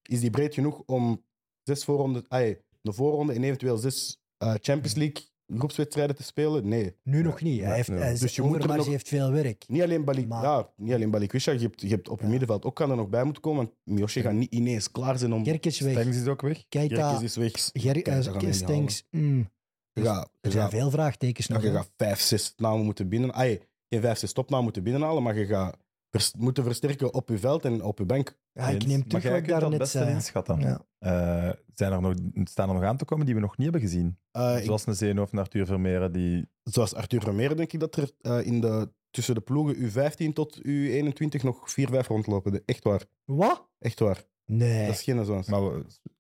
is 0.10 0.20
die 0.20 0.30
breed 0.30 0.54
genoeg 0.54 0.84
om 0.86 1.26
zes 1.64 1.88
ay, 2.28 2.62
een 2.82 2.94
voorronde 2.94 3.34
en 3.34 3.44
eventueel 3.44 3.78
zes 3.78 4.18
eh, 4.38 4.54
Champions 4.60 4.96
League 4.96 5.28
groepswedstrijden 5.58 6.16
te 6.16 6.24
spelen? 6.24 6.68
Nee. 6.68 6.96
Nu 7.04 7.22
nog 7.24 7.42
niet. 7.42 7.62
Hij 7.64 7.76
heeft, 7.76 7.88
hij 7.88 8.12
is, 8.14 8.20
Dus 8.20 8.36
je 8.36 8.42
moet 8.42 8.64
er 8.64 8.78
nog- 8.78 8.86
heeft 8.86 9.08
veel 9.08 9.32
werk. 9.32 9.64
Niet 9.68 9.82
alleen, 9.82 10.04
Bali, 10.06 10.28
Maar- 10.28 10.44
ja, 10.44 10.70
niet 10.76 10.94
alleen 10.94 11.12
Balikwisha, 11.12 11.52
je 11.52 11.60
hebt, 11.60 11.82
je 11.82 11.88
hebt 11.88 12.10
op 12.10 12.18
je 12.20 12.24
Ja. 12.26 12.30
middenveld 12.30 12.66
ook 12.66 12.76
kan 12.76 12.90
er 12.90 12.96
nog 12.96 13.10
bij 13.10 13.24
moeten 13.24 13.42
komen, 13.42 13.64
want 13.66 13.76
Miosje 13.84 14.22
gaat 14.22 14.34
niet 14.34 14.54
ineens 14.54 14.92
klaar 14.92 15.18
zijn 15.18 15.34
om... 15.34 15.44
Kerkers 15.44 15.80
weg. 15.80 15.94
Stengs 16.00 16.18
is 16.18 16.28
ook 16.28 16.42
weg. 16.42 16.64
Keita, 16.70 16.96
Kerkens 16.96 17.22
is 17.24 17.36
weg. 17.36 17.52
Ger- 17.74 18.00
gaan 18.04 18.22
we 18.22 18.30
eh, 18.32 18.42
niet 18.42 18.56
Stenks. 18.56 19.04
mm. 19.12 19.50
Je 19.94 20.02
gaat, 20.04 20.30
je 20.32 20.38
Er 20.42 20.52
zijn 20.52 20.64
gaat, 20.64 20.72
veel 20.74 20.90
vraagtekens 20.92 21.48
ja, 21.48 21.54
nog. 21.54 21.64
je 21.64 21.70
hè. 21.70 21.76
gaat 21.76 21.92
vijf, 21.98 22.20
zes 22.20 22.54
namen 22.58 22.86
moeten 22.86 23.10
binnen... 23.10 23.34
Ay, 23.34 23.62
geen 23.90 24.02
vijf, 24.02 24.18
zes 24.18 24.34
topnamen 24.34 24.64
moeten 24.64 24.84
binnenhalen, 24.84 25.24
maar 25.24 25.38
je 25.38 25.46
gaat 25.46 25.78
vers- 26.12 26.34
moeten 26.38 26.64
versterken 26.64 27.14
op 27.14 27.30
je 27.30 27.38
veld 27.38 27.66
en 27.66 27.84
op 27.84 27.98
je 27.98 28.06
bank. 28.06 28.38
Ja, 28.52 28.68
ik 28.70 28.86
neem 28.86 29.08
terug 29.08 29.24
wat 29.24 29.34
ik 29.38 29.48
daarnet 29.48 29.80
best 29.80 29.92
zei. 29.92 30.12
inschatten. 30.12 30.60
Ja. 30.60 30.86
Eh, 31.00 31.54
zijn 31.74 31.92
er 31.92 32.02
nog, 32.02 32.14
staan 32.44 32.68
er 32.70 32.76
nog 32.76 32.84
aan 32.84 32.98
te 32.98 33.06
komen 33.06 33.26
die 33.26 33.36
we 33.36 33.42
nog 33.42 33.58
niet 33.58 33.64
hebben 33.72 33.90
gezien? 33.90 34.20
Eh, 34.32 34.58
ik- 34.58 34.64
Zoals 34.64 34.86
een 34.86 34.96
Zeno 34.96 35.22
of 35.22 35.32
een 35.32 35.40
Arthur 35.40 35.66
Vermeeren, 35.66 36.12
die... 36.12 36.50
zoals 36.64 36.94
Arthur 36.96 37.22
Vermeer, 37.22 37.56
denk 37.56 37.74
ik 37.74 37.80
dat 37.80 37.96
er 37.96 38.12
eh, 38.22 38.46
in 38.46 38.62
de, 38.62 38.92
tussen 39.10 39.36
de 39.36 39.42
ploegen 39.42 39.76
U15 39.92 40.34
tot 40.34 40.58
U21 40.68 41.42
nog 41.44 41.72
vier, 41.72 41.88
vijf 41.90 42.08
rondlopen. 42.08 42.52
De- 42.52 42.64
Echt 42.66 42.84
waar. 42.84 43.04
Wat? 43.26 43.68
Echt 43.80 44.00
waar. 44.00 44.24
Nee. 44.46 44.86
Dat 44.86 44.96
is 44.96 45.02
geen 45.04 45.26
zo'n. 45.26 45.44
Maar 45.48 45.62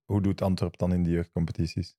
hoe 0.05 0.21
doet 0.21 0.41
Antwerp 0.41 0.77
dan 0.77 0.93
in 0.93 1.03
die 1.03 1.13
jeugdcompetities? 1.13 1.95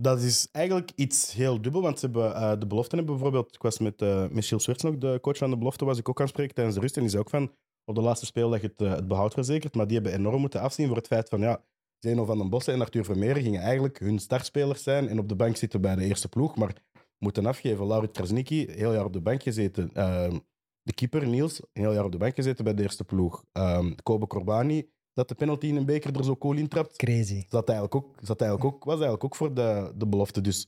Dat 0.00 0.20
is 0.20 0.48
eigenlijk 0.50 0.90
iets 0.94 1.32
heel 1.32 1.62
dubbel, 1.62 1.82
want 1.82 1.98
ze 1.98 2.04
hebben, 2.04 2.34
eh, 2.34 2.58
de 2.58 2.66
beloften 2.66 2.98
hebben 2.98 3.14
bijvoorbeeld... 3.14 3.54
Ik 3.54 3.62
was 3.62 3.78
met 3.78 4.02
uh, 4.02 4.28
Michiel 4.28 4.58
Swerts 4.58 4.82
nog, 4.82 4.98
de 4.98 5.18
coach 5.20 5.36
van 5.36 5.50
de 5.50 5.58
belofte, 5.58 5.84
was 5.84 5.98
ik 5.98 6.08
ook 6.08 6.18
aan 6.18 6.24
het 6.24 6.34
spreken 6.34 6.54
tijdens 6.54 6.76
de 6.76 6.82
rust. 6.82 6.96
En 6.96 7.02
die 7.02 7.10
zei 7.10 7.22
ook 7.22 7.30
van, 7.30 7.52
op 7.84 7.94
de 7.94 8.00
laatste 8.00 8.26
speeldag 8.26 8.60
het, 8.60 8.82
eh, 8.82 8.90
het 8.90 9.08
behoud 9.08 9.34
verzekerd. 9.34 9.74
Maar 9.74 9.86
die 9.86 9.94
hebben 9.94 10.14
enorm 10.14 10.40
moeten 10.40 10.60
afzien 10.60 10.86
voor 10.86 10.96
het 10.96 11.06
feit 11.06 11.28
van, 11.28 11.40
ja, 11.40 11.64
Zeno 11.98 12.24
van 12.24 12.38
den 12.38 12.50
Bossen 12.50 12.74
en 12.74 12.80
Arthur 12.80 13.04
Vermeer 13.04 13.36
gingen 13.36 13.60
eigenlijk 13.60 13.98
hun 13.98 14.18
startspelers 14.18 14.82
zijn 14.82 15.08
en 15.08 15.18
op 15.18 15.28
de 15.28 15.36
bank 15.36 15.56
zitten 15.56 15.80
bij 15.80 15.96
de 15.96 16.04
eerste 16.04 16.28
ploeg, 16.28 16.56
maar 16.56 16.82
moeten 17.18 17.46
afgeven. 17.46 17.86
Laurent 17.86 18.12
Krasnicki, 18.12 18.66
heel 18.70 18.92
jaar 18.92 19.04
op 19.04 19.12
de 19.12 19.20
bank 19.20 19.42
gezeten. 19.42 19.90
Ehm, 19.92 20.38
de 20.82 20.94
keeper, 20.94 21.26
Niels, 21.26 21.60
heel 21.72 21.92
jaar 21.92 22.04
op 22.04 22.12
de 22.12 22.18
bank 22.18 22.34
gezeten 22.34 22.64
bij 22.64 22.74
de 22.74 22.82
eerste 22.82 23.04
ploeg. 23.04 23.44
Ehm 23.52 23.94
Kobe 24.02 24.26
Corbani, 24.26 24.90
dat 25.18 25.28
de 25.28 25.34
penalty 25.34 25.66
in 25.66 25.76
een 25.76 25.84
beker 25.84 26.16
er 26.16 26.24
zo 26.24 26.36
cool 26.36 26.56
in 26.56 26.68
trapt 26.68 26.96
Crazy. 26.96 27.44
zat 27.48 27.68
eigenlijk 27.68 27.94
ook, 27.94 28.14
zat 28.22 28.40
eigenlijk 28.40 28.74
ook, 28.74 28.84
was 28.84 28.94
eigenlijk 28.94 29.24
ook 29.24 29.36
voor 29.36 29.54
de, 29.54 29.92
de 29.96 30.06
belofte. 30.06 30.40
Dus 30.40 30.66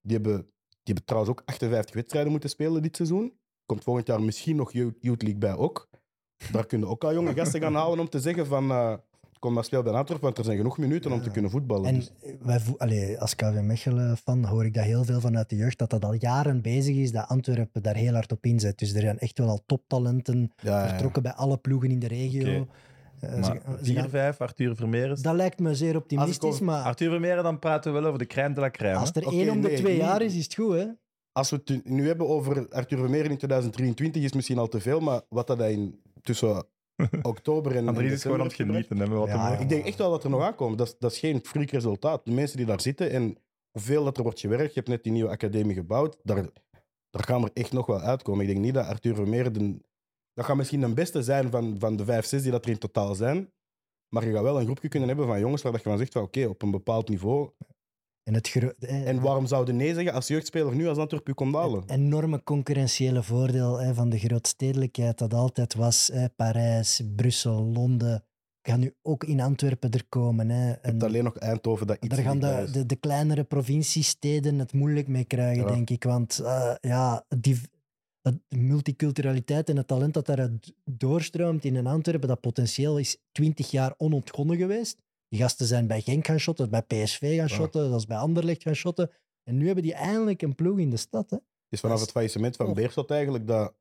die 0.00 0.14
hebben, 0.14 0.36
die 0.66 0.94
hebben 0.94 1.04
trouwens 1.04 1.32
ook 1.32 1.42
58 1.44 1.94
wedstrijden 1.94 2.30
moeten 2.30 2.50
spelen 2.50 2.82
dit 2.82 2.96
seizoen. 2.96 3.32
Komt 3.66 3.82
volgend 3.84 4.06
jaar 4.06 4.22
misschien 4.22 4.56
nog 4.56 4.72
Youth 4.72 5.02
League 5.22 5.38
bij 5.38 5.54
ook. 5.56 5.88
Daar 6.52 6.66
kunnen 6.66 6.88
ook 6.88 7.04
al 7.04 7.12
jonge 7.14 7.34
gasten 7.34 7.60
gaan 7.60 7.74
halen 7.74 7.98
om 8.00 8.08
te 8.08 8.20
zeggen 8.20 8.46
van... 8.46 8.70
eh, 8.70 8.94
kom 9.38 9.52
maar 9.52 9.64
speel 9.64 9.82
bij 9.82 9.92
Antwerpen, 9.92 10.24
want 10.26 10.38
er 10.38 10.44
zijn 10.44 10.56
genoeg 10.56 10.78
minuten 10.78 11.12
om 11.12 11.22
te 11.22 11.30
kunnen 11.30 11.50
voetballen. 11.50 11.86
En 11.86 11.94
Dus, 11.94 12.10
wij 12.40 12.60
vo- 12.60 12.74
allee, 12.78 13.20
als 13.20 13.34
KV 13.36 13.60
Mechelen-fan 13.62 14.44
hoor 14.44 14.64
ik 14.64 14.74
dat 14.74 14.84
heel 14.84 15.04
veel 15.04 15.20
vanuit 15.20 15.48
de 15.48 15.56
jeugd, 15.56 15.78
dat 15.78 15.90
dat 15.90 16.04
al 16.04 16.12
jaren 16.12 16.62
bezig 16.62 16.96
is, 16.96 17.12
dat 17.12 17.28
Antwerpen 17.28 17.82
daar 17.82 17.94
heel 17.94 18.12
hard 18.12 18.32
op 18.32 18.44
inzet. 18.44 18.78
Dus 18.78 18.94
er 18.94 19.00
zijn 19.00 19.18
echt 19.18 19.38
wel 19.38 19.48
al 19.48 19.62
toptalenten 19.66 20.52
ja, 20.62 20.82
ja. 20.82 20.88
vertrokken 20.88 21.22
bij 21.22 21.32
alle 21.32 21.56
ploegen 21.56 21.90
in 21.90 21.98
de 21.98 22.08
regio. 22.08 22.66
Eh, 23.20 23.44
gaan- 23.44 23.60
4-5, 23.82 24.38
Arthur 24.40 24.76
Vermeeren. 24.76 25.22
dat 25.22 25.34
lijkt 25.34 25.58
me 25.58 25.74
zeer 25.74 25.96
optimistisch, 25.96 26.40
over- 26.40 26.64
maar 26.64 26.82
Arthur 26.82 27.10
Vermeeren, 27.10 27.42
dan 27.42 27.58
praten 27.58 27.92
we 27.92 27.98
wel 27.98 28.06
over 28.08 28.18
de 28.18 28.26
crème 28.26 28.54
de 28.54 28.60
la 28.60 28.70
crème. 28.70 28.96
als 28.98 29.10
er 29.12 29.26
één 29.26 29.50
om 29.50 29.60
de 29.60 29.68
nee, 29.68 29.76
twee 29.76 29.96
jaar 29.96 30.22
is, 30.22 30.36
is 30.36 30.44
het 30.44 30.54
goed, 30.54 30.72
hè? 30.74 30.86
Als 31.32 31.50
we 31.50 31.60
het 31.64 31.84
nu 31.84 32.06
hebben 32.06 32.28
over 32.28 32.68
Arthur 32.68 32.98
Vermeer 32.98 33.24
in 33.30 33.36
2023 33.36 34.22
is 34.22 34.32
misschien 34.32 34.58
al 34.58 34.68
te 34.68 34.80
veel, 34.80 35.00
maar 35.00 35.20
wat 35.28 35.46
dat 35.46 35.58
hij 35.58 35.72
in, 35.72 36.00
tussen 36.22 36.64
oktober 37.22 37.76
en, 37.76 37.88
Andries 37.88 38.12
is 38.12 38.22
gewoon 38.22 38.38
aan 38.40 38.46
het 38.46 38.54
genieten. 38.54 38.98
Hè, 38.98 39.08
wat 39.08 39.28
Ja. 39.28 39.56
Ik 39.58 39.68
denk 39.68 39.84
echt 39.86 39.98
wel 39.98 40.10
dat 40.10 40.24
er 40.24 40.30
nog 40.30 40.42
aankomt. 40.42 40.78
Dat 40.78 40.86
is, 40.86 40.94
dat 40.98 41.12
is 41.12 41.18
geen 41.18 41.40
freak 41.42 41.70
resultaat. 41.70 42.24
De 42.24 42.32
mensen 42.32 42.56
die 42.56 42.66
daar 42.66 42.80
zitten 42.80 43.10
en 43.10 43.36
hoeveel 43.70 44.04
dat 44.04 44.16
er 44.16 44.22
wordt 44.22 44.40
gewerkt. 44.40 44.68
Je 44.68 44.74
hebt 44.74 44.88
net 44.88 45.02
die 45.02 45.12
nieuwe 45.12 45.30
academie 45.30 45.74
gebouwd. 45.74 46.16
Daar, 46.22 46.36
daar 47.10 47.24
gaan 47.24 47.42
er 47.44 47.50
echt 47.54 47.72
nog 47.72 47.86
wel 47.86 48.00
uitkomen. 48.00 48.40
Ik 48.46 48.50
denk 48.52 48.64
niet 48.64 48.74
dat 48.74 48.86
Arthur 48.86 49.14
Vermeer... 49.14 49.52
De, 49.52 49.80
dat 50.34 50.44
gaat 50.44 50.56
misschien 50.56 50.80
de 50.80 50.94
beste 50.94 51.22
zijn 51.22 51.50
van, 51.50 51.76
van 51.78 51.96
de 51.96 52.04
vijf, 52.04 52.24
zes 52.26 52.42
die 52.42 52.50
dat 52.50 52.64
er 52.64 52.70
in 52.70 52.78
totaal 52.78 53.14
zijn. 53.14 53.52
Maar 54.08 54.26
je 54.26 54.32
gaat 54.32 54.42
wel 54.42 54.58
een 54.58 54.64
groepje 54.64 54.88
kunnen 54.88 55.08
hebben 55.08 55.26
van 55.26 55.40
jongens 55.40 55.62
waar 55.62 55.72
dat 55.72 55.82
je 55.82 55.88
van 55.88 55.98
zegt 55.98 56.12
van 56.12 56.22
oké, 56.22 56.46
op 56.46 56.62
een 56.62 56.70
bepaald 56.70 57.08
niveau 57.08 57.50
En, 58.22 58.34
het 58.34 58.74
eh, 58.78 59.08
En 59.08 59.20
waarom 59.20 59.46
zouden 59.46 59.76
nee 59.76 59.94
zeggen 59.94 60.12
als 60.12 60.26
jeugdspeler 60.28 60.74
nu 60.74 60.88
als 60.88 60.98
Antwerpen 60.98 61.32
u 61.32 61.34
komt 61.34 61.54
halen? 61.54 61.80
het 61.80 61.90
enorme 61.90 62.42
concurrentiële 62.42 63.22
voordeel 63.22 63.80
hè, 63.80 63.94
van 63.94 64.08
de 64.08 64.18
grootstedelijkheid 64.18 65.18
dat 65.18 65.34
altijd 65.34 65.74
was. 65.74 66.10
Hè, 66.12 66.28
Parijs, 66.28 67.02
Brussel, 67.16 67.62
Londen. 67.64 68.24
Gaan 68.62 68.80
nu 68.80 68.94
ook 69.02 69.24
in 69.24 69.40
Antwerpen 69.40 69.90
er 69.90 70.04
komen. 70.08 70.48
Hè. 70.50 70.68
Je 70.68 70.74
En 70.74 70.90
hebt 70.90 71.02
alleen 71.02 71.24
nog 71.24 71.36
Eindhoven 71.36 71.86
dat 71.86 71.96
iets 72.00 72.14
daar 72.14 72.24
gaan 72.24 72.38
de, 72.40 72.68
de, 72.72 72.86
de 72.86 72.96
kleinere 72.96 73.44
provinciesteden 73.44 74.58
het 74.58 74.72
moeilijk 74.72 75.08
mee 75.08 75.24
krijgen, 75.24 75.62
Ja. 75.66 75.72
denk 75.72 75.90
ik. 75.90 76.04
Want 76.04 76.38
eh, 76.38 76.74
ja, 76.80 77.24
die, 77.38 77.60
dat 78.20 78.34
de 78.48 78.56
multiculturaliteit 78.56 79.68
en 79.68 79.76
het 79.76 79.86
talent 79.86 80.14
dat 80.14 80.26
daaruit 80.26 80.72
doorstroomt 80.84 81.64
in 81.64 81.74
een 81.76 81.86
Antwerpen, 81.86 82.28
dat 82.28 82.40
potentieel 82.40 82.98
is 82.98 83.16
20 83.32 83.70
jaar 83.70 83.94
onontgonnen 83.96 84.56
geweest. 84.56 84.98
Die 85.28 85.40
gasten 85.40 85.66
zijn 85.66 85.86
bij 85.86 86.00
Genk 86.00 86.26
gaan 86.26 86.38
shotten, 86.38 86.70
bij 86.70 86.82
PSV 86.82 87.36
gaan 87.36 87.48
shotten, 87.48 87.90
dat 87.90 87.98
is 87.98 88.06
bij 88.06 88.16
Anderlecht 88.16 88.62
gaan 88.62 88.74
shotten. 88.74 89.10
En 89.44 89.56
nu 89.56 89.64
hebben 89.66 89.82
die 89.84 89.94
eindelijk 89.94 90.42
een 90.42 90.54
ploeg 90.54 90.78
in 90.78 90.90
de 90.90 90.96
stad. 90.96 91.30
Hè. 91.30 91.36
Het 91.36 91.78
is 91.78 91.80
vanaf 91.80 91.94
dat 91.96 92.04
het 92.04 92.14
faillissement 92.14 92.56
van 92.56 92.66
Oh. 92.66 92.74
Beerschot 92.74 93.10
eigenlijk 93.10 93.46
dat 93.46 93.74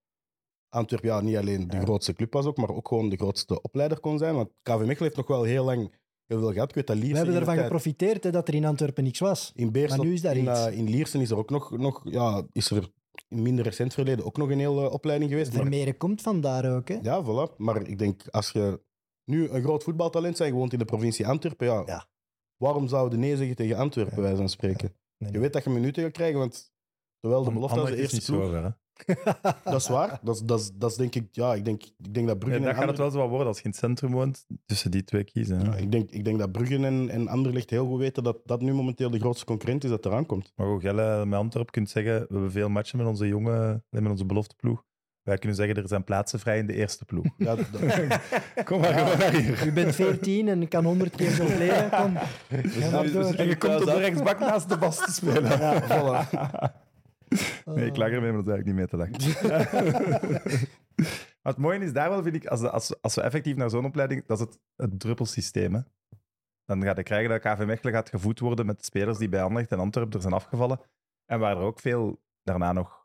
Antwerpen 0.69 1.09
ja, 1.09 1.21
niet 1.21 1.37
alleen 1.37 1.67
de 1.67 1.75
Ja. 1.75 1.81
grootste 1.83 2.13
club 2.13 2.33
was, 2.33 2.45
ook, 2.45 2.57
maar 2.57 2.69
ook 2.69 2.87
gewoon 2.87 3.09
de 3.09 3.15
grootste 3.15 3.61
opleider 3.61 3.99
kon 3.99 4.17
zijn. 4.17 4.35
Want 4.35 4.49
KV 4.61 4.73
Mechelen 4.77 4.97
heeft 5.03 5.15
nog 5.15 5.27
wel 5.27 5.43
heel 5.43 5.63
lang 5.65 5.93
heel 6.25 6.39
veel 6.39 6.51
gehad. 6.53 6.69
Ik 6.69 6.75
weet 6.75 6.87
dat 6.87 6.97
We 6.97 7.05
hebben 7.05 7.35
ervan 7.35 7.45
tijd- 7.53 7.59
geprofiteerd 7.65 8.23
hè, 8.23 8.31
dat 8.31 8.47
er 8.47 8.53
in 8.53 8.65
Antwerpen 8.65 9.03
niks 9.03 9.19
was. 9.19 9.51
In 9.55 9.71
Beerschot, 9.71 9.97
Maar 9.97 10.07
nu 10.07 10.13
is 10.13 10.21
daar 10.21 10.37
in, 10.37 10.43
iets. 10.49 10.65
eh, 10.65 10.77
in 10.77 10.89
Liersen 10.89 11.21
is 11.21 11.29
er 11.29 11.37
ook 11.37 11.49
nog, 11.49 11.77
nog 11.77 12.01
ja, 12.03 12.43
is 12.51 12.69
er 12.69 12.89
in 13.27 13.41
minder 13.41 13.63
recent 13.65 13.93
verleden 13.93 14.25
ook 14.25 14.37
nog 14.37 14.49
een 14.49 14.59
hele 14.59 14.89
opleiding 14.89 15.31
geweest. 15.31 15.51
Maar- 15.51 15.61
Vermeeren 15.61 15.97
komt 15.97 16.21
vandaar 16.21 16.75
ook. 16.75 16.87
Hè. 16.87 16.99
ja, 17.01 17.23
voilà. 17.23 17.55
Maar 17.57 17.87
ik 17.87 17.97
denk, 17.99 18.27
als 18.29 18.51
je 18.51 18.81
nu 19.25 19.49
een 19.49 19.61
groot 19.63 19.83
voetbaltalent 19.83 20.37
bent, 20.37 20.49
je 20.49 20.55
woont 20.55 20.73
in 20.73 20.79
de 20.79 20.85
provincie 20.85 21.27
Antwerpen, 21.27 21.67
ja, 21.67 21.83
Ja. 21.85 22.07
waarom 22.57 22.87
zouden 22.87 23.19
nee 23.19 23.37
zeggen 23.37 23.55
tegen 23.55 23.77
Antwerpen, 23.77 24.15
Ja. 24.15 24.21
wij 24.21 24.35
van 24.35 24.49
spreken? 24.49 24.93
Nee, 25.17 25.31
Je 25.31 25.39
weet 25.39 25.53
dat 25.53 25.63
je 25.63 25.69
minuten 25.69 26.03
gaat 26.03 26.11
krijgen, 26.11 26.39
want 26.39 26.71
zowel 27.21 27.43
de 27.43 27.51
belofte 27.51 27.79
als 27.79 27.89
de 27.89 27.95
eerste 27.97 28.15
niet 28.15 28.25
ploeg... 28.25 28.41
zo 28.43 28.49
ver, 28.49 28.63
hè. 28.63 28.69
Dat 29.63 29.75
is 29.75 29.87
waar. 29.87 30.19
Dat 30.21 30.35
is, 30.35 30.41
dat 30.41 30.59
is, 30.59 30.71
dat 30.73 30.91
is 30.91 30.97
denk 30.97 31.15
ik, 31.15 31.27
ja, 31.31 31.53
ik 31.53 31.65
denk, 31.65 31.83
ik 31.83 32.13
denk 32.13 32.27
dat 32.27 32.39
Brugge 32.39 32.59
Ja, 32.59 32.65
en 32.65 32.71
dat 32.71 32.79
gaat 32.79 32.87
het 32.89 32.97
wel 32.97 33.11
zo 33.11 33.17
wat 33.17 33.29
worden 33.29 33.47
als 33.47 33.57
je 33.57 33.63
in 33.63 33.69
het 33.69 33.79
centrum 33.79 34.11
woont. 34.11 34.45
Tussen 34.65 34.91
die 34.91 35.03
twee 35.03 35.23
kiezen. 35.23 35.57
hè. 35.59 35.65
Ja, 35.65 35.75
ik, 35.75 35.91
denk, 35.91 36.09
ik 36.09 36.23
denk 36.25 36.39
dat 36.39 36.51
Brugge 36.51 36.75
en, 36.85 37.09
en 37.09 37.27
Anderlecht 37.27 37.69
heel 37.69 37.85
goed 37.87 37.99
weten 37.99 38.23
dat 38.23 38.37
dat 38.45 38.61
nu 38.61 38.73
momenteel 38.73 39.09
de 39.09 39.19
grootste 39.19 39.45
concurrent 39.45 39.83
is 39.83 39.89
dat 39.89 40.05
eraan 40.05 40.25
komt. 40.25 40.53
Maar 40.55 40.67
hoe 40.67 40.79
Gelle 40.79 41.25
met 41.25 41.39
Antwerp 41.39 41.71
kunt 41.71 41.89
zeggen, 41.89 42.13
we 42.19 42.27
hebben 42.29 42.51
veel 42.51 42.69
matchen 42.69 42.97
met 42.97 43.07
onze 43.07 43.27
jonge, 43.27 43.83
met 43.89 44.07
onze 44.09 44.25
belofteploeg. 44.25 44.83
Wij 45.23 45.37
kunnen 45.37 45.57
zeggen, 45.57 45.75
er 45.75 45.87
zijn 45.87 46.03
plaatsen 46.03 46.39
vrij 46.39 46.57
in 46.57 46.67
de 46.67 46.73
eerste 46.73 47.05
ploeg. 47.05 47.25
Ja, 47.37 47.55
dat- 47.55 47.65
Kom 48.65 48.79
maar 48.79 48.93
gewoon 48.93 49.17
naar 49.17 49.33
hier. 49.33 49.65
Je 49.65 49.71
bent 49.71 49.95
14 49.95 50.47
en 50.47 50.61
ik 50.61 50.69
kan 50.69 50.85
100 50.85 51.15
keer 51.15 51.29
zo 51.29 51.43
leren. 51.57 51.89
Kom, 51.89 52.13
dus- 52.61 52.89
door. 52.91 53.03
dus- 53.03 53.35
En 53.35 53.47
je 53.47 53.57
komt 53.57 53.79
op 53.79 53.85
de 53.85 53.97
rechtsbak 53.97 54.39
naast 54.39 54.69
de 54.69 54.77
bas 54.77 54.97
te 55.05 55.11
spelen. 55.11 55.59
Ja, 55.59 55.81
voilà. 55.83 56.29
Nee, 57.65 57.85
ik 57.85 57.97
lach 57.97 58.09
ermee, 58.09 58.31
maar 58.31 58.43
dat 58.43 58.47
is 58.47 58.53
eigenlijk 58.53 58.65
niet 58.65 58.75
mee 58.75 58.87
te 58.87 58.97
lachen. 58.97 59.49
maar 61.41 61.53
het 61.53 61.57
mooie 61.57 61.79
is 61.79 61.93
daar 61.93 62.09
wel, 62.09 62.23
vind 62.23 62.35
ik, 62.35 62.45
als, 62.45 62.59
de- 62.59 62.69
als, 62.69 63.01
als 63.01 63.15
we 63.15 63.21
effectief 63.21 63.55
naar 63.55 63.69
zo'n 63.69 63.85
opleiding, 63.85 64.25
dat 64.25 64.39
is 64.39 64.45
het, 64.45 64.59
het 64.75 64.99
druppelsysteem. 64.99 65.73
Hè. 65.73 65.81
Dan 66.65 66.83
gaat 66.83 66.97
je 66.97 67.03
krijgen 67.03 67.29
dat 67.29 67.39
KV 67.41 67.65
Mechelen 67.65 67.93
gaat 67.93 68.09
gevoed 68.09 68.39
worden 68.39 68.65
met 68.65 68.85
spelers 68.85 69.17
die 69.17 69.29
bij 69.29 69.41
Anderlecht 69.41 69.71
en 69.71 69.79
Antwerpen 69.79 70.13
er 70.13 70.21
zijn 70.21 70.33
afgevallen. 70.33 70.79
En 71.25 71.39
waar 71.39 71.57
er 71.57 71.63
ook 71.63 71.79
veel 71.79 72.21
daarna 72.43 72.71
nog 72.73 72.98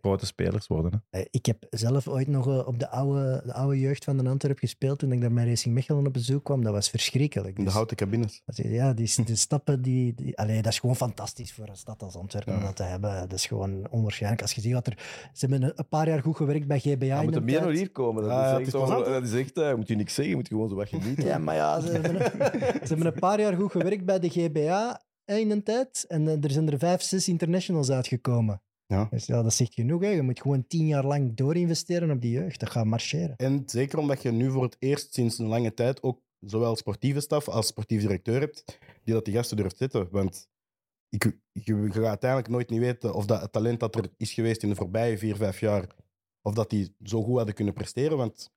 grote 0.00 0.26
spelers 0.26 0.66
worden. 0.66 1.04
Hè. 1.10 1.18
Eh, 1.20 1.26
Ik 1.30 1.46
heb 1.46 1.66
zelf 1.70 2.08
ooit 2.08 2.28
nog 2.28 2.46
eh, 2.48 2.66
op 2.66 2.78
de 2.78 2.88
oude, 2.88 3.42
de 3.44 3.52
oude 3.52 3.78
jeugd 3.80 4.04
van 4.04 4.16
de 4.16 4.28
Antwerp 4.28 4.58
gespeeld 4.58 4.98
toen 4.98 5.12
ik 5.12 5.20
daar 5.20 5.32
met 5.32 5.44
Racing 5.46 5.74
Mechelen 5.74 6.06
op 6.06 6.12
bezoek 6.12 6.44
kwam. 6.44 6.62
Dat 6.62 6.72
was 6.72 6.90
verschrikkelijk. 6.90 7.48
In 7.48 7.54
de 7.54 7.64
Dus- 7.64 7.72
houten 7.72 7.96
cabines. 7.96 8.42
dat 8.44 8.58
is- 8.58 8.70
Ja, 8.70 8.92
die, 8.92 9.24
die 9.24 9.36
stappen, 9.36 9.82
die, 9.82 10.14
die, 10.14 10.38
allee, 10.38 10.62
dat 10.62 10.72
is 10.72 10.78
gewoon 10.78 10.96
fantastisch 10.96 11.52
voor 11.52 11.68
een 11.68 11.76
stad 11.76 12.02
als 12.02 12.14
Antwerpen 12.16 12.52
om 12.54 12.58
Ja. 12.60 12.64
dat 12.66 12.76
te 12.76 12.82
hebben. 12.82 13.20
Dat 13.20 13.32
is 13.32 13.46
gewoon 13.46 13.86
onwaarschijnlijk. 13.90 14.42
Als 14.42 14.52
je 14.52 14.60
ziet 14.60 14.72
wat 14.72 14.86
er... 14.86 14.98
Ze 15.32 15.46
hebben 15.46 15.72
een, 15.76 15.88
paar 15.88 16.08
jaar 16.08 16.22
goed 16.22 16.36
gewerkt 16.36 16.66
bij 16.66 16.78
GBA 16.78 17.04
Ja, 17.06 17.18
in 17.18 17.24
moet 17.24 17.34
er 17.36 17.42
meer 17.42 17.60
naar 17.60 17.70
hier 17.70 17.90
komen. 17.90 18.22
Dat 18.22 18.32
Ah, 18.32 18.60
is 18.60 18.66
echt, 18.66 18.72
dat 18.72 19.22
is 19.22 19.32
echt 19.32 19.56
eh, 19.58 19.68
je 19.68 19.76
moet 19.76 19.88
je 19.88 19.94
niks 19.96 20.14
zeggen, 20.14 20.28
je 20.34 20.36
moet 20.40 20.48
gewoon 20.48 20.68
zo 20.68 20.74
wat 20.74 20.88
genieten. 20.88 21.24
Ja, 21.24 21.38
maar 21.38 21.54
ja, 21.54 21.80
ze 21.80 21.90
hebben, 21.90 22.12
ze 22.86 22.88
hebben 22.88 23.06
een 23.06 23.18
paar 23.18 23.40
jaar 23.40 23.54
goed 23.54 23.70
gewerkt 23.70 24.04
bij 24.04 24.18
de 24.18 24.28
GBA 24.28 25.00
in 25.24 25.50
een 25.50 25.62
tijd. 25.62 26.04
En 26.08 26.42
er 26.42 26.50
zijn 26.50 26.70
er 26.72 26.78
vijf, 26.78 27.02
zes 27.02 27.28
internationals 27.28 27.90
uitgekomen. 27.90 28.62
Ja. 28.88 29.06
Dus 29.10 29.26
ja, 29.26 29.42
dat 29.42 29.54
zegt 29.54 29.74
genoeg. 29.74 30.02
Hè. 30.02 30.08
Je 30.08 30.22
moet 30.22 30.40
gewoon 30.40 30.66
tien 30.66 30.86
jaar 30.86 31.04
lang 31.06 31.34
doorinvesteren 31.36 32.10
op 32.10 32.20
die 32.20 32.30
jeugd. 32.30 32.60
Dat 32.60 32.70
gaat 32.70 32.84
marcheren. 32.84 33.36
En 33.36 33.62
zeker 33.66 33.98
omdat 33.98 34.22
je 34.22 34.30
nu 34.32 34.50
voor 34.50 34.62
het 34.62 34.76
eerst 34.78 35.14
sinds 35.14 35.38
een 35.38 35.46
lange 35.46 35.74
tijd 35.74 36.02
ook 36.02 36.20
zowel 36.40 36.76
sportieve 36.76 37.20
staf 37.20 37.48
als 37.48 37.66
sportief 37.66 38.00
directeur 38.00 38.40
hebt, 38.40 38.78
die 39.04 39.14
dat 39.14 39.24
die 39.24 39.34
gasten 39.34 39.56
durft 39.56 39.76
zetten. 39.76 40.08
Want 40.10 40.48
ik, 41.08 41.24
je, 41.52 41.74
je 41.74 41.92
gaat 41.92 42.04
uiteindelijk 42.04 42.50
nooit 42.50 42.70
niet 42.70 42.80
weten 42.80 43.14
of 43.14 43.26
dat 43.26 43.40
het 43.40 43.52
talent 43.52 43.80
dat 43.80 43.94
er 43.96 44.10
is 44.16 44.32
geweest 44.32 44.62
in 44.62 44.68
de 44.68 44.74
voorbije 44.74 45.18
vier, 45.18 45.36
vijf 45.36 45.60
jaar, 45.60 45.86
of 46.42 46.54
dat 46.54 46.70
die 46.70 46.94
zo 47.02 47.22
goed 47.22 47.36
hadden 47.36 47.54
kunnen 47.54 47.74
presteren. 47.74 48.16
Want 48.16 48.50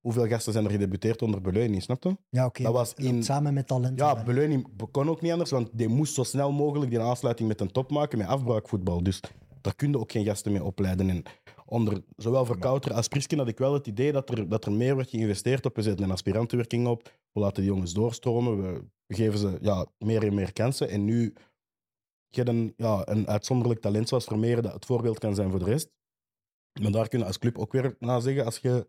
hoeveel 0.00 0.26
gasten 0.26 0.52
zijn 0.52 0.64
er 0.64 0.70
gedebuteerd 0.70 1.22
onder 1.22 1.40
Beleuni, 1.40 1.80
snap 1.80 2.02
je? 2.02 2.16
Ja, 2.28 2.46
oké. 2.46 2.62
Dat 2.62 2.72
was 2.72 2.94
in- 2.94 3.22
Samen 3.22 3.54
met 3.54 3.66
talent. 3.66 3.98
Ja, 3.98 4.22
Beleuni 4.24 4.62
kon 4.90 5.08
ook 5.08 5.20
niet 5.20 5.32
anders, 5.32 5.50
want 5.50 5.68
die 5.72 5.88
moest 5.88 6.14
zo 6.14 6.22
snel 6.22 6.52
mogelijk 6.52 6.90
die 6.90 7.00
aansluiting 7.00 7.48
met 7.48 7.60
een 7.60 7.72
top 7.72 7.90
maken 7.90 8.18
met 8.18 8.26
afbraakvoetbal. 8.26 9.02
Dus 9.02 9.20
daar 9.62 9.74
kun 9.74 9.90
je 9.90 9.98
ook 9.98 10.12
geen 10.12 10.24
gasten 10.24 10.52
mee 10.52 10.64
opleiden. 10.64 11.10
En 11.10 11.22
onder 11.66 12.02
zowel 12.16 12.44
voor 12.44 12.58
Kouter 12.58 12.92
als 12.92 13.08
Prisken 13.08 13.38
had 13.38 13.48
ik 13.48 13.58
wel 13.58 13.74
het 13.74 13.86
idee 13.86 14.12
dat 14.12 14.30
er, 14.30 14.48
dat 14.48 14.64
er 14.64 14.72
meer 14.72 14.96
werd 14.96 15.10
geïnvesteerd 15.10 15.66
op. 15.66 15.76
We 15.76 15.82
zetten 15.82 16.04
een 16.04 16.12
aspirantenwerking 16.12 16.86
op, 16.86 17.18
we 17.32 17.40
laten 17.40 17.62
die 17.62 17.72
jongens 17.72 17.92
doorstromen, 17.92 18.62
we, 18.62 18.84
geven 19.14 19.38
ze 19.38 19.58
ja, 19.60 19.86
meer 19.98 20.26
en 20.26 20.34
meer 20.34 20.52
kansen. 20.52 20.88
En 20.88 21.04
nu 21.04 21.34
je 22.28 22.48
een, 22.48 22.74
ja, 22.76 23.08
een 23.08 23.28
uitzonderlijk 23.28 23.80
talent 23.80 24.08
zoals 24.08 24.24
Vermeer 24.24 24.62
dat 24.62 24.72
het 24.72 24.86
voorbeeld 24.86 25.18
kan 25.18 25.34
zijn 25.34 25.50
voor 25.50 25.58
de 25.58 25.64
rest. 25.64 25.90
Maar 26.80 26.92
daar 26.92 27.08
kun 27.08 27.18
je 27.18 27.24
als 27.24 27.38
club 27.38 27.58
ook 27.58 27.72
weer 27.72 27.96
na 27.98 28.20
zeggen, 28.20 28.44
als 28.44 28.58
je 28.58 28.86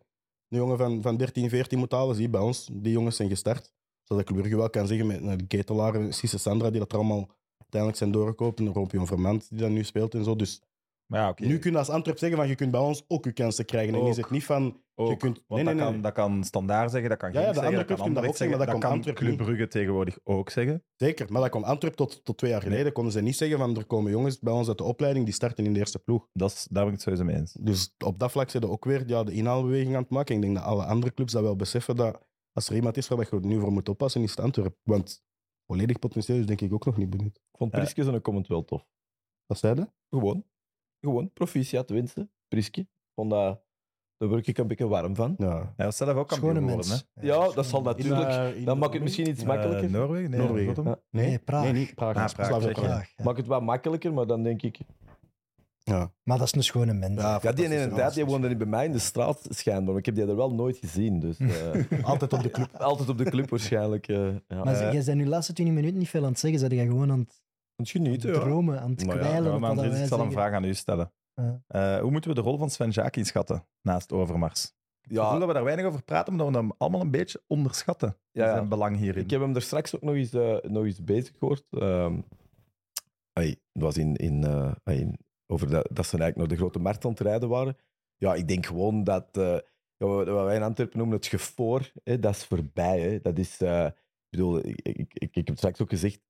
een 0.50 0.60
jongen 0.60 0.78
van, 0.78 1.02
van 1.02 1.18
13, 1.18 1.50
14 1.50 1.80
moet 1.80 1.92
halen, 1.92 2.16
zie 2.16 2.30
bij 2.30 2.42
ons, 2.42 2.70
die 2.74 2.92
jongens 2.92 3.16
zijn 3.16 3.30
gestart 3.30 3.74
zodat 4.04 4.30
ik 4.30 4.36
Brugge 4.36 4.58
wel 4.58 4.70
kan 4.70 4.88
zeggen 4.88 5.08
met 5.08 5.22
een 5.22 5.48
Ketelaar, 5.48 6.14
Cisse 6.14 6.38
Sandra, 6.38 6.70
die 6.70 6.80
dat 6.80 6.92
er 6.92 6.98
allemaal 6.98 7.30
uiteindelijk 7.74 7.98
zijn 7.98 8.12
doorgekocht. 8.12 8.60
En 8.60 8.74
Rompion 8.74 9.08
Vermand, 9.08 9.50
die 9.50 9.60
dat 9.60 9.70
nu 9.70 9.84
speelt 9.84 10.14
en 10.14 10.24
zo. 10.24 10.36
Dus 10.36 10.62
Maar 11.08 11.22
ja, 11.22 11.48
nu 11.48 11.60
kun 11.60 11.72
je 11.72 11.78
als 11.78 11.90
Antwerp 11.90 12.18
zeggen 12.18 12.38
van 12.38 12.48
je 12.48 12.56
kunt 12.56 12.72
bij 12.72 12.80
ons 12.80 13.04
ook 13.08 13.26
je 13.26 13.32
kansen 13.32 13.66
krijgen. 13.66 13.94
En 13.94 14.00
Ook. 14.00 14.08
is 14.08 14.18
het 14.18 14.30
niet 14.30 14.46
van... 14.46 14.82
Ook, 14.96 15.10
je 15.10 15.18
kunt, 15.18 15.44
nee, 15.48 15.64
nee, 15.64 15.76
dat. 15.76 15.84
Kan, 15.84 16.02
dat 16.02 16.12
kan 16.12 16.44
Standaard 16.44 16.92
zeggen, 16.92 17.10
dat 17.10 17.20
kan 17.20 17.32
Ja, 17.32 17.40
ja, 17.40 17.48
de 17.48 17.54
zeggen, 17.54 17.70
andere 17.70 17.88
dat 17.88 17.98
kan 17.98 18.14
dat 18.14 18.26
ook 18.26 18.36
zeggen, 18.38 18.58
maar 18.58 18.68
dat 18.68 18.80
kan 18.80 18.92
Antwerp 18.92 19.16
Club 19.16 19.38
Brugge 19.38 19.68
tegenwoordig 19.68 20.20
ook 20.24 20.50
zeggen. 20.50 20.84
Zeker, 20.96 21.32
maar 21.32 21.42
dat 21.42 21.50
komt 21.50 21.66
Antwerp 21.66 21.94
tot, 21.94 22.26
tot 22.26 22.38
twee 22.38 22.52
jaar 22.52 22.62
geleden. 22.62 22.92
Konden 22.92 23.14
ze 23.14 23.22
niet 23.22 23.36
zeggen 23.36 23.58
van 23.58 23.78
er 23.78 23.86
komen 23.86 24.12
jongens 24.12 24.40
bij 24.40 24.54
ons 24.54 24.68
uit 24.68 24.78
de 24.78 24.84
opleiding 24.84 25.26
die 25.26 25.34
starten 25.34 25.66
in 25.66 25.74
de 25.74 25.80
eerste 25.80 26.00
ploeg. 26.00 26.28
Dat 26.34 26.52
is, 26.52 26.68
daar 26.70 26.84
ben 26.84 26.94
ik 26.94 27.00
het 27.00 27.02
sowieso 27.02 27.26
mee 27.26 27.36
eens. 27.36 27.58
Dus 27.60 27.96
op 28.06 28.20
dat 28.20 28.32
vlak 28.32 28.50
ze 28.50 28.70
ook 28.70 28.86
weer 28.86 29.04
ja, 29.08 29.24
de 29.24 29.32
inhaalbeweging 29.32 29.96
aan 29.96 30.02
het 30.02 30.12
maken. 30.12 30.36
Ik 30.36 30.42
denk 30.42 30.56
dat 30.56 30.64
alle 30.64 30.86
andere 30.86 31.14
clubs 31.14 31.34
dat 31.34 31.42
wel 31.42 31.56
beseffen 31.56 31.96
dat 31.96 32.22
als 32.54 32.70
er 32.70 32.76
iemand 32.76 32.98
is 32.98 33.08
waar 33.08 33.28
je 33.32 33.40
nu 33.40 33.60
voor 33.60 33.72
moet 33.72 33.90
oppassen, 33.90 34.22
is 34.22 34.30
het 34.30 34.40
Antwerp. 34.40 34.76
Want 34.84 35.24
volledig 35.68 36.00
potentieel 36.00 36.40
is 36.40 36.46
denk 36.46 36.62
ik 36.62 36.74
ook 36.74 36.86
nog 36.86 36.98
niet 36.98 37.10
benieuwd. 37.10 37.36
Ik 37.36 37.58
vond. 37.58 37.72
Priske 37.72 38.04
zijn 38.04 38.22
comment 38.22 38.48
wel 38.48 38.66
tof. 38.66 38.86
Wat 39.46 39.58
zei 39.58 39.76
je? 39.76 39.88
Gewoon. 40.10 40.44
Gewoon. 41.00 41.32
Proficiat 41.34 41.90
winsten. 41.90 42.32
Priske. 42.48 42.88
Vond 43.16 43.30
dat... 43.30 43.62
Daar 44.18 44.30
word 44.32 44.48
ik 44.48 44.58
een 44.58 44.68
beetje 44.68 44.88
warm 44.88 45.16
van. 45.16 45.36
Ja. 45.38 45.74
Hij 45.76 45.86
was 45.86 45.98
zelf 45.98 46.16
ook 46.18 46.28
kampioen 46.28 46.52
Schone 46.56 46.68
geworden. 46.70 47.06
hè? 47.14 47.26
Ja, 47.28 47.52
dat 47.52 47.66
zal 47.66 47.80
In, 47.80 47.86
natuurlijk... 47.86 48.30
eh, 48.30 48.56
in- 48.58 48.66
Dan 48.66 48.78
maakt 48.78 48.94
het 48.94 49.02
misschien 49.02 49.28
iets 49.30 49.42
Eh, 49.42 49.48
makkelijker. 49.48 49.90
Noorwegen? 49.92 50.30
Nee, 50.30 50.40
Noorwegen. 50.40 50.84
Nee, 50.84 50.96
Nee, 51.10 51.40
Praag. 51.40 51.64
Nee, 51.64 51.74
niet 51.74 51.96
Praag. 51.96 52.16
Ah, 52.38 52.50
Praag. 52.74 53.18
Maakt 53.24 53.38
het 53.38 53.48
wat 53.48 53.62
makkelijker, 53.62 54.14
maar 54.14 54.28
dan 54.28 54.44
denk 54.44 54.62
ik... 54.62 54.80
Ja. 55.84 56.12
Maar 56.24 56.38
dat 56.38 56.48
is 56.48 56.54
een 56.54 56.64
schone 56.64 56.94
mens. 56.94 57.22
Ja, 57.22 57.40
Ja, 57.42 57.52
die 57.52 57.68
tijd 57.90 58.14
die 58.14 58.26
woonde 58.26 58.48
niet 58.48 58.58
bij 58.58 58.68
mij 58.68 58.86
in 58.86 58.92
de 58.92 59.00
straat 59.00 59.48
schijnbaar. 59.50 59.88
Maar 59.90 59.98
ik 59.98 60.06
heb 60.06 60.16
die 60.16 60.26
er 60.26 60.36
wel 60.36 60.54
nooit 60.54 60.78
gezien. 60.78 61.20
Dus, 61.20 61.38
eh, 61.40 62.04
Altijd 62.04 62.34
op 62.34 62.44
de 62.44 62.52
club. 62.52 62.76
altijd 62.92 63.10
op 63.10 63.18
de 63.18 63.24
club 63.24 63.50
waarschijnlijk. 63.50 64.08
eh 64.08 64.28
ja. 64.48 64.64
Maar 64.64 64.74
Eh. 64.76 64.94
jij 64.94 65.04
bent 65.04 65.18
nu 65.18 65.24
de 65.24 65.30
laatste 65.30 65.54
20 65.54 65.76
minuten 65.76 65.98
niet 66.00 66.10
veel 66.10 66.24
aan 66.24 66.30
het 66.30 66.40
zeggen. 66.40 66.60
Zijn 66.60 66.74
jij 66.76 66.86
gewoon 66.86 67.12
aan 67.12 67.20
het 67.20 67.42
Het 67.76 67.90
genieten, 67.90 68.34
ja. 68.34 68.40
dromen, 68.40 68.82
aan 68.82 68.90
het 68.90 69.06
Maar 69.06 69.16
ja, 69.16 69.22
kwijlen? 69.22 69.60
Maar 69.60 69.70
Andries, 69.70 70.00
ik 70.00 70.08
zal 70.08 70.20
een 70.20 70.32
vraag 70.32 70.54
aan 70.54 70.64
u 70.64 70.74
stellen. 70.74 71.12
Eh, 71.68 71.98
hoe 72.00 72.12
moeten 72.12 72.30
we 72.30 72.36
de 72.36 72.42
rol 72.42 72.58
van 72.58 72.70
Sven 72.70 72.90
Jaak 72.90 73.16
inschatten 73.16 73.66
naast 73.82 74.12
Overmars? 74.12 74.64
Ik 75.02 75.10
voel 75.16 75.24
Ja, 75.24 75.38
dat 75.38 75.48
we 75.48 75.54
daar 75.54 75.64
weinig 75.64 75.86
over 75.86 76.04
praten, 76.04 76.32
omdat 76.32 76.50
we 76.50 76.58
hem 76.58 76.72
allemaal 76.78 77.02
een 77.02 77.12
beetje 77.12 77.42
onderschatten. 77.48 78.18
Ja, 78.32 78.46
ja. 78.46 78.54
Zijn 78.54 78.68
belang 78.70 78.98
hierin. 78.98 79.24
Ik 79.24 79.30
heb 79.30 79.42
hem 79.42 79.56
er 79.56 79.62
straks 79.62 79.96
ook 79.96 80.02
nog 80.02 80.16
eens, 80.16 80.32
nog 80.62 80.84
eens 80.86 81.04
bezig 81.04 81.34
gehoord. 81.40 81.64
Ehm 81.70 82.16
het 83.34 83.58
was 83.72 83.98
in, 83.98 84.16
in, 84.16 84.44
eh, 84.44 85.00
in- 85.00 85.18
over 85.54 85.70
dat, 85.70 85.88
dat 85.92 86.06
ze 86.06 86.18
eigenlijk 86.18 86.38
naar 86.38 86.48
de 86.48 86.56
grote 86.56 86.80
markt 86.80 87.06
aan 87.06 87.12
het 87.12 87.20
rijden 87.20 87.50
waren. 87.50 87.78
Ja, 88.18 88.34
ik 88.34 88.48
denk 88.48 88.66
gewoon 88.66 89.04
dat 89.04 89.38
eh, 89.38 89.58
wat 89.98 90.26
wij 90.26 90.56
in 90.56 90.64
Antwerpen 90.64 90.98
noemen 90.98 91.18
het 91.18 91.26
gevoor, 91.26 91.92
hè, 92.04 92.20
dat 92.20 92.36
is 92.36 92.46
voorbij. 92.46 93.02
Hè. 93.02 93.20
Dat 93.22 93.38
is, 93.38 93.62
eh, 93.62 93.86
ik 93.86 94.30
bedoel, 94.30 94.66
ik, 94.66 95.14
ik 95.14 95.36
heb 95.36 95.48
het 95.48 95.58
straks 95.58 95.82
ook 95.82 95.90
gezegd, 95.90 96.22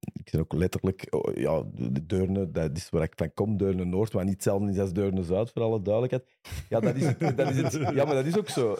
ik 0.00 0.30
ben 0.30 0.40
ook 0.40 0.52
letterlijk, 0.52 1.06
oh, 1.10 1.34
ja, 1.36 1.62
de 1.74 2.06
Deurne, 2.06 2.50
dat 2.50 2.76
is 2.76 2.88
waar 2.90 3.02
ik 3.02 3.12
van 3.16 3.34
kom, 3.34 3.56
Deurne 3.56 3.84
Noord, 3.84 4.12
maar 4.12 4.24
niet 4.24 4.34
hetzelfde 4.34 4.70
is 4.70 4.78
als 4.78 4.92
Deurne 4.92 5.22
Zuid, 5.22 5.50
voor 5.50 5.62
alle 5.62 5.82
duidelijkheid. 5.82 6.24
Ja, 6.68 6.80
dat 6.80 6.94
is, 6.94 7.04
het, 7.04 7.36
dat 7.36 7.50
is 7.50 7.56
het, 7.56 7.72
ja 7.72 8.04
maar 8.04 8.14
dat 8.14 8.24
is 8.24 8.38
ook 8.38 8.48
zo. 8.48 8.76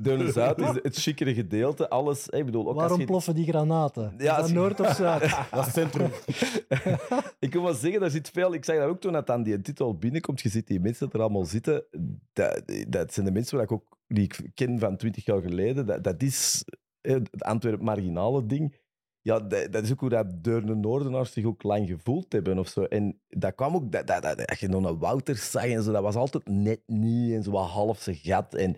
Deurne 0.00 0.32
Zuid 0.32 0.58
is 0.58 0.78
het 0.82 0.96
chickere 0.96 1.34
gedeelte, 1.34 1.88
alles, 1.88 2.26
hè, 2.30 2.38
ik 2.38 2.44
bedoel, 2.44 2.68
ook 2.68 2.74
Waarom 2.74 2.90
als 2.90 3.00
je... 3.00 3.06
ploffen 3.06 3.34
die 3.34 3.46
granaten? 3.46 4.14
Ja, 4.18 4.36
als 4.36 4.52
Noord 4.52 4.80
of 4.80 4.94
Zuid? 4.94 5.20
Dat 5.50 5.66
is 5.66 5.74
het 5.74 5.74
centrum. 5.74 6.10
ik 7.38 7.52
wil 7.52 7.62
wel 7.62 7.74
zeggen, 7.74 8.00
daar 8.00 8.10
zit 8.10 8.30
veel. 8.30 8.54
Ik 8.54 8.64
zag 8.64 8.76
dat 8.76 8.88
ook 8.88 9.00
toen 9.00 9.12
dat 9.12 9.30
aan 9.30 9.42
die 9.42 9.60
titel 9.60 9.96
binnenkomt. 9.96 10.40
Je 10.40 10.48
ziet 10.48 10.66
die 10.66 10.80
mensen 10.80 11.04
dat 11.04 11.14
er 11.14 11.20
allemaal 11.20 11.44
zitten. 11.44 11.84
Dat, 12.32 12.62
dat 12.88 13.12
zijn 13.12 13.26
de 13.26 13.32
mensen 13.32 13.56
waar 13.56 13.64
ik 13.64 13.72
ook, 13.72 13.98
die 14.06 14.24
ik 14.24 14.50
ken 14.54 14.78
van 14.78 14.96
twintig 14.96 15.24
jaar 15.24 15.40
geleden. 15.40 15.86
Dat, 15.86 16.04
dat 16.04 16.22
is 16.22 16.64
het 17.00 17.42
Antwerp 17.42 17.80
marginale 17.80 18.46
ding. 18.46 18.76
Ja, 19.28 19.40
dat, 19.40 19.82
is 19.82 19.92
ook 19.92 20.00
hoe 20.00 20.08
dat 20.08 20.44
Deurne 20.44 20.74
Noordenaars 20.74 21.32
zich 21.32 21.44
ook 21.44 21.62
lang 21.62 21.88
gevoeld 21.88 22.32
hebben 22.32 22.58
of 22.58 22.68
zo. 22.68 22.82
En 22.82 23.20
dat 23.28 23.54
kwam 23.54 23.74
ook, 23.74 23.92
dat, 23.92 24.06
dat, 24.06 24.22
dat, 24.22 24.46
als 24.46 24.58
je 24.58 24.68
nog 24.68 24.84
een 24.84 24.98
Wouter 24.98 25.36
zag 25.36 25.64
en 25.64 25.82
zo, 25.82 25.92
dat 25.92 26.02
was 26.02 26.14
altijd 26.14 26.48
net 26.48 26.80
niet 26.86 27.32
en 27.32 27.42
zo 27.42 27.50
wat 27.50 27.68
half 27.68 28.00
zijn 28.00 28.16
gat. 28.16 28.54
En, 28.54 28.76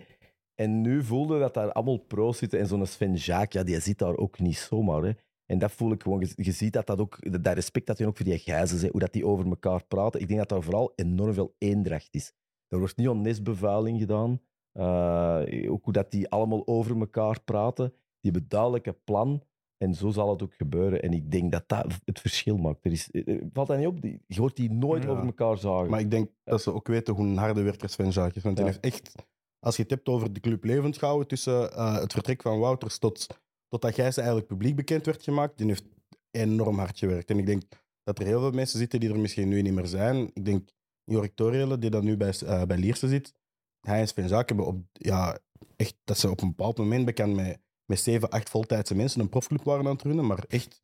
en 0.55 0.81
nu 0.81 1.03
voelde 1.03 1.39
dat 1.39 1.53
daar 1.53 1.71
allemaal 1.71 1.97
pro's 1.97 2.37
zitten. 2.37 2.59
En 2.59 2.67
zo'n 2.67 2.85
Sven 2.85 3.15
Jaak, 3.15 3.51
ja, 3.53 3.63
die 3.63 3.79
zit 3.79 3.97
daar 3.97 4.17
ook 4.17 4.39
niet 4.39 4.57
zomaar. 4.57 5.03
Hè. 5.03 5.11
En 5.45 5.59
dat 5.59 5.71
voel 5.71 5.91
ik 5.91 6.01
gewoon. 6.01 6.27
Je, 6.35 6.51
ziet 6.51 6.73
dat 6.73 6.87
dat 6.87 6.99
ook, 6.99 7.43
dat 7.43 7.53
respect 7.53 7.87
dat 7.87 7.97
je 7.97 8.07
ook 8.07 8.17
voor 8.17 8.25
die 8.25 8.37
gijzen, 8.37 8.79
hè, 8.79 8.87
hoe 8.87 8.99
dat 8.99 9.13
die 9.13 9.25
over 9.25 9.45
elkaar 9.45 9.83
praten. 9.85 10.21
Ik 10.21 10.27
denk 10.27 10.39
dat 10.39 10.49
daar 10.49 10.63
vooral 10.63 10.93
enorm 10.95 11.33
veel 11.33 11.55
eendracht 11.57 12.15
is. 12.15 12.33
Er 12.67 12.79
wordt 12.79 12.97
niet 12.97 13.07
onnesbevuiling 13.07 13.99
gedaan. 13.99 14.41
Eh, 14.71 15.71
ook 15.71 15.83
hoe 15.83 15.93
dat 15.93 16.11
die 16.11 16.29
allemaal 16.29 16.67
over 16.67 16.99
elkaar 16.99 17.41
praten. 17.41 17.93
Die 18.19 18.31
hebben 18.31 18.49
duidelijk 18.49 18.85
een 18.85 19.03
plan. 19.03 19.43
En 19.81 19.93
zo 19.95 20.09
zal 20.09 20.29
het 20.29 20.43
ook 20.43 20.53
gebeuren. 20.53 21.01
En 21.01 21.13
ik 21.13 21.31
denk 21.31 21.51
dat 21.51 21.63
dat 21.67 21.85
het 22.05 22.19
verschil 22.19 22.57
maakt. 22.57 22.85
Er 22.85 22.91
is, 22.91 23.11
eh, 23.11 23.41
valt 23.53 23.67
dat 23.67 23.77
niet 23.77 23.87
op? 23.87 24.01
Die- 24.01 24.21
Je 24.27 24.39
hoort 24.39 24.55
die 24.55 24.71
nooit 24.71 25.03
Ja. 25.03 25.09
over 25.09 25.25
elkaar 25.25 25.57
zagen. 25.57 25.89
Maar 25.89 25.99
ik 25.99 26.11
denk 26.11 26.29
dat 26.43 26.61
ze 26.61 26.73
ook 26.73 26.87
weten 26.87 27.13
hoe 27.13 27.25
een 27.25 27.37
harde 27.37 27.61
werker 27.61 27.89
Sven 27.89 28.09
Jaak 28.09 28.35
is. 28.35 28.43
Want 28.43 28.57
hij 28.57 28.67
Ja. 28.67 28.71
heeft 28.73 28.83
echt, 28.85 29.15
als 29.59 29.75
je 29.75 29.81
het 29.81 29.91
hebt 29.91 30.07
over 30.07 30.33
de 30.33 30.39
club 30.39 30.63
levend 30.63 30.97
gehouden 30.97 31.27
tussen 31.27 31.73
eh, 31.73 31.99
het 31.99 32.13
vertrek 32.13 32.41
van 32.41 32.59
Wouters 32.59 32.97
tot, 32.97 33.27
tot 33.67 33.81
dat 33.81 33.93
Gijs 33.93 34.17
eigenlijk 34.17 34.47
publiek 34.47 34.75
bekend 34.75 35.05
werd 35.05 35.23
gemaakt, 35.23 35.57
die 35.57 35.67
heeft 35.67 35.85
enorm 36.31 36.77
hard 36.77 36.99
gewerkt. 36.99 37.29
En 37.29 37.37
ik 37.39 37.45
denk 37.45 37.61
dat 38.03 38.19
er 38.19 38.25
heel 38.25 38.39
veel 38.39 38.51
mensen 38.51 38.79
zitten 38.79 38.99
die 38.99 39.09
er 39.09 39.19
misschien 39.19 39.47
nu 39.47 39.61
niet 39.61 39.73
meer 39.73 39.87
zijn. 39.87 40.29
Ik 40.33 40.45
denk 40.45 40.69
Jorik 41.03 41.35
Toriële, 41.35 41.77
die 41.79 41.89
dan 41.89 42.03
nu 42.03 42.17
bij, 42.17 42.33
eh, 42.45 42.63
bij 42.63 42.77
Lierse 42.77 43.07
zit, 43.07 43.33
hij 43.81 43.99
en 43.99 44.07
Sven 44.07 44.27
Jaak 44.27 44.47
hebben 44.47 44.65
op, 44.65 44.77
ja, 44.93 45.37
echt, 45.75 45.95
dat 46.03 46.17
ze 46.17 46.29
op 46.29 46.41
een 46.41 46.47
bepaald 46.47 46.77
moment 46.77 47.05
bekend 47.05 47.35
met, 47.35 47.59
met 47.91 47.99
zeven, 47.99 48.29
acht 48.29 48.49
voltijdse 48.49 48.95
mensen 48.95 49.21
een 49.21 49.29
profclub 49.29 49.63
waren 49.63 49.85
aan 49.85 49.91
het 49.93 50.01
runnen, 50.01 50.25
maar 50.27 50.43
echt 50.47 50.79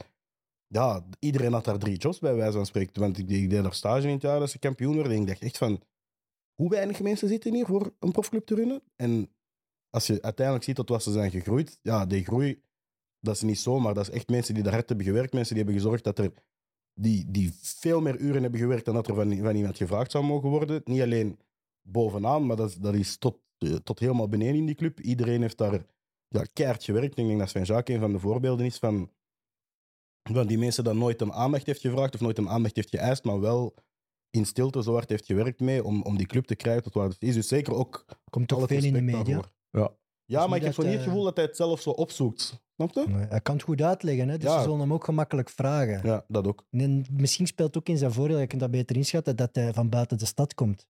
ja, 0.68 1.06
iedereen 1.20 1.54
had 1.54 1.66
daar 1.66 1.78
drie 1.80 1.98
jobs 1.98 2.20
bij 2.20 2.36
wijze 2.36 2.52
van 2.58 2.66
spreken. 2.66 3.02
Want 3.02 3.18
ik, 3.18 3.30
ik 3.30 3.50
deed 3.50 3.64
daar 3.64 3.74
stage 3.74 4.08
in 4.08 4.14
het 4.14 4.22
jaar 4.22 4.40
dat 4.40 4.50
ze 4.50 4.60
kampioen 4.60 4.96
werden. 4.96 5.14
En 5.14 5.22
ik 5.22 5.28
dacht 5.28 5.42
echt 5.42 5.58
van, 5.58 5.82
hoe 6.56 6.70
weinig 6.70 7.02
mensen 7.02 7.28
zitten 7.28 7.54
hier 7.54 7.66
voor 7.66 7.94
een 8.00 8.12
profclub 8.12 8.46
te 8.46 8.56
runnen? 8.56 8.82
En 8.96 9.30
als 9.90 10.08
je 10.08 10.22
uiteindelijk 10.22 10.66
ziet 10.66 10.76
tot 10.76 10.90
wat 10.90 11.04
ze 11.04 11.12
zijn 11.12 11.32
gegroeid, 11.32 11.80
ja, 11.82 12.06
die 12.06 12.24
groei, 12.24 12.62
dat 13.20 13.36
is 13.36 13.42
niet 13.42 13.60
zomaar. 13.60 13.94
Dat 13.94 14.08
is 14.08 14.14
echt 14.16 14.30
mensen 14.30 14.54
die 14.54 14.64
daar 14.64 14.74
hard 14.74 14.88
hebben 14.90 15.06
gewerkt. 15.06 15.34
Mensen 15.34 15.56
die 15.56 15.64
hebben 15.64 15.82
gezorgd 15.82 16.04
dat 16.04 16.20
er, 16.20 16.32
die, 16.94 17.32
die 17.32 17.52
veel 17.62 18.02
meer 18.02 18.18
uren 18.18 18.42
hebben 18.42 18.60
gewerkt 18.60 18.86
dan 18.86 18.94
dat 18.94 19.08
er 19.08 19.16
van, 19.16 19.38
van 19.38 19.56
iemand 19.56 19.78
gevraagd 19.78 20.12
zou 20.12 20.24
mogen 20.26 20.50
worden. 20.50 20.82
Niet 20.86 21.02
alleen 21.02 21.40
bovenaan, 21.82 22.46
maar 22.46 22.56
dat, 22.56 22.70
is- 22.70 22.76
dat 22.76 22.94
is 22.96 23.18
tot, 23.18 23.40
eh, 23.58 23.76
tot 23.76 24.00
helemaal 24.00 24.28
beneden 24.30 24.56
in 24.56 24.66
die 24.66 24.76
club. 24.76 25.00
Iedereen 25.00 25.42
heeft 25.42 25.58
daar 25.58 25.86
ja, 26.28 26.44
keihard 26.54 26.84
gewerkt. 26.84 27.18
Ik 27.18 27.26
denk 27.28 27.40
dat 27.40 27.50
Sven 27.50 27.64
Jaak 27.64 27.90
een 27.90 28.00
van 28.00 28.12
de 28.12 28.20
voorbeelden 28.20 28.66
is 28.66 28.78
van 28.78 29.10
van 30.30 30.48
die 30.48 30.58
mensen 30.58 30.84
dat 30.84 30.96
nooit 30.96 31.22
een 31.22 31.34
aandacht 31.34 31.66
heeft 31.66 31.82
gevraagd 31.82 32.14
of 32.14 32.22
nooit 32.22 32.38
een 32.38 32.50
aandacht 32.50 32.76
heeft 32.76 32.90
geëist, 32.90 33.24
maar 33.24 33.40
wel 33.40 33.74
in 34.30 34.46
stilte 34.46 34.84
zo 34.84 34.94
hard 34.94 35.10
heeft 35.10 35.26
gewerkt 35.26 35.60
mee 35.60 35.84
om, 35.84 36.02
om 36.04 36.18
die 36.18 36.26
club 36.26 36.46
te 36.46 36.56
krijgen 36.56 36.84
tot 36.84 36.94
waar 36.94 37.08
het 37.10 37.22
is. 37.22 37.34
Dus 37.34 37.48
zeker 37.48 37.74
ook 37.74 38.06
Komt 38.30 38.48
toch 38.48 38.68
veel 38.68 38.84
in 38.84 38.94
de 38.94 39.02
media. 39.02 39.24
daarvoor. 39.24 39.52
Ja. 39.72 39.92
Ja, 40.26 40.40
niet 40.40 40.50
maar 40.50 40.58
ik 40.58 40.64
heb 40.64 40.74
zo 40.74 40.82
niet 40.82 40.92
het 40.92 41.00
eh, 41.00 41.08
gevoel 41.08 41.24
dat 41.24 41.36
hij 41.36 41.46
het 41.46 41.56
zelf 41.56 41.82
zo 41.82 41.90
opzoekt. 41.90 42.62
Snap 42.76 42.94
je? 42.94 43.06
Nee, 43.08 43.26
hij 43.26 43.42
kan 43.42 43.56
het 43.56 43.64
goed 43.64 43.82
uitleggen, 43.82 44.30
hè? 44.30 44.38
dus 44.38 44.50
Ja. 44.50 44.58
ze 44.58 44.64
zullen 44.64 44.80
hem 44.80 44.94
ook 44.94 45.04
gemakkelijk 45.04 45.50
vragen. 45.50 46.02
Ja, 46.08 46.26
dat 46.28 46.48
ook. 46.48 46.66
En 46.72 47.06
misschien 47.12 47.48
speelt 47.48 47.78
ook 47.78 47.90
in 47.90 47.98
zijn 47.98 48.12
voordeel, 48.12 48.40
je 48.40 48.48
kunt 48.48 48.62
dat 48.62 48.72
beter 48.72 48.96
inschatten, 48.96 49.36
dat 49.36 49.56
hij 49.56 49.74
van 49.74 49.90
buiten 49.90 50.18
de 50.18 50.26
stad 50.26 50.54
komt. 50.54 50.88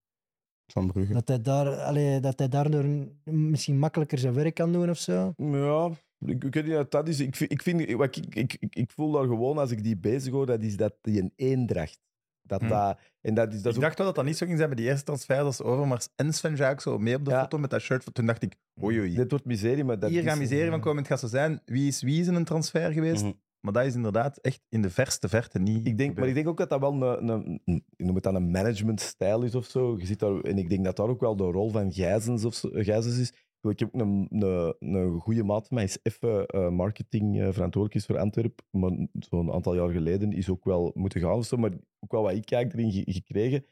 Van 0.74 0.92
Brugge. 0.92 1.14
Dat 1.14 1.28
hij, 1.28 1.42
daar, 1.42 1.68
allee, 1.80 2.20
dat 2.20 2.40
hij 2.40 2.48
daardoor 2.48 2.86
misschien 3.24 3.80
makkelijker 3.80 4.18
zijn 4.18 4.34
werk 4.34 4.56
kan 4.56 4.72
doen 4.72 4.90
of 4.90 4.98
zo. 4.98 5.34
Ja, 5.38 5.90
ik, 6.26 6.44
ik 6.44 6.54
weet 6.54 6.66
niet 6.66 6.74
wat 6.74 6.92
dat 6.92 7.08
is. 7.08 7.20
Ik, 7.20 7.36
vind- 7.36 7.52
ik, 7.52 7.62
vind, 7.62 7.92
wat 7.92 8.16
ik, 8.16 8.36
ik, 8.36 8.58
ik, 8.60 8.76
ik 8.76 8.92
voel 8.92 9.12
daar 9.12 9.26
gewoon, 9.28 9.58
als 9.58 9.72
ik 9.72 9.84
die 9.84 9.98
bezig 9.98 10.32
hoor, 10.34 10.46
dat 10.46 10.62
is 10.62 10.78
dat 10.78 10.94
die 11.02 11.22
een 11.22 11.34
eendracht. 11.36 12.00
Dat 12.42 12.62
Hm. 12.62 12.68
dat, 12.68 13.00
en 13.22 13.34
dat 13.34 13.54
is, 13.54 13.62
dat 13.62 13.72
ik 13.72 13.78
ook- 13.78 13.84
dacht 13.84 13.98
wel 13.98 14.08
dat 14.08 14.16
dat 14.16 14.26
niet 14.26 14.38
zo 14.38 14.46
ging 14.46 14.58
zijn 14.58 14.70
bij 14.70 14.78
die 14.78 14.88
eerste 14.88 15.04
transfer 15.06 15.40
als 15.40 15.62
Overmars 15.62 16.08
en 16.16 16.34
Sven 16.34 16.56
Jaak 16.56 16.82
zo 16.82 16.98
mee 16.98 17.16
op 17.16 17.26
de 17.26 17.32
Ja. 17.32 17.42
foto 17.42 17.58
met 17.58 17.70
dat 17.70 17.82
shirt. 17.82 18.14
Toen 18.14 18.26
dacht 18.26 18.44
ik, 18.44 18.56
oei 18.84 19.00
oei. 19.00 19.16
dit 19.16 19.30
wordt 19.32 19.46
miserie, 19.46 19.84
maar 19.84 20.00
dat 20.00 20.10
Hier 20.10 20.20
is, 20.24 20.26
gaan 20.26 20.38
miserie 20.38 20.70
van 20.70 20.80
komen. 20.82 20.98
Het 20.98 21.08
gaat 21.08 21.20
zo 21.20 21.28
zijn, 21.28 21.62
wie 21.66 21.88
is 21.88 22.02
wie 22.02 22.20
is 22.22 22.28
in 22.28 22.36
een 22.36 22.44
transfer 22.46 22.92
geweest? 22.92 23.24
Mhm. 23.24 23.32
Maar 23.60 23.74
dat 23.74 23.86
is 23.86 23.96
inderdaad 23.96 24.38
echt 24.38 24.62
in 24.70 24.82
de 24.82 24.90
verste 24.90 25.30
verte 25.30 25.60
niet. 25.60 25.88
Ik 25.88 25.98
denk, 25.98 26.18
maar 26.18 26.28
ik 26.28 26.34
denk 26.34 26.48
ook 26.48 26.58
dat 26.58 26.70
dat 26.70 26.80
wel 26.80 26.94
een, 27.02 27.28
een, 27.30 27.62
een 27.66 27.84
noem 27.98 28.16
het 28.16 28.24
dan 28.24 28.36
een 28.36 28.52
managementstijl 28.52 29.44
is 29.44 29.56
of 29.56 29.66
zo. 29.66 29.98
Je 29.98 30.06
ziet 30.06 30.20
daar, 30.20 30.40
en 30.42 30.58
ik 30.58 30.70
denk 30.70 30.86
dat 30.86 30.96
daar 30.96 31.10
ook 31.10 31.20
wel 31.22 31.36
de 31.36 31.44
rol 31.44 31.70
van 31.70 31.94
Gijzens, 31.94 32.46
of 32.46 32.54
zo, 32.54 32.70
Gijzens 32.72 33.18
is. 33.18 33.34
Ik 33.62 33.80
heb 33.80 33.96
ook 33.96 34.02
een, 34.02 34.28
een, 34.30 34.76
een 34.80 35.20
goede 35.20 35.44
maat 35.44 35.68
van 35.68 35.76
mij, 35.76 35.84
is 35.86 36.00
even 36.04 36.46
eh, 36.46 36.70
marketing 36.70 37.40
eh, 37.40 37.52
verantwoordelijk 37.52 37.96
is 37.96 38.06
voor 38.06 38.18
Antwerpen. 38.18 38.66
Maar 38.72 38.92
zo'n 39.20 39.52
aantal 39.52 39.76
jaar 39.76 39.90
geleden 39.90 40.32
is 40.34 40.50
ook 40.50 40.64
wel 40.66 40.92
moeten 40.94 41.22
gaan 41.22 41.34
of 41.38 41.46
zo. 41.46 41.58
Maar 41.58 41.72
ook 42.00 42.12
wel 42.12 42.22
wat 42.22 42.34
ik 42.34 42.46
kijk 42.46 42.74
erin 42.74 42.92
ge- 42.92 43.12
gekregen. 43.12 43.66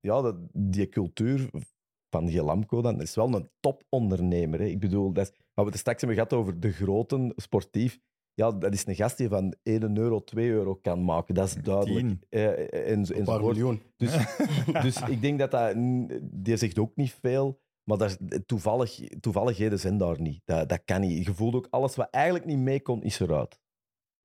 Ja, 0.00 0.20
dat, 0.20 0.36
die 0.52 0.88
cultuur 0.88 1.50
van 2.10 2.30
Gelamco, 2.30 2.82
dan 2.82 3.00
is 3.00 3.14
wel 3.14 3.34
een 3.34 3.50
topondernemer. 3.60 4.60
Ik 4.60 4.80
bedoel, 4.80 5.12
dat 5.12 5.30
is, 5.30 5.36
we 5.54 5.62
het 5.62 5.72
er 5.72 5.78
straks 5.78 6.00
hebben 6.00 6.18
gehad 6.18 6.32
over 6.32 6.60
de 6.60 6.72
groten, 6.72 7.32
sportief. 7.36 7.98
Ja, 8.38 8.50
dat 8.50 8.72
is 8.72 8.86
een 8.86 8.94
gast 8.94 9.16
die 9.16 9.28
van 9.28 9.54
1 9.62 9.96
euro, 9.96 10.24
2 10.24 10.50
euro 10.50 10.74
kan 10.74 11.04
maken. 11.04 11.34
Dat 11.34 11.46
is 11.46 11.54
duidelijk. 11.54 12.26
Eh, 12.28 12.90
en, 12.90 13.16
Een 13.18 13.24
paar 13.24 13.40
miljoen. 13.40 13.82
Dus, 13.96 14.16
dus 14.82 15.02
ik 15.02 15.20
denk 15.20 15.38
dat 15.38 15.50
dat... 15.50 15.74
Die 16.22 16.56
zegt 16.56 16.78
ook 16.78 16.96
niet 16.96 17.12
veel, 17.20 17.60
maar 17.84 18.16
toevallig, 18.46 18.98
toevalligheden 19.20 19.78
zijn 19.78 19.98
daar 19.98 20.20
niet. 20.20 20.42
Dat, 20.44 20.68
dat 20.68 20.84
kan 20.84 21.00
niet. 21.00 21.26
Je 21.26 21.34
voelt 21.34 21.54
ook 21.54 21.66
alles 21.70 21.96
wat 21.96 22.10
eigenlijk 22.10 22.44
niet 22.44 22.58
mee 22.58 22.80
kon, 22.80 23.02
is 23.02 23.20
eruit. 23.20 23.50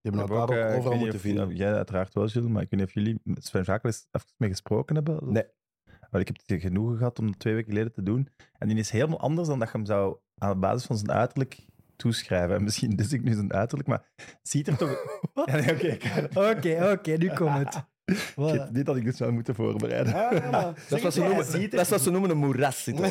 Die 0.01 0.11
We 0.11 0.17
hebben 0.17 0.37
hebben 0.37 0.55
elkaar 0.55 0.65
ook, 0.65 0.71
eh, 0.71 0.77
overal 0.77 0.97
moeten 0.97 1.19
vinden. 1.19 1.49
ja, 1.49 1.55
Jij 1.55 1.73
uiteraard 1.73 2.13
wel, 2.13 2.27
Gilles, 2.27 2.49
maar 2.49 2.61
ik 2.61 2.69
weet 2.69 2.79
niet 2.79 2.89
of 2.89 2.95
jullie 2.95 3.19
met 3.23 3.45
Sven 3.45 3.63
Jaak 3.63 3.83
eens 3.83 4.07
even 4.11 4.27
mee 4.37 4.49
gesproken 4.49 4.95
hebben. 4.95 5.31
Nee. 5.31 5.45
Maar 6.09 6.21
ik 6.21 6.27
heb 6.27 6.37
het 6.45 6.61
genoegen 6.61 6.97
gehad 6.97 7.19
om 7.19 7.27
dat 7.27 7.39
twee 7.39 7.53
weken 7.53 7.71
geleden 7.71 7.93
te 7.93 8.03
doen. 8.03 8.29
En 8.57 8.67
die 8.67 8.77
is 8.77 8.89
helemaal 8.89 9.19
anders 9.19 9.47
dan 9.47 9.59
dat 9.59 9.71
je 9.71 9.77
hem 9.77 9.85
zou 9.85 10.17
aan 10.37 10.59
basis 10.59 10.85
van 10.85 10.97
zijn 10.97 11.11
uiterlijk 11.11 11.65
toeschrijven. 12.03 12.55
En 12.55 12.63
misschien 12.63 12.95
dus 12.95 13.13
ik 13.13 13.23
nu 13.23 13.33
zijn 13.33 13.53
uiterlijk, 13.53 13.87
maar 13.89 14.05
ziet 14.41 14.67
er 14.67 14.77
toch... 14.77 14.89
Ja, 15.45 15.57
oké, 15.59 15.87
ik- 15.87 16.27
Oké, 16.33 16.91
oké, 16.91 17.11
nu 17.17 17.29
komt 17.39 17.57
het. 17.57 17.83
ik 18.05 18.31
Voilà. 18.31 18.71
niet 18.71 18.85
dat 18.85 18.95
ik 18.95 19.03
dit 19.03 19.15
zou 19.15 19.31
moeten 19.31 19.55
voorbereiden. 19.55 20.13
Dat 20.51 20.97
is 20.97 21.01
wat 21.01 21.13
ze 21.13 21.21
Ja, 21.21 21.27
noemen, 21.27 21.45
ziet 21.45 21.71
dat 21.71 21.79
is 21.81 21.89
wat 21.89 22.01
ze 22.01 22.11
noemen 22.11 22.29
een 22.29 22.37
moeras. 22.37 22.83
zitten. 22.83 23.09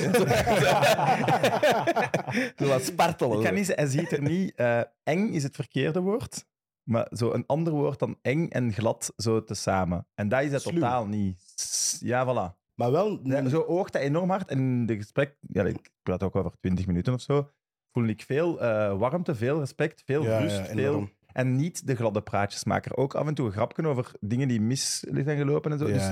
Zo 2.56 2.66
wat 2.66 2.82
spartelen. 2.84 3.38
Ik 3.38 3.44
kan 3.44 3.54
niet 3.54 3.66
zeggen, 3.66 3.84
hij 3.88 3.92
ziet 3.98 4.12
er 4.12 4.22
niet... 4.22 4.54
eh, 4.54 4.80
eng 5.02 5.28
is 5.28 5.42
het 5.42 5.54
verkeerde 5.54 6.00
woord. 6.00 6.44
Maar 6.82 7.06
zo 7.10 7.32
een 7.32 7.46
ander 7.46 7.72
woord 7.72 7.98
dan 7.98 8.18
eng 8.22 8.48
en 8.48 8.72
glad 8.72 9.12
zo 9.16 9.44
tezamen. 9.44 10.06
En 10.14 10.28
dat 10.28 10.42
is 10.42 10.52
het 10.52 10.62
Sluw. 10.62 10.72
totaal 10.74 11.06
niet. 11.06 11.98
Ja, 12.00 12.24
voilà. 12.26 12.60
Maar 12.74 12.90
wel... 12.90 13.20
Ja, 13.24 13.48
zo 13.48 13.60
oogt 13.60 13.92
hij 13.92 14.02
enorm 14.02 14.30
hard. 14.30 14.48
En 14.50 14.58
in 14.58 14.86
de 14.86 14.96
gesprek, 14.96 15.36
ja, 15.40 15.64
ik 15.64 15.90
praat 16.02 16.22
ook 16.22 16.36
over 16.36 16.52
20 16.60 16.86
minuten 16.86 17.12
of 17.14 17.20
zo, 17.20 17.50
voel 17.92 18.06
ik 18.06 18.22
veel 18.22 18.60
eh, 18.60 18.98
warmte, 18.98 19.34
veel 19.34 19.58
respect, 19.58 20.02
veel 20.04 20.22
Ja, 20.22 20.38
rust. 20.38 20.56
ja, 20.56 20.64
veel, 20.64 21.08
en 21.32 21.56
niet 21.56 21.86
de 21.86 21.94
gladde 21.94 22.22
praatjesmaker. 22.22 22.96
Ook 22.96 23.14
af 23.14 23.26
en 23.26 23.34
toe 23.34 23.46
een 23.46 23.52
grapje 23.52 23.86
over 23.86 24.12
dingen 24.20 24.48
die 24.48 24.60
mis 24.60 24.98
zijn 24.98 25.38
gelopen 25.38 25.72
en 25.72 25.78
zo. 25.78 25.86
Dus 25.86 26.08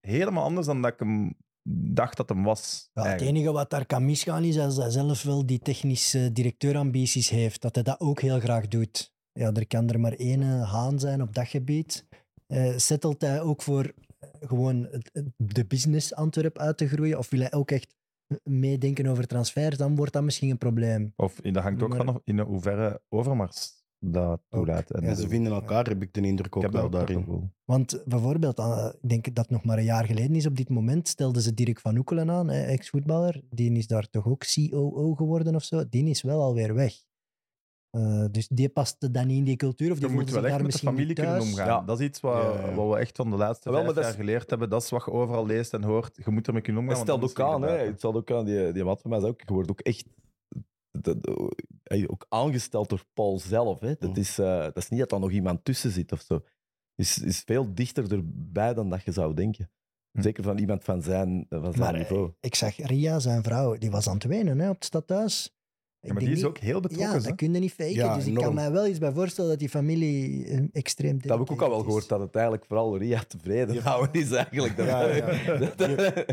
helemaal 0.00 0.44
anders 0.44 0.66
dan 0.66 0.82
dat 0.82 0.92
ik 0.92 0.98
hem 0.98 1.34
dacht 1.68 2.16
dat 2.16 2.28
hem 2.28 2.42
was. 2.42 2.90
Ja, 2.92 3.06
het 3.06 3.20
enige 3.20 3.52
wat 3.52 3.70
daar 3.70 3.86
kan 3.86 4.04
misgaan 4.04 4.44
is 4.44 4.58
als 4.58 4.76
hij 4.76 4.90
zelf 4.90 5.22
wel 5.22 5.46
die 5.46 5.58
technische 5.58 6.32
directeurambities 6.32 7.28
heeft, 7.28 7.62
dat 7.62 7.74
hij 7.74 7.84
dat 7.84 8.00
ook 8.00 8.20
heel 8.20 8.40
graag 8.40 8.68
doet. 8.68 9.12
Ja, 9.32 9.52
er 9.52 9.66
kan 9.66 9.88
er 9.88 10.00
maar 10.00 10.12
één 10.12 10.42
eh, 10.42 10.72
haan 10.72 10.98
zijn 10.98 11.22
op 11.22 11.34
dat 11.34 11.48
gebied. 11.48 12.06
Eh 12.46 12.72
settelt 12.76 13.20
hij 13.20 13.40
ook 13.40 13.62
voor 13.62 13.92
gewoon 14.40 14.88
de 15.36 15.64
business 15.64 16.14
Antwerp 16.14 16.58
uit 16.58 16.76
te 16.76 16.88
groeien? 16.88 17.18
Of 17.18 17.30
wil 17.30 17.40
hij 17.40 17.52
ook 17.52 17.70
echt 17.70 17.94
meedenken 18.42 19.06
over 19.06 19.26
transfers? 19.26 19.76
Dan 19.76 19.96
wordt 19.96 20.12
dat 20.12 20.22
misschien 20.22 20.50
een 20.50 20.58
probleem. 20.58 21.12
Of 21.16 21.34
dat 21.40 21.62
hangt 21.62 21.82
ook 21.82 21.88
Maar- 21.96 22.04
van 22.04 22.20
in 22.24 22.38
hoeverre 22.40 23.02
Overmars 23.08 23.82
dat 23.98 24.40
toelaat. 24.48 24.90
En 24.90 25.02
Ja, 25.02 25.08
dus- 25.08 25.20
ze 25.20 25.28
vinden 25.28 25.52
elkaar, 25.52 25.86
heb 25.86 26.02
ik 26.02 26.12
de 26.14 26.20
indruk 26.20 26.46
ik 26.46 26.56
ook 26.56 26.62
heb 26.62 26.72
wel 26.72 26.82
ook 26.84 26.92
daarin. 26.92 27.52
Want 27.64 28.02
bijvoorbeeld, 28.04 28.58
eh, 28.58 28.88
ik 29.00 29.08
denk 29.08 29.34
dat 29.34 29.50
nog 29.50 29.64
maar 29.64 29.78
een 29.78 29.84
jaar 29.84 30.04
geleden 30.04 30.34
is 30.36 30.46
op 30.46 30.56
dit 30.56 30.68
moment, 30.68 31.08
stelden 31.08 31.42
ze 31.42 31.54
Dirk 31.54 31.80
van 31.80 31.96
Oekelen 31.96 32.30
aan, 32.30 32.48
hè, 32.48 32.62
ex-voetballer. 32.62 33.42
Die 33.50 33.72
is 33.72 33.86
daar 33.86 34.10
toch 34.10 34.26
ook 34.26 34.44
COO 34.54 35.14
geworden 35.14 35.54
of 35.54 35.64
zo. 35.64 35.88
Die 35.88 36.04
is 36.04 36.22
wel 36.22 36.40
alweer 36.42 36.74
weg. 36.74 36.94
Eh, 37.94 38.24
dus 38.30 38.48
die 38.48 38.68
paste 38.68 39.10
dan 39.10 39.26
niet 39.26 39.36
in 39.38 39.44
die 39.44 39.56
cultuur. 39.56 39.90
Of 39.92 39.98
die 39.98 40.08
Je 40.08 40.14
moet 40.14 40.30
wel 40.30 40.44
echt 40.44 40.48
daar 40.48 40.50
met 40.52 40.58
de 40.60 40.64
misschien 40.66 40.88
niet 40.88 40.98
familie 40.98 41.14
kunnen 41.14 41.34
thuis. 41.38 41.50
omgaan. 41.50 41.66
Ja. 41.66 41.80
Dat 41.86 42.00
is 42.00 42.06
iets 42.06 42.20
wat, 42.20 42.42
Ja, 42.42 42.74
wat 42.74 42.92
we 42.94 42.98
echt 42.98 43.16
van 43.16 43.30
de 43.30 43.36
laatste 43.36 43.70
Wel, 43.70 43.82
vijf 43.84 43.94
jaar 43.96 44.08
is- 44.08 44.14
geleerd 44.14 44.50
hebben. 44.50 44.70
Dat 44.70 44.82
is 44.82 44.90
wat 44.90 45.04
je 45.04 45.10
overal 45.10 45.46
leest 45.46 45.72
en 45.74 45.82
hoort. 45.82 46.16
Je 46.24 46.30
moet 46.30 46.46
ermee 46.46 46.62
kunnen 46.62 46.82
omgaan. 46.82 46.96
Het 46.98 47.06
stelt 47.08 47.22
ook 47.30 47.40
aan, 47.40 47.62
hè. 47.62 47.76
Het 47.76 47.98
stelt 47.98 48.14
ook 48.16 48.30
aan, 48.30 48.44
die, 48.44 48.72
die 48.72 48.84
maat 48.84 49.00
van 49.00 49.10
mij 49.10 49.20
zei 49.20 49.32
ook, 49.32 49.40
je 49.46 49.52
wordt 49.54 49.70
ook 49.70 49.80
echt 49.80 50.04
dat, 50.90 51.22
dat- 51.22 51.54
hij 51.82 52.08
ook 52.08 52.26
aangesteld 52.28 52.88
door 52.88 53.04
Paul 53.12 53.38
zelf. 53.38 53.80
Hè. 53.80 53.94
Dat, 53.98 54.10
Mm. 54.10 54.16
is, 54.16 54.38
eh, 54.38 54.58
dat 54.62 54.76
is 54.76 54.88
niet 54.88 55.00
dat 55.00 55.12
er 55.12 55.20
nog 55.20 55.30
iemand 55.30 55.64
tussen 55.64 55.90
zit 55.90 56.12
of 56.12 56.20
zo. 56.20 56.40
is, 56.96 57.18
is 57.18 57.40
veel 57.46 57.74
dichter 57.74 58.12
erbij 58.12 58.74
dan 58.74 58.90
dat 58.90 59.02
je 59.02 59.12
zou 59.12 59.34
denken. 59.34 59.70
Hm. 60.12 60.22
Zeker 60.22 60.42
van 60.42 60.58
iemand 60.58 60.84
van 60.84 61.02
zijn, 61.02 61.46
van 61.48 61.60
zijn 61.62 61.78
Maar, 61.78 61.94
eh, 61.94 62.00
niveau. 62.00 62.32
Ik 62.40 62.54
zag 62.54 62.76
Ria, 62.76 63.18
zijn 63.18 63.42
vrouw, 63.42 63.76
die 63.78 63.90
was 63.90 64.08
aan 64.08 64.14
het 64.14 64.24
wenen 64.24 64.58
hè, 64.58 64.68
op 64.68 64.74
het 64.74 64.84
stadhuis. 64.84 65.53
Ja, 66.04 66.12
maar 66.12 66.22
die 66.22 66.30
is 66.30 66.36
niet- 66.36 66.44
ook 66.46 66.58
heel 66.58 66.80
betrokken. 66.80 67.08
Ja, 67.10 67.14
hè. 67.16 67.22
dat 67.22 67.34
kun 67.34 67.52
je 67.52 67.58
niet 67.58 67.72
faken. 67.72 67.92
Ja, 67.94 68.14
dus 68.14 68.26
ik 68.26 68.34
kan 68.34 68.54
mij 68.54 68.72
wel 68.72 68.86
eens 68.86 68.98
bij 68.98 69.12
voorstellen 69.12 69.50
dat 69.50 69.58
die 69.58 69.68
familie 69.68 70.44
eh, 70.46 70.60
extreem 70.72 71.18
Dat 71.20 71.38
heb 71.38 71.46
ik 71.46 71.52
ook 71.52 71.62
al 71.62 71.68
wel 71.70 71.80
gehoord, 71.80 72.02
is. 72.02 72.08
dat 72.08 72.20
het 72.20 72.34
eigenlijk 72.34 72.64
vooral 72.66 72.98
Ria 72.98 73.22
tevreden 73.28 73.82
houden 73.82 74.20
is 74.22 74.30
eigenlijk. 74.32 74.76
Dat, 74.76 74.86
Ja, 74.86 75.06
ja. 75.08 75.56
dat- 75.76 75.78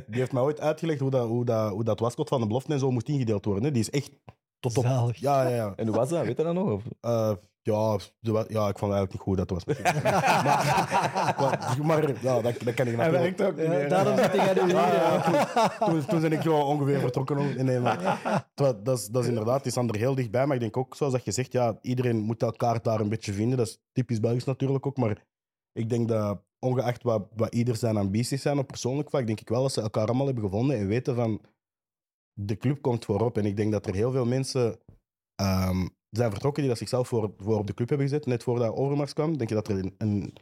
Die 0.08 0.20
heeft 0.20 0.32
mij 0.32 0.42
ooit 0.42 0.60
uitgelegd 0.60 1.00
hoe 1.00 1.10
dat, 1.10 1.28
hoe 1.28 1.46
dat, 1.46 1.72
hoe 1.72 1.84
dat 1.84 2.00
wascot 2.00 2.30
van 2.30 2.42
de 2.42 2.48
belofte 2.48 2.74
en 2.74 2.80
zo 2.80 2.92
moest 2.92 3.08
ingedeeld 3.08 3.46
worden. 3.46 3.64
Hè. 3.64 3.72
Die 3.72 3.82
is 3.82 3.90
echt 3.90 4.12
tot 4.60 4.78
op... 4.78 4.84
Zalig. 4.84 5.18
Ja, 5.18 5.44
ja, 5.50 5.56
ja. 5.56 5.74
En 5.76 5.88
hoe 5.88 5.96
was 5.96 6.10
dat? 6.10 6.26
Weet 6.26 6.38
je 6.38 6.44
dat 6.44 6.54
nog? 6.54 6.72
Of? 6.72 6.84
Eh, 7.02 7.32
ja, 7.64 7.98
de 8.20 8.46
ja, 8.48 8.68
ik 8.68 8.78
vond 8.78 8.92
eigenlijk 8.92 9.12
niet 9.12 9.22
goed 9.22 9.38
dat 9.38 9.50
het 9.50 9.66
was. 9.66 9.76
maar, 10.04 11.34
maar, 11.38 11.78
maar 11.84 12.22
ja, 12.22 12.42
dat, 12.42 12.60
dat 12.60 12.74
kan 12.74 12.88
ik 12.88 12.96
Hij 12.96 13.12
natuurlijk. 13.12 13.38
werkt 13.38 13.42
ook 13.42 13.58
niet 13.58 13.82
Ja, 13.82 13.88
daarom 13.88 14.18
zit 14.18 14.32
hij 14.32 14.54
nu 14.54 14.62
hier. 14.62 14.70
Ja, 14.70 14.94
ja. 14.94 15.22
ja, 15.54 15.68
toen, 15.86 16.06
toen 16.06 16.22
ben 16.22 16.32
ik 16.32 16.42
zo 16.42 16.60
ongeveer 16.60 17.00
vertrokken. 17.00 17.66
Nee, 17.66 17.80
maar, 17.80 18.20
dat, 18.54 18.88
is, 18.88 19.08
dat 19.08 19.24
is 19.24 19.30
inderdaad, 19.30 19.58
het 19.58 19.66
is 19.66 19.74
dan 19.74 19.90
er 19.90 19.98
heel 19.98 20.16
dichtbij. 20.16 20.46
Maar 20.46 20.56
ik 20.56 20.62
denk 20.62 20.78
ook, 20.78 20.96
zoals 20.96 21.14
dat 21.14 21.26
je 21.26 21.32
zegt, 21.32 21.52
ja, 21.52 21.78
iedereen 21.82 22.18
moet 22.18 22.42
elkaar 22.42 22.82
daar 22.82 23.00
een 23.00 23.10
beetje 23.10 23.34
vinden. 23.34 23.58
Dat 23.58 23.68
is 23.68 23.82
typisch 23.92 24.20
Belgisch 24.20 24.44
natuurlijk 24.44 24.86
ook. 24.86 24.98
Maar 24.98 25.26
ik 25.72 25.90
denk 25.90 26.08
dat, 26.08 26.42
ongeacht 26.60 27.04
wat, 27.04 27.28
wat 27.36 27.54
ieder 27.54 27.76
zijn 27.76 27.98
ambities 27.98 28.42
zijn 28.42 28.58
op 28.58 28.68
persoonlijk 28.68 29.10
vlak, 29.10 29.26
denk 29.28 29.42
ik 29.42 29.50
wel 29.50 29.62
dat 29.62 29.72
ze 29.72 29.82
elkaar 29.82 30.08
allemaal 30.08 30.26
hebben 30.26 30.44
gevonden 30.44 30.78
en 30.78 30.88
weten 30.88 31.16
van, 31.16 31.42
de 32.34 32.58
club 32.58 32.82
komt 32.82 33.06
voorop. 33.06 33.38
En 33.38 33.46
ik 33.46 33.58
denk 33.58 33.72
dat 33.72 33.86
er 33.86 33.94
heel 33.94 34.12
veel 34.12 34.26
mensen 34.26 34.80
ehm, 35.36 35.88
zijn 36.12 36.32
vertrokken 36.32 36.62
die 36.62 36.72
dat 36.72 36.80
zichzelf 36.80 37.08
voor, 37.08 37.34
voor 37.38 37.58
op 37.58 37.68
de 37.68 37.74
club 37.74 37.90
hebben 37.90 38.08
gezet, 38.08 38.26
net 38.26 38.44
voordat 38.44 38.76
Overmars 38.76 39.14
kwam. 39.14 39.38
Denk 39.38 39.50
je 39.50 39.56
dat 39.56 39.68
er 39.68 39.78
een, 39.78 39.96
een, 39.98 40.34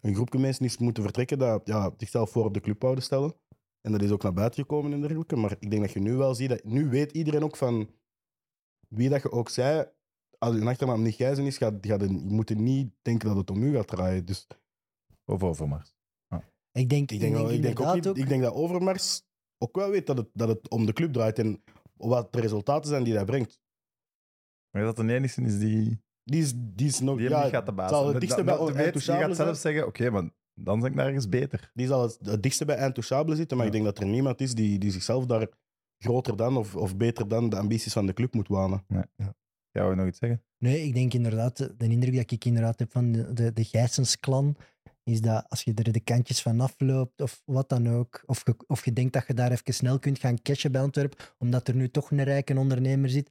een 0.00 0.14
groepje 0.14 0.38
mensen 0.38 0.64
is 0.64 0.78
moeten 0.78 1.02
vertrekken 1.02 1.38
dat 1.38 1.60
ja, 1.64 1.92
zichzelf 1.96 2.30
voor 2.30 2.44
op 2.44 2.54
de 2.54 2.60
club 2.60 2.82
wouden 2.82 3.04
stellen. 3.04 3.34
En 3.80 3.92
dat 3.92 4.02
is 4.02 4.10
ook 4.10 4.22
naar 4.22 4.32
buiten 4.32 4.60
gekomen 4.60 4.92
en 4.92 5.00
dergelijke. 5.00 5.36
Maar 5.36 5.56
ik 5.58 5.70
denk 5.70 5.82
dat 5.82 5.92
je 5.92 6.00
nu 6.00 6.14
wel 6.14 6.34
ziet 6.34 6.48
dat... 6.48 6.64
Nu 6.64 6.88
weet 6.88 7.12
iedereen 7.12 7.44
ook 7.44 7.56
van... 7.56 7.90
Wie 8.88 9.08
dat 9.08 9.22
je 9.22 9.30
ook 9.30 9.48
zei... 9.48 9.88
Als 10.38 10.56
je 10.56 10.64
achternaam 10.64 11.02
niet 11.02 11.14
Gijzen 11.14 11.44
is, 11.44 11.56
gaat, 11.56 11.74
gaat 11.80 12.00
je 12.00 12.08
moet 12.08 12.54
niet 12.54 12.92
denken 13.02 13.28
dat 13.28 13.36
het 13.36 13.50
om 13.50 13.62
u 13.62 13.74
gaat 13.74 13.86
draaien. 13.86 14.24
Dus 14.24 14.46
Of 15.24 15.42
Overmars. 15.42 15.94
Ik 16.72 16.88
denk, 16.88 17.10
ik 17.10 17.20
denk, 17.20 17.34
wel, 17.34 17.50
ik, 17.50 17.62
denk 17.62 17.80
ook 17.80 18.16
ik 18.16 18.28
denk 18.28 18.42
dat 18.42 18.54
Overmars 18.54 19.22
ook 19.58 19.76
wel 19.76 19.90
weet 19.90 20.06
dat 20.06 20.16
het, 20.16 20.28
dat 20.32 20.48
het 20.48 20.68
om 20.68 20.86
de 20.86 20.92
club 20.92 21.12
draait. 21.12 21.38
En 21.38 21.62
wat 21.96 22.32
de 22.32 22.40
resultaten 22.40 22.90
zijn 22.90 23.04
die 23.04 23.14
hij 23.14 23.24
brengt. 23.24 23.60
Maar 24.70 24.82
dat 24.82 24.96
de 24.96 25.12
enige 25.14 25.42
is 25.42 25.58
die, 25.58 26.02
Die 26.24 26.42
is, 26.42 26.52
die 26.56 26.86
is 26.86 27.00
nog... 27.00 27.16
die 27.16 27.26
hem 27.26 27.36
ja, 27.36 27.42
niet 27.42 27.52
gaat 27.52 27.66
de 27.66 27.72
baas 27.72 27.90
zal 27.90 28.08
het 28.08 28.20
dichtste 28.20 28.44
bij 28.44 28.58
Intouchable 28.58 29.26
gaat 29.26 29.36
zelf 29.36 29.56
zeggen, 29.56 29.86
oké, 29.86 30.10
maar 30.10 30.30
dan 30.54 30.80
ben 30.80 30.90
ik 30.90 30.96
nergens 30.96 31.28
beter. 31.28 31.70
Die 31.74 31.86
zal 31.86 32.02
het, 32.02 32.18
het 32.22 32.42
dichtste 32.42 32.64
bij 32.64 32.86
Intouchable 32.86 33.36
zitten. 33.36 33.56
Maar 33.56 33.66
Ja. 33.66 33.72
ik 33.72 33.78
denk 33.78 33.94
dat 33.94 34.04
er 34.04 34.10
niemand 34.10 34.40
is 34.40 34.54
die, 34.54 34.78
die 34.78 34.90
zichzelf 34.90 35.26
daar 35.26 35.48
groter 35.98 36.36
dan 36.36 36.56
of, 36.56 36.76
of 36.76 36.96
beter 36.96 37.28
dan 37.28 37.48
de 37.48 37.56
ambities 37.56 37.92
van 37.92 38.06
de 38.06 38.12
club 38.12 38.34
moet 38.34 38.48
wanen. 38.48 38.84
Gaan 39.72 39.88
we 39.88 39.94
nog 39.94 40.06
iets 40.06 40.18
zeggen? 40.18 40.42
Nee, 40.58 40.82
ik 40.86 40.94
denk 40.94 41.14
inderdaad, 41.14 41.56
de 41.56 41.76
de 41.76 41.88
indruk 41.88 42.14
dat 42.16 42.30
ik 42.30 42.44
inderdaad 42.44 42.78
heb 42.78 42.92
van 42.92 43.12
de, 43.12 43.32
de, 43.32 43.52
de 43.52 43.64
Gijsens-klan, 43.64 44.56
is 45.02 45.20
dat 45.20 45.44
als 45.48 45.62
je 45.62 45.74
er 45.74 45.92
de 45.92 46.00
kantjes 46.00 46.42
van 46.42 46.60
afloopt 46.60 47.20
of 47.20 47.42
wat 47.44 47.68
dan 47.68 47.88
ook, 47.88 48.22
of 48.26 48.42
je, 48.46 48.54
of 48.66 48.84
je 48.84 48.92
denkt 48.92 49.12
dat 49.12 49.26
je 49.26 49.34
daar 49.34 49.50
even 49.50 49.74
snel 49.74 49.98
kunt 49.98 50.18
gaan 50.18 50.42
cashen 50.42 50.72
bij 50.72 50.80
Antwerpen, 50.80 51.18
omdat 51.38 51.68
er 51.68 51.74
nu 51.74 51.90
toch 51.90 52.10
een 52.10 52.24
rijke 52.24 52.58
ondernemer 52.58 53.10
zit, 53.10 53.30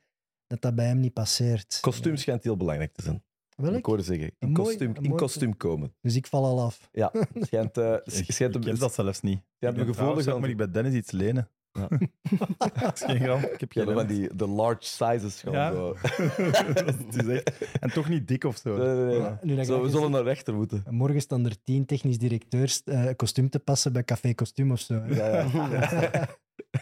dat 0.50 0.62
dat 0.62 0.76
bij 0.76 0.86
hem 0.86 1.00
niet 1.00 1.14
passeert. 1.14 1.78
Kostuum 1.82 2.18
schijnt 2.18 2.44
heel 2.44 2.58
belangrijk 2.58 2.94
te 2.94 3.02
zijn. 3.02 3.24
Welk? 3.56 3.76
Ik 3.76 3.86
hoorde 3.86 4.04
zeggen, 4.04 4.26
in 4.26 4.48
Een 4.48 4.54
kostuum, 4.54 4.90
een 4.90 4.96
in 5.04 5.10
mooi- 5.10 5.22
kostuum 5.22 5.58
komen. 5.58 5.94
Dus 6.02 6.16
ik 6.16 6.28
val 6.28 6.46
al 6.46 6.62
af. 6.62 6.90
Ja, 6.92 7.12
schijnt, 7.34 7.78
eh, 7.78 7.94
Ik, 7.94 8.32
schijnt 8.32 8.56
ik 8.56 8.66
een- 8.66 8.78
dat 8.78 8.94
zelfs 8.94 9.22
niet. 9.22 9.34
Ja, 9.36 9.40
ik 9.40 9.60
mijn 9.60 9.74
ben 9.76 9.80
gevoel 9.86 9.94
trouwens 9.96 10.26
ook, 10.28 10.32
gaan- 10.32 10.42
moet 10.42 10.50
ik 10.50 10.58
bij 10.58 10.72
Dennis 10.72 10.94
iets 10.94 11.12
lenen. 11.12 11.50
Ja. 11.72 11.88
dat 12.82 12.94
is 12.96 13.02
geen 13.06 13.20
grap. 13.20 13.40
Ik 13.42 13.60
heb 13.60 13.72
Ja, 13.74 13.84
geen 13.84 13.94
van 13.94 14.08
die 14.08 14.36
de 14.36 14.48
large 14.48 14.84
sizes 14.84 15.42
gewoon 15.42 15.58
Ja. 15.58 15.72
zo. 15.74 15.96
En 17.80 17.90
toch 17.94 18.10
niet 18.10 18.28
dik 18.28 18.44
of 18.44 18.58
zo. 18.58 18.78
Nee, 18.78 19.06
nee, 19.06 19.20
nee. 19.42 19.56
Ja, 19.56 19.64
Zo, 19.64 19.82
we 19.82 19.90
zullen 19.90 20.12
naar 20.12 20.24
rechter 20.24 20.54
moeten. 20.54 20.84
Morgen 20.90 21.22
staan 21.22 21.46
er 21.46 21.64
tien 21.64 21.86
technisch 21.86 22.18
directeurs 22.18 22.84
eh 22.84 23.10
kostuum 23.16 23.50
te 23.50 23.60
passen 23.60 23.94
bij 23.94 24.04
Café 24.04 24.34
Kostuum 24.34 24.72
of 24.72 24.80
zo. 24.80 24.94
Ja, 24.94 25.28
ja. 25.28 26.28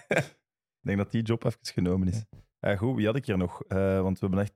Ik 0.09 0.93
denk 0.95 0.97
dat 0.97 1.11
die 1.11 1.21
job 1.21 1.43
even 1.45 1.59
genomen 1.61 2.07
is. 2.07 2.23
Eh, 2.59 2.77
goed, 2.77 2.95
wie 2.95 3.05
had 3.05 3.15
ik 3.15 3.25
hier 3.25 3.37
nog? 3.37 3.63
Eh, 3.63 4.01
want 4.01 4.19
we 4.19 4.25
hebben 4.25 4.43
echt 4.45 4.53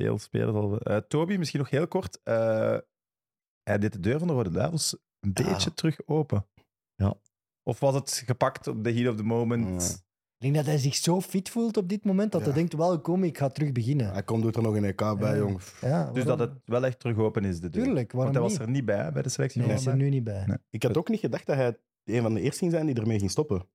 veel 0.00 0.18
spelers 0.18 0.54
al. 0.56 0.78
Eh, 0.80 0.96
Toby, 0.96 1.36
misschien 1.36 1.60
nog 1.60 1.70
heel 1.70 1.88
kort. 1.88 2.20
Eh, 2.22 2.78
hij 3.62 3.78
deed 3.78 3.92
de 3.92 4.00
deur 4.00 4.18
van 4.18 4.28
de 4.28 4.34
Rode 4.34 4.50
Duivels 4.50 4.96
een 5.20 5.34
Ah. 5.34 5.52
beetje 5.52 5.74
terug 5.74 5.98
open. 6.06 6.46
Ja. 6.94 7.14
Of 7.62 7.80
was 7.80 7.94
het 7.94 8.22
gepakt 8.26 8.66
op 8.66 8.84
de 8.84 8.92
heat 8.92 9.10
of 9.12 9.16
the 9.16 9.22
moment? 9.24 9.82
Ja. 9.82 9.96
Ik 10.36 10.52
denk 10.52 10.54
dat 10.54 10.74
hij 10.74 10.78
zich 10.82 10.94
zo 10.94 11.20
fit 11.20 11.48
voelt 11.48 11.76
op 11.76 11.88
dit 11.88 12.04
moment, 12.04 12.32
dat 12.32 12.40
Ja. 12.40 12.46
hij 12.46 12.56
denkt, 12.56 12.74
wel 12.74 13.00
kom, 13.00 13.24
ik 13.24 13.38
ga 13.38 13.48
terug 13.48 13.72
beginnen. 13.72 14.12
Hij 14.12 14.22
komt 14.22 14.42
doet 14.42 14.56
er 14.56 14.62
nog 14.62 14.74
een 14.74 14.84
EK 14.84 14.96
bij, 15.18 15.30
Ja. 15.32 15.36
jong. 15.36 15.60
Ja, 15.80 16.10
Dus 16.12 16.24
dat 16.24 16.38
het 16.38 16.52
wel 16.64 16.84
echt 16.84 16.98
terug 17.00 17.16
open 17.18 17.44
is, 17.44 17.60
de 17.60 17.70
deur. 17.70 17.82
Tuurlijk, 17.84 18.12
waarom 18.12 18.32
Want 18.34 18.44
hij 18.44 18.56
was 18.56 18.66
er 18.66 18.72
niet 18.72 18.84
bij 18.84 19.12
bij 19.12 19.22
de 19.22 19.28
selectie. 19.28 19.60
Nee, 19.60 19.68
hij 19.70 19.78
is 19.78 19.86
er 19.86 19.96
nu 19.96 20.08
niet 20.08 20.24
bij. 20.24 20.44
Nee. 20.46 20.56
Ik 20.70 20.82
had 20.82 20.96
ook 20.96 21.08
niet 21.08 21.20
gedacht 21.20 21.46
dat 21.46 21.56
hij 21.56 21.78
een 22.04 22.22
van 22.22 22.34
de 22.34 22.40
eerste 22.40 22.58
ging 22.58 22.70
zijn 22.70 22.86
die 22.86 22.94
ermee 22.94 23.18
ging 23.18 23.30
stoppen. 23.30 23.66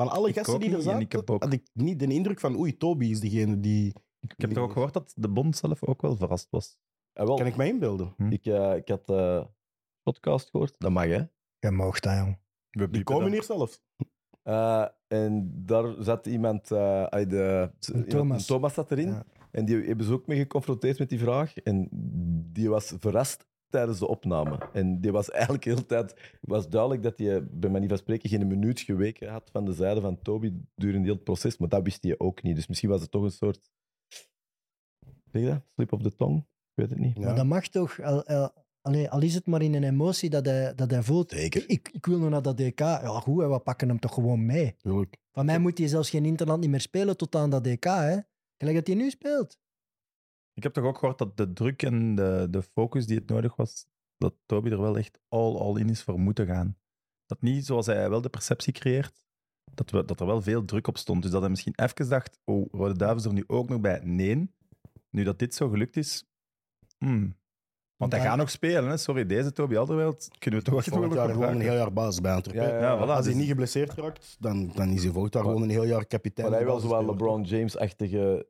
Van 0.00 0.08
alle 0.10 0.28
Ik 0.28 0.34
gasten 0.34 0.60
die 0.60 0.74
er 0.74 0.82
zaten, 0.82 1.00
ik 1.00 1.12
heb 1.12 1.30
ook- 1.30 1.42
had 1.42 1.52
ik 1.52 1.68
niet 1.72 1.98
de 1.98 2.06
indruk 2.06 2.40
van 2.40 2.56
oei, 2.58 2.76
Toby 2.76 3.06
is 3.06 3.20
degene 3.20 3.60
die... 3.60 3.94
Ik 4.20 4.34
heb 4.36 4.50
toch 4.50 4.64
ook 4.64 4.72
gehoord 4.72 4.92
dat 4.92 5.12
de 5.16 5.28
bond 5.28 5.56
zelf 5.56 5.84
ook 5.84 6.02
wel 6.02 6.16
verrast 6.16 6.50
was. 6.50 6.78
Ja, 7.12 7.26
wel, 7.26 7.36
Kan 7.36 7.46
ik 7.46 7.56
mij 7.56 7.68
inbeelden? 7.68 8.14
Hm. 8.16 8.32
ik, 8.32 8.46
eh, 8.46 8.76
ik 8.76 8.88
had 8.88 9.08
eh 9.08 9.44
podcast 10.02 10.50
gehoord. 10.50 10.74
Dat 10.78 10.90
mag, 10.90 11.04
hè. 11.04 11.22
Je 11.58 11.70
mag 11.70 12.00
dat, 12.00 12.16
jong. 12.16 12.38
We 12.70 12.78
Die 12.78 12.88
piepen 12.88 13.04
komen 13.04 13.22
dan. 13.22 13.32
hier 13.32 13.42
zelfs. 13.42 13.82
Eh, 14.42 14.86
en 15.06 15.52
daar 15.66 15.94
zat 15.98 16.26
iemand, 16.26 16.70
eh, 16.70 17.02
uit 17.04 17.30
de, 17.30 17.70
Thomas. 18.08 18.46
Thomas 18.46 18.74
zat 18.74 18.90
erin. 18.90 19.08
Ja. 19.08 19.24
En 19.50 19.64
die 19.64 19.76
hebben 19.82 20.06
ze 20.06 20.12
ook 20.12 20.26
mee 20.26 20.38
geconfronteerd 20.38 20.98
met 20.98 21.08
die 21.08 21.18
vraag. 21.18 21.56
En 21.56 21.88
die 22.52 22.68
was 22.68 22.94
verrast 22.98 23.46
tijdens 23.70 23.98
de 23.98 24.08
opname. 24.08 24.68
En 24.72 25.00
die 25.00 25.12
was 25.12 25.30
eigenlijk 25.30 25.64
de 25.64 25.70
hele 25.70 25.86
tijd... 25.86 26.38
was 26.40 26.68
duidelijk 26.68 27.02
dat 27.02 27.18
hij, 27.18 27.44
bij 27.44 27.70
manier 27.70 27.88
van 27.88 27.98
spreken, 27.98 28.28
geen 28.28 28.46
minuut 28.46 28.80
geweken 28.80 29.28
had 29.28 29.50
van 29.50 29.64
de 29.64 29.72
zijde 29.72 30.00
van 30.00 30.22
Toby 30.22 30.52
durende 30.74 31.04
heel 31.04 31.14
het 31.14 31.24
proces. 31.24 31.58
Maar 31.58 31.68
dat 31.68 31.82
wist 31.82 32.02
hij 32.02 32.18
ook 32.18 32.42
niet. 32.42 32.56
Dus 32.56 32.66
misschien 32.66 32.90
was 32.90 33.00
het 33.00 33.10
toch 33.10 33.22
een 33.22 33.30
soort... 33.30 33.70
Weet 35.30 35.42
je 35.42 35.48
dat? 35.48 35.62
Slip 35.74 35.92
of 35.92 36.02
the 36.02 36.16
tongue? 36.16 36.38
Ik 36.38 36.74
weet 36.74 36.90
het 36.90 36.98
niet. 36.98 37.16
Ja. 37.16 37.24
Maar 37.24 37.36
dat 37.36 37.46
mag 37.46 37.68
toch, 37.68 38.00
al, 38.00 38.26
al, 38.26 38.52
allee, 38.80 39.10
al 39.10 39.22
is 39.22 39.34
het 39.34 39.46
maar 39.46 39.62
in 39.62 39.74
een 39.74 39.84
emotie 39.84 40.30
dat 40.30 40.46
hij, 40.46 40.74
dat 40.74 40.90
hij 40.90 41.02
voelt. 41.02 41.30
Zeker. 41.30 41.64
Ik, 41.68 41.90
ik 41.92 42.06
wil 42.06 42.18
nog 42.18 42.30
naar 42.30 42.42
dat 42.42 42.56
DK. 42.56 42.78
Ja, 42.78 43.20
goed, 43.20 43.42
hè, 43.42 43.48
we 43.48 43.58
pakken 43.58 43.88
hem 43.88 43.98
toch 43.98 44.14
gewoon 44.14 44.46
mee. 44.46 44.74
Tuurlijk. 44.76 45.16
Van 45.32 45.44
mij 45.44 45.58
moet 45.58 45.78
hij 45.78 45.88
zelfs 45.88 46.10
geen 46.10 46.24
Interland 46.24 46.60
niet 46.60 46.70
meer 46.70 46.80
spelen 46.80 47.16
tot 47.16 47.34
aan 47.34 47.50
dat 47.50 47.64
DK, 47.64 47.84
hè. 47.84 48.18
Gelijk 48.56 48.76
dat 48.76 48.86
hij 48.86 48.96
nu 48.96 49.10
speelt. 49.10 49.58
Ik 50.54 50.62
heb 50.62 50.72
toch 50.72 50.84
ook 50.84 50.98
gehoord 50.98 51.18
dat 51.18 51.36
de 51.36 51.52
druk 51.52 51.82
en 51.82 52.14
de, 52.14 52.46
de 52.50 52.62
focus 52.62 53.06
die 53.06 53.18
het 53.18 53.28
nodig 53.28 53.56
was, 53.56 53.86
dat 54.16 54.34
Toby 54.46 54.70
er 54.70 54.80
wel 54.80 54.98
echt 54.98 55.20
all, 55.28 55.56
all 55.56 55.80
in 55.80 55.88
is 55.88 56.02
voor 56.02 56.20
moeten 56.20 56.46
gaan. 56.46 56.76
Dat 57.26 57.42
niet 57.42 57.66
zoals 57.66 57.86
hij 57.86 58.10
wel 58.10 58.20
de 58.20 58.28
perceptie 58.28 58.72
creëert, 58.72 59.22
dat, 59.74 59.90
we, 59.90 60.04
dat 60.04 60.20
er 60.20 60.26
wel 60.26 60.42
veel 60.42 60.64
druk 60.64 60.86
op 60.86 60.98
stond. 60.98 61.22
Dus 61.22 61.30
dat 61.30 61.40
hij 61.40 61.50
misschien 61.50 61.74
even 61.76 62.08
dacht, 62.08 62.40
oh, 62.44 62.72
Rode 62.72 62.96
Duivels 62.96 63.24
er 63.24 63.32
nu 63.32 63.44
ook 63.46 63.68
nog 63.68 63.80
bij. 63.80 64.00
Nee, 64.04 64.54
nu 65.10 65.24
dat 65.24 65.38
dit 65.38 65.54
zo 65.54 65.68
gelukt 65.68 65.96
is, 65.96 66.24
hmm. 66.98 67.36
Want 68.00 68.12
hij 68.12 68.20
gaat 68.20 68.36
nog 68.36 68.50
spelen. 68.50 68.88
Hè? 68.90 68.96
Sorry, 68.96 69.26
deze 69.26 69.52
Toby 69.52 69.76
Alderweireld 69.76 70.28
kunnen 70.38 70.60
we 70.60 70.66
toch 70.66 70.78
echt 70.78 70.86
nog 70.86 70.98
Volgend 70.98 71.18
jaar 71.20 71.28
gewoon 71.30 71.48
een 71.54 71.60
heel 71.60 71.74
jaar 71.74 71.92
basis 71.92 72.20
bij 72.20 72.32
Antwerpen. 72.34 72.64
Ja, 72.64 72.78
ja, 72.78 72.80
Ja, 72.80 72.96
voilà, 72.96 73.00
Als 73.08 73.12
hij 73.18 73.22
dus- 73.22 73.34
niet 73.34 73.46
geblesseerd 73.48 73.92
raakt, 73.94 74.36
dan, 74.38 74.70
dan 74.74 74.88
is 74.88 75.02
hij 75.02 75.12
volgend 75.12 75.34
jaar 75.34 75.42
gewoon 75.42 75.62
een 75.62 75.70
heel 75.70 75.84
jaar 75.84 76.06
kapitein. 76.06 76.48
Maar 76.48 76.56
hij 76.58 76.66
wel 76.66 76.78
zowel 76.80 77.04
LeBron 77.04 77.42
James-achtige... 77.42 78.44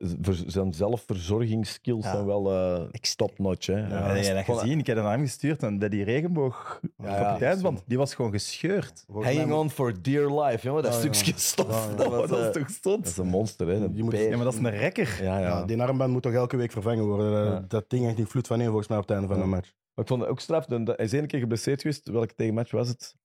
Zijn 0.47 0.73
zelfverzorgingsskills 0.73 2.03
Ja. 2.05 2.11
zijn 2.11 2.25
wel 2.25 2.51
eh 2.51 2.99
top-notch, 3.15 3.65
hè. 3.67 3.77
Ja, 3.77 4.13
heb 4.13 4.23
je 4.23 4.33
dat 4.45 4.57
gezien? 4.57 4.79
Ik 4.79 4.87
heb 4.87 4.95
dat 4.95 5.05
naar 5.05 5.13
hem 5.13 5.23
gestuurd 5.25 5.63
en 5.63 5.79
bij 5.79 5.89
die 5.89 6.03
regenboog 6.03 6.79
Ja, 7.03 7.15
kapiteinsband, 7.23 7.81
die 7.85 7.97
was 7.97 8.13
gewoon 8.13 8.31
gescheurd. 8.31 9.05
Hanging 9.13 9.51
on 9.53 9.69
for 9.69 9.93
dear 10.01 10.41
life, 10.43 10.65
jongen. 10.67 10.83
Dat 10.83 10.93
Ja, 10.93 11.01
ja. 11.03 11.13
stukje 11.13 11.33
stof. 11.35 11.87
Ja, 11.97 12.03
ja. 12.03 12.09
Dat, 12.09 12.29
dat 12.29 12.39
eh, 12.39 12.45
is 12.47 12.53
toch 12.53 12.69
stond? 12.69 13.03
dat 13.03 13.11
is 13.11 13.17
een 13.17 13.27
monster, 13.27 13.67
hè. 13.67 13.73
Een 13.73 13.91
Je 13.95 14.03
moet- 14.03 14.11
beer. 14.11 14.29
Ja, 14.29 14.35
maar 14.35 14.45
dat 14.45 14.53
is 14.53 14.59
een 14.59 14.69
rekker. 14.69 15.19
Ja, 15.21 15.39
ja. 15.39 15.47
Ja, 15.47 15.65
die 15.65 15.81
armband 15.81 16.11
moet 16.11 16.21
toch 16.21 16.33
elke 16.33 16.57
week 16.57 16.71
vervangen 16.71 17.05
worden. 17.05 17.65
Dat 17.67 17.89
ding 17.89 18.03
hangt 18.03 18.19
in 18.19 18.27
vloed 18.27 18.47
van 18.47 18.57
één 18.59 18.67
volgens 18.67 18.87
mij 18.87 18.97
op 18.97 19.07
het 19.07 19.11
einde 19.17 19.33
van 19.33 19.40
Match. 19.49 19.73
Maar 19.93 20.03
ik 20.05 20.07
vond 20.07 20.21
het 20.21 20.29
ook 20.29 20.39
straf. 20.39 20.67
Hij 20.67 20.95
is 20.97 21.13
één 21.13 21.27
keer 21.27 21.39
geblesseerd 21.39 21.81
geweest. 21.81 22.09
Welke 22.09 22.35
tegenmatch 22.35 22.71
was 22.71 22.87
het? 22.87 23.15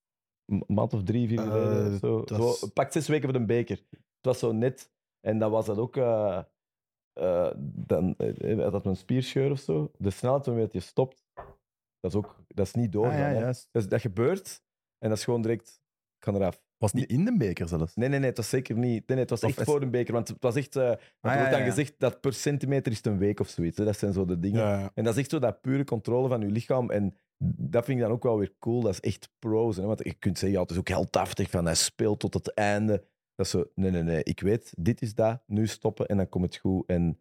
Een 0.45 0.65
maand 0.67 0.95
of 0.95 1.03
drie, 1.03 1.29
vier 1.29 1.39
Eh, 1.39 1.45
geleden. 1.51 1.99
zo, 1.99 2.67
Pakt 2.75 2.93
zes 2.93 3.09
weken 3.09 3.31
voor 3.31 3.39
de 3.39 3.45
beker. 3.45 3.77
Het 3.91 4.01
was 4.21 4.39
zo 4.39 4.53
net. 4.53 4.91
En 5.21 5.39
dan 5.39 5.51
was 5.51 5.67
dat 5.67 5.79
ook... 5.79 5.97
eh, 5.97 6.43
dan 7.63 8.15
eh, 8.17 8.59
had 8.63 8.73
dat 8.73 8.87
een 8.87 8.97
spierscheur 8.97 9.51
of 9.51 9.59
zo. 9.59 9.91
De 9.99 10.11
snelheid 10.11 10.47
waarmee 10.47 10.69
je 10.71 10.81
stopt, 10.81 11.25
dat 12.01 12.11
is 12.11 12.15
ook 12.15 12.37
dat 12.49 12.67
is 12.67 12.75
niet 12.75 12.93
door. 12.93 13.07
Ah, 13.07 13.19
ja, 13.19 13.53
dat, 13.71 13.91
dat 13.91 14.01
gebeurt 14.01 14.63
en 14.99 15.09
dat 15.09 15.19
is 15.19 15.25
gewoon 15.25 15.43
direct, 15.43 15.83
ik 16.19 16.25
ga 16.25 16.33
eraf. 16.33 16.65
Was 16.79 16.93
niet 16.93 17.11
in 17.11 17.25
de 17.25 17.37
beker 17.37 17.69
zelfs. 17.69 17.95
Nee, 17.97 18.09
nee, 18.09 18.19
nee, 18.19 18.29
het 18.29 18.37
was 18.37 18.49
zeker 18.49 18.75
niet. 18.75 18.83
Nee, 18.91 19.03
nee, 19.07 19.19
het 19.19 19.31
was 19.31 19.43
Of 19.43 19.49
echt 19.51 19.59
is- 19.59 19.65
voor 19.65 19.83
een 19.83 19.91
beker. 19.91 20.13
Want 20.13 20.29
het 20.29 20.37
was 20.41 20.57
echt. 20.57 20.75
er 20.75 20.83
ja, 20.83 20.99
wordt 21.21 21.51
dan 21.51 21.61
ja, 21.61 21.65
gezegd 21.67 21.95
dat 21.99 22.21
per 22.21 22.33
centimeter 22.33 22.91
is 22.93 22.97
het 22.97 23.07
een 23.07 23.19
week 23.19 23.41
of 23.41 23.49
zoiets. 23.49 23.79
Hè. 23.79 23.85
Dat 23.85 23.99
zijn 23.99 24.13
zo 24.13 24.25
de 24.25 24.39
dingen. 24.39 24.61
Ja. 24.61 24.91
En 24.95 25.05
dat 25.05 25.13
is 25.15 25.21
echt 25.21 25.31
zo 25.31 25.39
dat 25.39 25.61
pure 25.61 25.85
controle 25.85 26.29
van 26.29 26.41
je 26.41 26.47
lichaam. 26.47 26.91
En 26.91 27.15
dat 27.57 27.85
vind 27.85 27.99
ik 27.99 28.05
dan 28.05 28.13
ook 28.13 28.23
wel 28.23 28.39
weer 28.39 28.53
cool. 28.59 28.81
Dat 28.83 28.93
is 28.93 29.01
echt 29.01 29.29
pro's. 29.39 29.77
Hè? 29.77 29.83
Want 29.83 30.05
je 30.05 30.15
kunt 30.15 30.39
zeggen, 30.39 30.59
ja, 30.59 30.63
het 30.65 30.71
is 30.73 30.79
ook 30.79 30.89
heldhaftig 30.89 31.51
van 31.51 31.65
hij 31.65 31.75
speelt 31.75 32.21
tot 32.21 32.35
het 32.35 32.55
einde. 32.55 33.05
Dat 33.35 33.47
is 33.47 33.51
zo, 33.53 33.65
nee, 33.75 33.91
nee, 33.91 34.03
nee. 34.03 34.23
Ik 34.23 34.41
weet, 34.41 34.73
dit 34.79 35.03
is 35.03 35.15
dat. 35.15 35.43
Nu 35.47 35.67
stoppen 35.67 36.07
en 36.07 36.17
dan 36.17 36.29
komt 36.29 36.45
het 36.45 36.57
goed. 36.57 36.87
En 36.87 37.19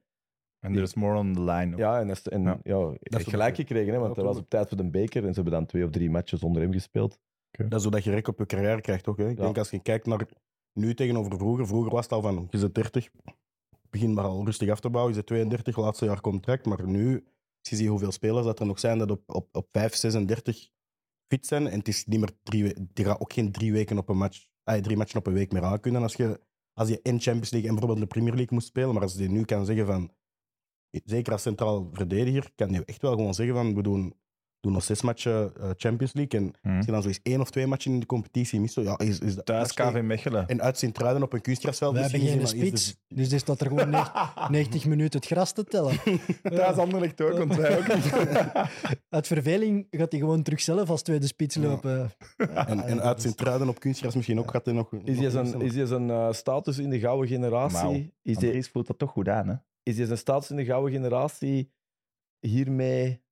En 0.60 0.74
there's 0.74 0.94
more 0.94 1.18
on 1.18 1.34
the 1.34 1.42
line. 1.42 1.78
ja, 1.78 2.00
en, 2.00 2.08
dat 2.08 2.18
is- 2.18 2.28
en, 2.28 2.44
Ja. 2.44 2.60
ja. 2.64 2.94
Dat 3.00 3.20
is 3.22 3.28
gelijk 3.28 3.56
gekregen. 3.56 3.94
Hè? 3.94 4.00
Want 4.00 4.16
dat 4.16 4.26
was 4.26 4.38
op 4.38 4.50
tijd 4.50 4.68
voor 4.68 4.78
de 4.78 4.90
beker. 4.90 5.22
En 5.24 5.28
ze 5.30 5.34
hebben 5.36 5.54
dan 5.54 5.66
twee 5.66 5.84
of 5.84 5.90
drie 5.90 6.10
matches 6.10 6.40
zonder 6.40 6.62
hem 6.62 6.72
gespeeld. 6.72 7.20
Dat 7.58 7.74
is 7.74 7.82
hoe 7.84 7.92
dat 7.92 8.04
je 8.04 8.12
rek 8.12 8.28
op 8.28 8.38
je 8.40 8.46
carrière 8.46 8.82
krijgt, 8.82 9.04
toch? 9.04 9.18
Hè? 9.18 9.30
Ik 9.30 9.38
Ja. 9.38 9.44
denk 9.44 9.58
als 9.58 9.70
je 9.70 9.80
kijkt 9.80 10.06
naar 10.06 10.28
nu 10.74 10.94
tegenover 10.94 11.38
vroeger. 11.38 11.68
Vroeger 11.68 11.92
was 11.92 12.04
het 12.04 12.14
al 12.14 12.22
van, 12.22 12.48
je 12.50 12.58
zit 12.58 12.76
30, 12.76 13.10
begin 13.90 14.14
maar 14.14 14.26
al 14.26 14.46
rustig 14.46 14.70
af 14.70 14.80
te 14.80 14.90
bouwen. 14.90 15.14
Je 15.14 15.18
zit 15.20 15.28
32, 15.28 15.78
laatste 15.78 16.06
jaar 16.06 16.22
contract. 16.22 16.66
Maar 16.66 16.88
nu, 16.88 17.14
als 17.60 17.70
je 17.70 17.76
ziet 17.76 17.88
hoeveel 17.88 18.12
spelers 18.12 18.46
dat 18.46 18.60
er 18.60 18.66
nog 18.66 18.80
zijn 18.80 18.98
dat 18.98 19.12
op, 19.12 19.22
op, 19.26 19.48
op 19.56 19.68
5, 19.72 19.96
36 19.96 20.70
fit 21.28 21.46
zijn. 21.46 21.68
En 21.68 21.78
het 21.78 21.88
is 21.88 22.06
niet 22.06 22.20
meer 22.20 22.32
drie 22.44 22.64
weken. 22.64 22.90
Die 22.94 23.06
gaat 23.06 23.20
ook 23.20 23.34
geen 23.34 23.52
drie 23.52 23.72
weken 23.72 23.98
op 23.98 24.10
een 24.10 24.18
match, 24.18 24.48
ah, 24.64 24.82
drie 24.82 24.98
matchen 24.98 25.20
op 25.20 25.28
een 25.28 25.34
week 25.34 25.52
meer 25.52 25.64
aan 25.64 25.80
kunnen. 25.80 26.02
Als 26.02 26.14
je, 26.14 26.40
als 26.74 26.90
je 26.90 27.00
in 27.04 27.20
Champions 27.20 27.50
League 27.52 27.70
en 27.70 27.76
bijvoorbeeld 27.76 28.00
de 28.10 28.14
Premier 28.14 28.34
League 28.34 28.54
moest 28.54 28.68
spelen. 28.68 28.94
Maar 28.94 29.02
als 29.04 29.14
je 29.14 29.30
nu 29.30 29.44
kan 29.46 29.66
zeggen 29.66 29.86
van, 29.86 30.12
zeker 31.06 31.32
als 31.34 31.42
centraal 31.42 31.90
verdediger, 31.94 32.52
kan 32.56 32.70
je 32.70 32.86
echt 32.86 33.02
wel 33.02 33.12
gewoon 33.12 33.34
zeggen 33.34 33.56
van, 33.56 33.76
we 33.76 33.82
doen, 33.82 34.14
doen 34.66 34.74
nog 34.74 34.84
zes 34.84 35.02
matchen 35.02 35.54
eh, 35.60 35.70
Champions 35.78 36.14
League. 36.14 36.40
En 36.40 36.54
Mhm. 36.62 36.76
als 36.76 36.86
je 36.86 36.92
dan 36.92 37.02
zoiets 37.02 37.20
één 37.24 37.42
of 37.42 37.50
twee 37.50 37.68
matchen 37.68 37.92
in 37.94 38.00
de 38.00 38.06
competitie 38.06 38.60
mist, 38.60 38.74
zo, 38.74 38.82
ja, 38.82 38.98
is, 38.98 39.20
is 39.20 39.36
dat 39.36 39.46
Thuis 39.46 39.74
KV 39.74 40.02
Mechelen. 40.04 40.48
En 40.48 40.62
uit 40.62 40.78
Sint-Truiden 40.78 41.24
op 41.24 41.34
een 41.34 41.42
kunstgrasveld. 41.42 41.94
We 41.94 42.00
hebben 42.02 42.20
geen 42.20 42.40
gezien, 42.40 42.60
dan 42.60 42.62
is 42.62 42.68
spits, 42.68 42.96
dus 43.08 43.32
er 43.32 43.40
staat 43.40 43.62
er 43.62 43.68
gewoon 43.68 43.90
90, 43.90 44.50
90 44.50 44.86
minuten 44.94 45.20
het 45.20 45.28
gras 45.30 45.52
te 45.52 45.64
tellen. 45.64 45.96
Thuis 46.44 46.78
Anderlecht 46.78 47.22
ook, 47.22 47.38
want 47.38 47.56
wij 47.56 47.78
ook 47.78 47.96
niet. 47.96 48.14
Uit 49.10 49.28
verveling 49.28 49.88
gaat 49.92 50.12
hij 50.12 50.20
gewoon 50.20 50.42
terug 50.44 50.62
zelf 50.62 50.90
als 50.90 51.02
tweede 51.02 51.28
spits 51.28 51.56
lopen. 51.56 52.12
de- 52.38 52.44
En, 52.46 52.80
en 52.84 53.02
uit 53.02 53.22
Sint-Truiden 53.22 53.70
op 53.70 53.80
kunstgras 53.80 54.16
misschien 54.16 54.40
ook 54.40 54.52
gaat 54.52 54.66
hij 54.66 54.74
nog... 54.74 54.94
Is 55.04 55.18
hij 55.20 55.30
zijn, 55.30 55.62
is 55.62 55.76
hij 55.76 55.86
zijn 55.86 56.10
eh, 56.10 56.32
status 56.32 56.78
in 56.78 56.90
de 56.90 57.00
gouden 57.00 57.28
generatie? 57.30 58.14
Is 58.22 58.38
hij, 58.42 58.64
voelt 58.64 58.88
dat 58.88 58.98
toch 58.98 59.12
goed 59.12 59.30
aan, 59.30 59.48
hè? 59.48 59.56
is 59.84 59.98
hij 59.98 60.06
zijn 60.06 60.18
status 60.18 60.50
in 60.50 60.56
de 60.56 60.66
gouden 60.66 60.92
generatie 60.92 61.72
hiermee. 62.40 63.24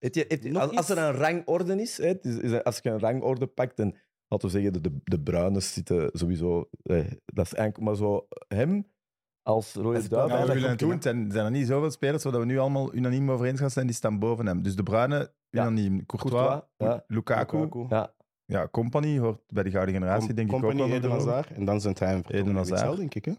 Nog 0.00 0.62
als, 0.62 0.76
als 0.76 0.88
er 0.88 0.98
een 0.98 1.12
rangorde 1.12 1.80
is, 1.80 1.96
hè, 1.96 2.06
het 2.06 2.24
is, 2.24 2.36
is- 2.38 2.62
als 2.64 2.78
je 2.82 2.90
een 2.90 2.98
rangorde 2.98 3.46
pakt, 3.46 3.78
en 3.78 3.94
laten 4.28 4.48
we 4.48 4.54
zeggen, 4.54 4.72
de, 4.72 4.80
de, 4.80 5.00
de 5.04 5.20
bruines 5.20 5.72
zitten 5.72 6.10
sowieso. 6.12 6.68
Eh, 6.82 6.96
dat 7.24 7.44
is 7.46 7.54
eigenlijk 7.54 7.80
maar 7.80 7.96
zo 7.96 8.26
hem 8.48 8.86
als 9.42 9.74
rode 9.74 9.98
ik 9.98 10.10
duivel. 10.10 10.38
Ja, 10.38 10.46
we 10.46 10.52
willen 10.52 10.68
het 10.70 10.78
doen. 10.78 10.90
Het 10.90 11.02
zijn, 11.02 11.30
zijn 11.32 11.44
er 11.44 11.50
niet 11.50 11.66
zoveel 11.66 11.90
spelers 11.90 12.24
waar 12.24 12.38
we 12.38 12.44
nu 12.44 12.58
allemaal 12.58 12.94
unaniem 12.94 13.30
over 13.30 13.46
eens 13.46 13.60
gaan 13.60 13.70
zijn, 13.70 13.86
die 13.86 13.94
staan 13.94 14.18
boven 14.18 14.46
hem. 14.46 14.62
Dus 14.62 14.76
de 14.76 14.82
Bruine, 14.82 15.32
Ja. 15.50 15.62
unaniem. 15.62 16.06
Courtois, 16.06 16.32
Courtois, 16.42 16.62
ja. 16.76 17.04
Lukaku. 17.06 17.56
Lukaku. 17.58 17.86
Ja, 17.88 18.14
Ja, 18.44 18.68
Company 18.68 19.18
hoort 19.18 19.40
bij 19.46 19.62
de 19.62 19.70
gouden 19.70 19.94
generatie, 19.94 20.26
Com- 20.26 20.36
denk 20.36 20.48
ik 20.48 20.54
ook 20.54 20.60
Company, 20.60 20.88
wel. 20.88 20.96
Eden. 20.96 21.10
Hazard. 21.10 21.50
En 21.50 21.64
dan 21.64 21.80
zijn 21.80 21.92
het 21.94 22.02
hij 22.02 22.14
en. 22.14 22.24
Eden 22.30 22.56
het 22.56 22.70
Hazard. 22.70 22.96
denk 22.96 23.14
ik. 23.14 23.24
Hè? 23.24 23.32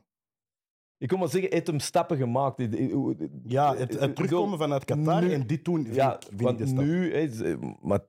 Ik 0.99 1.07
kom 1.07 1.19
maar 1.19 1.27
zeggen, 1.27 1.49
hij 1.49 1.57
heeft 1.57 1.67
hem 1.71 1.79
stappen 1.79 2.17
gemaakt. 2.17 2.57
Ja, 3.45 3.75
het, 3.75 3.99
het 3.99 4.15
terugkomen 4.15 4.57
vanuit 4.57 4.85
Qatar 4.85 5.21
nu- 5.23 5.33
en 5.33 5.47
dit 5.47 5.59
vind, 5.63 5.95
Ja, 5.95 6.15
ik- 6.15 6.27
vind 6.37 6.73
nu, 6.73 7.11
is- 7.11 7.41
eh, 7.41 7.55
maar 7.81 7.99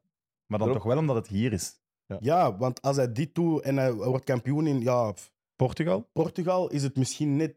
Maar 0.47 0.59
dan 0.59 0.69
Erop. 0.69 0.81
toch 0.83 0.91
wel 0.93 0.99
omdat 0.99 1.17
het 1.17 1.27
hier 1.29 1.53
is. 1.53 1.79
Ja, 2.21 2.57
want 2.57 2.83
als 2.83 2.97
hij 2.97 3.13
dit 3.13 3.35
doet 3.35 3.63
en 3.63 3.77
hij 3.77 3.93
wordt 3.93 4.25
kampioen 4.25 4.67
in 4.67 4.81
ja, 4.81 5.15
Portugal? 5.57 6.09
Portugal, 6.13 6.71
is 6.71 6.83
het 6.83 6.97
misschien 6.97 7.37
net... 7.37 7.55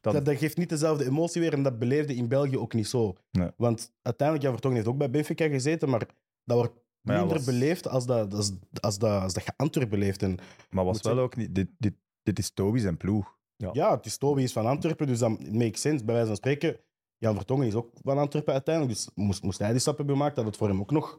Dat, 0.00 0.24
dat 0.24 0.36
geeft 0.36 0.56
niet 0.56 0.68
dezelfde 0.68 1.04
emotie 1.06 1.40
weer 1.40 1.52
en 1.52 1.62
dat 1.62 1.78
beleefde 1.78 2.14
in 2.14 2.28
België 2.28 2.58
ook 2.58 2.74
niet 2.74 2.88
zo. 2.88 3.14
Nee. 3.30 3.50
Want 3.56 3.92
uiteindelijk, 4.02 4.46
ja, 4.46 4.52
Vertongen 4.52 4.76
heeft 4.76 4.88
ook 4.90 4.98
bij 4.98 5.10
Benfica 5.10 5.48
gezeten, 5.48 5.88
maar 5.88 6.06
dat 6.44 6.56
wordt 6.56 6.74
Maar 7.00 7.14
ja, 7.14 7.20
minder 7.20 7.36
was- 7.36 7.46
beleefd 7.46 7.88
als 7.88 8.06
dat, 8.06 8.34
als, 8.34 8.52
als, 8.80 8.98
dat, 8.98 9.22
als 9.22 9.32
dat 9.32 9.44
je 9.44 9.52
Antwerp 9.56 9.90
beleeft. 9.90 10.22
En 10.22 10.38
Maar 10.70 10.84
was 10.84 11.00
wel 11.00 11.18
ook 11.18 11.36
niet... 11.36 11.54
Dit, 11.54 11.68
dit, 11.78 11.94
dit 12.22 12.38
is 12.38 12.50
Toby 12.50 12.78
zijn 12.78 12.96
ploeg. 12.96 13.38
Ja, 13.72 13.96
het 13.96 14.06
is 14.06 14.16
Toby 14.18 14.42
is 14.42 14.52
van 14.52 14.66
Antwerpen, 14.66 15.06
dus 15.06 15.18
dat 15.18 15.52
makes 15.52 15.80
sense. 15.80 16.04
Bij 16.04 16.12
wijze 16.14 16.28
van 16.28 16.36
spreken, 16.36 16.76
Jan 17.18 17.36
Vertongen 17.36 17.66
is 17.66 17.74
ook 17.74 17.90
van 18.02 18.18
Antwerpen 18.18 18.52
uiteindelijk. 18.52 18.94
Dus 18.94 19.10
moest, 19.14 19.42
moest 19.42 19.58
hij 19.58 19.70
die 19.70 19.78
stap 19.80 19.96
hebben 19.96 20.16
gemaakt, 20.16 20.36
dat 20.36 20.44
het 20.44 20.56
voor 20.56 20.68
hem 20.68 20.80
ook 20.80 20.90
nog 20.90 21.16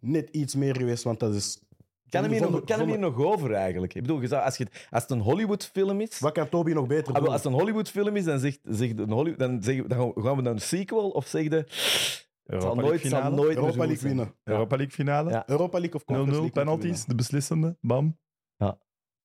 net 0.00 0.28
iets 0.30 0.54
meer 0.54 0.76
geweest. 0.76 1.02
Want 1.04 1.20
dat 1.20 1.34
is... 1.34 1.60
kan 2.08 2.22
hem 2.22 2.32
hier, 2.32 2.50
nog, 2.50 2.64
kan 2.64 2.78
hem 2.78 2.88
hier 2.88 2.98
nog 2.98 3.16
over 3.24 3.52
eigenlijk? 3.52 3.94
Ik 3.94 4.02
bedoel, 4.02 4.36
als, 4.38 4.56
je, 4.56 4.64
het- 4.64 4.86
als 4.90 5.02
het 5.02 5.10
een 5.10 5.20
Hollywood-film 5.20 6.00
is. 6.00 6.18
Wat 6.18 6.32
kan 6.32 6.48
Toby 6.48 6.72
nog 6.72 6.86
beter 6.86 7.14
Ah, 7.14 7.20
doen? 7.22 7.32
als 7.32 7.42
het 7.42 7.52
een 7.52 7.58
Hollywood-film 7.58 8.16
is, 8.16 8.24
dan, 8.24 8.38
zegt, 8.38 8.58
zegt 8.62 8.98
een 8.98 9.10
Hollywood, 9.12 9.38
dan, 9.38 9.62
zeggen, 9.62 9.88
dan 9.88 10.12
gaan 10.16 10.36
we 10.36 10.42
naar 10.42 10.52
een 10.52 10.60
sequel 10.60 11.10
of 11.10 11.26
zeg 11.26 11.42
je. 11.42 11.48
Het 11.50 12.62
zal 12.62 12.70
Europa 12.70 12.74
nooit, 12.80 12.88
League 13.02 13.10
zal 13.10 13.18
finale. 13.20 13.36
nooit 13.36 13.56
Europa 13.56 13.76
League 13.78 13.96
zijn. 13.96 14.16
winnen. 14.16 14.34
Europa 14.44 14.76
League 14.76 14.94
finale. 14.94 15.30
Ja. 15.30 15.48
Europa 15.48 15.78
League 15.78 15.94
of 15.94 16.02
0-0 16.02 16.04
Conference 16.06 16.32
League 16.40 16.50
penalties, 16.64 16.88
moeten 16.90 17.08
de 17.08 17.14
beslissende. 17.14 17.76
Bam. 17.80 18.18
Ja. 18.56 18.78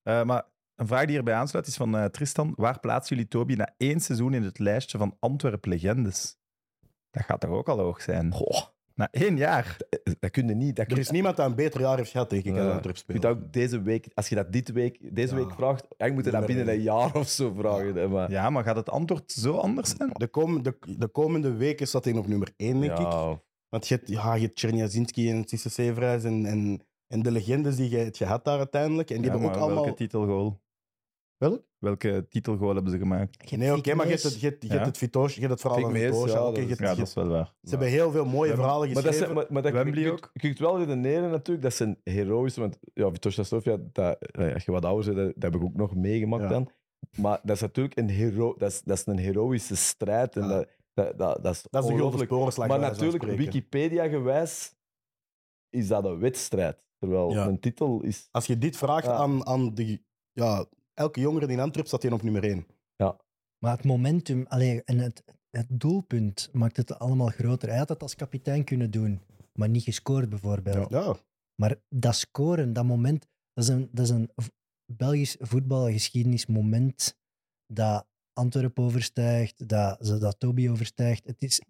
Eh, 0.03 0.23
maar 0.23 0.45
een 0.81 0.87
vraag 0.87 1.01
die 1.05 1.11
hierbij 1.15 1.33
aansluit 1.33 1.67
is 1.67 1.75
van 1.75 1.97
eh, 1.97 2.05
Tristan. 2.05 2.53
Waar 2.55 2.79
plaatsen 2.79 3.15
jullie 3.15 3.31
Toby 3.31 3.53
na 3.53 3.73
één 3.77 3.99
seizoen 3.99 4.33
in 4.33 4.43
het 4.43 4.59
lijstje 4.59 4.97
van 4.97 5.15
Antwerp-legendes? 5.19 6.37
Dat 7.11 7.23
gaat 7.23 7.39
toch 7.39 7.49
ook 7.49 7.69
al 7.69 7.79
hoog 7.79 8.01
zijn? 8.01 8.31
Goh, 8.33 8.61
Na 8.95 9.07
één 9.11 9.37
jaar. 9.37 9.77
dat 10.19 10.31
kun 10.31 10.47
je 10.47 10.53
niet. 10.55 10.75
Dat 10.75 10.85
kun 10.85 10.95
Er 10.95 11.01
is 11.01 11.09
niemand 11.11 11.37
dat 11.37 11.45
een 11.49 11.55
beter 11.55 11.81
jaar 11.81 11.97
heeft 11.97 12.11
gehad, 12.11 12.29
denk 12.29 12.43
ik, 12.43 12.55
als 12.55 12.63
Ja. 12.65 12.71
Antwerp 12.73 12.97
kunt 13.05 13.25
ook 13.25 13.53
deze 13.53 13.81
week, 13.81 14.07
als 14.13 14.29
je 14.29 14.35
dat 14.35 14.51
dit 14.51 14.71
week, 14.71 15.15
deze 15.15 15.35
Ja. 15.35 15.41
week 15.45 15.53
vraagt, 15.53 15.85
moet 15.97 15.99
je 15.99 16.05
dat 16.07 16.23
Niet 16.23 16.33
meer 16.33 16.45
binnen 16.45 16.73
een 16.73 16.81
jaar 16.81 17.15
of 17.15 17.27
zo 17.27 17.53
vragen. 17.53 17.95
hè, 17.95 18.07
Maar, 18.07 18.31
Ja, 18.31 18.49
maar 18.49 18.63
gaat 18.63 18.75
het 18.75 18.89
antwoord 18.89 19.31
zo 19.31 19.55
anders 19.57 19.93
zijn? 19.97 20.09
De, 20.13 20.27
kom, 20.27 20.63
de, 20.63 20.77
de 20.97 21.07
komende 21.07 21.53
weken 21.53 21.87
staat 21.87 22.03
hij 22.05 22.13
op 22.13 22.27
nummer 22.27 22.53
1, 22.57 22.79
denk 22.79 22.91
ik. 22.91 22.97
ja, 22.97 23.41
Want 23.69 23.87
je 23.87 23.95
hebt, 23.95 24.07
ja, 24.09 24.33
je 24.35 24.41
hebt 24.45 24.55
Czerniazinski 24.57 25.29
en 25.29 25.47
Cisse 25.47 25.69
Severijs 25.69 26.23
en, 26.23 26.45
en, 26.45 26.81
en 27.07 27.21
de 27.21 27.31
legendes 27.31 27.75
die 27.75 27.89
je 27.89 27.97
hebt 27.97 28.17
gehad 28.17 28.45
daar 28.45 28.57
uiteindelijk. 28.57 29.09
En 29.09 29.15
die 29.21 29.25
Ja, 29.25 29.31
hebben 29.31 29.49
ook 29.49 29.55
allemaal... 29.55 29.83
Welke 29.83 29.97
titelgoal? 29.97 30.61
Welk? 31.41 31.63
Welke 31.77 32.25
titelgoal 32.29 32.73
hebben 32.73 32.91
ze 32.91 32.97
gemaakt? 32.97 33.51
Nee, 33.51 33.75
oké, 33.75 33.93
maar 33.93 34.05
je 34.05 34.11
hebt 34.11 34.23
het, 34.23 34.39
je 34.39 34.47
hebt, 34.47 34.61
je 34.61 34.67
Ja. 34.67 34.73
hebt 34.73 34.85
het 34.85 34.97
Vitoos, 34.97 35.33
je 35.33 35.39
hebt 35.39 35.51
het 35.51 35.61
verhaal 35.61 35.79
van 35.81 35.93
Vitoos. 35.95 36.31
ja, 36.31 36.47
oké, 36.47 36.67
dat 36.67 36.77
Ja, 36.77 36.95
dat 36.95 37.07
is 37.07 37.13
wel 37.13 37.27
waar. 37.27 37.53
Ze 37.63 37.69
hebben 37.69 37.87
heel 37.87 38.11
veel 38.11 38.25
mooie 38.25 38.53
verhalen 38.55 38.87
Maar, 38.93 39.03
dat 39.03 39.05
geschreven. 39.05 39.35
maar, 39.35 39.45
maar 39.49 39.61
dat, 39.61 39.71
Wembley 39.71 39.99
je, 39.99 40.05
je, 40.05 40.11
ook. 40.11 40.29
je 40.33 40.39
kunt 40.39 40.59
wel 40.59 40.77
redeneren 40.79 41.29
natuurlijk, 41.29 41.61
dat 41.61 41.73
zijn 41.73 41.97
heroïsche, 42.03 42.59
want 42.59 42.77
ja, 42.93 43.09
dat, 43.91 44.17
eh, 44.31 44.53
als 44.53 44.65
je 44.65 44.71
wat 44.71 44.85
ouder 44.85 45.13
bent, 45.13 45.17
dat, 45.25 45.33
dat 45.41 45.51
heb 45.53 45.61
ik 45.61 45.67
ook 45.67 45.75
nog 45.75 45.95
meegemaakt 45.95 46.43
Ja. 46.43 46.49
dan. 46.49 46.69
Maar 47.17 47.39
dat 47.43 47.55
is 47.55 47.61
natuurlijk 47.61 47.97
een, 47.97 48.09
hero, 48.09 48.55
dat 48.57 48.71
is, 48.71 48.81
dat 48.81 48.97
is 48.97 49.05
een 49.05 49.17
heroïsche 49.17 49.75
strijd 49.75 50.35
en 50.35 50.41
Ja. 50.41 50.47
dat, 50.47 50.67
dat, 50.93 51.17
dat, 51.17 51.43
dat 51.43 51.53
is 51.55 51.65
dat 51.69 51.83
is 51.83 51.89
de 51.89 51.95
grote 51.95 52.17
sporenslag. 52.17 52.67
Maar 52.67 52.79
natuurlijk. 52.79 53.23
Wikipedia-gewijs 53.23 54.75
is 55.69 55.87
dat 55.87 56.05
een 56.05 56.19
wedstrijd. 56.19 56.83
Terwijl 56.99 57.31
Ja. 57.31 57.47
een 57.47 57.59
titel 57.59 58.01
is... 58.01 58.27
Als 58.31 58.45
je 58.45 58.57
dit 58.57 58.77
vraagt 58.77 59.05
Ja. 59.05 59.13
aan, 59.13 59.45
aan 59.45 59.73
de, 59.73 60.01
ja, 60.31 60.65
elke 60.93 61.19
jongere 61.19 61.47
in 61.51 61.59
Antwerp, 61.59 61.87
staat 61.87 62.01
hij 62.01 62.11
op 62.11 62.21
nummer 62.23 62.43
1. 62.43 62.65
Maar 63.59 63.75
het 63.75 63.85
momentum 63.85 64.45
allee, 64.47 64.83
en 64.83 64.97
het, 64.97 65.23
het 65.49 65.67
doelpunt 65.69 66.49
maakt 66.51 66.77
het 66.77 66.99
allemaal 66.99 67.27
groter. 67.27 67.69
Hij 67.69 67.77
had 67.77 67.89
het 67.89 68.01
als 68.01 68.15
kapitein 68.15 68.63
kunnen 68.63 68.91
doen, 68.91 69.21
maar 69.53 69.69
niet 69.69 69.83
gescoord 69.83 70.29
bijvoorbeeld. 70.29 70.89
Ja, 70.89 71.15
Maar 71.55 71.75
dat 71.89 72.15
scoren, 72.15 72.73
dat 72.73 72.85
moment, 72.85 73.27
dat 73.53 73.63
is 73.63 73.69
een, 73.69 73.89
dat 73.91 74.05
is 74.05 74.11
een 74.11 74.29
Belgisch 74.85 75.35
voetbalgeschiedenismoment 75.39 77.17
dat 77.73 78.07
Antwerpen 78.33 78.83
overstijgt, 78.83 79.67
dat, 79.69 80.05
ze- 80.05 80.17
dat 80.17 80.39
Toby 80.39 80.69
overstijgt. 80.69 81.25
Het 81.27 81.41
is 81.41 81.61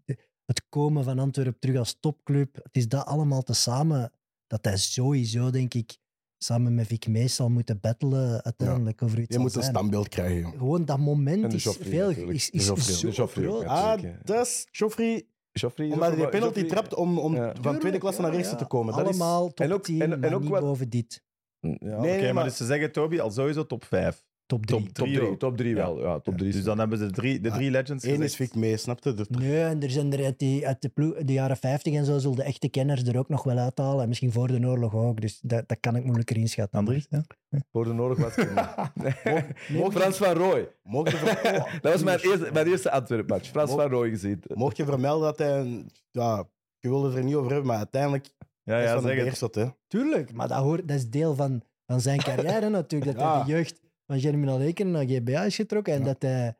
het 0.45 0.65
komen 0.69 1.03
van 1.03 1.19
Antwerpen 1.19 1.59
terug 1.59 1.77
als 1.77 1.97
topclub. 1.99 2.55
Het 2.55 2.77
is 2.77 2.87
dat 2.87 3.05
allemaal 3.05 3.41
tezamen 3.41 4.11
dat 4.47 4.65
hij 4.65 4.77
sowieso, 4.77 5.49
denk 5.49 5.73
ik, 5.73 5.97
samen 6.43 6.75
met 6.75 6.87
Vic 6.87 7.07
Mees 7.07 7.35
zal 7.35 7.49
moeten 7.49 7.79
battelen 7.79 8.43
uiteindelijk 8.43 9.01
over 9.01 9.19
iets 9.19 9.35
je 9.35 9.39
moet 9.41 9.55
een 9.55 9.63
standbeeld 9.63 10.07
krijgen. 10.09 10.39
joh. 10.39 10.51
Gewoon 10.57 10.85
dat 10.85 10.97
moment 10.99 11.53
is, 11.53 11.63
Joffrey 11.63 11.87
veel, 11.89 12.07
natuurlijk. 12.07 12.35
is, 12.37 12.49
is 12.49 12.65
Joffrey. 12.65 12.95
zo 12.95 13.07
Joffrey 13.09 13.45
groot. 13.45 13.61
ja. 13.61 13.67
Ah, 13.93 14.01
ja. 14.01 14.17
dat 14.23 14.45
is 14.45 14.67
Joffrey. 14.71 15.25
Joffrey 15.51 15.87
is 15.87 15.93
Omdat 15.93 16.07
hij 16.15 16.29
penalty 16.29 16.59
Joffrey- 16.59 16.63
trapt 16.63 16.93
om, 16.95 17.19
om 17.19 17.35
Ja. 17.35 17.53
van 17.61 17.79
tweede 17.79 17.97
klasse 17.97 18.21
naar 18.21 18.31
ja, 18.31 18.37
eerste 18.37 18.51
ja. 18.53 18.57
te 18.57 18.65
komen. 18.65 18.93
Dat 18.95 19.01
is, 19.01 19.07
Allemaal 19.19 19.47
top 19.47 19.59
En 19.65 19.73
ook- 19.73 19.83
10, 19.83 20.01
en- 20.01 20.11
en 20.13 20.19
maar 20.19 20.33
ook 20.33 20.41
niet 20.41 20.49
wat- 20.49 20.61
boven 20.61 20.89
dit. 20.89 21.23
Ja. 21.59 21.69
Nee, 21.79 21.93
Oké, 21.97 21.99
nee, 22.07 22.23
maar 22.23 22.33
maar 22.33 22.43
dus 22.43 22.57
ze 22.57 22.65
zeggen 22.65 22.91
Toby 22.91 23.19
al 23.19 23.31
sowieso 23.31 23.65
top 23.65 23.83
5. 23.83 24.23
Top 24.51 24.65
drie. 24.65 24.79
Top 24.83 24.93
Top 24.93 25.05
Drie 25.05 25.17
3, 25.17 25.29
ook. 25.31 25.39
top 25.39 25.57
3 25.57 25.69
Ja. 25.69 25.75
wel. 25.75 26.01
Ja, 26.01 26.19
top 26.19 26.37
3 26.37 26.51
Dus 26.51 26.63
dan 26.63 26.79
hebben 26.79 26.97
ze 26.97 27.05
de 27.05 27.11
drie, 27.11 27.39
de 27.41 27.49
Ja, 27.49 27.55
drie 27.55 27.71
legends 27.71 28.05
Eén 28.05 28.21
is. 28.21 28.35
Fik 28.35 28.55
mee, 28.55 28.77
snapte? 28.77 29.13
Dus 29.13 29.27
Nee, 29.29 29.61
en 29.63 29.83
er 29.83 29.89
zijn 29.89 30.13
er 30.13 30.25
uit, 30.25 30.39
die, 30.39 30.67
uit 30.67 30.81
de, 30.81 30.89
ploeg- 30.89 31.17
de 31.17 31.33
jaren 31.33 31.57
50 31.57 31.93
en 31.93 32.05
zo, 32.05 32.17
zullen 32.19 32.35
de 32.37 32.43
echte 32.43 32.69
kenners 32.69 33.03
er 33.03 33.17
ook 33.17 33.29
nog 33.29 33.43
wel 33.43 33.57
uithalen. 33.57 34.01
En 34.01 34.07
misschien 34.07 34.31
voor 34.31 34.47
de 34.47 34.67
oorlog 34.67 34.95
ook. 34.95 35.21
Dus 35.21 35.39
dat, 35.41 35.67
dat 35.67 35.77
kan 35.79 35.95
ik 35.95 36.03
moeilijker 36.03 36.37
inschatten. 36.37 36.79
Andries, 36.79 37.07
ja? 37.09 37.23
Voor 37.71 37.83
de 37.83 37.91
oorlog 37.93 38.17
was 38.17 38.35
ik. 38.35 38.49
Nee, 39.69 39.91
Frans 39.91 40.17
van 40.17 40.33
Rooij. 40.33 40.67
mocht 40.83 41.11
je, 41.11 41.17
ver- 41.17 41.55
oh, 41.55 41.73
Dat 41.81 41.91
was 41.91 42.03
mijn 42.03 42.19
eerste, 42.19 42.49
mijn 42.53 42.67
eerste 42.67 42.91
Antwerp-match. 42.91 43.49
Frans 43.49 43.69
Mocht- 43.69 43.81
van 43.81 43.91
Rooij 43.91 44.09
gezien. 44.09 44.43
mocht 44.53 44.77
je 44.77 44.85
vermelden 44.85 45.27
dat 45.27 45.37
hij... 45.39 45.59
een- 45.59 45.89
Ja, 46.11 46.47
je 46.79 46.89
wilde 46.89 47.07
het 47.07 47.17
er 47.17 47.23
niet 47.23 47.35
over 47.35 47.49
hebben, 47.49 47.67
maar 47.67 47.77
uiteindelijk 47.77 48.25
Ja, 48.63 48.77
is 48.77 48.83
ja, 48.89 48.99
zeg 49.01 49.03
een 49.11 49.15
het. 49.17 49.25
beerschot, 49.25 49.55
hè. 49.55 49.65
Tuurlijk, 49.87 50.33
maar 50.33 50.47
dat, 50.47 50.57
hoort, 50.57 50.87
dat 50.87 50.97
is 50.97 51.09
deel 51.09 51.35
van, 51.35 51.61
van 51.85 52.01
zijn 52.01 52.19
carrière 52.19 52.69
natuurlijk. 52.69 53.11
Dat 53.17 53.25
Ja. 53.27 53.35
hij 53.35 53.43
de 53.45 53.51
jeugd 53.51 53.79
van 54.11 54.19
Germinal 54.19 54.61
Eken 54.61 54.91
naar 54.91 55.05
GBA 55.07 55.43
is 55.43 55.55
getrokken. 55.55 55.93
En 55.93 55.99
Ja. 55.99 56.05
dat, 56.05 56.21
hij, 56.21 56.53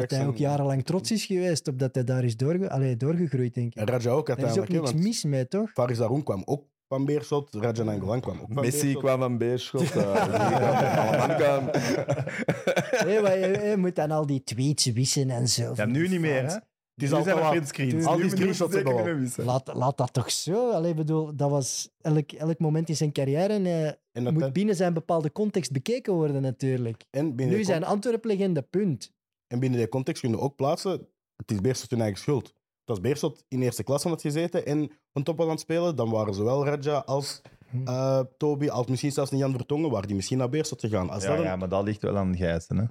dat 0.00 0.10
hij 0.10 0.26
ook 0.26 0.36
jarenlang 0.36 0.84
trots 0.84 1.10
is 1.10 1.24
geweest 1.26 1.68
op 1.68 1.78
dat 1.78 1.94
hij 1.94 2.04
daar 2.04 2.24
is 2.24 2.36
doorge, 2.36 2.70
allee, 2.70 2.96
doorgegroeid, 2.96 3.54
denk 3.54 3.74
ik. 3.74 3.80
En 3.80 3.86
Raja 3.86 4.10
ook 4.10 4.28
Er 4.28 4.38
is 4.38 4.42
ook 4.44 4.48
uiteindelijk, 4.48 4.94
niks 4.94 5.04
mis 5.04 5.24
mee, 5.24 5.48
toch? 5.48 5.70
Faris 5.72 6.00
Aroen 6.00 6.22
kwam 6.22 6.42
ook 6.44 6.64
van 6.88 7.04
Beerschot, 7.04 7.54
Raja 7.54 7.82
Nangolan 7.82 8.20
kwam 8.20 8.40
ook 8.40 8.52
van 8.52 8.64
Messi 8.64 8.80
Beerschot. 8.80 9.02
kwam 9.02 9.18
van 9.20 9.38
Beerschot. 9.38 9.90
eh, 9.94 11.36
kwam. 11.36 11.70
Nee, 13.06 13.20
maar 13.20 13.38
je, 13.38 13.66
je 13.70 13.76
moet 13.76 13.96
dan 13.96 14.10
al 14.10 14.26
die 14.26 14.42
tweets 14.44 14.84
wissen 14.92 15.30
en 15.30 15.48
zo. 15.48 15.72
Ja, 15.76 15.84
nu 15.84 16.08
niet 16.08 16.20
meer, 16.20 16.46
hè? 16.50 16.56
Fans. 16.96 17.02
Het 17.02 17.02
is 17.02 17.10
nu 17.10 17.16
al 17.16 17.22
zijn 17.22 17.36
er 17.36 17.42
wat- 17.42 17.50
printscreens. 17.50 18.04
Al 18.06 18.16
die 18.16 18.30
screenshots 18.30 18.74
hebben 18.74 19.20
niet. 19.22 19.36
Laat, 19.36 19.74
laat 19.74 19.96
dat 19.98 20.12
toch 20.12 20.30
zo. 20.30 20.70
Allee, 20.70 20.94
bedoel, 20.94 21.36
dat 21.36 21.50
was 21.50 21.88
elk, 22.00 22.32
elk 22.32 22.58
moment 22.58 22.88
in 22.88 22.96
zijn 22.96 23.12
carrière. 23.12 23.52
En, 23.52 23.66
eh, 23.66 23.86
En, 24.12 24.24
dat- 24.24 24.32
moet 24.32 24.52
binnen 24.52 24.76
zijn 24.76 24.94
bepaalde 24.94 25.32
context 25.32 25.72
bekeken 25.72 26.12
worden, 26.12 26.42
natuurlijk. 26.42 27.04
en, 27.10 27.36
binnen 27.36 27.56
Nu 27.56 27.64
zijn 27.64 27.84
Antwerp-legende, 27.84 28.62
punt. 28.62 29.12
En 29.46 29.58
binnen 29.60 29.78
die 29.78 29.88
context 29.88 30.22
kun 30.22 30.30
je 30.30 30.38
ook 30.40 30.56
plaatsen, 30.56 31.08
het 31.36 31.50
is 31.50 31.60
Beerschot 31.60 31.90
hun 31.90 32.00
eigen 32.00 32.18
schuld. 32.18 32.46
Het 32.46 32.54
was 32.84 33.00
Beerschot 33.00 33.44
in 33.48 33.62
eerste 33.62 33.82
klas 33.82 34.04
aan 34.06 34.10
het 34.12 34.20
gezeten 34.20 34.66
en 34.66 34.90
een 35.12 35.22
top 35.24 35.36
was 35.36 35.46
aan 35.46 35.52
het 35.52 35.60
spelen, 35.60 35.96
dan 35.96 36.10
waren 36.10 36.34
zowel 36.34 36.64
Raja 36.66 36.98
als 36.98 37.40
eh, 37.84 38.20
Toby, 38.36 38.68
als 38.68 38.86
misschien 38.86 39.12
zelfs 39.12 39.30
een 39.30 39.38
Jan 39.38 39.52
Vertongen, 39.52 39.90
waar 39.90 40.06
die 40.06 40.16
misschien 40.16 40.38
naar 40.38 40.48
Beerschot 40.48 40.80
gegaan. 40.80 41.10
Als 41.10 41.22
Ja, 41.22 41.28
dat 41.28 41.38
een- 41.38 41.44
ja, 41.44 41.56
maar 41.56 41.68
dat 41.68 41.84
ligt 41.84 42.02
wel 42.02 42.16
aan 42.16 42.36
Gijssen, 42.36 42.76
hè? 42.76 42.84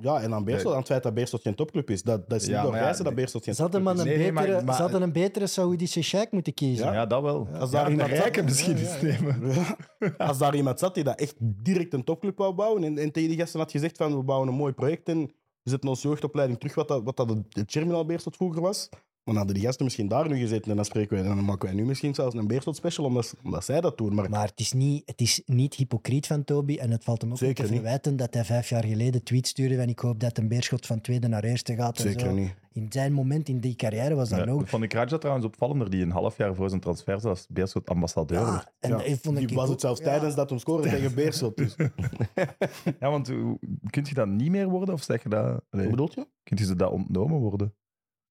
Ja, 0.00 0.20
en 0.20 0.34
aan 0.34 0.44
Beerschot, 0.44 0.72
aan 0.72 0.78
het 0.78 0.86
feit 0.86 1.02
dat 1.02 1.14
Beerschot 1.14 1.42
geen 1.42 1.54
topclub 1.54 1.90
is. 1.90 2.02
Dat, 2.02 2.28
dat 2.28 2.40
is 2.40 2.46
Ja, 2.46 2.62
niet 2.62 2.70
door 2.70 2.80
Gijssen 2.80 3.04
dat 3.04 3.14
Beerschot 3.14 3.44
geen 3.44 3.54
Ze 3.54 3.62
hadden, 3.62 3.82
topclub 3.82 4.04
maar 4.06 4.14
is. 4.14 4.18
een 4.18 4.24
Nee, 4.24 4.32
betere, 4.32 4.54
maar- 4.56 4.64
maar- 4.64 4.74
ze 4.74 4.82
hadden 4.82 5.02
een 5.02 5.12
betere 5.12 5.46
Saoedische 5.46 6.02
sheik 6.02 6.32
moeten 6.32 6.54
kiezen. 6.54 6.86
Ja. 6.86 6.92
Ja, 6.92 7.06
dat 7.06 7.22
wel. 7.22 7.48
Als 7.52 7.70
Ja, 7.70 7.82
daar 7.82 7.90
iemand 7.90 8.44
misschien 8.44 8.76
Ja, 8.76 8.82
eens 8.82 9.00
ja. 9.00 9.20
nemen. 9.22 9.56
Als 10.28 10.38
daar 10.38 10.54
iemand 10.54 10.78
zat 10.78 10.94
die 10.94 11.04
dat 11.04 11.20
echt 11.20 11.34
direct 11.38 11.92
een 11.94 12.04
topclub 12.04 12.38
wou 12.38 12.54
bouwen 12.54 12.84
en, 12.84 12.98
en 12.98 13.12
tegen 13.12 13.28
die 13.28 13.38
gasten 13.38 13.60
had 13.60 13.70
gezegd 13.70 13.96
van 13.96 14.16
we 14.16 14.22
bouwen 14.22 14.48
een 14.48 14.54
mooi 14.54 14.72
project 14.72 15.08
en 15.08 15.20
we 15.62 15.70
zetten 15.70 15.88
onze 15.88 16.08
jeugdopleiding 16.08 16.58
terug 16.58 16.74
wat 16.74 16.88
dat, 16.88 17.02
wat 17.04 17.16
dat 17.16 17.28
de 17.48 17.64
Terminal 17.64 18.06
Beerschot 18.06 18.36
vroeger 18.36 18.62
was, 18.62 18.88
dan 19.28 19.36
hadden 19.36 19.54
die 19.54 19.64
gasten 19.64 19.84
misschien 19.84 20.08
daar 20.08 20.28
nu 20.28 20.38
gezeten 20.38 20.70
en 20.70 20.76
dan 20.76 20.84
spreken 20.84 21.16
wij, 21.16 21.26
dan 21.26 21.44
maken 21.44 21.66
wij 21.68 21.76
nu 21.76 21.84
misschien 21.84 22.14
zelfs 22.14 22.34
een 22.34 22.46
Beerschot 22.46 22.76
special 22.76 23.06
omdat, 23.06 23.34
omdat 23.44 23.64
zij 23.64 23.80
dat 23.80 23.98
doen. 23.98 24.14
Maar, 24.14 24.30
Maar 24.30 24.46
het 24.48 24.60
is, 24.60 24.72
niet, 24.72 25.02
het 25.06 25.20
is 25.20 25.42
niet 25.46 25.74
hypocriet 25.74 26.26
van 26.26 26.44
Toby 26.44 26.76
en 26.76 26.90
het 26.90 27.04
valt 27.04 27.20
hem 27.22 27.30
ook 27.30 27.38
Zeker 27.38 27.54
niet 27.54 27.66
te 27.66 27.72
niet. 27.72 27.80
verwijten 27.82 28.16
dat 28.16 28.34
hij 28.34 28.44
vijf 28.44 28.68
jaar 28.68 28.84
geleden 28.84 29.22
tweets 29.22 29.50
stuurde 29.50 29.76
van 29.76 29.88
ik 29.88 29.98
hoop 29.98 30.20
dat 30.20 30.38
een 30.38 30.48
beerschot 30.48 30.86
van 30.86 31.00
tweede 31.00 31.28
naar 31.28 31.44
eerste 31.44 31.74
gaat. 31.74 31.96
en 31.96 32.02
zeker 32.02 32.20
zo. 32.26 32.34
niet. 32.34 32.54
In 32.72 32.86
zijn 32.92 33.12
moment 33.12 33.48
in 33.48 33.60
die 33.60 33.74
carrière 33.74 34.14
was 34.14 34.28
dat 34.28 34.44
Ja, 34.44 34.50
ook. 34.52 34.68
vond 34.68 34.82
ik 34.82 34.92
Raja 34.92 35.18
trouwens 35.18 35.46
opvallender, 35.46 35.90
die 35.90 36.02
een 36.02 36.10
half 36.10 36.36
jaar 36.36 36.54
voor 36.54 36.68
zijn 36.68 36.80
transfer 36.80 37.20
was 37.20 37.46
Beerschot 37.50 37.88
ambassadeur. 37.88 38.44
werd. 38.44 38.52
Ja, 38.54 38.72
en 38.78 38.90
Ja, 38.90 39.02
ik 39.02 39.18
vond 39.22 39.36
die 39.36 39.48
ik 39.48 39.54
was 39.54 39.64
ook- 39.64 39.70
het 39.70 39.80
zelfs 39.80 39.98
ja. 40.00 40.04
tijdens 40.06 40.34
dat 40.34 40.50
hem 40.50 40.58
scoorde 40.58 40.88
tegen 40.88 41.14
Beerschot. 41.14 41.56
Dus. 41.56 41.74
Ja, 43.00 43.10
want 43.10 43.32
kunt 43.90 44.08
je 44.08 44.14
dat 44.14 44.28
niet 44.28 44.50
meer 44.50 44.68
worden? 44.68 44.94
Of 44.94 45.02
zeg 45.02 45.22
je 45.22 45.28
dat... 45.28 45.44
Wat 45.46 45.62
Nee, 45.70 45.88
bedoelt 45.90 46.14
je? 46.14 46.26
kunt 46.42 46.60
je 46.60 46.66
ze 46.66 46.76
dat 46.76 46.90
ontnomen 46.90 47.38
worden? 47.40 47.74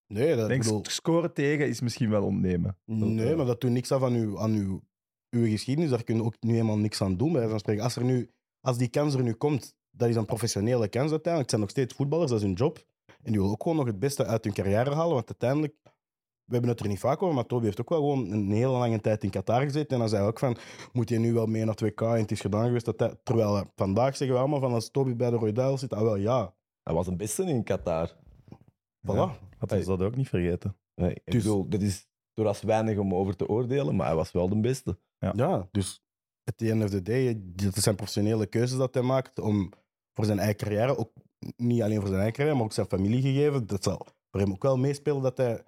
Nee, 0.07 0.35
dat 0.35 0.47
denk, 0.47 0.63
bedoel, 0.63 0.81
scoren 0.83 1.33
tegen 1.33 1.67
is 1.67 1.81
misschien 1.81 2.09
wel 2.09 2.23
ontnemen. 2.23 2.77
nee, 2.85 3.35
maar 3.35 3.45
dat 3.45 3.61
doet 3.61 3.71
niks 3.71 3.91
af 3.91 4.03
aan 4.03 4.13
uw, 4.13 4.39
aan 4.39 4.51
uw, 4.53 4.81
uw 5.29 5.45
geschiedenis. 5.49 5.89
Daar 5.89 6.03
kun 6.03 6.15
je 6.15 6.23
ook 6.23 6.35
nu 6.39 6.51
helemaal 6.51 6.77
niks 6.77 7.01
aan 7.01 7.17
doen. 7.17 7.31
Bij 7.33 7.47
van 7.49 7.59
spreken. 7.59 7.83
Als, 7.83 7.95
er 7.95 8.03
nu, 8.03 8.31
als 8.61 8.77
die 8.77 8.87
kans 8.87 9.13
er 9.13 9.23
nu 9.23 9.33
komt, 9.33 9.75
dat 9.91 10.09
is 10.09 10.15
een 10.15 10.25
professionele 10.25 10.87
kans 10.87 11.11
uiteindelijk. 11.11 11.39
Het 11.41 11.49
zijn 11.49 11.61
nog 11.61 11.69
steeds 11.69 11.93
voetballers, 11.95 12.29
dat 12.31 12.39
is 12.39 12.45
hun 12.45 12.55
job. 12.55 12.85
En 13.07 13.31
die 13.31 13.35
willen 13.41 13.49
ook 13.51 13.61
gewoon 13.63 13.77
nog 13.77 13.85
het 13.87 13.99
beste 13.99 14.25
uit 14.25 14.43
hun 14.43 14.53
carrière 14.53 14.93
halen. 14.95 15.13
Want 15.13 15.27
uiteindelijk, 15.27 15.73
we 16.43 16.53
hebben 16.53 16.69
het 16.69 16.79
er 16.79 16.87
niet 16.87 16.99
vaak 16.99 17.21
over, 17.21 17.35
maar 17.35 17.45
Toby 17.45 17.65
heeft 17.65 17.81
ook 17.81 17.89
wel 17.89 17.99
gewoon 17.99 18.31
een 18.31 18.51
hele 18.51 18.71
lange 18.71 18.99
tijd 18.99 19.23
in 19.23 19.29
Qatar 19.29 19.61
gezeten. 19.61 19.89
En 19.89 19.99
dan 19.99 20.09
zei 20.09 20.21
hij 20.21 20.29
ook 20.29 20.39
van, 20.39 20.57
moet 20.93 21.09
je 21.09 21.19
nu 21.19 21.33
wel 21.33 21.45
mee 21.45 21.65
naar 21.65 21.75
2K? 21.85 22.01
En 22.01 22.07
het 22.21 22.31
is 22.31 22.41
gedaan 22.41 22.65
geweest. 22.65 22.85
Dat 22.85 22.99
hij- 22.99 23.15
terwijl 23.23 23.57
eh, 23.57 23.63
vandaag 23.75 24.15
zeggen 24.17 24.35
we 24.35 24.41
allemaal 24.41 24.59
van, 24.59 24.73
als 24.73 24.91
Toby 24.91 25.15
bij 25.15 25.29
de 25.29 25.35
Roy 25.35 25.51
Duijl 25.51 25.77
zit, 25.77 25.93
ah 25.93 26.01
wel 26.01 26.15
ja. 26.15 26.53
Hij 26.83 26.93
was 26.93 27.07
een 27.07 27.17
beste 27.17 27.43
in 27.43 27.63
Qatar. 27.63 28.11
Voilà. 29.07 29.15
Ja. 29.15 29.37
Laten 29.59 29.77
we 29.79 29.85
dat 29.85 30.01
ook 30.01 30.15
niet 30.15 30.29
vergeten. 30.29 30.77
Nee, 30.95 31.11
ik 31.13 31.21
Dus- 31.31 31.43
bedoel, 31.43 31.69
dat 31.69 31.81
is 31.81 32.07
door 32.33 32.47
als 32.47 32.61
weinig 32.61 32.97
om 32.97 33.13
over 33.13 33.35
te 33.35 33.47
oordelen, 33.47 33.95
maar 33.95 34.07
hij 34.07 34.15
was 34.15 34.31
wel 34.31 34.49
de 34.49 34.59
beste. 34.59 34.97
Ja, 35.19 35.67
dus 35.71 36.01
at 36.43 36.57
the 36.57 36.69
end 36.71 36.83
of 36.83 36.89
the 36.89 37.01
day, 37.01 37.41
dat 37.43 37.75
zijn 37.75 37.95
professionele 37.95 38.45
keuzes 38.45 38.77
dat 38.77 38.93
hij 38.93 39.03
maakt 39.03 39.39
om 39.39 39.71
voor 40.13 40.25
zijn 40.25 40.39
eigen 40.39 40.57
carrière, 40.57 40.97
ook 40.97 41.11
niet 41.55 41.81
alleen 41.81 41.97
voor 41.99 42.07
zijn 42.07 42.19
eigen 42.19 42.35
carrière, 42.35 42.55
maar 42.57 42.65
ook 42.65 42.73
zijn 42.73 42.87
familie 42.87 43.21
gegeven. 43.21 43.67
Dat 43.67 43.83
zal 43.83 44.05
voor 44.31 44.39
hem 44.41 44.51
ook 44.51 44.63
wel 44.63 44.77
meespelen 44.77 45.21
dat 45.21 45.37
hij 45.37 45.63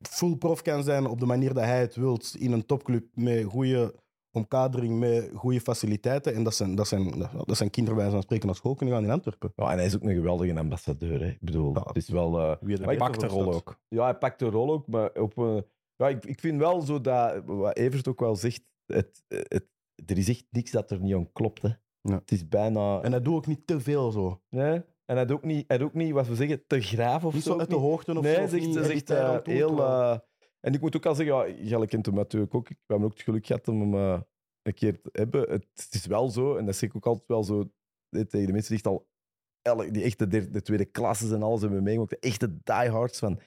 full 0.00 0.36
prof 0.36 0.62
kan 0.62 0.82
zijn 0.84 1.06
op 1.06 1.20
de 1.20 1.26
manier 1.26 1.54
dat 1.54 1.64
hij 1.64 1.80
het 1.80 1.94
wilt 1.94 2.34
in 2.38 2.52
een 2.52 2.66
topclub 2.66 3.06
met 3.14 3.44
goede 3.44 3.94
omkadering, 4.36 4.98
met 4.98 5.30
goede 5.34 5.60
faciliteiten. 5.60 6.34
En 6.34 6.42
dat 6.44 6.54
zijn, 6.54 6.74
dat 6.74 6.88
zijn, 6.88 7.10
dat 7.46 7.56
zijn 7.56 7.70
wijze 7.94 8.10
van 8.10 8.22
spreken 8.22 8.46
naar 8.46 8.54
school 8.54 8.74
kunnen 8.74 8.94
gaan 8.94 9.04
in 9.04 9.10
Antwerpen. 9.10 9.52
Ja, 9.56 9.70
en 9.70 9.76
hij 9.76 9.86
is 9.86 9.94
ook 9.96 10.02
een 10.02 10.14
geweldige 10.14 10.58
ambassadeur. 10.58 11.20
Hè. 11.20 11.26
Ik 11.28 11.40
bedoel, 11.40 11.74
Ja. 11.74 11.82
het 11.86 11.96
is 11.96 12.08
wel... 12.08 12.38
eh, 12.40 12.56
Wie 12.60 12.78
beter 12.78 12.96
Pakt 12.96 13.20
de 13.20 13.26
rol 13.26 13.54
ook. 13.54 13.78
Ja, 13.88 14.02
hij 14.04 14.14
pakt 14.18 14.38
de 14.38 14.46
rol 14.48 14.70
ook, 14.72 14.86
maar 14.86 15.10
op 15.12 15.36
een... 15.36 15.64
Ja, 15.96 16.08
ik, 16.08 16.24
ik 16.24 16.40
vind 16.40 16.58
wel 16.58 16.80
zo 16.80 17.00
dat, 17.00 17.42
wat 17.44 17.76
Evert 17.76 18.08
ook 18.08 18.20
wel 18.20 18.36
zegt, 18.36 18.62
het, 18.86 19.22
het, 19.28 19.66
er 20.06 20.18
is 20.18 20.28
echt 20.28 20.44
niks 20.50 20.70
dat 20.70 20.90
er 20.90 21.00
niet 21.00 21.14
aan 21.14 21.32
klopt. 21.32 21.62
Hè. 21.62 21.68
Ja. 22.00 22.14
Het 22.14 22.30
is 22.32 22.48
bijna... 22.48 23.00
En 23.02 23.10
hij 23.12 23.22
doet 23.22 23.34
ook 23.34 23.46
niet 23.46 23.66
te 23.66 23.80
veel 23.80 24.10
zo. 24.10 24.40
nee? 24.50 24.82
En 25.04 25.16
hij 25.16 25.26
doet 25.26 25.36
ook 25.36 25.44
niet, 25.44 25.64
hij 25.68 25.78
doet 25.78 25.86
ook 25.88 25.94
niet, 25.94 26.12
wat 26.12 26.26
we 26.26 26.34
zeggen, 26.34 26.66
te 26.66 26.80
graaf 26.80 27.24
of 27.24 27.34
Niet 27.34 27.42
zo. 27.42 27.58
uit 27.58 27.70
de 27.70 27.76
hoogte 27.76 28.16
of 28.16 28.22
Nee, 28.22 28.32
zo. 28.34 28.38
hij 28.40 28.48
zegt, 28.48 28.64
niet 28.66 28.74
hij 28.74 28.84
zegt 28.84 28.94
elitair 28.94 29.22
eh, 29.24 29.30
aan 29.34 29.40
heel... 29.44 29.78
eh, 29.78 30.18
en 30.66 30.72
ik 30.74 30.80
moet 30.80 30.96
ook 30.96 31.06
al 31.06 31.14
zeggen, 31.14 31.36
ja, 31.36 31.54
Jelle 31.62 31.86
kent 31.86 32.06
hem 32.06 32.14
natuurlijk 32.14 32.54
ook. 32.54 32.70
Ik 32.70 32.76
heb 32.86 32.96
hem 32.96 33.04
ook 33.06 33.12
het 33.12 33.22
geluk 33.22 33.46
gehad 33.46 33.68
om 33.68 33.80
hem 33.80 33.94
eh, 33.94 34.20
een 34.62 34.74
keer 34.74 35.00
te 35.00 35.08
hebben. 35.12 35.40
Het, 35.40 35.66
het 35.74 35.94
is 35.94 36.06
wel 36.06 36.28
zo, 36.28 36.56
en 36.56 36.66
dat 36.66 36.76
zeg 36.76 36.88
ik 36.88 36.96
ook 36.96 37.06
altijd 37.06 37.28
wel 37.28 37.44
zo 37.44 37.70
tegen 38.10 38.46
de 38.46 38.52
mensen 38.52 38.74
die 38.76 38.84
echt 38.84 38.86
al 38.86 39.08
elk- 39.62 39.92
die 39.94 40.02
echte 40.02 40.26
de, 40.26 40.50
de 40.50 40.62
tweede 40.62 40.84
klasses 40.84 41.30
en 41.30 41.42
alles 41.42 41.60
hebben 41.60 41.82
meegemaakt, 41.82 42.10
de 42.10 42.18
echte 42.28 42.62
diehards 42.62 43.18
van... 43.18 43.40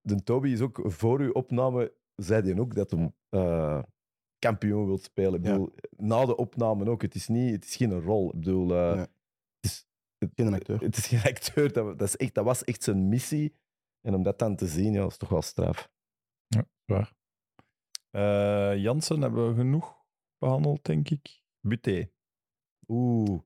De 0.00 0.22
Toby 0.22 0.48
is 0.48 0.60
ook 0.60 0.80
voor 0.84 1.20
uw 1.20 1.32
opname, 1.32 1.94
zei 2.14 2.42
hij 2.52 2.58
ook 2.60 2.74
dat 2.74 2.90
hem 2.90 3.14
eh, 3.28 3.82
kampioen 4.38 4.86
wil 4.86 4.98
spelen. 4.98 5.34
Ik 5.40 5.44
Ja. 5.46 5.50
bedoel, 5.52 5.74
na 5.96 6.26
de 6.26 6.36
opname 6.36 6.90
ook. 6.90 7.02
Het 7.02 7.14
is, 7.14 7.28
niet, 7.28 7.52
het 7.52 7.64
is 7.64 7.76
geen 7.76 8.00
rol. 8.00 8.26
Ik 8.28 8.34
bedoel, 8.40 8.70
eh, 8.74 8.94
Nee. 8.94 9.00
het, 9.00 9.08
is, 9.60 9.86
Geen 10.34 10.54
acteur. 10.54 10.80
het 10.80 10.96
is 10.96 11.06
geen 11.06 11.22
acteur. 11.34 11.72
Dat, 11.72 11.98
dat, 11.98 12.08
is 12.08 12.16
echt, 12.16 12.34
dat 12.34 12.44
was 12.44 12.64
echt 12.64 12.82
zijn 12.82 13.08
missie. 13.08 13.54
En 14.00 14.14
om 14.14 14.22
dat 14.22 14.38
dan 14.38 14.56
te 14.56 14.66
zien, 14.66 14.92
ja, 14.92 15.00
dat 15.00 15.10
is 15.10 15.16
toch 15.16 15.28
wel 15.28 15.42
straf. 15.42 15.90
Waar. 16.92 17.14
Eh, 18.10 18.76
Jansen 18.82 19.20
hebben 19.20 19.48
we 19.48 19.54
genoeg 19.54 19.96
behandeld, 20.38 20.84
denk 20.84 21.10
ik. 21.10 21.42
Buté. 21.60 22.10
Oeh. 22.88 23.40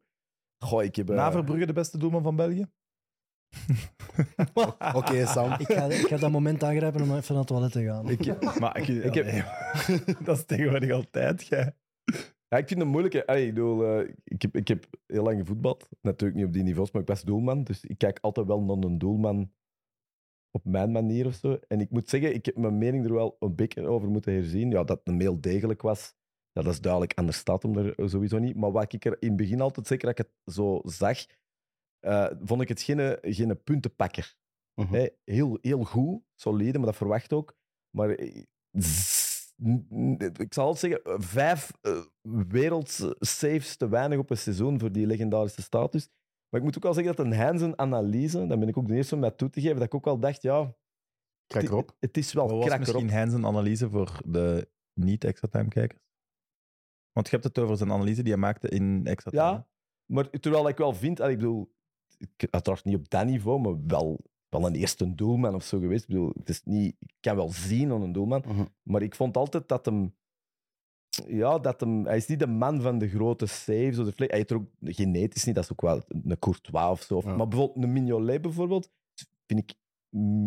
Goh, 0.65 0.83
ik 0.83 0.97
heb... 0.97 1.11
eh, 1.11 1.17
Na 1.17 1.33
Verbrugge 1.33 1.67
de 1.67 1.73
beste 1.73 1.99
doelman 1.99 2.23
van 2.23 2.37
België? 2.37 2.67
Oké, 4.95 5.27
Sam. 5.27 5.53
Ik 5.59 5.67
ga, 5.73 5.85
ik 5.85 6.07
ga 6.07 6.17
dat 6.17 6.31
moment 6.31 6.63
aangrijpen 6.63 7.03
om 7.03 7.15
even 7.17 7.35
naar 7.35 7.39
het 7.45 7.47
toilet 7.47 7.73
te 7.73 7.85
gaan. 7.85 8.09
Ik, 8.09 8.41
maar 8.61 8.77
ik, 8.79 8.89
Ik 8.89 9.15
heb- 9.15 9.27
dat 10.27 10.37
is 10.39 10.45
tegenwoordig 10.45 10.91
altijd, 10.91 11.47
jij. 11.47 11.77
Ja, 12.49 12.59
ik 12.59 12.69
vind 12.69 12.95
het. 13.13 13.27
Allee, 13.27 13.47
ik, 13.47 13.55
bedoel, 13.55 13.85
eh, 14.01 14.15
ik, 14.25 14.43
heb, 14.43 14.57
ik 14.57 14.69
heb 14.69 14.85
heel 15.07 15.23
lang 15.23 15.39
gevoetbald. 15.39 15.89
Natuurlijk 16.01 16.39
niet 16.39 16.47
op 16.49 16.53
die 16.53 16.63
niveaus, 16.63 16.91
maar 16.91 17.03
ik 17.03 17.09
was 17.09 17.23
doelman. 17.23 17.65
Dus 17.65 17.85
ik 17.85 17.99
kijk 17.99 18.19
altijd 18.21 18.47
wel 18.47 18.63
naar 18.63 18.77
een 18.91 18.99
doelman 18.99 19.53
op 20.53 20.65
mijn 20.65 20.93
manier 20.93 21.27
of 21.27 21.35
zo. 21.35 21.59
En 21.69 21.81
ik 21.81 21.91
moet 21.91 22.09
zeggen, 22.09 22.35
ik 22.35 22.47
heb 22.47 22.57
mijn 22.57 22.79
mening 22.79 23.05
er 23.05 23.15
wel 23.15 23.37
een 23.39 23.55
beetje 23.55 23.87
over 23.87 24.09
moeten 24.09 24.33
herzien. 24.33 24.71
Ja, 24.71 24.85
dat 24.85 25.01
een 25.05 25.21
heel 25.21 25.41
degelijk 25.41 25.83
was, 25.83 26.15
ja, 26.53 26.63
dat 26.63 26.73
is 26.73 26.81
duidelijk. 26.81 27.15
Anders 27.15 27.39
staat 27.39 27.63
hem 27.63 27.77
er 27.77 28.11
sowieso 28.11 28.39
niet. 28.39 28.57
Maar 28.57 28.73
wat 28.73 28.93
ik 28.93 29.05
er 29.05 29.17
in 29.21 29.29
het 29.29 29.37
begin 29.37 29.61
altijd, 29.61 29.87
zeker 29.87 30.07
dat 30.07 30.19
ik 30.19 30.27
het 30.27 30.55
zo 30.55 30.81
zag, 30.85 31.27
eh, 32.01 32.31
vond 32.43 32.63
ik 32.63 32.69
het 32.69 32.83
geen, 32.83 33.19
geen 33.21 33.63
puntenpakker. 33.63 34.37
Mhm. 34.75 35.09
Heel, 35.25 35.59
heel 35.61 35.85
goed, 35.85 36.23
solide, 36.35 36.79
maar 36.79 36.87
dat 36.87 36.97
verwacht 36.97 37.33
ook. 37.33 37.57
Maar 37.97 38.11
eh, 38.11 38.43
ik 40.37 40.55
zal 40.55 40.67
altijd 40.67 40.93
zeggen, 40.93 41.23
vijf 41.23 41.73
uh, 41.83 43.61
te 43.61 43.89
weinig 43.89 44.19
op 44.19 44.31
een 44.31 44.39
seizoen 44.39 44.79
voor 44.79 44.93
die 44.93 45.07
legendarische 45.07 45.63
status. 45.63 46.09
Maar 46.53 46.61
ik 46.61 46.67
moet 46.67 46.77
ook 46.77 46.83
wel 46.83 46.95
zeggen 46.95 47.17
dat 47.17 47.27
een 47.27 47.35
Hansen-analyse, 47.35 48.47
daar 48.47 48.59
ben 48.59 48.69
ik 48.69 48.77
ook 48.77 48.89
de 48.89 48.95
eerste 48.95 49.15
om 49.15 49.21
dat 49.21 49.39
toe 49.39 49.51
te 49.51 49.61
geven, 49.61 49.77
dat 49.77 49.85
ik 49.85 49.95
ook 49.95 50.05
wel 50.05 50.19
dacht, 50.19 50.43
ja, 50.43 50.75
het, 51.47 51.63
erop. 51.63 51.97
het 51.99 52.17
is 52.17 52.33
wel 52.33 52.47
krak 52.59 52.79
misschien 52.79 52.99
erop. 53.01 53.11
Heinz 53.11 53.35
een 53.35 53.47
analyse 53.47 53.91
voor 53.91 54.21
de 54.25 54.69
niet-extra 55.01 55.49
time-kijkers? 55.49 56.01
Want 57.13 57.27
je 57.27 57.33
hebt 57.33 57.45
het 57.45 57.59
over 57.59 57.77
zijn 57.77 57.93
analyse 57.93 58.23
die 58.23 58.33
hij 58.33 58.41
maakte 58.43 58.69
in 58.69 59.07
extra 59.07 59.31
time. 59.31 59.43
Ja, 59.43 59.67
Maar 60.07 60.31
terwijl 60.31 60.69
ik 60.69 60.77
wel 60.77 60.93
vind, 60.95 61.21
ik 61.21 61.27
bedoel, 61.39 61.73
ik, 62.19 62.47
uiteraard 62.51 62.85
niet 62.85 62.97
op 62.97 63.11
dat 63.11 63.27
niveau, 63.27 63.61
maar 63.61 63.87
wel, 63.87 64.21
wel 64.49 64.67
een 64.67 64.75
eerste 64.75 65.15
doelman 65.15 65.55
of 65.55 65.65
zo 65.65 65.79
geweest. 65.79 66.03
Ik 66.03 66.09
bedoel, 66.09 66.33
het 66.39 66.49
is 66.49 66.63
niet, 66.65 66.97
ik 66.99 67.15
kan 67.21 67.37
wel 67.37 67.49
zien 67.51 67.93
aan 67.93 68.03
een 68.03 68.13
doelman, 68.13 68.43
Mhm. 68.47 68.65
maar 68.83 69.03
ik 69.03 69.15
vond 69.15 69.37
altijd 69.37 69.69
dat 69.69 69.85
hem. 69.85 70.15
Ja, 71.27 71.59
dat 71.59 71.81
hem, 71.81 72.07
hij 72.07 72.17
is 72.17 72.27
niet 72.27 72.39
de 72.39 72.47
man 72.47 72.81
van 72.81 72.99
de 72.99 73.09
grote 73.09 73.47
saves. 73.47 73.99
Of 73.99 74.07
de 74.07 74.13
hij 74.17 74.37
heeft 74.37 74.51
er 74.51 74.57
ook 74.57 74.69
genetisch 74.81 75.45
niet, 75.45 75.55
dat 75.55 75.65
is 75.65 75.73
ook 75.73 75.81
wel 75.81 76.03
een 76.09 76.39
Courtois 76.39 76.91
of 76.91 77.03
zo. 77.03 77.21
Ja. 77.25 77.37
Maar 77.37 77.49
bijvoorbeeld 77.49 77.85
een 77.85 77.93
Mignolet 77.93 78.43
bijvoorbeeld, 78.43 78.91
vind 79.47 79.61
ik 79.61 79.75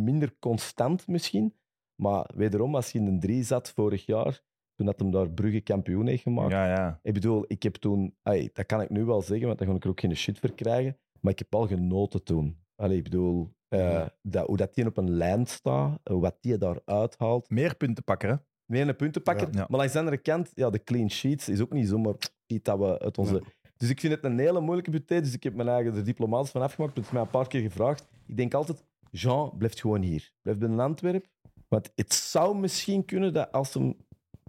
minder 0.03 0.35
constant 0.39 1.07
misschien. 1.07 1.53
Maar 1.95 2.29
wederom, 2.35 2.75
als 2.75 2.91
je 2.91 2.99
in 2.99 3.07
een 3.07 3.19
drie 3.19 3.43
zat 3.43 3.71
vorig 3.71 4.05
jaar, 4.05 4.41
toen 4.75 4.85
dat 4.85 4.99
hem 4.99 5.11
daar 5.11 5.29
Brugge 5.29 5.61
kampioen 5.61 6.07
heeft 6.07 6.21
gemaakt. 6.21 6.51
Ja, 6.51 6.67
ja. 6.67 6.99
Ik 7.03 7.13
bedoel, 7.13 7.45
ik 7.47 7.63
heb 7.63 7.75
toen... 7.75 8.15
Ay, 8.21 8.49
dat 8.53 8.65
kan 8.65 8.81
ik 8.81 8.89
nu 8.89 9.05
wel 9.05 9.21
zeggen, 9.21 9.47
want 9.47 9.59
dan 9.59 9.67
ga 9.67 9.73
ik 9.73 9.83
er 9.83 9.89
ook 9.89 9.99
geen 9.99 10.15
shit 10.15 10.39
voor 10.39 10.53
krijgen. 10.53 10.97
Maar 11.19 11.31
ik 11.31 11.39
heb 11.39 11.55
al 11.55 11.67
genoten 11.67 12.23
toen. 12.23 12.57
Allee, 12.75 12.97
ik 12.97 13.03
bedoel, 13.03 13.53
eh, 13.67 14.05
dat, 14.21 14.47
hoe 14.47 14.57
dat 14.57 14.75
die 14.75 14.85
op 14.85 14.97
een 14.97 15.09
lijn 15.09 15.45
staat, 15.45 15.99
wat 16.03 16.37
die 16.41 16.57
daar 16.57 16.79
uithaalt. 16.85 17.49
Meer 17.49 17.75
punten 17.75 18.03
pakken, 18.03 18.29
hè? 18.29 18.35
Meer 18.65 18.87
een 18.87 18.95
punten 18.95 19.21
pakken. 19.21 19.47
Ja. 19.51 19.59
Ja. 19.59 19.65
Maar 19.69 19.79
langs 19.79 19.93
de 19.93 19.99
andere 19.99 20.17
kant, 20.17 20.51
ja, 20.53 20.69
de 20.69 20.83
clean 20.83 21.09
sheets 21.09 21.49
is 21.49 21.61
ook 21.61 21.73
niet 21.73 21.87
zomaar 21.87 22.15
iets 22.47 22.63
dat 22.63 22.79
we 22.79 22.99
uit 22.99 23.17
onze... 23.17 23.43
Dus 23.77 23.89
ik 23.89 23.99
vind 23.99 24.13
het 24.13 24.23
een 24.23 24.39
hele 24.39 24.61
moeilijke 24.61 24.91
butet. 24.91 25.23
Dus 25.23 25.33
ik 25.33 25.43
heb 25.43 25.55
mijn 25.55 25.67
eigen 25.67 25.93
de 25.93 26.01
diplomaat 26.01 26.49
van 26.49 26.61
afgemaakt. 26.61 26.91
Ik 26.91 26.95
heb 26.95 27.05
het 27.05 27.13
mij 27.13 27.21
een 27.21 27.29
paar 27.29 27.47
keer 27.47 27.61
gevraagd. 27.61 28.07
Ik 28.25 28.37
denk 28.37 28.53
altijd, 28.53 28.83
Jean 29.11 29.57
blijft 29.57 29.79
gewoon 29.79 30.01
hier. 30.01 30.31
Blijft 30.41 30.61
in 30.61 30.79
Antwerpen. 30.79 31.29
Want 31.67 31.91
het 31.95 32.13
zou 32.13 32.57
misschien 32.57 33.05
kunnen 33.05 33.33
dat 33.33 33.51
als 33.51 33.73
hem 33.73 33.97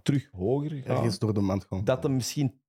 terug 0.03 0.29
hoger 0.31 0.69
gaat 0.69 0.97
Ergens 0.97 1.19
door 1.19 1.33
de 1.33 1.41
mand 1.41 1.67
dat 1.83 2.03
hem 2.03 2.15
misschien. 2.15 2.61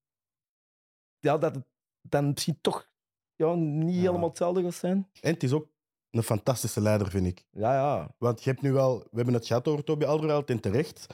Ja, 1.18 1.38
dat 1.38 1.54
het 1.54 1.64
dan 2.02 2.28
misschien 2.28 2.58
toch 2.60 2.90
ja, 3.34 3.54
niet 3.54 3.94
Ja. 3.94 4.00
helemaal 4.00 4.28
hetzelfde 4.28 4.62
gaat 4.62 4.74
zijn. 4.74 5.08
En 5.20 5.32
het 5.32 5.42
is 5.42 5.52
ook 5.52 5.68
een 6.10 6.22
fantastische 6.22 6.80
leider, 6.80 7.10
vind 7.10 7.26
ik. 7.26 7.46
Ja, 7.50 7.72
ja. 7.72 8.14
Want 8.18 8.44
je 8.44 8.50
hebt 8.50 8.62
nu 8.62 8.72
wel... 8.72 8.98
We 8.98 9.16
hebben 9.16 9.34
het 9.34 9.46
gehad 9.46 9.68
over 9.68 9.84
Toby 9.84 10.04
Alderweireld 10.04 10.50
en 10.50 10.60
terecht. 10.60 11.06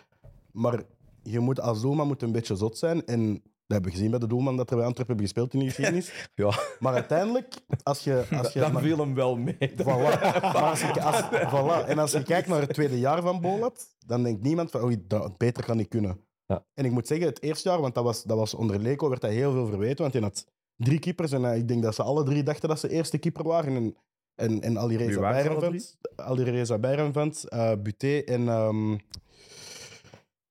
Maar 0.54 0.82
je 1.22 1.40
moet 1.40 1.60
als 1.60 1.80
doelman 1.80 2.06
moet 2.06 2.22
een 2.22 2.32
beetje 2.32 2.56
zot 2.56 2.78
zijn. 2.78 3.04
En 3.06 3.32
dat 3.32 3.42
hebben 3.66 3.90
we 3.90 3.96
gezien 3.96 4.10
bij 4.10 4.18
de 4.18 4.26
doelman 4.26 4.56
dat 4.56 4.70
er 4.70 4.76
bij 4.76 4.84
Antwerpen 4.86 5.16
hebben 5.16 5.32
gespeeld 5.34 5.52
in 5.52 5.58
de 5.58 5.64
geschiedenis. 5.64 6.28
ja. 6.34 6.52
Maar 6.78 6.94
uiteindelijk, 6.94 7.54
als 7.82 8.04
je... 8.04 8.24
Als 8.30 8.52
je 8.52 8.60
Dan 8.60 8.72
maar- 8.72 8.82
viel 8.82 8.98
hem 8.98 9.14
wel 9.14 9.36
mee. 9.36 9.72
Voilà. 9.76 10.20
Maar 10.40 10.62
als 10.62 10.80
je, 10.80 11.02
als, 11.10 11.22
voilà. 11.24 11.88
En 11.88 11.98
als 11.98 12.12
je 12.12 12.22
kijkt 12.22 12.48
naar 12.48 12.60
het 12.60 12.74
tweede 12.74 12.98
jaar 12.98 13.22
van 13.22 13.40
Bolat, 13.40 13.86
dan 14.06 14.22
denkt 14.22 14.42
niemand 14.42 14.70
van, 14.70 14.82
oei, 14.82 15.04
dat, 15.06 15.38
beter 15.38 15.64
kan 15.64 15.76
niet 15.76 15.88
kunnen. 15.88 16.20
Ja. 16.46 16.64
En 16.74 16.84
ik 16.84 16.90
moet 16.90 17.06
zeggen, 17.06 17.26
het 17.26 17.42
eerste 17.42 17.68
jaar, 17.68 17.80
want 17.80 17.94
dat 17.94 18.04
was, 18.04 18.22
dat 18.22 18.36
was 18.36 18.54
onder 18.54 18.78
Leco, 18.78 19.08
werd 19.08 19.20
dat 19.20 19.30
heel 19.30 19.52
veel 19.52 19.66
verweten, 19.66 20.02
want 20.02 20.12
hij 20.12 20.22
had 20.22 20.46
drie 20.76 20.98
keepers 20.98 21.32
en 21.32 21.44
eh, 21.44 21.56
ik 21.56 21.68
denk 21.68 21.82
dat 21.82 21.94
ze 21.94 22.02
alle 22.02 22.22
drie 22.22 22.42
dachten 22.42 22.68
dat 22.68 22.80
ze 22.80 22.88
eerste 22.88 23.18
keeper 23.18 23.44
waren. 23.44 23.74
En, 23.76 23.96
en, 24.34 24.60
en 24.60 24.78
Alireza 24.78 25.20
Bijrenvent, 25.20 25.96
Alireza 26.16 26.78
eh 26.78 27.72
Buté 27.82 28.18
en... 28.18 28.48
ehm 28.48 28.96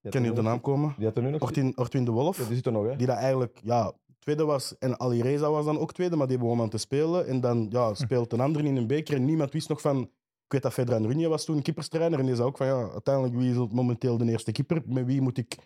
kan 0.09 0.23
je 0.23 0.29
op 0.29 0.35
de 0.35 0.41
naam 0.41 0.61
komen? 0.61 0.93
Die 0.97 1.05
had 1.05 1.17
er 1.17 1.23
nu 1.23 1.29
nog. 1.29 1.41
Ortwin, 1.75 2.05
de 2.05 2.11
Wolf. 2.11 2.37
Ja, 2.37 2.45
die 2.45 2.55
zit 2.55 2.65
er 2.65 2.71
nog, 2.71 2.85
hè? 2.85 2.95
Die 2.95 3.07
dat 3.07 3.17
eigenlijk, 3.17 3.59
ja, 3.63 3.93
tweede 4.19 4.45
was. 4.45 4.77
En 4.77 4.99
Alireza 4.99 5.49
was 5.49 5.65
dan 5.65 5.79
ook 5.79 5.93
tweede, 5.93 6.15
maar 6.15 6.27
die 6.27 6.37
begon 6.37 6.61
aan 6.61 6.69
te 6.69 6.77
spelen. 6.77 7.27
En 7.27 7.41
dan 7.41 7.67
ja, 7.69 7.93
speelt 8.03 8.33
een 8.33 8.39
ander 8.39 8.65
in 8.65 8.75
een 8.75 8.87
beker. 8.87 9.15
En 9.15 9.25
niemand 9.25 9.51
wist 9.51 9.69
nog 9.69 9.81
van. 9.81 10.01
Ik 10.45 10.51
weet 10.51 10.61
dat 10.61 10.73
Fedran 10.73 11.05
Runje 11.05 11.27
was 11.27 11.45
toen 11.45 11.61
keeperstrainer. 11.61 12.19
En 12.19 12.25
die 12.25 12.35
zei 12.35 12.47
ook 12.47 12.57
van 12.57 12.67
ja, 12.67 12.89
uiteindelijk 12.89 13.35
wie 13.35 13.49
is 13.49 13.57
het 13.57 13.73
momenteel 13.73 14.17
de 14.17 14.25
eerste 14.25 14.51
keeper? 14.51 14.81
Met 14.85 15.05
wie 15.05 15.21
moet 15.21 15.37
ik 15.37 15.57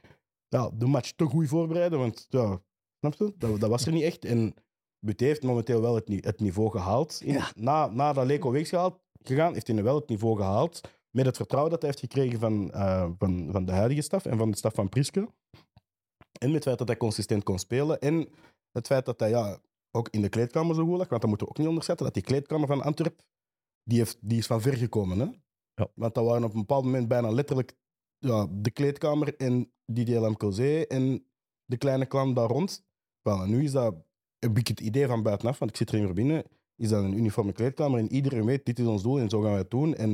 ja, 0.48 0.70
de 0.74 0.86
match 0.86 1.12
te 1.12 1.26
goed 1.26 1.48
voorbereiden? 1.48 2.00
Want 2.00 2.26
ja, 2.30 2.62
snap 3.00 3.14
je? 3.14 3.34
Dat, 3.38 3.60
dat 3.60 3.70
was 3.70 3.86
er 3.86 3.92
niet 3.92 4.04
echt. 4.04 4.26
En 4.26 4.54
Buté 5.00 5.26
heeft 5.26 5.44
momenteel 5.44 5.82
wel 5.82 5.96
het, 5.96 6.08
het 6.26 6.40
niveau 6.40 6.72
gehaald. 6.72 7.22
In, 7.24 7.42
na, 7.56 7.88
nadat 7.88 8.26
Leco 8.26 8.52
weg 8.52 8.70
gehaald, 8.70 9.00
gegaan, 9.24 9.54
heeft 9.54 9.68
hij 9.68 9.84
wel 9.84 9.96
het 9.96 10.10
niveau 10.10 10.38
gehaald. 10.38 10.82
Met 11.18 11.26
het 11.26 11.36
vertrouwen 11.36 11.72
dat 11.72 11.82
hij 11.82 11.90
heeft 11.90 12.04
gekregen 12.04 12.40
van, 12.40 12.72
eh, 12.72 13.10
van, 13.18 13.50
van 13.52 13.66
de 13.66 13.72
huidige 13.72 14.02
staf 14.02 14.26
en 14.26 14.38
van 14.38 14.52
de 14.52 14.58
staf 14.58 14.74
van 14.74 14.90
Priske. 14.90 15.20
En 16.40 16.48
met 16.48 16.54
het 16.54 16.64
feit 16.64 16.78
dat 16.78 16.88
hij 16.88 16.98
consistent 16.98 17.44
kon 17.44 17.60
spelen. 17.60 18.00
En 18.00 18.30
het 18.72 18.88
feit 18.88 19.06
dat 19.06 19.20
hij 19.20 19.30
ja, 19.30 19.60
ook 19.92 20.10
in 20.10 20.22
de 20.22 20.30
kleedkamer 20.30 20.76
zo 20.76 20.86
goed 20.86 20.98
lag. 20.98 21.10
Want 21.10 21.22
dat 21.22 21.30
moeten 21.30 21.48
we 21.48 21.54
ook 21.54 21.60
niet 21.60 21.68
onderzetten. 21.68 22.06
Dat 22.06 22.14
die 22.14 22.24
kleedkamer 22.24 22.68
van 22.68 22.82
Antwerp, 22.82 23.22
die, 23.84 23.98
heeft, 23.98 24.18
die 24.22 24.38
is 24.38 24.46
van 24.46 24.62
ver 24.62 24.78
gekomen. 24.78 25.20
Hè? 25.20 25.26
Ja. 25.74 25.90
Want 25.94 26.14
dat 26.14 26.26
waren 26.26 26.44
op 26.44 26.54
een 26.54 26.60
bepaald 26.60 26.84
moment 26.84 27.08
bijna 27.08 27.30
letterlijk 27.32 27.76
ja, 28.18 28.48
de 28.52 28.72
kleedkamer 28.72 29.36
en 29.36 29.72
Didier 29.86 30.20
Lamcozé 30.20 30.82
en 30.82 31.26
de 31.66 31.78
kleine 31.78 32.06
klan 32.06 32.34
daar 32.34 32.50
rond. 32.50 32.86
Wel, 33.22 33.42
en 33.42 33.50
nu 33.50 33.64
is 33.64 33.72
dat, 33.72 33.96
heb 34.40 34.58
ik 34.58 34.68
het 34.68 34.80
idee 34.80 35.08
van 35.08 35.24
buitenaf, 35.24 35.60
want 35.60 35.72
ik 35.72 35.78
zit 35.78 35.92
er 35.92 35.98
hier 35.98 36.14
binnen, 36.14 36.44
is 36.76 36.90
dat 36.90 37.04
een 37.04 37.18
uniforme 37.18 37.52
kleedkamer 37.52 38.00
en 38.00 38.12
iedereen 38.12 38.46
weet, 38.46 38.66
dit 38.66 38.80
is 38.80 38.86
ons 38.86 39.04
doel 39.04 39.20
en 39.20 39.30
zo 39.30 39.42
gaan 39.42 39.50
wij 39.50 39.60
het 39.60 39.72
doen. 39.72 39.96
En 39.96 40.12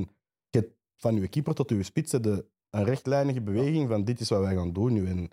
je 0.50 0.60
hebt 0.60 0.82
van 0.95 1.15
uw 1.15 1.28
keeper 1.30 1.53
tot 1.53 1.70
uw 1.72 1.84
spits 1.84 2.11
heb 2.11 2.24
je 2.26 2.45
een 2.70 2.84
rechtlijnige 2.84 3.41
beweging 3.41 3.90
van 3.90 4.03
dit 4.03 4.20
is 4.20 4.30
wat 4.30 4.40
wij 4.41 4.56
gaan 4.56 4.74
doen 4.74 4.94
nu. 4.94 5.07
En 5.07 5.30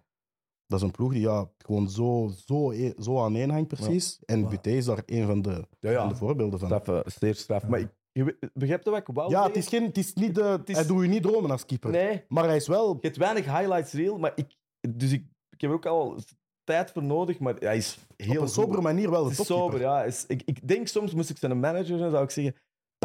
dat 0.66 0.78
is 0.78 0.85
een 0.85 0.91
ploeg 0.91 1.12
die 1.12 1.20
ja, 1.20 1.51
gewoon 1.59 1.89
zo, 1.91 2.31
zo, 2.47 2.70
e- 2.73 2.93
zo 2.99 3.23
aan 3.24 3.37
één 3.37 3.51
hangt 3.51 3.69
precies. 3.69 4.19
En 4.27 4.49
Buté 4.49 4.70
is 4.70 4.85
daar 4.85 5.03
een 5.07 5.27
van 5.27 5.43
de, 5.43 5.66
Ja, 5.78 5.91
ja. 5.91 6.01
van 6.01 6.09
de 6.09 6.15
voorbeelden 6.15 6.59
van. 6.59 6.69
Straf, 6.69 6.89
eh, 6.89 7.11
zeer 7.19 7.35
straf. 7.35 7.66
Maar 7.66 7.81
ik, 7.81 7.89
je 8.12 8.39
begrijpt 8.55 8.85
wat 8.85 8.97
ik 8.97 9.07
wou 9.12 9.31
Ja, 9.31 9.47
het 9.47 9.57
is, 9.57 9.69
geen, 9.69 9.82
het 9.85 9.99
is 9.99 10.15
niet 10.15 10.35
de, 10.35 10.61
is- 10.65 10.77
hij 10.77 10.87
doet 10.87 11.03
je 11.03 11.09
niet 11.09 11.23
dromen 11.23 11.51
als 11.51 11.66
keeper. 11.66 11.91
Nee, 11.91 12.24
Maar 12.28 12.45
hij 12.45 12.57
is 12.57 12.66
wel... 12.66 12.93
je 12.93 12.99
hebt 13.01 13.16
weinig 13.16 13.45
highlights 13.45 13.93
reel, 13.93 14.19
maar 14.19 14.32
ik... 14.35 14.57
Dus 14.89 15.12
ik, 15.12 15.24
ik 15.51 15.61
heb 15.61 15.70
ook 15.70 15.87
al 15.87 16.16
tijd 16.65 16.91
voor 16.91 17.03
nodig, 17.03 17.39
maar 17.39 17.55
hij 17.55 17.77
is 17.77 17.99
heel 18.16 18.37
op 18.37 18.43
een 18.43 18.49
sobere 18.49 18.81
manier 18.81 19.11
wel 19.11 19.23
de 19.23 19.28
Het 19.28 19.37
topkeeper. 19.37 19.65
sober, 19.65 19.81
ja. 19.81 20.05
Is, 20.05 20.24
ik, 20.27 20.43
ik 20.45 20.69
denk 20.69 20.87
soms, 20.87 21.15
moest 21.15 21.31
ik 21.31 21.37
zijn 21.39 21.61
manager 21.61 21.99
zijn, 21.99 22.11
zou 22.11 22.24
ik 22.24 22.31
zeggen, 22.31 22.55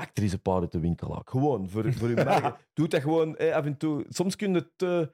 pak 0.01 0.09
er 0.13 0.23
eens 0.23 0.31
een 0.33 0.41
paar 0.41 0.61
uit 0.61 0.71
de 0.71 0.79
winkel. 0.79 1.17
ook. 1.17 1.29
Gewoon, 1.29 1.69
voor, 1.69 1.93
voor 1.93 2.09
je 2.09 2.15
merken. 2.25 2.55
Doe 2.73 2.87
dat 2.87 3.01
gewoon 3.01 3.37
eh, 3.37 3.53
af 3.55 3.65
en 3.65 3.77
toe. 3.77 4.05
Soms 4.09 4.35
kun 4.35 4.53
je 4.53 4.67
te, 4.75 5.11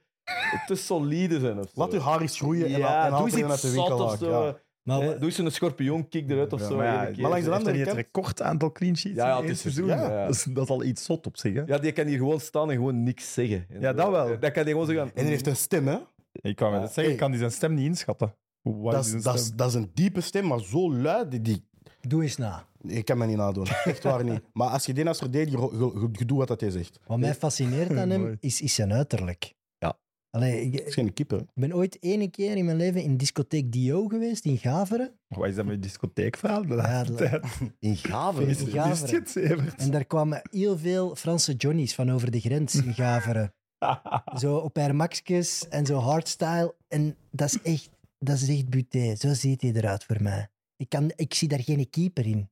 te 0.66 0.76
solide 0.76 1.40
zijn 1.40 1.60
of 1.60 1.66
zo. 1.66 1.72
Laat 1.74 1.92
je 1.92 2.00
haar 2.00 2.22
eens 2.22 2.38
groeien 2.38 2.66
en, 2.66 2.72
ja, 2.72 3.04
en 3.04 3.10
doe 3.10 3.18
haal 3.18 3.26
eens 3.28 3.36
iets 3.54 3.62
de 3.62 3.72
winkel 3.72 4.04
of 4.04 4.18
zo. 4.18 4.46
ja. 4.46 4.58
Maar 4.84 5.02
Eh, 5.02 5.08
doe 5.10 5.24
eens 5.30 5.38
een 5.38 5.52
schorpioen 5.52 6.08
kick 6.10 6.30
eruit 6.32 6.54
of 6.54 6.60
Ja, 6.60 6.68
zo. 6.68 6.76
Maar 6.76 6.86
ja, 6.86 7.22
maar 7.22 7.30
langs 7.32 7.46
de 7.46 7.52
andere 7.52 7.76
het 7.78 7.86
kant- 7.86 7.98
record 7.98 8.42
aantal 8.42 8.72
clean 8.72 8.96
sheets 8.98 9.16
Ja, 9.16 9.26
ja, 9.28 9.32
in 9.32 9.38
het 9.38 9.46
één 9.48 9.58
seizoen? 9.58 9.88
ja. 9.88 9.96
Ja. 10.12 10.26
Dat, 10.26 10.36
is, 10.36 10.44
dat 10.44 10.64
is 10.64 10.70
al 10.70 10.84
iets 10.84 11.04
zot 11.06 11.26
op 11.28 11.38
zich. 11.38 11.54
Hè? 11.54 11.62
Ja, 11.66 11.78
die 11.78 11.92
kan 11.92 12.06
hier 12.08 12.18
gewoon 12.18 12.40
staan 12.40 12.70
en 12.70 12.76
gewoon 12.76 13.04
niks 13.04 13.34
zeggen. 13.34 13.66
En 13.70 13.80
Ja, 13.82 13.94
dat 13.94 14.10
wel. 14.10 14.28
Dat 14.28 14.52
kan 14.52 14.64
hij 14.64 14.72
gewoon 14.72 14.86
zeggen. 14.86 15.06
En 15.06 15.12
hij 15.22 15.26
heeft 15.26 15.48
een 15.48 15.56
stem, 15.56 15.88
hè? 15.88 15.98
Ik 16.32 16.56
kan 16.56 16.72
me 16.72 16.80
dat 16.80 16.94
zeggen, 16.94 17.14
ik 17.14 17.20
kan 17.20 17.30
die 17.32 17.40
zijn 17.40 17.52
stem 17.52 17.74
niet 17.74 17.86
inschatten. 17.86 18.36
Wat 18.62 18.92
Dat 18.94 19.06
is 19.06 19.24
dat, 19.24 19.36
is, 19.36 19.42
stem? 19.46 19.58
dat 19.58 19.68
is 19.68 19.74
een 19.74 19.92
diepe 19.94 20.22
stem, 20.22 20.48
maar 20.48 20.60
zo 20.60 20.94
luid. 20.94 21.32
Die, 21.32 21.42
die, 21.42 21.68
Doe 22.02 22.22
eens 22.24 22.38
na. 22.38 22.66
Ik 22.88 23.06
kan 23.06 23.18
me 23.18 23.26
niet 23.26 23.38
nadoen. 23.38 23.68
Echt 23.84 24.04
waar 24.04 24.24
niet. 24.24 24.42
Maar 24.54 24.70
als 24.70 24.86
je 24.86 24.94
die 24.94 25.08
als 25.08 25.18
verdediger, 25.18 25.60
je, 25.60 25.92
je, 26.00 26.10
je 26.12 26.26
doet 26.26 26.38
wat 26.38 26.48
dat 26.48 26.62
hij 26.62 26.70
zegt. 26.70 27.00
Wat 27.06 27.20
mij 27.20 27.36
fascineert 27.36 27.98
aan 27.98 28.10
hem 28.10 28.38
is, 28.40 28.62
is 28.62 28.74
zijn 28.76 28.94
uiterlijk. 28.94 29.54
Ja. 29.78 29.98
Allee, 30.30 30.62
ik, 30.62 30.80
is 30.80 30.94
geen 30.94 31.14
keeper. 31.14 31.40
ik 31.40 31.46
ben 31.54 31.74
ooit 31.76 31.98
ene 32.04 32.28
keer 32.30 32.58
in 32.58 32.66
mijn 32.66 32.78
leven 32.78 33.02
in 33.04 33.18
discotheek 33.18 33.72
Dio 33.72 34.08
geweest 34.08 34.46
in 34.46 34.58
Gaveren. 34.58 35.20
Wat 35.28 35.48
is 35.48 35.56
dat 35.56 35.66
met 35.66 35.84
discotheekverhaal 35.84 36.62
de 36.62 36.68
Ja, 36.68 36.76
laatste 36.76 37.16
dat- 37.16 37.30
tijd? 37.30 37.46
In 37.80 37.96
Gaveren. 37.96 38.48
Is 38.50 38.60
in 38.60 38.66
het 38.66 38.74
Gaveren. 38.76 39.78
En 39.78 39.92
daar 39.92 40.06
kwamen 40.06 40.42
heel 40.52 40.78
veel 40.78 41.16
Franse 41.16 41.54
Johnny's 41.54 41.96
van 41.96 42.12
over 42.12 42.32
de 42.32 42.40
grens 42.40 42.76
in 42.76 42.94
Gaveren. 42.94 43.54
zo 44.42 44.56
op 44.58 44.78
haar 44.78 44.96
maxjes 44.96 45.68
en 45.68 45.86
zo 45.86 45.98
hardstyle. 45.98 46.76
En 46.88 47.16
dat 47.32 47.48
is 47.54 47.62
echt, 47.62 47.90
dat 48.20 48.36
is 48.42 48.50
echt 48.50 48.70
buté. 48.70 49.16
Zo 49.16 49.34
ziet 49.34 49.62
hij 49.62 49.72
eruit 49.74 50.04
voor 50.04 50.22
mij. 50.24 50.50
Ik, 50.78 50.90
kan, 50.90 51.12
ik 51.16 51.34
zie 51.34 51.48
daar 51.48 51.64
geen 51.64 51.90
keeper 51.90 52.26
in. 52.26 52.50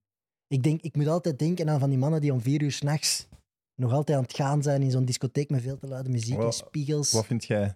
Ik, 0.50 0.64
denk, 0.64 0.82
ik 0.82 0.96
moet 0.96 1.08
altijd 1.08 1.40
denken 1.40 1.70
aan 1.70 1.80
van 1.80 1.90
die 1.90 1.98
mannen 1.98 2.22
die 2.22 2.34
om 2.34 2.42
vier 2.42 2.62
uur 2.62 2.72
s'nachts 2.72 3.28
nog 3.76 3.92
altijd 3.94 4.18
aan 4.18 4.24
het 4.24 4.34
gaan 4.36 4.64
zijn 4.64 4.82
in 4.82 4.92
zo'n 4.92 5.06
discotheek 5.06 5.50
met 5.50 5.62
veel 5.62 5.78
te 5.78 5.88
luide 5.88 6.10
muziek 6.10 6.40
en 6.40 6.54
spiegels. 6.54 7.12
Wat 7.12 7.26
vind 7.26 7.46
jij? 7.46 7.74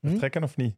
Hm? 0.00 0.08
Vertrekken 0.08 0.42
of 0.42 0.56
niet? 0.56 0.76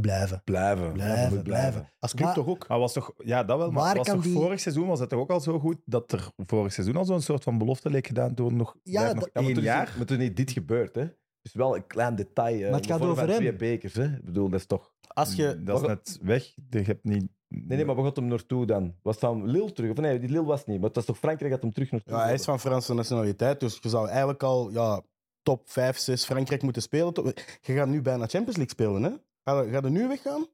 Blijven. 0.00 0.42
Blijven. 0.44 0.92
Blijven, 0.92 1.34
moet 1.34 1.42
blijven. 1.44 1.88
Als 1.98 2.12
club 2.14 2.24
Maar- 2.26 2.34
toch 2.34 2.46
ook? 2.46 2.68
Maar 2.68 2.78
was 2.78 2.92
toch, 2.92 3.12
ja, 3.18 3.44
dat 3.44 3.58
wel. 3.58 3.70
Maar 3.70 3.96
was 3.96 4.06
toch 4.06 4.22
die- 4.22 4.32
vorig 4.32 4.60
seizoen 4.60 4.86
was 4.86 5.00
het 5.00 5.08
toch 5.08 5.18
ook 5.20 5.30
al 5.30 5.40
zo 5.40 5.58
goed 5.58 5.76
dat 5.84 6.12
er 6.12 6.28
vorig 6.46 6.72
seizoen 6.72 6.96
al 6.96 7.04
zo'n 7.04 7.20
soort 7.20 7.42
van 7.42 7.58
belofte 7.58 7.90
leek 7.90 8.06
gedaan 8.06 8.34
door 8.34 8.52
nog, 8.52 8.76
Ja, 8.82 9.00
nog 9.02 9.14
dat- 9.14 9.24
Ja, 9.24 9.30
maar 9.34 9.42
één 9.42 9.54
toen 9.54 9.62
is- 9.62 9.68
jaar. 9.68 9.94
Maar 9.96 10.06
toen 10.06 10.20
is 10.20 10.34
dit 10.34 10.50
gebeurd, 10.50 10.94
hè. 10.94 11.06
Dus 11.42 11.52
wel 11.54 11.76
een 11.76 11.86
klein 11.86 12.14
detail. 12.14 12.66
eh, 12.66 12.72
het 12.72 12.86
in 12.86 12.90
gaat 12.92 13.00
over 13.00 13.28
hem. 13.28 13.36
twee 13.36 13.54
bekers, 13.56 13.94
hè. 13.94 14.04
Ik 14.16 14.24
bedoel, 14.24 14.48
dat 14.48 14.60
is 14.60 14.66
toch... 14.66 14.92
Als 15.06 15.34
je, 15.34 15.62
Dat 15.62 15.80
is 15.80 15.86
net 15.86 16.18
weg. 16.22 16.54
Je 16.70 16.78
hebt 16.82 17.04
niet... 17.04 17.28
Nee, 17.54 17.76
nee, 17.76 17.84
maar 17.84 17.94
waar 17.94 18.04
gaat 18.04 18.16
hem 18.16 18.26
naartoe 18.26 18.66
dan? 18.66 18.94
Was 19.02 19.18
dan 19.18 19.46
Lille 19.46 19.72
terug? 19.72 19.90
Of 19.90 19.96
nee, 19.96 20.18
die 20.18 20.28
Lille 20.28 20.44
was 20.44 20.66
niet. 20.66 20.76
Maar 20.76 20.86
het 20.86 20.96
was 20.96 21.04
toch 21.04 21.18
Frankrijk 21.18 21.52
dat 21.52 21.62
hem 21.62 21.72
terug 21.72 21.90
naartoe 21.90 22.14
ja, 22.14 22.22
hij 22.22 22.34
is 22.34 22.44
van 22.44 22.60
Franse 22.60 22.94
nationaliteit, 22.94 23.60
dus 23.60 23.78
je 23.80 23.88
zou 23.88 24.08
eigenlijk 24.08 24.42
al 24.42 24.70
ja, 24.70 25.02
top 25.42 25.70
5, 25.70 25.98
6 25.98 26.24
Frankrijk 26.24 26.62
moeten 26.62 26.82
spelen. 26.82 27.12
Je 27.60 27.74
gaat 27.74 27.88
nu 27.88 28.02
bijna 28.02 28.26
Champions 28.26 28.56
League 28.56 28.68
spelen, 28.68 29.02
hè? 29.02 29.10
Ga 29.44 29.60
je, 29.60 29.70
ga 29.70 29.80
je 29.82 29.90
nu 29.90 30.08
weggaan? 30.08 30.46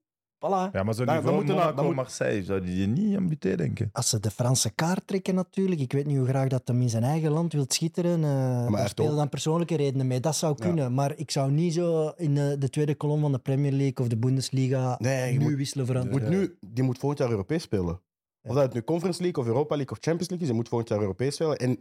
Voilà. 0.47 0.71
Ja, 0.73 0.83
maar 0.83 0.97
dan 0.97 1.07
niveau 1.07 1.35
moeten 1.35 1.55
Monaco, 1.55 1.83
moet- 1.85 1.95
Marseille, 1.95 2.45
zou 2.45 2.61
die 2.61 2.87
niet 2.87 3.17
aan 3.17 3.29
Buté 3.29 3.57
denken? 3.57 3.89
Als 3.93 4.09
ze 4.09 4.21
de 4.21 4.31
Franse 4.31 4.71
kaart 4.71 5.07
trekken 5.07 5.35
natuurlijk. 5.35 5.81
Ik 5.81 5.93
weet 5.93 6.07
niet 6.07 6.17
hoe 6.17 6.27
graag 6.27 6.49
dat 6.49 6.63
hem 6.69 6.81
in 6.83 6.89
zijn 6.89 7.03
eigen 7.03 7.31
land 7.31 7.53
wil 7.53 7.65
schitteren. 7.69 8.25
eh 8.25 8.63
hij 8.67 8.71
daar 8.71 8.89
spelen 8.89 9.17
dan 9.17 9.29
persoonlijke 9.29 9.77
redenen 9.77 10.07
mee. 10.07 10.21
Dat 10.21 10.37
zou 10.37 10.55
Ja. 10.59 10.65
kunnen. 10.65 10.95
Maar 10.95 11.17
ik 11.17 11.31
zou 11.31 11.51
niet 11.51 11.75
zo 11.75 12.13
in 12.17 12.35
de, 12.35 12.57
de 12.59 12.69
tweede 12.71 12.95
kolom 12.95 13.21
van 13.21 13.33
de 13.33 13.39
Premier 13.39 13.73
League 13.73 13.97
of 13.99 14.09
de 14.09 14.17
Bundesliga 14.17 14.97
Nee, 14.99 15.33
je 15.33 15.39
nu 15.39 15.45
moet- 15.45 15.55
wisselen 15.55 15.87
voor 15.87 15.95
Je 15.95 16.01
Antwerpen. 16.01 16.31
moet 16.39 16.39
nu, 16.61 16.69
die 16.73 16.85
moet 16.85 16.99
volgend 16.99 17.21
jaar 17.21 17.31
Europees 17.31 17.63
spelen. 17.63 18.01
Of 18.43 18.55
dat 18.55 18.63
het 18.63 18.73
nu 18.75 18.83
Conference 18.83 19.23
League 19.23 19.43
of 19.43 19.49
Europa 19.49 19.77
League 19.77 19.93
of 19.97 20.03
Champions 20.03 20.29
League 20.29 20.47
is, 20.47 20.53
je 20.53 20.59
moet 20.59 20.69
volgend 20.69 20.91
jaar 20.91 21.01
Europees 21.01 21.35
spelen. 21.35 21.57
En 21.57 21.79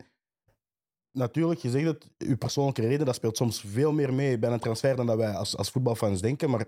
natuurlijk, 1.11 1.59
je 1.59 1.69
zegt 1.69 1.85
het, 1.85 2.09
je 2.17 2.37
persoonlijke 2.37 2.81
reden, 2.81 3.05
dat 3.05 3.15
speelt 3.15 3.37
soms 3.37 3.61
veel 3.61 3.91
meer 3.91 4.13
mee 4.13 4.39
bij 4.39 4.51
een 4.51 4.59
transfer 4.59 4.95
dan 4.95 5.05
dat 5.05 5.17
wij 5.17 5.31
als, 5.33 5.57
als 5.57 5.69
voetbalfans 5.71 6.21
denken. 6.21 6.49
Maar 6.49 6.65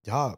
ja, 0.00 0.36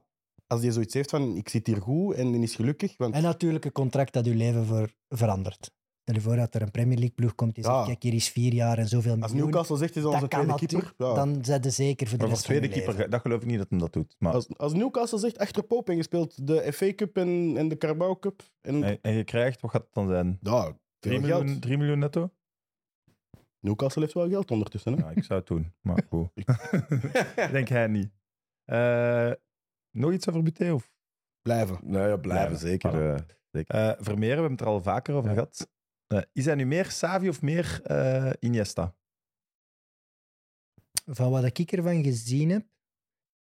als 0.53 0.61
die 0.61 0.73
zoiets 0.73 0.95
heeft 0.95 1.11
van, 1.11 1.37
ik 1.37 1.49
zit 1.49 1.66
hier 1.66 1.81
goed 1.83 2.15
en 2.15 2.33
die 2.33 2.43
is 2.43 2.55
gelukkig. 2.55 2.95
Want 2.97 3.15
En 3.15 3.23
natuurlijk 3.23 3.65
een 3.65 3.73
contract 3.73 4.12
dat 4.12 4.27
uw 4.27 4.35
leven 4.37 4.65
voor 4.66 4.95
verandert. 5.09 5.70
Stel 6.03 6.15
je 6.15 6.20
voor 6.20 6.37
dat 6.37 6.55
er 6.55 6.62
een 6.62 6.70
Premier 6.70 6.97
League 6.99 7.15
ploeg 7.15 7.35
komt 7.35 7.55
die 7.55 7.65
Ja. 7.65 7.74
zegt, 7.74 7.87
kijk, 7.87 8.03
hier 8.03 8.15
is 8.15 8.29
vier 8.29 8.53
jaar 8.55 8.79
en 8.79 8.89
zoveel 8.89 9.11
als 9.20 9.20
miljoen. 9.33 9.39
Newcastle 9.51 9.77
zegt, 9.77 9.97
is 9.97 10.05
onze 10.05 10.29
tweede 10.29 10.55
keeper. 10.55 10.95
Ja. 10.99 11.15
dan 11.15 11.45
zijn 11.45 11.62
ze 11.62 11.70
zeker 11.70 12.07
voor 12.07 12.16
de 12.19 12.23
Maar 12.24 12.33
rest 12.33 12.45
tweede 12.45 12.66
je 12.66 12.73
keeper, 12.73 12.93
leven. 12.95 13.11
dat 13.11 13.20
geloof 13.20 13.41
ik 13.41 13.47
niet 13.47 13.59
dat 13.59 13.66
hem 13.70 13.79
dat 13.79 13.93
doet. 13.93 14.15
Maar, 14.19 14.33
Als, 14.33 14.49
als 14.59 14.73
Newcastle 14.73 15.19
zegt, 15.19 15.39
achter 15.39 15.62
Pope 15.62 15.91
en 15.91 15.97
je 15.97 16.03
speelt 16.03 16.47
de 16.47 16.73
FA 16.73 16.95
Cup 16.95 17.16
en, 17.16 17.55
en 17.57 17.69
de 17.69 17.77
Carabao 17.77 18.16
Cup. 18.16 18.43
En, 18.61 18.83
en, 18.85 18.99
en 19.03 19.12
je 19.12 19.24
krijgt, 19.24 19.61
wat 19.61 19.70
gaat 19.70 19.83
het 19.83 19.95
dan 19.95 20.09
zijn? 20.09 20.39
ja, 20.41 20.77
3 20.99 21.19
veel 21.19 21.29
geld. 21.29 21.43
miljoen, 21.43 21.61
3 21.61 21.77
miljoen 21.77 21.99
netto? 21.99 22.31
Newcastle 23.61 24.03
heeft 24.03 24.15
wel 24.15 24.29
geld 24.29 24.51
ondertussen. 24.51 24.93
Hè? 24.93 25.05
Ja, 25.05 25.11
ik 25.11 25.24
zou 25.24 25.39
het 25.39 25.49
doen, 25.49 25.73
maar 25.81 26.03
goed. 26.09 26.29
Denk 27.53 27.69
hij 27.69 27.87
niet. 27.87 28.11
Eh, 28.65 29.31
nog 29.93 30.12
iets 30.12 30.28
over 30.28 30.43
Buté? 30.43 30.73
Of? 30.73 30.90
Blijven. 31.43 31.78
Nou 31.82 32.09
ja, 32.09 32.16
blijven, 32.16 32.59
zeker. 32.59 32.90
voilà. 32.93 33.24
eh. 33.51 33.90
Eh, 33.90 33.97
Vermeer, 34.01 34.28
we 34.28 34.32
hebben 34.35 34.51
het 34.51 34.60
er 34.60 34.66
al 34.66 34.82
vaker 34.82 35.14
over 35.14 35.28
Ja. 35.28 35.35
gehad. 35.35 35.70
Eh, 36.06 36.20
is 36.32 36.44
hij 36.44 36.55
nu 36.55 36.66
meer 36.66 36.90
Savi 36.90 37.28
of 37.28 37.43
meer 37.43 37.81
eh, 37.85 38.31
Iniesta? 38.40 38.94
Van 41.06 41.31
wat 41.31 41.59
ik 41.59 41.73
ervan 41.73 42.02
gezien 42.05 42.51
heb, 42.51 42.66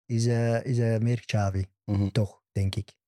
is, 0.06 0.26
hij 0.26 0.62
is 0.64 0.78
hij 0.78 1.00
meer 1.00 1.26
Xavi. 1.26 1.66
Mhm. 1.86 2.08
Toch, 2.10 2.44
denk 2.52 2.76
ik. 2.76 3.00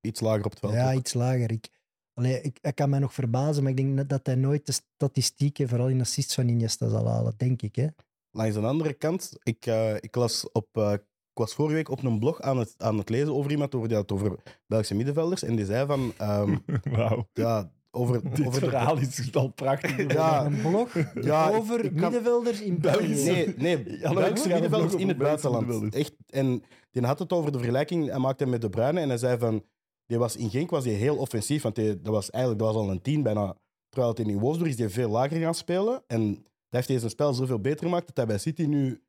Iets 0.00 0.20
lager 0.20 0.44
op 0.44 0.50
het 0.50 0.60
veld. 0.60 0.72
Ja, 0.72 0.92
ook. 0.92 0.98
iets 0.98 1.14
lager. 1.14 1.50
Ik, 1.52 1.68
allee, 2.14 2.40
ik, 2.40 2.58
hij 2.60 2.72
kan 2.72 2.90
mij 2.90 2.98
nog 2.98 3.14
verbazen, 3.14 3.62
maar 3.62 3.70
ik 3.72 3.76
denk 3.76 3.88
net 3.94 4.08
dat 4.08 4.26
hij 4.26 4.34
nooit 4.34 4.66
de 4.66 4.72
statistieken, 4.72 5.68
vooral 5.68 5.88
in 5.88 6.00
assists 6.00 6.34
van 6.34 6.48
Iniesta, 6.48 6.88
zal 6.88 7.08
halen, 7.08 7.34
denk 7.36 7.62
ik. 7.62 7.76
Hè? 7.76 7.86
Langs 8.30 8.54
de 8.54 8.60
andere 8.60 8.92
kant, 8.92 9.36
ik, 9.42 9.66
eh, 9.66 9.94
ik, 9.94 10.14
las 10.14 10.50
op, 10.52 10.76
eh, 10.76 10.94
ik 11.34 11.40
was 11.40 11.54
vorige 11.54 11.74
week 11.74 11.90
op 11.90 12.02
een 12.02 12.18
blog 12.18 12.40
aan 12.40 12.58
het, 12.58 12.74
aan 12.78 12.98
het 12.98 13.08
lezen 13.08 13.34
over 13.34 13.50
iemand, 13.50 13.74
over, 13.74 13.88
die 13.88 13.96
had 13.96 14.10
het 14.10 14.18
over 14.20 14.36
Belgische 14.66 14.94
middenvelders. 14.94 15.42
En 15.42 15.56
die 15.56 15.64
zei 15.64 15.86
van, 15.86 16.12
ehm, 16.18 16.56
Wauw. 16.96 17.26
ja, 17.32 17.70
over, 17.90 18.22
Dit 18.34 18.46
over 18.46 18.60
de- 18.60 18.68
verhaal 18.68 18.98
is 18.98 19.34
al 19.34 19.48
prachtig. 19.48 19.96
Ja, 20.12 20.46
Een 20.46 20.60
blog 20.60 20.94
ja, 21.20 21.50
over 21.50 21.80
kan- 21.80 22.00
middenvelders 22.00 22.60
in 22.60 22.80
België. 22.80 23.24
Nee, 23.24 23.54
nee 23.56 23.98
Ja, 23.98 24.12
Belgische 24.14 24.48
middenvelders 24.48 24.94
in 24.94 25.08
het 25.08 25.18
buitenland. 25.18 25.94
Echt, 25.94 26.14
en 26.26 26.62
die 26.90 27.02
had 27.04 27.18
het 27.18 27.32
over 27.32 27.52
de 27.52 27.58
vergelijking, 27.58 28.08
hij 28.10 28.18
maakte 28.18 28.42
hem 28.42 28.52
met 28.52 28.60
De 28.60 28.68
Bruyne 28.70 29.00
en 29.00 29.08
hij 29.08 29.18
zei 29.18 29.38
van, 29.38 29.62
die 30.06 30.18
was 30.18 30.36
in 30.36 30.50
Genk 30.50 30.70
was 30.70 30.84
hij 30.84 30.92
heel 30.94 31.16
offensief, 31.16 31.62
want 31.62 31.74
die, 31.74 32.00
dat 32.00 32.12
was 32.12 32.30
eigenlijk 32.30 32.64
dat 32.64 32.74
was 32.74 32.82
al 32.84 32.90
een 32.90 33.02
10 33.02 33.22
bijna. 33.22 33.56
Terwijl 33.88 34.14
het 34.14 34.26
in 34.28 34.38
Wolfsburg 34.38 34.70
is 34.70 34.76
die 34.76 34.88
veel 34.88 35.08
lager 35.10 35.40
gaan 35.40 35.54
spelen 35.54 36.02
en 36.06 36.32
dat 36.34 36.42
heeft 36.68 36.88
hij 36.88 36.98
zijn 36.98 37.10
spel 37.10 37.34
zoveel 37.34 37.58
beter 37.60 37.84
gemaakt 37.86 38.06
dat 38.06 38.16
hij 38.16 38.26
bij 38.26 38.38
City 38.38 38.62
nu 38.62 39.02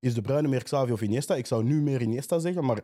is 0.00 0.14
De 0.14 0.20
Bruyne 0.20 0.48
meer 0.48 0.62
Xavi 0.62 0.92
of 0.92 1.02
Iniesta. 1.02 1.34
Ik 1.34 1.46
zou 1.46 1.64
nu 1.64 1.82
meer 1.82 2.00
Iniesta 2.02 2.38
zeggen, 2.38 2.64
maar 2.64 2.78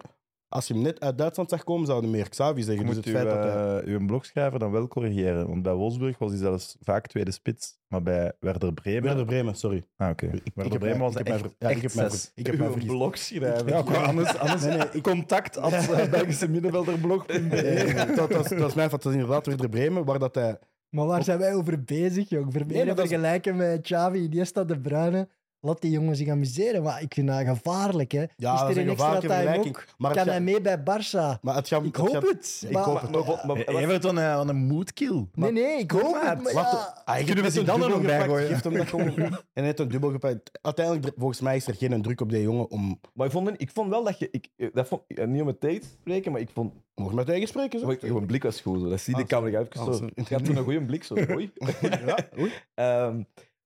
als 0.48 0.66
je 0.66 0.74
hem 0.74 0.82
net 0.82 1.00
uit 1.00 1.18
Duitsland 1.18 1.50
zag 1.50 1.64
komen, 1.64 1.86
zou 1.86 2.02
je 2.02 2.08
meer 2.08 2.28
Xavi 2.28 2.58
Je 2.58 2.64
zeggen. 2.64 2.86
Dus 2.86 2.94
moet 2.94 3.04
het 3.04 3.14
uw, 3.14 3.20
feit 3.20 3.34
dat 3.34 3.52
hij... 3.52 3.80
eh, 3.80 3.86
uw 4.00 4.06
blogschrijver 4.06 4.58
dan 4.58 4.70
wel 4.70 4.88
corrigeren. 4.88 5.48
Want 5.48 5.62
bij 5.62 5.72
Wolfsburg 5.74 6.18
was 6.18 6.30
hij 6.30 6.38
zelfs 6.40 6.76
vaak 6.80 7.06
tweede 7.06 7.30
spits. 7.30 7.78
Maar 7.88 8.02
bij 8.02 8.32
Werder 8.40 8.72
Bremen... 8.72 9.02
Werder 9.02 9.24
Bremen, 9.24 9.54
sorry. 9.54 9.84
Ah, 9.96 10.08
oké. 10.10 10.26
Ik- 10.26 10.32
ik 10.44 10.52
Werder 10.54 10.72
heb 10.72 10.80
Bremen 10.80 11.00
was 11.00 11.14
ik 11.16 11.26
heb 11.26 11.36
echt, 11.36 11.54
ja, 11.58 11.68
ik 11.68 11.82
echt 11.82 11.94
heb 11.94 12.10
ik 12.34 12.46
heb 12.46 12.56
mij 12.56 12.66
Uw 12.66 12.72
vergist. 12.72 12.92
blogschrijver. 12.94 13.68
Ja, 13.68 13.82
qua 13.82 14.02
anders, 14.02 14.36
anders 14.38 14.62
Nee, 14.62 14.76
nee, 14.76 14.86
ik- 14.92 15.02
contact 15.02 15.58
als 15.58 15.88
uh, 15.88 16.08
Belgische 16.10 16.48
middenvelderblog. 16.48 17.26
Nee, 17.26 17.94
dat, 18.14 18.32
was, 18.32 18.48
dat 18.48 18.58
was 18.58 18.74
mijn 18.74 18.88
fantasie 18.90 19.18
inderdaad, 19.20 19.46
Werder 19.46 19.68
Bremen, 19.68 20.04
waar 20.04 20.18
dat 20.18 20.34
hij... 20.34 20.58
Maar 20.88 21.06
waar 21.06 21.24
zijn 21.24 21.38
wij 21.38 21.54
over 21.54 21.84
bezig, 21.84 22.28
jong? 22.28 22.52
Vermeer 22.52 22.76
Nee, 22.76 22.84
dat 22.84 22.98
is- 22.98 23.08
vergelijken 23.08 23.56
met 23.56 23.80
Xavi, 23.82 24.18
Iniesta, 24.18 24.64
De 24.64 24.80
Bruyne. 24.80 25.28
Laat 25.64 25.80
die 25.80 25.90
jongen 25.90 26.16
zich 26.16 26.28
amuseren. 26.28 26.82
Maar 26.82 27.02
ik 27.02 27.14
vind 27.14 27.28
dat 27.28 27.46
gevaarlijk, 27.46 28.12
hè. 28.12 28.24
Ja, 28.36 28.54
is 28.54 28.60
dat 28.60 28.70
is 28.70 28.76
er 28.76 28.82
een 28.82 28.88
een 28.88 28.92
extra 28.92 29.20
gevaarlijke 29.20 29.52
time 29.52 29.68
ook? 29.68 29.84
Maar 29.98 30.10
het 30.10 30.18
Kan 30.18 30.28
hij 30.28 30.40
mee 30.40 30.60
bij 30.60 30.78
Barça? 30.78 31.40
Maar 31.40 31.54
het 31.54 31.68
gaat, 31.68 31.84
Ik 31.84 31.96
het 31.96 32.06
hoop 32.06 32.22
het. 32.22 32.64
Ik 32.68 32.76
hoop 32.76 33.00
het 33.00 33.68
Everton 33.68 34.16
een, 34.16 34.36
wat 34.36 34.48
een 34.48 34.56
moodkill. 34.56 35.26
Nee, 35.34 35.52
nee, 35.52 35.78
ik 35.78 35.90
hoop 35.90 36.20
het. 36.22 36.42
Maar 36.42 36.52
ja. 36.52 37.02
ah, 37.04 37.18
je 37.18 37.24
Kunnen 37.24 37.44
we 37.44 37.58
een 37.58 37.64
dan 37.64 37.82
er 37.82 37.88
nog 37.88 38.02
bij 38.02 38.20
gooien? 38.20 38.48
geeft 38.48 38.64
hem 38.64 38.72
dat 38.72 38.88
gewoon. 38.88 39.14
en 39.16 39.42
hij 39.52 39.64
heeft 39.64 39.80
een 39.80 39.88
dubbel 39.88 40.10
gepakt. 40.10 40.58
Uiteindelijk, 40.62 41.14
volgens 41.16 41.40
mij, 41.40 41.56
is 41.56 41.66
er 41.66 41.74
geen 41.74 42.02
druk 42.02 42.20
op 42.20 42.30
die 42.30 42.42
jongen 42.42 42.70
om... 42.70 43.00
Maar 43.14 43.26
ik 43.26 43.32
vond, 43.32 43.50
ik 43.56 43.70
vond 43.70 43.90
wel 43.90 44.04
dat 44.04 44.18
je... 44.18 44.28
Ik, 44.30 44.48
eh, 44.56 44.68
dat 44.72 44.88
vond, 44.88 45.02
eh, 45.06 45.26
niet 45.26 45.40
om 45.40 45.46
het 45.46 45.60
tegen 45.60 45.80
te 45.80 45.88
spreken, 46.00 46.32
maar 46.32 46.40
ik 46.40 46.48
vond... 46.52 46.72
Mogen 46.94 47.14
met 47.14 47.28
eigen 47.28 47.48
spreken, 47.48 47.80
zo? 47.80 47.86
Mijn 47.86 48.26
blik 48.26 48.42
was 48.42 48.60
goed. 48.60 48.80
Zo. 48.80 48.88
Dat 48.88 49.00
zie 49.00 49.16
je 49.16 49.24
de 49.24 49.34
Ah, 49.34 49.40
camera 49.40 49.60
even 49.60 49.94
zo. 49.94 50.08
Ik 50.14 50.28
had 50.28 50.44
toen 50.44 50.56
een 50.56 50.64
goede 50.64 50.84
blik. 50.84 51.04
Zo. 51.04 51.14
Oei. 51.30 51.52
Ja, 52.06 52.18
oei. 52.38 52.52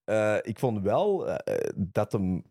Eh, 0.09 0.37
ik 0.43 0.59
vond 0.59 0.83
wel 0.83 1.29
eh, 1.29 1.71
dat 1.77 2.13
hem 2.13 2.45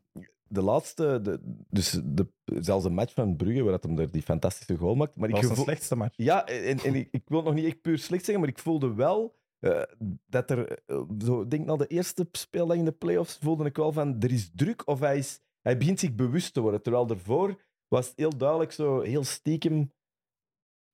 de 0.48 0.62
laatste, 0.62 1.20
de, 1.22 1.40
dus 1.70 2.02
de, 2.04 2.28
zelfs 2.44 2.86
een 2.86 2.94
match 2.94 3.14
van 3.14 3.36
Brugge, 3.36 3.64
waar 3.64 3.72
dat 3.72 3.84
hem 3.84 4.00
er 4.00 4.12
die 4.12 4.22
fantastische 4.22 4.78
goal 4.78 4.96
maakt. 4.96 5.16
Maar 5.16 5.30
Dat 5.30 5.38
ik 5.38 5.48
was 5.48 5.58
de 5.58 5.64
slechtste 5.64 5.96
match. 5.96 6.14
Ja, 6.18 6.46
en, 6.46 6.78
en 6.78 6.96
ik, 6.96 7.08
ik 7.12 7.22
wil 7.26 7.38
het 7.38 7.48
nog 7.48 7.56
niet 7.56 7.66
echt 7.66 7.82
puur 7.82 7.98
slecht 7.98 8.26
zeggen, 8.26 8.44
maar 8.44 8.54
ik 8.54 8.60
voelde 8.60 8.94
wel 8.94 9.36
eh, 9.60 9.82
dat 10.26 10.52
er, 10.52 10.80
zo, 11.26 11.48
denk 11.48 11.66
na 11.66 11.76
de 11.76 11.88
eerste 11.88 12.28
speeldag 12.32 12.78
in 12.78 12.86
de 12.86 12.92
playoffs, 12.92 13.38
voelde 13.42 13.66
ik 13.66 13.78
wel 13.78 13.92
van, 13.92 14.20
er 14.20 14.32
is 14.32 14.52
druk 14.54 14.88
of 14.88 15.00
hij, 15.00 15.18
is, 15.18 15.40
hij 15.62 15.78
begint 15.78 16.00
zich 16.00 16.16
bewust 16.16 16.54
te 16.54 16.62
worden. 16.62 16.82
Terwijl 16.82 17.08
daarvoor 17.08 17.62
was 17.88 18.08
het 18.08 18.18
heel 18.18 18.38
duidelijk 18.38 18.72
zo, 18.72 19.02
heel 19.02 19.24
stiekem, 19.24 19.94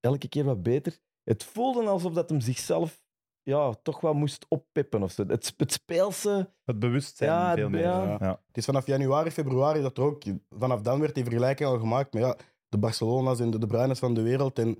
elke 0.00 0.28
keer 0.28 0.44
wat 0.44 0.62
beter. 0.62 0.98
Het 1.22 1.44
voelde 1.44 1.82
alsof 1.82 2.12
dat 2.12 2.30
hem 2.30 2.40
zichzelf 2.40 3.03
ja, 3.44 3.74
toch 3.82 4.00
wel 4.00 4.14
moest 4.14 4.46
oppippen 4.48 5.02
of 5.02 5.12
zo. 5.12 5.24
Het, 5.26 5.54
het 5.56 5.72
speelse... 5.72 6.50
Het 6.64 6.78
bewustzijn 6.78 7.30
Ja, 7.30 7.54
veel 7.54 7.68
meer. 7.68 7.80
ja. 7.80 8.16
Ja. 8.20 8.40
Het 8.46 8.56
is 8.56 8.64
vanaf 8.64 8.86
januari, 8.86 9.30
februari 9.30 9.80
dat 9.80 9.98
er 9.98 10.04
ook... 10.04 10.22
Vanaf 10.50 10.80
dan 10.80 11.00
werd 11.00 11.14
die 11.14 11.24
vergelijking 11.24 11.68
al 11.68 11.78
gemaakt 11.78 12.12
met 12.12 12.22
ja, 12.22 12.36
de 12.68 12.78
Barcelona's 12.78 13.40
en 13.40 13.50
de 13.50 13.58
De 13.58 13.66
Bruyne's 13.66 13.98
van 13.98 14.14
de 14.14 14.22
wereld. 14.22 14.58
En 14.58 14.78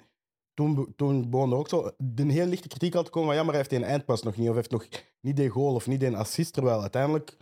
toen, 0.55 0.93
toen 0.97 1.31
begon 1.31 1.51
er 1.53 1.57
ook 1.57 1.69
zo 1.69 1.91
een 2.17 2.31
heel 2.31 2.47
lichte 2.47 2.69
kritiek 2.69 2.95
al 2.95 3.03
te 3.03 3.11
komen 3.11 3.29
van 3.29 3.37
ja, 3.37 3.43
maar 3.43 3.55
hij 3.55 3.65
heeft 3.69 3.83
een 3.83 3.89
eindpas 3.89 4.23
nog 4.23 4.37
niet. 4.37 4.49
Of 4.49 4.55
heeft 4.55 4.71
nog 4.71 4.87
niet 5.21 5.37
die 5.37 5.49
goal 5.49 5.75
of 5.75 5.87
niet 5.87 6.01
die 6.01 6.17
assist. 6.17 6.53
Terwijl 6.53 6.81
uiteindelijk... 6.81 7.37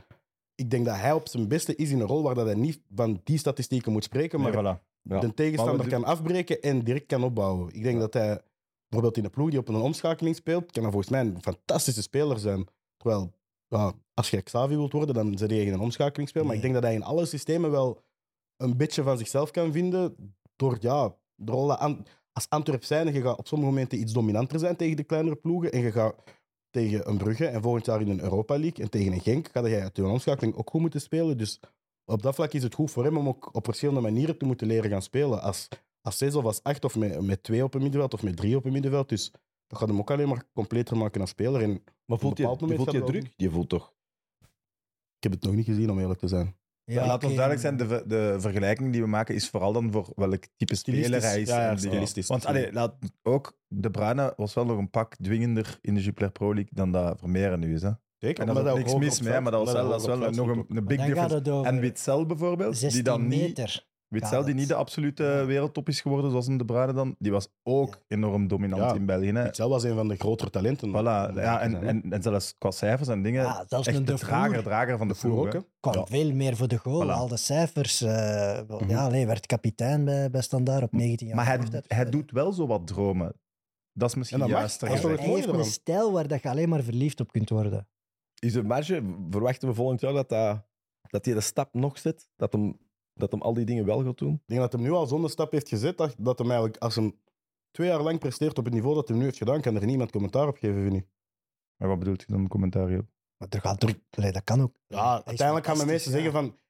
Ik 0.55 0.70
denk 0.70 0.85
dat 0.85 0.97
hij 0.97 1.12
op 1.12 1.28
zijn 1.28 1.49
beste 1.49 1.77
is 1.77 1.90
in 1.90 2.01
een 2.01 2.07
rol 2.07 2.23
waar 2.23 2.35
dat 2.35 2.47
hij 2.47 2.55
niet 2.55 2.81
van 2.94 3.20
die 3.24 3.39
statistieken 3.39 3.93
moet 3.93 4.05
spreken, 4.05 4.40
maar 4.40 4.62
Nee, 4.62 4.74
voilà. 4.74 4.78
Ja. 5.03 5.20
de 5.20 5.35
tegenstander 5.35 5.77
Maar 5.77 5.85
we 5.85 5.90
kan 5.90 6.05
afbreken 6.05 6.62
en 6.62 6.81
direct 6.85 7.07
kan 7.07 7.24
opbouwen. 7.24 7.74
Ik 7.74 7.82
denk 7.82 7.99
dat 8.01 8.15
hij 8.15 8.40
bijvoorbeeld 8.93 9.16
in 9.16 9.24
een 9.24 9.31
ploeg 9.31 9.51
die 9.51 9.59
op 9.59 9.69
een 9.69 9.74
omschakeling 9.74 10.36
speelt, 10.36 10.73
kan 10.73 10.82
volgens 10.82 11.09
mij 11.09 11.20
een 11.20 11.43
fantastische 11.43 12.02
speler 12.02 12.39
zijn. 12.39 12.66
Terwijl, 12.97 13.32
ja, 13.69 13.93
als 14.14 14.31
je 14.31 14.43
Xavi 14.43 14.77
wilt 14.77 14.93
worden, 14.93 15.14
dan 15.14 15.39
zit 15.39 15.51
je 15.51 15.64
in 15.64 15.73
een 15.73 15.81
omschakeling 15.81 16.28
spelen. 16.28 16.47
Maar 16.47 16.56
ik 16.56 16.62
denk 16.62 16.74
dat 16.74 16.82
hij 16.82 16.94
in 16.94 17.02
alle 17.02 17.27
systemen 17.27 17.70
wel 17.70 18.02
een 18.56 18.77
beetje 18.77 19.02
van 19.02 19.19
zichzelf 19.19 19.51
kan 19.51 19.73
vinden 19.73 20.35
door 20.56 20.77
ja, 20.81 21.16
de 21.35 21.52
rol 21.52 21.77
als 22.32 22.48
Antwerp 22.48 22.85
zijn, 22.85 23.12
je 23.12 23.20
gaat 23.20 23.39
op 23.39 23.47
sommige 23.47 23.70
momenten 23.70 24.01
iets 24.01 24.12
dominanter 24.12 24.59
zijn 24.59 24.77
tegen 24.77 24.97
de 24.97 25.05
kleinere 25.05 25.36
ploegen 25.36 25.73
en 25.73 25.81
je 25.81 25.93
gaat 25.93 26.14
tegen 26.70 27.09
een 27.09 27.16
Brugge 27.16 27.47
en 27.47 27.62
volgend 27.62 27.86
jaar 27.86 28.01
in 28.01 28.09
een 28.09 28.23
Europa 28.23 28.59
League 28.59 28.85
en 28.85 28.90
tegen 28.90 29.12
een 29.12 29.20
Genk 29.20 29.48
ga 29.52 29.66
je 29.66 29.81
uit 29.81 29.97
je 29.97 30.06
omschakeling 30.06 30.56
ook 30.56 30.70
goed 30.70 30.81
moeten 30.81 31.01
spelen. 31.01 31.39
Dus 31.39 31.60
op 32.05 32.23
dat 32.23 32.35
vlak 32.35 32.52
is 32.52 32.62
het 32.62 32.74
goed 32.74 32.90
voor 32.90 33.05
hem 33.05 33.16
om 33.16 33.28
ook 33.28 33.55
op 33.55 33.64
verschillende 33.64 34.01
manieren 34.01 34.39
te 34.39 34.44
moeten 34.44 34.66
leren 34.66 34.90
gaan 34.90 35.02
spelen. 35.02 35.43
Als, 35.43 35.69
als 36.03 36.19
6 36.19 36.35
of 36.35 36.45
als 36.45 36.62
8 36.62 36.85
of 36.85 36.97
met, 36.97 37.20
met 37.20 37.43
twee 37.43 37.65
op 37.65 37.74
een 37.74 37.83
middenveld 37.83 38.15
of 38.15 38.23
met 38.23 38.37
drie 38.37 38.57
op 38.57 38.65
een 38.65 38.73
middenveld. 38.73 39.09
Dus 39.09 39.31
dat 39.66 39.79
gaat 39.79 39.89
hem 39.89 39.99
ook 39.99 40.11
alleen 40.11 40.29
maar 40.29 40.45
completer 40.53 40.97
maken 40.97 41.20
als 41.20 41.31
speler. 41.31 41.62
En 41.62 41.83
Maar 42.05 42.19
voelt 42.19 42.39
je, 42.39 42.45
voelt 42.45 42.93
je 42.93 43.05
druk? 43.05 43.33
Je 43.37 43.51
voelt 43.51 43.69
toch... 43.69 43.95
ik 45.16 45.23
heb 45.23 45.33
het 45.33 45.43
nog 45.43 45.55
niet 45.55 45.65
gezien, 45.65 45.91
om 45.91 45.99
eerlijk 45.99 46.20
te 46.20 46.29
zijn. 46.29 46.57
Ja, 46.85 47.07
laat 47.07 47.24
ons 47.24 47.35
duidelijk 47.35 47.61
zijn, 47.61 47.77
de, 47.77 48.05
de 48.07 48.37
vergelijking 48.39 48.93
die 48.93 49.01
we 49.01 49.09
maken 49.09 49.35
is 49.35 49.49
vooral 49.49 49.73
dan 49.73 49.93
voor 49.93 50.12
welk 50.16 50.45
type 50.57 50.74
speler 50.74 51.23
hij 51.23 51.41
is. 51.41 51.49
Ja, 51.49 51.77
stilistisch. 51.77 52.27
Want 52.27 52.47
allee, 52.47 52.73
laat, 52.73 52.95
ook 53.23 53.59
De 53.69 53.91
Bruyne 53.91 54.33
was 54.37 54.55
wel 54.55 54.65
nog 54.65 54.79
een 54.79 54.91
pak 54.91 55.16
dwingender 55.16 55.79
in 55.81 55.95
de 55.95 56.01
Jupiler 56.01 56.31
Pro 56.31 56.55
League 56.55 56.73
dan 56.74 56.93
dat 56.93 57.19
Vermeer 57.19 57.59
nu 57.59 57.74
is. 57.74 57.83
Hè? 57.83 57.91
Zeker, 58.19 58.49
En 58.49 58.55
daar 58.55 58.65
is 58.65 58.70
ook 58.70 58.79
niks 58.79 58.95
mis 58.95 59.20
mee, 59.20 59.41
maar 59.41 59.53
dat 59.53 59.65
was 59.65 59.73
wel, 59.73 59.89
dat 59.89 60.01
is 60.01 60.07
wel 60.07 60.31
nog 60.31 60.49
een, 60.49 60.65
een 60.69 60.85
big 60.85 61.05
difference. 61.05 61.35
het 61.35 61.49
En 61.49 61.81
Witzel 61.81 62.27
bijvoorbeeld, 62.27 62.77
16 62.77 63.03
die 63.03 63.12
dan 63.12 63.29
niet, 63.29 63.41
meter. 63.41 63.87
Witzel, 64.13 64.37
gaat 64.37 64.47
die 64.47 64.55
niet 64.55 64.69
de 64.69 64.75
absolute 64.75 65.45
wereldtop 65.47 65.89
is 65.89 66.01
geworden 66.01 66.31
zoals 66.31 66.47
een 66.47 66.57
De 66.57 66.65
Bruyne 66.65 66.93
dan, 66.93 67.15
die 67.19 67.33
was 67.33 67.49
ook 67.63 67.99
enorm 68.09 68.49
dominant 68.49 68.83
Ja. 68.83 68.95
in 68.95 69.07
België. 69.07 69.33
Hè? 69.33 69.43
Witzel 69.43 69.69
was 69.69 69.83
een 69.85 69.95
van 69.95 70.09
de 70.09 70.17
grotere 70.17 70.51
talenten. 70.51 70.89
Voilà, 70.91 71.35
ja, 71.35 71.61
en, 71.61 71.87
en, 71.87 72.03
en 72.13 72.23
zelfs 72.23 72.55
qua 72.59 72.71
cijfers 72.71 73.09
en 73.09 73.23
dingen, 73.23 73.43
Ja, 73.43 73.65
zelfs 73.69 73.87
echt 73.87 73.97
een 73.97 74.05
de 74.05 74.13
De 74.13 74.19
drager, 74.19 74.63
drager 74.63 74.99
van 74.99 75.09
de 75.09 75.15
Voer 75.15 75.65
kwam 75.81 75.95
Ja. 75.95 76.07
veel 76.07 76.33
meer 76.33 76.57
voor 76.57 76.69
de 76.69 76.77
goal. 76.79 77.05
Voilà. 77.07 77.11
Al 77.11 77.29
de 77.29 77.37
cijfers. 77.37 78.01
eh, 78.03 78.61
Mhm. 78.69 78.89
Ja, 78.91 79.09
nee, 79.09 79.27
werd 79.27 79.47
kapitein 79.47 80.05
bij, 80.05 80.31
bij 80.31 80.43
Standaard 80.43 80.83
op 80.83 80.93
19 80.93 81.27
jaar. 81.27 81.37
Maar 81.37 81.47
hij, 81.47 81.59
hij 81.87 82.11
doet 82.11 82.31
wel 82.31 82.53
zo 82.53 82.67
wat 82.67 82.87
dromen. 82.87 83.33
Dat 83.93 84.09
is 84.09 84.15
misschien 84.15 84.41
En 84.41 84.47
dat 84.49 84.53
mag. 84.55 84.61
juist. 84.61 84.81
Hij, 84.81 84.91
hij 85.17 85.29
heeft 85.35 85.47
een 85.49 85.65
stijl 85.65 86.13
waar 86.13 86.29
dat 86.29 86.43
je 86.43 86.49
alleen 86.49 86.69
maar 86.69 86.83
verliefd 86.83 87.21
op 87.21 87.33
kunt 87.33 87.49
worden. 87.51 87.89
Is 88.39 88.55
er 88.55 88.67
marge? 88.67 89.03
Verwachten 89.31 89.69
we 89.69 89.75
volgend 89.75 90.01
jaar 90.01 90.13
dat, 90.13 90.29
dat, 90.29 90.65
dat 91.03 91.25
hij 91.25 91.35
de 91.35 91.41
stap 91.41 91.75
nog 91.75 91.99
zet? 91.99 92.29
Dat 92.37 92.53
hem, 92.53 92.79
dat 93.15 93.31
hem 93.31 93.43
al 93.43 93.55
die 93.55 93.65
dingen 93.65 93.85
wel 93.85 94.05
gaat 94.05 94.19
doen? 94.19 94.33
Ik 94.33 94.41
denk 94.47 94.61
dat 94.61 94.73
hij 94.73 94.83
nu 94.83 94.91
al 94.91 95.07
zo'n 95.07 95.29
stap 95.29 95.53
heeft 95.53 95.69
gezet 95.69 95.99
dat, 95.99 96.15
dat 96.19 96.39
hem 96.39 96.51
eigenlijk, 96.51 96.83
als 96.83 96.95
hem 96.95 97.21
twee 97.71 97.89
jaar 97.89 98.03
lang 98.03 98.19
presteert 98.19 98.59
op 98.59 98.65
het 98.65 98.75
niveau 98.75 98.95
dat 98.95 99.09
hij 99.09 99.17
nu 99.17 99.25
heeft 99.25 99.37
gedaan, 99.37 99.61
kan 99.61 99.77
er 99.77 99.87
niemand 99.87 100.11
commentaar 100.11 100.49
op 100.49 100.57
geven, 100.57 100.83
vind 100.83 100.95
ik. 100.95 101.07
Maar 101.77 101.89
wat 101.89 101.99
bedoelt 101.99 102.21
je 102.21 102.27
dan, 102.27 102.49
commentaar 102.49 102.99
op? 102.99 103.07
Maar 103.37 103.49
er 103.51 103.61
gaat 103.61 103.83
er, 103.83 104.01
allee, 104.11 104.33
dat 104.33 104.45
kan 104.45 104.63
ook. 104.63 104.75
Ja, 104.87 105.25
uiteindelijk 105.25 105.67
gaan 105.67 105.75
de 105.75 105.81
fantastisch, 105.81 105.87
meesten 105.87 106.13
ja. 106.13 106.19
zeggen 106.19 106.33
van... 106.33 106.61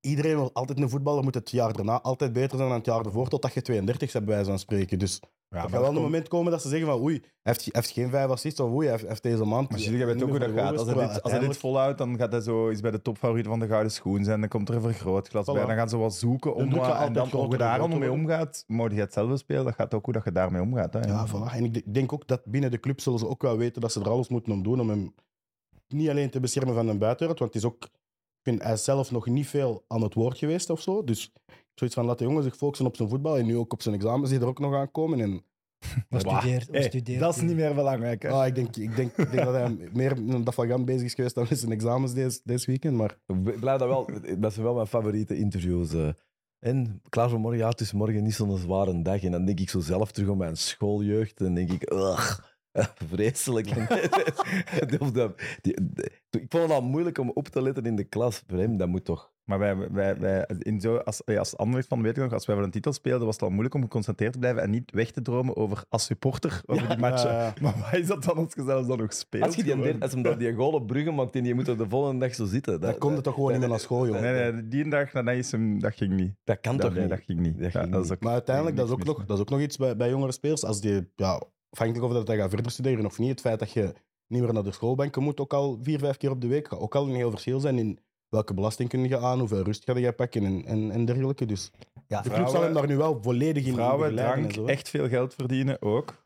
Iedereen 0.00 0.36
wil 0.36 0.52
altijd 0.52 0.78
een 0.78 0.88
voetballer, 0.88 1.22
moet 1.22 1.34
het 1.34 1.50
jaar 1.50 1.72
daarna 1.72 2.00
altijd 2.00 2.32
beter 2.32 2.56
zijn 2.56 2.68
dan 2.68 2.78
het 2.78 2.86
jaar 2.86 3.04
ervoor, 3.04 3.28
totdat 3.28 3.54
je 3.54 3.62
32 3.62 4.12
bent, 4.12 4.24
bij 4.24 4.34
wijze 4.34 4.50
van 4.50 4.58
spreken. 4.58 4.98
Dus 4.98 5.20
Ja, 5.52 5.58
er 5.58 5.70
gaat 5.70 5.80
wel 5.80 5.88
een 5.88 6.02
moment 6.02 6.28
komen 6.28 6.52
dat 6.52 6.62
ze 6.62 6.68
zeggen 6.68 6.86
van 6.88 7.00
oei, 7.00 7.22
heeft, 7.42 7.68
heeft 7.72 7.90
geen 7.90 8.10
vijf 8.10 8.28
assists, 8.30 8.60
of 8.60 8.70
oei, 8.70 8.88
heeft, 8.88 9.06
heeft 9.06 9.22
deze 9.22 9.44
maand... 9.44 9.70
Maar 9.70 9.80
je 9.80 10.04
weet 10.06 10.22
ook 10.22 10.28
hoe 10.28 10.38
dat 10.38 10.50
gaat. 10.50 10.78
Als 10.78 10.86
hij 10.86 10.94
dit, 11.06 11.22
als 11.22 11.32
hij 11.32 11.40
dit 11.40 11.56
volhoudt, 11.56 11.98
dan 11.98 12.16
gaat 12.18 12.32
hij 12.32 12.40
zo 12.40 12.68
eens 12.68 12.80
bij 12.80 12.90
de 12.90 13.02
topfavorieten 13.02 13.50
van 13.50 13.60
de 13.60 13.66
Gouden 13.66 13.92
Schoen 13.92 14.24
zijn. 14.24 14.40
Dan 14.40 14.48
komt 14.48 14.68
er 14.68 14.74
een 14.74 14.80
vergrootglas 14.80 15.46
Voilà. 15.50 15.52
bij. 15.52 15.66
Dan 15.66 15.76
gaan 15.76 15.88
ze 15.88 15.96
wat 15.96 16.14
zoeken 16.14 16.50
De 16.50 16.56
om 16.56 16.72
gaat 16.72 16.98
wat- 16.98 17.06
En 17.06 17.12
dan 17.12 17.28
hoe 17.30 17.50
je 17.50 17.56
daar 17.56 17.78
dan 17.78 17.98
mee 17.98 18.10
omgaat, 18.12 18.64
mocht 18.66 18.92
je 18.92 19.00
het 19.00 19.12
zelf 19.12 19.38
spelen, 19.38 19.64
dat 19.64 19.74
gaat 19.74 19.94
ook 19.94 20.04
hoe 20.04 20.14
dat 20.14 20.24
je 20.24 20.32
daarmee 20.32 20.62
omgaat. 20.62 20.92
Hè. 20.92 21.00
Ja, 21.00 21.26
voilà. 21.28 21.54
En 21.54 21.64
ik 21.64 21.74
de- 21.74 21.82
ik 21.84 21.94
denk 21.94 22.12
ook 22.12 22.26
dat 22.28 22.44
binnen 22.44 22.70
de 22.70 22.80
club 22.80 23.00
zullen 23.00 23.18
ze 23.18 23.28
ook 23.28 23.42
wel 23.42 23.56
weten 23.56 23.80
dat 23.80 23.92
ze 23.92 24.00
er 24.00 24.10
alles 24.10 24.28
moeten 24.28 24.52
om 24.52 24.62
doen 24.62 24.80
om 24.80 24.88
hem 24.88 25.14
niet 25.88 26.08
alleen 26.08 26.30
te 26.30 26.40
beschermen 26.40 26.74
van 26.74 26.88
een 26.88 26.98
buitenwereld, 26.98 27.38
want 27.38 27.54
het 27.54 27.62
is 27.62 27.68
ook... 27.68 27.84
Ik 28.44 28.48
vind 28.50 28.62
hij 28.62 28.76
zelf 28.76 29.10
nog 29.10 29.26
niet 29.26 29.46
veel 29.46 29.84
aan 29.88 30.02
het 30.02 30.14
woord 30.14 30.38
geweest 30.38 30.70
of 30.70 30.80
zo. 30.80 31.04
Dus 31.04 31.32
zoiets 31.74 31.96
van, 31.96 32.06
laat 32.06 32.18
de 32.18 32.24
jongen 32.24 32.42
zich 32.42 32.56
focussen 32.56 32.86
op 32.86 32.96
zijn 32.96 33.08
voetbal. 33.08 33.38
En 33.38 33.46
nu 33.46 33.56
ook 33.56 33.72
op 33.72 33.82
zijn 33.82 33.94
examens 33.94 34.30
die 34.30 34.40
er 34.40 34.46
ook 34.46 34.58
nog 34.58 34.74
aankomen. 34.74 35.20
En 35.20 35.44
Wat 36.08 36.20
studeert, 36.20 36.66
wat 36.66 36.76
Hey, 36.76 36.82
studeert 36.82 37.20
dat 37.20 37.36
is 37.36 37.42
niet 37.42 37.56
meer 37.56 37.74
belangrijk. 37.74 38.22
Hè. 38.22 38.28
ah, 38.28 38.46
ik, 38.46 38.54
denk, 38.54 38.76
ik, 38.76 38.96
denk, 38.96 39.16
ik 39.16 39.30
denk 39.30 39.44
dat 39.44 39.54
hij 39.54 39.76
meer 39.92 40.22
met 40.22 40.34
een 40.34 40.44
Dafalgan 40.44 40.84
bezig 40.84 41.02
is 41.02 41.14
geweest 41.14 41.34
dan 41.34 41.46
met 41.48 41.58
zijn 41.58 41.72
examens 41.72 42.12
deze, 42.14 42.40
deze 42.44 42.66
weekend. 42.66 42.96
Maar 42.96 43.18
Ik 43.26 43.60
blijf 43.60 43.78
dat 43.78 43.88
wel, 43.88 44.10
dat 44.38 44.52
zijn 44.52 44.64
wel 44.64 44.74
mijn 44.74 44.86
favoriete 44.86 45.36
interviews. 45.36 45.92
eh. 45.92 46.08
En 46.58 47.02
klaar 47.08 47.30
voor 47.30 47.40
morgen, 47.40 47.58
ja, 47.60 47.68
het 47.68 47.80
is 47.80 47.92
morgen 47.92 48.22
niet 48.22 48.34
zo'n 48.34 48.58
zware 48.58 49.02
dag. 49.02 49.22
En 49.22 49.30
dan 49.30 49.44
denk 49.44 49.60
ik 49.60 49.70
zo 49.70 49.80
zelf 49.80 50.12
terug 50.12 50.30
aan 50.30 50.36
mijn 50.36 50.56
schooljeugd. 50.56 51.40
En 51.40 51.54
denk 51.54 51.70
ik, 51.72 51.92
ugh, 51.92 52.38
vreselijk. 53.12 53.68
Dat- 55.12 55.40
ik 56.30 56.46
vond 56.48 56.62
het 56.62 56.70
al 56.72 56.82
moeilijk 56.82 57.18
om 57.18 57.30
op 57.30 57.48
te 57.48 57.62
letten 57.62 57.84
in 57.86 57.96
de 57.96 58.04
klas. 58.04 58.42
Voor 58.46 58.58
hem, 58.58 58.76
dat 58.76 58.88
moet 58.88 59.04
toch. 59.04 59.30
Maar 59.44 59.58
wij, 59.58 59.76
wij, 59.90 60.18
wij, 60.18 60.46
in 60.58 60.80
zo, 60.80 60.96
als, 60.96 61.22
ja, 61.24 61.38
als 61.38 61.56
Anderlecht 61.56 61.88
van, 61.88 62.02
weet 62.02 62.16
ik 62.16 62.22
nog, 62.22 62.32
als 62.32 62.46
wij 62.46 62.56
voor 62.56 62.64
een 62.64 62.70
titel 62.70 62.92
speelden, 62.92 63.26
was 63.26 63.34
het 63.34 63.44
al 63.44 63.50
moeilijk 63.50 63.74
om 63.74 63.82
geconcentreerd 63.82 64.32
te 64.32 64.38
blijven 64.38 64.62
en 64.62 64.70
niet 64.70 64.90
weg 64.90 65.10
te 65.10 65.22
dromen 65.22 65.56
over 65.56 65.84
als 65.88 66.04
supporter 66.04 66.62
over 66.66 66.88
die 66.88 66.96
matchen. 66.98 67.30
Ja, 67.30 67.44
ja. 67.44 67.52
Maar 67.60 67.74
wat 67.78 68.00
is 68.00 68.06
dat 68.06 68.24
dan 68.24 68.36
als 68.36 68.52
je 68.54 68.62
zelfs 68.64 68.88
dan 68.88 68.98
nog 68.98 69.12
speelt? 69.12 69.44
Als, 69.44 69.54
je 69.54 69.62
die, 69.62 69.72
gewoon? 69.72 70.00
als 70.00 70.12
hem 70.12 70.22
dat 70.22 70.38
die 70.38 70.54
goal 70.54 70.72
op 70.72 70.86
Brugge 70.86 71.10
maakt 71.10 71.34
en 71.36 71.44
je 71.44 71.54
moet 71.54 71.68
er 71.68 71.78
de 71.78 71.88
volgende 71.88 72.26
dag 72.26 72.34
zo 72.34 72.44
zitten. 72.44 72.80
dan 72.80 72.98
komt 72.98 73.14
het 73.14 73.24
toch 73.24 73.34
gewoon 73.34 73.50
niet 73.50 73.60
meer 73.60 73.68
naar 73.68 73.80
school, 73.80 74.06
joh. 74.06 74.20
Nee, 74.20 74.52
nee, 74.52 74.68
die 74.68 74.88
dag, 74.88 75.10
dat, 75.10 75.28
is 75.28 75.50
hem, 75.52 75.80
dat 75.80 75.94
ging 75.94 76.12
niet. 76.12 76.32
Dat 76.44 76.60
kan 76.60 76.72
dat, 76.76 76.84
toch 76.84 76.92
nee, 76.92 77.00
niet? 77.00 77.10
dat 77.10 77.20
ging 77.24 77.40
niet. 77.40 77.58
Dat 77.58 77.70
ging 77.70 77.92
dat 77.92 78.02
niet. 78.02 78.12
ook- 78.12 78.20
Maar 78.20 78.32
uiteindelijk, 78.32 78.76
dat 78.76 78.86
is, 78.86 78.92
ook 78.92 79.04
nog, 79.04 79.24
dat 79.24 79.36
is 79.36 79.42
ook 79.42 79.50
nog 79.50 79.60
iets 79.60 79.76
bij, 79.76 79.96
bij 79.96 80.08
jongere 80.08 80.32
spelers. 80.32 80.64
Als 80.64 80.80
die, 80.80 81.10
ja, 81.16 81.42
afhankelijk 81.72 82.06
of 82.06 82.12
dat 82.12 82.26
hij 82.26 82.36
gaat 82.36 82.50
verder 82.50 82.72
studeren 82.72 83.06
of 83.06 83.18
niet, 83.18 83.30
het 83.30 83.40
feit 83.40 83.58
dat 83.58 83.72
je 83.72 83.94
niet 84.26 84.42
meer 84.42 84.52
naar 84.52 84.62
de 84.62 84.72
schoolbanken 84.72 85.22
moet, 85.22 85.40
ook 85.40 85.52
al 85.52 85.78
vier, 85.82 85.98
vijf 85.98 86.16
keer 86.16 86.30
op 86.30 86.40
de 86.40 86.46
week, 86.46 86.68
gaat 86.68 86.78
ook 86.78 86.94
al 86.94 87.08
een 87.08 87.14
heel 87.14 87.30
verschil 87.30 87.60
zijn 87.60 87.78
in 87.78 87.98
welke 88.28 88.54
belasting 88.54 88.88
kun 88.88 89.08
je 89.08 89.18
aan, 89.18 89.38
hoeveel 89.38 89.62
rust 89.62 89.84
ga 89.84 89.98
je 89.98 90.12
pakken 90.12 90.44
en, 90.44 90.64
en, 90.64 90.90
en 90.90 91.04
dergelijke. 91.04 91.46
Dus 91.46 91.70
Ja, 92.06 92.20
de 92.20 92.30
club 92.30 92.48
zal 92.48 92.62
hem 92.62 92.74
daar 92.74 92.86
nu 92.86 92.96
wel 92.96 93.18
volledig 93.22 93.66
in 93.66 93.72
Vrouwen, 93.72 94.18
en 94.18 94.52
zo. 94.52 94.64
echt 94.64 94.88
veel 94.88 95.08
geld 95.08 95.34
verdienen 95.34 95.82
ook. 95.82 96.20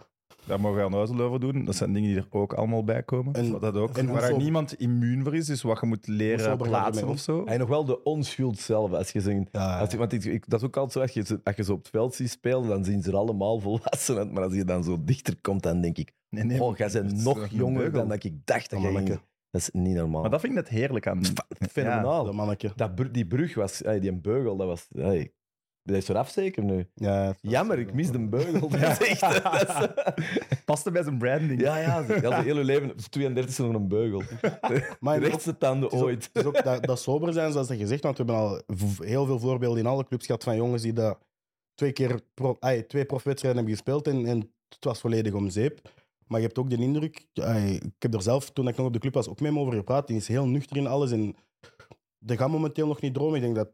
Daar 0.47 0.61
mogen 0.61 0.91
we 0.91 0.99
aan 0.99 1.21
over 1.21 1.41
doen. 1.41 1.65
Dat 1.65 1.77
zijn 1.77 1.93
dingen 1.93 2.09
die 2.09 2.19
er 2.19 2.27
ook 2.31 2.53
allemaal 2.53 2.85
bij 2.85 3.03
komen. 3.03 3.35
En- 3.35 3.51
Wat 3.53 3.61
dat 3.61 3.77
ook, 3.77 3.97
en 3.97 4.07
waar 4.07 4.37
niemand 4.37 4.73
immuun 4.81 5.23
voor 5.23 5.35
is, 5.35 5.47
dus 5.47 5.63
wat 5.63 5.81
je 5.81 5.87
moet 5.87 6.07
leren 6.07 6.57
plaatsen 6.59 7.09
of 7.09 7.19
zo. 7.19 7.47
Hij 7.47 7.57
nog 7.57 7.69
wel 7.69 7.85
de 7.85 8.03
onschuld 8.03 8.59
zelf. 8.59 8.93
Als 8.93 9.11
je 9.11 9.21
zegt, 9.21 9.49
Ja, 9.53 9.79
Als 9.79 9.91
je- 9.91 9.97
want 9.97 10.13
ik, 10.13 10.25
ik- 10.25 10.49
dat 10.49 10.61
is 10.61 10.67
ook 10.67 10.77
altijd 10.77 10.93
zo, 10.93 11.01
als 11.01 11.11
je, 11.13 11.25
ze- 11.35 11.41
als 11.45 11.57
je 11.57 11.65
ze 11.65 11.73
op 11.73 11.79
het 11.79 11.89
veld 11.89 12.15
ziet 12.15 12.31
spelen, 12.31 12.69
dan 12.69 12.85
zien 12.85 13.03
ze 13.03 13.11
er 13.11 13.17
allemaal 13.17 13.59
volwassen 13.61 14.17
uit. 14.17 14.33
Maar 14.33 14.43
als 14.43 14.55
je 14.55 14.65
dan 14.65 14.85
zo 14.85 14.99
dichter 15.05 15.35
komt, 15.41 15.63
dan 15.63 15.81
denk 15.81 15.99
ik, 15.99 16.13
Nee, 16.31 16.45
nee, 16.45 16.63
oh, 16.63 16.77
jij 16.77 16.91
bent 16.93 17.13
is 17.13 17.25
nog 17.25 17.39
een 17.41 17.49
jonger 17.57 17.93
dan 17.93 18.09
dat 18.09 18.25
ik 18.25 18.35
dacht 18.47 18.71
dat. 18.71 18.83
Dat 19.51 19.61
is 19.61 19.71
niet 19.73 19.95
normaal. 19.95 20.21
Maar 20.21 20.31
dat 20.31 20.41
vind 20.41 20.53
ik 20.53 20.59
net 20.59 20.69
heerlijk 20.69 21.07
aan. 21.07 21.21
Fenomenaal. 21.71 22.25
dat 22.25 22.35
manneke. 22.35 22.73
Dat 22.77 22.91
die 23.13 23.27
brug 23.27 23.55
was, 23.55 23.83
die 24.01 24.13
beugel, 24.13 24.57
dat 24.57 24.67
was... 24.67 24.89
ey, 24.95 25.33
dat 25.87 25.97
is 25.97 26.09
eraf 26.09 26.31
zeker 26.31 26.65
nu. 26.65 26.87
Ja, 26.95 27.35
Jammer, 27.41 27.79
ik 27.79 27.95
mis 27.95 28.11
de 28.11 28.19
beugel. 28.29 28.69
Dat 28.69 28.81
is 28.81 29.09
echt, 29.09 29.21
dat 29.21 29.69
is- 29.69 30.59
Paste 30.65 30.91
bij 30.91 31.03
zijn 31.03 31.19
branding. 31.19 31.61
ja, 31.61 31.77
ja, 31.79 32.05
ze 32.05 32.27
had 32.29 32.45
heel 32.45 32.55
leven, 32.55 32.91
op 32.91 32.99
32 32.99 33.59
nog 33.59 33.75
een 33.75 33.89
beugel. 33.89 34.23
Maar 35.01 35.21
De 35.21 35.27
rechtste 35.27 35.59
tanden 35.59 35.85
Het 35.85 35.93
is 35.93 35.99
ook, 36.01 36.07
ooit. 36.07 36.25
het 36.33 36.43
is 36.43 36.45
ook 36.45 36.65
dat, 36.65 36.85
dat 36.85 37.01
sober 37.01 37.33
zijn, 37.33 37.53
zoals 37.53 37.69
dat 37.69 37.77
gezegd. 37.77 38.03
Want 38.03 38.19
we 38.19 38.25
hebben 38.25 38.43
al 38.45 38.63
v- 38.67 38.99
heel 39.05 39.27
veel 39.27 39.39
voorbeelden 39.39 39.79
in 39.81 39.87
alle 39.87 40.05
clubs 40.07 40.27
gehad 40.27 40.45
van 40.45 40.57
jongens 40.57 40.83
die 40.83 40.93
dat 40.93 41.19
twee 41.75 41.93
keer 41.93 42.21
pro, 42.35 42.57
ay, 42.61 42.83
twee 42.83 43.05
profwedstrijden 43.05 43.63
hebben 43.65 43.77
gespeeld 43.83 44.07
en, 44.09 44.27
en 44.27 44.39
het 44.69 44.85
was 44.85 45.01
volledig 45.01 45.33
om 45.33 45.51
zeep. 45.51 45.81
Maar 46.27 46.41
je 46.41 46.47
hebt 46.47 46.59
ook 46.59 46.71
de 46.71 46.77
indruk, 46.77 47.27
ay, 47.35 47.71
ik 47.73 47.93
heb 47.99 48.15
er 48.15 48.23
zelf, 48.23 48.51
toen 48.51 48.69
ik 48.69 48.77
nog 48.77 48.87
op 48.87 48.93
de 48.93 48.99
club 48.99 49.15
was, 49.15 49.29
ook 49.29 49.41
mee 49.41 49.59
over 49.59 49.73
gepraat. 49.75 50.07
Die 50.07 50.17
is 50.17 50.29
heel 50.29 50.47
nuchter 50.47 50.77
in 50.77 50.87
alles 50.87 51.11
en 51.11 51.35
die 52.19 52.37
gaat 52.37 52.49
momenteel 52.51 52.87
nog 52.87 53.01
niet 53.01 53.15
dromen. 53.15 53.35
Ik 53.37 53.43
denk 53.43 53.55
dat, 53.57 53.69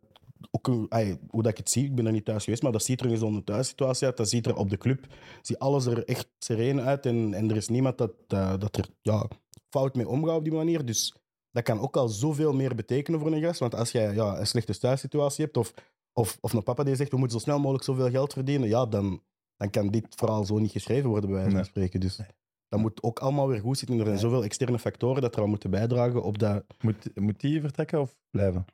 ook, 0.51 0.67
een- 0.69 0.87
ay, 0.89 1.19
hoe 1.31 1.43
dat 1.43 1.51
ik 1.53 1.59
het 1.59 1.71
zie, 1.71 1.85
ik 1.85 1.95
ben 1.95 2.07
er 2.07 2.13
niet 2.13 2.25
thuis 2.25 2.45
geweest, 2.45 2.63
maar 2.63 2.73
dat 2.73 2.83
ziet 2.85 3.01
er 3.01 3.07
in 3.11 3.17
zo'n 3.17 3.45
thuissituatie 3.45 4.07
uit. 4.07 4.17
Dat 4.17 4.29
ziet 4.29 4.47
er 4.47 4.57
op 4.57 4.71
de 4.71 4.79
club, 4.79 5.07
ziet 5.43 5.59
alles 5.59 5.87
er 5.87 6.05
echt 6.05 6.29
sereen 6.39 6.81
uit 6.81 7.07
en, 7.07 7.35
en 7.35 7.51
er 7.51 7.57
is 7.57 7.69
niemand 7.69 7.99
dat, 7.99 8.13
eh, 8.29 8.55
dat 8.59 8.77
er 8.77 8.89
ja, 9.01 9.27
fout 9.69 9.95
mee 9.95 10.09
omgaat 10.09 10.37
op 10.37 10.45
die 10.45 10.53
manier. 10.53 10.85
Dus 10.85 11.15
dat 11.51 11.63
kan 11.63 11.81
ook 11.81 11.97
al 11.97 12.09
zoveel 12.09 12.53
meer 12.53 12.75
betekenen 12.75 13.21
voor 13.21 13.33
een 13.33 13.43
gast. 13.43 13.61
Want 13.61 13.75
als 13.75 13.93
jij 13.93 14.15
ja, 14.15 14.39
een 14.39 14.47
slechte 14.47 14.79
thuissituatie 14.79 15.45
hebt, 15.45 15.57
of, 15.57 15.73
of, 16.13 16.39
of 16.41 16.53
een 16.53 16.63
papa 16.63 16.83
die 16.85 16.97
zegt 16.97 17.11
we 17.11 17.17
moeten 17.17 17.39
zo 17.39 17.45
snel 17.45 17.59
mogelijk 17.59 17.85
zoveel 17.85 18.11
geld 18.11 18.33
verdienen, 18.33 18.69
ja, 18.69 18.87
dan, 18.87 19.23
dan 19.57 19.71
kan 19.71 19.89
dit 19.91 20.07
verhaal 20.11 20.45
zo 20.45 20.59
niet 20.59 20.71
geschreven 20.71 21.11
worden, 21.11 21.31
bij 21.31 21.39
wijze 21.39 21.57
van 21.57 21.65
spreken. 21.65 22.01
Dus 22.01 22.21
dat 22.69 22.81
moet 22.81 23.03
ook 23.03 23.19
allemaal 23.19 23.49
weer 23.49 23.61
goed 23.61 23.79
zitten. 23.79 23.99
Er 23.99 24.05
zijn 24.07 24.19
zoveel 24.19 24.45
externe 24.45 24.79
factoren 24.79 25.23
dat 25.23 25.35
er 25.37 25.41
al 25.43 25.47
moeten 25.49 25.71
bijdragen 25.71 26.23
op 26.23 26.39
dat. 26.39 26.65
Moet, 26.81 27.11
moet 27.15 27.41
die 27.41 27.61
vertrekken 27.61 28.01
of 28.01 28.17
blijven? 28.31 28.65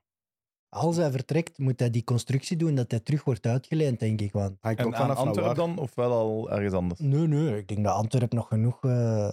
Als 0.69 0.97
hij 0.97 1.11
vertrekt, 1.11 1.59
moet 1.59 1.81
hij 1.81 1.91
die 1.91 2.05
constructie 2.05 2.57
doen 2.57 2.75
dat 2.75 2.91
hij 2.91 3.01
terug 3.01 3.25
wordt 3.25 3.47
uitgeleend, 3.47 4.01
denk 4.01 4.21
ik. 4.21 4.33
Want 4.33 4.57
Hangt 4.61 4.85
ook 4.85 4.95
aan 4.95 5.01
vanaf 5.01 5.17
Antwerpen 5.17 5.55
dan, 5.57 5.79
of 5.79 5.95
wel 5.95 6.13
al 6.13 6.51
ergens 6.51 6.75
anders? 6.75 7.01
nee, 7.01 7.27
nee, 7.27 7.57
ik 7.57 7.69
denk 7.69 7.85
dat 7.85 7.95
Antwerp 7.95 8.33
nog 8.33 8.49
genoeg 8.49 8.85
eh, 8.85 9.29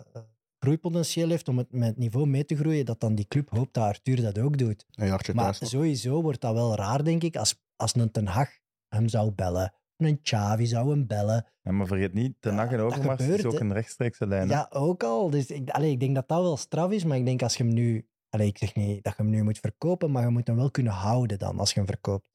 groeipotentieel 0.60 1.30
heeft 1.30 1.48
om 1.48 1.58
het 1.58 1.72
met 1.72 1.88
het 1.88 1.98
niveau 1.98 2.28
mee 2.28 2.46
te 2.46 2.56
groeien, 2.56 2.86
dat 2.86 3.00
dan 3.00 3.16
die 3.16 3.28
club 3.28 3.50
hoopt 3.50 3.74
dat 3.74 3.84
Arthur 3.84 4.22
dat 4.22 4.40
ook 4.40 4.58
doet. 4.58 4.86
Maar 5.34 5.56
sowieso 5.56 6.22
wordt 6.22 6.42
dat 6.42 6.54
wel 6.54 6.76
raar, 6.76 7.04
denk 7.04 7.24
ik, 7.24 7.36
als, 7.36 7.64
als 7.76 7.96
een 7.96 8.12
Ten 8.12 8.28
Hag 8.28 8.50
hem 8.88 9.08
zou 9.08 9.32
bellen. 9.32 9.74
Een 9.98 10.22
Xavi 10.22 10.66
zou 10.66 10.90
hem 10.90 11.08
bellen. 11.08 11.46
Ja, 11.62 11.72
maar 11.72 11.88
vergeet 11.88 12.14
niet, 12.14 12.36
de 12.40 12.50
Ja, 12.50 12.56
Nacht 12.56 12.72
en 12.72 12.80
Overmars 12.80 13.22
is 13.22 13.46
ook 13.46 13.60
een 13.60 13.74
rechtstreekse 13.74 14.28
lijn. 14.28 14.48
hè. 14.50 14.54
Ja, 14.54 14.68
ook 14.70 15.04
al. 15.04 15.30
Dus 15.30 15.46
ik, 15.48 15.70
allee, 15.70 15.92
ik 15.92 16.00
denk 16.00 16.16
dat 16.16 16.28
dat 16.28 16.42
wel 16.42 16.58
straf 16.58 16.92
is, 16.92 17.04
maar 17.04 17.18
ik 17.18 17.26
denk 17.26 17.42
als 17.42 17.56
je 17.58 17.64
hem 17.64 17.74
nu... 17.74 18.08
Allee, 18.36 18.48
ik 18.48 18.58
zeg 18.58 18.76
niet 18.76 19.04
dat 19.04 19.16
je 19.18 19.22
hem 19.22 19.32
nu 19.32 19.44
moet 19.44 19.60
verkopen, 19.60 20.12
maar 20.12 20.24
je 20.24 20.30
moet 20.30 20.48
hem 20.48 20.56
wel 20.56 20.72
kunnen 20.72 20.94
houden 20.94 21.40
dan, 21.40 21.60
als 21.60 21.70
je 21.70 21.76
hem 21.80 21.88
verkoopt. 21.88 22.30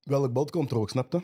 Welk 0.00 0.32
bod 0.32 0.50
komt 0.50 0.70
er 0.70 0.76
ook, 0.78 0.90
snap 0.90 1.12
je? 1.12 1.20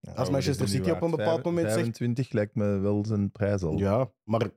Ja, 0.00 0.12
Als 0.12 0.30
Manchester 0.30 0.68
City 0.68 0.90
op 0.90 1.02
een 1.02 1.10
bepaald 1.10 1.44
moment 1.44 1.66
zegt. 1.66 1.78
25 1.78 2.32
lijkt 2.32 2.54
me 2.54 2.78
wel 2.78 3.04
zijn 3.06 3.30
prijs 3.30 3.62
al. 3.62 3.78
Ja, 3.78 4.10
maar 4.22 4.50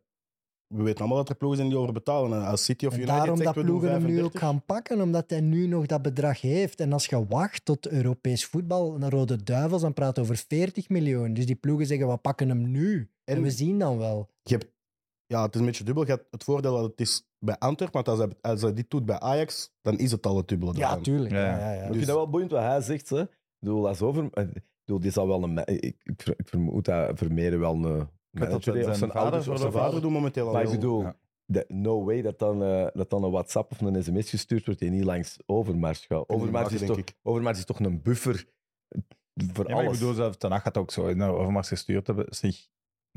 we 0.68 0.84
weten 0.84 1.00
allemaal 1.00 1.18
dat 1.18 1.30
er 1.30 1.36
ploegen 1.36 1.58
zijn 1.60 1.70
die 1.70 1.80
overbetalen. 1.80 2.40
En 2.40 2.46
als 2.48 2.64
City 2.64 2.86
of 2.86 2.94
En 2.94 3.00
United 3.00 3.18
daarom 3.18 3.38
zegt, 3.38 3.48
dat 3.54 3.56
we 3.64 3.70
doen 3.70 3.80
ploegen 3.80 3.92
hem 3.92 4.06
nu 4.06 4.24
ook 4.24 4.32
35. 4.32 4.40
gaan 4.42 4.66
pakken, 4.66 5.02
omdat 5.02 5.30
hij 5.30 5.42
nu 5.42 5.68
nog 5.68 5.86
dat 5.86 6.02
bedrag 6.02 6.42
heeft. 6.42 6.80
En 6.80 6.94
als 6.94 7.06
je 7.06 7.26
wacht 7.28 7.66
tot 7.66 7.88
Europees 7.88 8.46
voetbal, 8.46 8.98
naar 8.98 9.12
Rode 9.12 9.44
Duivels, 9.44 9.82
dan 9.82 9.94
praat 9.94 10.16
je 10.16 10.22
over 10.22 10.36
40 10.38 10.90
miljoen. 10.90 11.34
Dus 11.34 11.46
die 11.46 11.56
ploegen 11.56 11.86
zeggen, 11.88 12.08
we 12.08 12.18
pakken 12.18 12.50
hem 12.50 12.72
nu. 12.72 13.10
En, 13.24 13.36
En- 13.36 13.42
we 13.42 13.52
zien 13.52 13.80
dan 13.80 13.98
wel. 13.98 14.30
Je 14.42 14.54
hebt, 14.54 14.72
ja, 15.28 15.42
het 15.46 15.54
is 15.54 15.60
een 15.60 15.66
beetje 15.66 15.84
dubbel. 15.84 16.06
Je 16.06 16.12
hebt 16.12 16.28
het 16.32 16.44
voordeel 16.44 16.74
dat 16.74 16.84
het 16.84 17.02
is 17.02 17.28
bij 17.40 17.58
Antwerpen, 17.58 18.04
want 18.04 18.20
als 18.20 18.28
hij, 18.30 18.52
als 18.52 18.62
hij 18.62 18.74
dit 18.74 18.90
doet 18.90 19.06
bij 19.06 19.20
Ajax, 19.20 19.72
dan 19.82 19.98
is 19.98 20.12
het 20.12 20.26
al 20.26 20.38
het 20.38 20.48
dubbele. 20.48 20.74
Ja, 20.76 20.98
tuurlijk. 20.98 21.32
Ja. 21.32 21.46
Ja, 21.46 21.58
ja, 21.58 21.72
ja. 21.72 21.82
Ik 21.82 21.88
Dus- 21.88 21.96
vind 21.96 22.08
dat 22.08 22.16
wel 22.16 22.30
boeiend 22.30 22.52
wat 22.52 22.62
hij 22.62 22.82
zegt. 22.82 23.10
Hè. 23.10 23.22
Ik 23.22 23.30
bedoel, 23.60 23.88
als 23.88 24.02
over... 24.02 24.30
eh, 24.34 24.44
Ik 24.44 24.64
bedoel, 24.86 25.00
die 25.02 25.12
zal 25.12 25.28
wel 25.28 25.44
een... 25.44 25.58
Ik, 25.58 25.82
ik, 26.04 26.24
ik 26.38 26.48
vermoed 26.48 26.86
dat 26.86 27.18
Vermeeren 27.18 27.60
wel 27.60 27.74
een 27.74 28.08
dat 28.32 28.64
zijn 28.64 28.76
heeft, 28.76 28.90
of 28.90 28.98
vader 28.98 29.16
ouders 29.16 29.48
of 29.48 29.60
Zijn 29.60 29.72
vader 29.72 30.02
doet 30.02 30.12
momenteel 30.12 30.48
al 30.48 30.54
Maar 30.54 30.62
ik 30.62 30.68
heel- 30.68 30.78
bedoel, 30.80 31.02
Ja. 31.02 31.16
de- 31.46 31.66
no 31.68 32.04
way 32.04 32.22
dat 32.22 32.40
dan, 32.40 32.64
eh, 32.64 32.88
dat 32.94 33.10
dan 33.10 33.24
een 33.24 33.32
WhatsApp 33.32 33.72
of 33.72 33.82
een 33.82 34.04
sms 34.04 34.30
gestuurd 34.30 34.66
wordt 34.66 34.80
die 34.80 34.90
niet 34.90 35.04
langs 35.04 35.38
Overmars 35.46 36.06
gaat. 36.06 36.30
Overmars 36.30 36.72
is, 36.74 36.80
denk 36.80 36.92
toch, 36.92 37.00
ik. 37.00 37.14
Overmars 37.24 37.58
is 37.58 37.66
toch 37.66 37.80
een 37.80 38.02
buffer 38.02 38.46
voor 39.54 39.68
Ja, 39.68 39.74
maar 39.74 39.82
ik 39.84 39.88
alles. 39.88 40.00
bedoel, 40.00 40.14
zelf 40.14 40.36
Ten 40.38 40.52
Hag 40.52 40.62
gaat 40.62 40.78
ook 40.78 40.92
zo 40.92 41.14
naar 41.14 41.34
Overmars 41.34 41.68
gestuurd 41.68 42.08
hebben. 42.08 42.26
Zeg, 42.30 42.68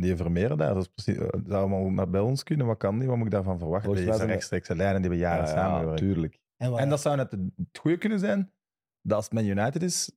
die 0.01 0.17
Vermeeren 0.17 0.59
daar, 0.59 0.75
dat 0.75 0.83
is 0.83 0.89
precies, 0.89 1.17
dat 1.19 1.41
zou 1.47 1.61
allemaal 1.61 1.91
naar 1.91 2.11
bij 2.11 2.21
ons 2.21 2.43
kunnen. 2.43 2.67
Wat 2.67 2.77
kan 2.79 2.99
die? 2.99 3.09
Wat 3.09 3.17
moet 3.17 3.27
ik 3.27 3.33
daarvan 3.33 3.59
verwachten? 3.59 3.95
Die 3.95 4.13
zijn 4.15 4.29
rechtstreekse 4.29 4.77
lijnen 4.77 5.01
die 5.01 5.11
we 5.11 5.17
jaren 5.17 5.45
Ja, 5.45 5.51
ja, 5.51 5.57
samenwerken. 5.57 5.97
tuurlijk. 6.07 6.41
En, 6.57 6.89
dat 6.89 7.01
zou 7.01 7.17
net 7.17 7.31
het 7.31 7.79
goede 7.81 7.99
kunnen 7.99 8.19
zijn, 8.19 8.53
dat 9.03 9.17
als 9.17 9.25
het 9.25 9.35
Man 9.35 9.45
United 9.45 9.83
is, 9.83 10.13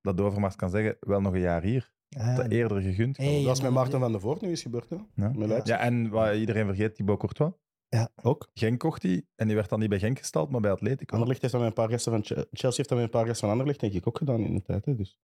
dat 0.00 0.20
Overmars 0.20 0.56
kan 0.56 0.70
zeggen, 0.70 0.96
wel 1.00 1.20
nog 1.20 1.32
een 1.34 1.40
jaar 1.40 1.62
hier. 1.62 1.92
Ja, 2.08 2.34
Dat 2.36 2.50
eerder 2.50 2.80
gegund. 2.82 3.16
Hey. 3.16 3.42
Dat 3.44 3.56
is 3.56 3.62
met 3.62 3.70
ja, 3.70 3.76
Maarten 3.76 4.00
van 4.00 4.12
der 4.12 4.20
Voort 4.20 4.40
nu 4.40 4.50
is 4.50 4.62
gebeurd. 4.62 4.88
Hè? 4.90 4.96
Ja. 5.14 5.60
Ja, 5.64 5.78
en 5.78 6.08
wat 6.08 6.34
iedereen 6.34 6.66
vergeet, 6.66 6.94
Thibaut 6.94 7.18
Courtois. 7.18 7.52
Ook. 8.22 8.50
Genk 8.54 8.78
kocht 8.78 9.02
hij, 9.02 9.26
en 9.34 9.46
die 9.46 9.56
werd 9.56 9.68
dan 9.68 9.78
niet 9.80 9.88
bij 9.88 9.98
Genk 9.98 10.18
gestald, 10.18 10.50
maar 10.50 10.60
bij 10.60 10.70
Atletico. 10.70 11.12
Anderlecht 11.14 11.40
heeft 11.40 11.52
dat 11.52 11.62
met 11.62 11.70
een 11.70 11.76
paar 11.82 11.90
gasten 11.90 12.12
van 12.12 12.24
Che- 12.24 12.34
Chelsea 12.50 12.76
heeft 12.76 12.88
dat 12.88 12.98
met 12.98 13.06
een 13.06 13.10
paar 13.12 13.26
gasten 13.26 13.40
van 13.40 13.50
Anderlecht 13.50 13.80
denk 13.80 13.92
ik 13.92 14.06
ook 14.06 14.18
gedaan 14.18 14.40
in 14.40 14.54
de 14.54 14.62
tijd. 14.62 14.84
Hè? 14.84 14.94
Dus 14.94 15.18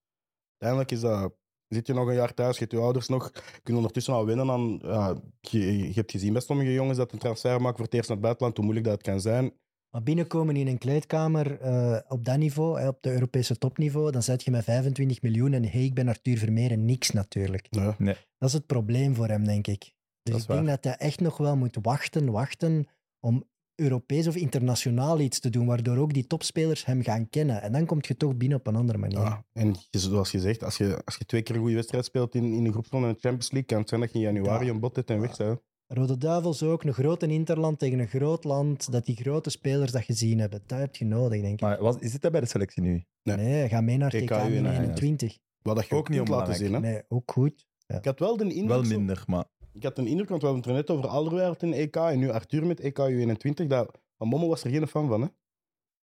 uiteindelijk 0.59 0.91
is 0.91 1.01
dat 1.01 1.35
Zit 1.69 1.87
je 1.87 1.95
nog 1.95 2.09
een 2.09 2.15
jaar 2.15 2.35
thuis, 2.35 2.55
je 2.55 2.61
hebt 2.61 2.73
je 2.73 2.79
ouders 2.79 3.09
nog, 3.09 3.31
kunnen 3.63 3.77
ondertussen 3.77 4.15
al 4.15 4.27
winnen. 4.27 4.47
Dan, 4.47 4.81
ja, 4.83 5.17
je, 5.41 5.79
je 5.79 5.93
hebt 5.95 6.11
gezien 6.11 6.33
bij 6.33 6.43
sommige 6.43 6.73
jongens 6.73 6.99
dat 6.99 7.13
een 7.13 7.19
transfer 7.19 7.61
maken 7.61 7.77
voor 7.77 7.85
het 7.85 7.95
eerst 7.95 8.09
naar 8.09 8.17
het 8.17 8.27
buitenland, 8.27 8.57
hoe 8.57 8.65
moeilijk 8.65 8.87
dat 8.89 8.99
het 8.99 9.07
kan 9.07 9.21
zijn. 9.21 9.53
Maar 9.91 10.03
binnenkomen 10.03 10.57
in 10.57 10.67
een 10.67 10.79
kleedkamer 10.79 11.61
eh, 11.61 11.99
op 12.09 12.25
dat 12.25 12.37
niveau, 12.39 12.87
op 12.87 13.03
de 13.03 13.13
Europese 13.13 13.59
topniveau, 13.59 14.11
dan 14.11 14.23
zet 14.23 14.43
je 14.45 14.51
met 14.51 14.65
25 14.65 15.23
miljoen 15.23 15.53
en 15.53 15.65
hey, 15.65 15.85
ik 15.85 15.95
ben 15.95 16.09
Arthur 16.09 16.39
Vermeeren 16.39 16.85
niks 16.85 17.11
natuurlijk. 17.11 17.67
Ja. 17.71 17.97
Dat 18.39 18.49
is 18.49 18.53
het 18.53 18.67
probleem 18.67 19.15
voor 19.15 19.29
hem, 19.29 19.45
denk 19.45 19.67
ik. 19.67 19.81
Dus 19.81 19.93
Dat 20.23 20.35
is 20.35 20.43
ik 20.43 20.49
denk 20.49 20.67
waar. 20.67 20.75
dat 20.75 20.85
hij 20.85 20.97
echt 20.97 21.21
nog 21.21 21.37
wel 21.37 21.57
moet 21.57 21.79
wachten, 21.83 22.31
wachten 22.31 22.87
om 23.21 23.45
Europees 23.79 24.27
of 24.27 24.37
internationaal 24.37 25.21
iets 25.21 25.41
te 25.41 25.51
doen, 25.51 25.67
waardoor 25.67 25.97
ook 25.97 26.13
die 26.13 26.27
topspelers 26.27 26.85
hem 26.85 27.03
gaan 27.03 27.29
kennen. 27.29 27.63
En 27.63 27.73
dan 27.73 27.87
kom 27.87 27.99
je 28.01 28.17
toch 28.17 28.37
binnen 28.37 28.59
op 28.59 28.67
een 28.67 28.77
andere 28.77 28.99
manier. 28.99 29.19
Ja, 29.19 29.45
en 29.53 29.75
zoals 29.91 30.31
je 30.31 30.41
zegt, 30.41 30.63
als 30.65 30.77
je, 30.77 31.01
als 31.05 31.17
je 31.17 31.25
twee 31.25 31.43
keer 31.43 31.55
een 31.55 31.61
goede 31.61 31.77
wedstrijd 31.77 32.05
speelt 32.05 32.35
in, 32.35 32.53
in 32.53 32.65
de 32.65 32.71
groepsronde 32.71 33.07
in 33.07 33.13
de 33.13 33.21
Champions 33.21 33.51
League, 33.51 33.69
kan 33.69 33.79
het 33.79 33.89
zijn 33.89 34.01
dat 34.01 34.13
je 34.13 34.19
in 34.19 34.25
januari 34.25 34.67
Ja. 34.67 34.73
een 34.73 34.81
bot 34.81 34.97
hebt 34.97 35.11
en 35.11 35.21
weg 35.21 35.37
bent. 35.37 35.61
Rode 35.87 36.19
Duivels 36.19 36.63
ook, 36.63 36.83
een 36.83 36.93
grote 36.93 37.27
interland 37.27 37.79
tegen 37.79 37.99
een 37.99 38.09
groot 38.09 38.45
land, 38.45 38.93
dat 38.93 39.07
die 39.07 39.17
grote 39.17 39.51
spelers 39.51 39.93
dat 39.93 40.03
gezien 40.05 40.39
hebben. 40.39 40.63
Dat 40.67 40.79
heb 40.79 40.97
je 40.97 41.05
nodig, 41.05 41.41
denk 41.41 41.53
ik. 41.55 41.61
Maar 41.61 41.81
was, 41.83 41.97
is 41.99 42.13
dit 42.13 42.23
dat 42.23 42.33
bij 42.33 42.41
de 42.41 42.47
selectie 42.47 42.83
nu? 42.83 43.05
Nee. 43.23 43.37
Nee, 43.37 43.69
ga 43.69 43.81
mee 43.81 43.97
naar 43.97 44.11
TK 44.11 44.31
U21. 44.31 44.45
21. 44.47 45.39
Wat 45.63 45.77
dat 45.77 45.87
je 45.87 45.95
Ook 45.95 46.09
niet 46.09 46.19
niet 46.19 46.29
laten 46.29 46.55
zien. 46.55 46.73
Hè? 46.73 46.81
Nee, 46.81 47.03
ook 47.09 47.33
goed. 47.33 47.67
Ik 47.87 48.05
had 48.05 48.19
wel 48.19 48.37
de 48.37 48.45
indruk, 48.45 48.69
Wel 48.69 48.83
minder, 48.83 49.23
maar 49.27 49.45
ik 49.73 49.83
had 49.83 49.99
een 49.99 50.07
indruk, 50.07 50.29
want 50.29 50.41
we 50.43 50.49
hadden 50.49 50.65
het 50.67 50.75
er 50.77 50.87
net 50.87 50.91
over 50.99 51.11
Alderweireld 51.11 51.63
in 51.63 51.73
EK 51.73 51.97
en 51.97 52.19
nu 52.19 52.31
Arthur 52.31 52.67
met 52.67 52.81
EK 52.81 52.99
U21. 52.99 53.67
Dat, 53.67 53.99
van 54.19 54.29
Mommel 54.29 54.49
was 54.49 54.65
er 54.65 54.71
geen 54.71 54.87
fan 54.89 55.09
van. 55.09 55.21
Hè? 55.21 55.27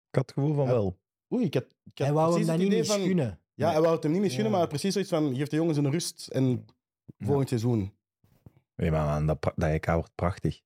ik 0.09 0.15
had 0.21 0.25
het 0.25 0.31
gevoel 0.31 0.53
van 0.53 0.65
Ja. 0.65 0.71
wel. 0.71 0.97
Oei, 1.33 1.45
ik 1.45 1.53
had, 1.53 1.63
ik 1.63 1.97
had 1.97 2.07
Hij 2.07 2.13
wou 2.15 2.37
hem 2.37 2.45
dat 2.47 2.57
niet 2.57 2.69
meer. 3.15 3.37
Ja, 3.53 3.71
hij 3.71 3.81
wou 3.81 3.93
het 3.93 4.03
hem 4.03 4.11
niet 4.11 4.21
meer 4.21 4.43
Ja. 4.43 4.49
maar 4.49 4.67
precies 4.67 4.91
zoiets 4.93 5.11
van, 5.11 5.35
geef 5.35 5.47
de 5.47 5.55
jongens 5.55 5.77
een 5.77 5.91
rust 5.91 6.27
en 6.27 6.65
volgend 7.19 7.47
seizoen. 7.49 7.93
Nee, 8.75 8.91
maar 8.91 9.05
man, 9.05 9.25
dat, 9.25 9.37
dat 9.55 9.69
EK 9.69 9.85
wordt 9.85 10.15
prachtig. 10.15 10.61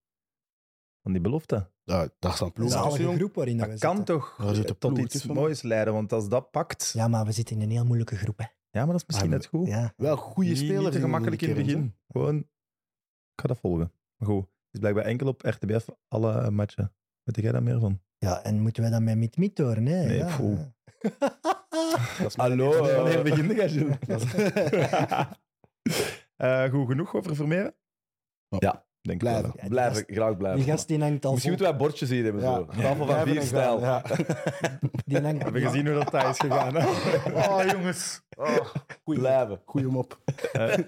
Van 1.02 1.12
die 1.12 1.22
belofte. 1.22 1.70
Ja, 1.84 2.10
daar 2.20 2.34
staan 2.34 2.48
Dat 2.48 2.54
ploegen 2.54 2.88
is 2.92 3.00
een 3.00 3.16
groep 3.18 3.36
waarin 3.36 3.58
dat 3.58 3.66
we 3.66 3.72
Dat 3.72 3.82
kan 3.82 3.96
zitten. 3.96 4.16
toch 4.16 4.36
tot 4.80 4.98
iets 4.98 5.26
moois 5.26 5.62
leiden, 5.62 5.94
want 5.94 6.14
als 6.14 6.30
dat 6.30 6.52
pakt... 6.52 6.92
Ja, 6.94 7.02
Ja, 7.02 7.08
maar 7.08 7.26
we 7.26 7.32
zitten 7.32 7.56
in 7.56 7.62
een 7.62 7.70
heel 7.72 7.86
moeilijke 7.86 8.16
groep. 8.16 8.38
Hè. 8.38 8.46
maar 8.72 8.86
dat 8.86 8.96
is 8.96 9.06
misschien 9.06 9.28
Ah, 9.30 9.36
net 9.36 9.46
goed. 9.46 9.68
Ja. 9.68 9.94
Wel 9.98 10.16
goede 10.18 10.56
spelers. 10.56 10.80
Niet 10.84 10.92
te 10.92 10.98
in- 10.98 11.04
gemakkelijk 11.04 11.42
in 11.42 11.48
het 11.50 11.58
begin. 11.58 11.96
Gewoon, 12.08 12.48
ga 13.40 13.48
dat 13.48 13.60
volgen. 13.60 13.92
Maar 14.18 14.30
goed, 14.30 14.42
het 14.44 14.52
is 14.72 14.80
blijkbaar 14.80 15.04
enkel 15.06 15.28
op 15.28 15.42
RTBF 15.42 15.88
alle 16.08 16.32
eh, 16.42 16.48
matchen. 16.50 16.94
Weet 17.24 17.36
jij 17.44 17.52
daar 17.52 17.64
meer 17.64 17.80
van? 17.80 18.02
ja, 18.18 18.44
en 18.44 18.60
moeten 18.60 18.82
wij 18.82 18.92
dan 18.92 19.04
met 19.04 19.18
Mit 19.18 19.38
Mit 19.38 19.58
horen? 19.58 19.86
Hè? 19.86 20.06
Nee, 20.06 20.18
ja. 20.18 20.28
Hallo, 22.36 22.72
eh, 22.88 22.96
Wanneer 22.96 23.24
begin 23.24 23.52
is- 23.62 23.76
Eh, 26.36 26.70
goed 26.70 26.88
genoeg 26.88 27.16
over 27.16 27.36
Vermeeren? 27.36 27.76
Ja. 28.48 28.88
Denk 29.10 29.22
Blijven. 29.22 29.54
Ja, 29.62 29.68
Blijven, 29.68 29.94
gast- 29.96 30.06
graag 30.12 30.38
blijven. 30.38 30.60
Die 30.62 30.70
gast 30.72 30.88
die 30.88 31.00
hangt 31.00 31.26
al 31.26 31.32
Misschien 31.32 31.52
moeten 31.52 31.70
wij 31.70 31.80
bordjes 31.80 32.10
hier 32.10 32.24
hebben. 32.24 32.42
Ja. 32.42 32.56
Zo. 32.56 32.66
Tafel 32.82 33.06
van 33.06 33.28
vier 33.28 33.42
stijl. 33.42 33.80
die 35.06 35.20
hangt- 35.22 35.38
We 35.38 35.44
hebben 35.44 35.62
gezien 35.62 35.86
hoe 35.88 35.96
dat 35.96 36.12
daar 36.12 36.30
is 36.30 36.38
gegaan. 36.40 36.76
Hè? 36.76 36.86
Oh, 37.34 37.62
jongens. 37.72 38.22
Oh. 38.38 38.56
Goeie, 39.04 39.20
Blijven. 39.20 39.62
goeie 39.66 39.88
hem 39.88 39.98
op. 39.98 40.18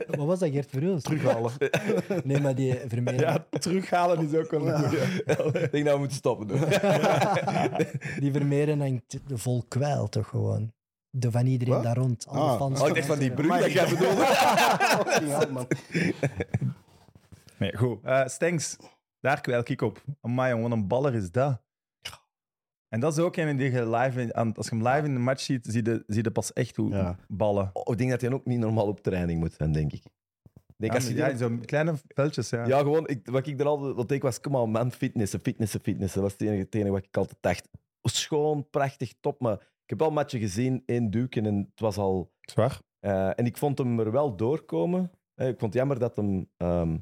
Wat 0.07 0.25
was 0.27 0.39
dat, 0.39 0.49
Gert 0.51 0.69
Verhulst? 0.69 1.05
Terughalen. 1.05 1.51
Nee, 2.23 2.39
maar 2.41 2.55
die 2.55 2.79
Vermeeren... 2.87 3.19
Ja, 3.19 3.45
terughalen 3.59 4.29
is 4.31 4.39
ook 4.39 4.51
wel 4.51 4.67
een 4.67 4.83
goeie. 4.83 5.01
Ik 5.63 5.71
denk 5.71 5.85
dat 5.85 5.93
we 5.93 5.99
moeten 5.99 6.17
stoppen. 6.17 6.47
doen. 6.47 6.59
Die 8.19 8.31
Vermeeren 8.31 8.79
hangt 8.79 9.17
vol 9.33 9.63
kwijl, 9.67 10.07
toch 10.09 10.27
gewoon. 10.27 10.71
De 11.09 11.31
van 11.31 11.45
iedereen 11.45 11.73
Wat? 11.73 11.83
daar 11.83 11.97
rond. 11.97 12.25
Alle 12.27 12.39
Ah. 12.51 12.57
fans 12.57 12.81
Oh, 12.81 12.87
ik 12.87 12.93
dacht 12.95 13.07
van 13.07 13.19
die 13.19 13.31
brug 13.31 13.59
dat 13.59 13.71
jij 13.71 13.87
bedoelde. 13.89 14.25
Nee, 17.61 17.77
goed. 17.77 18.03
Eh 18.03 18.25
Stengs, 18.27 18.77
daar 19.19 19.41
kwijl 19.41 19.61
ik 19.65 19.81
op. 19.81 20.03
Amai, 20.21 20.49
jongen, 20.53 20.69
wat 20.69 20.77
een 20.79 20.87
baller 20.87 21.13
is 21.15 21.31
dat. 21.31 21.61
En 22.87 22.99
dat 22.99 23.17
is 23.17 23.19
ook 23.23 23.35
een 23.35 23.57
die 23.57 23.71
je 23.71 23.89
live 23.89 24.21
in, 24.21 24.35
aan- 24.35 24.53
als 24.55 24.69
je 24.69 24.75
hem 24.75 24.87
live 24.87 25.05
in 25.05 25.13
de 25.13 25.19
match 25.19 25.41
ziet, 25.41 25.65
zie 25.65 25.85
je, 25.85 26.03
zie 26.07 26.23
je 26.23 26.31
pas 26.31 26.53
echt 26.53 26.75
hoe 26.75 26.89
Ja. 26.89 27.17
ballen. 27.27 27.69
Oh, 27.73 27.91
ik 27.91 27.97
denk 27.97 28.09
dat 28.09 28.21
hij 28.21 28.31
ook 28.31 28.45
niet 28.45 28.59
normaal 28.59 28.87
op 28.87 28.99
training 28.99 29.39
moet 29.39 29.53
zijn, 29.53 29.71
denk 29.71 29.91
ik. 29.93 30.03
Denk, 30.77 30.91
Ja, 30.93 30.97
als 30.99 31.07
je 31.07 31.15
ja, 31.15 31.23
die- 31.23 31.31
in 31.33 31.37
zo'n 31.37 31.65
kleine 31.65 31.93
veldjes, 32.07 32.49
ja. 32.49 32.65
Ja, 32.65 32.79
gewoon, 32.79 33.07
ik, 33.07 33.27
wat 33.29 33.47
ik 33.47 33.59
er 33.59 33.65
altijd 33.65 33.95
wat 33.95 34.11
ik 34.11 34.21
was, 34.21 34.39
kom 34.39 34.57
aan 34.57 34.69
man, 34.71 34.91
fitnessen, 34.91 35.39
fitnessen, 35.39 35.79
fitnessen. 35.79 36.21
Dat 36.21 36.29
was 36.31 36.39
het 36.39 36.47
enige, 36.47 36.63
het 36.63 36.75
enige 36.75 36.91
wat 36.91 37.03
ik 37.05 37.17
altijd 37.17 37.37
dacht. 37.41 37.67
Schoon, 38.01 38.69
prachtig, 38.69 39.13
top, 39.19 39.39
maar 39.41 39.53
ik 39.53 39.89
heb 39.89 39.99
wel 39.99 40.11
matchen 40.11 40.39
gezien, 40.39 40.83
één 40.85 41.11
duiken 41.11 41.45
en 41.45 41.55
het 41.57 41.79
was 41.79 41.97
al... 41.97 42.31
Zwaar. 42.41 42.79
eh, 42.99 43.39
en 43.39 43.45
ik 43.45 43.57
vond 43.57 43.77
hem 43.77 43.99
er 43.99 44.11
wel 44.11 44.35
doorkomen. 44.35 45.11
Eh, 45.35 45.47
ik 45.47 45.59
vond 45.59 45.73
het 45.73 45.81
jammer 45.81 45.99
dat 45.99 46.15
hem 46.15 46.49
ehm, 46.57 46.97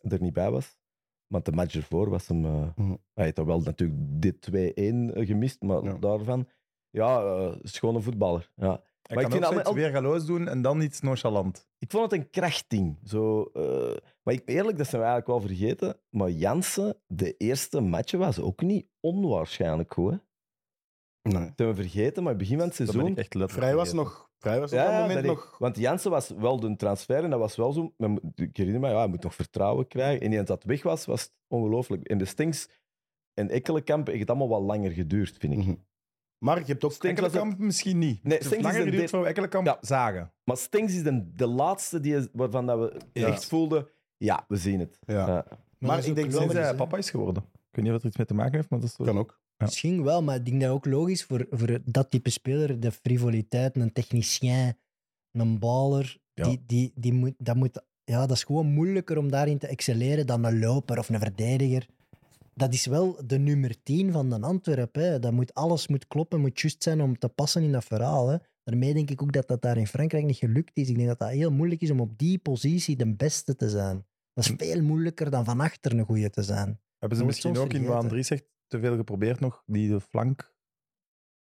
er 0.00 0.20
niet 0.20 0.32
bij 0.32 0.50
was. 0.50 0.78
Want 1.26 1.44
de 1.44 1.52
match 1.52 1.74
ervoor 1.74 2.10
was 2.10 2.28
hem... 2.28 2.44
eh, 2.44 2.66
Mhm. 2.76 2.94
Hij 3.14 3.24
heeft 3.24 3.36
dan 3.36 3.46
wel 3.46 3.60
natuurlijk 3.60 3.98
dit 4.00 4.40
2-1 4.40 5.26
gemist, 5.26 5.60
maar 5.62 5.82
Ja. 5.84 5.92
daarvan... 5.98 6.48
Ja, 6.90 7.20
eh, 7.22 7.56
schone 7.62 8.00
voetballer. 8.00 8.50
Ja. 8.56 8.74
Ik 9.02 9.16
Maar 9.16 9.24
kan 9.24 9.24
ik 9.24 9.30
vind 9.32 9.44
ook 9.44 9.52
zoiets 9.64 9.72
weer 9.82 9.90
galoos 9.90 10.26
doen 10.26 10.48
en 10.48 10.62
dan 10.62 10.80
iets 10.80 11.00
nonchalant. 11.00 11.66
Ik 11.78 11.90
vond 11.90 12.10
het 12.10 12.20
een 12.20 12.30
krachtding. 12.30 12.98
Zo, 13.04 13.42
eh, 13.42 13.96
maar 14.22 14.34
ik, 14.34 14.42
eerlijk, 14.44 14.76
dat 14.78 14.86
zijn 14.86 15.02
we 15.02 15.08
eigenlijk 15.08 15.26
wel 15.26 15.40
vergeten. 15.56 15.96
Maar 16.10 16.30
Jansen, 16.30 16.96
de 17.06 17.36
eerste 17.36 17.80
match 17.80 18.12
was 18.12 18.38
ook 18.40 18.60
niet 18.62 18.86
onwaarschijnlijk 19.00 19.92
goed. 19.92 20.10
Hè? 20.12 20.16
Nee. 21.22 21.32
Dat 21.46 21.52
hebben 21.56 21.76
we 21.76 21.82
vergeten, 21.82 22.22
maar 22.22 22.32
in 22.32 22.38
het 22.38 22.48
begin 22.48 22.58
van 22.58 22.68
het 22.68 22.76
Dat 22.76 22.86
ben 22.86 22.94
seizoen... 22.96 23.12
ik 23.12 23.18
echt 23.18 23.34
letterlijk 23.34 23.52
Vrij 23.66 23.74
was 23.74 23.88
vergeten. 23.88 24.12
nog... 24.12 24.29
Vrij 24.40 24.60
was 24.60 24.72
op 24.72 24.78
Ja, 24.78 24.84
dat 24.84 24.92
ja, 24.92 25.00
moment 25.00 25.14
dat 25.22 25.24
ik- 25.24 25.38
nog... 25.38 25.58
Want 25.58 25.76
Jansen 25.76 26.10
was 26.10 26.28
wel 26.28 26.60
de 26.60 26.76
transfer 26.76 27.24
en 27.24 27.30
dat 27.30 27.38
was 27.38 27.56
wel 27.56 27.72
zo... 27.72 27.92
men 27.96 28.10
moet- 28.10 28.22
Ik 28.40 28.56
herinner 28.56 28.80
me, 28.82 28.88
ja, 28.88 28.96
hij 28.98 29.06
moet 29.08 29.22
nog 29.22 29.34
vertrouwen 29.34 29.86
krijgen. 29.86 30.20
En 30.26 30.32
eens 30.32 30.46
dat 30.48 30.64
weg 30.64 30.82
was, 30.82 31.04
was 31.06 31.22
het 31.22 31.32
ongelooflijk. 31.48 32.08
En 32.08 32.18
de 32.18 32.24
Stinks 32.24 32.68
en 33.34 33.48
Ekkelenkamp 33.50 34.06
heeft 34.06 34.18
het 34.20 34.28
allemaal 34.30 34.48
wat 34.48 34.62
langer 34.62 34.90
geduurd, 34.90 35.36
vind 35.38 35.52
ik. 35.52 35.58
Mhm. 35.58 35.74
Maar 36.38 36.58
je 36.58 36.64
hebt 36.64 36.84
ook... 36.84 36.92
Stinks 36.92 37.20
Ekkelenkamp 37.22 37.58
misschien 37.58 37.98
niet. 37.98 38.22
Nee, 38.22 38.38
het 38.38 38.52
is 38.52 38.60
langer 38.60 38.78
een 38.80 38.84
geduurd 38.84 39.10
de- 39.10 39.16
voor 39.16 39.26
Ekkelenkamp 39.26 39.66
Ja. 39.66 39.78
zagen. 39.80 40.32
Maar 40.44 40.56
Stinks 40.56 40.94
is 40.94 41.02
de, 41.02 41.32
de 41.34 41.46
laatste 41.46 42.00
die, 42.00 42.28
waarvan 42.32 42.66
dat 42.66 42.78
we 42.78 43.00
Ja. 43.12 43.26
echt 43.26 43.44
voelden... 43.44 43.88
Ja, 44.16 44.44
we 44.48 44.56
zien 44.56 44.80
het. 44.80 44.98
Ja. 45.06 45.14
Ja. 45.26 45.44
Maar 45.78 45.90
dat 45.90 45.98
is 45.98 46.06
ik 46.06 46.14
denk 46.14 46.30
Sinds 46.32 46.46
logisch, 46.46 46.64
hij 46.66 46.74
papa 46.74 46.96
is 46.96 47.10
geworden. 47.10 47.42
Ik 47.52 47.76
weet 47.76 47.84
niet 47.84 47.92
wat 47.92 48.00
er 48.02 48.08
iets 48.08 48.16
mee 48.16 48.26
te 48.26 48.34
maken 48.34 48.54
heeft, 48.54 48.70
maar 48.70 48.80
dat 48.80 48.88
is 48.88 48.94
zo. 48.94 49.04
Kan 49.04 49.18
ook. 49.18 49.40
Misschien 49.60 50.02
wel, 50.02 50.22
maar 50.22 50.36
ik 50.36 50.44
denk 50.44 50.60
dat 50.60 50.70
ook 50.70 50.86
logisch 50.86 51.24
voor, 51.24 51.46
voor 51.50 51.78
dat 51.84 52.10
type 52.10 52.30
speler, 52.30 52.80
de 52.80 52.92
frivoliteit, 52.92 53.76
een 53.76 53.92
technicien, 53.92 54.74
een 55.32 55.58
baller, 55.58 56.18
Ja. 56.34 56.44
die, 56.48 56.62
die, 56.66 56.92
die 56.94 57.12
moet, 57.12 57.34
dat, 57.38 57.56
moet, 57.56 57.82
ja, 58.04 58.26
dat 58.26 58.36
is 58.36 58.44
gewoon 58.44 58.66
moeilijker 58.66 59.18
om 59.18 59.30
daarin 59.30 59.58
te 59.58 59.66
excelleren 59.66 60.26
dan 60.26 60.44
een 60.44 60.58
loper 60.58 60.98
of 60.98 61.08
een 61.08 61.18
verdediger. 61.18 61.86
Dat 62.54 62.72
is 62.74 62.86
wel 62.86 63.16
de 63.26 63.38
nummer 63.38 63.82
10 63.82 64.12
van 64.12 64.30
de 64.30 64.40
Antwerp. 64.40 64.94
Hè. 64.94 65.18
Dat 65.18 65.32
moet, 65.32 65.54
alles 65.54 65.88
moet 65.88 66.06
kloppen, 66.06 66.40
moet 66.40 66.60
juist 66.60 66.82
zijn 66.82 67.00
om 67.00 67.18
te 67.18 67.28
passen 67.28 67.62
in 67.62 67.72
dat 67.72 67.84
verhaal. 67.84 68.28
Hè. 68.28 68.36
Daarmee 68.64 68.94
denk 68.94 69.10
ik 69.10 69.22
ook 69.22 69.32
dat 69.32 69.48
dat 69.48 69.62
daar 69.62 69.76
in 69.76 69.86
Frankrijk 69.86 70.24
niet 70.24 70.36
gelukt 70.36 70.76
is. 70.76 70.88
Ik 70.88 70.96
denk 70.96 71.08
dat 71.08 71.18
dat 71.18 71.28
heel 71.28 71.50
moeilijk 71.50 71.80
is 71.80 71.90
om 71.90 72.00
op 72.00 72.18
die 72.18 72.38
positie 72.38 72.96
de 72.96 73.14
beste 73.14 73.56
te 73.56 73.68
zijn. 73.68 74.06
Dat 74.34 74.44
is 74.44 74.52
veel 74.56 74.82
moeilijker 74.82 75.30
dan 75.30 75.44
van 75.44 75.60
achter 75.60 75.98
een 75.98 76.04
goeie 76.04 76.30
te 76.30 76.42
zijn. 76.42 76.80
Hebben 76.98 77.18
ze 77.18 77.24
misschien 77.24 77.56
ook 77.56 77.64
in 77.64 77.70
vergeten. 77.70 77.96
Andries 77.96 78.26
zegt 78.26 78.44
te 78.70 78.78
veel 78.78 78.96
geprobeerd 78.96 79.40
nog, 79.40 79.62
die 79.66 79.88
de 79.88 80.00
flank. 80.00 80.54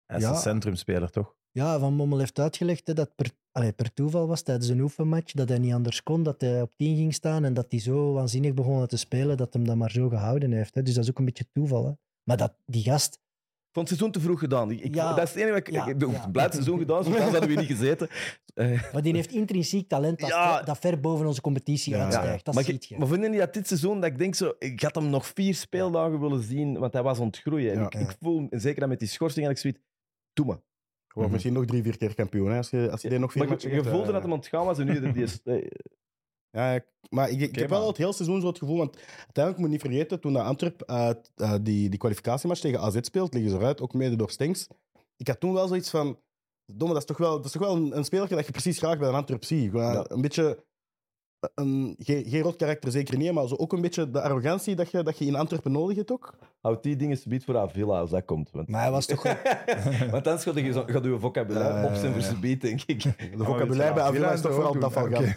Hij 0.06 0.18
is 0.18 0.24
Ja. 0.24 0.30
een 0.30 0.36
centrumspeler, 0.36 1.10
toch? 1.12 1.36
Ja, 1.52 1.80
Van 1.80 1.98
Bommel 1.98 2.20
heeft 2.20 2.40
uitgelegd 2.40 2.88
hè, 2.88 2.94
dat 2.94 3.16
per, 3.16 3.32
allee, 3.52 3.72
per 3.72 3.94
toeval 3.94 4.28
was 4.28 4.42
tijdens 4.42 4.68
een 4.68 4.80
oefenmatch 4.82 5.32
dat 5.34 5.50
hij 5.50 5.58
niet 5.58 5.74
anders 5.74 6.04
kon, 6.04 6.24
dat 6.24 6.42
hij 6.42 6.62
op 6.62 6.76
10 6.76 6.96
ging 6.96 7.14
staan 7.14 7.44
en 7.46 7.54
dat 7.54 7.66
hij 7.72 7.80
zo 7.80 8.14
waanzinnig 8.14 8.54
begon 8.54 8.88
te 8.88 8.98
spelen 8.98 9.38
dat 9.38 9.54
hem 9.54 9.66
dat 9.66 9.76
maar 9.76 9.92
zo 9.92 10.10
gehouden 10.10 10.52
heeft. 10.52 10.76
Hè. 10.76 10.84
Dus 10.84 10.94
dat 10.94 11.04
is 11.04 11.10
ook 11.10 11.20
een 11.20 11.26
beetje 11.26 11.50
toeval. 11.52 11.86
Hè. 11.86 11.92
Maar 12.24 12.38
dat, 12.38 12.56
die 12.66 12.84
gast, 12.84 13.20
vond 13.74 13.90
het 13.90 13.98
seizoen 13.98 14.12
te 14.12 14.20
vroeg 14.20 14.40
gedaan. 14.40 14.72
Ik, 14.72 14.96
Ja. 14.96 15.14
dat 15.14 15.24
is 15.24 15.30
het 15.34 15.38
enige 15.40 15.52
wat 15.54 15.68
ik... 15.68 15.74
Ja, 15.74 15.86
ik, 15.88 16.02
ik 16.02 16.12
ja. 16.12 16.28
blij 16.30 16.44
het 16.44 16.54
seizoen 16.54 16.78
gedaan, 16.80 17.04
zoals 17.04 17.20
hadden 17.22 17.42
we 17.42 17.48
hier 17.48 17.58
niet 17.58 17.68
gezeten. 17.78 18.08
Eh, 18.54 18.84
maar 18.94 19.02
die 19.02 19.16
heeft 19.16 19.32
intrinsiek 19.32 19.88
talent 19.90 20.20
dat, 20.20 20.30
Ja. 20.30 20.56
ver, 20.56 20.66
dat 20.66 20.78
ver 20.78 21.00
boven 21.00 21.26
onze 21.26 21.42
competitie 21.42 21.94
Ja, 21.96 22.04
uitstijgt. 22.04 22.46
Dat 22.46 22.54
maar, 22.54 22.64
ziet 22.64 22.86
je- 22.86 22.96
je. 23.00 23.06
maar 23.06 23.30
niet 23.30 23.40
dat 23.40 23.54
dit 23.54 23.68
seizoen, 23.68 24.02
dat 24.02 24.10
ik 24.10 24.18
denk 24.18 24.36
zo, 24.36 24.54
ik 24.60 24.82
had 24.82 24.96
hem 24.96 25.10
nog 25.10 25.26
vier 25.28 25.56
speeldagen 25.56 26.20
willen 26.20 26.44
zien, 26.44 26.78
want 26.80 26.94
hij 26.94 27.04
was 27.04 27.20
aan 27.20 27.26
het 27.26 27.38
groeien. 27.38 27.72
En 27.74 27.80
Ja. 27.80 27.86
ik, 27.86 27.94
ik 27.94 28.16
voel, 28.22 28.48
en 28.50 28.62
zeker 28.62 28.80
dan 28.80 28.90
met 28.90 29.00
die 29.00 29.08
schorsing, 29.08 29.46
had 29.46 29.56
ik 29.56 29.62
zoiets, 29.62 29.80
doe 30.34 30.46
maar. 30.46 30.60
Wordt 31.14 31.32
misschien 31.32 31.54
nog 31.54 31.66
drie, 31.66 31.84
vier 31.84 31.98
keer 31.98 32.16
kampioen. 32.16 32.50
Hè, 32.52 32.58
als 32.58 32.70
je, 32.70 32.92
als 32.92 33.02
je 33.02 33.10
die 33.10 33.20
nog 33.20 33.32
vier 33.32 33.48
Maar 33.48 33.62
je, 33.62 33.70
voelde 33.84 34.08
eh, 34.08 34.14
dat 34.14 34.22
hij 34.24 34.32
aan 34.32 34.38
het 34.38 34.48
gaan 34.48 34.66
was 34.66 34.80
en 34.80 34.86
nu 34.86 35.12
die 35.14 35.24
is... 35.24 35.40
eh, 35.44 35.66
Ja, 36.58 36.74
ik- 36.74 36.86
maar 37.10 37.30
ik, 37.30 37.40
ik 37.42 37.56
heb 37.56 37.70
wel 37.70 37.80
maar- 37.80 37.88
het 37.88 37.98
hele 37.98 38.14
seizoen 38.14 38.42
zo 38.42 38.48
het 38.48 38.58
gevoel, 38.58 38.78
want 38.78 38.96
uiteindelijk 39.18 39.58
moet 39.58 39.66
je 39.66 39.72
niet 39.74 39.82
vergeten, 39.94 40.20
toen 40.20 40.34
dat 40.34 40.46
Antwerp 40.46 40.82
eh, 40.82 41.10
t- 41.10 41.32
eh, 41.36 41.54
die, 41.62 41.90
die 41.90 42.00
kwalificatiematch 42.00 42.62
tegen 42.62 42.80
AZ 42.80 42.98
speelt, 43.02 43.34
liggen 43.34 43.52
ze 43.52 43.58
eruit, 43.58 43.82
ook 43.82 43.94
mede 43.94 44.16
door 44.16 44.30
Stenks. 44.30 44.68
Ik 45.18 45.28
had 45.28 45.40
toen 45.40 45.54
wel 45.54 45.68
zoiets 45.68 45.90
van, 45.90 46.20
domme, 46.66 46.94
dat 46.94 47.04
is 47.04 47.08
toch 47.08 47.18
wel, 47.18 47.36
dat 47.36 47.46
is 47.46 47.52
toch 47.52 47.62
wel 47.62 47.76
een, 47.76 47.98
een 47.98 48.04
speler 48.06 48.28
dat 48.30 48.46
je 48.46 48.52
precies 48.52 48.78
graag 48.78 48.98
bij 48.98 49.08
een 49.08 49.14
Antwerp 49.16 49.44
ziet. 49.44 49.70
Gewoon, 49.72 49.94
Ja. 49.94 50.06
Een 50.08 50.22
beetje 50.22 50.64
een, 51.56 51.96
geen, 52.00 52.26
geen 52.26 52.42
rot 52.42 52.56
karakter 52.56 52.92
zeker 52.92 53.18
niet, 53.18 53.32
maar 53.32 53.48
zo 53.48 53.56
ook 53.56 53.74
een 53.74 53.82
beetje 53.82 54.10
de 54.12 54.22
arrogantie 54.22 54.76
dat 54.76 54.92
je, 54.92 55.04
dat 55.04 55.18
je 55.18 55.26
in 55.26 55.36
Antwerpen 55.36 55.72
nodig 55.72 55.96
hebt 55.98 56.12
ook. 56.12 56.34
Houd 56.62 56.84
die 56.84 56.96
dingen 56.96 57.18
subiet 57.18 57.44
voor 57.44 57.56
haar 57.56 57.70
villa 57.70 58.00
als 58.00 58.10
dat 58.10 58.26
komt. 58.26 58.52
Want, 58.52 58.68
Maar 58.68 58.82
hij 58.82 58.92
was 58.92 59.06
toch 59.06 59.20
goed. 59.20 59.38
want 60.12 60.28
anders 60.28 60.44
gaat 60.44 60.56
je, 60.56 60.74
gaat 60.74 61.04
je 61.04 61.20
vocabulaire 61.20 61.88
op 61.88 61.96
zijn 61.96 62.14
voor 62.14 62.22
subiet, 62.22 62.62
denk 62.62 62.82
ik. 62.86 63.02
De 63.04 63.44
vocabulaire 63.44 63.94
bij 63.94 64.04
Avila 64.04 64.32
is 64.32 64.42
toch 64.42 64.54
vooral 64.54 64.80
dat 64.80 64.94
van 64.94 65.16
gaan. 65.16 65.36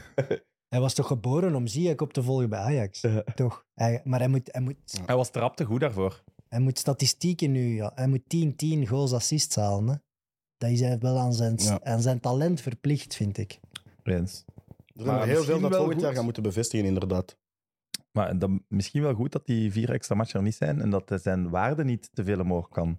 Hij 0.76 0.84
was 0.84 0.94
toch 0.94 1.06
geboren 1.06 1.54
om 1.54 1.66
Ziyech 1.66 1.96
op 1.96 2.12
te 2.12 2.22
volgen 2.22 2.48
bij 2.48 2.58
Ajax? 2.58 3.04
Toch? 3.34 3.66
Hij, 3.74 4.00
maar 4.04 4.18
hij 4.18 4.28
moet, 4.28 4.48
hij, 4.52 4.60
moet, 4.60 4.76
Hij 5.06 5.16
was 5.16 5.30
trap 5.30 5.56
te 5.56 5.64
goed 5.64 5.80
daarvoor. 5.80 6.22
hij 6.48 6.60
moet 6.60 6.78
statistieken 6.78 7.52
nu... 7.52 7.74
Ja. 7.74 7.92
Hij 7.94 8.06
moet 8.06 8.22
10-10 8.84 8.88
goals 8.88 9.12
assists 9.12 9.56
halen. 9.56 9.88
Hè. 9.88 9.94
Dat 10.56 10.70
is 10.70 10.80
hij 10.80 10.98
wel 10.98 11.18
aan 11.18 11.32
zijn, 11.34 11.54
Ja. 11.56 11.80
aan 11.82 12.00
zijn 12.00 12.20
talent 12.20 12.60
verplicht, 12.60 13.14
vind 13.16 13.38
ik. 13.38 13.60
Eens. 14.02 14.44
Er 14.94 15.04
zijn 15.04 15.28
heel 15.28 15.42
veel 15.42 15.60
dat 15.60 15.76
volgend 15.76 16.00
jaar 16.00 16.14
gaan 16.14 16.24
moeten 16.24 16.42
bevestigen, 16.42 16.86
inderdaad. 16.86 17.36
Maar 18.12 18.38
dan, 18.38 18.64
misschien 18.68 19.02
wel 19.02 19.14
goed 19.14 19.32
dat 19.32 19.46
die 19.46 19.72
vier 19.72 19.90
extra 19.90 20.14
matchen 20.14 20.38
er 20.38 20.44
niet 20.44 20.54
zijn 20.54 20.80
en 20.80 20.90
dat 20.90 21.12
zijn 21.22 21.50
waarde 21.50 21.84
niet 21.84 22.10
te 22.12 22.24
veel 22.24 22.40
omhoog 22.40 22.68
kan. 22.68 22.98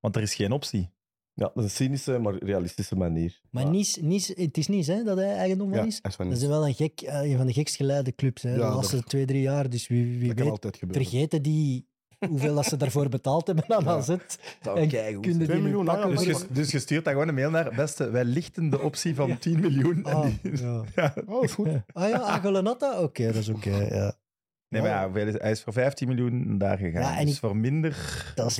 Want 0.00 0.16
er 0.16 0.22
is 0.22 0.34
geen 0.34 0.52
optie. 0.52 0.90
Ja, 1.34 1.50
dat 1.54 1.56
is 1.56 1.62
een 1.64 1.70
cynische, 1.70 2.18
maar 2.18 2.34
realistische 2.38 2.96
manier. 2.96 3.40
Maar 3.50 3.66
Nice, 3.70 4.04
Nice, 4.04 4.34
het 4.36 4.56
is 4.58 4.68
Nice 4.68 4.92
hè, 4.92 5.02
dat 5.02 5.16
hij 5.16 5.34
eigendom 5.36 5.68
van 5.68 5.78
Ja, 5.78 5.84
is. 5.84 6.00
Dat 6.02 6.30
is 6.32 6.46
wel 6.46 6.66
een, 6.66 6.74
gek, 6.74 7.00
eh, 7.00 7.30
een 7.30 7.36
van 7.36 7.46
de 7.46 7.52
gekst 7.52 7.76
geleide 7.76 8.14
clubs 8.14 8.42
hè, 8.42 8.48
Ja, 8.50 8.54
de 8.56 8.60
dat- 8.62 8.74
laatste 8.74 9.02
twee, 9.02 9.24
drie 9.24 9.42
jaar. 9.42 9.70
Dus 9.70 9.88
wie, 9.88 10.04
wie 10.18 10.26
Dat 10.26 10.34
kan 10.34 10.42
weet, 10.44 10.52
altijd 10.52 10.76
gebeuren. 10.76 11.02
vergeten 11.06 11.42
die 11.42 11.86
hoeveel 12.28 12.54
dat 12.54 12.64
ze 12.64 12.76
daarvoor 12.76 13.08
betaald 13.08 13.46
hebben 13.46 13.64
aan 13.68 13.84
Ja. 13.84 13.90
AZ. 13.90 14.08
En 14.08 14.18
kunnen 15.20 15.22
Twee 15.22 15.46
die 15.46 15.46
nu 15.56 15.60
miljoen, 15.62 15.84
pakken 15.84 16.10
ja, 16.10 16.16
Dus 16.16 16.24
je, 16.40 16.46
dus 16.50 16.70
je 16.70 16.78
stuurt 16.78 17.04
daar 17.04 17.12
gewoon 17.12 17.28
een 17.28 17.34
mail 17.34 17.50
naar. 17.50 17.74
Beste, 17.74 18.10
wij 18.10 18.24
lichten 18.24 18.70
de 18.70 18.80
optie 18.80 19.14
van 19.14 19.38
10 19.38 19.60
miljoen. 19.60 19.96
En 20.04 20.12
Ah, 20.14 20.26
die- 20.42 20.58
ja. 20.62 20.84
ja. 20.94 21.14
Oh, 21.26 21.34
dat 21.34 21.44
is 21.44 21.52
goed. 21.52 21.68
Ah 21.92 22.08
ja? 22.08 22.98
Oké, 23.02 23.24
dat 23.26 23.34
is 23.34 23.48
oké. 23.48 23.76
ja. 23.76 24.14
Nee, 24.68 24.82
maar 24.82 24.90
ja, 24.90 25.10
hij 25.38 25.50
is 25.50 25.62
voor 25.62 25.72
15 25.72 26.08
miljoen 26.08 26.58
daar 26.58 26.78
gegaan. 26.78 27.02
Ja, 27.02 27.18
en 27.18 27.24
dus 27.24 27.34
ik- 27.34 27.40
voor 27.40 27.56
minder... 27.56 28.32
Dat 28.34 28.50
is 28.50 28.56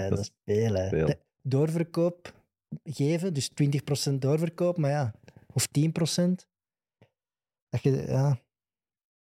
hè. 0.00 0.08
dat 0.08 0.18
is- 0.18 0.32
is 0.44 1.14
doorverkoop 1.42 2.34
geven, 2.84 3.34
dus 3.34 3.50
20% 4.10 4.12
doorverkoop, 4.18 4.76
maar 4.76 4.90
ja, 4.90 5.14
of 5.52 5.66
10%. 5.66 6.46
Dat 7.68 7.82
je, 7.82 7.90
ja. 8.06 8.38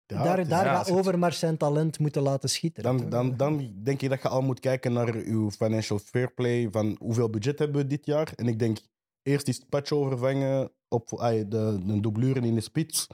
Ja, 0.07 0.23
daar 0.25 0.39
is- 0.39 0.49
daar 0.49 0.65
ja, 0.65 0.75
gaat 0.75 0.91
Overmars 0.91 1.39
zijn 1.39 1.57
talent 1.57 1.99
moeten 1.99 2.23
laten 2.23 2.49
schitteren. 2.49 2.97
Dan, 2.97 3.09
dan, 3.09 3.37
dan 3.37 3.73
denk 3.83 4.03
ik 4.03 4.09
dat 4.09 4.23
je 4.23 4.29
al 4.29 4.43
moet 4.43 4.61
kijken 4.61 4.93
naar 4.93 5.15
uw 5.15 5.51
financial 5.51 5.99
fair 5.99 6.33
play. 6.35 6.69
Van 6.71 6.97
hoeveel 7.01 7.31
budget 7.31 7.59
hebben 7.59 7.77
we 7.83 7.87
dit 7.87 8.07
jaar? 8.07 8.33
En 8.37 8.47
ik 8.47 8.59
denk 8.59 8.79
eerst 9.23 9.49
is 9.49 9.59
Pacho 9.59 10.09
vervangen 10.09 10.73
op 10.89 11.19
ay, 11.19 11.49
de, 11.49 11.79
de 12.01 12.41
in 12.43 12.55
de 12.55 12.61
spits. 12.61 13.07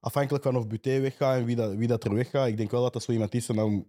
Afhankelijk 0.00 0.44
van 0.44 0.56
of 0.56 0.66
Buté 0.66 1.00
weggaat 1.00 1.38
en 1.38 1.44
wie 1.44 1.56
dat, 1.56 1.74
wie 1.74 1.88
dat 1.88 2.04
er 2.04 2.14
weggaat. 2.14 2.48
Ik 2.48 2.56
denk 2.56 2.70
wel 2.70 2.82
dat 2.82 2.92
dat 2.92 3.02
zo 3.02 3.12
iemand 3.12 3.34
is. 3.34 3.48
En 3.48 3.56
dan, 3.56 3.86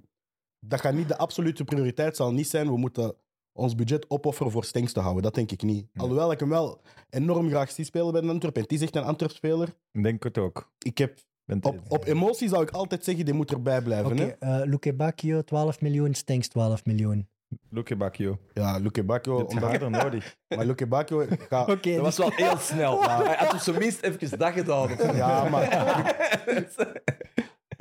dat 0.60 0.82
gaat 0.82 0.94
niet 0.94 1.08
de 1.08 1.18
absolute 1.18 1.64
prioriteit 1.64 2.16
zal 2.16 2.34
niet 2.34 2.48
zijn. 2.48 2.68
We 2.68 2.78
moeten 2.78 3.16
ons 3.54 3.76
budget 3.76 4.10
opofferen 4.10 4.52
voor 4.52 4.64
Stenks 4.64 4.94
te 4.94 5.00
houden. 5.00 5.24
Dat 5.24 5.36
denk 5.36 5.52
ik 5.52 5.62
niet. 5.62 5.88
Ja. 5.94 6.02
Alhoewel 6.02 6.32
ik 6.32 6.40
hem 6.40 6.50
wel 6.50 6.82
enorm 7.10 7.50
graag 7.50 7.72
zie 7.72 7.86
spelen 7.86 8.12
bij 8.12 8.22
de 8.22 8.28
Antwerp. 8.28 8.58
En 8.58 8.68
is 8.68 8.82
echt 8.82 8.96
een 8.96 9.04
Antwerp-speler. 9.04 9.68
Ik 9.92 10.04
denk 10.04 10.24
het 10.24 10.38
ook. 10.38 10.72
Ik 10.78 10.98
heb, 10.98 11.20
op, 11.62 11.80
op 11.88 12.06
emotie 12.06 12.50
zou 12.50 12.64
ik 12.64 12.70
altijd 12.72 13.04
zeggen, 13.04 13.26
die 13.26 13.34
moet 13.34 13.52
erbij 13.52 13.82
blijven. 13.82 14.12
Oké, 14.12 14.36
hè? 14.40 14.60
eh, 14.62 14.68
Luque 14.70 14.94
Bacchio 14.94 15.42
12 15.42 15.82
miljoen, 15.82 16.14
Stenks 16.14 16.48
12 16.48 16.86
miljoen. 16.86 17.28
Luke 17.70 17.96
Bacchio. 17.96 18.40
Ja, 18.54 18.78
Luke 18.78 19.04
Bacchio. 19.04 19.36
Omdat- 19.36 19.70
harder 19.70 19.90
nodig. 19.90 20.36
Maar 20.56 20.66
Luke 20.66 20.88
Bacchio. 20.88 21.22
Oké, 21.50 21.94
Dat 21.94 22.02
was 22.02 22.16
dus- 22.16 22.18
wel 22.18 22.32
heel 22.32 22.58
snel. 22.58 23.04
Hij 23.04 23.36
had 23.36 23.54
op 23.54 23.60
zijn 23.60 23.78
minst 23.80 24.02
even 24.02 24.38
dat 24.40 24.54
gedaan. 24.54 24.90
Ja, 25.16 25.50
maar... 25.50 25.66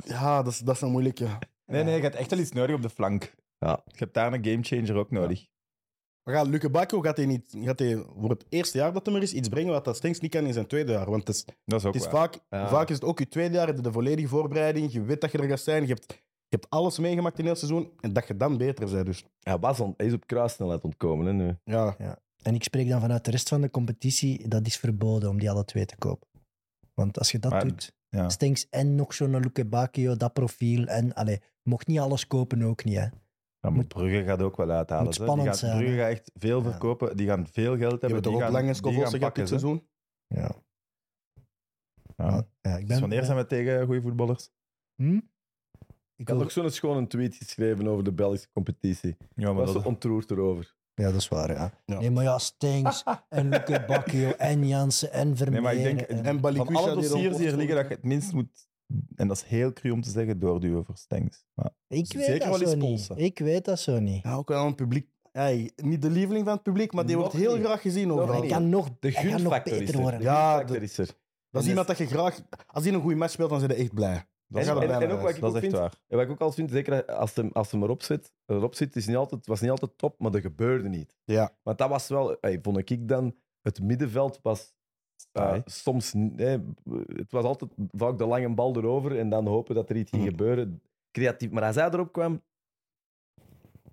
Ja, 0.04 0.42
dat 0.42 0.52
is, 0.52 0.58
dat 0.58 0.74
is 0.74 0.80
een 0.80 0.90
moeilijke. 0.90 1.26
Nee, 1.66 1.84
nee, 1.84 1.96
je 1.96 2.02
hebt 2.02 2.14
echt 2.14 2.30
wel 2.30 2.38
iets 2.38 2.52
nodig 2.52 2.76
op 2.76 2.82
de 2.82 2.90
flank. 2.90 3.34
Ja. 3.58 3.82
Je 3.86 3.98
hebt 3.98 4.14
daar 4.14 4.32
een 4.32 4.44
gamechanger 4.44 4.96
ook 4.96 5.10
nodig. 5.10 5.46
Maar 6.24 6.34
ja, 6.34 6.42
Luke 6.42 6.70
Bacchio 6.70 7.00
gaat 7.00 7.16
hij 7.16 7.26
niet... 7.26 7.54
Gaat 7.60 7.78
hij 7.78 8.04
voor 8.18 8.30
het 8.30 8.44
eerste 8.48 8.78
jaar 8.78 8.92
dat 8.92 9.06
hij 9.06 9.14
er 9.14 9.22
is 9.22 9.32
iets 9.32 9.48
brengen 9.48 9.72
wat 9.72 9.84
dat 9.84 9.96
Stenks 9.96 10.20
niet 10.20 10.30
kan 10.30 10.44
in 10.46 10.52
zijn 10.52 10.66
tweede 10.66 10.92
jaar. 10.92 11.10
Want 11.10 11.26
het 11.26 11.36
is, 11.36 11.44
Dat 11.64 11.80
is 11.80 11.86
ook 11.86 11.94
het 11.94 12.02
is 12.02 12.08
vaak, 12.08 12.38
Ja. 12.50 12.68
vaak 12.68 12.88
is 12.88 12.94
het 12.94 13.04
ook 13.04 13.18
je 13.18 13.28
tweede 13.28 13.54
jaar, 13.54 13.82
de 13.82 13.92
volledige 13.92 14.28
voorbereiding, 14.28 14.92
je 14.92 15.02
weet 15.02 15.20
dat 15.20 15.32
je 15.32 15.38
er 15.38 15.48
gaat 15.48 15.60
zijn, 15.60 15.82
je 15.82 15.88
hebt, 15.88 16.04
je 16.48 16.56
hebt 16.58 16.70
alles 16.70 16.98
meegemaakt 16.98 17.38
in 17.38 17.44
heel 17.44 17.54
seizoen 17.54 17.90
en 18.00 18.12
dat 18.12 18.26
je 18.28 18.36
dan 18.36 18.56
beter 18.56 18.90
bent. 18.90 19.06
Dus 19.06 19.24
Hij, 19.40 19.58
was 19.58 19.80
on- 19.80 19.94
hij 19.96 20.06
is 20.06 20.12
op 20.12 20.26
kruissnelheid 20.26 20.82
ontkomen. 20.84 21.26
Hè, 21.26 21.32
nu. 21.32 21.56
ja, 21.64 21.96
En 22.42 22.54
ik 22.54 22.62
spreek 22.62 22.88
dan 22.88 23.00
vanuit 23.00 23.24
de 23.24 23.30
rest 23.30 23.48
van 23.48 23.60
de 23.60 23.70
competitie, 23.70 24.48
dat 24.48 24.66
is 24.66 24.76
verboden 24.76 25.30
om 25.30 25.38
die 25.38 25.50
alle 25.50 25.64
twee 25.64 25.84
te 25.86 25.96
kopen. 25.96 26.28
Want 26.94 27.18
als 27.18 27.30
je 27.30 27.38
dat 27.38 27.50
Maar- 27.50 27.66
doet, 27.68 27.92
Ja. 28.08 28.28
Stenks 28.28 28.66
en 28.70 28.94
nog 28.94 29.14
zo'n 29.14 29.40
Luque 29.40 29.64
Bacchio, 29.64 30.16
dat 30.16 30.32
profiel, 30.32 30.84
en 30.86 31.14
allee, 31.14 31.40
mocht 31.62 31.86
niet 31.86 31.98
alles 31.98 32.26
kopen 32.26 32.62
ook 32.62 32.84
niet, 32.84 32.96
hè. 32.96 33.06
Ja, 33.62 33.70
maar 33.70 33.84
Brugge 33.84 34.24
gaat 34.24 34.42
ook 34.42 34.56
wel 34.56 34.70
uithalen. 34.70 35.04
moet 35.04 35.14
spannend 35.14 35.40
die 35.40 35.48
gaat, 35.48 35.58
zijn, 35.58 35.78
Brugge 35.78 35.96
gaat 35.96 36.10
echt 36.10 36.30
veel 36.34 36.62
Ja. 36.62 36.70
verkopen. 36.70 37.16
Die 37.16 37.26
gaan 37.26 37.46
veel 37.46 37.76
geld 37.76 37.80
je 37.80 37.86
hebben. 37.88 38.08
hebt 38.10 38.22
toch 38.22 38.32
die 38.32 38.34
ook 38.34 38.40
gaan, 38.42 38.52
lange 38.52 38.74
gehad 39.18 39.34
dit 39.34 39.48
seizoen? 39.48 39.88
Ja. 40.26 40.50
Ja. 42.16 42.46
Ja, 42.60 42.70
ik 42.72 42.78
Dus 42.78 42.86
ben, 42.88 43.00
wanneer 43.00 43.24
zijn 43.24 43.36
we 43.36 43.46
tegen 43.46 43.84
goede 43.86 44.00
voetballers? 44.02 44.50
Hm? 44.94 45.20
Ik 46.16 46.28
had 46.28 46.36
wil- 46.36 46.44
ook 46.46 46.50
zo'n 46.50 46.70
schone 46.70 47.06
tweet 47.06 47.34
geschreven 47.36 47.86
over 47.86 48.04
de 48.04 48.12
Belgische 48.12 48.48
competitie. 48.52 49.16
Ja, 49.18 49.26
Ik 49.34 49.44
maar 49.44 49.54
was 49.54 49.72
dat, 49.72 49.82
zo 49.82 49.88
ontroerd 49.88 50.30
erover. 50.30 50.74
Ja, 50.94 51.04
dat 51.04 51.14
is 51.20 51.28
waar, 51.28 51.50
ja. 51.50 51.70
Ja. 51.84 51.98
Nee, 51.98 52.10
maar 52.10 52.24
ja, 52.24 52.38
Stenks 52.38 53.02
en 53.28 53.48
Luque 53.48 53.84
Bacchio 53.86 54.30
en 54.30 54.66
Jansen 54.68 55.12
en 55.12 55.26
nee, 55.26 55.36
Vermeeren. 55.36 55.62
maar 55.62 55.74
ik 55.74 55.82
denk, 55.82 56.00
en- 56.00 56.24
En 56.24 56.40
van 56.40 56.50
alle 56.50 56.66
die 56.66 56.78
er 56.86 56.94
dossiers 56.94 57.36
die 57.36 57.48
er 57.50 57.56
liggen, 57.56 57.76
dat 57.76 57.88
je 57.88 57.94
het 57.94 58.04
minst 58.04 58.32
moet... 58.32 58.70
En 59.14 59.28
dat 59.28 59.36
is 59.36 59.42
heel 59.42 59.72
cru 59.72 59.90
om 59.90 60.00
te 60.02 60.10
zeggen, 60.10 60.38
doorduwen 60.38 60.84
voor 60.84 60.96
Stengs. 60.96 61.44
Maar 61.54 61.70
ik 61.88 62.12
weet 62.12 62.24
zeker 62.24 62.38
dat 62.38 62.48
wel 62.48 62.60
eens 62.60 62.70
niet. 62.74 62.84
polsen. 62.84 63.16
Ik 63.16 63.38
weet 63.38 63.64
dat 63.64 63.78
zo 63.80 63.98
niet. 63.98 64.22
Ja, 64.22 64.34
ook 64.34 64.48
wel 64.48 64.66
een 64.66 64.74
publiek... 64.74 65.10
Ja, 65.32 65.48
niet 65.76 66.02
de 66.02 66.10
lieveling 66.10 66.44
van 66.44 66.54
het 66.54 66.62
publiek, 66.62 66.92
maar 66.92 67.06
die 67.06 67.16
Nog 67.16 67.24
wordt 67.24 67.38
heel 67.44 67.56
niet. 67.56 67.64
graag 67.64 67.80
gezien 67.82 68.08
Nog 68.08 68.20
overal. 68.20 68.40
Hij 68.40 68.50
kan 68.50 68.68
nog, 68.68 68.88
De 68.88 68.94
hij 69.00 69.12
kan 69.12 69.24
nog 69.24 69.40
gunfactor 69.40 69.72
is 69.72 69.78
beter 69.78 69.94
er. 69.94 70.00
worden. 70.00 70.18
De 70.20 70.24
Ja, 70.26 70.48
gunfactor 70.48 70.78
de- 70.78 70.84
is 70.84 70.98
er. 70.98 71.08
Dat 71.50 71.62
is 71.62 71.68
iemand 71.68 71.86
dat 71.86 71.98
je 71.98 72.06
graag... 72.06 72.40
Als 72.66 72.84
hij 72.84 72.92
een 72.92 73.00
goede 73.00 73.16
match 73.16 73.32
speelt, 73.32 73.50
dan 73.50 73.58
zijn 73.58 73.70
je 73.70 73.76
echt 73.76 73.94
blij. 73.94 74.24
dat 74.46 74.62
En, 74.62 74.68
en, 74.68 74.78
bijna 74.78 75.00
en 75.00 75.10
ook 75.10 75.20
wat 75.20 75.20
juist. 75.22 75.36
ik 75.36 75.40
Dat 75.42 75.50
ook 75.50 75.56
is 75.56 75.62
echt 75.62 75.70
vind, 75.72 75.76
waar. 75.82 75.94
en 76.08 76.16
wat 76.16 76.26
ik 76.26 76.30
ook 76.32 76.40
al 76.40 76.52
vind, 76.52 76.70
zeker 76.70 77.04
als 77.06 77.34
hem, 77.34 77.50
als 77.52 77.70
hem 77.70 77.82
erop 77.82 78.02
zit, 78.02 78.32
erop 78.46 78.74
zit 78.74 78.96
is 78.96 79.06
niet 79.06 79.16
altijd, 79.16 79.40
het 79.40 79.48
was 79.48 79.60
niet 79.60 79.70
altijd 79.70 79.98
top, 79.98 80.18
maar 80.20 80.30
dat 80.30 80.40
gebeurde 80.40 80.88
niet. 80.88 81.16
Ja. 81.24 81.56
Want 81.62 81.78
dat 81.78 81.88
was 81.88 82.08
wel, 82.08 82.36
hey, 82.40 82.58
vond 82.62 82.90
ik 82.90 83.08
dan, 83.08 83.34
het 83.62 83.82
middenveld 83.82 84.38
was 84.42 84.74
soms, 85.64 86.12
nee, 86.12 86.58
het 87.06 87.32
was 87.32 87.44
altijd 87.44 87.70
vaak 87.90 88.18
de 88.18 88.26
lange 88.26 88.54
bal 88.54 88.76
erover 88.76 89.18
en 89.18 89.28
dan 89.28 89.46
hopen 89.46 89.74
dat 89.74 89.90
er 89.90 89.96
iets 89.96 90.10
ging 90.10 90.22
Mhm. 90.22 90.30
gebeuren. 90.30 90.82
Creatief. 91.10 91.50
Maar 91.50 91.62
als 91.62 91.74
hij 91.74 91.90
erop 91.90 92.12
kwam, 92.12 92.42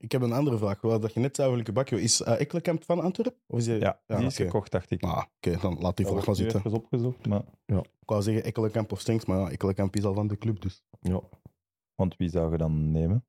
Ik 0.02 0.12
heb 0.12 0.22
een 0.22 0.32
andere 0.32 0.58
vraag. 0.58 0.82
Wat 0.82 1.02
dat 1.02 1.14
je 1.14 1.20
net 1.20 1.36
zei 1.36 1.52
over 1.52 1.74
Bacchio. 1.74 1.98
Is 1.98 2.22
uh, 2.22 2.40
Ekkelenkamp 2.40 2.84
van 2.84 3.00
Antwerp? 3.00 3.36
Of 3.48 3.60
is 3.60 3.68
hij... 3.68 3.80
Ja, 3.80 4.00
die 4.06 4.18
is 4.26 4.34
oké. 4.34 4.44
gekocht, 4.44 4.72
dacht 4.72 4.92
ik. 4.92 5.04
Ah, 5.04 5.24
Oké, 5.36 5.58
dan 5.62 5.78
laat 5.80 5.98
die 5.98 6.06
vraag 6.06 6.26
maar 6.26 6.36
zitten. 6.36 6.58
even 6.60 6.72
opgezocht, 6.72 7.28
maar... 7.28 7.44
Ik 7.66 8.06
wou 8.06 8.22
zeggen 8.22 8.44
Ekkelenkamp 8.44 8.92
of 8.92 9.00
Stenks, 9.00 9.26
maar 9.26 9.40
ja, 9.40 9.50
Ekkelenkamp 9.50 9.96
is 9.96 10.04
al 10.06 10.14
van 10.14 10.28
de 10.28 10.38
club, 10.38 10.62
dus 10.62 10.84
ja, 11.02 11.22
Want 11.96 12.18
wie 12.18 12.30
zou 12.30 12.52
je 12.52 12.58
dan 12.58 12.92
nemen? 12.92 13.26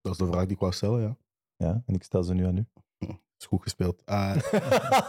dat 0.00 0.12
is 0.12 0.18
de 0.18 0.26
vraag 0.26 0.42
die 0.44 0.52
ik 0.54 0.60
wou 0.60 0.72
stellen, 0.72 1.00
ja. 1.00 1.16
Ja, 1.56 1.82
en 1.86 1.94
ik 1.94 2.02
stel 2.02 2.22
ze 2.22 2.34
nu 2.34 2.46
aan 2.46 2.56
u. 2.56 2.66
Is 3.38 3.46
goed 3.46 3.62
gespeeld. 3.62 4.02
Eh, 4.04 4.36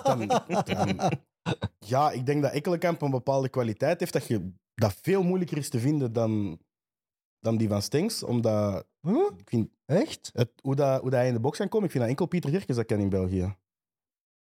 dan- 0.03 0.27
dan- 0.27 1.11
ja, 1.79 2.11
ik 2.11 2.25
denk 2.25 2.41
dat 2.41 2.51
Ekkelenkamp 2.51 3.01
een 3.01 3.11
bepaalde 3.11 3.49
kwaliteit 3.49 3.99
heeft 3.99 4.13
dat, 4.13 4.27
je, 4.27 4.51
dat 4.75 4.93
veel 5.01 5.23
moeilijker 5.23 5.57
is 5.57 5.69
te 5.69 5.79
vinden 5.79 6.13
dan, 6.13 6.59
dan 7.39 7.57
die 7.57 7.67
van 7.67 7.81
Stenks. 7.81 8.23
Omdat 8.23 8.85
Huh? 9.01 9.31
ik 9.37 9.49
vind 9.49 9.69
Echt? 9.85 10.31
het, 10.33 10.51
hoe, 10.61 10.75
dat, 10.75 11.01
hoe 11.01 11.09
dat 11.09 11.19
hij 11.19 11.27
in 11.27 11.33
de 11.33 11.39
box 11.39 11.57
kan 11.57 11.69
komen, 11.69 11.85
ik 11.85 11.91
vind 11.91 12.03
dat 12.03 12.11
enkel 12.11 12.25
Pieter 12.25 12.49
Gerkes 12.49 12.75
dat 12.75 12.85
kan 12.85 12.99
in 12.99 13.09
België. 13.09 13.55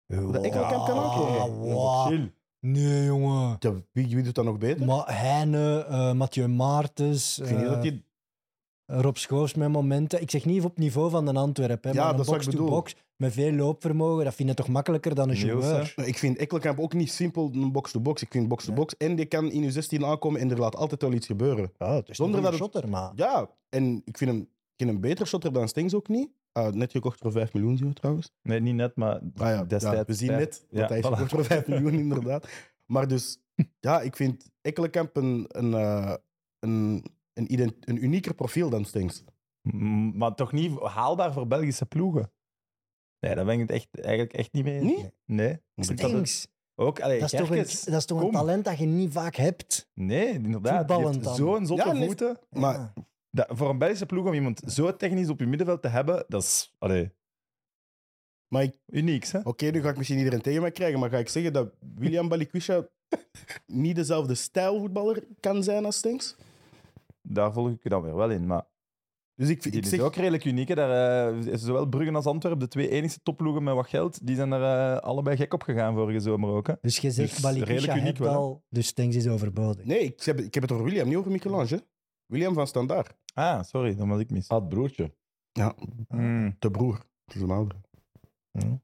Dat 0.07 0.43
Ekkelenkamp 0.43 0.85
kan 0.85 0.97
ook, 0.97 1.13
wow. 1.55 2.27
Nee, 2.59 3.05
jongen. 3.05 3.55
Ja, 3.59 3.73
wie, 3.91 4.07
wie 4.07 4.23
doet 4.23 4.35
dat 4.35 4.45
nog 4.45 4.57
beter? 4.57 4.85
Ma 4.85 5.03
Heine, 5.05 5.85
eh, 5.85 6.13
Mathieu 6.13 6.47
Maartens, 6.47 7.39
ik 7.39 7.45
vind 7.45 7.59
niet 7.59 7.67
eh, 7.67 7.73
dat 7.73 7.81
die... 7.81 8.05
Rob 9.01 9.15
Schoofs 9.15 9.53
met 9.53 9.69
momenten. 9.69 10.21
Ik 10.21 10.31
zeg 10.31 10.45
niet 10.45 10.63
op 10.63 10.77
niveau 10.77 11.09
van 11.09 11.25
de 11.25 11.33
Antwerpen, 11.33 11.91
hè, 11.91 11.97
Ja, 11.97 12.03
maar 12.03 12.17
dat 12.17 12.27
een 12.27 12.33
box-to-box 12.33 12.95
met 13.15 13.33
veel 13.33 13.51
loopvermogen, 13.53 14.23
dat 14.23 14.33
vind 14.35 14.49
je 14.49 14.55
toch 14.55 14.67
makkelijker 14.67 15.15
dan 15.15 15.29
een 15.29 15.35
joueur? 15.35 15.93
Ik 16.05 16.17
vind 16.17 16.37
Ekkelenkamp 16.37 16.79
ook 16.79 16.93
niet 16.93 17.11
simpel 17.11 17.49
een 17.53 17.71
box-to-box. 17.71 18.21
Ik 18.21 18.31
vind 18.31 18.47
box-to-box 18.47 18.97
en 18.97 19.15
die 19.15 19.25
kan 19.25 19.51
in 19.51 19.61
je 19.63 19.71
16 19.71 20.05
aankomen 20.05 20.39
en 20.41 20.51
er 20.51 20.59
laat 20.59 20.75
altijd 20.75 21.01
wel 21.01 21.13
iets 21.13 21.25
gebeuren. 21.27 21.71
Ja, 21.77 21.93
het 21.95 22.09
is 22.09 22.15
Zonder 22.15 22.41
dat 22.41 22.51
het- 22.51 22.59
shotter, 22.61 22.89
maar... 22.89 23.11
Ja, 23.15 23.49
en 23.69 24.01
ik 24.05 24.17
vind 24.17 24.31
hem, 24.31 24.39
ik 24.39 24.73
vind 24.77 24.89
hem 24.89 24.99
beter 25.01 25.27
shotter 25.27 25.53
dan 25.53 25.67
Stengs 25.67 25.93
ook 25.93 26.07
niet. 26.07 26.29
Ah, 26.51 26.73
net 26.73 26.91
gekocht 26.91 27.19
voor 27.19 27.31
5 27.31 27.53
miljoen, 27.53 27.77
je 27.77 27.93
trouwens. 27.93 28.31
Nee, 28.41 28.59
niet 28.59 28.75
net, 28.75 28.95
maar 28.95 29.15
Ah 29.15 29.47
ja, 29.49 29.63
destijds. 29.65 29.97
ja, 29.97 30.03
we 30.05 30.13
zien 30.13 30.31
net 30.31 30.65
dat 30.69 30.89
hij 30.89 30.97
is 30.99 31.05
voilà. 31.05 31.09
gekocht 31.09 31.29
voor 31.29 31.45
5 31.45 31.67
miljoen, 31.67 31.93
inderdaad. 31.93 32.47
Maar 32.85 33.07
dus, 33.07 33.39
ja, 33.79 34.01
ik 34.01 34.15
vind 34.15 34.49
Ekkelenkamp 34.61 35.15
een, 35.15 35.45
een, 35.47 35.73
eh, 35.73 36.13
een, 36.59 37.05
een, 37.33 37.51
ident- 37.53 37.87
een 37.87 38.03
unieker 38.03 38.33
profiel 38.33 38.69
dan 38.69 38.85
Stengs. 38.85 39.23
Mm, 39.61 40.17
Maar 40.17 40.35
toch 40.35 40.51
niet 40.51 40.79
haalbaar 40.79 41.33
voor 41.33 41.47
Belgische 41.47 41.85
ploegen. 41.85 42.31
Nee, 43.19 43.35
daar 43.35 43.45
ben 43.45 43.53
ik 43.53 43.59
het 43.59 43.71
echt, 43.71 43.87
eigenlijk 44.01 44.33
echt 44.33 44.53
niet 44.53 44.63
mee. 44.63 44.73
eens. 44.79 44.83
Niet? 44.83 45.11
Nee. 45.25 45.51
Ik 45.51 45.59
vind 45.85 45.87
dat 45.87 45.99
het- 45.99 46.09
Stengs. 46.09 46.47
Ook, 46.75 46.99
allee, 47.01 47.19
Dat 47.19 47.33
is, 47.33 47.39
toch 47.39 47.49
een, 47.49 47.55
Gerkes, 47.55 47.83
dat 47.83 47.95
is 47.95 48.05
toch 48.05 48.17
een 48.17 48.23
kom. 48.23 48.33
talent 48.33 48.65
dat 48.65 48.77
je 48.77 48.85
niet 48.85 49.11
vaak 49.13 49.35
hebt? 49.35 49.89
Nee, 49.93 50.27
inderdaad. 50.33 50.63
Die 50.63 50.77
Voetballend 50.77 51.13
heeft 51.13 51.25
dan. 51.25 51.35
Zo'n 51.35 51.65
zotte 51.65 51.85
Ja, 51.87 51.93
nee. 51.93 52.05
voeten. 52.05 52.39
Maar 52.49 52.73
Ja. 52.73 52.93
Dat, 53.29 53.47
voor 53.49 53.69
een 53.69 53.77
Belgische 53.77 54.05
ploeg 54.05 54.25
om 54.27 54.33
iemand 54.33 54.61
zo 54.65 54.95
technisch 54.95 55.29
op 55.29 55.39
je 55.39 55.45
middenveld 55.45 55.81
te 55.81 55.87
hebben, 55.87 56.25
dat 56.27 56.43
is 56.43 56.73
allee, 56.79 57.11
Maar 58.47 58.63
ik- 58.63 58.79
uniek. 58.87 59.25
Hè? 59.25 59.39
oké, 59.43 59.65
nu 59.65 59.81
ga 59.81 59.89
ik 59.89 59.97
misschien 59.97 60.17
iedereen 60.17 60.41
tegen 60.41 60.61
mij 60.61 60.71
krijgen, 60.71 60.99
maar 60.99 61.09
ga 61.09 61.17
ik 61.17 61.29
zeggen 61.29 61.53
dat 61.53 61.73
William 61.95 62.27
Balikwisha 62.27 62.87
niet 63.65 63.95
dezelfde 63.95 64.35
stijl 64.35 64.79
voetballer 64.79 65.23
kan 65.39 65.63
zijn 65.63 65.85
als 65.85 65.95
Stenks? 65.97 66.35
Daar 67.27 67.53
volg 67.53 67.69
ik 67.69 67.83
je 67.83 67.89
dan 67.89 68.01
weer 68.01 68.15
wel 68.15 68.29
in. 68.29 68.45
Maar 68.45 68.65
Dus 69.35 69.49
ik, 69.49 69.61
die 69.63 69.71
ik 69.71 69.83
is 69.83 69.89
zeg... 69.89 69.99
ook 69.99 70.15
redelijk 70.15 70.45
uniek. 70.45 70.67
hè. 70.67 70.75
Daar, 70.75 71.33
eh, 71.33 71.53
zowel 71.57 71.85
Bruggen 71.85 72.15
als 72.15 72.25
Antwerpen, 72.25 72.59
de 72.59 72.67
twee 72.67 72.89
enigste 72.89 73.19
topploegen 73.23 73.63
met 73.63 73.73
wat 73.73 73.87
geld, 73.87 74.25
die 74.27 74.35
zijn 74.35 74.51
er 74.51 74.93
eh, 74.95 74.97
allebei 75.01 75.37
gek 75.37 75.53
op 75.53 75.61
gegaan 75.63 75.93
vorige 75.95 76.19
zomer 76.19 76.49
ook. 76.49 76.67
Hè? 76.67 76.73
Dus 76.81 76.97
je 76.97 77.11
zegt, 77.11 77.41
Dus 77.41 77.61
redelijk 77.61 77.95
uniek 77.99 78.17
wel, 78.17 78.33
al, 78.33 78.63
dus 78.69 78.87
Stengs 78.87 79.15
is 79.15 79.27
overbodig. 79.27 79.85
Nee, 79.85 79.99
ik 79.99 80.23
heb, 80.23 80.39
ik 80.39 80.53
heb 80.53 80.63
het 80.63 80.71
over 80.71 80.85
William, 80.85 81.07
niet 81.07 81.17
over 81.17 81.31
Michelange. 81.31 81.67
hè. 81.75 81.77
William 82.25 82.53
van 82.53 82.67
Standaard. 82.67 83.13
Ah, 83.33 83.63
sorry, 83.63 83.95
dan 83.95 84.09
was 84.09 84.19
ik 84.19 84.29
mis. 84.31 84.47
Ah, 84.49 84.59
het 84.59 84.69
broertje. 84.69 85.13
Ja, 85.51 85.75
Hmm. 86.07 86.55
de 86.59 86.71
broer. 86.71 86.97
Dat 87.25 87.35
is 87.35 87.41
een 87.41 87.49
oudere. 87.51 87.81
Ja. 88.51 88.79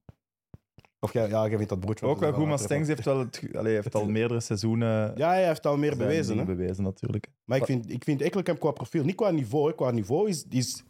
Of 1.01 1.13
jij, 1.13 1.27
ja, 1.30 1.47
jij 1.47 1.55
vindt 1.55 1.69
dat 1.69 1.80
broertje... 1.80 2.05
Ook 2.05 2.19
wel 2.19 2.34
goed, 2.34 2.45
maar 2.47 2.59
Stengs 2.59 2.88
heeft, 2.88 3.05
wel 3.05 3.19
het, 3.19 3.47
allee, 3.53 3.73
heeft 3.73 3.95
al 3.95 4.09
meerdere 4.19 4.39
seizoenen 4.39 5.13
Ja, 5.17 5.27
hij 5.30 5.47
heeft 5.47 5.65
al 5.65 5.77
meer 5.77 5.97
bewezen. 5.97 6.38
Hè? 6.38 6.45
bewezen 6.45 6.84
natuurlijk. 6.84 7.27
Maar 7.45 7.57
ik 7.57 7.65
vind, 7.65 7.91
ik 7.91 8.03
vind 8.03 8.21
Ekkelenkamp 8.21 8.59
qua 8.59 8.71
profiel, 8.71 9.03
niet 9.03 9.15
qua 9.15 9.30
niveau, 9.31 9.67
hè. 9.69 9.76
qua 9.76 9.91
niveau 9.91 10.30
is, 10.30 10.45
is, 10.49 10.84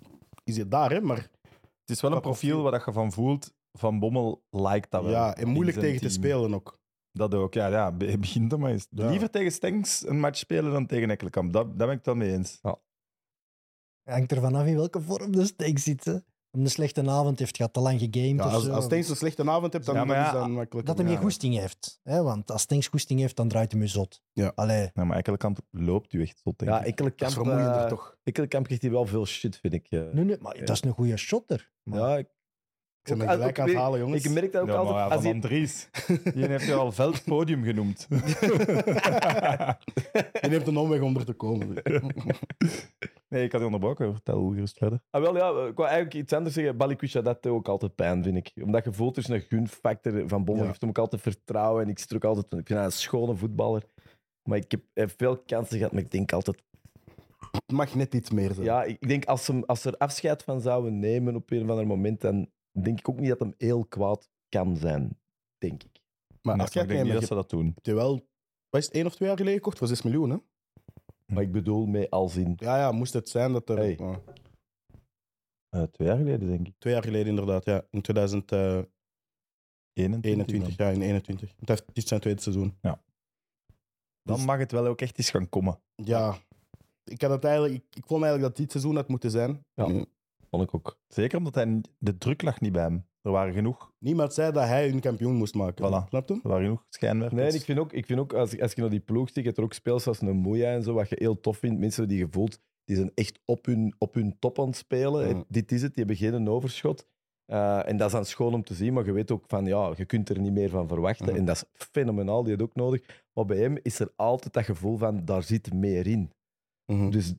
is 0.43 0.55
hij 0.55 0.67
daar, 0.67 0.91
hè? 0.91 1.01
maar 1.01 1.17
Het 1.17 1.89
is 1.89 2.01
wel 2.01 2.11
een 2.11 2.21
profiel 2.21 2.49
profiel. 2.49 2.71
waar 2.71 2.83
je 2.85 2.91
van 2.93 3.11
voelt. 3.11 3.53
Van 3.71 3.99
Bommel 3.99 4.43
lijkt 4.49 4.91
dat 4.91 5.01
wel. 5.03 5.11
ja, 5.11 5.35
en 5.35 5.47
moeilijk 5.47 5.77
tegen 5.77 6.01
te 6.01 6.09
spelen 6.09 6.53
ook. 6.53 6.77
Dat 7.11 7.33
ook, 7.33 7.53
ja. 7.53 7.67
ja 7.67 7.91
be- 7.91 8.17
begint 8.19 8.51
er 8.51 8.59
maar 8.59 8.71
eens. 8.71 8.87
Ja. 8.89 9.09
Liever 9.09 9.29
tegen 9.29 9.51
Stengs 9.51 10.07
een 10.07 10.19
match 10.19 10.37
spelen 10.37 10.71
dan 10.71 10.85
tegen 10.85 11.09
Ekkelenkamp. 11.09 11.53
Dat, 11.53 11.65
daar 11.67 11.87
ben 11.87 11.89
ik 11.89 11.95
het 11.97 12.05
wel 12.05 12.15
mee 12.15 12.31
eens. 12.31 12.59
Hangt 14.03 14.31
er 14.31 14.41
vanaf 14.41 14.65
in 14.65 14.75
welke 14.75 15.01
vorm 15.01 15.31
de 15.31 15.45
Stengs 15.45 15.83
zit. 15.83 16.05
Hè? 16.05 16.17
Om 16.51 16.59
een 16.61 16.69
slechte 16.69 17.09
avond 17.09 17.39
heeft 17.39 17.55
gehad, 17.55 17.73
te 17.73 17.79
lang 17.79 17.99
gegamed 17.99 18.43
Ja, 18.43 18.49
als, 18.51 18.63
zo. 18.63 18.71
als 18.71 18.91
een 18.91 19.03
slechte 19.03 19.49
avond 19.49 19.73
hebt, 19.73 19.85
dan, 19.85 19.95
Ja, 19.95 20.05
ja, 20.15 20.25
is 20.27 20.31
dat 20.33 20.47
makkelijk. 20.47 20.87
Dat 20.87 20.97
hij 20.97 21.07
geen 21.07 21.17
goesting 21.17 21.57
heeft. 21.57 21.99
Hè? 22.03 22.23
Want 22.23 22.51
als 22.51 22.61
Stengs 22.61 22.87
goesting 22.87 23.19
heeft, 23.19 23.35
dan 23.35 23.47
draait 23.47 23.71
hij 23.71 23.81
me 23.81 23.87
zot. 23.87 24.21
Ja. 24.33 24.51
Allee, 24.55 24.89
Ja, 24.93 25.03
maar 25.03 25.17
Ekkelenkamp 25.17 25.59
loopt 25.71 26.13
u 26.13 26.21
echt 26.21 26.39
tot, 26.43 26.59
denk 26.59 26.71
Ja, 26.71 26.83
ik. 26.83 26.97
Dat 26.97 27.07
is 27.07 27.13
Ekkelenkamp, 27.25 27.59
eh, 27.75 27.85
toch? 27.87 28.17
Ekkelenkamp 28.23 28.65
krijgt 28.65 28.83
hier 28.83 28.91
wel 28.91 29.05
veel 29.05 29.25
shit, 29.25 29.57
vind 29.57 29.73
ik. 29.73 29.87
eh. 29.89 29.99
nee, 30.11 30.23
nee, 30.25 30.37
maar 30.39 30.57
dat 30.59 30.69
is 30.69 30.81
een 30.81 30.91
goede 30.93 31.17
shotter. 31.17 31.71
Maar 31.83 31.99
Ja, 31.99 32.17
ik, 32.17 32.27
Ik 33.11 33.17
ben 33.17 33.29
gelijk 33.29 33.59
aan 33.59 33.67
het 33.67 33.77
halen, 33.77 33.99
jongens. 33.99 34.25
ik 34.25 34.31
merk 34.31 34.51
dat 34.51 34.61
ook 34.61 34.67
Ja, 34.67 34.73
altijd. 34.75 34.95
maar 34.95 35.07
ja, 35.09 35.15
als 35.15 35.25
Andries. 35.25 35.89
Die 36.33 36.45
heeft 36.47 36.65
je 36.65 36.73
al 36.73 36.91
veldpodium 36.91 37.63
genoemd. 37.63 38.07
Je 40.41 40.47
neemt 40.49 40.67
een 40.67 40.77
omweg 40.77 41.01
om 41.01 41.15
er 41.15 41.25
te 41.25 41.33
komen. 41.33 41.67
nee, 43.29 43.43
ik 43.43 43.51
had 43.51 43.59
je 43.61 43.65
onderbroken. 43.65 44.13
Vertel 44.13 44.47
gerust 44.49 44.77
verder. 44.77 44.99
Ah, 45.09 45.21
wel, 45.21 45.37
ja, 45.37 45.47
ik 45.67 45.75
wou 45.75 45.87
eigenlijk 45.89 46.13
iets 46.13 46.33
anders 46.33 46.55
zeggen. 46.55 46.77
Balikwisha, 46.77 47.21
dat 47.21 47.43
doet 47.43 47.51
ook 47.51 47.67
altijd 47.67 47.95
pijn, 47.95 48.23
vind 48.23 48.37
ik. 48.37 48.51
Omdat 48.63 48.83
je 48.83 48.93
voelt, 48.93 49.17
er 49.17 49.23
is 49.23 49.29
een 49.29 49.41
gunfactor. 49.41 50.23
Van 50.27 50.43
Bommel 50.45 50.63
Ja. 50.63 50.69
heeft 50.69 50.81
hem 50.81 50.89
ook 50.89 50.97
altijd 50.97 51.21
vertrouwen. 51.21 51.83
En 51.83 51.89
ik, 51.89 51.99
zit 51.99 52.09
er 52.09 52.15
ook 52.15 52.23
altijd, 52.23 52.45
ik 52.45 52.67
vind 52.67 52.69
hij 52.69 52.83
een 52.83 52.91
schone 52.91 53.35
voetballer. 53.35 53.83
Maar 54.43 54.57
ik 54.57 54.71
heb 54.71 55.11
veel 55.17 55.37
kansen 55.37 55.77
gehad. 55.77 55.91
Maar 55.93 56.01
ik 56.01 56.11
denk 56.11 56.33
altijd... 56.33 56.57
Het 57.51 57.71
mag 57.71 57.95
net 57.95 58.13
iets 58.13 58.29
meer 58.29 58.53
zijn. 58.53 58.65
Ja, 58.65 58.83
ik 58.83 59.07
denk 59.07 59.25
als, 59.25 59.47
hem, 59.47 59.63
als 59.65 59.81
ze 59.81 59.89
er 59.89 59.97
afscheid 59.97 60.43
van 60.43 60.61
zouden 60.61 60.99
nemen 60.99 61.35
op 61.35 61.51
een 61.51 61.63
of 61.63 61.69
ander 61.69 61.87
moment, 61.87 62.21
dan 62.21 62.49
denk 62.83 62.99
ik 62.99 63.09
ook 63.09 63.19
niet 63.19 63.29
dat 63.29 63.39
hem 63.39 63.53
heel 63.57 63.85
kwaad 63.85 64.29
kan 64.49 64.77
zijn. 64.77 65.19
Denk 65.57 65.83
ik. 65.83 66.01
maar 66.41 66.55
Nee, 66.55 66.65
als 66.65 66.73
jij 66.73 66.83
ik 66.83 66.89
denk 66.89 67.03
niet 67.03 67.13
dat 67.13 67.23
ze 67.23 67.33
dat 67.35 67.49
doen. 67.49 67.75
Wat 68.69 68.79
is 68.81 68.85
het, 68.85 68.93
één 68.95 69.05
of 69.05 69.15
twee 69.15 69.27
jaar 69.27 69.37
geleden 69.37 69.57
gekocht? 69.59 69.77
Voor 69.77 69.87
6 69.87 70.01
miljoen, 70.01 70.29
hè? 70.29 70.37
Maar 71.25 71.43
ik 71.43 71.51
bedoel 71.51 71.85
mee 71.85 72.09
als 72.09 72.35
in... 72.35 72.53
Ja, 72.55 72.77
ja, 72.77 72.91
moest 72.91 73.13
het 73.13 73.29
zijn 73.29 73.51
dat 73.53 73.69
er... 73.69 73.77
Hey. 73.77 73.95
ja, 73.99 74.21
Eh, 75.69 75.83
twee 75.83 76.07
jaar 76.07 76.17
geleden, 76.17 76.47
denk 76.47 76.67
ik. 76.67 76.73
twee 76.77 76.93
jaar 76.93 77.03
geleden 77.03 77.27
inderdaad, 77.27 77.65
ja. 77.65 77.85
In 77.89 78.01
2021, 78.01 78.89
21. 80.31 80.75
ja, 80.77 80.89
in 80.89 81.01
21. 81.01 81.53
Het 81.65 81.83
is 81.93 82.07
zijn 82.07 82.19
tweede 82.19 82.41
seizoen. 82.41 82.77
Dan 82.81 82.97
Dus- 84.35 84.45
mag 84.45 84.57
het 84.57 84.71
wel 84.71 84.85
ook 84.87 85.01
echt 85.01 85.17
eens 85.17 85.29
gaan 85.29 85.49
komen. 85.49 85.79
Ja, 85.95 86.37
ik, 87.03 87.21
had 87.21 87.31
het 87.31 87.43
eigenlijk, 87.43 87.73
ik, 87.73 87.83
ik 87.95 88.05
vond 88.05 88.23
eigenlijk 88.23 88.41
dat 88.41 88.55
dit 88.57 88.71
seizoen 88.71 88.95
had 88.95 89.07
moeten 89.07 89.31
zijn. 89.31 89.65
Ja. 89.73 90.05
Vond 90.49 90.63
ik 90.63 90.75
ook. 90.75 90.99
Zeker 91.07 91.37
omdat 91.37 91.55
hij, 91.55 91.81
de 91.97 92.17
druk 92.17 92.41
lag 92.41 92.61
niet 92.61 92.71
bij 92.71 92.81
hem. 92.81 93.07
Er 93.21 93.31
waren 93.31 93.53
genoeg, 93.53 93.91
Niemand 93.97 94.33
zei 94.33 94.51
dat 94.51 94.63
hij 94.63 94.89
een 94.89 94.99
kampioen 94.99 95.35
moest 95.35 95.53
maken. 95.53 95.85
Voilà. 95.85 96.07
Snap 96.09 96.29
je? 96.29 96.33
er 96.33 96.49
waren 96.49 96.63
genoeg 96.63 96.85
schijnwerpers. 96.89 97.41
Nee, 97.41 97.53
ik 97.53 97.65
vind 97.65 97.79
ook, 97.79 97.93
ik 97.93 98.05
vind 98.05 98.19
ook 98.19 98.33
als, 98.33 98.59
als 98.59 98.73
je 98.73 98.81
naar 98.81 98.89
die 98.89 98.99
ploeg 98.99 99.27
ziet, 99.27 99.35
je 99.35 99.43
hebt 99.43 99.57
er 99.57 99.63
ook 99.63 99.73
spelers 99.73 100.07
als 100.07 100.21
een 100.21 100.35
Moeja 100.35 100.71
en 100.71 100.83
zo, 100.83 100.93
wat 100.93 101.09
je 101.09 101.15
heel 101.19 101.39
tof 101.39 101.57
vindt. 101.57 101.79
Mensen 101.79 102.07
die 102.07 102.17
je 102.17 102.27
voelt, 102.29 102.59
die 102.83 102.95
zijn 102.95 103.11
echt 103.13 103.39
op 103.45 103.65
hun, 103.65 103.95
op 103.97 104.13
hun 104.13 104.39
top 104.39 104.59
aan 104.59 104.67
het 104.67 104.75
spelen. 104.75 105.27
En 105.27 105.45
Dit 105.47 105.71
is 105.71 105.81
het, 105.81 105.95
die 105.95 106.05
hebben 106.05 106.27
geen 106.27 106.49
overschot. 106.49 107.07
Eh, 107.45 107.87
en 107.89 107.97
dat 107.97 108.07
is 108.07 108.13
dan 108.13 108.25
schoon 108.25 108.53
om 108.53 108.63
te 108.63 108.73
zien, 108.73 108.93
maar 108.93 109.05
je 109.05 109.11
weet 109.11 109.31
ook 109.31 109.43
van, 109.47 109.65
ja, 109.65 109.93
je 109.95 110.05
kunt 110.05 110.29
er 110.29 110.39
niet 110.39 110.53
meer 110.53 110.69
van 110.69 110.87
verwachten. 110.87 111.25
Ja. 111.25 111.35
En 111.35 111.45
dat 111.45 111.55
is 111.55 111.85
fenomenaal, 111.91 112.43
die 112.43 112.53
had 112.53 112.61
ook 112.61 112.75
nodig. 112.75 113.23
Maar 113.33 113.45
bij 113.45 113.57
hem 113.57 113.77
is 113.81 113.99
er 113.99 114.11
altijd 114.15 114.53
dat 114.53 114.65
gevoel 114.65 114.97
van, 114.97 115.25
daar 115.25 115.43
zit 115.43 115.73
meer 115.73 116.07
in. 116.07 116.31
Mhm. 116.85 117.09
Dus 117.09 117.33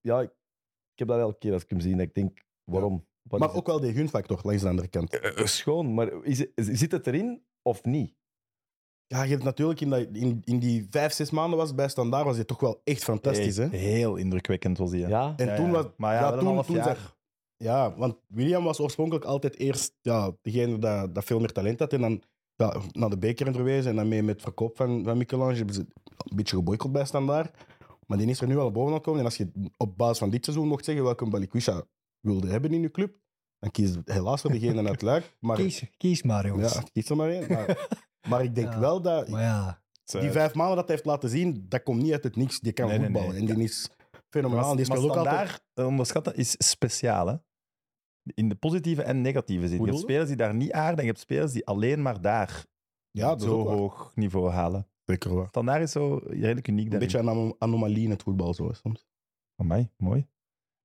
ja, 0.00 0.20
ik, 0.20 0.30
ik 0.92 0.98
heb 0.98 1.08
dat 1.08 1.18
elke 1.18 1.38
keer 1.38 1.52
als 1.52 1.62
ik 1.62 1.70
hem 1.70 1.80
zie. 1.80 1.92
En 1.92 2.00
ik 2.00 2.14
denk, 2.14 2.38
waarom? 2.70 3.04
Wat 3.22 3.40
Maar 3.40 3.48
is 3.48 3.54
ook 3.54 3.66
wel 3.66 3.80
die 3.80 3.92
gunfactor 3.92 4.40
langs 4.42 4.62
de 4.62 4.68
andere 4.68 4.88
kant. 4.88 5.12
het? 5.12 5.22
Eh, 5.22 5.38
eh, 5.40 5.46
schoon, 5.46 5.94
maar 5.94 6.24
is, 6.24 6.38
het- 6.38 6.50
zit 6.54 6.92
het 6.92 7.06
erin 7.06 7.42
of 7.62 7.84
niet? 7.84 8.14
Ja, 9.06 9.22
je 9.22 9.30
hebt 9.30 9.42
natuurlijk 9.44 9.80
in, 9.80 9.90
dat, 9.90 10.06
in, 10.12 10.40
in 10.44 10.58
die 10.58 10.86
vijf, 10.90 11.12
zes 11.12 11.30
maanden 11.30 11.58
was 11.58 11.66
het 11.68 11.76
bij 11.76 11.88
Standaard 11.88 12.24
was 12.24 12.36
hij 12.36 12.44
toch 12.44 12.60
wel 12.60 12.80
echt 12.84 13.04
fantastisch. 13.04 13.56
Hè? 13.56 13.68
Heel 13.68 14.16
indrukwekkend 14.16 14.78
was 14.78 14.90
hij. 14.90 15.00
hè. 15.00 15.08
Ja? 15.08 15.34
En 15.36 15.46
Ja, 15.46 15.56
toen 15.56 15.66
ja. 15.66 15.72
was... 15.72 15.84
Maar 15.96 16.14
ja, 16.14 16.20
wel 16.20 16.32
een 16.32 16.38
toen, 16.38 16.54
half 16.54 16.66
toen 16.66 16.74
jaar. 16.76 16.84
zei- 16.84 16.98
ja, 17.56 17.94
want 17.96 18.16
William 18.26 18.64
was 18.64 18.80
oorspronkelijk 18.80 19.24
altijd 19.24 19.56
eerst 19.58 19.94
ja, 20.00 20.32
degene 20.42 20.78
dat, 20.78 21.14
dat 21.14 21.24
veel 21.24 21.38
meer 21.40 21.52
talent 21.52 21.78
had. 21.78 21.92
En 21.92 22.00
dan 22.00 22.22
ja, 22.56 22.76
naar 22.92 23.10
de 23.10 23.18
beker 23.18 23.52
verwezen. 23.52 23.90
En 23.90 23.96
dan 23.96 24.08
mee 24.08 24.22
met 24.22 24.34
het 24.34 24.42
verkoop 24.42 24.76
van, 24.76 25.04
van 25.04 25.16
Michelange 25.18 25.54
hebben 25.54 25.74
ze 25.74 25.80
een 25.80 26.36
beetje 26.36 26.56
geboycott 26.56 26.92
bij 26.92 27.04
Standaard. 27.04 27.56
Maar 28.06 28.18
die 28.18 28.26
is 28.28 28.40
er 28.40 28.46
nu 28.46 28.56
al 28.58 28.70
bovenaan 28.72 29.00
komen. 29.00 29.18
En 29.20 29.24
als 29.24 29.36
je 29.36 29.50
op 29.76 29.96
basis 29.96 30.18
van 30.18 30.30
dit 30.30 30.44
seizoen 30.44 30.68
mocht 30.68 30.84
zeggen 30.84 31.04
welke 31.04 31.28
Balikwisha 31.28 31.84
wilde 32.26 32.48
hebben 32.48 32.72
in 32.72 32.80
je 32.80 32.90
club, 32.90 33.16
dan 33.58 33.70
kies 33.70 33.92
je 33.92 34.00
helaas 34.04 34.40
voor 34.40 34.50
degene 34.50 34.88
uit 34.88 35.02
Luik. 35.02 35.36
Maar, 35.40 35.56
kies, 35.56 35.84
kies 35.96 36.22
maar, 36.22 36.46
jongens. 36.46 36.74
ja, 36.74 36.82
kies 36.92 37.08
er 37.08 37.16
maar 37.16 37.28
één. 37.30 37.52
Maar, 37.52 37.88
maar 38.28 38.44
ik 38.44 38.54
denk 38.54 38.72
Ja. 38.72 38.78
wel 38.80 39.02
dat 39.02 39.28
ja, 39.28 39.82
die 40.04 40.30
vijf 40.30 40.54
maanden 40.54 40.76
dat 40.76 40.86
hij 40.86 40.94
heeft 40.94 41.06
laten 41.08 41.28
zien, 41.28 41.66
dat 41.68 41.82
komt 41.82 42.02
niet 42.02 42.12
uit 42.12 42.24
het 42.24 42.36
niks. 42.36 42.60
Die 42.60 42.72
kan 42.72 42.88
Nee, 42.88 42.98
voetballen. 43.00 43.28
nee. 43.30 43.38
En 43.48 43.54
die 43.54 43.64
is 43.64 43.88
fenomenaal. 44.28 44.66
Maar, 44.66 44.76
Die 44.76 44.86
maar 44.86 44.96
speelt 44.96 45.10
ook 45.12 45.16
altijd... 45.18 45.34
standaard, 45.36 45.62
eh, 45.74 45.86
onderschatten, 45.86 46.36
is 46.36 46.54
speciaal. 46.58 47.26
Hè? 47.26 47.34
In 48.34 48.48
de 48.48 48.54
positieve 48.54 49.02
en 49.02 49.20
negatieve 49.20 49.68
zin. 49.68 49.78
Je 49.80 49.86
hebt 49.86 49.98
spelers 49.98 50.26
die 50.28 50.36
daar 50.36 50.54
niet 50.54 50.72
aarden 50.72 50.96
en 50.96 51.02
je 51.04 51.08
hebt 51.10 51.20
spelers 51.20 51.52
die 51.52 51.66
alleen 51.66 52.02
maar 52.02 52.20
daar 52.20 52.66
Ja, 53.10 53.38
zo 53.38 53.64
waar. 53.64 53.74
hoog 53.76 54.12
niveau 54.14 54.50
halen. 54.50 54.88
Zeker 55.04 55.34
waar. 55.34 55.46
Standaard 55.48 55.82
is 55.82 55.90
zo 55.92 56.20
redelijk 56.24 56.68
uniek 56.68 56.84
Een 56.84 56.90
daarin. 56.90 56.98
beetje 56.98 57.18
een 57.18 57.28
anom- 57.28 57.54
anomalie 57.58 58.04
in 58.04 58.10
het 58.10 58.22
voetbal 58.22 58.54
zo, 58.54 58.72
soms. 58.72 59.06
Amai, 59.56 59.90
mooi. 59.96 60.26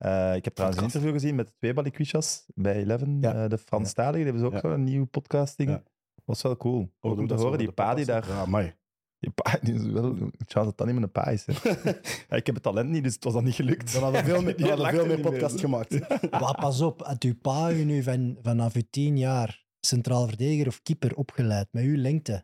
Eh, 0.02 0.36
ik 0.36 0.44
heb 0.44 0.54
trouwens 0.54 0.56
een 0.56 0.64
Podcast. 0.64 0.82
interview 0.84 1.14
gezien 1.14 1.36
met 1.36 1.48
de 1.48 1.54
twee 1.58 1.74
Balikwichas 1.74 2.46
bij 2.56 2.76
Eleven. 2.76 3.18
Ja. 3.22 3.44
eh, 3.44 3.50
de 3.50 3.58
Franstaligen, 3.58 4.16
die 4.16 4.24
hebben 4.24 4.42
ze 4.42 4.48
ook 4.48 4.64
Ja. 4.64 4.70
zo'n 4.70 4.84
nieuw 4.84 5.06
podcasting. 5.06 5.70
Ja. 5.70 5.84
was 6.26 6.42
wel 6.42 6.58
cool. 6.58 6.92
Ook 7.00 7.20
om 7.20 7.28
te 7.28 7.34
horen, 7.34 7.58
die 7.58 7.72
pa 7.72 7.94
die 7.96 8.06
podcast- 8.06 8.28
daar... 8.28 8.36
Ja, 8.38 8.42
amai. 8.42 8.74
Die 9.22 9.32
pa, 9.32 9.58
die 9.62 9.74
is 9.74 9.86
wel... 9.86 10.16
Chance 10.46 10.70
dat 10.70 10.78
dat 10.78 10.86
niet 10.88 10.96
met 10.96 11.04
een 11.04 11.12
pa 11.12 11.26
is. 11.28 11.46
Ja, 12.30 12.36
ik 12.36 12.46
heb 12.46 12.56
het 12.56 12.64
talent 12.64 12.90
niet, 12.90 13.04
dus 13.04 13.14
het 13.14 13.24
was 13.24 13.34
dan 13.34 13.44
niet 13.44 13.54
gelukt. 13.56 13.94
Dan 13.94 14.04
hadden 14.04 14.24
we 14.24 14.30
veel 14.30 14.42
meer, 14.46 14.58
dan 14.58 14.68
hadden 14.70 14.90
veel 14.90 15.00
er 15.02 15.08
meer 15.08 15.20
podcast 15.22 15.52
meer, 15.54 15.64
gemaakt. 15.64 16.10
maar 16.32 16.56
pas 16.60 16.82
op, 16.82 17.02
had 17.06 17.24
uw 17.24 17.36
pa 17.42 17.72
u 17.72 17.84
nu 17.84 18.04
van, 18.04 18.38
vanaf 18.42 18.76
uw 18.76 18.82
tien 18.90 19.18
jaar 19.18 19.66
centraal 19.80 20.28
verdediger 20.28 20.68
of 20.68 20.82
keeper 20.82 21.16
opgeleid, 21.16 21.68
met 21.72 21.84
uw 21.84 21.98
lengte, 21.98 22.44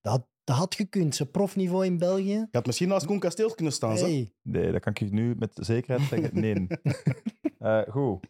dat, 0.00 0.26
dat 0.48 0.56
had 0.56 0.74
gekund. 0.74 1.14
Ze 1.14 1.26
profniveau 1.26 1.84
in 1.84 1.98
België. 1.98 2.32
Je 2.32 2.48
had 2.50 2.66
misschien 2.66 2.88
naast 2.88 3.06
Koen 3.06 3.18
Kasteels 3.18 3.54
kunnen 3.54 3.72
staan. 3.72 3.98
zeg. 3.98 4.08
Hey, 4.08 4.32
Nee, 4.42 4.72
dat 4.72 4.80
kan 4.80 4.92
ik 4.92 4.98
je 4.98 5.04
nu 5.12 5.34
met 5.38 5.50
zekerheid 5.54 6.08
zeggen. 6.08 6.40
Nee. 6.40 6.66
Eh, 7.58 7.82
goed. 7.88 8.26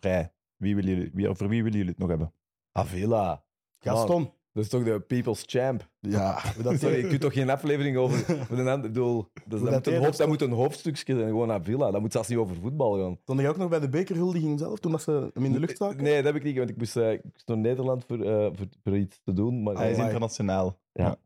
Vrij. 0.00 0.32
Wie 0.56 0.74
willen 0.74 0.94
jullie, 0.94 1.10
wie, 1.14 1.28
over 1.28 1.48
wie 1.48 1.62
willen 1.62 1.78
jullie 1.78 1.92
het 1.92 2.00
nog 2.00 2.08
hebben? 2.08 2.32
Avila. 2.72 3.44
Gaston. 3.78 4.32
Dat 4.52 4.64
is 4.64 4.68
toch 4.68 4.84
de 4.84 5.00
people's 5.00 5.42
champ? 5.46 5.90
Ja, 6.08 6.42
dat 6.62 6.78
Sorry, 6.78 6.96
je 6.96 7.06
kunt 7.08 7.20
toch 7.20 7.32
geen 7.32 7.50
aflevering 7.50 7.96
over 7.96 8.18
voor 8.46 8.58
een 8.58 8.68
ander 8.68 8.92
doel. 8.92 9.28
Dus 9.44 9.60
dat, 9.60 9.60
dat 9.60 9.72
moet 9.72 9.86
een 9.86 9.92
deed, 9.92 9.94
hoofd, 9.94 10.08
dat 10.10 10.16
dat 10.18 10.28
moet 10.28 10.42
een 10.42 10.52
hoofdstukje 10.52 11.14
zijn, 11.16 11.28
gewoon 11.28 11.48
naar 11.48 11.62
Villa. 11.62 11.90
Dat 11.90 12.00
moet 12.00 12.12
zelfs 12.12 12.28
niet 12.28 12.38
over 12.38 12.56
voetbal 12.62 12.98
gaan. 12.98 13.18
Stond 13.22 13.40
jij 13.40 13.48
ook 13.48 13.56
nog 13.56 13.68
bij 13.68 13.80
de 13.80 13.88
bekerhuldiging 13.88 14.58
zelf, 14.58 14.78
toen 14.78 14.92
dat 14.92 15.02
ze 15.02 15.30
hem 15.34 15.44
in 15.44 15.52
de 15.52 15.60
lucht 15.60 15.76
staken? 15.76 16.02
Nee, 16.02 16.14
dat 16.16 16.24
heb 16.24 16.34
ik 16.34 16.42
niet, 16.42 16.56
want 16.56 16.70
ik 16.70 16.76
moest, 16.76 16.96
eh, 16.96 17.12
ik 17.12 17.20
moest 17.24 17.46
naar 17.46 17.58
Nederland 17.58 18.04
voor, 18.08 18.20
eh, 18.20 18.46
voor, 18.54 18.66
voor 18.84 18.96
iets 18.96 19.20
te 19.24 19.32
doen. 19.32 19.62
Maar, 19.62 19.74
Hij 19.74 19.86
is 19.86 19.94
Amai. 19.94 20.06
internationaal. 20.08 20.76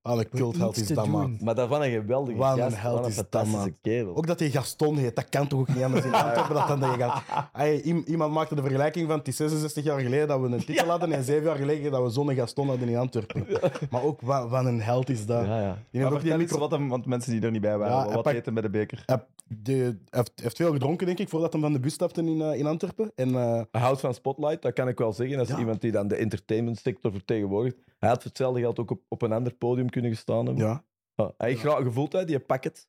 Ah, 0.03 0.19
een 0.19 0.29
cultheld 0.29 0.77
is 0.77 0.87
dat, 0.89 1.07
man. 1.07 1.39
maar 1.43 1.55
dat 1.55 1.69
was 1.69 1.85
een 1.85 1.91
geweldige 1.91 2.39
Wat 2.39 2.59
een 2.59 2.73
held 2.73 2.95
wat 2.95 3.05
een 3.05 3.11
is 3.11 3.17
dat, 3.17 3.27
fantastische 3.31 3.59
man. 3.69 3.77
kerel. 3.83 4.17
Ook 4.17 4.27
dat 4.27 4.39
hij 4.39 4.51
Gaston 4.51 4.97
heet, 4.97 5.17
dat 5.17 5.29
kan 5.29 5.49
toch 5.49 5.61
ook 5.61 5.69
niet 5.69 5.83
anders 5.83 6.05
in 6.05 6.13
Antwerpen 6.15 6.55
dat 6.55 6.69
dan 6.69 6.81
dat 6.81 6.95
je 6.95 6.99
gaat. 7.01 7.85
Iemand 8.07 8.33
maakte 8.33 8.55
de 8.55 8.61
vergelijking 8.63 9.09
van 9.09 9.19
het 9.19 9.29
is 9.29 9.37
66 9.37 9.85
jaar 9.85 10.01
geleden 10.01 10.29
dat 10.29 10.41
we 10.41 10.47
een 10.47 10.65
titel 10.65 10.87
hadden 10.89 11.13
en 11.13 11.25
7 11.25 11.45
jaar 11.45 11.57
geleden 11.57 11.91
dat 11.91 12.03
we 12.03 12.11
zo'n 12.11 12.35
Gaston 12.35 12.69
hadden 12.69 12.89
in 12.89 12.97
Antwerpen. 12.97 13.47
Maar 13.91 14.03
ook 14.03 14.21
wat, 14.21 14.49
wat 14.49 14.65
een 14.69 14.81
held 14.81 15.09
is 15.09 15.27
dat. 15.27 15.45
Ja, 15.45 15.61
ja. 15.61 15.73
Die 15.73 15.73
Maar 15.73 15.81
heeft 15.93 16.05
ook 16.05 16.11
die 16.11 16.11
vertel 16.21 16.33
eens 16.41 16.51
micro... 16.51 16.59
wat 16.59 16.71
hem, 16.71 16.89
want 16.89 17.07
mensen 17.07 17.33
die 17.33 17.41
er 17.41 17.51
niet 17.51 17.61
bij 17.61 17.79
waren, 17.79 18.09
Ja, 18.09 18.15
wat 18.15 18.25
hem 18.45 18.55
bij 18.55 18.63
de 18.63 18.71
beker? 18.71 19.03
Hij 19.07 19.27
de- 19.63 19.99
heeft, 20.11 20.57
veel 20.57 20.73
gedronken, 20.73 21.07
denk 21.07 21.19
ik, 21.19 21.29
voordat 21.29 21.53
hij 21.53 21.63
van 21.63 21.73
de 21.73 21.81
bus 21.81 21.93
stapte 21.93 22.23
in, 22.23 22.41
eh, 22.43 22.59
in 22.59 22.67
Antwerpen. 22.67 23.13
En 23.15 23.29
eh, 23.35 23.63
Hij 23.71 23.81
houdt 23.81 24.01
van 24.01 24.15
Spotlight, 24.15 24.63
dat 24.63 24.73
kan 24.73 24.89
ik 24.89 24.99
wel 24.99 25.13
zeggen. 25.13 25.39
Als 25.39 25.49
Ja. 25.49 25.59
iemand 25.59 25.81
die 25.81 25.93
dan 25.93 26.09
de 26.09 26.17
entertainment 26.17 26.79
sector 26.79 27.13
vertegenwoordigt. 27.13 27.77
Hij 27.99 28.09
had 28.09 28.19
voor 28.19 28.29
hetzelfde 28.29 28.61
geld 28.61 28.79
ook 28.79 28.91
op, 28.91 29.01
op 29.09 29.23
een 29.23 29.33
ander 29.33 29.55
podium 29.55 29.91
kunnen 29.91 30.11
gestaan 30.11 30.47
hebben. 30.47 30.65
ja. 30.65 30.85
Ja, 31.15 31.35
hij 31.37 31.49
heeft 31.49 31.61
graag 31.61 31.83
gevoeld, 31.83 32.13
hè, 32.13 32.25
die 32.25 32.39
pak 32.41 32.65
het. 32.65 32.89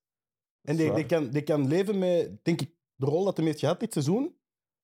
En 0.61 0.75
die, 0.75 0.93
die, 0.93 1.05
kan, 1.05 1.29
die 1.29 1.41
kan 1.41 1.67
leven 1.67 1.97
met, 1.99 2.31
denk 2.43 2.61
ik, 2.61 2.71
de 2.95 3.05
rol 3.05 3.23
dat 3.25 3.37
hij 3.37 3.45
heeft 3.45 3.59
gehad 3.59 3.79
dit 3.79 3.93
seizoen. 3.93 4.35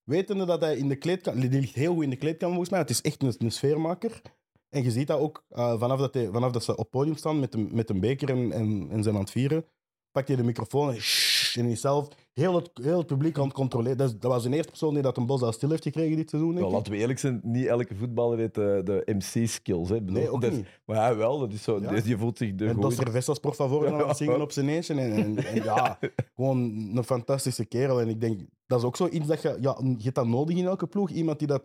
Wetende 0.02 0.44
dat 0.44 0.60
hij 0.60 0.76
in 0.76 0.88
de 0.88 0.96
kleedkamer... 0.96 1.50
Die 1.50 1.60
ligt 1.60 1.74
heel 1.74 1.94
goed 1.94 2.02
in 2.02 2.10
de 2.10 2.16
kleedkamer, 2.16 2.54
volgens 2.54 2.70
mij. 2.70 2.80
Het 2.80 2.90
is 2.90 3.00
echt 3.00 3.22
een, 3.22 3.34
een 3.38 3.52
sfeermaker. 3.52 4.22
En 4.68 4.82
je 4.82 4.90
ziet 4.90 5.06
dat 5.06 5.20
ook 5.20 5.44
eh, 5.48 5.78
vanaf, 5.78 5.98
dat 5.98 6.14
hij, 6.14 6.28
vanaf 6.32 6.52
dat 6.52 6.64
ze 6.64 6.72
op 6.72 6.78
het 6.78 6.90
podium 6.90 7.16
staan 7.16 7.40
met 7.40 7.54
een, 7.54 7.68
met 7.72 7.90
een 7.90 8.00
beker 8.00 8.28
en, 8.28 8.52
en, 8.52 8.88
en 8.90 9.02
zijn 9.02 9.14
aan 9.14 9.20
het 9.20 9.30
vieren. 9.30 9.64
Pakt 10.10 10.28
hij 10.28 10.36
de 10.36 10.42
microfoon 10.42 10.90
en, 10.90 11.00
shhh, 11.00 11.58
en 11.58 11.76
zelf 11.76 12.08
heel 12.32 12.54
het, 12.54 12.70
heel 12.74 13.04
publiek 13.04 13.38
aan 13.38 13.44
het 13.44 13.52
controleren. 13.52 13.98
Dat, 13.98 14.20
dat 14.20 14.30
was 14.30 14.42
de 14.42 14.50
eerste 14.50 14.68
persoon 14.68 14.94
die 14.94 15.02
dat 15.02 15.16
een 15.16 15.26
bos 15.26 15.42
al 15.42 15.52
stil 15.52 15.70
heeft 15.70 15.82
gekregen 15.82 16.16
dit 16.16 16.30
seizoen, 16.30 16.58
ik. 16.58 16.64
laten 16.64 16.92
we 16.92 16.98
eerlijk 16.98 17.18
zijn, 17.18 17.40
niet 17.42 17.66
elke 17.66 17.94
voetballer 17.94 18.38
heeft 18.38 18.54
de, 18.54 18.80
de 18.84 19.02
MC-skills. 19.14 19.88
Nee, 19.88 20.30
ook 20.30 20.40
dat 20.40 20.52
niet. 20.52 20.66
Maar 20.84 20.96
hij 20.96 21.16
wel, 21.16 21.38
dat 21.38 21.52
is 21.52 21.62
zo, 21.62 21.80
die 21.80 22.16
voelt 22.16 22.38
zich 22.38 22.54
de 22.54 22.66
En. 22.66 22.80
Dos 22.80 22.94
Cervezas, 22.94 23.38
por 23.38 23.54
favor, 23.54 24.04
aan 24.04 24.14
zingen 24.14 24.40
op 24.40 24.52
zijn 24.52 24.68
eentje. 24.68 24.94
En, 24.94 25.12
en, 25.12 25.44
en 25.44 25.62
ja, 25.62 25.98
gewoon 26.34 26.90
een 26.94 27.04
fantastische 27.04 27.64
kerel. 27.64 28.00
En 28.00 28.08
ik 28.08 28.20
denk, 28.20 28.40
dat 28.66 28.78
is 28.78 28.84
ook 28.84 28.96
zoiets 28.96 29.26
dat 29.26 29.42
je... 29.42 29.56
Ja, 29.60 29.76
je 29.80 30.02
hebt 30.02 30.14
dat 30.14 30.26
nodig 30.26 30.56
in 30.56 30.66
elke 30.66 30.86
ploeg. 30.86 31.10
Iemand 31.10 31.38
die 31.38 31.48
dat 31.48 31.62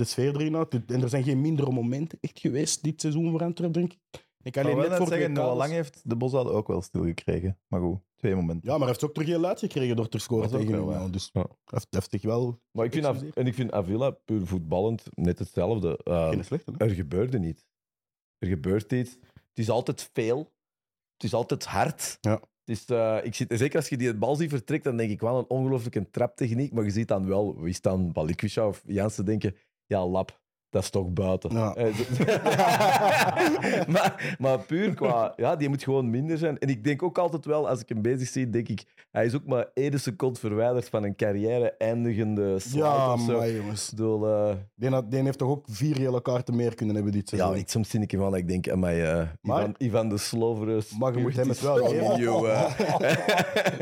de 0.00 0.06
sfeer 0.06 0.34
erin 0.34 0.54
houdt. 0.54 0.74
En 0.86 1.02
er 1.02 1.08
zijn 1.08 1.22
geen 1.24 1.40
mindere 1.40 1.70
momenten 1.70 2.18
echt 2.20 2.38
geweest 2.40 2.82
dit 2.82 3.00
seizoen 3.00 3.30
voor 3.30 3.42
Antwerpen, 3.42 3.80
denk 3.80 3.92
ik. 3.92 3.98
Ik 4.42 4.52
kan 4.52 4.64
alleen 4.64 4.76
net 4.88 4.96
voor 4.96 5.06
zeggen, 5.06 5.32
Noah 5.32 5.46
was- 5.48 5.56
Lang 5.58 5.70
heeft 5.72 6.00
de 6.04 6.16
Bosal 6.16 6.50
ook 6.52 6.68
wel 6.68 6.82
stilgekregen. 6.82 7.58
Maar 7.68 7.80
goed, 7.80 7.98
twee 8.16 8.34
momenten. 8.34 8.62
Ja, 8.64 8.70
maar 8.70 8.78
hij 8.78 8.88
heeft 8.88 9.04
ook 9.04 9.12
terug 9.12 9.28
heel 9.28 9.38
luid 9.40 9.58
gekregen 9.58 9.96
door 9.96 10.08
te 10.08 10.18
scoren 10.18 10.50
tegen 10.50 10.84
waar. 10.86 11.10
Dus 11.10 11.30
Ja. 11.32 11.40
hij 11.40 11.48
heeft, 11.64 11.86
hij 11.90 11.98
heeft 12.00 12.10
zich 12.10 12.22
wel... 12.22 12.60
Maar 12.72 12.84
ik 12.84 12.92
vind, 12.92 13.34
en 13.34 13.46
ik 13.46 13.54
vind 13.54 13.72
Avila, 13.72 14.10
puur 14.10 14.46
voetballend, 14.46 15.02
net 15.14 15.38
hetzelfde. 15.38 16.00
Uh, 16.04 16.28
Geen 16.28 16.44
slechte, 16.44 16.72
er 16.78 16.90
gebeurde 16.90 17.38
niet. 17.38 17.66
Er 18.38 18.48
gebeurt 18.48 18.92
iets. 18.92 19.10
Het 19.32 19.58
is 19.58 19.70
altijd 19.70 20.10
veel. 20.12 20.38
Het 21.12 21.24
is 21.24 21.34
altijd 21.34 21.64
hard. 21.64 22.18
Ja. 22.20 22.40
Het 22.64 22.78
is, 22.78 22.84
eh, 22.84 23.18
ik 23.22 23.34
zit, 23.34 23.52
zeker 23.58 23.76
als 23.76 23.88
je 23.88 23.96
die 23.96 24.14
bal 24.14 24.36
ziet 24.36 24.50
vertrekt, 24.50 24.84
dan 24.84 24.96
denk 24.96 25.10
ik 25.10 25.20
wel 25.20 25.38
een 25.38 25.48
ongelooflijke 25.48 26.10
traptechniek. 26.10 26.72
Maar 26.72 26.84
je 26.84 26.90
ziet 26.90 27.08
dan 27.08 27.26
wel, 27.26 27.60
wie 27.60 27.68
is 27.70 27.80
dan 27.80 28.12
Balikwisha 28.12 28.66
of 28.66 28.82
Jansen 28.86 29.24
denken, 29.24 29.56
ja, 29.90 30.06
lap, 30.06 30.38
dat 30.70 30.82
is 30.82 30.90
toch 30.90 31.08
buiten. 31.12 31.50
Ja. 31.52 31.74
Eh, 31.74 31.86
maar, 33.94 34.36
maar 34.38 34.58
puur 34.58 34.94
qua, 34.94 35.32
ja, 35.36 35.56
die 35.56 35.68
moet 35.68 35.82
gewoon 35.82 36.10
minder 36.10 36.38
zijn. 36.38 36.58
En 36.58 36.68
ik 36.68 36.84
denk 36.84 37.02
ook 37.02 37.18
altijd 37.18 37.44
wel, 37.44 37.68
als 37.68 37.80
ik 37.80 37.88
hem 37.88 38.02
bezig 38.02 38.28
zie, 38.28 38.50
denk 38.50 38.68
ik, 38.68 38.84
hij 39.10 39.24
is 39.24 39.34
ook 39.34 39.46
maar 39.46 39.66
één 39.74 40.00
seconde 40.00 40.38
verwijderd 40.38 40.88
van 40.88 41.04
een 41.04 41.16
carrière 41.16 41.74
eindigende 41.78 42.58
slide 42.58 42.78
Ja, 42.78 43.12
of 43.12 43.20
zo. 43.20 43.36
maar 43.38 43.50
jongens. 43.50 43.90
Ik 43.90 43.96
bedoel, 43.96 44.26
eh, 44.28 44.54
Die, 44.74 44.90
had- 44.90 45.10
die 45.10 45.22
heeft 45.22 45.38
toch 45.38 45.48
ook 45.48 45.64
vier 45.70 45.96
gele 45.96 46.22
kaarten 46.22 46.56
meer 46.56 46.74
kunnen 46.74 46.94
hebben 46.94 47.12
dit 47.12 47.28
seizoen. 47.28 47.50
ja, 47.52 47.56
ik, 47.58 47.68
soms 47.68 47.90
zie 47.90 48.00
ik 48.00 48.10
hem 48.10 48.20
wel, 48.20 48.36
ik 48.36 48.48
denk 48.48 48.68
aan 48.68 48.78
mij, 48.78 49.10
eh, 49.12 49.26
Maar- 49.40 49.58
Ivan, 49.60 49.74
Ivan 49.78 50.08
de 50.08 50.18
Sloverus. 50.18 50.96
Maar 50.98 51.12
je 51.16 51.18
moet 51.22 51.36
hem 51.36 51.48
het 51.48 51.60
wel 51.60 51.76
geven. 51.76 52.18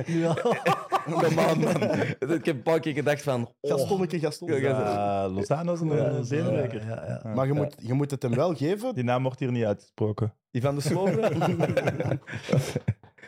Ja. 0.19 0.37
On, 1.15 1.35
man. 1.35 1.61
Ik 2.39 2.45
heb 2.45 2.47
een 2.57 2.63
paar 2.63 2.81
keer 2.81 2.93
gedacht 2.95 3.23
van... 3.23 3.55
Oh, 3.61 3.71
Gastonneke, 3.71 4.19
Gaston. 4.19 4.53
Ja. 4.61 5.25
Uh, 5.27 5.35
Lozano 5.35 5.73
is 5.73 5.81
een 5.81 5.89
Ja. 5.89 6.63
Ja, 6.63 7.21
ja. 7.23 7.33
Maar 7.35 7.47
je 7.47 7.53
moet, 7.53 7.75
je 7.79 7.93
moet 7.93 8.11
het 8.11 8.23
hem 8.23 8.35
wel 8.35 8.55
geven. 8.55 8.95
Die 8.95 9.05
naam 9.05 9.23
wordt 9.23 9.39
hier 9.39 9.53
niet 9.53 9.65
uitgesproken. 9.65 10.35
Ivan 10.51 10.75
de 10.75 10.81
Sloverus? 10.81 11.29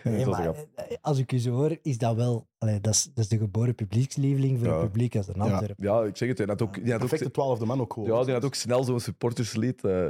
Nee, 0.04 0.16
dat 0.16 0.26
was 0.26 0.38
maar, 0.38 0.54
eh, 0.74 0.96
als 1.00 1.18
ik 1.18 1.32
u 1.32 1.38
zo 1.38 1.50
hoor, 1.50 1.76
is 1.82 1.98
dat 1.98 2.16
wel... 2.16 2.46
Allee, 2.58 2.80
dat, 2.80 2.94
is, 2.94 3.04
dat 3.14 3.24
is 3.24 3.28
de 3.30 3.38
geboren 3.38 3.74
publiekslieveling 3.74 4.58
voor 4.58 4.68
Ja. 4.68 4.74
een 4.74 4.80
publiek 4.80 5.16
als 5.16 5.28
een 5.28 5.40
Antwerpen. 5.40 5.74
ja, 5.84 6.02
ik 6.02 6.16
zeg 6.16 6.28
het. 6.28 6.38
Hij 6.38 6.46
had 6.46 6.62
ook, 6.62 6.74
die 6.74 6.82
had 6.92 6.92
ook, 6.92 6.98
Perfecte 7.08 7.30
twaalfde 7.30 7.66
man 7.66 7.80
ook 7.80 7.92
gewoon. 7.92 8.08
ja, 8.18 8.24
die 8.24 8.32
had 8.34 8.44
ook 8.44 8.54
snel 8.54 8.84
zo'n 8.84 9.00
supporterslied. 9.00 9.84
eh, 9.84 10.06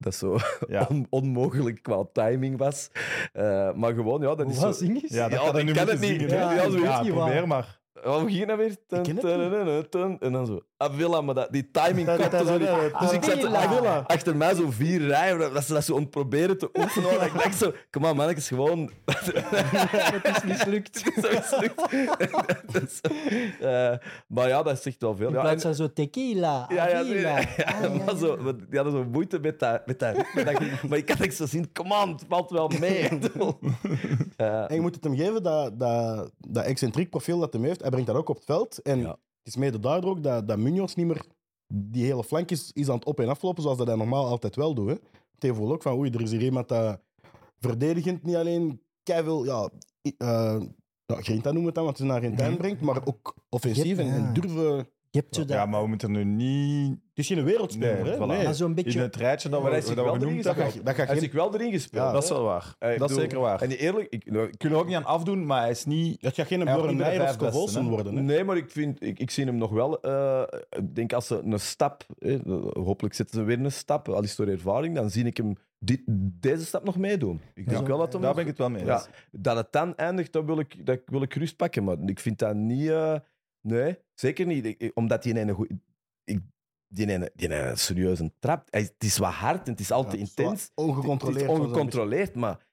dat 0.00 0.14
zo 0.14 0.38
Ja. 0.68 0.86
on- 0.90 1.06
onmogelijk 1.10 1.82
qua 1.82 2.04
timing 2.12 2.58
was. 2.58 2.90
Eh, 3.32 3.72
maar 3.72 3.94
gewoon, 3.94 4.20
ja, 4.20 4.34
dat 4.34 4.48
is 4.50 4.58
Wat 4.58 4.76
zo... 4.76 4.84
zing 4.84 5.02
eens? 5.02 5.12
Ja, 5.12 5.28
dat 5.28 5.42
Ja, 5.44 5.50
kan 5.50 5.64
nu 5.64 5.72
kan 5.72 5.88
het 5.88 6.00
niet. 6.00 6.10
zingen. 6.10 6.28
Ja, 6.28 6.52
ja, 6.52 7.02
probeer 7.02 7.46
maar. 7.46 7.79
Oh, 8.04 8.22
we 8.24 8.30
gingen 8.32 8.56
weer. 8.56 8.76
Tun, 8.86 9.02
ken 9.02 9.16
het 9.16 9.24
tun, 9.24 9.40
niet. 9.66 9.66
tun, 9.66 9.88
tun, 9.90 10.16
en 10.20 10.32
dan 10.32 10.46
zo. 10.46 10.60
Avila, 10.76 11.20
maar 11.20 11.34
dat, 11.34 11.52
die 11.52 11.70
timing 11.70 12.14
klopte 12.14 12.44
zo 12.46 12.58
niet. 12.58 12.98
Dus 13.00 13.12
ik 13.12 13.24
zat 13.24 13.32
Avila. 13.44 13.58
Avila. 13.58 14.04
achter 14.06 14.36
mij 14.36 14.54
zo 14.54 14.70
vier 14.70 15.00
rijen, 15.06 15.38
dat 15.52 15.64
ze 15.64 15.72
dat 15.72 15.84
zo 15.84 15.94
aan 15.94 16.00
het 16.00 16.10
proberen 16.10 16.58
te 16.58 16.70
oefenen. 16.72 17.20
En 17.20 17.26
ik 17.26 17.32
dacht 17.34 17.58
zo, 17.58 17.72
kom 17.90 18.06
aan, 18.06 18.16
mannetjes, 18.16 18.48
gewoon... 18.48 18.90
Het 20.22 20.36
is 20.36 20.44
mislukt. 20.44 20.98
zo 21.22 21.30
mislukt. 21.30 21.82
Dus, 22.72 23.00
eh, 23.60 23.92
maar 24.26 24.48
ja, 24.48 24.62
dat 24.62 24.82
zegt 24.82 25.00
wel 25.00 25.16
veel. 25.16 25.28
In 25.28 25.34
Ja, 25.34 25.40
plaats 25.40 25.54
en- 25.54 25.60
van 25.60 25.74
zo 25.86 25.92
tequila, 25.92 26.66
ja, 26.68 26.88
ja, 26.88 26.98
Avila. 26.98 27.38
ja, 27.38 27.38
ja, 27.56 27.64
Ah, 27.64 27.82
ja, 27.82 27.88
maar 28.04 28.16
zo, 28.16 28.36
die 28.68 28.78
hadden 28.80 28.92
zo 28.92 29.04
moeite 29.12 29.38
met 29.38 29.58
dat, 29.60 29.86
met 29.86 29.98
dat. 29.98 30.14
Dat 30.34 30.82
Maar 30.88 30.98
ik 30.98 31.08
had 31.08 31.20
echt 31.20 31.36
zo 31.36 31.46
zien, 31.46 31.72
kom 31.72 31.92
aan, 31.92 32.08
het 32.08 32.24
valt 32.28 32.50
wel 32.50 32.70
mee. 32.80 33.08
Eh, 34.36 34.64
En 34.70 34.74
je 34.74 34.80
moet 34.80 34.94
het 34.94 35.04
hem 35.04 35.16
geven, 35.16 35.42
dat, 35.42 35.78
dat, 35.80 36.30
dat 36.48 36.64
excentriek 36.64 37.10
profiel 37.10 37.38
dat 37.38 37.52
hij 37.52 37.62
heeft, 37.62 37.82
hij 37.90 38.00
brengt 38.00 38.06
dat 38.06 38.16
ook 38.16 38.28
op 38.28 38.36
het 38.36 38.44
veld. 38.44 38.82
En 38.82 38.98
Ja. 39.00 39.08
het 39.10 39.18
is 39.42 39.56
mede 39.56 39.78
daardoor 39.78 40.10
ook 40.10 40.22
dat, 40.22 40.48
dat 40.48 40.58
Munoz 40.58 40.94
niet 40.94 41.06
meer 41.06 41.24
die 41.74 42.04
hele 42.04 42.24
flank 42.24 42.50
is, 42.50 42.70
is 42.72 42.88
aan 42.88 42.94
het 42.94 43.04
op- 43.04 43.20
en 43.20 43.28
aflopen, 43.28 43.62
zoals 43.62 43.78
dat 43.78 43.86
hij 43.86 43.96
normaal 43.96 44.26
altijd 44.26 44.56
wel 44.56 44.74
doet. 44.74 44.88
Hè. 45.38 45.52
Ook 45.52 45.82
van, 45.82 45.96
oei, 45.98 46.10
er 46.10 46.20
is 46.20 46.30
hier 46.30 46.42
iemand 46.42 46.68
dat 46.68 47.00
verdedigend 47.58 48.22
niet 48.22 48.36
alleen 48.36 48.82
keiveel, 49.02 49.44
ja, 49.44 49.70
grinta 51.06 51.52
noemen 51.52 51.60
we 51.60 51.66
het 51.66 51.74
dan, 51.74 51.84
want 51.84 51.98
het 51.98 52.06
is 52.06 52.12
naar 52.12 52.22
Argentijn 52.22 52.56
brengt, 52.56 52.80
maar 52.80 53.06
ook 53.06 53.34
offensief 53.48 53.98
en, 53.98 54.08
en 54.10 54.32
durven... 54.32 54.88
Je 55.12 55.18
hebt 55.18 55.34
zo 55.34 55.40
dat... 55.44 55.50
Ja, 55.50 55.66
maar 55.66 55.82
we 55.82 55.88
moeten 55.88 56.10
nu 56.12 56.24
niet 56.24 56.90
Het 56.90 57.18
is 57.18 57.26
geen 57.26 57.44
wereldspeler, 57.44 58.02
Nee, 58.02 58.10
hè? 58.12 58.16
voilà. 58.16 58.26
Nee. 58.26 58.44
maar 58.44 58.54
zo'n 58.54 58.76
in 58.76 58.98
het 58.98 59.16
rijtje 59.16 59.48
dat 59.48 59.58
we, 59.58 59.62
Maar 59.64 59.72
hij 59.74 59.80
is 59.80 59.86
dat 59.86 59.94
zich 59.94 60.04
we 60.04 60.10
wel 60.10 60.18
genoemd 60.20 60.32
erin 60.44 60.46
hebben. 60.56 60.64
gaat, 60.72 60.84
dat 60.86 60.94
gaat 60.94 61.06
hij 61.06 61.16
is 61.16 61.20
geen, 61.22 61.30
zich 61.30 61.32
wel 61.40 61.54
erin 61.54 61.70
gespeeld. 61.72 62.04
Ja, 62.04 62.12
Dat 62.12 62.22
is 62.22 62.28
hè. 62.28 62.34
wel 62.34 62.44
waar. 62.44 62.66
Ik 62.66 62.80
dat 62.80 62.90
is 62.90 62.98
bedoel, 62.98 63.16
zeker 63.18 63.38
waar. 63.40 63.62
En 63.62 63.70
eerlijk, 63.70 64.06
ik, 64.10 64.30
nou, 64.30 64.46
ik- 64.48 64.58
kunnen 64.58 64.78
we 64.78 64.84
ook 64.84 64.90
niet 64.90 64.98
aan 64.98 65.04
afdoen, 65.04 65.46
maar 65.46 65.60
hij 65.60 65.70
is 65.70 65.84
niet... 65.84 66.22
dat 66.22 66.34
gaat 66.34 66.46
geen 66.46 66.60
Hij 66.60 66.72
had 66.72 66.82
Björn 66.82 66.96
Meijer 66.96 67.20
of 67.20 67.26
vijf 67.26 67.34
Scovolsen 67.40 67.64
beste, 67.64 67.80
hè? 67.80 67.94
worden. 67.94 68.16
Hè? 68.16 68.22
Nee, 68.22 68.44
maar 68.44 68.56
ik, 68.56 68.70
vind, 68.70 69.02
ik, 69.02 69.18
ik 69.18 69.30
zie 69.30 69.44
hem 69.44 69.56
nog 69.56 69.70
wel. 69.70 70.00
eh, 70.00 70.42
ik 70.70 70.94
denk 70.94 71.12
als 71.12 71.26
ze 71.26 71.40
een 71.44 71.60
stap, 71.60 72.06
eh, 72.18 72.38
hopelijk 72.72 73.14
zetten 73.14 73.36
ze 73.38 73.44
weer 73.44 73.60
een 73.60 73.72
stap, 73.72 74.08
al 74.08 74.22
is 74.22 74.28
het 74.28 74.38
door 74.38 74.48
ervaring, 74.54 74.94
dan 74.94 75.10
zie 75.10 75.24
ik 75.24 75.36
hem 75.36 75.56
dit, 75.78 76.00
deze 76.40 76.64
stap 76.64 76.84
nog 76.84 76.96
meedoen. 76.96 77.40
Ik 77.54 77.68
denk 77.68 77.86
wel 77.86 77.98
dat 77.98 78.12
hem 78.12 78.22
Daar 78.22 78.34
nog- 78.34 78.44
ben 78.44 78.44
ik 78.44 78.48
het 78.50 78.58
wel 78.58 78.70
mee 78.70 78.84
Ja, 78.84 79.06
dat 79.32 79.56
het 79.56 79.72
dan 79.72 79.96
eindigt, 79.96 80.32
dat 80.32 80.44
wil 80.44 80.58
ik, 80.58 80.86
dat 80.86 81.00
wil 81.06 81.22
ik 81.22 81.34
rust 81.34 81.56
pakken. 81.56 81.84
Maar 81.84 81.96
ik 82.06 82.20
vind 82.20 82.38
dat 82.38 82.54
niet. 82.54 82.88
eh, 82.88 83.14
nee, 83.60 83.98
zeker 84.14 84.46
niet. 84.46 84.64
Ik- 84.64 84.90
omdat 84.94 85.22
die 85.22 85.38
ene 85.38 85.52
goed. 85.52 85.70
Ik, 86.24 86.40
die 86.88 87.06
ene, 87.10 87.30
die 87.34 87.48
ene 87.52 87.76
serieus 87.76 88.18
een 88.18 88.32
trap. 88.38 88.66
Hij- 88.70 88.80
Het 88.80 88.94
is 89.04 89.18
wat 89.18 89.32
hard 89.32 89.64
en 89.66 89.70
het 89.70 89.80
is 89.80 89.90
altijd 89.90 90.14
Ja, 90.14 90.20
intens. 90.20 90.70
Ongecontroleerd. 90.74 91.46
Het 91.50 91.58
ongecontroleerd, 91.60 92.34
maar 92.34 92.66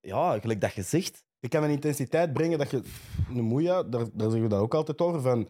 ja, 0.00 0.38
gelijk 0.40 0.60
dat 0.60 0.74
zegt. 0.82 1.24
je 1.38 1.48
kan 1.48 1.62
een 1.62 1.70
intensiteit 1.70 2.32
brengen 2.32 2.58
dat 2.58 2.70
je. 2.70 2.82
Een 3.28 3.48
daar, 3.90 3.90
daar 3.90 4.30
zeggen 4.30 4.42
we 4.42 4.48
dat 4.48 4.60
ook 4.60 4.74
altijd 4.74 5.00
over. 5.00 5.20
Van, 5.20 5.48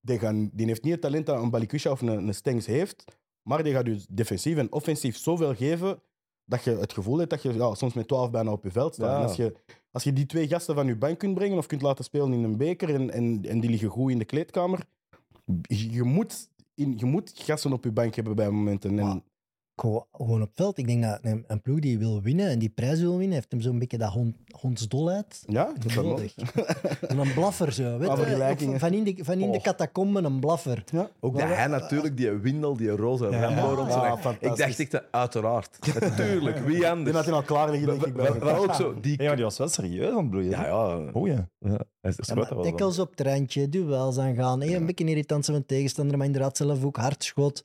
die, 0.00 0.18
gaan, 0.18 0.50
die 0.52 0.66
heeft 0.66 0.82
niet 0.82 0.92
het 0.92 1.00
talent 1.00 1.26
dat 1.26 1.42
een 1.42 1.50
Balikusha 1.50 1.90
of 1.90 2.00
een, 2.00 2.08
een 2.08 2.34
Stengs 2.34 2.66
heeft. 2.66 3.04
Maar 3.42 3.62
die 3.62 3.72
gaat 3.72 3.86
je 3.86 4.04
defensief 4.10 4.56
en 4.56 4.72
offensief 4.72 5.16
zoveel 5.16 5.54
geven. 5.54 6.02
Dat 6.52 6.64
je 6.64 6.70
het 6.80 6.92
gevoel 6.92 7.18
hebt 7.18 7.30
dat 7.30 7.42
je 7.42 7.52
ja, 7.52 7.74
soms 7.74 7.94
met 7.94 8.08
12 8.08 8.30
bijna 8.30 8.52
op 8.52 8.64
je 8.64 8.70
veld 8.70 8.94
staat. 8.94 9.10
Ja. 9.10 9.16
En 9.16 9.22
als, 9.22 9.36
je, 9.36 9.54
als 9.90 10.02
je 10.04 10.12
die 10.12 10.26
twee 10.26 10.48
gasten 10.48 10.74
van 10.74 10.86
je 10.86 10.96
bank 10.96 11.18
kunt 11.18 11.34
brengen 11.34 11.58
of 11.58 11.66
kunt 11.66 11.82
laten 11.82 12.04
spelen 12.04 12.32
in 12.32 12.44
een 12.44 12.56
beker. 12.56 12.94
en, 12.94 13.10
en, 13.10 13.44
en 13.48 13.60
die 13.60 13.70
liggen 13.70 13.88
goed 13.88 14.10
in 14.10 14.18
de 14.18 14.24
kleedkamer. 14.24 14.86
je, 15.66 16.02
moet, 16.02 16.48
in, 16.74 16.94
je 16.96 17.06
moet 17.06 17.32
gasten 17.34 17.72
op 17.72 17.84
je 17.84 17.92
bank 17.92 18.14
hebben 18.14 18.36
bij 18.36 18.50
momenten. 18.50 18.98
En 18.98 19.24
gewoon, 19.82 20.06
gewoon 20.12 20.42
op 20.42 20.50
veld. 20.54 20.78
Ik 20.78 20.86
denk 20.86 21.02
dat 21.02 21.18
een, 21.22 21.44
een 21.46 21.62
ploeg 21.62 21.78
die 21.78 21.98
wil 21.98 22.22
winnen 22.22 22.48
en 22.48 22.58
die 22.58 22.68
prijs 22.68 23.00
wil 23.00 23.16
winnen, 23.16 23.34
heeft 23.34 23.50
hem 23.50 23.60
zo'n 23.60 23.78
beetje 23.78 23.98
dat 23.98 24.12
hond, 24.12 24.36
hondsdol 24.60 25.10
uit. 25.10 25.42
Ja, 25.46 25.64
dat 25.64 25.84
is 25.84 25.94
wel 25.94 26.04
Nodig. 26.04 26.34
En 27.08 27.18
een 27.18 27.32
blaffer 27.34 27.72
zo, 27.72 27.98
weet 27.98 28.08
je? 28.60 28.78
Van 28.78 28.92
in 28.92 29.04
de, 29.04 29.24
van 29.24 29.38
in 29.38 29.52
de 29.52 29.60
catacomben 29.60 30.24
een 30.24 30.40
blaffer. 30.40 30.84
Ja. 30.92 31.10
Ook 31.20 31.38
dat 31.38 31.48
hij 31.48 31.66
natuurlijk, 31.66 32.16
die 32.16 32.30
windel, 32.30 32.76
die 32.76 32.90
roze 32.90 33.28
Ja. 33.30 33.40
Rambo 33.40 33.74
rond 33.74 33.92
zijn 33.92 34.18
Ja. 34.22 34.30
Ik 34.40 34.56
dacht 34.56 34.78
echt, 34.80 34.94
eh, 34.94 35.00
uiteraard. 35.10 35.78
Natuurlijk, 36.00 36.58
wie 36.58 36.74
Ik 36.74 36.80
denk 36.80 36.92
anders? 36.92 37.16
dat 37.16 37.24
hij 37.24 37.34
al 37.34 37.42
klaar 37.42 37.70
ligt, 37.70 37.86
denk 37.86 38.06
ik. 38.06 38.14
bij 38.14 38.32
Wel- 38.32 38.38
wel 38.40 38.56
ook 38.56 38.74
zo, 38.74 39.00
die... 39.00 39.22
Ja, 39.22 39.26
maar 39.26 39.36
die 39.36 39.44
was 39.44 39.58
wel 39.58 39.68
serieus 39.68 40.10
aan 40.10 40.16
het 40.16 40.30
bloeien. 40.30 40.50
Ja, 40.50 40.66
ja. 40.66 41.10
Oh 41.12 41.26
ja. 41.26 41.48
er 42.00 42.16
tackles 42.62 42.98
op 42.98 43.10
het 43.10 43.20
randje, 43.20 43.68
duels 43.68 44.18
aangaan. 44.18 44.60
Hey, 44.60 44.76
een 44.76 44.86
beetje 44.86 45.04
irritant 45.04 45.44
zijn 45.44 45.56
van 45.56 45.66
tegenstander, 45.66 46.16
maar 46.16 46.26
inderdaad 46.26 46.56
zelf 46.56 46.84
ook 46.84 46.96
hard 46.96 47.24
schot. 47.24 47.64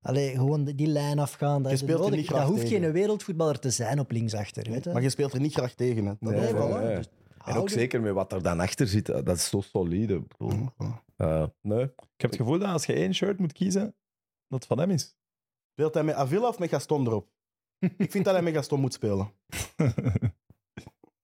Allee, 0.00 0.30
gewoon 0.34 0.64
die, 0.64 0.74
die 0.74 0.86
lijn 0.86 1.18
afgaan. 1.18 1.62
Dat, 1.62 1.70
Je 1.70 1.76
is 1.76 1.82
speelt 1.82 2.10
er 2.10 2.16
niet 2.16 2.28
dat 2.28 2.42
hoeft 2.48 2.60
tegen. 2.66 2.80
geen 2.82 2.92
wereldvoetballer 2.92 3.58
te 3.58 3.70
zijn 3.70 3.98
op 4.00 4.10
linksachter. 4.10 4.70
Weet 4.70 4.84
je? 4.84 4.92
Maar 4.92 5.02
je 5.02 5.10
speelt 5.10 5.32
er 5.32 5.40
niet 5.40 5.52
graag 5.52 5.72
tegen. 5.74 6.06
Hè. 6.06 6.12
Nee, 6.20 6.52
voilà. 6.54 6.96
Dus 6.96 7.08
En 7.44 7.56
ook 7.56 7.68
zeker 7.70 8.00
met 8.00 8.12
wat 8.12 8.32
er 8.32 8.42
dan 8.42 8.60
achter 8.60 8.86
zit, 8.86 9.06
dat 9.06 9.28
is 9.36 9.48
zo 9.48 9.60
solide. 9.60 10.22
Eh, 11.16 11.44
nee. 11.62 11.82
Ik 11.84 12.20
heb 12.20 12.30
het 12.30 12.36
gevoel 12.40 12.58
dat 12.58 12.68
als 12.72 12.86
je 12.86 12.92
één 12.92 13.14
shirt 13.14 13.38
moet 13.38 13.52
kiezen, 13.52 13.82
dat 14.48 14.58
het 14.58 14.66
van 14.66 14.78
hem 14.78 14.90
is. 14.90 15.16
Speelt 15.72 15.94
hij 15.94 16.02
met 16.04 16.14
Avila 16.14 16.48
of 16.48 16.58
met 16.58 16.68
Gaston 16.68 17.06
erop? 17.06 17.28
ik 17.96 18.10
vind 18.10 18.24
dat 18.24 18.34
hij 18.34 18.42
met 18.42 18.54
Gaston 18.54 18.80
moet 18.80 18.92
spelen. 18.92 19.32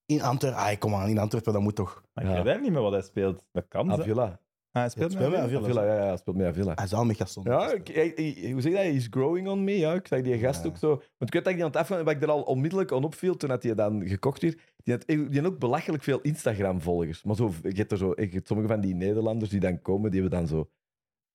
In 0.06 0.22
Antwerpen, 0.22 0.60
ah, 0.60 0.78
kom 0.78 0.94
aan, 0.94 1.08
in 1.08 1.18
Antwerpen, 1.18 1.52
dat 1.52 1.62
moet 1.62 1.74
toch. 1.74 2.02
Maar 2.12 2.24
ik 2.24 2.30
Ja. 2.30 2.42
weet 2.42 2.60
niet 2.60 2.72
meer 2.72 2.80
wat 2.82 2.92
hij 2.92 3.02
speelt. 3.02 3.44
Dat 3.52 3.64
kan. 3.68 3.92
Avila. 3.92 4.40
Ah, 4.74 4.80
hij 4.82 4.90
speelt 4.90 5.12
Ja, 5.12 5.18
speelt 5.18 5.30
met 5.32 5.40
Avila. 5.40 5.58
Avila. 5.60 5.80
Avila, 5.80 5.94
ja, 5.94 6.00
ja, 6.02 6.06
hij 6.08 6.16
speelt 6.16 6.36
met 6.36 6.46
Avila. 6.46 6.72
Hij 6.74 6.86
zal 6.86 7.04
met 7.04 7.16
Gaston. 7.16 7.44
Ja, 7.46 7.72
ik, 7.72 7.88
ik- 7.88 8.18
ik- 8.18 8.52
hoe 8.52 8.60
zeg 8.60 8.72
je 8.72 8.78
dat? 8.78 8.86
He's 8.86 9.06
growing 9.10 9.48
on 9.48 9.64
me. 9.64 9.78
Ja, 9.78 9.92
ik 9.94 10.06
zag 10.06 10.20
die 10.20 10.38
gast 10.38 10.62
Ja. 10.62 10.68
ook 10.68 10.76
zo. 10.76 10.88
Want 10.88 11.02
ik 11.18 11.32
weet 11.32 11.44
dat 11.44 11.46
ik 11.46 11.54
die 11.54 11.64
aan 11.64 11.70
het 11.70 11.76
afgaan, 11.80 12.04
wat 12.04 12.14
ik 12.14 12.22
er 12.22 12.30
al 12.30 12.42
onmiddellijk 12.42 12.92
aan 12.92 13.04
opviel 13.04 13.36
toen 13.36 13.48
dat 13.48 13.62
hij 13.62 13.74
dan 13.74 14.08
gekocht 14.08 14.42
werd. 14.42 14.58
Die 14.84 14.94
had, 14.94 15.06
die 15.06 15.40
had 15.42 15.52
ook 15.52 15.58
belachelijk 15.58 16.02
veel 16.02 16.20
Instagram-volgers. 16.20 17.22
Maar 17.24 17.36
zo, 17.36 17.52
je 17.62 17.68
hebt 17.76 17.92
er 17.92 17.98
zo, 17.98 18.12
je 18.16 18.28
hebt 18.32 18.46
sommige 18.46 18.68
van 18.68 18.80
die 18.80 18.94
Nederlanders 18.94 19.50
die 19.50 19.60
dan 19.60 19.80
komen, 19.82 20.10
die 20.10 20.20
hebben 20.20 20.38
dan 20.38 20.48
zo 20.48 20.68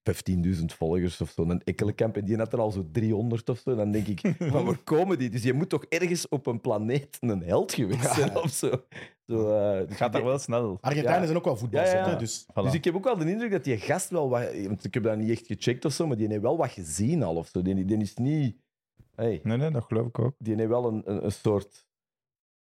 15.000 0.02 0.64
volgers 0.64 1.20
of 1.20 1.30
zo. 1.30 1.42
Een 1.42 1.62
Ekkelenkamp 1.64 2.16
en 2.16 2.24
die 2.24 2.36
had 2.36 2.52
er 2.52 2.58
al 2.60 2.70
zo 2.70 2.88
300 2.92 3.48
of 3.48 3.58
zo. 3.58 3.74
Dan 3.74 3.90
denk 3.90 4.06
ik, 4.06 4.20
van 4.52 4.64
waar 4.64 4.78
komen 4.78 5.18
die? 5.18 5.30
Dus 5.30 5.42
je 5.42 5.52
moet 5.52 5.68
toch 5.68 5.84
ergens 5.84 6.28
op 6.28 6.46
een 6.46 6.60
planeet 6.60 7.16
een 7.20 7.42
held 7.42 7.72
geweest 7.72 8.14
zijn 8.14 8.36
of 8.36 8.50
zo. 8.50 8.70
zo 9.26 9.50
eh, 9.54 9.78
dus 9.78 9.88
Het 9.88 9.96
gaat 9.96 10.12
daar 10.12 10.24
wel 10.24 10.38
snel. 10.38 10.78
Argentijnen 10.80 11.20
Ja. 11.20 11.26
zijn 11.26 11.38
ook 11.38 11.44
wel 11.44 11.58
Ja, 11.70 11.82
hè, 11.82 12.16
dus... 12.16 12.46
Voilà. 12.50 12.62
Dus 12.62 12.74
ik 12.74 12.84
heb 12.84 12.94
ook 12.94 13.04
wel 13.04 13.16
de 13.16 13.30
indruk 13.30 13.50
dat 13.50 13.64
die 13.64 13.76
gast 13.78 14.10
wel 14.10 14.28
wat... 14.28 14.62
Want 14.66 14.84
ik 14.84 14.94
heb 14.94 15.02
dat 15.02 15.16
niet 15.16 15.30
echt 15.30 15.46
gecheckt 15.46 15.84
of 15.84 15.92
zo, 15.92 16.06
maar 16.06 16.16
die 16.16 16.28
heeft 16.28 16.40
wel 16.42 16.56
wat 16.56 16.70
gezien 16.70 17.22
al 17.22 17.36
of 17.36 17.48
zo. 17.48 17.62
Die, 17.62 17.84
die 17.84 17.96
is 17.96 18.14
niet... 18.16 18.56
Hey, 19.14 19.40
Nee, 19.42 19.56
nee, 19.56 19.70
dat 19.70 19.84
geloof 19.84 20.06
ik 20.06 20.18
ook. 20.18 20.34
die 20.38 20.54
heeft 20.54 20.68
wel 20.68 20.86
een, 20.86 21.02
een, 21.04 21.24
een 21.24 21.32
soort... 21.32 21.88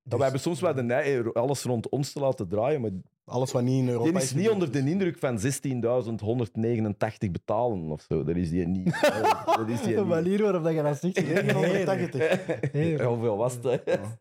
Dus- 0.05 0.17
we 0.19 0.23
hebben 0.23 0.41
soms 0.41 0.61
wel 0.61 0.75
de 0.75 0.83
neiging 0.83 1.33
alles 1.35 1.63
rond 1.63 1.89
ons 1.89 2.13
te 2.13 2.21
laten 2.21 2.49
draaien, 2.49 2.81
maar 2.81 2.91
Alles 3.33 3.53
wat 3.53 3.63
niet 3.63 3.79
in 3.83 3.89
Europa 3.89 4.11
die 4.11 4.21
is 4.23 4.35
niet 4.35 4.49
onder 4.51 4.73
de 4.73 4.79
indruk 4.79 5.19
van 5.19 5.39
16.189 5.39 7.31
betalen 7.31 7.91
of 7.91 8.03
zo. 8.09 8.25
Dat 8.25 8.37
is 8.37 8.51
die 8.51 8.67
niet. 8.67 9.01
dat 9.57 9.69
is 9.69 9.81
die 9.83 9.97
niet. 9.97 10.07
manier 10.07 10.43
waarop 10.43 10.63
dat 10.65 10.73
je 10.75 10.83
dat 10.83 10.99
zegt. 11.01 11.27
980. 11.45 12.47
Heerlijk. 12.73 12.99
Ja, 13.01 13.07
Hoeveel 13.07 13.37
was 13.37 13.55
het? 13.55 13.63
hè? 13.65 13.77
Ja, 13.93 14.19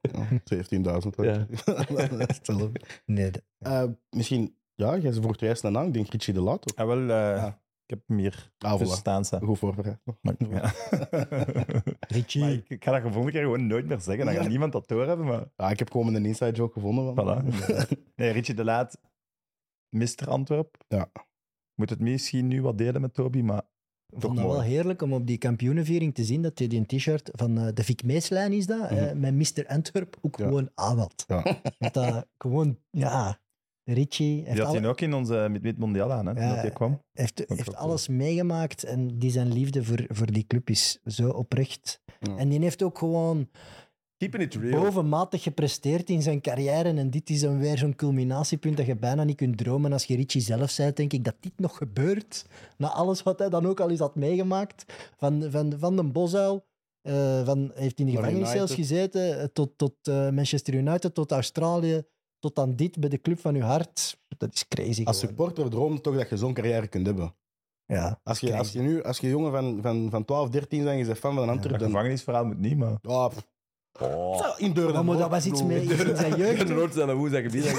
17.000. 1.00 1.10
Ja. 1.16 1.48
Nee, 3.06 3.32
Eh, 3.60 3.84
misschien, 4.10 4.56
ja, 4.76 4.98
jij 4.98 5.14
vroeg 5.14 5.36
er 5.38 5.46
juist 5.46 5.64
naar 5.64 5.78
aan. 5.78 5.88
Ik 5.88 5.94
denk 5.94 6.10
Richie 6.12 6.34
de 6.34 6.42
Laat. 6.42 6.72
ook. 6.72 6.78
Ja, 6.78 6.86
wel, 6.86 7.00
eh, 7.02 7.08
Ja. 7.08 7.48
ik 7.48 7.54
heb 7.92 8.02
hem 8.08 8.18
hier 8.18 8.52
Ah, 8.58 8.82
voilà. 8.82 8.86
staan. 8.86 9.26
staan. 9.26 9.42
Goed 9.44 9.58
voorbereid. 9.60 9.98
Maar, 10.22 10.36
ja. 10.50 10.74
Richie. 12.18 12.42
Maar 12.42 12.52
ik, 12.52 12.70
ik 12.70 12.84
ga 12.84 12.92
dat 12.92 13.02
de 13.04 13.08
volgende 13.12 13.32
keer 13.32 13.42
gewoon 13.42 13.68
nooit 13.68 13.88
meer 13.88 14.00
zeggen. 14.02 14.26
Dan 14.26 14.34
gaat 14.34 14.44
Ja. 14.44 14.50
niemand 14.50 14.72
dat 14.72 14.88
doorhebben. 14.88 15.26
Maar 15.26 15.46
Ja, 15.58 15.70
ik 15.70 15.80
heb 15.80 15.92
gewoon 15.92 16.14
een 16.16 16.26
inside 16.26 16.52
joke 16.52 16.74
gevonden. 16.74 17.16
van- 17.16 17.26
Voilà. 17.46 17.46
nee, 18.16 18.32
Richie 18.32 18.56
de 18.56 18.64
Laat, 18.64 18.98
Mr. 19.90 20.28
Antwerp. 20.30 20.76
Ja. 20.88 21.12
Moet 21.76 21.90
het 21.90 22.00
misschien 22.00 22.48
nu 22.48 22.62
wat 22.62 22.78
delen 22.78 23.02
met 23.02 23.14
Toby, 23.14 23.42
maar 23.42 23.62
Ik 24.14 24.22
vond 24.22 24.36
dat 24.38 24.46
wel 24.46 24.62
heerlijk 24.62 25.02
om 25.02 25.14
op 25.14 25.28
die 25.28 25.38
kampioenenviering 25.38 26.14
te 26.16 26.24
zien 26.24 26.42
dat 26.42 26.60
hij 26.60 26.68
die 26.68 26.80
een 26.80 26.86
t-shirt 26.86 27.30
van 27.34 27.58
eh, 27.58 27.68
de 27.74 27.84
Vic 27.84 28.04
Meeslijn 28.04 28.52
is 28.54 28.66
dat, 28.66 28.90
eh, 28.90 29.12
met 29.14 29.34
Mr. 29.34 29.68
Antwerp 29.68 30.18
ook 30.22 30.38
Ja. 30.38 30.46
gewoon 30.46 30.70
aanhad. 30.76 31.24
Ja. 31.28 31.44
Dat 31.80 31.94
dat 31.94 32.28
gewoon, 32.38 32.78
ja, 32.90 33.40
Richie 33.94 34.36
Die 34.36 34.46
heeft, 34.46 34.58
had 34.58 34.68
alle- 34.68 34.80
hij 34.80 34.88
ook 34.90 35.02
in 35.02 35.14
onze 35.14 35.48
Mid 35.62 35.78
Mondial 35.78 36.12
aan, 36.12 36.26
hè, 36.26 36.32
Ja. 36.44 36.50
dat 36.54 36.62
hij 36.62 36.72
kwam. 36.72 37.00
heeft, 37.14 37.44
heeft 37.48 37.66
wel 37.66 37.76
alles 37.76 38.08
meegemaakt 38.08 38.84
en 38.84 39.20
die 39.20 39.32
zijn 39.32 39.54
liefde 39.54 39.84
voor, 39.84 40.06
voor 40.08 40.32
die 40.32 40.46
club 40.48 40.70
is 40.70 41.00
zo 41.06 41.30
oprecht. 41.30 42.02
Ja. 42.20 42.36
En 42.38 42.50
die 42.50 42.60
heeft 42.60 42.84
ook 42.84 42.98
gewoon 42.98 43.50
Keeping 44.18 44.44
it 44.44 44.56
real. 44.56 44.82
bovenmatig 44.84 45.44
gepresteerd 45.44 46.10
in 46.10 46.22
zijn 46.22 46.42
carrière. 46.42 46.90
En 46.90 47.10
dit 47.10 47.30
is 47.30 47.40
dan 47.40 47.60
weer 47.60 47.78
zo'n 47.78 47.96
culminatiepunt 47.96 48.78
dat 48.78 48.86
je 48.86 48.96
bijna 48.96 49.24
niet 49.24 49.36
kunt 49.38 49.58
dromen. 49.58 49.94
Als 49.94 50.04
je 50.06 50.16
Richie 50.16 50.42
zelf 50.42 50.70
zei, 50.70 50.94
denk 50.94 51.14
ik 51.14 51.24
dat 51.24 51.36
dit 51.40 51.54
nog 51.60 51.78
gebeurt. 51.78 52.46
Na 52.78 52.90
alles 52.92 53.24
wat 53.24 53.40
hij 53.40 53.50
dan 53.50 53.66
ook 53.66 53.80
al 53.80 53.90
eens 53.90 54.00
had 54.00 54.16
meegemaakt. 54.16 54.94
Van, 55.18 55.46
van, 55.52 55.74
van 55.80 55.96
de 55.96 56.04
Bosuil. 56.04 56.66
eh, 57.02 57.46
van, 57.46 57.72
hij 57.74 57.84
heeft 57.84 58.00
in 58.00 58.06
de 58.06 58.12
gevangenis 58.12 58.52
zelfs 58.52 58.74
gezeten. 58.74 59.40
eh, 59.40 59.46
Tot, 59.54 59.72
tot 59.78 59.94
eh, 60.02 60.30
Manchester 60.30 60.74
United, 60.74 61.14
tot 61.14 61.32
Australië. 61.32 62.04
Tot 62.42 62.60
aan 62.60 62.76
dit 62.76 63.00
bij 63.00 63.10
de 63.10 63.22
club 63.22 63.40
van 63.40 63.56
uw 63.56 63.62
hart. 63.62 64.18
Dat 64.38 64.54
is 64.54 64.68
crazy. 64.68 65.04
Als 65.04 65.20
gewoon. 65.20 65.36
supporter 65.36 65.70
droom 65.70 65.94
je 65.94 66.02
toch 66.02 66.16
dat 66.16 66.30
je 66.30 66.38
zo'n 66.38 66.54
carrière 66.54 66.88
kunt 66.88 67.06
hebben. 67.06 67.36
Ja, 67.86 68.20
Als 68.24 68.40
je, 68.40 68.46
Crazy. 68.48 68.60
als 68.62 68.72
je 68.72 68.80
nu, 68.80 69.04
als 69.04 69.18
je 69.20 69.30
jongen 69.30 69.52
van, 69.52 69.80
van, 69.82 70.08
van 70.10 70.26
12, 70.26 70.50
13 70.50 70.80
bent 70.80 70.92
en 70.92 70.98
je 70.98 71.06
bent 71.06 71.18
fan 71.18 71.34
van 71.34 71.44
een 71.44 71.50
Antwerpen, 71.50 71.80
dan... 71.80 71.90
gevangenisverhaal 71.90 72.46
moet 72.46 72.60
niet, 72.60 72.78
maar... 72.78 72.98
Ja, 73.02 73.28
pff, 73.28 73.50
Oh. 74.00 74.46
in 74.58 74.74
Deurne. 74.74 75.04
maar 75.04 75.18
dat 75.18 75.30
was 75.30 75.46
iets 75.46 75.64
mee 75.64 75.82
in 75.82 76.16
zijn 76.18 76.36
jeugd. 76.44 76.68
De 76.68 76.74
Noord 76.74 76.94
zijn 76.94 77.14
woensdag 77.16 77.42
gebied. 77.42 77.66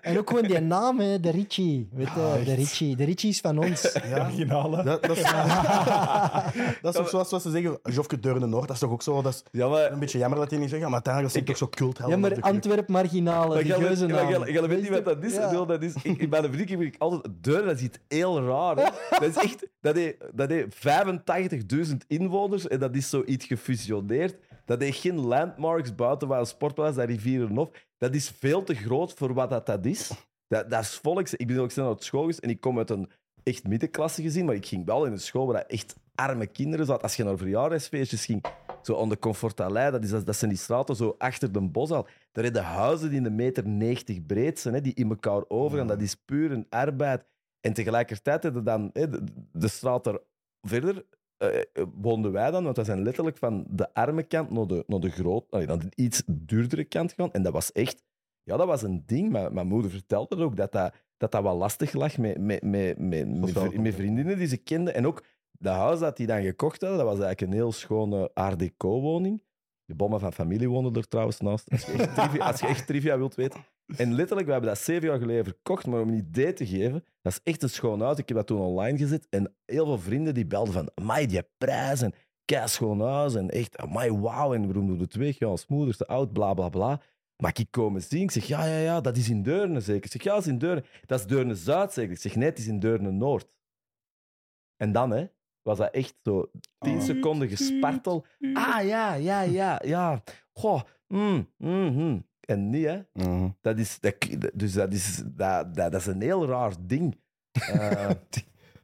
En 0.00 0.18
ook 0.18 0.28
gewoon 0.28 0.42
die 0.44 0.60
naam, 0.60 0.98
hè, 1.00 1.20
de 1.20 1.30
Richie. 1.30 1.88
Weet 1.92 2.06
je, 2.14 2.42
de 2.44 2.54
Richie. 2.54 2.96
De 2.96 3.04
Richie 3.04 3.30
is 3.30 3.40
van 3.40 3.58
ons. 3.58 3.92
Ja, 4.08 4.24
Originale. 4.24 4.82
dat, 4.82 5.02
dat 5.02 5.16
is, 5.16 5.22
dat 6.82 6.94
is 6.94 7.00
ook 7.00 7.08
zoals 7.08 7.30
wat 7.30 7.42
ze 7.42 7.50
zeggen, 7.50 7.78
Jofke 7.82 8.20
Deurne 8.20 8.46
Noord, 8.46 8.66
dat 8.66 8.76
is 8.76 8.82
toch 8.82 8.90
ook 8.90 9.02
zo, 9.02 9.22
dat 9.22 9.32
is 9.34 9.42
Ja, 9.60 9.68
maar... 9.68 9.92
een 9.92 9.98
beetje 9.98 10.18
jammer 10.18 10.38
dat 10.38 10.50
die 10.50 10.58
niet 10.58 10.68
zeggen, 10.70 10.90
maar 10.90 11.02
uiteindelijk 11.04 11.34
is 11.34 11.40
het 11.40 11.48
toch 11.48 11.56
zo 11.56 11.68
cultheld. 11.84 12.10
Ja, 12.10 12.16
maar 12.16 12.40
Antwerp 12.40 12.88
marginale, 12.88 13.64
jij 13.64 13.78
weet- 13.78 14.06
naam. 14.08 14.80
niet 14.80 14.88
wat 14.88 15.04
dat 15.04 15.24
is. 15.24 15.34
Ja. 15.34 15.64
Dat 15.64 15.82
is 15.82 15.94
ik, 16.02 16.18
ik- 16.18 16.30
bij 16.30 16.40
de 16.40 16.52
vriendin 16.52 16.78
heb 16.78 16.86
ik 16.86 16.94
altijd 16.98 17.22
deur, 17.40 17.64
dat 17.64 17.76
is 17.76 17.82
iets 17.82 17.98
heel 18.08 18.42
raar. 18.42 18.76
Hè. 18.76 18.84
Dat 19.10 19.22
is 19.22 19.36
echt, 19.36 19.66
dat 19.80 19.94
heeft, 19.96 20.16
dat 20.32 20.50
heeft 20.50 20.76
85.000 21.90 21.96
inwoners 22.06 22.68
en 22.68 22.78
dat 22.78 22.94
is 22.96 23.08
zoiets 23.10 23.46
gefusioneerd. 23.46 24.36
Dat 24.64 24.80
heeft 24.82 25.00
geen 25.00 25.20
landmarks 25.20 25.94
buiten 25.94 26.28
waar 26.28 26.40
een 26.40 26.46
sportplaats, 26.46 26.96
dat 26.96 27.06
Rivierenhof. 27.06 27.68
Dat 27.98 28.14
is 28.14 28.28
veel 28.28 28.62
te 28.62 28.74
groot 28.74 29.12
voor 29.12 29.34
wat 29.34 29.50
dat, 29.50 29.66
dat 29.66 29.86
is. 29.86 30.10
Dat, 30.46 30.70
dat 30.70 30.82
is 30.82 30.96
volks. 30.96 31.34
Ik 31.34 31.46
ben 31.46 31.58
ook 31.58 31.70
snel 31.70 31.88
uit 31.88 32.04
school 32.04 32.20
geweest 32.20 32.38
en 32.38 32.50
ik 32.50 32.60
kom 32.60 32.78
uit 32.78 32.90
een 32.90 33.10
echt 33.42 33.68
middenklasse 33.68 34.22
gezin, 34.22 34.44
maar 34.44 34.54
ik 34.54 34.66
ging 34.66 34.86
wel 34.86 35.04
in 35.04 35.12
een 35.12 35.20
school 35.20 35.46
waar 35.46 35.62
echt 35.62 35.96
arme 36.14 36.46
kinderen 36.46 36.86
zaten. 36.86 37.02
Als 37.02 37.16
je 37.16 37.24
naar 37.24 37.36
verjaardagsfeestjes 37.36 38.24
ging, 38.24 38.44
zo 38.82 39.00
aan 39.00 39.08
de 39.08 39.18
Comfortalei, 39.18 39.90
dat, 39.90 40.04
is, 40.04 40.10
dat, 40.10 40.26
dat 40.26 40.36
zijn 40.36 40.50
die 40.50 40.58
straten 40.58 40.96
zo 40.96 41.14
achter 41.18 41.52
de 41.52 41.60
bos 41.60 41.90
al. 41.90 42.06
Daar 42.32 42.44
heb 42.44 42.54
je 42.54 42.60
huizen 42.60 43.10
die 43.10 43.20
een 43.20 43.34
meter 43.34 43.68
90 43.68 44.26
breed 44.26 44.58
zijn, 44.58 44.74
hè, 44.74 44.80
die 44.80 44.94
in 44.94 45.08
elkaar 45.08 45.44
overgaan. 45.48 45.86
Dat 45.86 46.02
is 46.02 46.14
puur 46.14 46.52
een 46.52 46.66
arbeid. 46.68 47.24
En 47.60 47.72
tegelijkertijd 47.72 48.42
heb 48.42 48.54
je 48.54 48.62
dan 48.62 48.90
hè, 48.92 49.08
de, 49.08 49.24
de 49.52 49.68
straat 49.68 50.06
er 50.06 50.20
verder. 50.62 51.04
Eh, 51.38 51.58
eh, 51.58 51.84
woonden 51.94 52.32
wij 52.32 52.50
dan, 52.50 52.64
want 52.64 52.76
we 52.76 52.84
zijn 52.84 53.02
letterlijk 53.02 53.36
van 53.36 53.66
de 53.68 53.94
arme 53.94 54.22
kant 54.22 54.50
naar 54.50 54.66
de, 54.66 54.84
naar 54.86 55.00
de 55.00 55.10
groot, 55.10 55.50
allee, 55.50 55.66
naar 55.66 55.78
de 55.78 55.92
iets 55.94 56.22
duurdere 56.26 56.84
kant 56.84 57.12
gegaan. 57.12 57.32
En 57.32 57.42
dat 57.42 57.52
was 57.52 57.72
echt, 57.72 58.02
ja, 58.42 58.56
dat 58.56 58.66
was 58.66 58.82
een 58.82 59.02
ding. 59.06 59.30
Maar 59.30 59.52
mijn 59.52 59.66
moeder 59.66 59.90
vertelde 59.90 60.36
ook 60.36 60.56
dat 60.56 60.72
dat, 60.72 60.94
dat, 61.16 61.30
dat 61.32 61.42
wel 61.42 61.56
lastig 61.56 61.92
lag 61.92 62.18
met, 62.18 62.40
met, 62.40 62.62
met, 62.62 62.98
met 62.98 63.94
vriendinnen 63.94 64.38
die 64.38 64.46
ze 64.46 64.56
kenden. 64.56 64.94
En 64.94 65.06
ook 65.06 65.24
dat 65.52 65.76
huis 65.76 65.98
dat 65.98 66.16
die 66.16 66.26
dan 66.26 66.42
gekocht 66.42 66.80
hadden, 66.80 66.98
dat 66.98 67.06
was 67.06 67.18
eigenlijk 67.18 67.52
een 67.52 67.58
heel 67.58 67.72
schone 67.72 68.30
Art 68.34 68.58
Deco-woning. 68.58 69.42
De 69.88 69.94
bommen 69.94 70.20
van 70.20 70.32
familie 70.32 70.68
woonden 70.68 70.94
er 70.94 71.08
trouwens 71.08 71.40
naast. 71.40 71.70
Als 71.70 71.84
je 71.84 71.92
echt 71.92 72.14
trivia, 72.14 72.46
als 72.46 72.60
je 72.60 72.66
echt 72.66 72.86
trivia 72.86 73.18
wilt 73.18 73.34
weten. 73.34 73.64
En 73.96 74.14
letterlijk, 74.14 74.46
we 74.46 74.52
hebben 74.52 74.70
dat 74.70 74.80
zeven 74.80 75.08
jaar 75.08 75.18
geleden 75.18 75.44
verkocht, 75.44 75.86
maar 75.86 76.00
om 76.00 76.08
een 76.08 76.14
idee 76.14 76.52
te 76.52 76.66
geven, 76.66 77.04
dat 77.22 77.32
is 77.32 77.40
echt 77.42 77.62
een 77.62 77.70
schoon 77.70 78.00
huis. 78.00 78.18
Ik 78.18 78.28
heb 78.28 78.36
dat 78.36 78.46
toen 78.46 78.60
online 78.60 78.98
gezet 78.98 79.26
en 79.30 79.54
heel 79.64 79.84
veel 79.86 79.98
vrienden 79.98 80.34
die 80.34 80.46
belden 80.46 80.72
van, 80.72 80.90
amai, 80.94 81.26
die 81.26 81.42
prijs 81.58 82.02
en 82.02 82.14
kei 82.44 82.68
schoon 82.68 83.00
huis 83.00 83.34
en 83.34 83.50
echt, 83.50 83.76
amai, 83.76 84.12
wauw. 84.12 84.54
En 84.54 84.64
waarom 84.64 84.86
doe 84.86 85.00
het 85.00 85.14
weg? 85.14 85.38
Ja, 85.38 85.46
als 85.46 85.66
moeder 85.66 86.06
oud, 86.06 86.32
bla, 86.32 86.54
bla, 86.54 86.68
bla. 86.68 87.00
Maar 87.42 87.52
ik 87.58 87.66
komen 87.70 88.02
zien, 88.02 88.22
ik 88.22 88.30
zeg, 88.30 88.46
ja, 88.46 88.64
ja, 88.64 88.78
ja, 88.78 89.00
dat 89.00 89.16
is 89.16 89.28
in 89.28 89.42
Deurne 89.42 89.80
zeker. 89.80 90.04
Ik 90.04 90.10
zeg, 90.10 90.22
ja, 90.22 90.34
dat 90.34 90.40
is 90.40 90.48
in 90.48 90.58
Deurne. 90.58 90.84
Dat 91.06 91.20
is 91.20 91.26
Deurne-Zuid 91.26 91.92
zeker. 91.92 92.12
Ik 92.12 92.18
zeg, 92.18 92.36
nee, 92.36 92.48
het 92.48 92.58
is 92.58 92.66
in 92.66 92.78
Deurne-Noord. 92.78 93.54
En 94.76 94.92
dan, 94.92 95.10
hè, 95.10 95.26
was 95.68 95.78
dat 95.78 95.90
echt 95.90 96.14
zo 96.22 96.50
tien 96.78 96.96
Oh. 96.96 97.02
seconden 97.02 97.48
gespartel. 97.48 98.26
Ah, 98.52 98.86
ja, 98.86 99.14
ja, 99.14 99.40
ja, 99.42 99.82
ja. 99.84 100.22
Goh, 100.52 100.82
mm, 101.08 101.48
mm, 101.56 101.92
mm. 101.94 102.26
En 102.40 102.70
niet, 102.70 102.84
hè. 102.84 103.00
Mhm. 103.12 103.48
Dat 103.60 103.78
is, 103.78 104.00
dat, 104.00 104.14
dus 104.54 104.72
dat 104.72 104.92
is, 104.92 105.22
dat, 105.26 105.74
dat, 105.74 105.92
dat 105.92 106.00
is 106.00 106.06
een 106.06 106.20
heel 106.22 106.46
raar 106.46 106.74
ding. 106.80 107.16
Eh, 107.72 108.10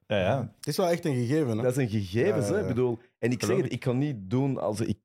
Ja, 0.07 0.19
ja. 0.19 0.55
Het 0.57 0.67
is 0.67 0.77
wel 0.77 0.89
echt 0.89 1.05
een 1.05 1.15
gegeven. 1.15 1.57
Hè? 1.57 1.63
Dat 1.63 1.77
is 1.77 1.83
een 1.83 1.89
gegeven, 1.89 2.43
Ja. 2.55 2.59
Ik 2.61 2.67
bedoel, 2.67 2.99
en 3.19 3.31
ik 3.31 3.43
zeg 3.45 3.57
het, 3.57 3.73
ik 3.73 3.81
kan 3.81 3.99
niet 3.99 4.17
doen 4.31 4.59
als... 4.59 4.81
Ik, 4.81 4.99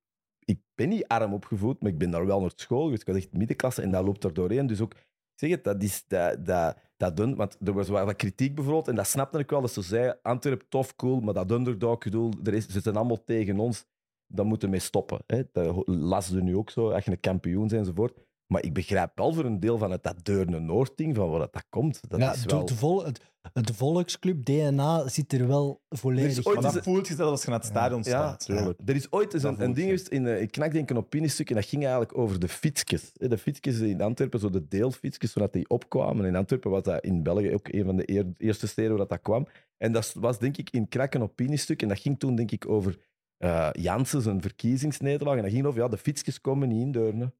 ik 0.45 0.59
ben 0.75 0.89
niet 0.89 1.07
arm 1.07 1.33
opgevoed, 1.33 1.81
maar 1.81 1.91
ik 1.91 1.97
ben 1.97 2.11
daar 2.11 2.25
wel 2.25 2.41
naar 2.41 2.51
school 2.55 2.83
geweest. 2.83 3.01
Ik 3.01 3.07
was 3.07 3.15
echt 3.15 3.33
middenklasse 3.33 3.81
en 3.81 3.91
dat 3.91 4.05
loopt 4.05 4.23
er 4.23 4.33
doorheen. 4.33 4.67
Dus 4.67 4.81
ook, 4.81 4.95
zeg 5.39 5.49
het, 5.49 5.63
dat 5.63 5.83
is... 5.83 6.03
Dat, 6.07 6.45
dat, 6.45 6.77
dat 6.97 7.17
dun, 7.17 7.35
want 7.35 7.57
er 7.63 7.73
was 7.73 7.89
wel 7.89 8.05
wat 8.05 8.15
kritiek 8.15 8.55
bijvoorbeeld, 8.55 8.87
en 8.87 8.95
dat 8.95 9.07
snapte 9.07 9.39
ik 9.39 9.49
wel. 9.49 9.61
Dat 9.61 9.71
ze 9.71 9.81
zei, 9.81 10.13
Antwerp, 10.21 10.63
tof, 10.69 10.95
cool, 10.95 11.19
maar 11.19 11.33
dat 11.33 11.51
underdog-gedoe, 11.51 12.33
er 12.43 12.53
is- 12.53 12.67
ze 12.67 12.79
zijn 12.79 12.95
allemaal 12.95 13.23
tegen 13.23 13.59
ons. 13.59 13.85
Dan 14.27 14.47
moeten 14.47 14.69
we 14.69 14.79
stoppen. 14.79 15.19
Hè. 15.27 15.43
Dat 15.51 15.87
lassen 15.87 16.35
ze 16.35 16.41
nu 16.43 16.55
ook 16.55 16.69
zo, 16.69 16.91
als 16.91 17.05
je 17.05 17.11
een 17.11 17.19
kampioen 17.19 17.67
bent 17.67 17.73
enzovoort. 17.73 18.13
Maar 18.51 18.63
ik 18.63 18.73
begrijp 18.73 19.11
wel 19.15 19.33
voor 19.33 19.45
een 19.45 19.59
deel 19.59 19.77
van 19.77 19.91
het 19.91 20.03
dat 20.03 20.25
Deurne 20.25 20.59
Noord-ding, 20.59 21.15
van 21.15 21.29
waar 21.29 21.39
dat, 21.39 21.53
dat 21.53 21.65
komt. 21.69 21.99
Dat 22.07 22.19
ja, 22.19 22.33
is 22.33 22.41
het, 22.41 22.51
wel... 22.51 22.59
het, 22.59 22.71
vol, 22.73 23.05
het, 23.05 23.21
het 23.53 23.71
volksclub 23.75 24.45
DNA 24.45 25.07
zit 25.07 25.33
er 25.33 25.47
wel 25.47 25.81
volledig 25.89 26.23
Er 26.31 26.37
is 26.37 26.45
ooit 26.45 26.55
Maar 26.55 26.63
in. 26.63 26.69
is 26.69 26.73
dat 26.75 26.83
voelt 26.83 27.07
je 27.07 27.15
zelfs 27.15 27.31
als 27.31 27.41
je 27.43 27.49
naar 27.49 27.59
het 27.59 27.67
stadion 27.67 28.03
staat. 28.03 28.45
tuurlijk. 28.45 28.79
Er 28.85 28.95
is 28.95 29.11
ooit 29.11 29.33
eens 29.33 29.41
Dat 29.43 29.57
een, 29.59 29.63
een 29.63 29.73
ding 29.73 29.99
in 29.99 30.27
eh, 30.27 30.41
ik 30.41 30.51
knak 30.51 30.71
denk 30.71 30.89
een 30.89 30.97
opiniestuk 30.97 31.49
en 31.49 31.55
dat 31.55 31.65
ging 31.65 31.81
eigenlijk 31.81 32.17
over 32.17 32.39
de 32.39 32.47
fietsjes. 32.47 33.11
Hè, 33.17 33.27
De 33.27 33.37
fietsjes 33.37 33.79
in 33.79 34.01
Antwerpen, 34.01 34.39
zo 34.39 34.49
de 34.49 34.67
deelfietsjes, 34.67 35.31
zodat 35.31 35.53
die 35.53 35.69
opkwamen. 35.69 36.25
In 36.25 36.35
Antwerpen 36.35 36.71
was 36.71 36.83
dat 36.83 37.03
in 37.03 37.23
België 37.23 37.53
ook 37.53 37.67
een 37.67 37.85
van 37.85 37.95
de 37.95 38.11
eer- 38.11 38.33
eerste 38.37 38.67
steden 38.67 38.89
waar 38.89 38.99
dat, 38.99 39.09
dat 39.09 39.21
kwam. 39.21 39.47
En 39.77 39.91
dat 39.91 40.13
was 40.19 40.39
denk 40.39 40.57
ik 40.57 40.69
in 40.69 40.87
krak 40.89 41.13
een 41.13 41.21
opiniestuk 41.21 41.81
en 41.81 41.87
dat 41.87 41.99
ging 41.99 42.19
toen 42.19 42.35
denk 42.35 42.51
ik 42.51 42.67
over 42.69 42.97
eh 43.37 43.69
Janssen 43.71 44.21
zijn 44.21 44.41
verkiezingsnederlaag. 44.41 45.35
En 45.35 45.41
dat 45.43 45.51
ging 45.51 45.65
over, 45.65 45.81
ja, 45.81 45.87
de 45.87 45.97
fietsjes 45.97 46.41
komen 46.41 46.67
niet 46.67 46.81
in 46.81 46.91
Deurne. 46.91 47.31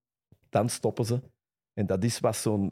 Dan 0.49 0.69
stoppen 0.69 1.05
ze. 1.05 1.21
En 1.73 1.85
dat 1.85 2.03
is 2.03 2.19
wat 2.19 2.35
zo'n... 2.35 2.71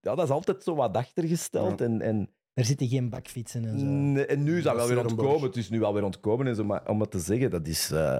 Ja, 0.00 0.14
dat 0.14 0.24
is 0.24 0.30
altijd 0.30 0.62
zo 0.62 0.74
wat 0.74 0.96
achtergesteld. 0.96 1.78
Ja. 1.78 1.84
En, 1.84 2.00
en 2.00 2.30
Er 2.54 2.64
zitten 2.64 2.88
geen 2.88 3.08
bakfietsen 3.10 3.64
en 3.64 3.78
zo. 3.78 3.84
Nee, 3.86 4.26
en 4.26 4.42
nu 4.42 4.56
is 4.56 4.62
dat 4.62 4.76
Dat 4.76 4.86
wel 4.86 4.94
weer 4.96 5.06
ontkomen. 5.06 5.42
Het 5.42 5.56
is 5.56 5.70
nu 5.70 5.80
wel 5.80 5.94
weer 5.94 6.04
ontkomen. 6.04 6.46
En 6.46 6.54
zo, 6.56 6.64
maar 6.64 6.88
om 6.88 7.00
het 7.00 7.10
te 7.10 7.18
zeggen, 7.18 7.50
dat 7.50 7.66
is. 7.66 7.90
eh, 7.90 8.18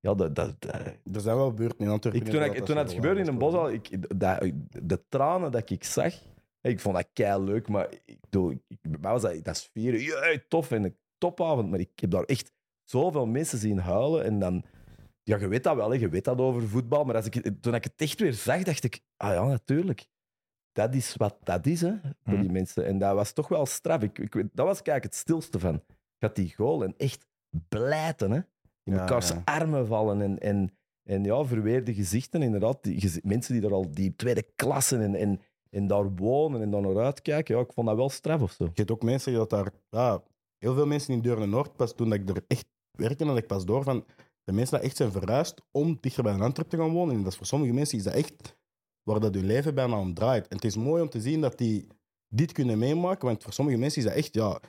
ja, 0.00 0.14
dat, 0.14 0.34
dat, 0.34 0.54
dat- 0.60 0.74
Er 1.12 1.20
zijn 1.20 1.36
wel 1.36 1.52
buurten 1.54 1.78
in 1.78 1.88
Antwerpen. 1.88 2.22
ik, 2.22 2.28
toen, 2.28 2.42
ik, 2.42 2.56
dat 2.56 2.66
toen 2.66 2.76
het 2.76 2.92
gebeurde 2.92 3.20
in 3.20 3.26
een 3.26 3.38
bos 3.38 3.54
al, 3.54 3.70
ik, 3.70 4.18
dat, 4.20 4.40
de 4.82 5.04
tranen 5.08 5.52
dat 5.52 5.70
ik 5.70 5.84
zag, 5.84 6.14
ik 6.60 6.80
vond 6.80 6.94
dat 6.96 7.08
kei 7.12 7.42
leuk. 7.42 7.68
Maar 7.68 7.88
ik, 8.04 8.20
bedoel, 8.20 8.50
ik, 8.50 8.78
bij 8.82 8.98
mij 9.00 9.10
was 9.12 9.22
dat, 9.22 9.44
dat 9.44 9.56
is 9.56 9.70
vieren, 9.72 10.00
jee, 10.00 10.46
tof 10.48 10.70
en 10.70 10.84
een 10.84 10.96
topavond. 11.18 11.70
Maar 11.70 11.80
ik 11.80 12.00
heb 12.00 12.10
daar 12.10 12.24
echt 12.24 12.52
zoveel 12.84 13.26
mensen 13.26 13.58
zien 13.58 13.78
huilen. 13.78 14.24
En 14.24 14.38
dan, 14.38 14.64
ja, 15.28 15.38
je 15.38 15.48
weet 15.48 15.62
dat 15.64 15.76
wel, 15.76 15.90
hè, 15.90 15.96
je 15.98 16.08
weet 16.08 16.24
dat 16.24 16.38
over 16.38 16.68
voetbal. 16.68 17.04
Maar 17.04 17.14
als 17.16 17.26
ik, 17.26 17.50
toen 17.60 17.74
ik 17.74 17.84
het 17.84 17.92
echt 17.96 18.20
weer 18.20 18.32
zag, 18.32 18.62
dacht 18.62 18.84
ik, 18.84 19.00
ah 19.16 19.32
ja, 19.32 19.46
natuurlijk. 19.46 20.06
Dat 20.72 20.94
is 20.94 21.14
wat 21.16 21.36
dat 21.42 21.66
is, 21.66 21.80
hè, 21.80 21.92
voor 22.02 22.32
Mhm. 22.32 22.40
die 22.40 22.50
mensen. 22.50 22.86
En 22.86 22.98
dat 22.98 23.14
was 23.14 23.32
toch 23.32 23.48
wel 23.48 23.66
straf. 23.66 24.02
Ik, 24.02 24.18
ik, 24.18 24.32
dat 24.52 24.66
was 24.66 24.82
kijk 24.82 25.02
het 25.02 25.14
stilste 25.14 25.58
van. 25.58 25.82
Gaat 26.18 26.36
die 26.36 26.54
goal 26.54 26.84
en 26.84 26.94
echt 26.96 27.26
blijten, 27.68 28.30
hè. 28.30 28.40
In 28.82 28.94
Ja, 28.94 29.20
armen 29.44 29.86
vallen 29.86 30.22
en, 30.22 30.38
en, 30.38 30.72
en 31.02 31.24
ja, 31.24 31.44
verweerde 31.44 31.94
gezichten, 31.94 32.42
inderdaad. 32.42 32.82
Die, 32.82 33.20
mensen 33.22 33.54
die 33.54 33.62
er 33.64 33.72
al 33.74 33.90
die 33.90 34.16
tweede 34.16 34.42
klasse 34.56 34.96
en, 34.98 35.14
en, 35.14 35.40
en 35.70 35.86
daar 35.86 36.14
wonen 36.14 36.62
en 36.62 36.70
daar 36.70 36.80
naar 36.80 36.96
uitkijken. 37.04 37.54
Ja, 37.56 37.60
ik 37.62 37.72
vond 37.72 37.86
dat 37.86 37.96
wel 37.96 38.08
straf 38.10 38.42
of 38.42 38.52
zo. 38.52 38.64
Je 38.64 38.70
hebt 38.74 38.90
ook 38.90 39.02
mensen 39.02 39.30
die 39.30 39.40
dat 39.40 39.50
daar... 39.50 39.70
Ja, 39.90 40.22
heel 40.58 40.74
veel 40.74 40.86
mensen 40.86 41.14
in 41.14 41.20
Deurne 41.20 41.46
Noord, 41.46 41.76
pas 41.76 41.94
toen 41.94 42.12
ik 42.12 42.28
er 42.28 42.44
echt 42.46 42.66
werkte, 42.90 43.24
had 43.24 43.36
ik 43.36 43.46
pas 43.46 43.64
door 43.64 43.82
van 43.82 44.04
de 44.48 44.54
mensen 44.54 44.78
die 44.78 44.86
echt 44.86 44.96
zijn 44.96 45.12
verhuisd 45.12 45.62
om 45.70 45.98
dichter 46.00 46.22
bij 46.22 46.32
een 46.32 46.40
Antwerp 46.40 46.68
te 46.68 46.76
gaan 46.76 46.92
wonen. 46.92 47.14
En 47.14 47.22
dat 47.22 47.32
is 47.32 47.38
voor 47.38 47.46
sommige 47.46 47.72
mensen 47.72 47.98
is 47.98 48.04
dat 48.04 48.14
echt 48.14 48.56
waar 49.02 49.20
dat 49.20 49.34
hun 49.34 49.46
leven 49.46 49.74
bijna 49.74 49.98
om 49.98 50.14
draait. 50.14 50.48
En 50.48 50.56
het 50.56 50.64
is 50.64 50.76
mooi 50.76 51.02
om 51.02 51.08
te 51.08 51.20
zien 51.20 51.40
dat 51.40 51.58
die 51.58 51.86
dit 52.28 52.52
kunnen 52.52 52.78
meemaken, 52.78 53.26
want 53.26 53.42
voor 53.42 53.52
sommige 53.52 53.78
mensen 53.78 54.02
is 54.02 54.08
dat 54.08 54.16
echt, 54.16 54.34
ja, 54.34 54.60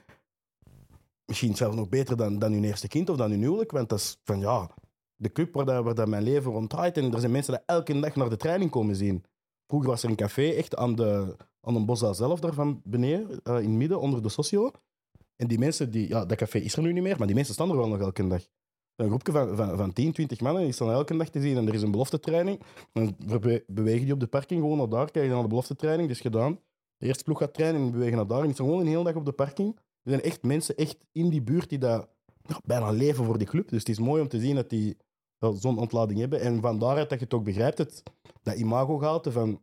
misschien 1.26 1.56
zelfs 1.56 1.76
nog 1.76 1.90
beter 1.90 2.18
dan, 2.18 2.40
dan 2.40 2.52
hun 2.52 2.64
eerste 2.64 2.88
kind 2.88 3.10
of 3.10 3.18
dan 3.18 3.30
hun 3.30 3.42
huwelijk, 3.42 3.72
want 3.72 3.90
dat 3.90 4.00
is 4.00 4.20
van, 4.24 4.40
ja, 4.40 4.72
de 5.16 5.32
club 5.32 5.54
waar, 5.54 5.66
dat, 5.66 5.84
waar 5.84 5.96
dat 5.96 6.08
mijn 6.08 6.24
leven 6.24 6.52
rond 6.52 6.70
draait. 6.70 6.98
En 6.98 7.14
er 7.14 7.20
zijn 7.20 7.32
mensen 7.32 7.54
die 7.54 7.64
elke 7.66 8.00
dag 8.00 8.16
naar 8.16 8.30
de 8.30 8.38
training 8.38 8.72
komen 8.72 8.96
zien. 8.96 9.24
Vroeger 9.68 9.90
was 9.90 10.04
er 10.04 10.10
een 10.10 10.16
café 10.16 10.50
echt 10.50 10.76
aan 10.76 10.96
de, 10.96 11.36
aan 11.62 11.76
een 11.76 11.86
boszaal 11.86 12.14
zelf, 12.14 12.40
daar 12.40 12.54
van 12.54 12.82
beneden, 12.84 13.40
eh, 13.44 13.56
in 13.56 13.70
het 13.70 13.78
midden, 13.78 14.00
onder 14.00 14.22
de 14.22 14.30
socio. 14.30 14.72
En 15.36 15.48
die 15.48 15.60
mensen, 15.60 15.92
die, 15.92 16.08
ja, 16.08 16.26
dat 16.26 16.38
café 16.38 16.58
is 16.58 16.76
er 16.76 16.82
nu 16.82 16.94
niet 16.94 17.04
meer, 17.04 17.18
maar 17.18 17.28
die 17.28 17.36
mensen 17.36 17.54
staan 17.54 17.70
er 17.70 17.78
wel 17.78 17.88
nog 17.88 18.00
elke 18.00 18.28
dag. 18.28 18.48
Een 19.00 19.08
groepje 19.08 19.32
van, 19.32 19.56
van, 19.56 19.78
van 19.78 19.94
10, 19.94 20.12
20 20.12 20.40
mannen, 20.40 20.64
die 20.64 20.72
staan 20.72 20.92
elke 20.92 21.18
dag 21.18 21.30
te 21.30 21.42
zien. 21.42 21.58
En 21.58 21.68
er 21.68 21.74
is 21.74 21.82
een 21.82 21.92
beloftetraining. 21.92 22.60
Dan 22.94 23.16
bewegen 23.68 24.04
die 24.04 24.14
op 24.14 24.20
de 24.20 24.28
parking 24.28 24.62
gewoon 24.62 24.78
naar 24.78 24.90
daar, 24.90 25.12
kijken 25.12 25.32
naar 25.32 25.42
de 25.42 25.48
beloftetraining, 25.48 26.08
dat 26.08 26.18
is 26.18 26.24
gedaan. 26.24 26.60
De 26.98 27.06
eerste 27.06 27.24
ploeg 27.24 27.38
gaat 27.38 27.54
trainen 27.54 27.82
en 27.82 27.92
bewegen 27.92 28.16
naar 28.16 28.28
daar. 28.28 28.40
En 28.40 28.46
die 28.46 28.54
staan 28.54 28.66
gewoon 28.66 28.82
een 28.82 28.88
hele 28.88 29.04
dag 29.04 29.16
op 29.16 29.26
de 29.26 29.32
parking. 29.32 29.76
Er 29.76 30.12
zijn 30.12 30.22
echt 30.22 30.44
mensen 30.44 30.76
echt 30.76 30.98
in 31.12 31.30
die 31.30 31.42
buurt 31.42 31.70
die 31.70 31.78
dat, 31.78 32.08
bijna 32.64 32.90
leven 32.90 33.26
voor 33.26 33.38
die 33.38 33.48
club. 33.48 33.70
Dus 33.70 33.80
het 33.80 33.90
is 33.90 34.00
mooi 34.00 34.22
om 34.22 34.28
te 34.28 34.40
zien 34.40 34.56
dat 34.56 34.70
die 34.70 34.98
wel 35.38 35.54
zo'n 35.54 35.78
ontlading 35.78 36.20
hebben. 36.20 36.42
En 36.42 36.62
van 36.62 36.80
daaruit 36.80 37.10
dat 37.10 37.20
je 37.20 37.26
het 37.26 37.34
ook 37.34 37.44
begrijpt, 37.44 37.78
het, 37.78 38.04
dat 38.42 38.56
imago-gehalte 38.56 39.32
van 39.32 39.62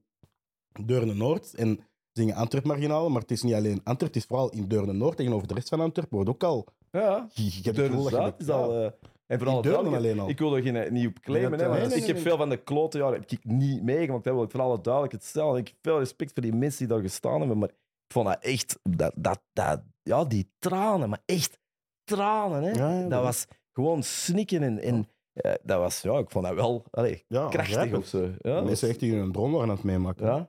Deurne 0.85 1.15
Noord 1.15 1.55
en 1.55 1.81
zingen 2.13 2.35
Antwerp 2.35 2.65
marginalen, 2.65 3.13
maar 3.13 3.21
het 3.21 3.31
is 3.31 3.43
niet 3.43 3.55
alleen 3.55 3.81
Antwerp, 3.85 4.15
het 4.15 4.23
is 4.23 4.29
vooral 4.29 4.51
in 4.51 4.69
Deurne 4.69 4.93
Noord 4.93 5.17
tegenover 5.17 5.49
de 5.49 5.55
rest 5.55 5.69
van 5.69 5.81
Antwerp 5.81 6.11
wordt 6.11 6.29
ook 6.29 6.43
al... 6.43 6.67
Ja, 6.91 7.29
Je, 7.33 7.45
je 7.45 7.61
hebt 7.63 7.77
Deurne 7.77 7.97
dat 7.97 8.05
je 8.05 8.11
Zuid 8.11 8.41
is 8.41 8.49
al... 8.49 8.83
ja. 8.83 8.95
En 9.27 9.39
vooral 9.39 9.63
duidelijk-. 9.63 10.29
Ik 10.29 10.39
wil 10.39 10.57
er 10.57 10.63
geen, 10.63 10.77
eh, 10.77 10.91
niet 10.91 11.07
op 11.07 11.21
claimen, 11.21 11.51
Nee, 11.51 11.61
hè, 11.61 11.67
want 11.67 11.81
nee, 11.81 11.89
nee, 11.89 11.99
ik 11.99 12.07
heb 12.07 12.15
nee. 12.15 12.25
veel 12.25 12.37
van 12.37 12.49
de 12.49 12.57
klote 12.57 12.99
jaren 12.99 13.21
heb 13.21 13.31
ik 13.31 13.45
niet 13.45 13.83
meegemaakt. 13.83 14.25
Hè, 14.25 14.33
wil 14.33 14.43
ik 14.43 14.51
voor 14.51 14.61
alle 14.61 14.81
duidelijkheid 14.81 15.25
stellen. 15.25 15.57
Ik 15.57 15.69
heb 15.69 15.77
veel 15.83 15.99
respect 15.99 16.33
voor 16.33 16.43
die 16.43 16.53
mensen 16.53 16.79
die 16.79 16.97
daar 16.97 17.05
gestaan 17.05 17.39
hebben, 17.39 17.59
maar 17.59 17.69
ik 17.69 18.13
vond 18.13 18.27
dat 18.27 18.43
echt... 18.43 18.79
Dat, 18.83 19.13
dat, 19.17 19.41
dat, 19.53 19.83
ja, 20.03 20.25
die 20.25 20.51
tranen, 20.59 21.09
maar 21.09 21.23
echt 21.25 21.59
tranen. 22.05 22.63
Hè. 22.63 22.71
Ja, 22.71 22.95
ja, 22.95 23.01
dat 23.01 23.11
dat 23.11 23.23
was 23.23 23.47
gewoon 23.73 24.03
snikken 24.03 24.63
en... 24.63 24.79
en 24.79 25.09
eh, 25.33 25.53
dat 25.63 25.79
was, 25.79 26.03
ja, 26.03 26.19
ik 26.19 26.31
vond 26.31 26.45
dat 26.45 26.55
wel 26.55 26.85
allee, 26.91 27.25
Ja, 27.29 27.49
krachtig 27.49 27.97
of 27.97 28.07
zo. 28.07 28.31
Ja, 28.39 28.61
Mensen 28.61 28.89
echt 28.89 29.01
die 29.01 29.15
hun 29.15 29.33
droom 29.33 29.53
waren 29.53 29.69
aan 29.69 29.75
het 29.75 29.85
meemaken. 29.85 30.27
Ja, 30.27 30.37
dat 30.37 30.49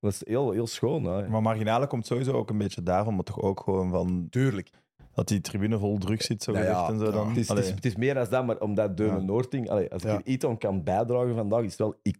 was 0.00 0.20
heel, 0.24 0.50
heel 0.50 0.66
schoon. 0.66 1.02
Ja. 1.02 1.28
Maar 1.28 1.42
marginale 1.42 1.86
komt 1.86 2.06
sowieso 2.06 2.32
ook 2.32 2.50
een 2.50 2.58
beetje 2.58 2.82
daarvan, 2.82 3.14
maar 3.14 3.24
toch 3.24 3.40
ook 3.40 3.60
gewoon 3.60 3.90
van 3.90 4.26
Tuurlijk. 4.30 4.70
Dat 5.16 5.28
die 5.28 5.40
tribune 5.40 5.78
vol 5.78 5.98
druk 5.98 6.22
zit, 6.22 6.42
zo 6.42 6.52
Nou 6.52 6.64
ja, 6.64 6.88
en 6.88 6.98
zo 6.98 7.10
dan. 7.10 7.28
Het 7.28 7.36
is, 7.36 7.48
het, 7.48 7.58
is, 7.58 7.64
Allee. 7.64 7.74
het 7.74 7.84
is 7.84 7.96
meer 7.96 8.14
dan 8.14 8.26
dat, 8.30 8.46
maar 8.46 8.58
omdat 8.60 8.96
Deurne 8.96 9.18
Ja. 9.18 9.24
Noording... 9.24 9.68
Allee, 9.70 9.92
als 9.92 10.04
ik 10.04 10.10
er 10.10 10.26
iets 10.26 10.44
aan 10.44 10.58
kan 10.58 10.82
bijdragen 10.84 11.34
vandaag, 11.34 11.62
is 11.62 11.70
het 11.70 11.78
wel... 11.78 11.98
Ik, 12.02 12.18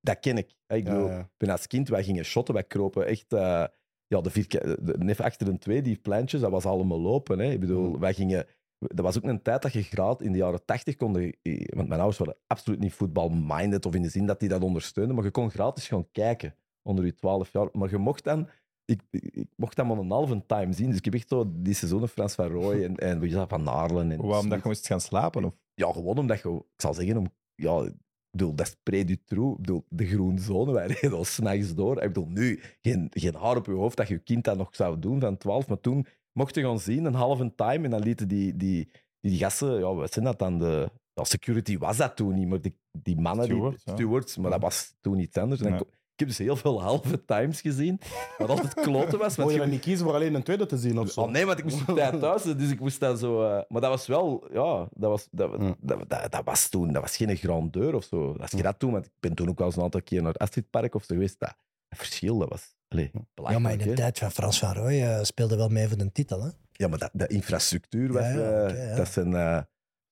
dat 0.00 0.20
ken 0.20 0.38
ik. 0.38 0.54
Ik 0.66 0.84
bedoel, 0.84 1.10
ben 1.36 1.50
als 1.50 1.66
kind, 1.66 1.88
wij 1.88 2.04
gingen 2.04 2.24
shotten, 2.24 2.54
wij 2.54 2.64
kropen 2.64 3.06
echt... 3.06 3.32
eh, 3.32 3.64
ja, 4.06 4.20
de 4.20 4.30
vier, 4.30 4.48
de, 4.48 5.14
achter 5.18 5.48
een 5.48 5.58
twee, 5.58 5.82
die 5.82 5.96
pleintjes, 5.96 6.40
dat 6.40 6.50
was 6.50 6.64
allemaal 6.66 7.00
lopen. 7.00 7.38
Hè. 7.38 7.50
Ik 7.50 7.60
bedoel, 7.60 7.88
Mm. 7.90 7.98
wij 7.98 8.14
gingen... 8.14 8.46
Dat 8.78 9.04
was 9.04 9.16
ook 9.16 9.24
een 9.24 9.42
tijd 9.42 9.62
dat 9.62 9.72
je 9.72 9.82
graad 9.82 10.22
in 10.22 10.32
de 10.32 10.38
jaren 10.38 10.64
tachtig 10.64 10.96
kon... 10.96 11.12
Want 11.66 11.88
mijn 11.88 12.00
ouders 12.00 12.18
waren 12.18 12.36
absoluut 12.46 12.80
niet 12.80 12.92
voetbal-minded, 12.92 13.86
of 13.86 13.94
in 13.94 14.02
de 14.02 14.08
zin 14.08 14.26
dat 14.26 14.40
die 14.40 14.48
dat 14.48 14.62
ondersteunden, 14.62 15.14
maar 15.14 15.24
je 15.24 15.30
kon 15.30 15.50
gratis 15.50 15.88
gaan 15.88 16.10
kijken 16.12 16.54
onder 16.82 17.04
je 17.04 17.14
12 17.14 17.52
jaar. 17.52 17.68
Maar 17.72 17.90
je 17.90 17.98
mocht 17.98 18.24
dan... 18.24 18.48
Ik, 18.86 19.00
ik, 19.10 19.22
ik 19.22 19.48
mocht 19.56 19.76
dan 19.76 19.86
maar 19.86 19.98
een 19.98 20.10
halve 20.10 20.46
time 20.46 20.72
zien. 20.72 20.88
Dus 20.88 20.98
ik 20.98 21.04
heb 21.04 21.14
echt 21.14 21.28
zo 21.28 21.52
die 21.54 21.74
seizoenen 21.74 22.08
Frans 22.08 22.34
van 22.34 22.46
Rooij 22.46 22.84
en, 22.84 22.96
en 22.96 23.30
dat, 23.30 23.48
Van 23.48 23.62
Naarlen. 23.62 24.10
En 24.10 24.26
Waarom 24.26 24.48
dat 24.48 24.62
je 24.62 24.68
moest 24.68 24.86
gaan 24.86 25.00
slapen? 25.00 25.44
Of? 25.44 25.54
Ja, 25.74 25.92
gewoon 25.92 26.18
omdat 26.18 26.40
je, 26.40 26.48
ik 26.50 26.80
zal 26.80 26.94
zeggen, 26.94 27.16
om, 27.16 27.26
ja, 27.54 27.82
ik 27.82 27.92
bedoel, 28.30 28.54
dat 28.54 28.66
is 28.66 28.76
pre-Dutroux. 28.82 29.56
Ik 29.56 29.60
bedoel, 29.60 29.84
de 29.88 30.06
groene 30.06 30.40
zone, 30.40 30.72
wij 30.72 30.86
reden 30.86 31.12
al 31.12 31.24
s'nachts 31.24 31.74
door. 31.74 32.02
Ik 32.02 32.12
bedoel, 32.12 32.28
nu, 32.28 32.60
geen, 32.80 33.06
geen 33.10 33.34
haar 33.34 33.56
op 33.56 33.66
je 33.66 33.72
hoofd 33.72 33.96
dat 33.96 34.08
je 34.08 34.18
kind 34.18 34.44
dat 34.44 34.56
nog 34.56 34.68
zou 34.76 34.98
doen 34.98 35.20
van 35.20 35.36
12, 35.36 35.68
maar 35.68 35.80
toen 35.80 36.06
mocht 36.32 36.54
je 36.54 36.62
gaan 36.62 36.80
zien, 36.80 37.04
een 37.04 37.14
halve 37.14 37.52
time, 37.54 37.84
en 37.84 37.90
dan 37.90 38.00
lieten 38.00 38.28
die, 38.28 38.56
die, 38.56 38.88
die, 39.20 39.30
die 39.30 39.38
gasten, 39.38 39.78
ja, 39.78 39.94
wat 39.94 40.12
zijn 40.12 40.24
dat 40.24 40.38
dan? 40.38 40.58
De, 40.58 40.90
ja, 41.12 41.24
security 41.24 41.78
was 41.78 41.96
dat 41.96 42.16
toen 42.16 42.34
niet, 42.34 42.48
maar 42.48 42.60
die, 42.60 42.78
die 43.02 43.20
mannen, 43.20 43.44
Stewards, 43.44 43.84
die 43.84 43.92
ja. 43.92 43.98
stewards, 43.98 44.36
maar 44.36 44.50
dat 44.50 44.60
was 44.60 44.94
toen 45.00 45.18
iets 45.18 45.36
anders. 45.36 45.60
En 45.60 45.70
dan 45.70 45.78
Ja. 45.78 45.94
Ik 46.16 46.26
heb 46.26 46.28
dus 46.36 46.38
heel 46.46 46.56
veel 46.56 46.82
halve 46.82 47.24
times 47.24 47.60
gezien, 47.60 48.00
wat 48.38 48.48
altijd 48.48 48.74
kloten 48.74 49.18
was. 49.18 49.26
Mocht 49.36 49.36
Want 49.36 49.50
je 49.52 49.58
dan 49.58 49.70
niet 49.70 49.80
kiezen 49.80 50.04
voor 50.06 50.14
alleen 50.14 50.34
een 50.34 50.42
tweede 50.42 50.66
te 50.66 50.78
zien 50.78 50.98
of 50.98 51.10
zo? 51.10 51.20
Oh 51.20 51.30
nee, 51.30 51.46
want 51.46 51.58
ik 51.58 51.64
moest 51.64 51.88
op 51.88 51.96
tijd 51.96 52.20
thuis, 52.20 52.42
dus 52.42 52.70
ik 52.70 52.80
moest 52.80 53.00
dat 53.00 53.18
zo... 53.18 53.42
eh, 53.42 53.62
maar 53.68 53.80
dat 53.80 53.90
was 53.90 54.06
wel... 54.06 54.46
Ja, 54.52 54.88
dat 54.92 55.10
was, 55.10 55.28
dat, 55.30 55.50
Ja. 55.58 55.74
dat, 55.80 56.08
dat, 56.08 56.32
dat 56.32 56.44
was 56.44 56.68
toen... 56.68 56.92
Dat 56.92 57.02
was 57.02 57.16
geen 57.16 57.36
grandeur 57.36 57.94
of 57.94 58.04
zo. 58.04 58.36
Als 58.40 58.50
je 58.50 58.62
dat 58.62 58.78
toen... 58.78 58.92
Want 58.92 59.06
ik 59.06 59.12
ben 59.20 59.34
toen 59.34 59.48
ook 59.48 59.58
wel 59.58 59.66
eens 59.66 59.76
een 59.76 59.82
aantal 59.82 60.02
keer 60.02 60.22
naar 60.22 60.32
het 60.32 60.40
Astridpark 60.40 60.94
of 60.94 61.04
zo 61.04 61.14
geweest. 61.14 61.38
Dat, 61.40 61.54
dat 61.88 61.98
verschil, 61.98 62.38
dat 62.38 62.48
was... 62.48 62.74
Allee, 62.88 63.10
Ja, 63.34 63.58
maar 63.58 63.72
in 63.72 63.78
de 63.78 63.92
tijd 63.92 64.18
van 64.18 64.30
Frans 64.30 64.58
van 64.58 64.72
Rooij 64.72 65.16
eh, 65.16 65.24
speelde 65.24 65.56
wel 65.56 65.68
mee 65.68 65.88
voor 65.88 65.96
de 65.98 66.12
titel. 66.12 66.42
Hè? 66.42 66.48
Ja, 66.72 66.88
maar 66.88 66.98
dat, 66.98 67.10
de 67.12 67.26
infrastructuur 67.26 68.12
was... 68.12 68.22
Ja, 68.22 68.32
ja, 68.34 68.66
eh. 68.68 68.96
Dat 68.96 69.08
zijn... 69.08 69.34
eh, 69.34 69.58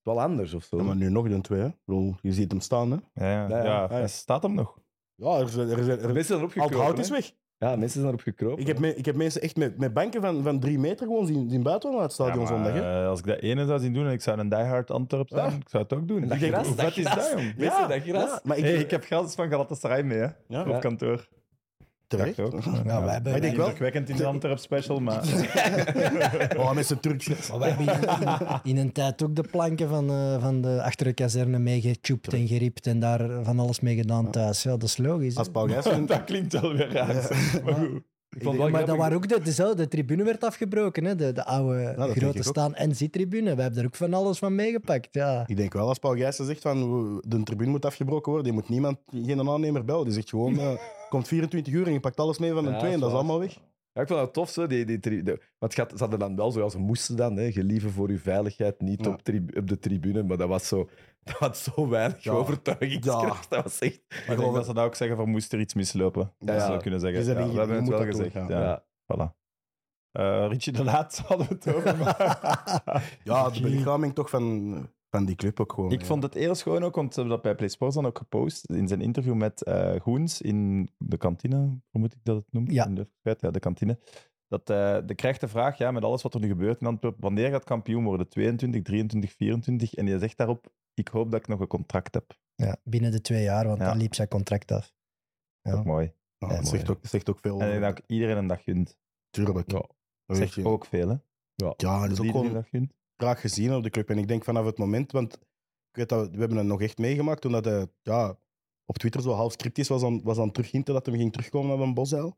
wel 0.02 0.20
anders 0.20 0.54
of 0.54 0.64
zo. 0.64 0.76
Ja, 0.76 0.82
maar 0.82 0.96
nu 0.96 1.10
nog 1.10 1.24
een 1.24 1.42
twee. 1.42 1.60
hè. 1.60 1.68
Bedoel, 1.84 2.14
je 2.20 2.32
ziet 2.32 2.50
hem 2.50 2.60
staan. 2.60 2.90
Hè? 2.90 2.96
Ja, 3.26 3.30
ja, 3.30 3.48
Ja, 3.48 3.58
ja. 3.58 3.64
ja, 3.64 3.80
ja. 3.82 3.88
hij 3.88 4.08
staat 4.08 4.42
hem 4.42 4.54
nog. 4.54 4.78
Ja, 5.16 5.38
er 5.38 5.48
zijn, 5.48 5.68
er 5.70 5.84
zijn, 5.84 5.98
er, 5.98 6.04
mensen 6.12 6.24
zijn 6.24 6.38
erop 6.38 6.50
al 6.56 6.62
het 6.62 6.70
gekropen. 6.72 6.80
hout 6.80 6.98
is 6.98 7.08
hè. 7.08 7.14
weg. 7.14 7.32
Ja, 7.58 7.70
mensen 7.76 7.90
zijn 8.00 8.06
erop 8.06 8.20
gekropen. 8.20 8.58
Ik 8.60 8.66
heb, 8.66 8.78
me- 8.78 8.96
ik 8.96 9.04
heb 9.04 9.16
mensen 9.16 9.40
echt 9.42 9.56
met, 9.56 9.78
met 9.78 9.92
banken 9.94 10.20
van, 10.20 10.42
van 10.42 10.60
drie 10.60 10.78
meter 10.78 11.06
gewoon 11.06 11.26
zien, 11.26 11.50
zien 11.50 11.62
buiten 11.62 11.92
naar 11.92 12.00
het 12.02 12.12
stadion 12.12 12.44
Ja, 12.44 12.50
maar, 12.50 12.64
zondag. 12.64 12.72
Hè? 12.82 13.02
eh, 13.02 13.08
als 13.08 13.18
ik 13.18 13.26
dat 13.26 13.38
ene 13.38 13.66
zou 13.66 13.80
zien 13.80 13.92
doen 13.92 14.06
en 14.06 14.12
ik 14.12 14.20
zou 14.22 14.38
een 14.38 14.48
diehard 14.48 14.90
Antwerp 14.90 15.28
zijn, 15.28 15.50
Ja. 15.50 15.56
ik 15.56 15.68
zou 15.68 15.82
het 15.82 15.92
ook 15.92 16.08
doen. 16.08 16.22
En 16.22 16.28
dat 16.28 16.32
Ik 16.36 16.40
denk, 16.40 16.52
gras, 16.52 16.66
hoe 16.66 16.76
dat 16.76 16.84
vet 16.92 16.96
is 16.96 17.10
gras. 17.10 17.30
dat, 17.30 17.40
jong? 17.40 17.54
Mensen, 17.56 17.88
dat 17.88 18.02
gras. 18.02 18.40
Maar 18.42 18.56
ik, 18.58 18.64
Hey, 18.64 18.74
ik 18.74 18.90
heb 18.90 19.04
gratis 19.04 19.34
van 19.34 19.48
Galatasaray 19.48 20.02
mee, 20.02 20.18
hè, 20.18 20.26
ja, 20.48 20.68
op 20.68 20.80
kantoor. 20.80 21.28
Terecht. 22.16 22.40
Ook. 22.40 22.62
Ja, 22.64 23.02
wij 23.02 23.12
hebben- 23.12 23.22
Maar 23.32 23.34
ik 23.34 23.42
denk 23.42 23.56
wel... 23.56 23.90
In 24.06 24.16
de 24.16 24.26
Antwerp 24.26 24.58
special, 24.58 25.00
maar... 25.00 25.22
Oh, 26.56 26.72
met 26.74 26.86
zijn 26.86 27.00
Turks. 27.00 27.28
Maar 27.48 27.58
we 27.58 27.64
hebben 27.64 28.60
in, 28.62 28.76
een 28.76 28.92
tijd 28.92 29.22
ook 29.22 29.36
de 29.36 29.42
planken 29.50 29.88
van, 29.88 30.10
eh, 30.10 30.42
van 30.42 30.60
de 30.60 30.82
achter 30.82 31.06
de 31.06 31.12
kazerne 31.12 31.58
meegechoept 31.58 32.32
en 32.32 32.46
geript 32.46 32.86
en 32.86 33.00
daar 33.00 33.44
van 33.44 33.58
alles 33.58 33.80
mee 33.80 33.96
gedaan 33.96 34.30
thuis. 34.30 34.62
Ja, 34.62 34.70
dat 34.70 34.82
is 34.82 34.96
logisch. 34.96 35.36
Als 35.36 35.48
Paul 35.48 35.66
dat 36.06 36.24
klinkt 36.24 36.52
wel 36.60 36.72
weer 36.72 36.92
raar. 36.92 37.14
Maar 37.64 37.74
goed. 37.74 38.02
Ik 38.36 38.42
vond 38.42 38.54
het 38.54 38.62
wel 38.64 38.72
maar 38.72 38.86
dat 38.86 38.96
waren 38.96 39.16
ook 39.16 39.28
de, 39.28 39.40
dezelfde 39.42 39.82
de 39.82 39.88
tribune 39.88 40.24
werd 40.24 40.44
afgebroken, 40.44 41.04
hè? 41.04 41.14
De, 41.14 41.32
de 41.32 41.44
oude 41.44 41.94
denk 41.96 42.16
grote 42.16 42.42
staan- 42.42 42.74
en 42.74 42.96
zittribune. 42.96 43.54
We 43.54 43.62
hebben 43.62 43.80
er 43.80 43.86
ook 43.86 43.94
van 43.94 44.14
alles 44.14 44.38
van 44.38 44.54
meegepakt. 44.54 45.08
Ja. 45.10 45.44
Ik 45.46 45.56
denk 45.56 45.72
wel, 45.72 45.88
als 45.88 45.98
Paul 45.98 46.14
Gijssen 46.16 46.46
zegt 46.46 46.60
van 46.62 47.20
de 47.26 47.42
tribune 47.42 47.70
moet 47.70 47.84
afgebroken 47.84 48.32
worden, 48.32 48.52
die 48.52 48.60
moet 48.60 48.68
niemand, 48.68 48.98
geen 49.24 49.48
aannemer 49.48 49.84
bellen. 49.84 50.04
Die 50.04 50.12
zegt 50.12 50.28
gewoon, 50.28 50.58
eh, 50.58 50.70
komt 51.14 51.28
24 51.28 51.72
uur 51.72 51.86
en 51.86 51.92
je 51.92 52.00
pakt 52.00 52.20
alles 52.20 52.38
mee 52.38 52.52
van 52.52 52.64
de 52.64 52.70
Ja, 52.70 52.78
twee 52.78 52.92
en 52.92 53.00
dat 53.00 53.08
is 53.08 53.14
allemaal 53.14 53.38
weg. 53.38 53.58
Ja, 53.92 54.00
ik 54.02 54.08
vond 54.08 54.20
het 54.20 54.32
tof, 54.32 54.50
zo, 54.50 54.66
die, 54.66 54.84
die, 54.84 55.00
tri- 55.00 55.22
de, 55.22 55.30
want 55.30 55.72
het 55.72 55.74
gaat- 55.74 55.90
ze 55.90 55.96
hadden 55.98 56.18
dan 56.18 56.36
wel, 56.36 56.50
zoals 56.50 56.72
ze 56.72 56.78
moesten 56.78 57.16
dan, 57.16 57.36
hè, 57.36 57.52
gelieve 57.52 57.90
voor 57.90 58.08
uw 58.08 58.18
veiligheid, 58.18 58.80
niet 58.80 59.04
Ja. 59.04 59.10
op, 59.10 59.18
op 59.56 59.68
de 59.68 59.78
tribune, 59.78 60.22
maar 60.22 60.36
dat 60.36 60.48
was 60.48 60.68
zo, 60.68 60.88
dat 61.24 61.34
had 61.34 61.56
zo 61.58 61.88
weinig 61.88 62.22
Ja. 62.24 62.32
overtuigingskracht. 62.32 63.50
Dat 63.50 63.62
was 63.62 63.78
echt... 63.78 63.94
Ik 64.28 64.36
denk 64.38 64.54
dat 64.54 64.66
ze 64.66 64.74
dat 64.74 64.84
ook 64.84 64.94
zeggen 64.94 65.16
van 65.16 65.28
moest 65.28 65.52
er 65.52 65.60
iets 65.60 65.74
mislopen. 65.74 66.32
Dat 66.38 66.54
Ja, 66.56 66.66
zou 66.66 66.80
kunnen 66.80 67.00
zeggen. 67.00 67.20
Ja, 67.24 67.34
dat 67.34 67.36
we 67.36 67.42
hebben 67.58 67.66
je 67.68 67.72
het 67.72 67.80
moet 67.80 67.90
wel 67.98 67.98
dat 68.04 68.10
doen, 68.16 68.24
gezegd. 68.30 68.48
ja. 68.48 68.58
Ja. 68.60 68.64
Ja. 68.64 68.84
Voilà. 69.28 69.42
Eh, 70.12 70.46
Richie 70.48 70.72
de 70.72 70.84
Laat 70.84 71.18
hadden 71.26 71.48
we 71.48 71.54
het 71.54 71.74
over. 71.74 71.96
maar- 72.04 73.18
Ja, 73.24 73.50
de 73.50 73.60
belichaming 73.60 74.14
toch 74.14 74.30
van, 74.30 74.72
van 75.14 75.24
die 75.24 75.36
club 75.36 75.60
ook 75.60 75.72
gewoon. 75.72 75.92
Ik 75.92 76.00
ja. 76.00 76.06
vond 76.06 76.22
het 76.22 76.34
heel 76.34 76.54
schoon 76.54 76.82
ook, 76.84 76.94
want 76.94 77.14
ze 77.14 77.20
hebben 77.20 77.34
dat 77.36 77.44
bij 77.46 77.54
PlaySports 77.54 77.94
dan 77.94 78.06
ook 78.06 78.18
gepost 78.18 78.64
in 78.70 78.88
zijn 78.88 79.00
interview 79.00 79.34
met 79.34 79.62
eh 79.62 80.00
Goens 80.00 80.40
in 80.40 80.88
de 80.98 81.16
kantine. 81.16 81.56
Hoe 81.90 82.00
moet 82.00 82.12
ik 82.12 82.18
dat 82.22 82.44
noemen? 82.50 82.72
Ja. 82.72 82.86
In 82.86 82.94
de, 82.94 83.08
ja, 83.22 83.50
de 83.50 83.58
kantine. 83.60 83.98
Dat, 84.48 84.70
eh 84.70 84.98
de 85.06 85.14
krijgt 85.14 85.40
de 85.40 85.48
vraag, 85.48 85.78
ja, 85.78 85.90
met 85.90 86.02
alles 86.04 86.22
wat 86.22 86.34
er 86.34 86.40
nu 86.40 86.48
gebeurt 86.48 86.80
in 86.80 86.86
Antwerpen, 86.86 87.20
wanneer 87.20 87.50
gaat 87.50 87.64
kampioen 87.64 88.04
worden? 88.04 88.28
22, 88.28 88.82
23, 88.82 89.32
24? 89.32 89.94
En 89.94 90.06
je 90.06 90.18
zegt 90.18 90.36
daarop, 90.36 90.72
ik 90.94 91.08
hoop 91.08 91.30
dat 91.30 91.40
ik 91.40 91.48
nog 91.48 91.60
een 91.60 91.66
contract 91.66 92.14
heb. 92.14 92.36
Ja, 92.54 92.76
binnen 92.84 93.10
de 93.10 93.20
twee 93.20 93.42
jaar, 93.42 93.66
want 93.66 93.78
Ja. 93.78 93.84
dan 93.88 93.96
liep 93.96 94.14
zijn 94.14 94.28
contract 94.28 94.70
af. 94.72 94.94
Ja. 95.60 95.72
Ook 95.72 95.84
mooi. 95.84 96.12
Ja, 96.38 96.48
Ja, 96.48 96.56
dat 96.56 96.68
zegt 96.68 96.90
ook, 96.90 96.98
zegt 97.02 97.28
ook 97.30 97.38
veel. 97.38 97.60
En 97.60 97.66
ik 97.66 97.68
over- 97.68 97.80
denk 97.80 97.96
dat 97.96 98.04
iedereen 98.06 98.36
een 98.36 98.46
dag 98.46 98.62
gunt. 98.64 98.96
Tuurlijk. 99.30 99.70
Ja. 99.70 99.88
Dat 100.26 100.36
zegt 100.36 100.64
ook 100.64 100.84
veel, 100.86 101.08
hè? 101.08 101.14
Ja, 101.54 101.74
dat 101.76 101.82
is 101.82 101.88
ook 101.88 102.00
Iedereen 102.08 102.30
gewoon 102.30 102.46
een 102.46 102.52
dag 102.52 102.68
gunt. 102.68 102.92
Graag 103.24 103.40
gezien 103.40 103.74
op 103.74 103.82
de 103.82 103.90
club. 103.90 104.10
En 104.10 104.18
ik 104.18 104.28
denk 104.28 104.44
vanaf 104.44 104.64
het 104.64 104.78
moment, 104.78 105.12
want 105.12 105.34
ik 105.90 105.96
weet 105.96 106.08
dat 106.08 106.26
we, 106.26 106.30
we 106.30 106.38
hebben 106.38 106.58
het 106.58 106.66
nog 106.66 106.82
echt 106.82 106.98
meegemaakt 106.98 107.40
toen 107.40 107.52
dat 107.52 107.64
hij 107.64 107.86
ja, 108.02 108.38
op 108.84 108.98
Twitter 108.98 109.22
zo 109.22 109.30
half 109.30 109.52
scriptisch 109.52 109.88
was 109.88 110.02
aan, 110.02 110.22
was 110.22 110.38
aan 110.38 110.44
het 110.44 110.54
terughinten 110.54 110.94
dat 110.94 111.06
hij 111.06 111.16
ging 111.16 111.32
terugkomen 111.32 111.78
naar 111.78 111.86
een 111.86 111.94
bosuil. 111.94 112.36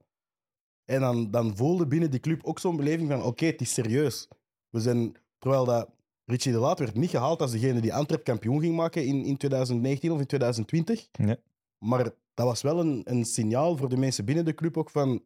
En 0.85 1.01
dan, 1.01 1.31
dan 1.31 1.57
voelde 1.57 1.87
binnen 1.87 2.11
die 2.11 2.21
club 2.21 2.45
ook 2.45 2.59
zo'n 2.59 2.77
beleving 2.77 3.11
van 3.11 3.23
oké, 3.23 3.47
het 3.47 3.61
is 3.61 3.73
serieus. 3.73 4.29
We 4.69 4.81
zijn, 4.81 5.17
terwijl 5.39 5.65
dat 5.65 5.91
Richie 6.25 6.53
de 6.53 6.59
Laat 6.59 6.79
werd 6.79 6.95
niet 6.95 7.11
gehaald 7.11 7.41
als 7.41 7.51
degene 7.51 7.81
die 7.81 7.95
Antwerp 7.95 8.25
kampioen 8.25 8.61
ging 8.61 8.77
maken 8.77 9.07
in, 9.07 9.25
in 9.25 9.37
2019 9.37 10.13
of 10.13 10.21
in 10.21 10.27
2020. 10.27 11.09
Nee. 11.19 11.37
Maar 11.79 12.05
dat 12.35 12.47
was 12.47 12.63
wel 12.63 12.81
een, 12.81 13.01
een 13.05 13.25
signaal 13.25 13.77
voor 13.77 13.89
de 13.89 13.97
mensen 13.97 14.25
binnen 14.25 14.45
de 14.45 14.55
club 14.55 14.77
ook 14.77 14.91
van 14.91 15.25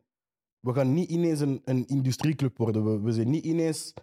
we 0.61 0.73
gaan 0.73 0.93
niet 0.93 1.11
ineens 1.11 1.41
een, 1.41 1.61
een 1.65 1.87
industrieclub 1.87 2.57
worden. 2.57 2.85
We, 2.85 3.01
we 3.01 3.13
zijn 3.13 3.31
niet 3.31 3.45
ineens 3.45 3.95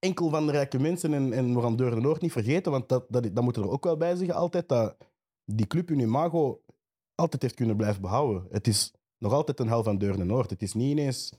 enkel 0.00 0.28
van 0.28 0.46
de 0.46 0.52
rijke 0.52 0.80
mensen 0.80 1.14
en, 1.14 1.32
en 1.32 1.54
we 1.54 1.60
gaan 1.60 1.76
Deur 1.76 1.94
de 1.94 2.00
Noord 2.00 2.20
niet 2.20 2.32
vergeten, 2.32 2.72
want 2.72 2.88
dat, 2.88 3.04
dat, 3.08 3.34
dat 3.34 3.44
moeten 3.44 3.62
we 3.62 3.68
er 3.68 3.74
ook 3.74 3.84
wel 3.84 3.96
bij 3.96 4.16
zeggen 4.16 4.34
altijd, 4.34 4.68
dat 4.68 4.96
die 5.44 5.66
club 5.66 5.88
hun 5.88 6.00
imago 6.00 6.62
altijd 7.14 7.42
heeft 7.42 7.54
kunnen 7.54 7.76
blijven 7.76 8.00
behouden. 8.00 8.46
Het 8.50 8.66
is 8.66 8.94
nog 9.18 9.32
altijd 9.32 9.60
een 9.60 9.68
hel 9.68 9.82
van 9.82 9.98
Deur 9.98 10.16
de 10.16 10.24
Noord. 10.24 10.50
Het 10.50 10.62
is 10.62 10.74
niet 10.74 10.90
ineens 10.90 11.32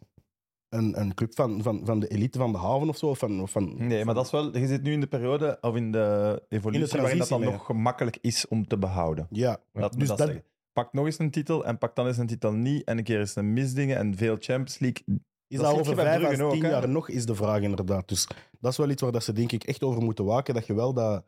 een, 0.69 0.99
een 0.99 1.13
club 1.13 1.35
van, 1.35 1.61
van, 1.61 1.85
van 1.85 1.99
de 1.99 2.07
elite 2.07 2.37
van 2.37 2.51
de 2.51 2.57
haven 2.57 2.89
of 2.89 2.97
zo. 2.97 3.07
Of 3.07 3.19
van, 3.19 3.41
of 3.41 3.51
van, 3.51 3.87
Nee, 3.87 4.05
maar 4.05 4.15
dat 4.15 4.25
is 4.25 4.31
wel, 4.31 4.57
je 4.57 4.67
zit 4.67 4.83
nu 4.83 4.91
in 4.91 4.99
de 4.99 5.07
periode, 5.07 5.57
of 5.61 5.75
in 5.75 5.91
de 5.91 6.43
evolutie, 6.49 6.99
waarin 6.99 7.17
dat 7.17 7.27
dan 7.27 7.41
nog 7.41 7.65
gemakkelijk 7.65 8.17
is 8.21 8.47
om 8.47 8.67
te 8.67 8.77
behouden. 8.77 9.27
Ja, 9.29 9.59
Laat 9.71 9.99
dus 9.99 10.07
dat 10.07 10.17
dat, 10.17 10.27
zeggen. 10.27 10.45
Pak 10.73 10.93
nog 10.93 11.05
eens 11.05 11.19
een 11.19 11.31
titel 11.31 11.65
en 11.65 11.77
pak 11.77 11.95
dan 11.95 12.07
eens 12.07 12.17
een 12.17 12.27
titel 12.27 12.53
niet. 12.53 12.83
En 12.83 12.97
een 12.97 13.03
keer 13.03 13.19
eens 13.19 13.35
een 13.35 13.53
misdingen 13.53 13.97
en 13.97 14.15
veel 14.15 14.35
Champions 14.39 14.79
League. 14.79 15.19
Is 15.51 15.59
dat 15.59 15.79
over 15.79 15.95
vijf 15.95 16.07
à 16.07 16.17
Brugge 16.27 16.43
ook, 16.43 16.51
tien 16.51 16.61
jaar 16.61 16.89
nog, 16.89 17.09
is 17.09 17.25
de 17.25 17.35
vraag 17.35 17.61
inderdaad. 17.61 18.07
Dus 18.07 18.27
dat 18.59 18.71
is 18.71 18.77
wel 18.77 18.89
iets 18.89 19.01
waar 19.01 19.11
dat 19.11 19.23
ze 19.23 19.33
denk 19.33 19.51
ik 19.51 19.63
echt 19.63 19.83
over 19.83 20.01
moeten 20.01 20.25
waken. 20.25 20.53
Dat 20.53 20.65
je 20.67 20.73
wel 20.73 20.93
dat, 20.93 21.23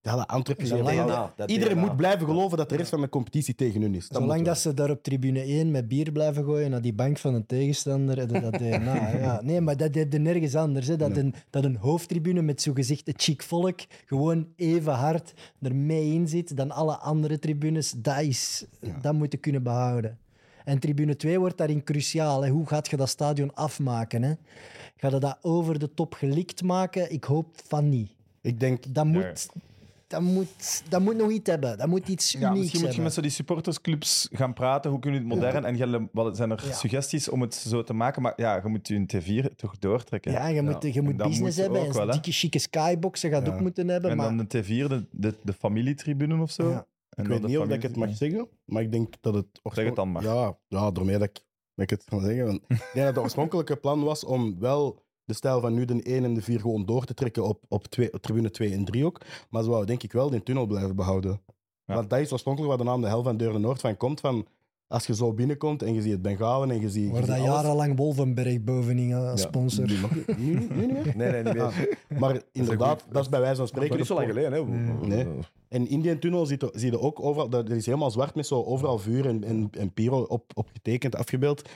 ja, 0.00 0.16
dat 0.16 0.26
Antwerpen... 0.26 0.66
Zolang 0.66 0.96
dat- 0.96 1.06
DNA, 1.06 1.32
dat 1.36 1.50
Iedereen 1.50 1.76
DNA. 1.76 1.86
moet 1.86 1.96
blijven 1.96 2.26
geloven 2.26 2.58
dat 2.58 2.68
de 2.68 2.76
rest 2.76 2.90
van 2.90 3.00
de 3.00 3.08
competitie 3.08 3.54
tegen 3.54 3.80
hun 3.80 3.94
is. 3.94 4.08
Dat 4.08 4.22
Zolang 4.22 4.44
dat 4.44 4.58
ze 4.58 4.74
daar 4.74 4.90
op 4.90 5.02
tribune 5.02 5.40
1 5.40 5.70
met 5.70 5.88
bier 5.88 6.12
blijven 6.12 6.44
gooien 6.44 6.70
naar 6.70 6.80
die 6.80 6.94
bank 6.94 7.18
van 7.18 7.34
een 7.34 7.46
tegenstander, 7.46 8.16
dat 8.28 8.52
DNA. 8.58 9.08
ja. 9.18 9.40
Nee, 9.42 9.60
maar 9.60 9.76
dat 9.76 9.94
heb 9.94 10.12
je 10.12 10.18
nergens 10.18 10.54
anders. 10.54 10.86
Hè. 10.86 10.96
Dat, 10.96 11.08
Nee. 11.08 11.18
een, 11.18 11.34
dat 11.50 11.64
een 11.64 11.76
hoofdtribune 11.76 12.42
met 12.42 12.62
zogezegd 12.62 13.06
het 13.06 13.22
chic 13.22 13.42
volk 13.42 13.80
gewoon 14.06 14.46
even 14.56 14.92
hard 14.92 15.32
er 15.60 15.74
mee 15.76 16.12
in 16.12 16.28
zit 16.28 16.56
dan 16.56 16.70
alle 16.70 16.96
andere 16.98 17.38
tribunes, 17.38 17.90
dat, 17.96 18.20
is, 18.20 18.64
dat 19.00 19.14
moet 19.14 19.32
je 19.32 19.38
kunnen 19.38 19.62
behouden. 19.62 20.18
En 20.66 20.78
tribune 20.78 21.16
2 21.16 21.38
wordt 21.38 21.58
daarin 21.58 21.84
cruciaal. 21.84 22.42
Hè. 22.44 22.50
Hoe 22.50 22.66
gaat 22.66 22.88
je 22.90 22.96
dat 22.96 23.08
stadion 23.08 23.54
afmaken? 23.54 24.22
Hè? 24.22 24.32
Ga 24.96 25.08
je 25.08 25.18
dat 25.18 25.38
over 25.42 25.78
de 25.78 25.94
top 25.94 26.14
gelikt 26.14 26.62
maken? 26.62 27.12
Ik 27.12 27.24
hoop 27.24 27.46
van 27.66 27.88
niet. 27.88 28.10
Ik 28.40 28.60
denk... 28.60 28.94
Dat 28.94 29.04
moet, 29.04 29.48
dat 30.06 30.20
moet, 30.20 30.82
dat 30.88 31.00
moet 31.00 31.16
nog 31.16 31.30
iets 31.30 31.50
hebben. 31.50 31.78
Dat 31.78 31.88
moet 31.88 32.08
iets 32.08 32.32
Ja, 32.32 32.38
unieks 32.40 32.58
misschien 32.60 32.80
moet 32.84 32.94
je 32.94 33.00
met 33.02 33.12
zo 33.12 33.20
die 33.20 33.30
supportersclubs 33.30 34.28
gaan 34.32 34.52
praten. 34.52 34.90
Hoe 34.90 35.00
kun 35.00 35.12
je 35.12 35.18
het 35.18 35.26
modern? 35.26 35.64
En 35.64 36.08
wat 36.12 36.36
zijn 36.36 36.50
er 36.50 36.64
Ja. 36.66 36.72
suggesties 36.72 37.28
om 37.28 37.40
het 37.40 37.54
zo 37.54 37.82
te 37.82 37.92
maken? 37.92 38.22
Maar 38.22 38.32
ja, 38.36 38.60
je 38.62 38.68
moet 38.68 38.88
je 38.88 39.06
T4 39.06 39.54
toch 39.56 39.78
doortrekken. 39.78 40.32
Ja, 40.32 40.46
je 40.46 40.62
moet, 40.62 40.94
je 40.94 41.02
moet 41.02 41.16
business 41.16 41.40
moet 41.40 41.54
hebben. 41.56 41.86
En 41.86 41.92
wel, 41.92 42.10
dikke, 42.10 42.32
chique 42.32 42.58
skyboxen 42.58 43.30
gaat 43.30 43.46
Ja. 43.46 43.52
ook 43.52 43.60
moeten 43.60 43.88
hebben. 43.88 44.10
en 44.10 44.16
maar 44.16 44.36
dan 44.36 44.46
de 44.48 44.62
T4, 44.64 44.66
de, 44.88 45.06
de, 45.10 45.34
de 45.42 45.52
familietribune 45.52 46.42
of 46.42 46.50
zo. 46.50 46.84
En 47.16 47.24
Ik 47.24 47.30
weet 47.30 47.40
de 47.42 47.46
niet 47.48 47.58
of 47.58 47.68
ik 47.68 47.82
het 47.82 47.96
mag 47.96 48.08
familietribune. 48.08 48.38
zeggen, 48.38 48.58
maar 48.64 48.82
ik 48.82 48.92
denk 48.92 49.14
dat 49.20 49.34
het... 49.34 49.46
Zeg 49.62 49.84
het 49.84 49.96
dan 49.96 50.12
maar. 50.12 50.22
Ja, 50.22 50.58
ja 50.68 50.90
daarmee 50.90 51.18
dat 51.18 51.28
ik, 51.28 51.44
dat 51.74 51.84
ik 51.84 51.90
het 51.90 52.04
kan 52.04 52.20
zeggen. 52.20 52.44
Want 52.46 52.60
ik 52.62 52.68
denk 52.68 52.92
dat 52.94 53.06
het 53.06 53.18
oorspronkelijke 53.18 53.76
plan 53.76 54.02
was 54.04 54.24
om 54.24 54.58
wel 54.58 55.04
de 55.24 55.34
stijl 55.34 55.60
van 55.60 55.74
nu 55.74 55.84
de 55.84 56.02
1 56.02 56.24
en 56.24 56.34
de 56.34 56.42
4 56.42 56.60
gewoon 56.60 56.86
door 56.86 57.04
te 57.04 57.14
trekken 57.14 57.44
op, 57.44 57.64
op, 57.68 57.86
twee, 57.86 58.12
op 58.12 58.22
tribune 58.22 58.50
2 58.50 58.72
en 58.72 58.84
3 58.84 59.04
ook. 59.04 59.20
Maar 59.50 59.62
ze 59.62 59.68
wouden 59.68 59.88
denk 59.88 60.02
ik 60.02 60.12
wel 60.12 60.30
die 60.30 60.42
tunnel 60.42 60.66
blijven 60.66 60.96
behouden. 60.96 61.42
Ja. 61.84 61.94
Want 61.94 62.10
dat 62.10 62.18
is 62.18 62.32
oorspronkelijk 62.32 62.74
waar 62.74 62.84
de 62.84 62.90
naam 62.90 63.00
de 63.00 63.08
hel 63.08 63.22
van 63.22 63.36
Deurne 63.36 63.58
Noord 63.58 63.80
van 63.80 63.96
komt. 63.96 64.20
Van 64.20 64.46
als 64.88 65.06
je 65.06 65.14
zo 65.14 65.32
binnenkomt 65.32 65.82
en 65.82 65.94
je 65.94 66.02
ziet 66.02 66.12
het 66.12 66.22
Bengalen 66.22 66.70
en 66.70 66.80
je 66.80 66.90
ziet... 66.90 67.16
ziet 67.16 67.26
dat 67.26 67.38
jarenlang 67.42 67.96
Wolvenberg 67.96 68.60
bovenin 68.64 69.14
als 69.14 69.40
Ja. 69.42 69.46
sponsor. 69.48 69.86
Niet- 69.86 70.38
nu 70.38 70.54
niet- 70.54 70.76
nu 70.76 70.86
niet 70.86 71.04
meer? 71.04 71.12
Nee, 71.16 71.30
nee, 71.30 71.42
niet 71.42 71.52
meer. 71.54 71.62
Ah, 71.62 72.18
maar 72.18 72.42
inderdaad, 72.52 73.04
dat 73.10 73.22
is 73.22 73.28
bij 73.28 73.40
wijze 73.40 73.56
van 73.56 73.64
Dat 73.64 73.72
is 73.74 73.76
spreken... 73.76 73.96
niet 73.96 74.06
zo 74.06 74.14
lang 74.14 74.26
geleden, 74.28 74.52
hè? 74.52 75.06
Nee. 75.06 75.26
En 75.68 75.88
in 75.88 76.00
die 76.00 76.18
tunnel 76.18 76.46
zie 76.46 76.56
je, 76.60 76.70
zie 76.74 76.90
je 76.90 77.00
ook 77.00 77.20
overal, 77.22 77.48
dat 77.48 77.70
is 77.70 77.86
helemaal 77.86 78.10
zwart 78.10 78.34
met 78.34 78.46
zo 78.46 78.62
overal 78.64 78.98
vuur 78.98 79.26
en, 79.26 79.44
en, 79.44 79.68
en 79.78 79.92
pyro 79.92 80.20
op, 80.22 80.44
op 80.54 80.68
getekend, 80.72 81.16
afgebeeld. 81.16 81.68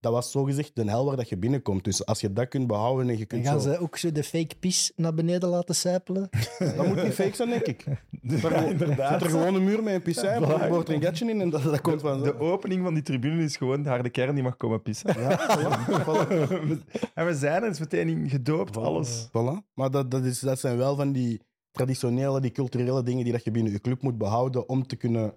Dat 0.00 0.12
was 0.12 0.30
zogezegd 0.30 0.70
de 0.74 0.90
hel 0.90 1.04
waar 1.04 1.16
dat 1.16 1.28
je 1.28 1.36
binnenkomt. 1.36 1.84
Dus 1.84 2.06
als 2.06 2.20
je 2.20 2.32
dat 2.32 2.48
kunt 2.48 2.66
behouden 2.66 3.08
en 3.08 3.14
je 3.14 3.20
En 3.20 3.26
kunt 3.26 3.46
gaan 3.46 3.60
zo... 3.60 3.70
ze 3.72 3.78
ook 3.78 3.96
zo 3.96 4.12
de 4.12 4.24
fake 4.24 4.56
pis 4.60 4.92
naar 4.96 5.14
beneden 5.14 5.48
laten 5.48 5.74
sijpelen? 5.74 6.28
Dat 6.76 6.86
moet 6.86 7.02
niet 7.02 7.12
fake 7.12 7.36
zijn, 7.36 7.48
denk 7.48 7.66
ik. 7.66 7.84
Er, 8.28 8.94
zet 8.96 9.22
er 9.22 9.30
gewoon 9.30 9.54
een 9.54 9.64
muur 9.64 9.82
met 9.82 9.94
een 9.94 10.02
piscijn, 10.02 10.40
Ja, 10.40 10.60
er 10.60 10.68
wordt 10.68 10.88
er 10.88 10.94
een 10.94 11.02
gatje 11.02 11.30
in 11.30 11.40
en 11.40 11.50
dat, 11.50 11.62
dat 11.62 11.80
komt 11.80 12.00
van... 12.00 12.22
De 12.22 12.38
opening 12.38 12.82
van 12.82 12.94
die 12.94 13.02
tribune 13.02 13.42
is 13.42 13.56
gewoon 13.56 13.82
de 13.82 13.88
harde 13.88 14.10
kern 14.10 14.34
die 14.34 14.42
mag 14.42 14.56
komen 14.56 14.82
pissen. 14.82 15.20
Ja, 15.20 15.38
voilà, 15.58 16.04
voilà. 16.04 17.10
en 17.14 17.26
we 17.26 17.34
zijn 17.34 17.62
dus 17.62 17.78
meteen 17.78 18.08
in 18.08 18.30
gedoopt, 18.30 18.76
alles. 18.76 19.28
Voilà. 19.28 19.72
Maar 19.74 19.90
dat, 19.90 20.10
dat, 20.10 20.24
is, 20.24 20.40
dat 20.40 20.60
zijn 20.60 20.76
wel 20.76 20.96
van 20.96 21.12
die 21.12 21.40
traditionele, 21.70 22.40
die 22.40 22.52
culturele 22.52 23.02
dingen 23.02 23.24
die 23.24 23.32
dat 23.32 23.44
je 23.44 23.50
binnen 23.50 23.72
je 23.72 23.80
club 23.80 24.02
moet 24.02 24.18
behouden 24.18 24.68
om 24.68 24.86
te 24.86 24.96
kunnen... 24.96 25.32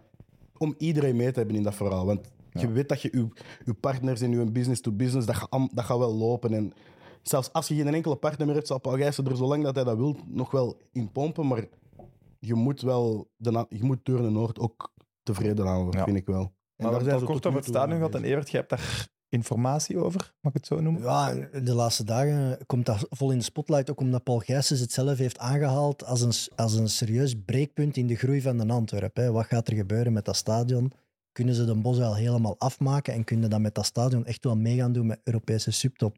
Om 0.57 0.75
iedereen 0.77 1.15
mee 1.15 1.31
te 1.31 1.39
hebben 1.39 1.55
in 1.57 1.63
dat 1.63 1.75
verhaal. 1.75 2.05
Want 2.05 2.31
je 2.51 2.71
weet 2.71 2.89
dat 2.89 3.01
je 3.01 3.09
je, 3.11 3.27
je 3.65 3.73
partners 3.73 4.21
in 4.21 4.31
je 4.31 4.51
business-to-business, 4.51 5.27
dat, 5.27 5.47
dat 5.73 5.83
gaat 5.85 5.97
wel 5.97 6.15
lopen. 6.15 6.53
En 6.53 6.73
zelfs 7.21 7.53
als 7.53 7.67
je 7.67 7.75
geen 7.75 7.93
enkele 7.93 8.15
partner 8.15 8.45
meer 8.45 8.55
hebt, 8.55 8.67
zal 8.67 8.79
Paul 8.79 8.95
Gijssen 8.95 9.25
er 9.25 9.35
zolang 9.35 9.63
dat 9.63 9.75
hij 9.75 9.83
dat 9.83 9.97
wil 9.97 10.17
nog 10.27 10.51
wel 10.51 10.77
in 10.91 11.11
pompen. 11.11 11.47
Maar 11.47 11.65
je 12.39 12.53
moet 12.53 12.81
wel... 12.81 13.29
De, 13.37 13.65
je 13.69 13.83
moet 13.83 13.99
Deurne 14.05 14.29
Noord 14.29 14.59
ook 14.59 14.91
tevreden 15.23 15.65
houden, 15.65 15.99
Ja. 15.99 16.05
vind 16.05 16.17
ik 16.17 16.25
wel. 16.25 16.41
En 16.41 16.51
Maar 16.75 16.87
we 16.87 16.95
hebben 16.95 17.03
zijn 17.03 17.15
het 17.19 17.25
kort 17.31 17.45
over 17.45 17.59
het 17.59 17.67
stadion 17.67 17.97
gehad. 17.97 18.15
En. 18.15 18.23
Evert, 18.23 18.49
jij 18.49 18.59
hebt 18.59 18.69
daar 18.69 19.09
informatie 19.29 19.97
over, 19.97 20.33
mag 20.41 20.53
ik 20.53 20.57
het 20.57 20.67
zo 20.67 20.79
noemen? 20.79 21.01
Ja, 21.01 21.33
de 21.63 21.73
laatste 21.73 22.03
dagen 22.03 22.65
komt 22.65 22.85
dat 22.85 23.05
vol 23.09 23.31
in 23.31 23.37
de 23.37 23.43
spotlight, 23.43 23.89
ook 23.89 23.99
omdat 23.99 24.23
Paul 24.23 24.39
Gijsens 24.39 24.79
het 24.79 24.91
zelf 24.91 25.17
heeft 25.17 25.37
aangehaald 25.39 26.05
als 26.05 26.21
een, 26.21 26.55
als 26.55 26.73
een 26.73 26.89
serieus 26.89 27.35
breekpunt 27.45 27.97
in 27.97 28.07
de 28.07 28.15
groei 28.15 28.41
van 28.41 28.57
de 28.57 28.67
Antwerp. 28.67 29.15
Hè. 29.15 29.31
Wat 29.31 29.45
gaat 29.45 29.67
er 29.67 29.75
gebeuren 29.75 30.13
met 30.13 30.25
dat 30.25 30.35
stadion? 30.35 30.91
Kunnen 31.31 31.55
ze 31.55 31.65
de 31.65 31.75
bos 31.75 31.99
al 31.99 32.15
helemaal 32.15 32.59
afmaken 32.59 33.13
en 33.13 33.23
kunnen 33.23 33.49
dat 33.49 33.59
met 33.59 33.75
dat 33.75 33.85
stadion 33.85 34.25
echt 34.25 34.43
wel 34.43 34.57
mee 34.57 34.77
gaan 34.77 34.93
doen 34.93 35.05
met 35.05 35.21
Europese 35.23 35.71
subtop? 35.71 36.17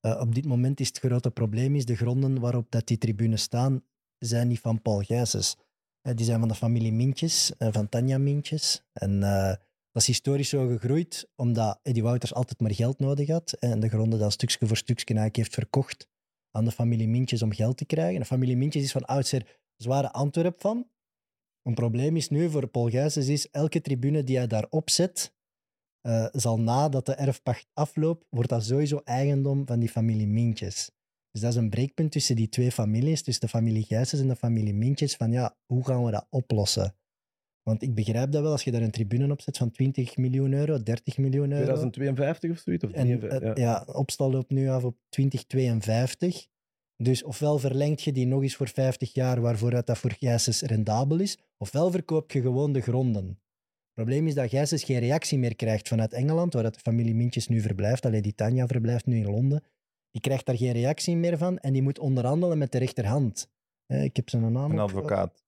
Eh, 0.00 0.20
op 0.20 0.34
dit 0.34 0.46
moment 0.46 0.80
is 0.80 0.88
het 0.88 0.98
grote 0.98 1.30
probleem 1.30 1.74
is 1.74 1.84
de 1.84 1.96
gronden 1.96 2.40
waarop 2.40 2.70
dat 2.70 2.86
die 2.86 2.98
tribunes 2.98 3.42
staan, 3.42 3.84
zijn 4.18 4.48
niet 4.48 4.60
van 4.60 4.82
Paul 4.82 5.00
Gijsens. 5.00 5.56
Eh, 6.00 6.14
die 6.14 6.24
zijn 6.24 6.38
van 6.38 6.48
de 6.48 6.54
familie 6.54 6.92
Mintjes, 6.92 7.56
eh, 7.56 7.68
van 7.72 7.88
Tanja 7.88 8.18
Mintjes. 8.18 8.82
En 8.92 9.20
Dat 9.92 10.04
is 10.04 10.10
historisch 10.10 10.48
zo 10.48 10.66
gegroeid, 10.66 11.28
omdat 11.36 11.78
Eddie 11.82 12.02
Wouters 12.02 12.34
altijd 12.34 12.60
maar 12.60 12.74
geld 12.74 12.98
nodig 12.98 13.28
had. 13.28 13.52
En 13.52 13.80
de 13.80 13.88
gronden 13.88 14.18
dan 14.18 14.32
stukje 14.32 14.66
voor 14.66 14.76
stukje 14.76 15.04
eigenlijk 15.06 15.36
heeft 15.36 15.54
verkocht 15.54 16.08
aan 16.50 16.64
de 16.64 16.70
familie 16.70 17.08
Mintjes 17.08 17.42
om 17.42 17.52
geld 17.52 17.76
te 17.76 17.84
krijgen. 17.84 18.20
De 18.20 18.26
familie 18.26 18.56
Mintjes 18.56 18.82
is 18.82 18.92
van 18.92 19.04
oudsher 19.04 19.60
zware 19.76 20.12
Antwerp 20.12 20.60
van. 20.60 20.86
Een 21.66 21.74
probleem 21.74 22.16
is 22.16 22.28
nu 22.28 22.50
voor 22.50 22.66
Paul 22.66 22.88
Gijsens 22.90 23.28
is 23.28 23.50
elke 23.50 23.80
tribune 23.80 24.24
die 24.24 24.36
hij 24.36 24.46
daar 24.46 24.66
opzet, 24.70 25.34
eh, 26.00 26.26
zal 26.32 26.60
nadat 26.60 27.06
de 27.06 27.12
erfpacht 27.14 27.66
afloopt, 27.72 28.24
wordt 28.30 28.48
dat 28.48 28.64
sowieso 28.64 29.00
eigendom 29.04 29.66
van 29.66 29.78
die 29.80 29.88
familie 29.88 30.26
Mintjes. 30.26 30.90
Dus 31.30 31.40
dat 31.40 31.50
is 31.50 31.56
een 31.56 31.70
breekpunt 31.70 32.12
tussen 32.12 32.36
die 32.36 32.48
twee 32.48 32.72
families, 32.72 33.22
tussen 33.22 33.44
de 33.44 33.50
familie 33.50 33.82
Gijsens 33.82 34.20
en 34.22 34.28
de 34.28 34.36
familie 34.36 34.74
Mintjes, 34.74 35.16
van 35.16 35.32
ja, 35.32 35.56
hoe 35.66 35.84
gaan 35.84 36.04
we 36.04 36.10
dat 36.10 36.26
oplossen? 36.30 36.94
Want 37.62 37.82
ik 37.82 37.94
begrijp 37.94 38.30
dat 38.32 38.42
wel, 38.42 38.50
als 38.52 38.64
je 38.64 38.70
daar 38.70 38.82
een 38.82 38.90
tribune 38.90 39.32
op 39.32 39.40
zet 39.40 39.56
van 39.56 39.70
20 39.70 40.16
miljoen 40.16 40.52
euro, 40.52 40.82
30 40.82 41.18
miljoen 41.18 41.50
euro. 41.52 41.64
2052 41.64 42.50
of 42.50 42.58
zoiets? 42.58 42.84
Of 42.84 42.90
En 42.92 43.04
53, 43.06 43.48
het- 43.48 43.58
ja. 43.58 43.64
ja, 43.86 43.92
opstal 43.94 44.30
loopt 44.30 44.50
nu 44.50 44.68
af 44.68 44.84
op 44.84 44.96
2052. 45.08 46.46
Dus 46.96 47.22
ofwel 47.22 47.58
verlengt 47.58 48.02
je 48.02 48.12
die 48.12 48.26
nog 48.26 48.42
eens 48.42 48.56
voor 48.56 48.68
50 48.68 49.14
jaar, 49.14 49.40
waarvoor 49.40 49.70
dat, 49.70 49.98
voor 49.98 50.12
Gijsens 50.18 50.62
rendabel 50.62 51.20
is, 51.20 51.38
ofwel 51.56 51.90
verkoop 51.90 52.32
je 52.32 52.40
gewoon 52.40 52.72
de 52.72 52.80
gronden. 52.80 53.26
Het 53.26 54.04
probleem 54.04 54.26
is 54.26 54.34
dat 54.34 54.48
Gijsens 54.48 54.84
geen 54.84 54.98
reactie 54.98 55.38
meer 55.38 55.56
krijgt 55.56 55.88
vanuit 55.88 56.12
Engeland, 56.12 56.52
waar 56.52 56.62
dat 56.62 56.74
de 56.74 56.80
familie 56.80 57.14
Mintjes 57.14 57.48
nu 57.48 57.60
verblijft. 57.60 58.06
Alleen 58.06 58.22
die 58.22 58.34
Tanja 58.34 58.66
verblijft 58.66 59.06
nu 59.06 59.16
in 59.16 59.30
Londen. 59.30 59.62
Die 60.10 60.20
krijgt 60.20 60.46
daar 60.46 60.56
geen 60.56 60.72
reactie 60.72 61.16
meer 61.16 61.38
van 61.38 61.58
en 61.58 61.72
die 61.72 61.82
moet 61.82 61.98
onderhandelen 61.98 62.58
met 62.58 62.72
de 62.72 62.78
rechterhand. 62.78 63.48
Eh, 63.86 64.04
Ik 64.04 64.16
heb 64.16 64.28
zijn 64.30 64.52
naam 64.52 64.70
Een 64.70 64.78
advocaat. 64.78 65.44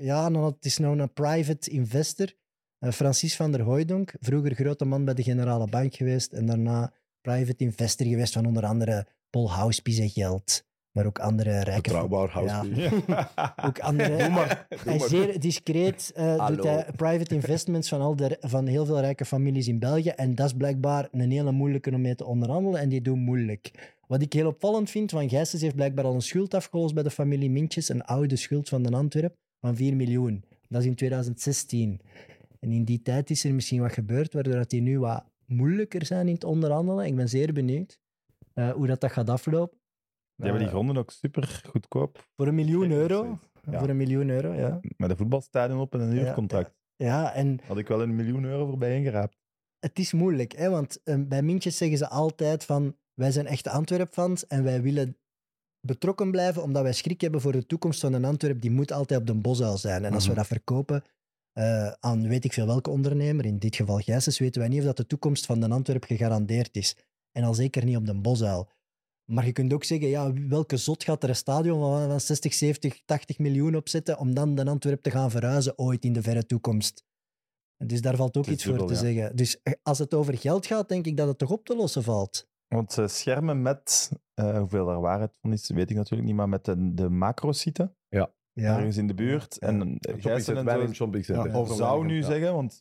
ja, 0.00 0.28
nou, 0.28 0.44
het 0.46 0.64
is 0.64 0.78
nou 0.78 0.98
een 0.98 1.12
private 1.12 1.70
investor. 1.70 2.32
Eh, 2.78 2.90
Francis 2.90 3.36
van 3.36 3.52
der 3.52 3.60
Hooijdonk, 3.60 4.14
vroeger 4.20 4.54
grote 4.54 4.84
man 4.84 5.04
bij 5.04 5.14
de 5.14 5.22
Generale 5.22 5.66
Bank 5.66 5.94
geweest 5.94 6.32
en 6.32 6.46
daarna 6.46 6.92
private 7.20 7.64
investor 7.64 8.06
geweest 8.06 8.32
van 8.32 8.46
onder 8.46 8.64
andere 8.66 9.06
Paul 9.30 9.50
Housepies 9.50 9.98
en 9.98 10.10
geld. 10.10 10.64
Maar 10.96 11.06
ook 11.06 11.18
andere 11.18 11.60
rijke... 11.60 11.80
Betrouwbaar. 11.80 12.44
Ja. 12.44 12.64
Ook 13.66 13.78
andere... 13.78 14.16
Doe 14.16 14.28
maar. 14.28 14.66
Doe 14.84 14.96
maar. 14.98 15.08
zeer 15.08 15.40
discreet 15.40 16.12
eh, 16.14 16.46
doet 16.46 16.64
hij 16.64 16.86
private 16.96 17.34
investments 17.40 17.88
van, 17.88 18.00
al 18.00 18.16
de, 18.16 18.36
van 18.40 18.66
heel 18.66 18.86
veel 18.86 19.00
rijke 19.00 19.24
families 19.24 19.68
in 19.68 19.78
België. 19.78 20.08
En 20.08 20.34
dat 20.34 20.46
is 20.46 20.52
blijkbaar 20.52 21.08
een 21.12 21.30
hele 21.30 21.52
moeilijke 21.52 21.90
om 21.90 22.00
mee 22.00 22.14
te 22.14 22.24
onderhandelen. 22.24 22.80
En 22.80 22.88
die 22.88 23.02
doen 23.02 23.18
moeilijk. 23.18 23.94
Wat 24.06 24.22
ik 24.22 24.32
heel 24.32 24.46
opvallend 24.46 24.90
vind, 24.90 25.10
Van 25.10 25.28
Gijsens 25.28 25.62
heeft 25.62 25.74
blijkbaar 25.74 26.04
al 26.04 26.14
een 26.14 26.22
schuld 26.22 26.54
afgelost 26.54 26.94
bij 26.94 27.02
de 27.02 27.10
familie 27.10 27.50
Mintjes. 27.50 27.88
Een 27.88 28.04
oude 28.04 28.36
schuld 28.36 28.68
van 28.68 28.82
de 28.82 28.90
Antwerp 28.90 29.34
van 29.60 29.76
4 29.76 29.96
miljoen. 29.96 30.44
Dat 30.68 30.80
is 30.80 30.86
in 30.86 30.94
2016. 30.94 32.00
En 32.60 32.72
in 32.72 32.84
die 32.84 33.02
tijd 33.02 33.30
is 33.30 33.44
er 33.44 33.54
misschien 33.54 33.80
wat 33.80 33.92
gebeurd, 33.92 34.32
waardoor 34.32 34.64
die 34.66 34.80
nu 34.80 34.98
wat 34.98 35.24
moeilijker 35.46 36.06
zijn 36.06 36.26
in 36.26 36.34
het 36.34 36.44
onderhandelen. 36.44 37.06
Ik 37.06 37.16
ben 37.16 37.28
zeer 37.28 37.52
benieuwd 37.52 37.98
eh, 38.52 38.70
hoe 38.70 38.86
dat, 38.86 39.00
dat 39.00 39.12
gaat 39.12 39.30
aflopen. 39.30 39.78
Die 40.36 40.44
hebben 40.44 40.58
die 40.58 40.66
Eh, 40.68 40.74
gronden 40.74 40.96
ook 40.96 41.10
super 41.10 41.60
goedkoop. 41.72 42.26
voor 42.36 42.46
een 42.46 42.54
miljoen 42.54 42.90
euro. 42.90 43.38
Ja. 43.70 43.78
Voor 43.78 43.88
een 43.88 43.96
miljoen 43.96 44.28
euro, 44.28 44.52
ja. 44.52 44.80
Met 44.96 45.10
een 45.10 45.16
voetbalstadion 45.16 45.80
op 45.80 45.94
en 45.94 46.00
een 46.00 46.14
Ja, 46.14 46.22
huurcontract. 46.22 46.74
Ja, 46.96 47.32
en 47.34 47.58
Had 47.66 47.78
ik 47.78 47.88
wel 47.88 48.02
een 48.02 48.16
miljoen 48.16 48.44
euro 48.44 48.66
voorbij 48.66 48.96
ingeraapt. 48.96 49.36
het 49.78 49.98
is 49.98 50.12
moeilijk, 50.12 50.56
hè, 50.56 50.70
want 50.70 51.02
eh, 51.02 51.16
bij 51.28 51.42
Mintjes 51.42 51.76
zeggen 51.76 51.98
ze 51.98 52.08
altijd 52.08 52.64
van 52.64 52.96
wij 53.14 53.30
zijn 53.30 53.46
echte 53.46 53.70
Antwerp-fans 53.70 54.46
en 54.46 54.62
wij 54.64 54.82
willen 54.82 55.16
betrokken 55.80 56.30
blijven 56.30 56.62
omdat 56.62 56.82
wij 56.82 56.92
schrik 56.92 57.20
hebben 57.20 57.40
voor 57.40 57.52
de 57.52 57.66
toekomst 57.66 58.00
van 58.00 58.12
een 58.12 58.24
Antwerp. 58.24 58.60
Die 58.60 58.70
moet 58.70 58.92
altijd 58.92 59.20
op 59.20 59.26
de 59.26 59.34
bosuil 59.34 59.78
zijn. 59.78 60.04
En 60.04 60.12
als 60.12 60.22
we 60.24 60.28
Mhm. 60.30 60.38
dat 60.38 60.46
verkopen 60.46 61.02
eh, 61.52 61.92
aan 62.00 62.28
weet 62.28 62.44
ik 62.44 62.52
veel 62.52 62.66
welke 62.66 62.90
ondernemer, 62.90 63.44
in 63.44 63.58
dit 63.58 63.76
geval 63.76 63.98
Gijsens, 63.98 64.38
weten 64.38 64.60
wij 64.60 64.70
niet 64.70 64.78
of 64.78 64.84
dat 64.84 64.96
de 64.96 65.06
toekomst 65.06 65.46
van 65.46 65.60
de 65.60 65.68
Antwerp 65.68 66.04
gegarandeerd 66.04 66.76
is. 66.76 66.96
En 67.32 67.44
al 67.44 67.54
zeker 67.54 67.84
niet 67.84 67.96
op 67.96 68.06
de 68.06 68.14
bosuil. 68.20 68.68
Maar 69.32 69.46
je 69.46 69.52
kunt 69.52 69.72
ook 69.72 69.84
zeggen, 69.84 70.08
ja, 70.08 70.32
welke 70.32 70.76
zot 70.76 71.04
gaat 71.04 71.22
er 71.22 71.28
een 71.28 71.36
stadion 71.36 71.80
van, 71.80 72.08
van 72.08 72.20
60, 72.20 72.54
70, 72.54 73.00
80 73.04 73.38
miljoen 73.38 73.76
opzetten 73.76 74.18
om 74.18 74.34
dan 74.34 74.54
de 74.54 74.64
Antwerp 74.64 75.02
te 75.02 75.10
gaan 75.10 75.30
verhuizen 75.30 75.78
ooit 75.78 76.04
in 76.04 76.12
de 76.12 76.22
verre 76.22 76.46
toekomst? 76.46 77.04
Dus 77.84 78.00
daar 78.00 78.16
valt 78.16 78.36
ook 78.36 78.44
Het 78.44 78.54
iets 78.54 78.64
voor 78.64 78.86
te 78.86 78.92
ja. 78.92 78.98
zeggen. 78.98 79.36
Dus 79.36 79.62
eh, 79.62 79.72
als 79.82 79.98
het 79.98 80.14
over 80.14 80.38
geld 80.38 80.66
gaat, 80.66 80.88
denk 80.88 81.06
ik 81.06 81.16
dat 81.16 81.28
het 81.28 81.38
toch 81.38 81.50
op 81.50 81.64
te 81.64 81.76
lossen 81.76 82.02
valt. 82.02 82.48
Want 82.68 82.92
ze 82.92 83.06
schermen 83.06 83.62
met, 83.62 84.10
eh, 84.34 84.58
hoeveel 84.58 84.88
er 84.90 85.00
waarheid 85.00 85.36
van 85.40 85.52
is, 85.52 85.70
weet 85.70 85.90
ik 85.90 85.96
natuurlijk 85.96 86.28
niet, 86.28 86.36
maar 86.36 86.48
met 86.48 86.64
de, 86.64 86.94
de 86.94 87.08
macro-site 87.08 87.94
Ja, 88.08 88.30
ergens 88.54 88.96
in 88.96 89.06
de 89.06 89.14
buurt. 89.14 89.58
En 89.58 89.80
eh, 89.98 90.14
Gijssen 90.14 90.20
Shoppingcenter, 90.20 90.80
en 90.80 90.86
in 90.86 90.94
shoppingcenter. 90.94 91.46
Ja, 91.50 91.54
over- 91.54 91.74
zou 91.76 92.06
nu 92.06 92.16
Ja. 92.16 92.26
zeggen, 92.26 92.54
want 92.54 92.78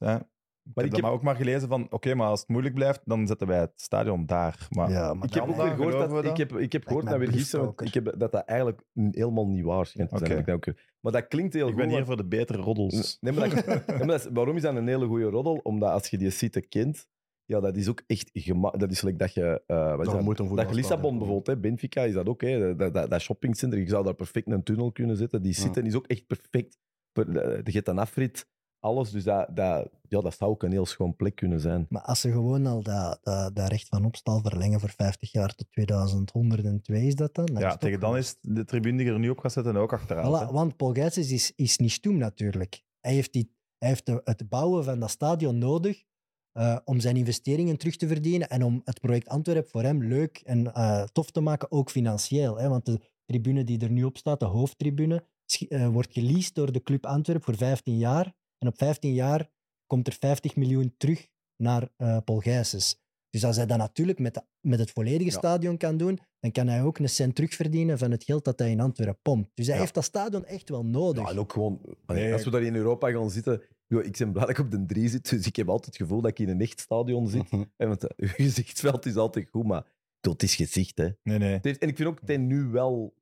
ik 0.66 0.72
Maar 0.76 0.84
heb 0.84 0.86
ik 0.86 0.92
dat 0.92 1.00
heb- 1.02 1.02
maar 1.02 1.12
ook 1.20 1.26
maar 1.26 1.36
gelezen 1.36 1.68
van, 1.68 1.88
oké, 1.92 2.16
maar 2.16 2.28
als 2.28 2.40
het 2.40 2.50
moeilijk 2.50 2.76
blijft, 2.76 3.02
dan 3.06 3.28
zetten 3.28 3.48
wij 3.48 3.60
het 3.60 3.72
stadion 3.76 4.26
daar. 4.26 4.68
Maar 4.70 4.90
ja 4.92 5.14
maar 5.14 5.28
Ik 5.28 5.34
heb 5.34 5.44
ook 5.44 5.56
dat? 5.56 5.66
weer 5.66 5.76
gehoord 5.76 5.94
we 5.94 6.00
dat, 6.00 6.18
ik 6.18 6.24
dat? 6.24 6.38
heb, 6.38 6.56
ik 6.58 6.72
heb 6.72 6.88
gehoord 6.88 7.06
dat 7.06 7.18
weer 7.18 7.32
gisteren, 7.32 7.74
ik 7.84 7.94
heb, 7.94 8.14
dat 8.18 8.32
dat 8.32 8.44
eigenlijk 8.46 8.82
helemaal 8.94 9.48
niet 9.48 9.64
waar 9.64 9.86
schijnt 9.86 10.10
te 10.10 10.18
zijn. 10.18 10.38
Ik 10.40 10.74
Maar 11.02 11.12
dat 11.12 11.28
klinkt 11.28 11.54
heel 11.54 11.68
ik 11.68 11.74
goed. 11.74 11.82
ben 11.82 11.90
hier 11.92 12.06
voor 12.06 12.18
de 12.18 12.26
betere 12.26 12.62
roddels. 12.62 13.18
Nee, 13.22 13.34
maar 13.34 13.50
dat, 13.50 13.66
nee, 13.88 13.98
maar 13.98 14.08
dat 14.08 14.20
is- 14.20 14.28
waarom 14.34 14.56
is 14.56 14.62
dat 14.62 14.76
een 14.76 14.88
hele 14.88 15.06
goede 15.08 15.26
roddel? 15.26 15.56
Omdat 15.64 15.90
als 15.92 16.08
je 16.08 16.18
die 16.18 16.30
site 16.30 16.62
kent, 16.62 17.08
ja, 17.46 17.60
dat 17.60 17.76
is 17.78 17.90
ook 17.90 18.02
echt 18.08 18.30
gema 18.34 18.70
Dat 18.72 18.92
is 18.92 19.02
like 19.02 19.18
dat 19.18 19.34
je... 19.34 19.62
eh 19.68 19.96
wat 19.96 20.08
is 20.08 20.14
dat? 20.14 20.56
Dat 20.56 20.70
je 20.70 20.76
Lissabon 20.76 21.18
bijvoorbeeld, 21.18 21.48
hè, 21.48 21.58
Benfica 21.58 22.02
is 22.04 22.14
dat 22.14 22.28
ook. 22.28 22.42
Hè, 22.42 22.76
dat, 22.76 22.94
dat, 22.94 23.10
dat 23.10 23.22
shoppingcenter, 23.22 23.80
je 23.80 23.90
zou 23.90 24.04
daar 24.04 24.14
perfect 24.14 24.48
een 24.52 24.64
tunnel 24.64 24.92
kunnen 24.92 25.18
zetten. 25.18 25.42
Die 25.42 25.54
Ja. 25.56 25.62
site 25.62 25.82
is 25.82 25.96
ook 25.96 26.08
echt 26.08 26.28
perfect. 26.28 26.78
De 27.12 27.62
de 27.64 27.72
get 27.72 27.88
een 27.88 28.00
afrit, 28.00 28.48
alles. 28.86 29.12
Dus 29.12 29.24
dat, 29.24 29.48
dat, 29.56 29.90
ja, 30.07 30.22
dat 30.22 30.36
zou 30.36 30.52
ook 30.52 30.64
een 30.64 30.72
heel 30.72 30.86
schoon 30.86 31.16
plek 31.16 31.36
kunnen 31.36 31.60
zijn. 31.60 31.86
Maar 31.90 32.02
als 32.02 32.20
ze 32.22 32.32
gewoon 32.32 32.66
al 32.66 32.84
dat, 32.84 33.20
dat, 33.22 33.56
dat 33.56 33.70
recht 33.70 33.88
van 33.88 34.06
opstal 34.06 34.41
verlengen 34.41 34.80
voor 34.80 34.90
50 34.95 35.32
jaar 35.32 35.56
tot 35.56 35.72
2102, 35.72 37.07
is 37.07 37.16
dat 37.16 37.34
dan? 37.36 37.45
Ja, 37.53 37.78
tegen 37.78 37.99
dan 37.99 38.10
goed. 38.10 38.20
is 38.20 38.36
de 38.41 38.66
tribune 38.66 38.98
die 38.98 39.07
er 39.12 39.20
nu 39.20 39.30
op 39.30 39.40
gaat 39.40 39.52
zetten 39.52 39.76
ook. 39.76 39.99
Voilà, 40.02 40.07
hè. 40.07 40.52
want 40.52 40.76
Paul 40.78 40.94
Gijsens 40.94 41.32
is, 41.32 41.52
is 41.56 41.78
niet 41.78 41.91
stoem 41.91 42.18
natuurlijk. 42.18 42.84
Hij 42.99 43.14
heeft, 43.14 43.34
die, 43.34 43.52
hij 43.78 43.90
heeft 43.90 44.06
de- 44.06 44.22
het 44.24 44.49
bouwen 44.49 44.84
van 44.84 44.99
dat 44.99 45.10
stadion 45.10 45.57
nodig 45.57 46.03
eh, 46.52 46.78
om 46.86 46.99
zijn 46.99 47.18
investeringen 47.18 47.78
terug 47.78 47.95
te 47.95 48.07
verdienen 48.07 48.49
en 48.49 48.64
om 48.64 48.82
het 48.84 48.99
project 48.99 49.28
Antwerp 49.28 49.68
voor 49.70 49.84
hem 49.84 50.03
leuk 50.03 50.41
en 50.45 50.74
eh, 50.74 51.03
tof 51.03 51.32
te 51.32 51.41
maken, 51.41 51.72
ook 51.72 51.90
financieel. 51.90 52.57
Hè? 52.57 52.70
Want 52.70 52.86
de 52.86 52.99
tribune 53.26 53.64
die 53.64 53.80
er 53.80 53.91
nu 53.91 54.03
op 54.03 54.18
staat, 54.18 54.40
de 54.40 54.45
hoofdtribune, 54.45 55.24
eh, 55.68 55.88
wordt 55.88 56.14
geleased 56.14 56.56
door 56.56 56.72
de 56.72 56.84
Club 56.84 57.06
Antwerp 57.06 57.44
voor 57.44 57.56
15 57.56 57.98
jaar. 57.98 58.34
En 58.57 58.68
op 58.68 58.77
15 58.77 59.14
jaar 59.14 59.49
komt 59.88 60.07
er 60.07 60.14
50 60.19 60.56
miljoen 60.56 60.94
terug 60.98 61.27
naar 61.64 61.90
eh 61.98 62.18
Paul 62.26 62.40
Gijsens. 62.40 63.03
Dus 63.30 63.44
als 63.45 63.56
hij 63.56 63.65
dat 63.65 63.77
natuurlijk 63.77 64.19
met, 64.19 64.34
de- 64.34 64.44
met 64.61 64.80
het 64.80 64.91
volledige 64.91 65.30
Ja. 65.32 65.38
stadion 65.38 65.77
kan 65.77 65.98
doen, 65.98 66.19
dan 66.40 66.52
kan 66.52 66.68
hij 66.68 66.84
ook 66.84 66.98
een 66.98 67.10
cent 67.10 67.36
terugverdienen 67.36 67.98
van 67.98 68.11
het 68.11 68.23
geld 68.23 68.44
dat 68.45 68.60
hij 68.60 68.72
in 68.72 68.80
Antwerpen 68.80 69.22
pompt. 69.22 69.49
Dus 69.53 69.65
hij 69.65 69.76
Ja. 69.76 69.82
heeft 69.82 69.94
dat 69.94 70.03
stadion 70.03 70.45
echt 70.45 70.69
wel 70.69 70.86
nodig. 70.86 71.23
Ja, 71.23 71.30
en 71.30 71.40
ook 71.40 71.53
gewoon, 71.53 71.82
Nee. 72.06 72.34
als 72.34 72.44
we 72.44 72.49
daar 72.49 72.64
in 72.64 72.76
Europa 72.76 73.11
gaan 73.11 73.30
zitten. 73.32 73.61
joh, 73.88 74.03
ik 74.06 74.18
ben 74.18 74.32
blij 74.32 74.45
dat 74.45 74.57
ik 74.57 74.65
op 74.65 74.72
de 74.72 74.86
3 74.86 75.10
zit, 75.10 75.30
dus 75.30 75.45
ik 75.48 75.56
heb 75.56 75.69
altijd 75.69 75.86
het 75.86 75.95
gevoel 76.07 76.22
dat 76.22 76.32
ik 76.32 76.40
in 76.40 76.49
een 76.49 76.61
echt 76.61 76.80
stadion 76.80 77.27
zit. 77.27 77.52
Mhm. 77.52 77.64
En 77.77 77.88
want 77.88 78.07
eh, 78.07 78.10
uw 78.27 78.34
gezichtsveld 78.45 79.06
is 79.06 79.15
altijd 79.15 79.49
goed, 79.49 79.65
maar 79.65 79.86
dat 80.19 80.44
is 80.44 80.56
gezicht. 80.56 80.98
Hè. 80.98 81.10
Nee, 81.23 81.38
nee. 81.38 81.60
En 81.61 81.88
ik 81.88 81.95
vind 81.95 82.03
ook 82.10 82.19
dat 82.19 82.27
hij 82.27 82.38
nu 82.38 82.64
wel. 82.68 83.14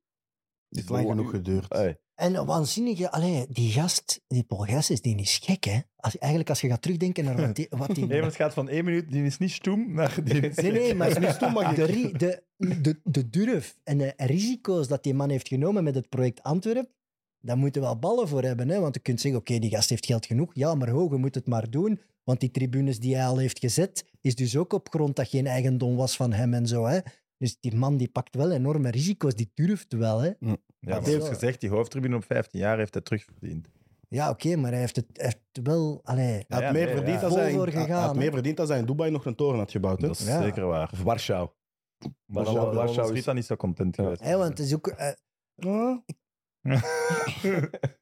Het 0.68 0.76
heeft 0.78 0.88
lang 0.88 1.08
genoeg 1.08 1.30
geduurd. 1.30 1.72
Hey, 1.72 1.98
En 2.14 2.34
een 2.34 2.46
waanzinnige, 2.46 3.10
allee, 3.10 3.46
die 3.48 3.72
gast, 3.72 4.20
die 4.26 4.42
Paul 4.42 4.60
Gijsens, 4.60 5.00
die 5.00 5.16
is 5.16 5.38
gek, 5.42 5.64
hè? 5.64 5.78
Als, 5.96 6.18
eigenlijk, 6.18 6.50
als 6.50 6.60
je 6.60 6.68
gaat 6.68 6.82
terugdenken 6.82 7.24
naar 7.24 7.36
wat 7.36 7.56
die... 7.56 7.66
Wat 7.70 7.94
die 7.94 8.06
Nee, 8.06 8.18
maar 8.18 8.28
het 8.28 8.36
gaat 8.36 8.54
van 8.54 8.68
één 8.68 8.84
minuut, 8.84 9.10
die 9.10 9.24
is 9.24 9.38
niet 9.38 9.50
stoem, 9.50 9.92
naar 9.92 10.24
die 10.24 10.40
is... 10.40 10.56
Nee, 10.56 10.72
nee, 10.72 10.94
maar 10.94 11.08
is 11.08 11.18
niet 11.18 11.28
stoem, 11.28 11.52
maar 11.52 11.74
de, 11.74 12.12
de, 12.16 12.42
de, 12.80 13.00
de 13.04 13.30
durf 13.30 13.76
en 13.84 13.98
de 13.98 14.12
risico's 14.16 14.88
dat 14.88 15.02
die 15.02 15.14
man 15.14 15.30
heeft 15.30 15.48
genomen 15.48 15.84
met 15.84 15.94
het 15.94 16.08
project 16.08 16.42
Antwerp, 16.42 16.90
daar 17.40 17.58
moeten 17.58 17.80
we 17.80 17.86
wel 17.86 17.98
ballen 17.98 18.28
voor 18.28 18.42
hebben. 18.42 18.68
Hè? 18.68 18.80
Want 18.80 18.94
je 18.94 19.00
kunt 19.00 19.20
zeggen, 19.20 19.40
oké, 19.40 19.58
die 19.58 19.70
gast 19.70 19.88
heeft 19.88 20.06
geld 20.06 20.26
genoeg. 20.26 20.50
Ja, 20.54 20.74
maar 20.74 20.88
ho, 20.88 21.08
je 21.10 21.16
moet 21.16 21.34
het 21.34 21.46
maar 21.46 21.70
doen. 21.70 22.00
Want 22.24 22.40
die 22.40 22.50
tribunes 22.50 23.00
die 23.00 23.14
hij 23.14 23.26
al 23.26 23.38
heeft 23.38 23.58
gezet, 23.58 24.04
is 24.20 24.34
dus 24.34 24.56
ook 24.56 24.72
op 24.72 24.88
grond 24.88 25.16
dat 25.16 25.28
geen 25.28 25.46
eigendom 25.46 25.96
was 25.96 26.16
van 26.16 26.32
hem 26.32 26.54
en 26.54 26.66
zo. 26.66 26.84
Hè? 26.84 26.98
Dus 27.38 27.56
die 27.60 27.74
man 27.76 27.96
die 27.96 28.08
pakt 28.08 28.34
wel 28.34 28.52
enorme 28.52 28.90
risico's, 28.90 29.34
die 29.34 29.50
durft 29.54 29.92
wel. 29.92 30.18
Hè? 30.20 30.26
Ja, 30.26 30.34
maar 30.40 30.56
Dat 30.80 30.92
hij 30.92 30.98
is 31.00 31.06
heeft 31.22 31.28
gezegd, 31.28 31.60
die 31.60 31.70
hoofdtribune 31.70 32.16
op 32.16 32.24
15 32.24 32.60
jaar 32.60 32.78
heeft 32.78 32.94
hij 32.94 33.02
terugverdiend. 33.02 33.68
Ja, 34.08 34.30
oké, 34.30 34.56
maar 34.56 34.70
hij 34.70 34.80
heeft 34.80 34.96
het 34.96 35.06
heeft 35.12 35.38
wel... 35.62 36.00
Allee, 36.04 36.24
Hij 36.24 36.44
had, 36.48 36.60
Ja, 36.60 36.72
meer 36.72 36.84
nee, 36.86 36.94
verdiend 36.94 37.20
ja. 37.20 37.26
als 37.26 37.34
hij, 37.34 37.52
voor 37.52 37.66
hij 37.66 37.74
had 37.76 37.84
gegaan, 37.86 38.16
meer 38.16 38.32
verdiend 38.32 38.60
als 38.60 38.68
hij 38.68 38.78
in 38.78 38.86
Dubai 38.86 39.10
nog 39.10 39.24
een 39.26 39.34
toren 39.34 39.58
had 39.58 39.70
gebouwd. 39.70 40.00
Hè? 40.00 40.06
Dat 40.06 40.18
is 40.18 40.26
Ja. 40.26 40.42
zeker 40.42 40.66
waar. 40.66 40.90
of 40.92 41.02
Warschau. 41.02 41.50
Maar 41.98 42.10
Warschau- 42.44 42.64
dan 42.66 42.74
Warschau 42.74 43.08
is- 43.08 43.14
Rita 43.14 43.32
niet 43.32 43.44
zo 43.44 43.56
content 43.56 43.96
Ja. 43.96 44.02
geweest. 44.02 44.20
hè, 44.22 44.36
want 44.36 44.48
het 44.48 44.58
is 44.66 44.74
ook... 44.74 44.86
eh, 44.88 45.12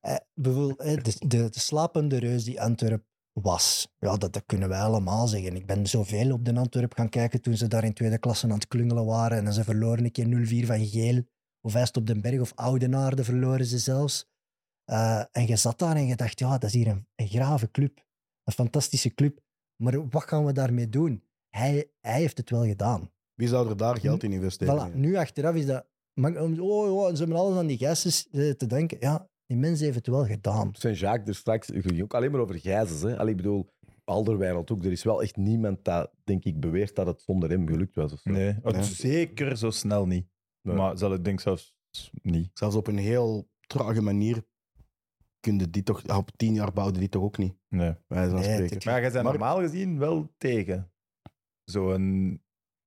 Eh, 0.01 0.17
bijvoorbeeld, 0.35 0.81
eh, 0.81 0.97
de, 1.03 1.15
de, 1.27 1.49
de 1.51 1.61
slapende 1.61 2.19
reus 2.19 2.45
die 2.45 2.61
Antwerp 2.61 3.05
was. 3.33 3.89
Ja, 3.99 4.17
dat, 4.17 4.33
dat 4.33 4.43
kunnen 4.47 4.69
wij 4.69 4.81
allemaal 4.81 5.27
zeggen. 5.27 5.57
Ik 5.57 5.67
ben 5.67 5.87
zoveel 5.87 6.33
op 6.33 6.45
de 6.45 6.55
Antwerp 6.55 6.95
gaan 6.95 7.09
kijken 7.09 7.43
toen 7.43 7.57
ze 7.57 7.69
daar 7.69 7.85
in 7.85 7.93
tweede 7.93 8.19
klasse 8.19 8.47
aan 8.47 8.53
het 8.53 8.69
klungelen 8.69 9.05
waren. 9.05 9.47
En 9.47 9.53
ze 9.53 9.65
verloren 9.65 10.05
een 10.05 10.13
keer 10.13 10.63
0-4 10.65 10.67
van 10.67 10.87
Geel. 10.87 11.23
Of 11.61 11.73
Vijst 11.73 11.97
op 11.97 12.07
den 12.07 12.21
Berg 12.21 12.41
of 12.41 12.53
Oudenaarde 12.55 13.25
verloren 13.25 13.67
ze 13.67 13.79
zelfs. 13.79 14.31
Eh, 14.85 15.25
en 15.33 15.47
je 15.47 15.57
zat 15.57 15.79
daar 15.79 15.97
en 15.97 16.07
je 16.07 16.17
dacht, 16.17 16.39
ja, 16.39 16.51
dat 16.51 16.63
is 16.63 16.73
hier 16.73 16.87
een, 16.87 17.07
een 17.15 17.29
grave 17.29 17.71
club. 17.71 18.05
Een 18.45 18.53
fantastische 18.53 19.15
club. 19.15 19.41
Maar 19.77 20.09
wat 20.09 20.25
gaan 20.25 20.45
we 20.45 20.53
daarmee 20.53 20.89
doen? 20.89 21.25
Hij, 21.49 21.91
hij 22.01 22.21
heeft 22.21 22.37
het 22.37 22.51
wel 22.51 22.65
gedaan. 22.65 23.11
Wie 23.35 23.49
zou 23.49 23.69
er 23.69 23.77
daar 23.77 24.01
geld 24.01 24.23
in 24.23 24.33
investeren? 24.33 24.93
Voilà, 24.93 24.95
nu 24.95 25.17
achteraf 25.17 25.55
is 25.55 25.67
dat... 25.67 25.87
Maar, 26.21 26.37
oh, 26.37 26.61
oh, 26.61 27.11
ze 27.11 27.17
hebben 27.17 27.37
alles 27.37 27.59
aan 27.59 27.67
die 27.67 27.79
gijzers 27.79 28.29
eh, 28.31 28.51
te 28.51 28.67
denken. 28.67 28.97
Ja, 29.01 29.31
die 29.53 29.61
mensen 29.61 29.85
heeft 29.85 29.97
het 29.97 30.07
wel 30.07 30.25
gedaan. 30.27 30.71
Saint-Jacques, 30.75 31.29
er 31.29 31.35
straks, 31.35 31.69
ging 31.75 32.03
ook 32.03 32.15
alleen 32.15 32.31
maar 32.31 32.41
over. 32.41 32.61
Hè? 32.63 33.19
Allee, 33.19 33.31
ik 33.31 33.37
bedoel, 33.37 33.71
Alderweireld 34.05 34.71
ook. 34.71 34.85
Er 34.85 34.93
is 34.93 35.03
wel 35.03 35.23
echt 35.23 35.37
niemand 35.37 35.85
dat, 35.85 36.11
denk 36.25 36.45
ik, 36.45 36.61
beweert 36.61 36.95
dat 36.95 37.07
het 37.07 37.23
zonder 37.23 37.51
hem 37.51 37.69
gelukt 37.69 37.95
was. 37.95 38.13
Of 38.13 38.21
zo. 38.21 38.31
Nee, 38.31 38.57
zeker 38.83 39.57
zo 39.57 39.71
snel 39.71 40.07
niet. 40.07 40.27
Nee. 40.63 40.77
Maar 40.77 40.99
zal 40.99 41.15
ik 41.15 41.25
denk 41.25 41.41
zelfs 41.41 41.75
niet. 42.23 42.51
Zelfs 42.55 42.77
op 42.77 42.87
een 42.87 42.99
heel 42.99 43.49
trage 43.67 44.01
manier 44.03 44.45
kun 45.41 45.59
je 45.59 45.71
die 45.71 45.83
toch... 45.83 46.17
Op 46.17 46.31
tien 46.37 46.55
jaar 46.55 46.73
bouwde 46.73 46.99
die 46.99 47.09
toch 47.09 47.23
ook 47.23 47.39
niet, 47.39 47.55
Nee. 47.69 47.95
van 48.09 48.17
Nee, 48.19 48.69
Maar 48.85 49.01
jij 49.01 49.01
bent 49.01 49.13
Maar- 49.15 49.23
normaal 49.23 49.59
gezien 49.61 49.99
wel 49.99 50.33
tegen 50.39 50.93
zo'n 51.65 52.43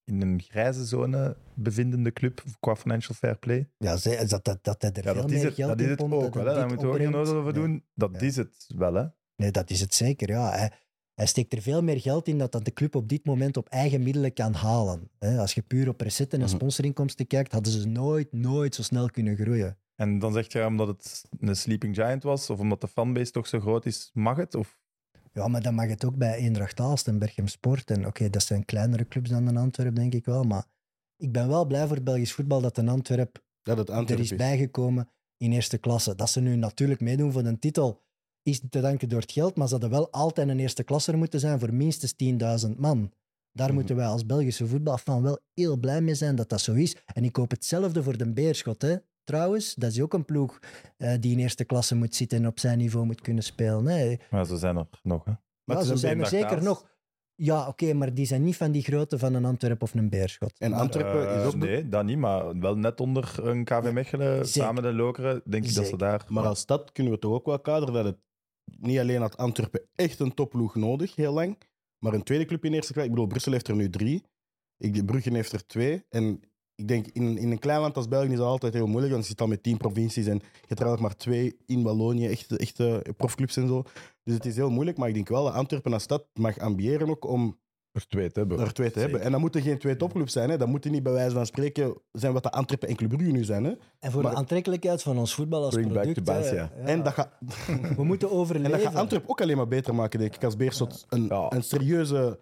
in 0.05 0.21
een 0.21 0.41
grijze 0.41 0.85
zone 0.85 1.37
bevindende 1.53 2.11
club 2.13 2.43
qua 2.59 2.75
financial 2.75 3.15
fair 3.15 3.37
play. 3.37 3.69
Ja, 3.77 3.97
dat, 4.27 4.43
dat, 4.45 4.57
dat 4.63 4.81
hij 4.81 4.91
er 4.91 5.03
Ja, 5.05 5.11
veel 5.13 5.21
dat 5.21 5.31
is 5.31 5.37
meer 5.37 5.45
het, 5.45 5.53
geld 5.55 5.69
dat 5.69 5.79
is 5.79 5.89
het 5.89 6.01
ook 6.01 6.33
wel. 6.33 6.43
Daar 6.45 6.67
moeten 6.67 6.87
we 6.87 6.93
ook 6.93 6.99
geen 6.99 7.15
over 7.15 7.43
Nee. 7.43 7.53
doen. 7.53 7.83
Dat 7.93 8.09
Ja. 8.13 8.19
is 8.19 8.35
het 8.35 8.65
wel, 8.75 8.93
hè. 8.93 9.05
Nee, 9.35 9.51
dat 9.51 9.69
is 9.69 9.81
het 9.81 9.93
zeker. 9.93 10.29
Ja. 10.29 10.49
Hij, 10.51 10.71
hij 11.13 11.25
steekt 11.25 11.53
er 11.53 11.61
veel 11.61 11.83
meer 11.83 11.99
geld 12.01 12.27
in 12.27 12.37
dat, 12.37 12.51
dat 12.51 12.65
de 12.65 12.73
club 12.73 12.95
op 12.95 13.09
dit 13.09 13.25
moment 13.25 13.57
op 13.57 13.69
eigen 13.69 14.03
middelen 14.03 14.33
kan 14.33 14.53
halen. 14.53 15.09
Hè, 15.19 15.37
Als 15.39 15.53
je 15.53 15.61
puur 15.61 15.87
op 15.89 16.01
recetten 16.01 16.39
en 16.39 16.45
Mhm. 16.45 16.55
sponsorinkomsten 16.55 17.27
kijkt, 17.27 17.51
hadden 17.51 17.71
ze 17.73 17.87
nooit, 17.87 18.31
nooit 18.33 18.75
zo 18.75 18.81
snel 18.83 19.09
kunnen 19.09 19.35
groeien. 19.35 19.77
En 19.95 20.19
dan 20.19 20.33
zeg 20.33 20.51
je 20.51 20.65
omdat 20.65 20.87
het 20.87 21.23
een 21.39 21.55
sleeping 21.55 21.95
giant 21.95 22.23
was, 22.23 22.49
of 22.49 22.59
omdat 22.59 22.81
de 22.81 22.87
fanbase 22.87 23.31
toch 23.31 23.47
zo 23.47 23.59
groot 23.59 23.85
is, 23.85 24.09
mag 24.13 24.37
het? 24.37 24.55
Of 24.55 24.77
Ja, 25.35 25.47
maar 25.47 25.61
dan 25.61 25.73
mag 25.73 25.87
het 25.87 26.05
ook 26.05 26.15
bij 26.17 26.35
Eendracht 26.37 26.79
Aalst 26.79 27.07
en 27.07 27.19
Berchem 27.19 27.47
Sport. 27.47 27.91
En 27.91 28.05
oké, 28.07 28.29
dat 28.29 28.43
zijn 28.43 28.65
kleinere 28.65 29.07
clubs 29.07 29.29
dan 29.29 29.47
een 29.47 29.57
Antwerp, 29.57 29.95
denk 29.95 30.13
ik 30.13 30.25
wel. 30.25 30.43
Maar 30.43 30.65
ik 31.17 31.31
ben 31.31 31.47
wel 31.47 31.65
blij 31.65 31.87
voor 31.87 31.95
het 31.95 32.03
Belgisch 32.05 32.33
voetbal 32.33 32.61
dat 32.61 32.77
een 32.77 32.89
Antwerp 32.89 33.43
Dat 33.61 33.89
er 33.89 34.19
is. 34.19 34.35
bijgekomen 34.35 35.09
in 35.37 35.51
eerste 35.51 35.77
klasse. 35.77 36.15
Dat 36.15 36.29
ze 36.29 36.41
nu 36.41 36.55
natuurlijk 36.55 37.01
meedoen 37.01 37.31
voor 37.31 37.43
een 37.43 37.59
titel 37.59 38.03
is 38.41 38.61
te 38.69 38.79
danken 38.81 39.09
door 39.09 39.19
het 39.21 39.31
geld, 39.31 39.55
maar 39.55 39.67
ze 39.67 39.73
hadden 39.73 39.89
wel 39.91 40.11
altijd 40.11 40.47
een 40.49 40.59
eerste 40.59 40.83
klasser 40.83 41.17
moeten 41.17 41.39
zijn 41.39 41.59
voor 41.59 41.73
minstens 41.73 42.13
10.000 42.13 42.79
man. 42.79 43.11
Daar 43.51 43.67
Mhm. 43.67 43.75
moeten 43.75 43.95
wij 43.95 44.05
als 44.05 44.25
Belgische 44.25 44.67
voetbalfan 44.67 45.21
wel 45.21 45.39
heel 45.53 45.77
blij 45.77 46.01
mee 46.01 46.15
zijn 46.15 46.35
dat 46.35 46.49
dat 46.49 46.61
zo 46.61 46.73
is. 46.73 46.95
En 47.13 47.23
ik 47.23 47.35
hoop 47.35 47.51
hetzelfde 47.51 48.03
voor 48.03 48.17
de 48.17 48.33
Beerschot. 48.33 48.81
Hè. 48.81 48.95
Trouwens, 49.25 49.73
dat 49.75 49.91
is 49.91 50.01
ook 50.01 50.13
een 50.13 50.25
ploeg 50.25 50.59
eh, 50.97 51.13
die 51.19 51.31
in 51.31 51.39
eerste 51.39 51.63
klasse 51.65 51.95
moet 51.95 52.15
zitten 52.15 52.37
en 52.37 52.47
op 52.47 52.59
zijn 52.59 52.77
niveau 52.77 53.05
moet 53.05 53.21
kunnen 53.21 53.43
spelen. 53.43 53.83
Nee, 53.83 54.19
maar 54.29 54.45
zo 54.45 54.55
zijn 54.55 54.77
er 54.77 54.87
nog, 55.03 55.25
hè. 55.25 55.31
Maar 55.63 55.77
ja, 55.77 55.83
zo 55.83 55.95
zijn 55.95 56.19
er 56.19 56.27
zeker 56.27 56.63
nog. 56.63 56.93
Ja, 57.35 57.67
oké, 57.67 57.93
maar 57.93 58.13
die 58.13 58.25
zijn 58.25 58.43
niet 58.43 58.55
van 58.57 58.71
die 58.71 58.81
grootte 58.81 59.19
van 59.19 59.33
een 59.33 59.45
Antwerp 59.45 59.81
of 59.81 59.93
een 59.93 60.09
Beerschot. 60.09 60.53
En 60.59 60.73
Antwerpen 60.73 61.29
Eh, 61.29 61.39
is 61.39 61.45
ook... 61.45 61.55
Nee, 61.55 61.89
dat 61.89 62.05
niet, 62.05 62.17
maar 62.17 62.59
wel 62.59 62.77
net 62.77 62.99
onder 62.99 63.35
een 63.41 63.63
KV 63.63 63.91
Mechelen, 63.91 64.35
Zeker. 64.45 64.45
samen 64.67 64.83
de 64.83 64.93
Lokeren, 64.93 65.41
denk 65.45 65.65
ik 65.65 65.73
dat 65.73 65.87
ze 65.87 65.97
daar... 65.97 66.25
Maar 66.27 66.45
als 66.45 66.59
stad 66.59 66.91
kunnen 66.91 67.13
we 67.13 67.19
toch 67.19 67.33
ook 67.33 67.45
wel 67.45 67.59
kaderen 67.59 67.93
dat 67.93 68.05
het 68.05 68.17
niet 68.65 68.99
alleen 68.99 69.21
had 69.21 69.37
Antwerpen 69.37 69.81
echt 69.95 70.19
een 70.19 70.33
topploeg 70.33 70.75
nodig, 70.75 71.15
heel 71.15 71.33
lang, 71.33 71.57
maar 71.99 72.13
een 72.13 72.23
tweede 72.23 72.45
club 72.45 72.65
in 72.65 72.73
eerste 72.73 72.91
klasse. 72.93 73.09
Ik 73.09 73.15
bedoel, 73.15 73.29
Brussel 73.29 73.51
heeft 73.51 73.67
er 73.67 73.75
nu 73.75 73.89
drie. 73.89 74.23
Ik, 74.77 75.05
Brugge 75.05 75.33
heeft 75.33 75.51
er 75.51 75.65
twee. 75.65 76.05
En 76.09 76.39
ik 76.75 76.87
denk, 76.87 77.07
in, 77.13 77.37
in 77.37 77.51
een 77.51 77.59
klein 77.59 77.79
land 77.79 77.95
als 77.97 78.07
België 78.07 78.31
is 78.31 78.37
dat 78.37 78.47
altijd 78.47 78.73
heel 78.73 78.87
moeilijk, 78.87 79.11
want 79.13 79.23
je 79.23 79.29
zit 79.29 79.41
al 79.41 79.47
met 79.47 79.63
tien 79.63 79.77
provincies 79.77 80.25
en 80.25 80.33
je 80.35 80.67
hebt 80.67 80.79
er 80.79 80.85
eigenlijk 80.85 81.01
maar 81.01 81.15
twee 81.15 81.57
in 81.65 81.83
Wallonië, 81.83 82.27
echte, 82.27 82.57
echte 82.57 83.05
profclubs 83.17 83.57
en 83.57 83.67
zo. 83.67 83.83
Dus 84.23 84.33
het 84.33 84.45
is 84.45 84.55
heel 84.55 84.69
moeilijk, 84.69 84.97
maar 84.97 85.07
ik 85.07 85.13
denk 85.13 85.27
wel 85.29 85.43
dat 85.43 85.53
Antwerpen 85.53 85.93
als 85.93 86.03
stad 86.03 86.25
mag 86.33 86.59
ambiëren 86.59 87.09
ook 87.09 87.25
om 87.27 87.59
Er 87.91 88.07
twee 88.07 88.31
te 88.31 88.39
hebben. 88.39 88.59
er 88.59 88.73
twee 88.73 88.91
te 88.91 88.99
hebben. 88.99 89.21
En 89.21 89.31
dat 89.31 89.39
moeten 89.39 89.61
geen 89.61 89.77
twee 89.77 89.95
topclubs 89.95 90.33
zijn. 90.33 90.49
Hè. 90.49 90.57
Dat 90.57 90.67
moeten 90.67 90.91
niet 90.91 91.03
bij 91.03 91.11
wijze 91.13 91.35
van 91.35 91.45
spreken 91.45 91.93
zijn 92.11 92.33
wat 92.33 92.43
de 92.43 92.51
Antwerpen 92.51 92.89
en 92.89 92.95
Club 92.95 93.09
Brugge 93.09 93.31
nu 93.31 93.43
zijn. 93.43 93.63
Hè. 93.63 93.71
En 93.99 94.11
voor 94.11 94.21
Maar- 94.21 94.31
de 94.31 94.37
aantrekkelijkheid 94.37 95.01
van 95.01 95.17
ons 95.17 95.33
voetbal 95.35 95.63
als 95.63 95.73
Bring 95.73 95.91
product... 95.91 96.49
ja. 96.51 96.71
En 96.85 97.03
dat 97.03 97.13
gaat... 97.13 97.29
We 97.95 98.03
moeten 98.03 98.29
En 98.29 98.35
overleven. 98.35 98.71
dat 98.71 98.81
gaat 98.81 98.95
Antwerp 98.95 99.23
ook 99.29 99.41
alleen 99.41 99.57
maar 99.57 99.67
beter 99.67 99.95
maken, 99.95 100.19
denk 100.19 100.35
ik. 100.35 100.43
Als 100.43 100.55
Beerschot 100.55 101.05
een, 101.09 101.25
Ja. 101.25 101.45
een 101.51 101.63
serieuze 101.63 102.39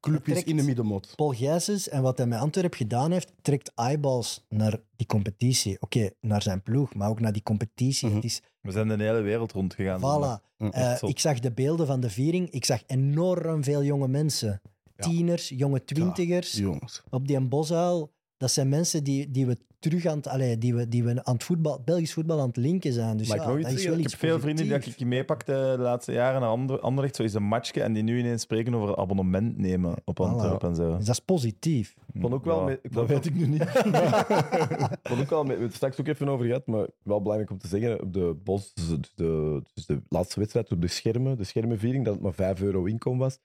club 0.00 0.26
is 0.26 0.32
trekt- 0.32 0.48
in 0.48 0.56
de 0.56 0.62
middenmot. 0.62 1.12
Paul 1.16 1.30
Gijsens 1.32 1.88
en 1.88 2.02
wat 2.02 2.18
hij 2.18 2.26
met 2.26 2.38
Antwerp 2.38 2.74
gedaan 2.74 3.10
heeft, 3.12 3.32
trekt 3.42 3.72
eyeballs 3.74 4.44
naar 4.48 4.78
die 4.96 5.06
competitie. 5.06 5.76
Oké, 5.80 6.10
naar 6.20 6.42
zijn 6.42 6.62
ploeg, 6.62 6.94
maar 6.94 7.08
ook 7.08 7.20
naar 7.20 7.32
die 7.32 7.42
competitie. 7.42 8.06
Mhm. 8.06 8.16
Het 8.16 8.24
is, 8.24 8.42
We 8.60 8.70
zijn 8.72 8.88
de 8.88 8.96
hele 9.04 9.20
wereld 9.20 9.52
rondgegaan. 9.52 10.00
voilà. 10.00 10.42
Mm, 10.58 10.70
Eh, 10.70 10.96
ik 11.00 11.18
zag 11.18 11.38
de 11.38 11.52
beelden 11.52 11.86
van 11.86 12.00
de 12.00 12.10
viering. 12.10 12.50
Ik 12.50 12.64
zag 12.64 12.82
enorm 12.86 13.64
veel 13.64 13.82
jonge 13.82 14.08
mensen. 14.08 14.60
Ja. 14.96 15.04
Tieners, 15.08 15.48
jonge 15.48 15.84
twintigers. 15.84 16.52
Jongens. 16.52 17.02
Op 17.10 17.26
die 17.28 17.40
bosuil. 17.40 18.12
Dat 18.44 18.52
zijn 18.52 18.68
mensen 18.68 19.04
die, 19.04 19.30
die 19.30 19.46
we 19.46 19.56
terug 19.78 20.06
aan 20.06 20.16
het, 20.16 20.26
allee, 20.28 20.58
die 20.58 20.74
we, 20.74 20.88
die 20.88 21.04
we 21.04 21.24
aan 21.24 21.34
het 21.34 21.44
voetbal, 21.44 21.82
Belgisch 21.84 22.12
voetbal 22.12 22.40
aan 22.40 22.46
het 22.46 22.56
linken 22.56 22.92
zijn. 22.92 23.16
Dus 23.16 23.28
Maar 23.28 23.36
ja, 23.36 23.42
ik, 23.42 23.48
nog 23.48 23.56
dat 23.62 23.64
iets 23.66 23.74
is 23.74 23.80
zeggen? 23.82 23.90
wel 23.90 23.98
ik 23.98 24.04
iets 24.12 24.20
heb 24.20 24.30
veel 24.30 24.40
vrienden 24.40 24.80
die 24.80 24.92
ik 24.96 25.06
meepakte 25.06 25.52
de 25.76 25.82
laatste 25.82 26.12
jaren 26.12 26.40
naar 26.40 26.50
Ander- 26.50 26.80
Anderlecht. 26.80 27.16
Zo 27.16 27.22
is 27.22 27.34
een 27.34 27.42
matchje 27.42 27.82
en 27.82 27.92
die 27.92 28.02
nu 28.02 28.18
ineens 28.18 28.42
spreken 28.42 28.74
over 28.74 28.88
een 28.88 28.96
abonnement 28.96 29.58
nemen 29.58 29.94
op 30.04 30.20
Antwerp 30.20 30.62
en 30.64 30.74
zo. 30.74 30.96
Dus 30.96 31.06
dat 31.06 31.14
is 31.14 31.24
positief. 31.24 31.94
Ik 32.12 32.20
vond 32.20 32.34
ook 32.34 32.44
wel 32.44 32.68
Ja, 32.70 32.76
ik 32.82 32.92
dat 32.92 33.08
weet 33.08 33.26
ik 33.26 33.34
nu 33.34 33.46
niet. 33.46 33.62
Ik 33.64 34.98
vond 35.02 35.20
ook 35.20 35.30
wel, 35.30 35.44
met- 35.44 35.46
we 35.46 35.50
hebben 35.50 35.66
het 35.66 35.74
straks 35.74 36.00
ook 36.00 36.06
even 36.06 36.28
over 36.28 36.46
gehad, 36.46 36.66
maar 36.66 36.86
wel 37.02 37.20
belangrijk 37.22 37.50
om 37.50 37.58
te 37.58 37.68
zeggen, 37.68 38.02
op 38.02 38.12
de 38.12 38.36
bos, 38.44 38.74
dus 38.74 38.88
de, 38.88 38.98
de, 39.14 39.62
dus 39.74 39.86
de 39.86 40.02
laatste 40.08 40.38
wedstrijd 40.40 40.72
op 40.72 40.80
de 40.80 40.88
schermen, 40.88 41.36
de 41.36 41.44
schermenviering, 41.44 42.04
dat 42.04 42.14
het 42.14 42.22
maar 42.22 42.34
5 42.34 42.60
euro 42.62 42.84
inkom 42.84 43.18
was. 43.18 43.38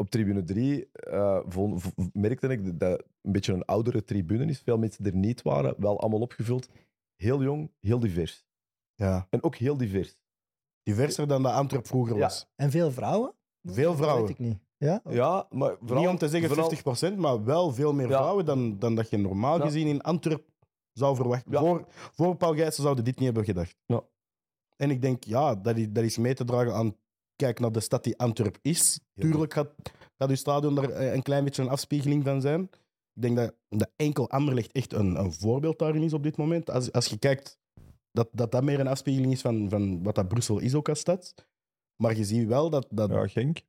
Op 0.00 0.10
tribune 0.10 0.44
3 0.44 0.88
eh, 0.92 1.40
vond- 1.48 1.82
merkte 2.12 2.48
ik 2.48 2.64
dat 2.64 2.80
dat 2.80 3.02
een 3.22 3.32
beetje 3.32 3.52
een 3.52 3.64
oudere 3.64 4.04
tribune 4.04 4.44
is. 4.44 4.60
Veel 4.60 4.78
mensen 4.78 5.04
er 5.04 5.14
niet 5.14 5.42
waren, 5.42 5.74
wel 5.78 6.00
allemaal 6.00 6.20
opgevuld. 6.20 6.68
Heel 7.16 7.42
jong, 7.42 7.70
heel 7.80 7.98
divers. 7.98 8.46
Ja. 8.94 9.26
En 9.30 9.42
ook 9.42 9.56
heel 9.56 9.76
divers. 9.76 10.16
Diverser 10.82 11.28
dan 11.28 11.42
dat 11.42 11.52
Antwerp 11.52 11.86
vroeger 11.86 12.14
Ja. 12.14 12.20
was. 12.20 12.46
En 12.56 12.70
veel 12.70 12.90
vrouwen? 12.92 13.34
Veel 13.62 13.88
Dat 13.90 13.96
vrouwen. 13.96 14.22
weet 14.26 14.30
ik 14.30 14.38
niet. 14.38 14.58
Ja? 14.76 15.00
Ja, 15.08 15.46
maar 15.50 15.76
vooral... 15.80 15.98
Niet 15.98 16.08
om 16.08 16.18
te 16.18 16.28
zeggen 16.28 16.48
vooral- 16.48 16.68
50%, 17.14 17.16
maar 17.18 17.44
wel 17.44 17.72
veel 17.72 17.92
meer 17.94 18.08
Ja. 18.08 18.16
vrouwen 18.16 18.44
dan, 18.44 18.78
dan 18.78 18.94
dat 18.94 19.10
je 19.10 19.16
normaal 19.16 19.58
Ja. 19.58 19.64
gezien 19.64 19.86
in 19.86 20.00
Antwerp 20.02 20.48
zou 20.92 21.16
verwachten. 21.16 21.52
Ja. 21.52 21.58
Voor, 21.60 21.84
voor 21.88 22.36
Paul 22.36 22.54
Gijssen 22.54 22.82
zouden 22.82 23.04
dit 23.04 23.16
niet 23.16 23.24
hebben 23.24 23.44
gedacht. 23.44 23.76
Ja. 23.86 24.02
En 24.76 24.90
ik 24.90 25.02
denk, 25.02 25.24
ja, 25.24 25.54
dat 25.54 25.76
is, 25.76 25.86
dat 25.90 26.04
is 26.04 26.18
mee 26.18 26.34
te 26.34 26.44
dragen 26.44 26.74
aan... 26.74 26.96
Kijk 27.38 27.60
naar 27.60 27.72
de 27.72 27.80
stad 27.80 28.04
die 28.04 28.18
Antwerp 28.18 28.58
is. 28.62 29.00
Tuurlijk 29.14 29.52
gaat, 29.52 29.70
gaat 30.16 30.28
uw 30.28 30.34
stadion 30.34 30.74
daar 30.74 30.90
eh, 30.90 31.12
een 31.12 31.22
klein 31.22 31.44
beetje 31.44 31.62
een 31.62 31.68
afspiegeling 31.68 32.24
van 32.24 32.40
zijn. 32.40 32.62
Ik 33.14 33.22
denk 33.22 33.36
dat, 33.36 33.54
dat 33.68 33.90
enkel 33.96 34.30
Anderlecht 34.30 34.72
echt 34.72 34.92
een, 34.92 35.18
een 35.18 35.32
voorbeeld 35.32 35.78
daarin 35.78 36.02
is 36.02 36.12
op 36.12 36.22
dit 36.22 36.36
moment. 36.36 36.70
Als, 36.70 36.92
als 36.92 37.06
je 37.06 37.18
kijkt 37.18 37.58
dat, 38.12 38.28
dat 38.32 38.52
dat 38.52 38.62
meer 38.62 38.80
een 38.80 38.86
afspiegeling 38.86 39.32
is 39.32 39.40
van, 39.40 39.70
van 39.70 40.02
wat 40.02 40.14
dat 40.14 40.28
Brussel 40.28 40.58
is 40.58 40.74
ook 40.74 40.88
als 40.88 40.98
stad. 40.98 41.34
Maar 41.96 42.16
je 42.16 42.24
ziet 42.24 42.46
wel 42.46 42.70
dat... 42.70 42.86
dat 42.90 43.10
Ja, 43.10 43.26
Genk. 43.26 43.60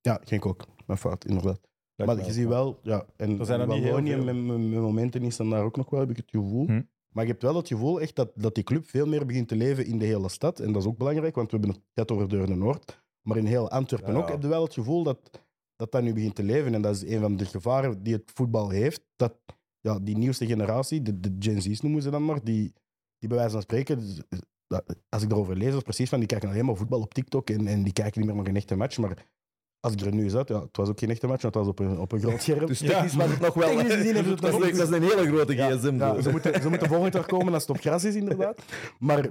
ja, 0.00 0.20
Genk 0.24 0.46
ook. 0.46 0.66
Mijn 0.86 0.98
fout, 0.98 1.24
inderdaad. 1.24 1.60
Maar 1.94 2.24
je 2.24 2.32
ziet 2.32 2.46
wel, 2.46 2.80
ja, 2.82 3.06
en 3.16 3.38
Er 3.38 3.46
zijn 3.46 3.60
er 3.60 3.66
Wallonië 3.66 4.16
met, 4.16 4.36
met 4.36 4.80
momenten 4.80 5.22
is 5.22 5.36
dan 5.36 5.50
daar 5.50 5.64
ook 5.64 5.76
nog 5.76 5.90
wel, 5.90 6.00
heb 6.00 6.10
ik 6.10 6.16
het 6.16 6.30
gevoel. 6.30 6.66
Hm. 6.66 6.82
Maar 7.16 7.24
je 7.24 7.30
hebt 7.30 7.42
wel 7.42 7.56
het 7.56 7.68
gevoel 7.68 8.00
echt 8.00 8.16
dat, 8.16 8.30
dat 8.34 8.54
die 8.54 8.64
club 8.64 8.88
veel 8.88 9.06
meer 9.06 9.26
begint 9.26 9.48
te 9.48 9.56
leven 9.56 9.86
in 9.86 9.98
de 9.98 10.04
hele 10.04 10.28
stad. 10.28 10.60
En 10.60 10.72
dat 10.72 10.82
is 10.82 10.88
ook 10.88 10.98
belangrijk, 10.98 11.34
want 11.34 11.50
we 11.50 11.56
hebben 11.56 11.74
het 11.76 11.84
net 11.94 12.10
over 12.10 12.28
Deurne 12.28 12.54
Noord. 12.56 13.02
Maar 13.22 13.36
in 13.36 13.46
heel 13.46 13.70
Antwerpen 13.70 14.12
Ja. 14.12 14.18
ook 14.18 14.28
heb 14.28 14.42
je 14.42 14.48
wel 14.48 14.62
het 14.62 14.72
gevoel 14.74 15.02
dat, 15.02 15.40
dat 15.76 15.92
dat 15.92 16.02
nu 16.02 16.12
begint 16.12 16.34
te 16.34 16.42
leven. 16.42 16.74
En 16.74 16.82
dat 16.82 16.94
is 16.94 17.02
een 17.14 17.20
van 17.20 17.36
de 17.36 17.44
gevaren 17.44 18.02
die 18.02 18.14
het 18.14 18.30
voetbal 18.34 18.68
heeft. 18.70 19.02
Dat 19.16 19.34
ja, 19.80 19.98
die 19.98 20.16
nieuwste 20.16 20.46
generatie, 20.46 21.02
de, 21.02 21.20
de 21.20 21.36
Gen 21.38 21.62
Z's 21.62 21.80
noemen 21.80 22.02
ze 22.02 22.10
dan 22.10 22.24
maar, 22.24 22.44
die, 22.44 22.72
die 23.18 23.28
bij 23.28 23.36
wijze 23.38 23.52
van 23.52 23.62
spreken, 23.62 23.98
dus, 24.00 24.20
dat- 24.66 24.96
als 25.08 25.22
ik 25.22 25.30
erover 25.30 25.56
lees, 25.56 25.74
is 25.74 25.82
precies 25.82 26.08
van, 26.08 26.18
die 26.18 26.28
kijken 26.28 26.48
alleen 26.48 26.64
maar 26.64 26.76
voetbal 26.76 27.00
op 27.00 27.14
TikTok 27.14 27.50
en, 27.50 27.66
en 27.66 27.82
die 27.82 27.92
kijken 27.92 28.20
niet 28.20 28.28
meer 28.30 28.38
naar 28.38 28.46
een 28.46 28.56
echte 28.56 28.76
match. 28.76 28.98
Maar 28.98 29.26
als 29.86 29.94
ik 29.94 30.00
er 30.00 30.14
nu 30.14 30.30
ja, 30.30 30.38
het 30.38 30.76
was 30.76 30.88
ook 30.88 30.98
geen 30.98 31.10
echte 31.10 31.26
match, 31.26 31.42
want 31.42 31.54
het 31.54 31.64
was 31.64 31.72
op 31.72 31.78
een, 31.78 31.98
op 31.98 32.12
een 32.12 32.20
groot 32.20 32.42
scherm. 32.42 32.66
Dus 32.66 32.78
technisch 32.78 33.14
was 33.14 33.30
het 33.30 33.40
nog 33.40 33.54
wel... 33.54 33.68
Technisch 33.68 33.94
gezien 33.94 34.14
hebben 34.14 34.32
het 34.32 34.40
dat, 34.42 34.50
nog 34.50 34.60
dat 34.60 34.88
is 34.88 34.96
een 34.96 35.02
hele 35.02 35.26
grote 35.26 35.54
gsm. 35.54 35.96
ja, 35.98 36.12
dus. 36.12 36.24
ze, 36.24 36.30
moeten, 36.30 36.62
ze 36.62 36.68
moeten 36.68 36.88
volgend 36.88 37.14
jaar 37.14 37.26
komen 37.26 37.52
als 37.52 37.62
het 37.62 37.70
op 37.70 37.80
gras 37.80 38.04
is, 38.04 38.14
inderdaad. 38.14 38.62
Maar 38.98 39.30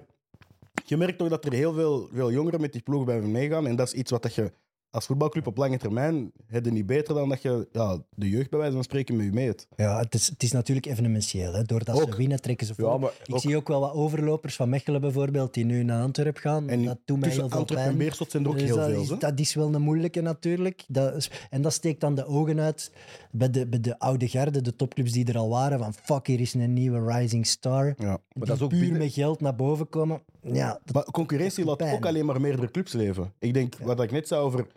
je 0.85 0.97
merkt 0.97 1.17
toch 1.17 1.29
dat 1.29 1.45
er 1.45 1.53
heel 1.53 1.73
veel, 1.73 2.09
veel 2.13 2.31
jongeren 2.31 2.61
met 2.61 2.71
die 2.71 2.81
ploeg 2.81 3.03
blijven 3.03 3.31
meegaan. 3.31 3.67
En 3.67 3.75
dat 3.75 3.87
is 3.87 3.93
iets 3.93 4.11
wat 4.11 4.21
dat 4.23 4.35
je 4.35 4.51
als 4.95 5.05
voetbalclub 5.05 5.47
op 5.47 5.57
lange 5.57 5.77
termijn 5.77 6.31
heb 6.47 6.65
je 6.65 6.71
niet 6.71 6.85
beter 6.85 7.13
dan 7.15 7.29
dat 7.29 7.41
je 7.41 7.67
ja, 7.71 7.97
de 8.15 8.29
jeugd 8.29 8.49
bij 8.49 8.59
wijze 8.59 8.73
van 8.73 8.83
spreken 8.83 9.15
met 9.15 9.25
je 9.25 9.31
meet. 9.31 9.67
Ja, 9.75 9.99
het 9.99 10.13
is, 10.13 10.27
het 10.27 10.43
is 10.43 10.51
natuurlijk 10.51 10.85
evenementieel. 10.85 11.53
Hè. 11.53 11.63
Doordat 11.63 12.01
Ook. 12.01 12.11
ze 12.11 12.17
winnen, 12.17 12.41
trekken 12.41 12.67
ze 12.67 12.75
voor. 12.75 12.89
Ja, 12.89 12.97
maar 12.97 13.11
ik 13.25 13.33
ook- 13.33 13.41
zie 13.41 13.55
ook 13.55 13.67
wel 13.67 13.79
wat 13.79 13.93
overlopers 13.93 14.55
van 14.55 14.69
Mechelen 14.69 15.01
bijvoorbeeld, 15.01 15.53
die 15.53 15.65
nu 15.65 15.83
naar 15.83 16.01
Antwerpen 16.01 16.41
gaan. 16.41 16.69
En 16.69 16.83
dat 16.85 16.97
doet 17.05 17.19
mij 17.19 17.29
heel 17.29 17.49
veel 17.49 17.57
Antwerpen 17.59 17.91
en. 17.91 17.97
Beerschot 17.97 18.31
zijn 18.31 18.43
er 18.43 18.49
ook 18.49 18.55
Dus 18.57 18.63
heel 18.67 18.75
dat, 18.75 18.89
veel. 18.89 19.01
is, 19.01 19.09
hè? 19.09 19.17
dat 19.17 19.39
is 19.39 19.53
wel 19.53 19.73
een 19.73 19.81
moeilijke 19.81 20.21
natuurlijk. 20.21 20.83
Dat 20.87 21.15
is, 21.15 21.31
en 21.49 21.61
dat 21.61 21.73
steekt 21.73 22.01
dan 22.01 22.15
de 22.15 22.25
ogen 22.25 22.59
uit 22.59 22.91
bij 23.31 23.49
de, 23.49 23.67
bij 23.67 23.79
de 23.81 23.99
oude 23.99 24.27
garde, 24.27 24.61
de 24.61 24.75
topclubs 24.75 25.11
die 25.11 25.25
er 25.25 25.37
al 25.37 25.49
waren. 25.49 25.79
Van 25.79 25.93
fuck, 25.93 26.27
hier 26.27 26.39
is 26.39 26.53
een 26.53 26.73
nieuwe 26.73 27.13
rising 27.13 27.47
star. 27.47 27.85
Ja. 27.97 28.17
die 28.33 28.45
dat 28.45 28.55
is 28.55 28.61
ook 28.61 28.69
puur 28.69 28.79
binnen- 28.79 28.99
met 28.99 29.13
geld 29.13 29.41
naar 29.41 29.55
boven 29.55 29.89
komen. 29.89 30.21
Ja, 30.41 30.79
dat, 30.83 30.93
Maar 30.93 31.03
concurrentie 31.11 31.65
laat 31.65 31.81
ook 31.93 32.05
alleen 32.05 32.25
maar 32.25 32.41
meerdere 32.41 32.71
clubs 32.71 32.93
leven. 32.93 33.33
Ik 33.39 33.53
denk, 33.53 33.75
wat 33.83 34.01
ik 34.03 34.11
net 34.11 34.27
zei 34.27 34.41
over 34.41 34.67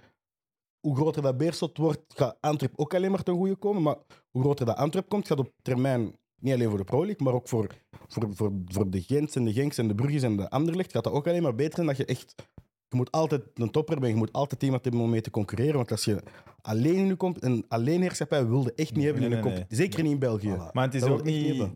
hoe 0.89 0.97
groter 0.97 1.23
dat 1.23 1.37
Beerschot 1.37 1.79
wordt, 1.79 2.01
gaat 2.15 2.37
Antwerp 2.41 2.73
ook 2.77 2.95
alleen 2.95 3.11
maar 3.11 3.23
ten 3.23 3.35
goede 3.35 3.57
komen. 3.57 3.83
Maar 3.83 3.97
hoe 4.31 4.43
groter 4.43 4.67
dat 4.67 4.77
Antwerp 4.77 5.09
komt, 5.09 5.27
gaat 5.27 5.39
op 5.39 5.53
termijn, 5.63 6.17
niet 6.41 6.55
alleen 6.55 6.69
voor 6.69 6.79
de 6.79 6.85
Pro 6.85 7.05
League, 7.05 7.25
maar 7.25 7.35
ook 7.35 7.49
voor, 7.49 7.75
voor, 8.09 8.29
voor, 8.31 8.53
voor 8.65 8.91
de 8.91 9.03
Gens 9.03 9.37
en 9.37 9.45
de 9.45 9.53
Genks 9.53 9.79
en 9.79 9.89
de 9.89 9.95
Brugges 9.95 10.23
en 10.23 10.37
de 10.37 10.51
Anderlecht, 10.51 10.93
gaat 10.93 11.05
dat 11.05 11.13
ook 11.13 11.27
alleen 11.27 11.43
maar 11.43 11.55
beter 11.55 11.75
zijn 11.75 11.87
dat 11.87 11.97
je 11.97 12.05
echt... 12.05 12.35
Je 12.89 12.97
moet 12.97 13.13
altijd 13.13 13.43
een 13.55 13.71
topper 13.71 13.93
hebben, 13.93 14.11
je 14.11 14.17
moet 14.17 14.33
altijd 14.33 14.63
iemand 14.63 14.83
hebben 14.85 15.03
om 15.03 15.11
mee 15.11 15.21
te 15.21 15.31
concurreren. 15.31 15.75
Want 15.75 15.91
als 15.91 16.05
je 16.05 16.23
alleen 16.61 17.07
nu 17.07 17.15
komt, 17.15 17.43
een 17.43 17.65
alleenheerschappij 17.69 18.47
wilde 18.47 18.73
echt 18.75 18.95
niet 18.95 19.05
hebben 19.05 19.23
in 19.23 19.29
Nee, 19.29 19.39
nee, 19.39 19.49
competitie. 19.49 19.77
Zeker 19.77 20.03
niet 20.03 20.13
in 20.13 20.19
België. 20.19 20.55
Voilà. 20.55 20.73
Maar 20.73 20.85
het 20.85 20.95
is 20.95 21.01
Dat 21.01 21.11
ook 21.11 21.25
niet 21.25 21.71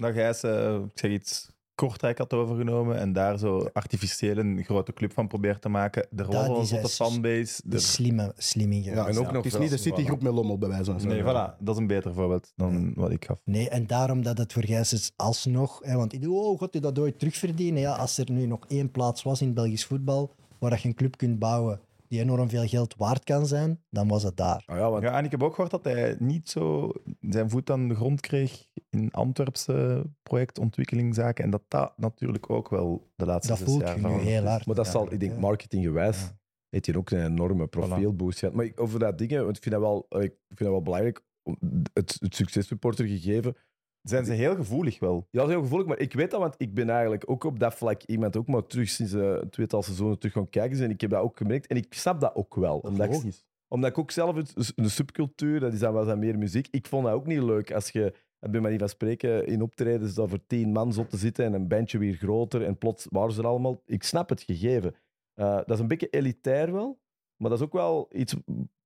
dat 0.00 0.12
Gijs, 0.12 0.42
eh, 0.42 0.74
ik 0.74 0.98
zeg 0.98 1.10
iets, 1.10 1.50
Kortrijk 1.86 2.18
had 2.18 2.32
overgenomen 2.32 2.98
en 2.98 3.12
daar 3.12 3.38
zo 3.38 3.68
artificieel 3.72 4.36
een 4.36 4.64
grote 4.64 4.92
club 4.92 5.12
van 5.12 5.28
probeert 5.28 5.62
te 5.62 5.68
maken. 5.68 6.06
Er 6.16 6.26
was 6.26 6.34
al 6.36 6.56
een 6.56 6.62
is 6.62 6.68
zotte 6.68 6.88
fanbase. 6.88 7.62
Is 7.70 7.98
Er- 7.98 8.32
slim. 8.36 8.72
Ja, 8.72 9.06
En 9.06 9.18
ook 9.18 9.26
ja. 9.26 9.32
nog 9.32 9.44
het 9.44 9.52
is 9.52 9.58
niet 9.58 9.70
de 9.70 9.76
Citygroep 9.76 10.22
met 10.22 10.32
Lommel, 10.32 10.58
bij 10.58 10.68
wijze 10.68 10.84
van 10.98 11.08
Nee, 11.08 11.22
voilà. 11.22 11.58
Dat 11.58 11.74
is 11.74 11.76
een 11.76 11.86
beter 11.86 12.14
voorbeeld 12.14 12.52
dan 12.56 12.92
wat 12.94 13.10
ik 13.10 13.24
gaf. 13.24 13.38
Nee, 13.44 13.68
en 13.68 13.86
daarom 13.86 14.22
dat 14.22 14.38
het 14.38 14.52
voor 14.52 14.64
Gijs 14.64 14.92
is 14.92 15.12
alsnog... 15.16 15.80
Hè, 15.82 15.96
want 15.96 16.26
oh, 16.26 16.58
gaat 16.58 16.72
hij 16.72 16.80
dat 16.80 16.98
ooit 16.98 17.18
terugverdienen? 17.18 17.80
Ja, 17.80 17.92
als 17.94 18.18
er 18.18 18.30
nu 18.30 18.46
nog 18.46 18.66
één 18.68 18.90
plaats 18.90 19.22
was 19.22 19.40
in 19.40 19.46
het 19.46 19.54
Belgisch 19.54 19.84
voetbal 19.84 20.34
waar 20.58 20.70
dat 20.70 20.80
je 20.80 20.88
een 20.88 20.94
club 20.94 21.16
kunt 21.16 21.38
bouwen 21.38 21.80
die 22.10 22.20
enorm 22.20 22.48
veel 22.48 22.66
geld 22.66 22.94
waard 22.96 23.24
kan 23.24 23.46
zijn, 23.46 23.82
dan 23.90 24.08
was 24.08 24.22
het 24.22 24.36
daar. 24.36 24.62
Ah, 24.66 24.76
ja, 24.76 24.90
want 24.90 25.02
Ja, 25.02 25.18
en 25.18 25.24
ik 25.24 25.30
heb 25.30 25.42
ook 25.42 25.50
gehoord 25.54 25.70
dat 25.70 25.84
hij 25.84 26.16
niet 26.18 26.48
zo 26.48 26.90
zijn 27.20 27.50
voet 27.50 27.70
aan 27.70 27.88
de 27.88 27.94
grond 27.94 28.20
kreeg 28.20 28.66
in 28.90 29.10
Antwerpse 29.12 30.04
projectontwikkelingszaken. 30.22 31.44
En 31.44 31.50
dat 31.50 31.62
dat 31.68 31.92
natuurlijk 31.96 32.50
ook 32.50 32.68
wel 32.70 33.10
de 33.16 33.24
laatste 33.26 33.48
Dat 33.48 33.58
zes 33.58 33.66
voelt 33.68 33.80
jaar 33.80 33.90
je 33.90 33.94
nu 33.96 34.00
veranderd 34.02 34.28
heel 34.28 34.44
hard. 34.46 34.66
Maar 34.66 34.74
dat 34.74 34.86
zal, 34.86 35.12
ik 35.12 35.20
denk, 35.20 35.38
marketinggewijs 35.38 36.20
Ja. 36.20 36.36
heeft 36.70 36.86
hij 36.86 36.94
ook 36.96 37.10
een 37.10 37.24
enorme 37.24 37.66
profielboost 37.66 38.38
gehad. 38.38 38.54
Maar 38.54 38.64
ik- 38.64 38.80
over 38.80 38.98
dat 38.98 39.18
dingen, 39.18 39.44
want 39.44 39.56
ik 39.56 39.62
vind 39.62 39.74
dat 39.74 39.84
wel, 39.84 40.06
eh, 40.08 40.22
ik 40.22 40.34
vind 40.46 40.58
dat 40.58 40.68
wel 40.68 40.82
belangrijk, 40.82 41.20
om 41.42 41.56
het, 41.92 42.16
het 42.20 42.34
successupporter 42.34 43.06
gegeven. 43.06 43.56
Zijn 44.02 44.24
ze 44.24 44.32
heel 44.32 44.54
gevoelig 44.54 44.98
wel? 44.98 45.26
Ja, 45.30 45.38
dat 45.40 45.48
is 45.48 45.54
heel 45.54 45.62
gevoelig, 45.62 45.86
maar 45.86 45.98
ik 45.98 46.12
weet 46.12 46.30
dat, 46.30 46.40
want 46.40 46.54
ik 46.58 46.74
ben 46.74 46.90
eigenlijk 46.90 47.30
ook 47.30 47.44
op 47.44 47.58
dat 47.58 47.74
vlak 47.74 48.02
iemand 48.02 48.36
ook 48.36 48.46
maar 48.46 48.66
terug 48.66 48.88
sinds 48.88 49.12
uh, 49.12 49.22
een 49.22 49.50
tweetal 49.50 49.82
seizoenen 49.82 50.18
terug 50.18 50.34
gaan 50.34 50.48
kijken 50.48 50.76
zijn. 50.76 50.88
En 50.88 50.94
ik 50.94 51.00
heb 51.00 51.10
dat 51.10 51.22
ook 51.22 51.36
gemerkt 51.36 51.66
en 51.66 51.76
ik 51.76 51.94
snap 51.94 52.20
dat 52.20 52.34
ook 52.34 52.54
wel. 52.54 52.80
Dat 52.80 52.84
is 52.84 52.90
Omdat 52.90 53.06
ik, 53.06 53.12
logisch. 53.12 53.44
omdat 53.68 53.90
ik 53.90 53.98
ook 53.98 54.10
zelf 54.10 54.36
het, 54.36 54.72
de 54.76 54.88
subcultuur, 54.88 55.60
dat 55.60 55.72
is 55.72 55.78
dan 55.78 55.92
wel 55.92 56.08
eens 56.08 56.18
meer 56.18 56.38
muziek. 56.38 56.68
Ik 56.70 56.86
vond 56.86 57.04
dat 57.04 57.14
ook 57.14 57.26
niet 57.26 57.42
leuk 57.42 57.72
als 57.72 57.90
je, 57.90 58.14
bij 58.38 58.60
manier 58.60 58.78
van 58.78 58.88
spreken, 58.88 59.46
in 59.46 59.62
optredens 59.62 60.14
dat 60.14 60.28
voor 60.28 60.46
tien 60.46 60.72
man 60.72 60.92
zat 60.92 61.10
te 61.10 61.16
zitten 61.16 61.44
en 61.44 61.52
een 61.52 61.68
bandje 61.68 61.98
weer 61.98 62.14
groter 62.14 62.62
en 62.62 62.78
plots 62.78 63.06
waren 63.10 63.32
ze 63.32 63.40
er 63.40 63.46
allemaal. 63.46 63.82
Ik 63.86 64.02
snap 64.02 64.28
het 64.28 64.42
gegeven. 64.42 64.94
Uh, 65.34 65.54
dat 65.56 65.70
is 65.70 65.78
een 65.78 65.88
beetje 65.88 66.08
elitair 66.08 66.72
wel, 66.72 67.00
maar 67.36 67.50
dat 67.50 67.58
is 67.58 67.64
ook 67.64 67.72
wel 67.72 68.08
iets 68.12 68.34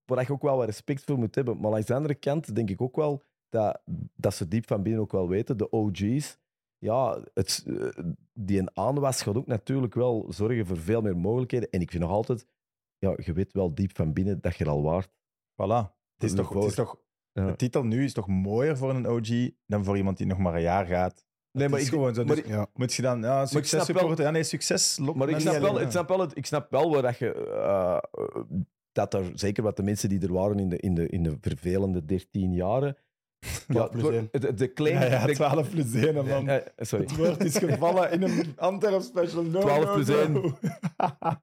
waar 0.04 0.26
je 0.26 0.32
ook 0.32 0.42
wel 0.42 0.56
wat 0.56 0.66
respect 0.66 1.04
voor 1.04 1.18
moet 1.18 1.34
hebben. 1.34 1.60
Maar 1.60 1.70
langs 1.70 1.86
de 1.86 1.94
andere 1.94 2.14
kant 2.14 2.54
denk 2.54 2.70
ik 2.70 2.80
ook 2.80 2.96
wel 2.96 3.22
dat, 3.54 3.80
dat 4.16 4.34
ze 4.34 4.48
diep 4.48 4.66
van 4.66 4.82
binnen 4.82 5.00
ook 5.02 5.12
wel 5.12 5.28
weten, 5.28 5.56
de 5.56 5.70
OG's, 5.70 6.38
ja, 6.78 7.22
het, 7.34 7.64
uh, 7.66 7.88
die 8.32 8.58
een 8.58 8.70
aanwas 8.76 9.22
gaat 9.22 9.36
ook 9.36 9.46
natuurlijk 9.46 9.94
wel 9.94 10.26
zorgen 10.28 10.66
voor 10.66 10.76
veel 10.78 11.00
meer 11.00 11.16
mogelijkheden. 11.16 11.70
En 11.70 11.80
ik 11.80 11.90
vind 11.90 12.02
nog 12.02 12.12
altijd, 12.12 12.46
ja, 12.98 13.14
je 13.16 13.32
weet 13.32 13.52
wel 13.52 13.74
diep 13.74 13.96
van 13.96 14.12
binnen 14.12 14.40
dat 14.40 14.56
je 14.56 14.64
er 14.64 14.70
al 14.70 14.82
waard. 14.82 15.08
Voilà. 15.52 15.92
Het 16.14 16.22
is 16.30 16.34
toch, 16.34 16.48
het 16.54 16.64
is 16.64 16.74
toch, 16.74 16.96
Ja. 17.32 17.46
de 17.46 17.56
titel 17.56 17.84
nu 17.84 18.04
is 18.04 18.12
toch 18.12 18.26
mooier 18.28 18.76
voor 18.76 18.90
een 18.90 19.06
OG 19.08 19.50
dan 19.66 19.84
voor 19.84 19.96
iemand 19.96 20.16
die 20.16 20.26
nog 20.26 20.38
maar 20.38 20.54
een 20.54 20.60
jaar 20.62 20.86
gaat. 20.86 21.24
Nee, 21.58 21.68
maar 21.68 21.80
ik, 21.80 21.86
gewoon 21.86 22.14
zo. 22.14 22.24
Dus 22.24 22.40
Ja. 22.46 22.66
moet 22.74 22.94
je 22.94 23.02
dan, 23.02 23.20
ja, 23.20 23.46
succes 23.46 23.84
supporten. 23.84 24.24
Ja, 24.24 24.30
nee, 24.30 24.42
succes 24.42 24.98
lokt 24.98 25.18
maar 25.18 25.28
ik 25.28 25.38
snap, 25.40 25.58
wel, 25.60 25.80
ik, 25.80 25.90
snap 25.90 26.08
wel, 26.08 26.20
het- 26.20 26.36
ik 26.36 26.46
snap 26.46 26.70
wel 26.70 26.90
dat 27.02 27.18
je. 27.18 27.32
eh, 27.34 27.98
dat 28.92 29.14
er 29.14 29.30
zeker 29.34 29.62
wat 29.62 29.76
de 29.76 29.82
mensen 29.82 30.08
die 30.08 30.20
er 30.20 30.32
waren 30.32 30.58
in 30.58 30.68
de, 30.68 30.76
in 30.78 30.94
de, 30.94 31.08
in 31.08 31.22
de 31.22 31.36
vervelende 31.40 32.04
13 32.04 32.52
jaren. 32.52 32.96
Ja, 33.68 33.88
één. 34.10 34.28
de, 34.30 34.54
de 34.54 34.72
claim. 34.72 34.94
Ja, 34.94 35.04
ja, 35.04 35.26
de- 35.26 35.32
12 35.32 35.70
plus 35.70 35.94
1, 35.94 36.14
man. 36.14 36.60
sorry. 36.76 37.04
Het 37.04 37.16
woord 37.16 37.44
is 37.44 37.56
gevallen 37.56 38.12
in 38.12 38.22
een 38.22 38.52
Antwerp 38.56 39.02
special. 39.02 39.42
No, 39.42 39.60
12 39.60 39.84
no, 39.84 39.92
plus 39.94 40.06
no. 40.06 40.18
1. 40.20 40.54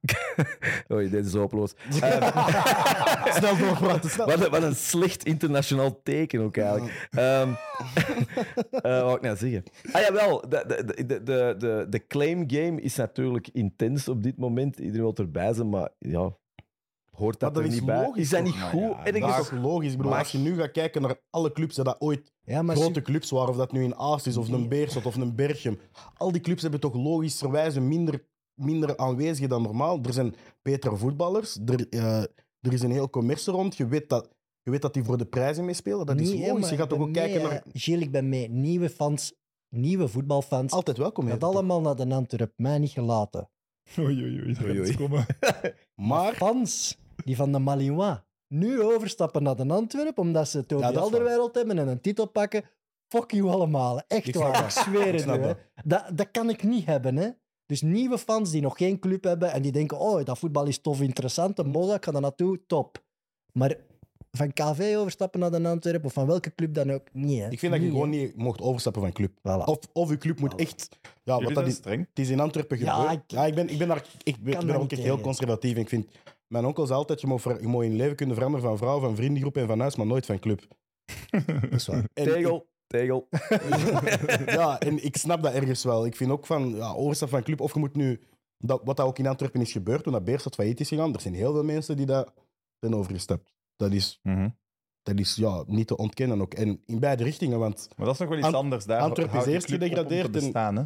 Oei, 0.94 1.10
dit 1.10 1.26
is 1.26 1.34
hopeloos. 1.34 1.74
Ehm, 2.02 3.34
Snel 3.34 3.58
doorpraten, 3.58 4.10
snel. 4.10 4.26
wat, 4.26 4.44
een, 4.46 4.50
wat 4.52 4.64
een 4.64 4.76
slecht 4.76 5.24
internationaal 5.26 6.02
teken 6.04 6.42
ook 6.42 6.58
eigenlijk. 6.58 7.08
Ehm 7.12 7.50
eh, 7.94 8.70
wat 8.72 8.82
wou 8.82 9.16
ik 9.16 9.22
nou 9.22 9.38
zeggen? 9.38 9.64
Ah 9.92 10.02
jawel, 10.02 10.50
de, 10.50 10.64
de, 10.68 11.06
de, 11.06 11.24
de, 11.24 11.56
de, 11.58 11.86
de 11.90 12.08
claim 12.08 12.44
game 12.48 12.82
is 12.82 12.96
natuurlijk 12.96 13.50
intens 13.54 14.08
op 14.08 14.24
dit 14.24 14.38
moment. 14.38 14.78
Iedereen 14.80 15.02
wil 15.02 15.16
erbij 15.16 15.54
zijn, 15.54 15.70
maar 15.70 15.90
ja, 16.00 16.32
hoort 17.18 17.40
dat, 17.40 17.54
Maar 17.54 17.62
dat 17.64 17.72
er 17.72 17.78
is 17.78 17.84
niet 17.84 17.86
bij? 17.86 18.02
logisch 18.06 18.22
is 18.24 18.30
dat 18.30 18.44
niet 18.44 18.60
goed? 18.60 18.80
ja, 18.82 19.04
En 19.06 19.16
ik 19.16 19.22
Dat 19.22 19.30
is 19.30 19.36
toch 19.50 19.52
logisch? 19.62 19.92
Ik 19.92 19.98
bedoel, 19.98 20.12
Maar- 20.12 20.20
als 20.22 20.32
je 20.32 20.38
nu 20.38 20.56
gaat 20.56 20.72
kijken 20.72 21.02
naar 21.02 21.20
alle 21.30 21.52
clubs 21.52 21.76
die 21.76 21.84
dat 21.84 21.96
ooit 22.02 22.32
Ja, 22.44 22.62
maar 22.62 22.76
grote 22.76 23.02
clubs 23.02 23.30
waren, 23.30 23.50
of 23.50 23.56
dat 23.58 23.72
nu 23.72 23.84
een 23.84 23.96
Aast 23.96 24.28
is, 24.28 24.38
of 24.38 24.50
een 24.50 24.70
Beerschot, 24.70 25.06
of 25.06 25.16
een 25.16 25.36
Berchem. 25.36 25.80
Al 26.18 26.32
die 26.32 26.42
clubs 26.42 26.62
hebben 26.62 26.80
toch 26.80 26.94
logischerwijze 26.96 27.82
minder, 27.82 28.26
minder 28.54 28.98
aanwezigen 28.98 29.50
dan 29.50 29.62
normaal. 29.62 30.00
Er 30.04 30.14
zijn 30.14 30.36
betere 30.62 30.96
voetballers, 30.96 31.58
er, 31.66 31.90
eh, 31.90 32.22
er 32.60 32.74
is 32.74 32.82
een 32.82 32.92
heel 32.92 33.10
commercie 33.10 33.54
rond. 33.54 33.78
Je 33.78 33.88
weet 33.88 34.10
dat, 34.10 34.30
je 34.62 34.72
weet 34.72 34.82
dat 34.82 34.94
die 34.94 35.04
voor 35.04 35.18
de 35.18 35.26
prijzen 35.26 35.66
meespelen. 35.66 36.06
Dat 36.06 36.20
is 36.20 36.34
logisch. 36.34 36.70
Je 36.70 36.76
gaat 36.76 36.90
toch 36.90 37.00
ook 37.00 37.04
ben 37.12 37.14
kijken 37.14 37.42
mee, 37.42 37.52
naar... 37.52 37.64
Gilles, 37.74 38.04
ik 38.04 38.12
ben 38.12 38.30
mee. 38.30 38.50
Nieuwe 38.50 38.90
fans, 38.90 39.34
nieuwe 39.76 40.08
voetbalfans. 40.08 40.72
Altijd 40.74 40.98
welkom. 40.98 41.28
Hè. 41.28 41.40
allemaal 41.40 41.82
naar 41.82 41.96
de 41.96 42.14
Antwerp. 42.16 42.54
Mij 42.56 42.78
niet 42.80 42.92
gelaten. 42.92 43.50
Oei, 44.00 44.24
oei, 44.24 44.42
oei. 44.42 44.54
dat 44.54 44.64
Oei, 44.64 44.80
oei. 44.80 44.96
komen. 44.96 45.26
Maar 46.10 46.34
Fans 46.34 46.98
die 47.26 47.36
van 47.36 47.52
de 47.52 47.60
Malinois 47.60 48.18
nu 48.48 48.82
overstappen 48.82 49.44
naar 49.44 49.56
de 49.56 49.68
Antwerp 49.68 50.18
omdat 50.18 50.48
ze 50.50 50.66
Toby 50.66 50.82
Ja. 50.82 50.92
Alderweireld 51.00 51.56
hebben 51.56 51.78
en 51.80 51.88
een 51.88 52.02
titel 52.02 52.26
pakken. 52.28 52.64
Fuck 53.08 53.32
you 53.32 53.48
allemaal. 53.50 54.02
Echt 54.08 54.28
Ik 54.28 54.36
waar. 54.36 54.64
Ik 54.64 54.70
zweer 54.70 55.14
het 55.14 55.26
nu, 55.26 55.40
dat. 55.42 55.58
Dat, 55.86 56.06
dat 56.18 56.32
kan 56.32 56.50
ik 56.50 56.64
niet 56.64 56.86
hebben. 56.86 57.16
Hè. 57.16 57.30
Dus 57.66 57.82
nieuwe 57.82 58.18
fans 58.18 58.52
die 58.52 58.62
nog 58.62 58.78
geen 58.78 59.00
club 59.00 59.24
hebben 59.24 59.52
en 59.52 59.62
die 59.62 59.72
denken: 59.72 60.00
oh, 60.00 60.24
dat 60.26 60.40
voetbal 60.40 60.66
is 60.66 60.82
tof, 60.82 61.02
interessant. 61.02 61.60
Een 61.60 61.72
Boza, 61.72 61.96
ik 61.96 62.06
ga 62.06 62.12
daar 62.12 62.22
naartoe, 62.22 62.60
top. 62.68 63.04
Maar 63.54 63.76
van 64.32 64.54
KV 64.54 64.94
overstappen 64.98 65.40
naar 65.40 65.52
de 65.52 65.68
Antwerp 65.68 66.06
of 66.06 66.14
van 66.14 66.28
welke 66.28 66.56
club 66.56 66.74
dan 66.74 66.92
ook, 66.92 67.08
niet. 67.14 67.40
Hè. 67.40 67.50
ik 67.50 67.60
vind 67.60 67.72
dat 67.72 67.82
je 67.82 67.88
Niet, 67.88 67.96
gewoon 67.96 68.12
hè. 68.12 68.18
niet 68.18 68.36
mocht 68.38 68.62
overstappen 68.62 69.02
van 69.02 69.12
club. 69.12 69.32
Voilà. 69.40 69.64
Of, 69.66 69.78
of 69.94 70.10
je 70.10 70.18
club 70.18 70.40
moet 70.40 70.56
echt... 70.56 70.90
Ja, 71.24 71.42
wat 71.42 71.54
dat 71.54 71.68
is, 71.68 71.76
streng. 71.76 72.06
het 72.10 72.20
is 72.20 72.30
in 72.30 72.40
Antwerpen 72.40 72.80
Ja, 72.80 72.94
gebeurd. 72.94 73.14
ik- 73.24 73.32
Ja, 73.32 73.46
ik, 73.46 73.56
ben, 73.56 73.70
ik 73.70 73.78
ben 73.78 73.88
daar 73.88 74.06
ik 74.24 74.24
ben, 74.24 74.34
Kan 74.44 74.52
ik 74.54 74.58
ben 74.60 74.68
daar 74.68 74.80
ook 74.80 74.92
echt 74.92 75.02
heel 75.02 75.20
conservatief. 75.20 75.78
Ik 75.78 75.90
vind, 75.90 76.08
mijn 76.52 76.66
onkel 76.66 76.86
zei 76.86 76.98
altijd, 77.00 77.22
je 77.22 77.28
mag, 77.28 77.42
ver- 77.42 77.62
je 77.62 77.68
mag 77.68 77.82
in 77.84 77.92
je 77.92 77.98
leven 77.98 78.16
kunnen 78.16 78.36
veranderen 78.36 78.68
van 78.68 78.78
vrouw, 78.78 79.00
van 79.00 79.16
vriendengroep 79.16 79.58
en 79.58 79.68
van 79.68 79.80
huis, 79.80 79.96
maar 79.96 80.06
nooit 80.06 80.26
van 80.26 80.40
club. 80.40 80.62
Dat 81.46 81.72
is 81.72 81.88
waar. 81.88 82.06
En 82.14 82.24
tegel, 82.24 82.68
tegel. 82.88 83.28
ja, 84.60 84.80
en 84.80 85.04
ik 85.04 85.18
snap 85.18 85.44
dat 85.44 85.54
ergens 85.54 85.84
wel. 85.84 86.06
Ik 86.06 86.16
vind 86.16 86.32
ook 86.32 86.46
van, 86.46 86.76
ja, 86.76 86.94
overstap 86.94 87.30
van 87.30 87.44
club, 87.44 87.62
of 87.62 87.74
je 87.74 87.80
moet 87.80 87.96
nu... 87.96 88.20
Dat, 88.58 88.82
wat 88.84 88.98
dat 88.98 89.06
ook 89.06 89.18
in 89.20 89.28
Antwerpen 89.28 89.62
is 89.62 89.72
gebeurd, 89.72 90.04
toen 90.04 90.14
dat 90.14 90.24
Beerschot 90.24 90.56
failliet 90.56 90.80
is 90.80 90.88
gegaan, 90.88 91.14
er 91.14 91.22
zijn 91.22 91.34
heel 91.34 91.54
veel 91.54 91.64
mensen 91.64 91.98
die 91.98 92.06
daar 92.06 92.28
zijn 92.80 92.96
overgestapt. 92.96 93.54
Dat 93.76 93.92
is, 93.92 94.20
Mhm. 94.24 94.50
Dat 95.04 95.20
is 95.20 95.36
ja, 95.36 95.64
niet 95.68 95.88
te 95.88 95.98
ontkennen 95.98 96.42
ook. 96.42 96.54
En 96.54 96.82
in 96.86 97.00
beide 97.00 97.24
richtingen, 97.24 97.60
want 97.60 97.88
Maar 97.96 98.06
dat 98.06 98.14
is 98.14 98.20
nog 98.22 98.30
wel 98.30 98.38
iets 98.38 98.48
Ant- 98.48 98.56
anders. 98.56 98.86
Daar 98.86 99.02
Antwerpen 99.02 99.40
is 99.40 99.46
eerst 99.46 99.70
gedegradeerd 99.70 100.26
en- 100.26 100.32
bestaan, 100.32 100.76
hè? 100.76 100.84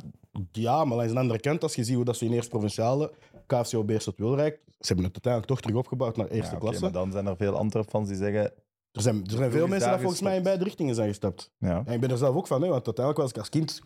Ja, 0.51 0.85
maar 0.85 0.97
langs 0.97 1.13
de 1.13 1.19
andere 1.19 1.39
kant, 1.39 1.63
als 1.63 1.75
je 1.75 1.83
ziet 1.83 1.95
hoe 1.95 2.05
dat 2.05 2.17
ze 2.17 2.25
in 2.25 2.31
eerste 2.33 2.49
provinciale 2.49 3.13
KFCO 3.47 3.83
Beerschot 3.83 4.17
Wilrijk, 4.17 4.59
ze 4.65 4.87
hebben 4.87 5.05
het 5.05 5.13
uiteindelijk 5.13 5.45
toch 5.51 5.61
terug 5.61 5.77
opgebouwd 5.77 6.17
naar 6.17 6.27
eerste 6.27 6.53
Ja, 6.53 6.59
klasse. 6.59 6.81
maar 6.81 6.91
dan 6.91 7.11
zijn 7.11 7.25
er 7.25 7.35
veel 7.37 7.55
Antwerp-fans 7.57 8.07
die 8.07 8.17
zeggen... 8.17 8.43
Er 8.91 9.01
zijn, 9.01 9.23
er 9.23 9.31
zijn 9.37 9.51
veel 9.51 9.67
mensen 9.67 9.89
dat 9.89 9.99
volgens 9.99 10.21
mij 10.21 10.37
in 10.37 10.43
beide 10.43 10.63
richtingen 10.63 10.95
zijn 10.95 11.07
gestapt. 11.07 11.51
Ja. 11.57 11.83
En 11.85 11.93
ik 11.93 11.99
ben 11.99 12.11
er 12.11 12.17
zelf 12.17 12.35
ook 12.35 12.47
van, 12.47 12.61
hè, 12.61 12.67
want 12.67 12.85
uiteindelijk 12.85 13.17
was 13.17 13.29
ik 13.29 13.37
als 13.37 13.49
kind... 13.49 13.81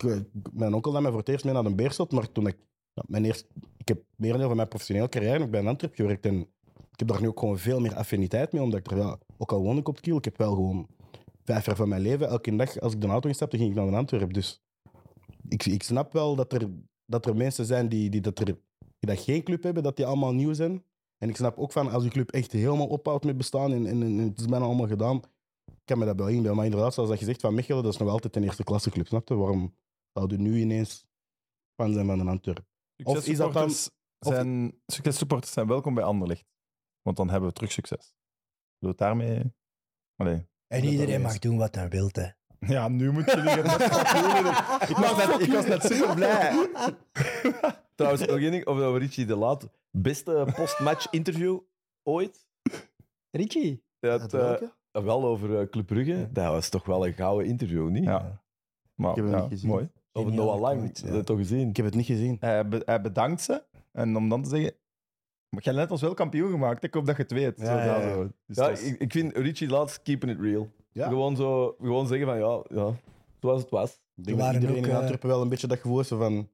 Mijn 0.54 0.74
onkel 0.74 0.92
nam 0.92 1.02
mij 1.02 1.12
voor 1.12 1.20
het 1.20 1.30
eerst 1.30 1.46
mee 1.46 1.54
naar 1.54 1.66
een 1.66 1.76
Beerschot, 1.76 2.12
maar 2.12 2.32
toen 2.32 2.48
ik... 2.48 2.58
ja, 2.94 3.04
mijn 3.08 3.26
eerste, 3.26 3.46
ik 3.78 3.88
heb 3.88 4.02
merendeel 4.16 4.48
van 4.48 4.56
mijn 4.56 4.68
professionele 4.68 5.10
carrière 5.10 5.40
nog 5.40 5.50
bij 5.50 5.60
een 5.60 5.68
Antwerp 5.68 5.96
gewerkt 5.96 6.26
en 6.26 6.48
ik 7.00 7.08
heb 7.08 7.14
daar 7.14 7.24
nu 7.24 7.28
ook 7.28 7.40
gewoon 7.40 7.58
veel 7.58 7.80
meer 7.80 7.96
affiniteit 7.96 8.52
mee, 8.52 8.62
omdat 8.62 8.80
ik 8.80 8.92
er, 8.92 8.98
ja, 8.98 9.18
ook 9.38 9.52
al 9.52 9.62
woon 9.62 9.78
ik 9.78 9.88
op 9.88 9.96
het 9.96 10.04
Kiel, 10.04 10.18
ik 10.18 10.26
heb 10.26 10.38
wel 10.38 10.54
gewoon 10.54 10.88
vijf 11.44 11.66
jaar 11.66 11.76
van 11.76 11.90
mijn 11.90 12.02
leven, 12.02 12.28
elke 12.28 12.56
dag 12.56 12.80
als 12.80 12.94
ik 12.94 13.02
de 13.02 13.08
auto 13.08 13.28
instapte, 13.28 13.58
ging 13.58 13.70
ik 13.70 13.76
naar 13.76 13.88
een 13.88 13.94
Antwerp. 13.94 14.34
Dus 14.34 14.62
ik, 15.48 15.66
ik 15.66 15.84
snap 15.84 16.14
wel 16.14 16.36
dat 16.36 16.54
er, 16.54 16.70
dat 17.06 17.26
er 17.26 17.36
mensen 17.36 17.66
zijn 17.66 17.90
die, 17.90 18.10
die, 18.10 18.22
dat 18.22 18.40
er, 18.40 18.46
die 18.46 18.56
dat 19.00 19.20
geen 19.20 19.44
club 19.44 19.64
hebben, 19.64 19.84
dat 19.84 19.96
die 19.96 20.06
allemaal 20.06 20.34
nieuw 20.34 20.54
zijn. 20.54 20.84
En 21.18 21.30
ik 21.30 21.36
snap 21.36 21.58
ook 21.58 21.72
van, 21.72 21.92
als 21.92 22.04
je 22.04 22.10
club 22.10 22.32
echt 22.32 22.52
helemaal 22.52 22.88
ophoudt 22.88 23.26
met 23.26 23.38
bestaan 23.38 23.74
en, 23.74 23.86
en, 23.86 24.02
en 24.02 24.18
het 24.18 24.40
is 24.40 24.46
bijna 24.46 24.66
allemaal 24.66 24.88
gedaan, 24.88 25.16
ik 25.66 25.86
kan 25.86 25.98
me 25.98 26.06
dat 26.06 26.18
wel 26.18 26.28
inbeelden. 26.28 26.56
Maar 26.56 26.66
inderdaad, 26.66 26.94
zoals 26.94 27.10
dat 27.10 27.20
je 27.20 27.26
zegt 27.26 27.42
van 27.42 27.54
Mechelen, 27.54 27.84
dat 27.84 27.94
is 27.94 28.00
nog 28.00 28.10
altijd 28.10 28.36
een 28.36 28.44
eerste 28.44 28.64
klasse 28.64 28.90
club, 28.90 29.08
snap 29.08 29.28
je? 29.28 29.36
Waarom 29.36 29.76
zouden 30.14 30.42
nu 30.42 30.60
ineens 30.60 31.06
fan 31.76 31.94
zijn 31.94 32.06
van 32.06 32.20
een 32.20 32.28
Antwerp? 32.28 32.66
Of 33.04 33.28
is 33.28 33.38
dat 33.38 33.54
dan- 33.54 33.72
zijn, 34.20 34.80
successupporters 34.86 35.54
zijn 35.54 35.68
welkom 35.68 35.94
bij 35.94 36.04
Anderlecht. 36.04 36.46
Want 37.10 37.22
dan 37.22 37.30
hebben 37.30 37.50
we 37.50 37.56
terug 37.56 37.72
succes. 37.72 38.14
Doe 38.80 38.90
het 38.90 38.98
daarmee... 38.98 39.54
Allee. 40.16 40.48
En 40.68 40.82
dat 40.82 40.92
iedereen 40.92 41.22
mag 41.22 41.40
doen 41.40 41.58
wat 41.58 41.76
hij 41.76 41.90
wil. 41.90 42.10
Hè. 42.12 42.28
Ja, 42.60 42.88
nu 42.88 43.12
moet 43.12 43.26
je 43.26 43.40
het. 43.40 44.90
Ik 44.90 44.96
was 44.96 45.28
net, 45.28 45.40
ik 45.42 45.54
was 45.54 45.66
net 45.66 45.84
super 45.84 46.16
blij. 46.16 46.70
Trouwens, 47.96 48.26
nog 48.26 48.40
één 48.40 48.52
ding 48.52 48.66
over 48.66 49.00
Richie 49.00 49.26
de 49.26 49.36
Laat. 49.36 49.70
Beste 49.92 50.48
postmatch 50.56 51.12
interview 51.12 51.60
ooit? 52.04 52.48
Richie. 53.32 53.84
Het, 54.00 54.34
eh, 54.34 54.40
welke? 54.40 54.74
wel 54.92 55.26
over 55.26 55.60
eh, 55.60 55.70
Club 55.70 55.86
Brugge. 55.86 56.18
Ja. 56.18 56.30
Dat 56.32 56.52
was 56.52 56.70
toch 56.70 56.86
wel 56.86 57.08
een 57.08 57.14
gouden 57.14 57.48
interview, 57.48 57.90
niet? 57.90 58.04
Ja. 58.04 58.42
Maar, 58.96 59.10
Ik 59.10 59.16
heb 59.16 59.26
hem 59.26 59.34
ja, 59.34 59.42
niet 59.42 59.52
gezien. 59.52 59.70
Mooi. 59.70 59.90
Over 60.12 60.34
Noah 60.34 60.60
Lang. 60.60 60.88
Dat 60.88 61.00
ja. 61.00 61.06
heb 61.06 61.16
je 61.16 61.24
toch 61.24 61.38
gezien? 61.38 61.70
Ik 61.70 61.76
heb 61.76 61.86
het 61.86 61.96
niet 61.96 62.06
gezien. 62.06 62.38
Hij, 62.40 62.68
be- 62.68 62.82
hij 62.86 63.02
bedankt 63.02 63.42
ze. 63.42 63.64
En 63.92 64.16
om 64.16 64.30
dan 64.30 64.44
te 64.44 64.50
zeggen... 64.50 64.74
Maar 65.50 65.64
jij 65.64 65.74
hebt 65.74 65.84
net 65.84 65.92
ons 65.92 66.02
wel 66.02 66.14
kampioen 66.14 66.52
gemaakt. 66.52 66.84
Ik 66.84 66.94
hoop 66.94 67.06
dat 67.06 67.16
je 67.16 67.22
het 67.22 67.32
weet. 67.32 67.54
Ja, 67.58 67.66
Zo, 67.66 67.72
ja, 67.72 68.02
ja. 68.02 68.14
zo. 68.14 68.30
Dus 68.48 68.58
Ja, 68.58 68.68
dat 68.70 68.82
ik, 68.82 69.00
ik 69.00 69.12
vind 69.12 69.36
Richie 69.38 69.70
laatst 69.70 70.02
keeping 70.02 70.32
it 70.32 70.40
real. 70.42 70.70
Ja. 70.92 71.08
Gewoon, 71.08 71.36
zo, 71.36 71.76
gewoon 71.82 72.08
zeggen 72.08 72.28
van 72.28 72.38
ja, 72.38 72.64
ja, 72.82 72.94
zoals 73.40 73.62
het 73.62 73.70
was. 73.70 74.00
Ik 74.16 74.24
denk 74.26 74.38
dat 74.38 74.54
iedereen 74.54 74.78
ook, 74.78 74.86
in 74.86 74.92
eh, 74.92 74.98
Antwerpen 74.98 75.30
wel 75.30 75.42
een 75.42 75.50
beetje 75.50 75.68
dat 75.68 75.80
gevoel 75.80 76.04
van... 76.04 76.50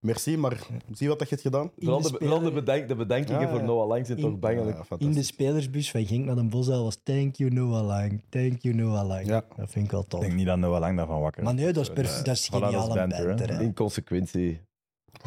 Merci, 0.00 0.36
maar 0.36 0.66
zie 0.92 1.08
wat 1.08 1.18
dat 1.18 1.28
je 1.28 1.34
hebt 1.34 1.46
gedaan. 1.46 1.70
Vooral 1.78 2.00
de 2.00 2.10
de, 2.10 2.16
vooral 2.18 2.40
de, 2.40 2.62
de 2.62 3.24
ja. 3.26 3.48
voor 3.48 3.62
Noah 3.62 3.86
Lang 3.88 4.06
zijn 4.06 4.18
In- 4.18 4.24
toch 4.24 4.38
bangelijk. 4.38 4.76
Ja, 4.88 4.96
In 4.98 5.12
de 5.12 5.22
spelersbus 5.22 5.90
van 5.90 6.06
Genk 6.06 6.24
naar 6.24 6.34
Den 6.34 6.48
Bosch 6.50 6.68
was 6.68 7.00
thank 7.02 7.34
you 7.36 7.50
Noah 7.50 7.86
Lang, 7.86 8.22
thank 8.28 8.62
you 8.62 8.74
Noah 8.74 9.06
Lang. 9.06 9.26
Ja. 9.26 9.44
Dat 9.56 9.70
vind 9.70 9.84
ik 9.84 9.90
wel 9.90 10.00
Ik 10.00 10.08
tof. 10.08 10.20
denk 10.20 10.32
niet 10.32 10.46
dat 10.46 10.58
Noah 10.58 10.80
Lang 10.80 10.96
daarvan 10.96 11.20
wakker 11.20 11.42
Maar 11.42 11.54
nee, 11.54 11.72
dat 11.72 11.82
is, 11.82 11.90
perf- 11.92 12.14
nee. 12.14 12.22
dat 12.22 12.34
is 12.34 12.48
Voilà, 12.48 12.58
dat 12.60 12.72
is 12.88 12.94
banter, 12.94 13.26
banter. 13.26 13.48
hè. 13.56 13.62
In 13.62 13.74
consequentie. 13.74 14.60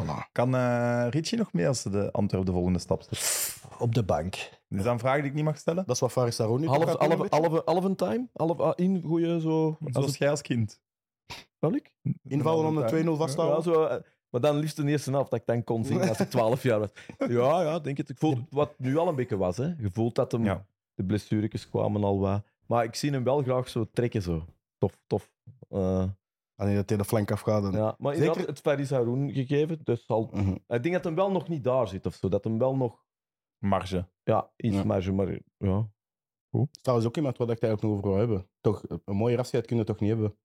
Voilà. 0.01 0.31
Kan 0.31 0.55
eh, 0.55 1.05
Richie 1.09 1.37
nog 1.37 1.53
mee 1.53 1.67
als 1.67 1.81
ze 1.81 1.89
de 1.89 2.11
Antwerp 2.11 2.45
de 2.45 2.51
volgende 2.51 2.79
stap 2.79 3.01
zet? 3.09 3.55
Op 3.79 3.95
de 3.95 4.03
bank. 4.03 4.35
Is 4.69 4.83
dat 4.83 4.85
een 4.85 4.99
vraag 4.99 5.15
die 5.17 5.25
ik 5.25 5.33
niet 5.33 5.43
mag 5.43 5.57
stellen? 5.57 5.83
Dat 5.85 5.95
is 5.95 6.01
wat 6.01 6.11
Faris 6.11 6.35
Saroun 6.35 6.59
nu 6.61 6.67
Half, 6.67 6.83
half, 6.97 7.29
half, 7.29 7.61
half 7.65 7.83
een 7.83 7.95
time? 7.95 8.27
Half 8.33 8.59
ah, 8.59 8.71
in, 8.75 9.01
goeie 9.05 9.39
zo. 9.39 9.65
Als 9.67 9.77
Zoals 9.93 10.07
het, 10.07 10.17
jij 10.17 10.29
als 10.29 10.41
kind. 10.41 10.81
welk? 11.59 11.85
Invallen 12.23 12.65
om 12.65 12.75
de 12.75 13.03
2-0 13.05 13.17
vast 13.17 13.35
te 13.35 13.41
Ja, 13.41 13.47
houden. 13.47 13.73
zo, 13.73 13.83
eh, 13.83 14.01
maar 14.29 14.41
dan 14.41 14.55
liefst 14.57 14.75
de 14.75 14.83
eerste 14.87 15.11
helft 15.11 15.31
dat 15.31 15.39
ik 15.39 15.45
dan 15.45 15.63
kon 15.63 15.85
zien 15.85 16.01
als 16.09 16.19
ik 16.19 16.29
12 16.29 16.63
jaar 16.63 16.79
was. 16.79 16.89
Ja, 17.17 17.61
ja, 17.61 17.79
denk 17.79 17.97
het. 17.97 18.09
Ik 18.09 18.17
voel 18.17 18.37
wat 18.49 18.73
nu 18.77 18.97
al 18.97 19.07
een 19.07 19.15
beetje 19.15 19.37
was. 19.37 19.57
Hè. 19.57 19.65
Je 19.65 19.89
voelt 19.91 20.15
dat 20.15 20.31
hem, 20.31 20.43
Ja. 20.45 20.65
de 20.95 21.03
blessuretjes 21.03 21.69
kwamen 21.69 22.03
al 22.03 22.19
wat. 22.19 22.43
Maar 22.65 22.83
ik 22.83 22.95
zie 22.95 23.11
hem 23.11 23.23
wel 23.23 23.41
graag 23.41 23.69
zo 23.69 23.85
trekken. 23.93 24.21
Zo. 24.21 24.45
Tof, 24.77 24.99
tof. 25.07 25.29
Eh, 25.69 26.03
Wanneer 26.63 26.81
dat 26.81 26.89
hij 26.89 26.97
de 26.97 27.05
flank 27.05 27.31
afgaat. 27.31 27.61
Dan... 27.63 27.71
ja. 27.71 27.95
Maar 27.97 28.13
Zeker- 28.13 28.27
inderdaad, 28.27 28.47
het 28.55 28.59
Faris 28.59 28.89
Haroun 28.89 29.31
gegeven. 29.33 29.79
Dus 29.83 30.05
zal, 30.05 30.29
Mhm. 30.33 30.49
ik 30.67 30.83
denk 30.83 30.93
dat 30.93 31.03
hem 31.03 31.15
wel 31.15 31.31
nog 31.31 31.47
niet 31.47 31.63
daar 31.63 31.87
zit 31.87 32.05
of 32.05 32.13
zo. 32.15 32.29
Dat 32.29 32.43
hem 32.43 32.57
wel 32.57 32.75
nog 32.75 33.03
Marge. 33.57 34.07
ja, 34.23 34.51
iets 34.55 34.75
Ja. 34.75 34.83
marge, 34.83 35.11
maar 35.11 35.39
ja. 35.57 35.89
Dat 36.49 36.67
is 36.71 36.81
trouwens 36.81 37.07
ook 37.09 37.15
iemand 37.17 37.37
waar 37.37 37.49
ik 37.49 37.61
eigenlijk 37.61 37.81
nog 37.81 37.91
over 37.91 38.09
wil 38.09 38.17
hebben. 38.19 38.49
Toch, 38.61 38.83
een 39.05 39.15
mooie 39.15 39.37
afscheid 39.37 39.65
kun 39.65 39.77
je 39.77 39.83
toch 39.83 39.99
niet 39.99 40.09
hebben. 40.09 40.35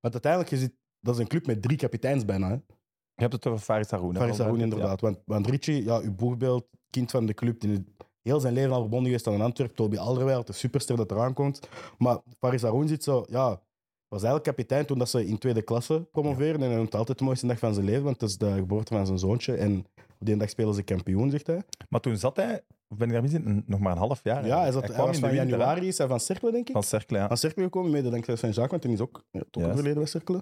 Want 0.00 0.12
uiteindelijk, 0.14 0.52
je 0.52 0.58
zit, 0.58 0.74
dat 1.00 1.14
is 1.14 1.20
een 1.20 1.26
club 1.26 1.46
met 1.46 1.62
drie 1.62 1.76
kapiteins 1.76 2.24
bijna. 2.24 2.46
Hè? 2.48 2.54
Je 2.54 3.22
hebt 3.22 3.32
het 3.32 3.46
over 3.46 3.60
Faris 3.60 3.90
Haroun. 3.90 4.16
Faris? 4.16 4.38
Haroun, 4.38 4.56
Ja. 4.58 4.62
inderdaad. 4.64 5.00
Want, 5.00 5.18
want 5.24 5.46
Richie, 5.46 5.84
ja, 5.84 5.98
uw 6.00 6.14
boegbeeld, 6.14 6.66
kind 6.90 7.10
van 7.10 7.26
de 7.26 7.34
club, 7.34 7.60
die 7.60 7.84
heel 8.22 8.40
zijn 8.40 8.54
leven 8.54 8.72
al 8.72 8.80
verbonden 8.80 9.06
geweest 9.06 9.26
aan 9.26 9.40
Antwerpen. 9.40 9.76
Toby 9.76 9.96
Alderweireld, 9.96 10.46
de 10.46 10.52
superster 10.52 10.96
dat 10.96 11.10
eraan 11.10 11.34
komt. 11.34 11.68
Maar 11.98 12.18
Faris 12.38 12.62
Haroun 12.62 12.88
zit 12.88 13.04
zo, 13.04 13.24
ja, 13.28 13.62
was 14.08 14.22
eigenlijk 14.22 14.44
kapitein 14.56 14.86
toen 14.86 14.98
dat 14.98 15.08
ze 15.08 15.26
in 15.26 15.38
tweede 15.38 15.62
klasse 15.62 16.06
promoveerden. 16.12 16.62
En 16.62 16.68
hij 16.68 16.76
noemt 16.76 16.94
altijd 16.94 17.18
de 17.18 17.24
mooiste 17.24 17.46
dag 17.46 17.58
van 17.58 17.74
zijn 17.74 17.86
leven, 17.86 18.02
want 18.02 18.20
het 18.20 18.30
is 18.30 18.38
de 18.38 18.52
geboorte 18.52 18.94
van 18.94 19.06
zijn 19.06 19.18
zoontje. 19.18 19.54
En 19.54 19.86
op 20.18 20.26
die 20.26 20.36
dag 20.36 20.50
spelen 20.50 20.74
ze 20.74 20.82
kampioen, 20.82 21.30
zegt 21.30 21.46
hij. 21.46 21.62
Maar 21.88 22.00
toen 22.00 22.16
zat 22.16 22.36
hij, 22.36 22.62
of 22.88 22.96
ben 22.96 23.06
ik 23.06 23.12
daar 23.12 23.22
mis 23.22 23.32
in, 23.32 23.64
nog 23.66 23.80
maar 23.80 23.92
een 23.92 23.98
half 23.98 24.20
jaar. 24.22 24.46
Ja, 24.46 24.60
hij, 24.60 24.72
zat, 24.72 24.86
hij, 24.86 24.94
kwam 24.94 25.06
in 25.06 25.14
van 25.14 25.30
winter, 25.30 25.46
hè, 25.46 25.50
januari, 25.50 25.88
is 25.88 25.98
hij 25.98 26.06
van 26.06 26.20
Cercle, 26.20 26.52
denk 26.52 26.66
ik. 26.68 26.72
Van 26.72 26.82
Cercle, 26.82 27.18
ja. 27.18 27.28
aan 27.28 27.36
Cercle 27.36 27.62
gekomen, 27.62 27.90
mede 27.90 28.10
dankzij 28.10 28.36
zijn 28.36 28.54
zaak, 28.54 28.70
want 28.70 28.82
hij 28.82 28.92
is 28.92 29.00
ook 29.00 29.24
ja, 29.30 29.40
toch 29.50 29.62
Juist. 29.62 29.70
overleden 29.70 29.98
bij 29.98 30.10
Cercle. 30.10 30.40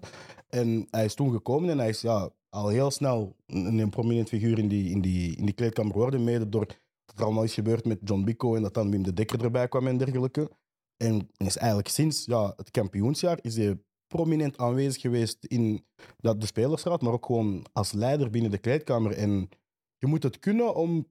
En 0.49 0.87
hij 0.91 1.05
is 1.05 1.15
toen 1.15 1.33
gekomen 1.33 1.71
en 1.71 1.79
hij 1.79 1.89
is 1.89 2.01
ja, 2.01 2.31
al 2.49 2.69
heel 2.69 2.91
snel 2.91 3.37
een, 3.47 3.79
een 3.79 3.91
prominent 3.91 4.29
figuur 4.29 4.59
in 4.59 4.69
die, 4.69 4.91
in 4.91 5.01
die, 5.01 5.37
in 5.37 5.45
die 5.45 5.55
kleedkamer 5.55 5.93
geworden, 5.93 6.25
mede 6.25 6.49
door 6.49 6.67
wat 7.07 7.19
er 7.19 7.25
allemaal 7.25 7.45
is 7.45 7.55
gebeurd 7.55 7.85
met 7.85 7.99
John 8.05 8.25
Bico 8.25 8.55
en 8.57 8.63
dat 8.63 8.75
dan 8.75 8.91
Wim 8.91 9.03
de 9.03 9.13
Dekker 9.13 9.45
erbij 9.45 9.69
kwam 9.69 9.87
en 9.87 9.97
dergelijke. 9.97 10.51
En 10.97 11.31
is 11.37 11.57
eigenlijk 11.57 11.89
sinds 11.89 12.25
ja, 12.25 12.53
het 12.57 12.71
kampioensjaar 12.71 13.39
is 13.43 13.57
hij 13.57 13.79
prominent 14.07 14.59
aanwezig 14.59 15.01
geweest 15.01 15.45
in 15.45 15.87
ja, 16.17 16.35
de 16.35 16.47
spelersraad, 16.47 17.03
maar 17.03 17.13
ook 17.13 17.27
gewoon 17.27 17.67
als 17.73 17.93
leider 17.93 18.31
binnen 18.31 18.51
de 18.51 18.59
kleedkamer. 18.59 19.13
En 19.13 19.49
je 19.99 20.07
moet 20.07 20.23
het 20.23 20.39
kunnen 20.39 20.75
om 20.75 21.07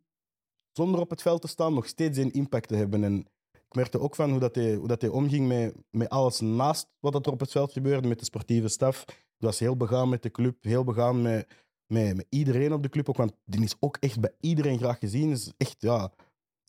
zonder 0.72 1.00
op 1.00 1.10
het 1.10 1.22
veld 1.22 1.42
te 1.42 1.48
staan 1.48 1.74
nog 1.74 1.88
steeds 1.88 2.18
een 2.18 2.32
impact 2.32 2.68
te 2.68 2.76
hebben. 2.76 3.04
En 3.04 3.28
ik 3.52 3.76
merkte 3.76 4.00
ook 4.00 4.16
van 4.16 4.30
hoe, 4.30 4.40
dat 4.40 4.56
hij, 4.56 4.76
hoe 4.76 4.88
dat 4.88 5.02
hij 5.02 5.10
omging 5.10 5.48
met, 5.48 5.76
met 5.90 6.10
alles 6.10 6.40
naast 6.40 6.88
wat 7.00 7.14
dat 7.14 7.26
er 7.26 7.32
op 7.32 7.40
het 7.40 7.52
veld 7.52 7.72
gebeurde, 7.72 8.08
met 8.08 8.20
de 8.20 8.26
sportieve 8.26 8.68
staf. 8.68 9.04
Hij 9.06 9.16
was 9.38 9.60
heel 9.60 9.78
begaan 9.78 10.10
met 10.10 10.24
de 10.24 10.32
club, 10.32 10.64
heel 10.64 10.84
begaan 10.84 11.22
met, 11.22 11.48
met, 11.88 12.16
met 12.16 12.26
iedereen 12.30 12.74
op 12.74 12.84
de 12.84 12.90
club. 12.90 13.10
Ook, 13.10 13.18
want 13.18 13.34
die 13.46 13.64
is 13.64 13.76
ook 13.80 13.98
echt 13.98 14.20
bij 14.20 14.32
iedereen 14.40 14.78
graag 14.78 15.00
gezien. 15.00 15.32
Is 15.32 15.52
echt, 15.58 15.76
ja, 15.82 16.14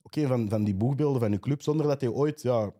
oké, 0.02 0.26
van, 0.26 0.48
van 0.48 0.64
die 0.64 0.74
boegbeelden 0.74 1.20
van 1.20 1.32
uw 1.32 1.38
club, 1.38 1.62
zonder 1.62 1.86
dat 1.86 2.00
hij 2.00 2.10
ooit, 2.10 2.42
ja, 2.42 2.72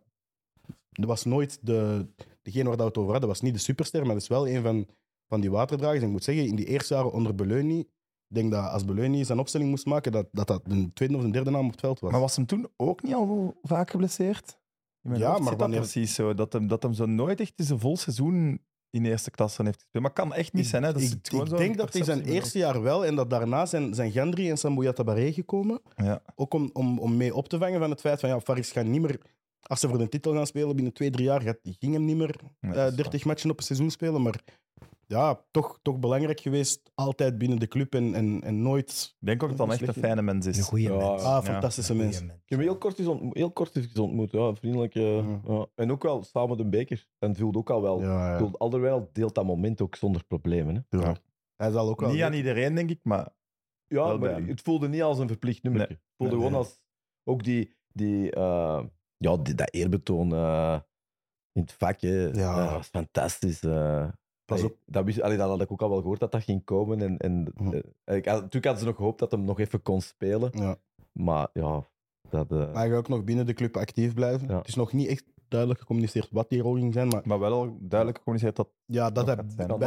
er 0.95 1.07
was 1.07 1.25
nooit 1.25 1.59
de, 1.63 2.07
degene 2.43 2.69
waar 2.69 2.77
dat 2.77 2.87
we 2.87 2.93
het 2.93 2.99
over 2.99 3.11
hadden, 3.11 3.29
was 3.29 3.41
niet 3.41 3.55
de 3.55 3.61
superster, 3.61 4.01
maar 4.01 4.13
dat 4.15 4.23
is 4.23 4.29
wel 4.29 4.49
een 4.49 4.63
van, 4.63 4.87
van 5.29 5.41
die 5.41 5.51
waterdragers. 5.51 6.01
En 6.01 6.07
ik 6.07 6.13
moet 6.13 6.25
zeggen, 6.25 6.47
in 6.47 6.57
die 6.57 6.67
eerste 6.67 6.95
jaren 6.95 7.13
onder 7.13 7.35
Beleuni, 7.35 7.79
ik 8.29 8.35
denk 8.35 8.51
dat 8.51 8.71
als 8.71 8.85
Beleuni 8.85 9.25
zijn 9.25 9.39
opstelling 9.39 9.71
moest 9.71 9.87
maken, 9.87 10.13
dat 10.13 10.27
dat, 10.33 10.47
dat 10.47 10.65
de 10.65 10.93
tweede 10.93 11.17
of 11.17 11.23
de 11.23 11.31
derde 11.31 11.51
naam 11.51 11.65
op 11.65 11.71
het 11.71 11.81
veld 11.81 12.01
was. 12.01 12.11
Maar 12.11 12.21
was 12.21 12.37
hem 12.37 12.47
toen 12.47 12.69
ook 12.77 13.03
niet 13.03 13.15
al 13.15 13.57
vaak 13.63 13.91
geblesseerd? 13.91 14.59
Ja, 15.13 15.39
maar 15.39 15.51
dat 15.51 15.61
wanneer- 15.61 15.79
precies 15.79 16.15
zo. 16.15 16.35
Dat 16.35 16.53
hem, 16.53 16.67
dat 16.67 16.83
hem 16.83 16.93
zo 16.93 17.07
nooit 17.07 17.41
echt 17.41 17.71
een 17.71 17.79
vol 17.79 17.97
seizoen 17.97 18.61
in 18.91 19.05
eerste 19.05 19.31
klasse 19.31 19.63
heeft 19.63 19.81
gespeeld. 19.81 20.05
Maar 20.05 20.13
kan 20.13 20.35
echt 20.35 20.53
niet 20.53 20.67
zijn, 20.67 20.83
hè? 20.83 20.93
Dat 20.93 21.03
ik 21.03 21.19
gewoon 21.23 21.45
ik 21.45 21.51
zo 21.51 21.57
denk 21.57 21.77
dat 21.77 21.93
hij 21.93 22.05
zijn 22.05 22.25
eerste 22.25 22.59
jaar 22.59 22.83
wel 22.83 23.07
en 23.07 23.15
dat 23.15 23.31
daarna 23.31 23.67
zijn, 23.67 23.95
zijn 23.95 24.13
Gendry 24.13 24.51
en 24.51 24.59
Samouya 24.59 24.93
Tabaré 24.93 25.33
gekomen. 25.33 25.81
Ja. 25.97 26.23
Ook 26.35 26.55
om, 26.55 26.71
om, 26.73 26.99
om 26.99 27.17
mee 27.17 27.35
op 27.35 27.49
te 27.49 27.59
vangen 27.59 27.81
van 27.81 27.91
het 27.91 28.01
feit 28.01 28.21
van 28.21 28.29
ja, 28.29 28.41
Faris 28.41 28.73
gaat 28.73 28.85
niet 28.85 29.01
meer, 29.01 29.21
als 29.69 29.81
ze 29.81 29.89
voor 29.89 29.99
de 29.99 30.09
titel 30.09 30.33
gaan 30.33 30.47
spelen 30.47 30.75
binnen 30.75 30.93
twee, 30.93 31.11
drie 31.11 31.25
jaar, 31.25 31.41
gaat, 31.43 31.59
ging 31.63 31.93
hem 31.93 32.05
niet 32.05 32.17
meer 32.17 32.41
Nee, 32.61 32.71
eh, 32.73 32.77
dat 32.79 32.91
is 32.91 32.97
30 32.97 33.25
matchen 33.25 33.51
op 33.51 33.59
een 33.59 33.65
seizoen 33.65 33.91
spelen. 33.91 34.23
Maar 34.23 34.41
ja, 35.07 35.45
toch, 35.51 35.79
toch 35.83 35.99
belangrijk 35.99 36.41
geweest, 36.41 36.91
altijd 36.95 37.39
binnen 37.39 37.59
de 37.59 37.69
club 37.69 37.95
en, 37.95 38.15
en, 38.15 38.41
en 38.43 38.63
nooit. 38.63 39.15
Ik 39.21 39.27
denk 39.27 39.43
ook 39.43 39.49
dat 39.49 39.59
het 39.59 39.69
dan 39.69 39.79
echt 39.89 39.97
een 39.97 40.03
fijne 40.03 40.23
mens 40.23 40.47
is. 40.47 40.57
Een 40.59 40.65
goede 40.65 40.85
Ja, 40.85 40.97
mens. 40.97 41.23
Ah, 41.23 41.45
Ja. 41.45 41.53
fantastische 41.53 41.93
Een 41.93 41.99
mens. 41.99 42.21
Ik 42.21 42.27
heb 42.29 42.59
hem 42.59 42.61
heel 42.61 42.79
kort 42.79 42.99
eens, 42.99 43.09
ont- 43.09 43.35
heel 43.35 43.51
kort 43.51 43.77
eens 43.77 43.99
ontmoet. 43.99 44.33
Ja, 44.33 44.55
vriendelijk. 44.55 44.95
eh, 44.95 45.17
Ja. 45.17 45.41
ja. 45.47 45.67
En 45.75 45.91
ook 45.93 46.03
wel 46.03 46.23
samen 46.23 46.57
de 46.57 46.65
beker. 46.69 47.07
En 47.19 47.29
het 47.29 47.39
voelde 47.39 47.59
ook 47.59 47.71
al 47.71 47.83
wel. 47.83 48.01
Ja, 48.01 48.39
ja. 48.39 48.51
Alderweireld 48.53 49.15
deelt 49.15 49.35
dat 49.35 49.45
moment 49.45 49.81
ook 49.81 49.97
zonder 49.97 50.25
problemen. 50.25 50.87
Hè. 50.89 50.99
Ja. 50.99 51.17
Hij 51.57 51.71
zal 51.71 51.89
ook 51.89 52.01
wel. 52.01 52.11
Niet 52.11 52.23
aan 52.23 52.33
iedereen, 52.33 52.75
denk 52.75 52.91
ik, 52.91 53.01
maar 53.03 53.29
Ja, 53.87 54.17
maar 54.17 54.43
het 54.47 54.61
voelde 54.61 54.89
niet 54.89 55.03
als 55.03 55.19
een 55.19 55.29
verplicht 55.29 55.63
nummer. 55.63 55.81
Nee. 55.81 55.89
Het 55.91 56.07
voelde 56.17 56.33
Nee, 56.37 56.43
gewoon 56.45 56.59
nee. 56.61 56.69
als 56.69 56.81
ook 57.25 57.43
die, 57.45 57.75
die, 57.93 58.31
eh, 58.31 58.83
ja, 59.31 59.37
die, 59.37 59.55
dat 59.55 59.73
eerbetoon 59.73 60.33
eh, 60.35 60.79
in 61.53 61.63
het 61.63 61.73
vak. 61.73 62.01
Hè. 62.01 62.23
Ja. 62.27 62.57
Dat 62.65 62.71
was 62.71 62.87
fantastisch. 62.89 63.63
eh. 63.63 64.09
Pas 64.45 64.59
Allee, 64.59 64.71
op. 64.71 64.77
dat, 64.87 65.05
wist, 65.05 65.21
allee, 65.21 65.37
dat 65.37 65.49
had 65.49 65.61
ik 65.61 65.73
ook 65.73 65.83
al 65.83 65.89
wel 65.89 66.01
gehoord 66.01 66.21
dat 66.21 66.33
dat 66.33 66.43
ging 66.43 66.65
komen. 66.65 67.01
En, 67.03 67.17
en, 67.19 67.53
Mhm. 67.55 67.81
eh, 68.05 68.17
ik 68.17 68.25
had, 68.27 68.35
natuurlijk 68.35 68.65
hadden 68.65 68.83
ze 68.83 68.89
nog 68.89 68.97
gehoopt 68.97 69.19
dat 69.19 69.31
hem 69.31 69.45
nog 69.45 69.61
even 69.61 69.83
kon 69.83 70.01
spelen. 70.01 70.51
Ja. 70.55 70.77
Maar 71.13 71.49
ja, 71.53 71.85
dat, 72.31 72.51
eh, 72.53 72.59
Maar 72.59 72.75
hij 72.75 72.89
gaat 72.89 72.99
ook 72.99 73.09
nog 73.09 73.25
binnen 73.25 73.47
de 73.47 73.53
club 73.55 73.77
actief 73.77 74.15
blijven. 74.15 74.49
Ja. 74.49 74.57
Het 74.59 74.69
is 74.69 74.75
nog 74.75 74.93
niet 74.93 75.09
echt 75.09 75.25
duidelijk 75.49 75.81
gecommuniceerd 75.81 76.29
wat 76.31 76.49
die 76.49 76.63
rol 76.63 76.75
ging 76.75 76.93
zijn. 76.93 77.09
Maar 77.09 77.23
Maar 77.25 77.39
wel 77.39 77.77
duidelijk 77.81 78.19
gecommuniceerd 78.19 78.57
dat... 78.57 78.69
ja, 78.87 79.11
dat 79.11 79.25
bij 79.27 79.37
de 79.37 79.43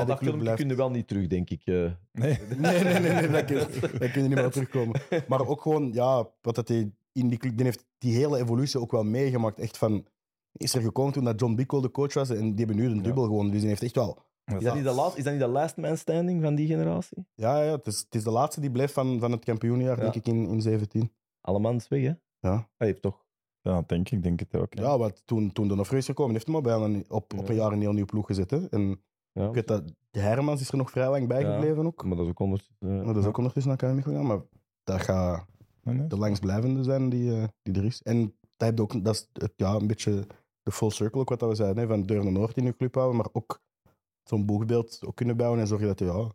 club 0.06 0.18
filmpje 0.18 0.38
blijft. 0.38 0.60
kun 0.60 0.70
je 0.70 0.76
wel 0.76 0.90
niet 0.92 1.08
terug, 1.08 1.28
denk 1.28 1.50
ik. 1.50 1.62
eh. 1.66 1.92
Nee. 2.12 2.40
Nee, 2.58 2.84
nee, 2.84 3.00
nee, 3.00 3.12
nee 3.14 3.30
dat, 3.30 3.46
kun, 3.46 3.58
dat 4.00 4.12
kun 4.12 4.22
je 4.22 4.28
niet 4.28 4.38
meer 4.38 4.50
terugkomen. 4.58 5.02
Maar 5.28 5.48
ook 5.48 5.62
gewoon, 5.62 5.94
ja, 5.94 6.28
wat 6.42 6.56
dat 6.56 6.68
hij 6.68 6.92
in 7.18 7.28
die 7.30 7.38
club, 7.38 7.56
die 7.58 7.66
heeft 7.66 7.86
die 7.98 8.16
hele 8.16 8.38
evolutie 8.38 8.80
ook 8.80 8.92
wel 8.92 9.04
meegemaakt. 9.04 9.60
Echt 9.60 9.78
van, 9.78 10.06
is 10.52 10.74
er 10.76 10.82
gekomen 10.82 11.14
toen 11.14 11.24
dat 11.24 11.40
John 11.40 11.56
Bico 11.56 11.82
de 11.82 11.92
coach 11.92 12.14
was 12.14 12.30
en 12.30 12.56
die 12.56 12.66
hebben 12.66 12.76
nu 12.76 12.86
een 12.92 13.02
dubbel 13.02 13.24
gewonnen. 13.24 13.52
Dus 13.52 13.60
die 13.62 13.70
heeft 13.70 13.84
echt 13.84 13.96
wel, 13.96 14.18
Is, 14.46 14.64
dat 14.64 14.76
niet 14.76 14.84
de 14.84 14.92
last, 14.92 15.18
is 15.18 15.24
dat 15.24 15.34
niet 15.34 15.42
de 15.42 15.48
last 15.48 15.78
man 15.78 15.98
standing 15.98 16.42
van 16.42 16.56
die 16.56 16.68
generatie? 16.68 17.26
ja, 17.34 17.62
ja 17.64 17.72
het, 17.72 17.88
is, 17.88 18.00
het 18.00 18.16
is 18.16 18.24
de 18.24 18.32
laatste 18.32 18.62
die 18.62 18.72
bleef 18.72 18.94
van, 18.94 19.20
van 19.20 19.32
het 19.32 19.44
kampioenjaar, 19.46 19.96
Ja. 19.96 20.02
denk 20.02 20.16
ik, 20.16 20.28
in, 20.28 20.48
in 20.48 20.62
17. 20.62 21.12
Allemans 21.42 21.88
weg, 21.88 22.02
hè? 22.04 22.14
Ja, 22.40 22.70
Hij 22.78 22.88
heeft 22.88 23.02
toch. 23.02 23.26
Ja, 23.62 23.84
denk 23.88 24.10
ik. 24.10 24.24
denk 24.24 24.40
het 24.40 24.56
ook. 24.56 24.74
ja. 24.74 24.82
ja 24.84 24.98
want 24.98 25.22
toen, 25.26 25.52
toen 25.52 25.68
de 25.68 25.76
Nofre 25.76 25.98
is 25.98 26.06
gekomen, 26.06 26.34
heeft 26.34 26.46
hij 26.46 26.54
maar 26.54 26.64
bijna 26.64 26.86
een- 26.86 27.06
op, 27.10 27.34
op 27.34 27.50
een 27.50 27.56
Ja. 27.56 27.62
jaar 27.62 27.72
een 27.72 27.82
heel 27.82 27.94
nieuw 27.94 28.06
ploeg 28.06 28.26
gezet. 28.26 28.52
Hè. 28.52 28.70
En 28.70 29.02
Ja, 29.32 29.48
ik 29.48 29.54
weet 29.54 29.68
dat 29.68 29.84
de 30.12 30.20
Hermans 30.20 30.62
is 30.62 30.70
er 30.72 30.78
nog 30.78 30.92
vrij 30.92 31.10
lang 31.10 31.28
bijgebleven 31.28 31.86
ook. 31.86 32.04
maar 32.06 32.16
dat 32.18 32.26
is 32.26 32.32
ook 32.32 32.40
onder. 32.40 32.68
eh, 32.80 32.90
Maar 32.90 33.06
dat 33.14 33.18
is 33.18 33.26
ook 33.26 33.38
ondertussen 33.38 33.76
naar 33.78 33.92
KMI 33.92 34.02
gegaan. 34.02 34.26
Maar 34.26 34.40
dat 34.84 35.02
gaat 35.02 35.46
De 36.08 36.18
langstblijvende 36.18 36.84
zijn 36.84 37.10
die, 37.10 37.36
eh, 37.36 37.44
die 37.62 37.74
er 37.74 37.86
is. 37.86 38.02
En 38.02 38.38
dat, 38.58 38.80
ook, 38.80 39.04
dat 39.04 39.16
is 39.16 39.30
het, 39.34 39.54
ja, 39.56 39.74
een 39.76 39.88
beetje 39.88 40.28
de 40.64 40.72
full 40.72 40.90
circle, 40.90 41.20
ook 41.22 41.30
wat 41.30 41.40
dat 41.40 41.50
we 41.50 41.56
zeiden. 41.56 41.78
Hè, 41.84 41.88
van 41.90 42.04
Deurne 42.04 42.32
Noord 42.32 42.58
in 42.58 42.64
je 42.64 42.76
club 42.76 42.96
houden, 42.96 43.18
maar 43.18 43.30
ook 43.32 43.62
zo'n 44.24 44.46
boegbeeld 44.46 45.00
ook 45.06 45.16
kunnen 45.16 45.38
bouwen 45.38 45.60
en 45.60 45.68
zorgen 45.68 45.88
dat 45.88 46.00
je, 46.00 46.06
ja, 46.06 46.32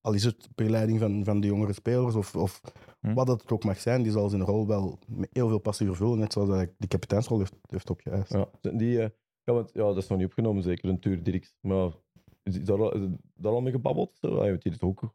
al 0.00 0.12
is 0.12 0.24
het 0.24 0.48
begeleiding 0.54 0.98
van, 0.98 1.24
van 1.24 1.40
de 1.40 1.46
jongere 1.46 1.72
spelers 1.72 2.14
of, 2.14 2.36
of 2.36 2.60
Hm. 3.00 3.14
wat 3.14 3.28
het 3.28 3.50
ook 3.52 3.64
mag 3.64 3.80
zijn, 3.80 4.02
die 4.02 4.12
zal 4.12 4.28
zijn 4.28 4.42
rol 4.42 4.66
wel 4.66 4.98
met 5.06 5.28
heel 5.32 5.48
veel 5.48 5.58
passie 5.58 5.86
vervullen, 5.86 6.18
net 6.18 6.32
zoals 6.32 6.48
hij 6.48 6.74
die 6.78 6.88
kapiteinsrol 6.88 7.38
heeft, 7.38 7.54
heeft 7.68 7.90
opgeëist. 7.90 8.32
Ja, 8.32 8.48
die, 8.72 9.02
eh, 9.02 9.08
ja, 9.44 9.52
want, 9.52 9.70
ja, 9.72 9.82
dat 9.82 9.96
is 9.96 10.06
nog 10.08 10.18
niet 10.18 10.26
opgenomen, 10.26 10.62
zeker. 10.62 10.88
Een 10.88 11.00
Tuur 11.00 11.22
Dirks. 11.22 11.54
Maar 11.60 11.90
is 12.42 12.64
daar, 12.64 12.78
al- 12.82 12.94
is 12.94 13.08
daar 13.34 13.52
al 13.52 13.60
mee 13.60 13.72
gebabbeld? 13.72 14.16
Zo? 14.20 14.36
Ah, 14.36 14.58
die 14.60 14.72
het 14.72 14.82
ook. 14.82 15.14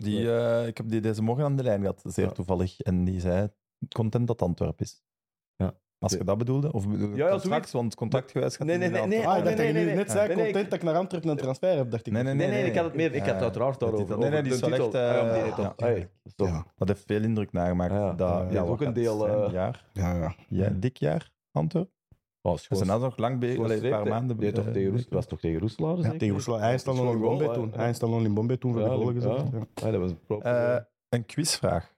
Die, 0.00 0.32
eh, 0.36 0.66
ik 0.66 0.76
heb 0.76 0.88
die 0.88 1.00
deze 1.00 1.22
morgen 1.22 1.44
aan 1.44 1.56
de 1.56 1.62
lijn 1.62 1.80
gehad, 1.80 2.02
zeer 2.04 2.24
Ja. 2.24 2.30
toevallig. 2.32 2.80
En 2.80 3.04
die 3.04 3.20
zei 3.20 3.48
content 3.94 4.26
dat 4.26 4.42
Antwerp 4.42 4.80
is. 4.80 5.02
Als 6.02 6.12
je 6.12 6.24
dat 6.24 6.38
bedoelde? 6.38 6.72
Of 6.72 6.88
bedoelde 6.88 7.16
Ja, 7.16 7.24
ja, 7.26 7.30
contract? 7.30 7.70
Want 7.70 7.94
contractgewijs 7.94 8.56
gaat 8.56 8.66
Nee, 8.66 8.76
nee, 8.78 8.90
nee, 8.90 9.00
altijd- 9.00 9.24
Ah, 9.26 9.38
ik 9.38 9.44
dacht 9.44 9.56
dat 9.56 9.66
je 9.66 9.72
nee, 9.72 9.82
nu 9.82 9.88
nee, 9.88 9.96
net 9.96 10.06
nee. 10.06 10.16
zei, 10.16 10.26
Nee, 10.26 10.36
nee, 10.36 10.44
content 10.44 10.70
dat 10.70 10.78
ik 10.78 10.84
naar 10.84 10.94
Antwerpen 10.94 11.30
een 11.30 11.36
transfer 11.36 11.76
heb, 11.76 11.90
dacht 11.90 12.06
ik. 12.06 12.12
Nee, 12.12 12.22
nee, 12.22 12.34
Nee, 12.34 12.48
nee, 12.48 12.64
ik 12.64 12.74
had 12.74 12.84
het 12.84 12.94
meer. 12.94 13.06
Ik 13.06 13.14
Ja, 13.14 13.20
had 13.24 13.32
het 13.34 13.42
uiteraard 13.42 13.80
dat 13.80 13.92
over. 13.92 14.06
die- 14.06 14.16
nee, 14.16 14.30
nee, 14.30 14.42
die 14.42 14.52
is 14.52 14.60
echt, 14.60 14.78
eh, 14.78 14.84
Ah, 14.84 14.90
ja, 14.92 15.34
ja. 15.34 15.56
dat- 16.36 16.48
Ja. 16.48 16.66
Dat 16.76 16.88
heeft 16.88 17.04
veel 17.06 17.22
indruk 17.22 17.52
nagemaakt. 17.52 17.92
Ja. 17.92 18.12
Dat, 18.12 18.28
Ja, 18.28 18.42
ja, 18.44 18.50
ja, 18.52 18.60
ook 18.60 18.80
een 18.80 18.92
deel, 18.92 19.28
eh, 19.28 19.52
jaar. 19.52 19.84
Ja, 19.92 20.14
ja. 20.16 20.34
Ja, 20.48 20.68
dik 20.68 20.96
jaar, 20.96 21.30
Antwerp. 21.52 21.90
Oh, 22.42 22.56
Ze 22.56 22.74
zijn 22.74 23.00
nog 23.00 23.16
lang 23.16 23.38
bezig, 23.38 23.82
een 23.82 23.90
paar 23.90 24.06
maanden. 24.06 24.52
Toch 24.54 24.66
eh, 24.66 24.72
tegen 24.72 24.90
Roes, 24.90 25.06
was 25.08 25.26
toch 25.26 25.40
tegen 25.40 25.60
Roeselaar? 25.60 25.96
Ja, 25.98 26.10
tegen 26.10 26.28
Roeselaar. 26.28 26.60
Hij 26.60 26.74
is 26.74 26.84
dan 26.84 26.94
is 26.94 27.00
in 27.00 27.20
Bombay 27.20 27.54
toen. 27.54 27.72
Hij 27.74 27.90
is 27.90 27.98
dan 27.98 28.12
al 28.12 28.20
in 28.20 28.34
Bombay 28.34 28.56
toen 28.56 28.72
voor 28.72 28.82
de 28.82 28.88
goal 28.88 29.12
gezet. 29.12 29.32
Ja. 29.52 29.66
Ja, 29.74 29.90
dat 29.90 30.00
was 30.00 30.10
een 30.10 30.20
prop. 30.26 30.42
Eh, 30.42 30.76
een 31.08 31.26
quizvraag. 31.26 31.94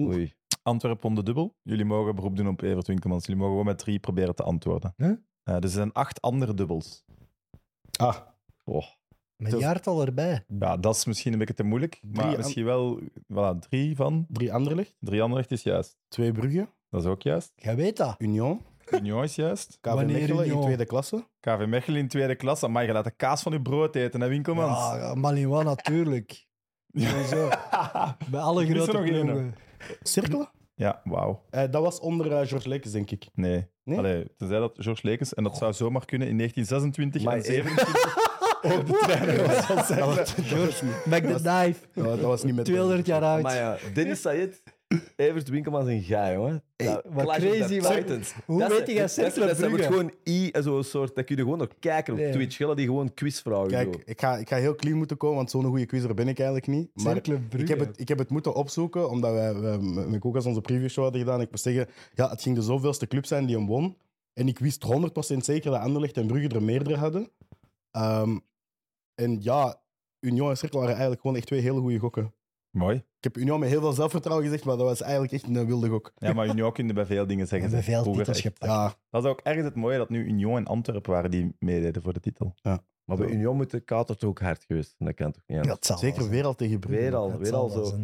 Oei. 0.00 0.34
Antwerp 0.62 1.02
won 1.02 1.14
de 1.14 1.22
dubbel. 1.22 1.54
Jullie 1.62 1.84
mogen 1.84 2.14
beroep 2.14 2.36
doen 2.36 2.48
op 2.48 2.62
Evert 2.62 2.86
Winkelmans. 2.86 3.22
Jullie 3.26 3.40
mogen 3.40 3.56
gewoon 3.56 3.70
met 3.72 3.78
drie 3.78 3.98
proberen 3.98 4.34
te 4.34 4.42
antwoorden. 4.42 4.94
Huh? 4.96 5.10
Eh, 5.42 5.54
dus 5.54 5.62
er 5.62 5.68
zijn 5.76 5.92
acht 5.92 6.20
andere 6.20 6.54
dubbels. 6.54 7.04
Ah, 7.98 8.16
Oh. 8.64 8.84
Zo. 9.48 9.58
jaartal 9.58 10.00
erbij. 10.04 10.44
Ja, 10.58 10.76
dat 10.76 10.94
is 10.96 11.04
misschien 11.04 11.32
een 11.32 11.38
beetje 11.38 11.54
te 11.54 11.62
moeilijk. 11.62 12.00
Maar 12.12 12.36
misschien 12.36 12.64
wel 12.64 13.00
voilà, 13.32 13.58
drie 13.68 13.96
van. 13.96 14.26
drie 14.28 14.52
Anderlecht, 14.52 14.94
Drie 15.00 15.22
andere 15.22 15.44
is 15.48 15.62
juist. 15.62 15.96
twee 16.08 16.32
Brugge, 16.32 16.68
Dat 16.90 17.00
is 17.02 17.06
ook 17.08 17.22
juist. 17.22 17.52
Jij 17.56 17.76
weet 17.76 17.96
dat. 17.96 18.14
Union, 18.18 18.60
Union 18.90 19.22
is 19.22 19.34
juist. 19.34 19.78
KV 19.80 19.92
Wanneer 19.92 20.18
Mechelen 20.18 20.44
in 20.44 20.50
Union? 20.50 20.62
tweede 20.62 20.84
klasse. 20.84 21.24
KV 21.40 21.66
Mechelen 21.66 22.00
in 22.00 22.08
tweede 22.08 22.34
klasse. 22.34 22.68
Maar 22.68 22.86
je 22.86 22.92
laat 22.92 23.04
de 23.04 23.10
kaas 23.10 23.42
van 23.42 23.52
je 23.52 23.62
brood 23.62 23.94
eten, 23.94 24.20
hè, 24.20 24.28
Winkelmans? 24.28 24.78
Ja, 24.78 24.96
ja, 24.96 25.14
Malinois 25.14 25.64
natuurlijk. 25.64 26.46
Sowieso. 26.92 27.48
Bij 28.30 28.40
alle 28.40 28.66
er 28.66 28.74
grote 28.74 28.92
nog 28.92 29.04
één, 29.04 29.24
ploegen. 29.24 29.54
Cirkelen? 30.02 30.50
Ja, 30.74 31.00
wauw. 31.04 31.42
Eh, 31.50 31.62
dat 31.70 31.82
was 31.82 32.00
onder 32.00 32.32
eh, 32.32 32.46
George 32.46 32.68
Lekes, 32.68 32.92
denk 32.92 33.10
ik. 33.10 33.26
Nee. 33.34 33.66
Nee? 33.84 33.98
Allee, 33.98 34.26
tenzij 34.36 34.58
dat 34.58 34.72
George 34.78 35.06
Lekens, 35.06 35.34
en 35.34 35.44
dat 35.44 35.56
zou 35.56 35.72
zomaar 35.72 36.04
kunnen 36.04 36.28
in 36.28 36.36
1926 36.36 37.22
Maar 37.22 37.36
en 37.36 37.42
27 37.42 38.28
ook 38.78 38.86
de 38.86 38.98
trainer 39.02 39.46
was 39.46 39.66
van 39.66 39.84
zijn. 39.84 40.04
Back 41.04 41.22
the 41.22 41.74
ja, 41.94 42.02
dat 42.02 42.20
was 42.20 42.42
niet 42.44 42.54
met 42.54 42.64
200 42.64 43.06
jaar 43.06 43.22
oud. 43.22 43.42
Maar 43.42 43.54
ja, 43.54 43.76
Dennis 43.94 44.20
Sayed, 44.20 44.62
Evert 45.16 45.48
Winkelmans 45.48 45.88
en 45.88 46.02
Gaai, 46.02 46.34
jongen. 46.34 46.62
Ja, 46.76 47.02
wat 47.08 47.24
Clash 47.24 47.44
of 47.44 47.56
crazy, 47.56 47.78
Titans. 47.80 48.34
hoe 48.46 48.58
Dat 48.58 48.68
weet 48.70 48.88
is- 48.88 48.94
je 48.94 49.00
dat 49.00 49.00
dat 49.00 49.08
is- 49.08 49.14
Cercle 49.14 49.46
Dat 49.46 49.58
wordt 49.58 49.74
Brugge? 49.74 49.92
gewoon 49.92 50.12
i, 50.28 50.50
zo'n 50.52 50.84
soort, 50.84 51.14
dat 51.14 51.24
kun 51.24 51.36
je 51.36 51.42
gewoon 51.42 51.58
nog 51.58 51.68
kijken 51.78 52.12
op 52.12 52.18
Nee. 52.18 52.32
Twitch. 52.32 52.56
Gillen 52.56 52.76
die 52.76 52.86
gewoon 52.86 53.14
quizvragen 53.14 53.68
Kijk, 53.68 53.92
doen. 53.92 54.02
ik 54.04 54.20
ga, 54.20 54.36
ik 54.36 54.48
ga 54.48 54.56
heel 54.56 54.74
clean 54.74 54.96
moeten 54.96 55.16
komen, 55.16 55.36
want 55.36 55.50
zo'n 55.50 55.64
goede 55.64 55.86
quizzer 55.86 56.14
ben 56.14 56.28
ik 56.28 56.36
eigenlijk 56.38 56.66
niet. 56.66 56.90
Maar 57.02 57.16
ik 57.16 57.26
heb, 57.68 57.78
het, 57.78 58.00
ik 58.00 58.08
heb 58.08 58.18
het 58.18 58.30
moeten 58.30 58.54
opzoeken, 58.54 59.10
omdat 59.10 59.32
wij, 59.32 59.54
wij 59.60 59.78
met 59.78 60.22
ook 60.24 60.34
als 60.34 60.46
onze 60.46 60.60
previewshow 60.60 61.02
hadden 61.04 61.22
gedaan. 61.22 61.40
Ik 61.40 61.50
moet 61.50 61.60
zeggen, 61.60 61.88
ja, 62.14 62.30
het 62.30 62.42
ging 62.42 62.54
de 62.56 62.62
zoveelste 62.62 63.06
club 63.06 63.26
zijn 63.26 63.46
die 63.46 63.56
hem 63.56 63.66
won. 63.66 63.96
En 64.32 64.48
ik 64.48 64.58
wist 64.58 64.82
100% 64.84 65.44
zeker 65.44 65.70
dat 65.70 65.80
Anderlecht 65.80 66.16
en 66.16 66.26
Brugge 66.26 66.48
er 66.48 66.62
meerdere 66.62 66.96
hadden. 66.96 67.28
Ehm, 67.90 68.38
en 69.14 69.38
ja, 69.42 69.80
Union 70.20 70.50
en 70.50 70.56
Cirkel 70.56 70.78
waren 70.78 70.92
eigenlijk 70.92 71.20
gewoon 71.20 71.36
echt 71.36 71.46
twee 71.46 71.60
hele 71.60 71.80
goede 71.80 71.98
gokken. 71.98 72.34
Mooi. 72.70 72.96
Ik 72.96 73.24
heb 73.24 73.36
Union 73.36 73.60
met 73.60 73.68
heel 73.68 73.80
veel 73.80 73.92
zelfvertrouwen 73.92 74.46
gezegd, 74.46 74.64
maar 74.64 74.76
dat 74.76 74.86
was 74.86 75.00
eigenlijk 75.02 75.32
echt 75.32 75.42
een 75.46 75.66
wilde 75.66 75.88
gok. 75.88 76.12
Ja, 76.16 76.32
maar 76.32 76.46
Union 76.48 76.72
kun 76.72 76.86
je 76.86 76.92
bij 76.92 77.06
veel 77.06 77.26
dingen 77.26 77.46
zeggen. 77.46 77.70
zeg. 77.70 77.84
veel 77.84 78.02
titels 78.02 78.28
echt. 78.28 78.40
gepakt. 78.40 78.72
Ja, 78.72 78.94
Dat 79.10 79.24
is 79.24 79.30
ook 79.30 79.40
ergens 79.40 79.64
het 79.64 79.74
mooie 79.74 79.98
dat 79.98 80.08
nu 80.10 80.24
Union 80.24 80.56
en 80.56 80.66
Antwerpen 80.66 81.12
waren 81.12 81.30
die 81.30 81.56
meededen 81.58 82.02
voor 82.02 82.12
de 82.12 82.20
titel. 82.20 82.54
Maar 83.04 83.16
bij 83.18 83.28
Union 83.28 83.56
moet 83.56 83.70
de 83.70 83.80
kater 83.80 84.16
toch 84.16 84.30
ook 84.30 84.40
hard 84.40 84.64
geweest. 84.64 84.94
zijn. 84.96 85.08
Dat 85.08 85.18
kan 85.18 85.32
toch 85.32 85.42
niet 85.46 85.58
anders? 85.58 85.74
Dat 85.76 85.86
zal 85.86 85.98
zeker 85.98 86.20
wel 86.20 86.28
weer 86.28 86.44
al 86.44 86.54
tegen 86.54 86.80
Brugge. 86.80 87.00
Weer 87.02 87.14
al, 87.14 87.38
weer 87.38 87.54
al 87.54 87.68
zo. 87.68 87.98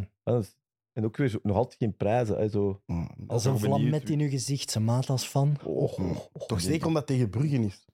En 0.92 1.04
ook 1.04 1.16
weer 1.16 1.28
zo, 1.28 1.38
nog 1.42 1.56
altijd 1.56 1.74
geen 1.78 1.96
prijzen. 1.96 2.36
hè, 2.38 2.48
Zo. 2.48 2.82
Ja, 2.86 3.08
Als 3.26 3.46
ook 3.46 3.54
een 3.54 3.60
vlam 3.60 3.72
benieuwd 3.72 3.90
met 4.00 4.10
in 4.10 4.20
uw 4.20 4.28
gezicht, 4.28 4.70
zijn 4.70 4.84
maat 4.84 5.10
als 5.10 5.26
fan. 5.26 5.56
Oh, 5.64 5.98
Toch 6.46 6.60
zeker 6.60 6.86
omdat 6.86 7.08
het 7.08 7.16
tegen 7.16 7.30
Brugge 7.30 7.56
is. 7.64 7.84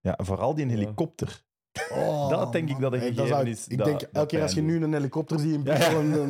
Ja, 0.00 0.18
vooral 0.22 0.54
die 0.54 0.66
Ja. 0.68 0.72
helikopter. 0.72 1.44
Oh, 1.92 2.28
dat 2.28 2.52
denk 2.52 2.68
ik 2.70 2.80
dat 2.80 2.92
een 2.92 2.98
gegeven 2.98 3.16
dat 3.16 3.28
zou- 3.28 3.48
is. 3.48 3.66
ik 3.68 3.76
dat- 3.78 3.86
denk, 3.86 4.00
dat 4.00 4.08
elke 4.12 4.28
keer 4.28 4.42
als 4.42 4.52
je 4.52 4.62
nu 4.62 4.82
een 4.82 4.92
helikopter 4.92 5.38
ziet 5.38 5.52
in 5.54 5.60
Ja, 5.64 5.72
Brussel, 5.74 6.02
ja. 6.02 6.26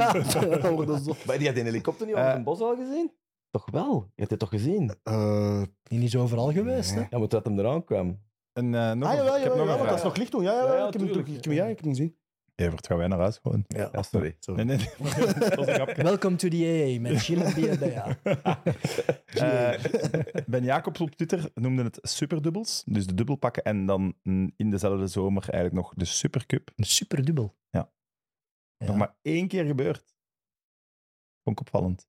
dan, 0.50 0.60
dan 0.62 0.74
worden 0.74 1.00
zo... 1.00 1.12
Maar 1.26 1.36
die 1.38 1.46
had 1.46 1.54
die 1.56 1.64
helikopter 1.64 2.06
niet 2.06 2.14
Eh. 2.14 2.20
over 2.20 2.32
zijn 2.32 2.44
bos 2.44 2.60
al 2.60 2.76
gezien? 2.76 3.12
Toch 3.50 3.66
wel? 3.70 3.94
Je 4.06 4.12
hebt 4.20 4.30
het 4.30 4.40
toch 4.40 4.48
gezien? 4.48 4.94
Eh, 5.02 5.62
Die 5.82 6.02
is 6.02 6.16
overal 6.16 6.52
geweest, 6.52 6.94
hè? 6.94 7.00
Ja, 7.10 7.18
maar 7.18 7.28
toen 7.28 7.40
hem 7.42 7.58
eraan 7.58 7.84
kwam. 7.84 8.20
En, 8.52 8.74
eh, 8.74 8.92
nog 8.92 9.08
ah, 9.08 9.14
een- 9.14 9.16
jawel, 9.16 9.36
ik 9.36 9.42
heb 9.42 9.52
jawel, 9.52 9.56
nog 9.56 9.56
jawel, 9.56 9.72
een 9.72 9.76
want 9.78 9.88
dat 9.88 9.98
is 9.98 10.02
nog 10.04 10.16
licht 10.16 10.30
toen. 10.30 10.42
Ja, 10.42 10.52
ja, 10.52 10.58
Ja, 10.58 10.76
ja, 10.76 10.86
ik 10.86 10.92
heb 10.92 11.02
hem 11.44 11.52
ja, 11.52 11.62
ik 11.64 11.76
heb 11.76 11.84
hem 11.84 11.94
gezien. 11.94 12.16
Evert, 12.56 12.86
gaan 12.86 12.98
wij 12.98 13.06
naar 13.06 13.18
huis 13.18 13.38
gewoon? 13.42 13.64
Ja, 13.66 13.88
Ja, 13.92 14.02
sorry. 14.02 14.36
sorry. 14.40 14.64
Nee, 14.64 14.76
nee, 14.76 14.86
nee. 14.98 15.94
Welcome 16.10 16.36
to 16.36 16.48
the 16.48 16.56
AA 16.96 17.00
met 17.00 17.20
Gilles 17.24 17.54
en. 17.54 18.18
Eh, 19.24 19.84
ben 20.46 20.64
Jacobs 20.64 21.00
op 21.00 21.10
Twitter 21.10 21.50
noemde 21.54 21.82
het 21.82 21.98
superdubbels. 22.02 22.82
Dus 22.86 23.06
de 23.06 23.14
dubbel 23.14 23.36
pakken 23.36 23.62
en 23.62 23.86
dan 23.86 24.14
in 24.56 24.70
dezelfde 24.70 25.06
zomer 25.06 25.42
eigenlijk 25.42 25.74
nog 25.74 25.92
de 25.94 26.04
supercup. 26.04 26.70
Een 26.76 26.84
superdubbel. 26.84 27.56
Ja. 27.70 27.92
Ja. 28.76 28.86
Nog 28.86 28.96
maar 28.96 29.16
één 29.22 29.48
keer 29.48 29.64
gebeurd. 29.64 30.14
Vond 31.42 31.60
ik 31.60 31.66
opvallend. 31.66 32.08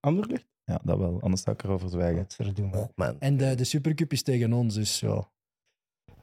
Anderlecht? 0.00 0.46
Ja, 0.64 0.80
dat 0.84 0.98
wel. 0.98 1.20
Anders 1.20 1.42
zou 1.42 1.56
ik 1.56 1.62
erover 1.62 1.88
zwijgen. 1.88 2.26
Man. 2.94 3.20
En 3.20 3.36
de, 3.36 3.54
de 3.54 3.64
Supercup 3.64 4.12
is 4.12 4.22
tegen 4.22 4.52
ons, 4.52 4.74
dus 4.74 5.00
ja. 5.00 5.30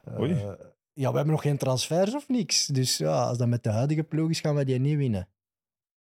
Eh, 0.04 0.20
Oei. 0.20 0.56
Ja, 0.94 1.10
we 1.10 1.16
hebben 1.16 1.34
nog 1.34 1.42
geen 1.42 1.56
transfers 1.58 2.14
of 2.14 2.28
niks. 2.28 2.66
Dus 2.66 2.96
ja, 2.96 3.22
als 3.22 3.38
dat 3.38 3.48
met 3.48 3.62
de 3.62 3.70
huidige 3.70 4.02
ploeg 4.04 4.30
is, 4.30 4.40
gaan 4.40 4.54
we 4.54 4.64
die 4.64 4.78
niet 4.78 4.96
winnen. 4.96 5.28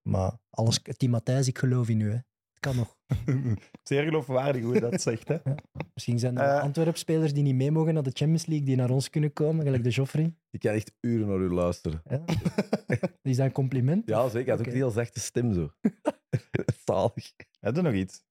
Maar 0.09 0.39
alles, 0.51 0.81
Team 0.97 1.11
Matthijs, 1.13 1.47
ik 1.49 1.59
geloof 1.59 1.89
in 1.89 2.01
u. 2.01 2.09
Hè. 2.11 2.15
Het 2.53 2.61
kan 2.61 2.77
nog. 2.77 2.99
Zeer 3.89 4.03
geloofwaardig 4.05 4.63
hoe 4.63 4.75
je 4.75 4.81
dat 4.81 5.01
zegt. 5.03 5.29
Hè? 5.29 5.37
Misschien 5.95 6.19
zijn 6.19 6.39
er 6.39 6.57
Eh. 6.57 6.63
Antwerp-spelers 6.63 7.33
die 7.33 7.43
niet 7.43 7.55
mee 7.55 7.71
mogen 7.71 7.95
naar 7.95 8.03
de 8.03 8.11
Champions 8.15 8.47
League, 8.47 8.67
die 8.67 8.77
naar 8.77 8.91
ons 8.91 9.11
kunnen 9.11 9.33
komen, 9.33 9.65
gelijk 9.65 9.83
de 9.85 9.91
Joffrey. 9.91 10.35
Ik 10.51 10.61
kan 10.61 10.73
echt 10.73 10.93
uren 11.01 11.29
naar 11.29 11.39
u 11.39 11.53
luisteren. 11.53 12.03
Ja. 12.09 12.25
is 13.23 13.37
dat 13.37 13.47
een 13.47 13.53
compliment? 13.53 14.09
Ja, 14.09 14.29
zeker. 14.29 14.47
Hij 14.47 14.51
had 14.51 14.53
ook 14.55 14.61
Oké. 14.61 14.71
een 14.71 14.77
heel 14.83 14.91
zachte 14.91 15.21
stem 15.21 15.53
zo. 15.53 15.71
Zalig. 16.85 17.33
Heb 17.61 17.77
je 17.77 17.83
nog 17.83 17.93
iets? 17.93 18.25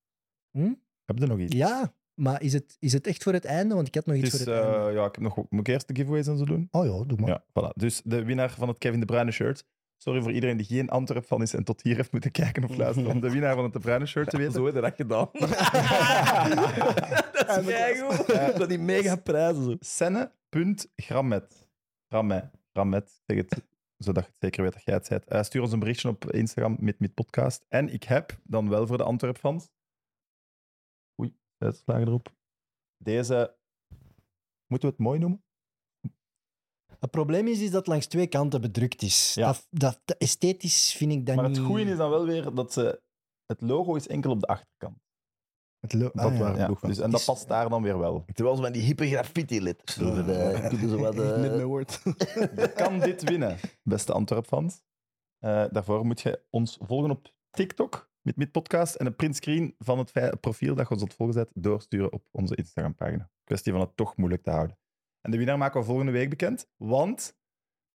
Hm? 0.51 0.73
Heb 1.05 1.17
je 1.17 1.25
nog 1.25 1.39
iets? 1.39 1.55
Ja, 1.55 1.93
maar 2.21 2.41
is 2.41 2.53
het, 2.53 2.77
is 2.79 2.93
het 2.93 3.07
echt 3.07 3.23
voor 3.23 3.33
het 3.33 3.45
einde? 3.45 3.75
Want 3.75 3.87
ik 3.87 3.95
had 3.95 4.05
nog 4.05 4.15
iets 4.15 4.29
voor 4.29 4.39
het 4.39 4.47
einde. 4.49 4.87
eh, 4.87 4.93
ja, 4.93 5.05
ik 5.05 5.15
heb 5.15 5.23
nog, 5.23 5.35
moet 5.35 5.59
ik 5.59 5.67
eerst 5.67 5.87
de 5.87 5.95
giveaways 5.95 6.27
en 6.27 6.37
zo 6.37 6.45
doen? 6.45 6.67
Oh 6.71 6.85
ja, 6.85 7.05
doe 7.05 7.17
maar. 7.19 7.29
Ja, 7.29 7.43
voilà. 7.49 7.73
Dus 7.73 8.01
de 8.03 8.23
winnaar 8.23 8.49
van 8.51 8.67
het 8.67 8.77
Kevin 8.77 8.99
De 8.99 9.05
Bruyne 9.05 9.31
shirt. 9.31 9.65
Sorry 9.97 10.21
voor 10.21 10.31
iedereen 10.31 10.57
die 10.57 10.65
geen 10.65 10.89
Antwerp 10.89 11.25
van 11.25 11.41
is 11.41 11.53
en 11.53 11.63
tot 11.63 11.81
hier 11.81 11.95
heeft 11.95 12.11
moeten 12.11 12.31
kijken 12.31 12.63
of 12.63 12.77
luisteren 12.77 13.11
om 13.11 13.19
de 13.21 13.31
winnaar 13.31 13.55
van 13.55 13.63
het 13.63 13.73
De 13.73 13.79
Bruyne 13.79 14.05
shirt 14.05 14.29
te 14.29 14.37
weten. 14.37 14.53
Zo 14.53 14.65
heb 14.65 14.75
je 14.75 14.81
dat 14.81 14.95
gedaan. 14.95 15.29
dat 17.47 17.57
is 17.57 17.65
keigoed. 17.65 18.57
Dat 18.57 18.69
die 18.69 18.79
mega 18.79 19.15
prijzen. 19.15 19.77
Senne.grammet. 19.79 21.67
Grammet. 22.07 22.51
Grammet. 22.73 23.21
Zeg 23.25 23.37
het, 23.37 23.63
zodat 23.97 24.23
je 24.23 24.29
het 24.29 24.39
zeker 24.39 24.63
weet 24.63 24.73
dat 24.73 24.83
jij 24.83 24.95
het 24.95 25.05
zei. 25.05 25.19
Eh, 25.27 25.43
stuur 25.43 25.61
ons 25.61 25.71
een 25.71 25.79
berichtje 25.79 26.09
op 26.09 26.31
Instagram 26.31 26.77
met, 26.79 26.99
met 26.99 27.13
podcast. 27.13 27.65
En 27.69 27.93
ik 27.93 28.03
heb 28.03 28.39
dan 28.43 28.69
wel 28.69 28.87
voor 28.87 28.97
de 28.97 29.03
Antwerp-fans... 29.03 29.69
Uitslagen 31.61 32.07
erop. 32.07 32.33
Deze... 32.97 33.55
Moeten 34.67 34.89
we 34.89 34.95
het 34.95 35.03
mooi 35.05 35.19
noemen? 35.19 35.43
Het 36.99 37.11
probleem 37.11 37.47
is, 37.47 37.59
is 37.59 37.65
dat 37.69 37.79
het 37.79 37.87
langs 37.87 38.07
twee 38.07 38.27
kanten 38.27 38.61
bedrukt 38.61 39.01
is. 39.01 39.33
Ja. 39.33 39.45
Dat, 39.47 39.67
dat, 39.69 40.01
dat- 40.05 40.17
esthetisch 40.17 40.93
vind 40.93 41.11
ik 41.11 41.25
dat 41.25 41.35
Maar 41.35 41.47
niet... 41.47 41.57
het 41.57 41.65
goede 41.65 41.83
is 41.83 41.97
dan 41.97 42.09
wel 42.09 42.25
weer 42.25 42.53
dat 42.53 42.73
ze... 42.73 43.01
Het 43.45 43.61
logo 43.61 43.95
is 43.95 44.07
enkel 44.07 44.31
op 44.31 44.39
de 44.39 44.47
achterkant. 44.47 44.97
Het 45.79 45.93
lo- 45.93 46.11
Dat 46.13 46.25
ah, 46.25 46.33
ja. 46.33 46.39
waren- 46.39 46.57
Ja, 46.57 46.73
van. 46.75 46.89
dus, 46.89 46.99
en 46.99 47.11
dat 47.11 47.25
past 47.25 47.47
daar 47.47 47.69
dan 47.69 47.81
weer 47.83 47.97
wel. 47.99 48.25
Terwijl 48.33 48.55
ze 48.55 48.61
met 48.61 48.73
die 48.73 48.83
hippe 48.83 49.07
graffiti-letters. 49.07 49.93
Zo, 49.93 50.13
van, 50.13 50.29
eh, 50.29 50.67
kunnen 50.67 50.89
ze 50.89 50.97
wat, 50.97 51.15
eh, 51.19 51.41
Niet 51.41 51.51
mijn 51.51 51.65
woord. 51.65 52.01
Je 52.03 52.71
kan 52.75 52.99
dit 52.99 53.23
winnen, 53.23 53.57
beste 53.83 54.13
Antwerp-fans. 54.13 54.81
Eh, 55.39 55.65
daarvoor 55.71 56.05
moet 56.05 56.21
je 56.21 56.43
ons 56.49 56.77
volgen 56.81 57.11
op 57.11 57.33
TikTok 57.49 58.10
met 58.21 58.35
met 58.35 58.51
podcast 58.51 58.95
en 58.95 59.05
een 59.05 59.15
printscreen 59.15 59.75
van 59.77 59.99
het 59.99 60.39
profiel 60.39 60.75
dat 60.75 60.87
je 60.87 60.93
ons 60.93 61.03
ontvolgen 61.03 61.35
zet 61.35 61.49
doorsturen 61.53 62.13
op 62.13 62.23
onze 62.31 62.55
Instagram-pagina. 62.55 63.29
Kwestie 63.43 63.71
van 63.71 63.81
het 63.81 63.95
toch 63.95 64.17
moeilijk 64.17 64.43
te 64.43 64.49
houden. 64.51 64.77
En 65.21 65.31
de 65.31 65.37
winnaar 65.37 65.57
maken 65.57 65.79
we 65.79 65.85
volgende 65.85 66.11
week 66.11 66.29
bekend, 66.29 66.67
want 66.77 67.35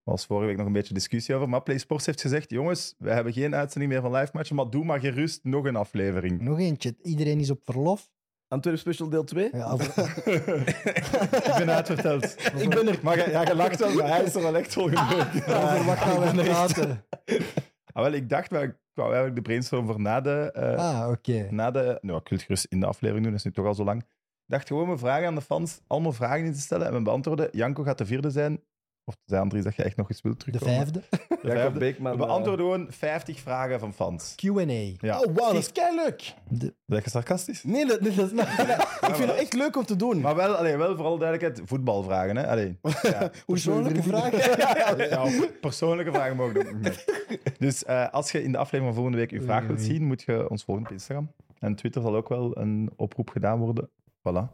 er 0.03 0.11
was 0.11 0.25
vorige 0.25 0.47
week 0.47 0.57
nog 0.57 0.65
een 0.65 0.73
beetje 0.73 0.93
discussie 0.93 1.35
over, 1.35 1.49
maar 1.49 1.63
Play 1.63 1.77
Sports 1.77 2.05
heeft 2.05 2.21
gezegd, 2.21 2.49
jongens, 2.49 2.95
we 2.97 3.09
hebben 3.11 3.33
geen 3.33 3.55
uitzending 3.55 3.91
meer 3.91 4.01
van 4.01 4.11
live 4.15 4.31
matchen, 4.33 4.55
maar 4.55 4.69
doe 4.69 4.83
maar 4.85 4.99
gerust 4.99 5.43
nog 5.43 5.65
een 5.65 5.75
aflevering. 5.75 6.41
Nog 6.41 6.59
eentje. 6.59 6.95
Iedereen 7.01 7.39
is 7.39 7.49
op 7.49 7.63
verlof. 7.63 8.11
Antwerp 8.47 8.77
Special 8.77 9.09
deel 9.09 9.23
2? 9.23 9.49
Ja, 9.51 9.73
ik 11.49 11.53
ben 11.57 11.69
uitverteld. 11.69 12.23
ik 12.57 12.69
ben 12.69 12.87
er. 12.87 12.99
Maar 13.03 13.29
ja, 13.29 13.41
je 13.41 13.55
lacht 13.55 13.79
wel, 13.79 13.93
maar 13.93 14.07
hij 14.07 14.23
is 14.23 14.35
er 14.35 14.41
wel 14.41 14.57
echt 14.57 14.73
volgende 14.73 15.15
week. 15.15 15.33
Ik 15.33 15.45
ben 15.45 15.55
er 16.37 16.39
echt- 16.39 16.49
praten? 16.49 17.05
Ah, 17.93 18.03
wel, 18.03 18.13
ik 18.13 18.29
dacht, 18.29 18.51
wel, 18.51 18.61
ik 18.61 18.75
wou 18.93 19.07
eigenlijk 19.07 19.35
de 19.35 19.41
brainstorm 19.41 19.85
voor 19.85 19.99
na 20.01 20.21
de... 20.21 20.51
eh, 20.53 20.75
Ah, 21.01 21.09
oké. 21.09 21.47
na 21.51 21.71
de... 21.71 21.97
Nou, 22.01 22.19
ik 22.19 22.27
wil 22.29 22.37
het 22.37 22.41
gerust 22.47 22.65
in 22.69 22.79
de 22.79 22.85
aflevering 22.85 23.23
doen, 23.25 23.31
dat 23.35 23.45
is 23.45 23.45
nu 23.45 23.51
toch 23.51 23.65
al 23.65 23.75
zo 23.75 23.83
lang. 23.83 24.01
Ik 24.01 24.49
dacht 24.59 24.67
gewoon 24.67 24.85
mijn 24.87 24.97
vragen 24.99 25.27
aan 25.27 25.35
de 25.35 25.41
fans, 25.41 25.81
allemaal 25.87 26.11
vragen 26.11 26.45
in 26.45 26.53
te 26.53 26.59
stellen 26.59 26.87
en 26.87 26.93
we 26.93 27.01
beantwoorden. 27.01 27.49
Janko 27.51 27.83
gaat 27.83 27.97
de 27.97 28.05
vierde 28.05 28.29
zijn. 28.29 28.61
Of 29.05 29.15
zijn 29.25 29.41
Andries 29.41 29.63
dat 29.63 29.75
je 29.75 29.83
echt 29.83 29.95
nog 29.97 30.09
eens 30.09 30.21
wilt 30.21 30.45
De 30.45 30.51
terugkomen? 30.51 30.75
vijfde. 30.77 31.01
De 31.41 31.49
vijfde. 31.49 31.79
Beekman. 31.79 32.15
We 32.15 32.21
eh, 32.21 32.25
beantwoorden 32.27 32.65
gewoon 32.65 32.87
50 32.89 33.39
vragen 33.39 33.79
van 33.79 33.93
fans. 33.93 34.35
Q&A. 34.35 34.61
Ja. 34.97 35.19
Oh, 35.19 35.35
wauw, 35.35 35.51
dat 35.53 35.61
is 35.61 35.71
kei 35.71 35.95
leuk. 35.95 36.33
De- 36.49 36.73
Ben 36.85 37.01
je 37.03 37.09
sarcastisch? 37.09 37.63
Nee, 37.63 37.85
dat, 37.85 38.03
dat, 38.03 38.15
dat- 38.15 38.31
ik 38.31 38.37
vind 38.39 38.67
dat, 39.01 39.09
ik 39.09 39.15
vind 39.15 39.27
dat 39.27 39.37
echt 39.37 39.53
leuk 39.53 39.77
om 39.77 39.85
te 39.85 39.95
doen. 39.95 40.19
Maar 40.21 40.35
wel, 40.35 40.53
allee, 40.55 40.77
wel 40.77 40.95
vooral 40.95 41.17
duidelijkheid, 41.17 41.67
voetbalvragen. 41.69 42.37
Hè? 42.37 42.47
Allee, 42.47 42.77
ja. 43.01 43.31
Persoonlijke 43.45 44.03
vragen? 44.03 44.57
Ja, 45.09 45.27
persoonlijke 45.61 46.11
vragen 46.11 46.35
mogen 46.35 46.67
ook 46.67 46.79
niet. 46.81 47.05
Dus 47.59 47.83
eh, 47.85 48.09
als 48.09 48.31
je 48.31 48.43
in 48.43 48.51
de 48.51 48.57
aflevering 48.57 48.85
van 48.85 48.93
volgende 48.93 49.17
week 49.17 49.31
je 49.31 49.41
vraag 49.41 49.65
wilt 49.67 49.81
zien, 49.81 50.03
moet 50.03 50.21
je 50.21 50.49
ons 50.49 50.63
volgen 50.63 50.85
op 50.85 50.91
Instagram. 50.91 51.31
En 51.59 51.75
Twitter 51.75 52.01
zal 52.01 52.15
ook 52.15 52.29
wel 52.29 52.57
een 52.57 52.91
oproep 52.95 53.29
gedaan 53.29 53.59
worden. 53.59 53.89
Voilà. 54.29 54.47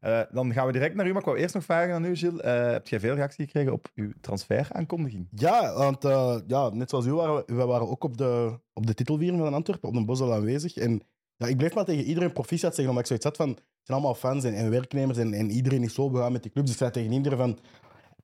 Eh, 0.00 0.20
dan 0.30 0.52
gaan 0.52 0.66
we 0.66 0.72
direct 0.72 0.94
naar 0.94 1.06
u. 1.06 1.08
Maar 1.08 1.20
ik 1.20 1.26
wou 1.26 1.38
eerst 1.38 1.54
nog 1.54 1.64
vragen 1.64 1.94
aan 1.94 2.04
u, 2.04 2.16
Gilles. 2.16 2.40
Eh, 2.40 2.70
heb 2.70 2.88
jij 2.88 3.00
veel 3.00 3.14
reactie 3.14 3.44
gekregen 3.44 3.72
op 3.72 3.88
uw 3.94 4.12
transferaankondiging? 4.20 5.28
Ja, 5.30 5.74
want 5.74 6.04
eh, 6.04 6.38
ja, 6.46 6.68
net 6.68 6.90
zoals 6.90 7.06
u 7.06 7.12
waren 7.12 7.42
we, 7.46 7.64
waren 7.64 7.88
ook 7.88 8.04
op 8.04 8.16
de, 8.16 8.58
op 8.72 8.86
de 8.86 8.94
titelviering 8.94 9.40
van 9.40 9.54
Antwerpen, 9.54 9.88
op 9.88 9.94
de 9.94 10.04
Bosel 10.04 10.34
aanwezig. 10.34 10.76
En 10.76 11.02
ja, 11.36 11.46
ik 11.46 11.56
bleef 11.56 11.74
maar 11.74 11.84
tegen 11.84 12.04
iedereen 12.04 12.32
proficiat 12.32 12.74
zeggen, 12.74 12.88
omdat 12.88 13.00
ik 13.00 13.06
zoiets 13.06 13.26
had 13.26 13.36
van, 13.36 13.48
het 13.48 13.62
zijn 13.82 13.98
allemaal 13.98 14.14
fans 14.14 14.44
en, 14.44 14.54
en 14.54 14.70
werknemers 14.70 15.18
en, 15.18 15.32
en 15.32 15.50
iedereen 15.50 15.82
is 15.82 15.94
zo 15.94 16.10
begaan 16.10 16.32
met 16.32 16.42
die 16.42 16.52
club. 16.52 16.64
Dus 16.64 16.74
ik 16.74 16.80
zei 16.80 16.90
tegen 16.90 17.12
iedereen 17.12 17.38
van, 17.38 17.58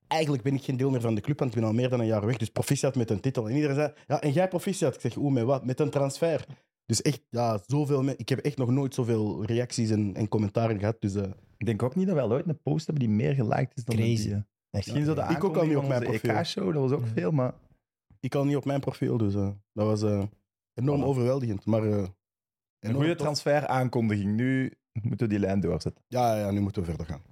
eigenlijk 0.08 0.42
ben 0.42 0.55
ik 0.55 0.62
geen 0.62 0.76
deel 0.76 0.90
meer 0.90 1.00
van 1.00 1.14
de 1.14 1.20
club, 1.20 1.39
want 1.39 1.55
ik 1.55 1.60
ben 1.60 1.68
al 1.68 1.74
meer 1.74 1.89
dan 1.89 2.00
een 2.00 2.06
jaar 2.06 2.26
weg. 2.26 2.36
Dus 2.36 2.50
proficiat 2.50 2.94
met 2.94 3.10
een 3.10 3.20
titel. 3.20 3.48
En 3.48 3.55
iedereen 3.55 3.76
zei, 3.76 3.92
ja, 4.06 4.20
en 4.20 4.32
jij 4.32 4.48
proficiat? 4.48 4.94
Ik 4.94 5.00
zeg, 5.00 5.14
hoe, 5.14 5.31
met 5.31 5.44
wat? 5.44 5.64
Met 5.64 5.81
een 5.81 5.90
transfer. 5.90 6.47
Dus 6.93 7.03
echt, 7.03 7.21
ja, 7.31 7.61
zoveel... 7.67 8.09
Ik 8.09 8.29
heb 8.29 8.39
echt 8.39 8.57
nog 8.57 8.71
nooit 8.71 8.95
zoveel 8.95 9.45
reacties 9.45 9.91
en, 9.91 10.15
en 10.15 10.29
commentaren 10.29 10.79
gehad. 10.79 10.97
Dus 11.01 11.15
eh, 11.15 11.31
Ik 11.57 11.67
denk 11.67 11.83
ook 11.83 11.95
niet 11.95 12.07
dat 12.07 12.15
wij 12.15 12.25
ooit 12.25 12.49
een 12.49 12.62
post 12.62 12.87
hebben 12.87 13.05
die 13.07 13.15
meer 13.17 13.35
geliked 13.35 13.77
is 13.77 13.85
dan 13.85 13.97
Crazy. 13.97 14.23
die. 14.23 14.31
eh, 14.33 14.35
Echt. 14.37 14.47
Misschien 14.71 15.05
zo 15.05 15.15
de 15.15 15.21
Ik 15.35 15.45
ook 15.45 15.57
al 15.57 15.67
niet 15.67 15.77
op 15.77 15.89
mijn 15.89 16.03
profiel. 16.03 16.31
onze 16.31 16.39
EK-show, 16.41 16.73
dat 16.73 16.83
was 16.83 16.93
ook 16.93 17.07
Ja. 17.07 17.12
veel, 17.12 17.31
maar... 17.31 17.55
ik 18.21 18.35
al 18.35 18.45
niet 18.45 18.57
op 18.57 18.65
mijn 18.65 18.81
profiel, 18.81 19.17
dus 19.17 19.35
eh, 19.35 19.49
dat 19.73 19.87
was 19.87 20.03
eh, 20.03 20.23
enorm 20.75 21.01
Voilà. 21.01 21.05
overweldigend. 21.05 21.65
Maar, 21.67 21.83
eh, 21.83 21.89
Een 21.91 22.07
enorm 22.81 22.97
goede 22.97 23.15
tof. 23.15 23.23
transferaankondiging. 23.23 24.35
Nu 24.37 24.73
moeten 25.03 25.27
we 25.27 25.33
die 25.33 25.43
lijn 25.43 25.61
doorzetten. 25.61 26.05
Ja, 26.09 26.37
ja, 26.39 26.51
nu 26.51 26.61
moeten 26.61 26.83
we 26.83 26.89
verder 26.89 27.07
gaan. 27.07 27.23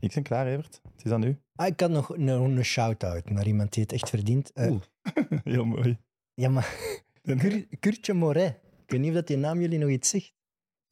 Ik 0.00 0.14
ben 0.14 0.22
klaar, 0.22 0.46
Evert. 0.46 0.80
Het 0.96 1.04
is 1.04 1.10
aan 1.12 1.22
u. 1.22 1.36
Ah, 1.54 1.66
ik 1.66 1.80
had 1.80 1.90
nog 1.90 2.08
een, 2.16 2.28
een 2.28 2.64
shout-out 2.64 3.30
naar 3.30 3.46
iemand 3.46 3.72
die 3.72 3.82
het 3.82 3.92
echt 3.92 4.08
verdient. 4.08 4.52
Eh, 4.52 4.70
Oeh. 4.70 4.80
Heel 5.44 5.64
mooi. 5.64 5.98
ja, 6.34 6.48
maar 6.48 6.74
Kur- 7.38 7.66
Kurtje 7.80 8.14
Moret. 8.14 8.60
Ik 8.90 8.96
weet 8.96 9.04
niet 9.04 9.14
of 9.14 9.20
dat 9.20 9.26
die 9.26 9.36
naam 9.36 9.60
jullie 9.60 9.78
nog 9.78 9.90
iets 9.90 10.08
zegt. 10.08 10.32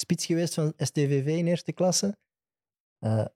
Spits 0.01 0.27
geweest 0.27 0.55
van 0.55 0.73
STVV 0.77 1.27
in 1.27 1.47
eerste 1.47 1.73
klasse. 1.73 2.17
Eh, 2.99 3.27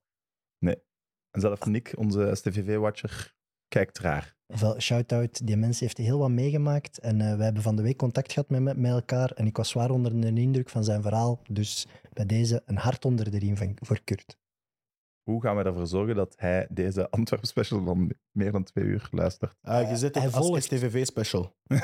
En 1.30 1.40
zelf 1.40 1.66
Nick, 1.66 1.92
onze 1.96 2.30
STVV-watcher, 2.34 3.34
kijkt 3.68 3.98
raar. 3.98 4.36
wel, 4.46 4.80
shout-out, 4.80 5.46
die 5.46 5.56
mens 5.56 5.80
heeft 5.80 5.96
heel 5.96 6.18
wat 6.18 6.30
meegemaakt. 6.30 6.98
En 6.98 7.20
eh 7.20 7.36
we 7.36 7.42
hebben 7.42 7.62
van 7.62 7.76
de 7.76 7.82
week 7.82 7.96
contact 7.96 8.32
gehad 8.32 8.50
met, 8.50 8.76
met 8.76 8.92
elkaar. 8.92 9.30
En 9.30 9.46
ik 9.46 9.56
was 9.56 9.68
zwaar 9.68 9.90
onder 9.90 10.20
de 10.20 10.40
indruk 10.40 10.68
van 10.68 10.84
zijn 10.84 11.02
verhaal. 11.02 11.42
Dus 11.48 11.86
bij 12.12 12.26
deze 12.26 12.62
een 12.64 12.76
hart 12.76 13.04
onder 13.04 13.30
de 13.30 13.38
riem 13.38 13.56
van, 13.56 13.76
voor 13.80 14.00
Kurt. 14.04 14.36
Hoe 15.22 15.42
gaan 15.42 15.56
we 15.56 15.62
ervoor 15.62 15.86
zorgen 15.86 16.14
dat 16.14 16.34
hij 16.36 16.66
deze 16.70 17.10
Antwerp 17.16 17.44
special 17.44 17.84
van 17.84 18.12
meer 18.30 18.52
dan 18.52 18.62
twee 18.62 18.84
uur 18.84 19.08
luistert? 19.10 19.54
Ah, 19.62 19.90
je 19.90 19.96
zet 19.96 20.14
hij 20.14 20.30
volgt. 20.30 20.62
STVV-special. 20.62 21.56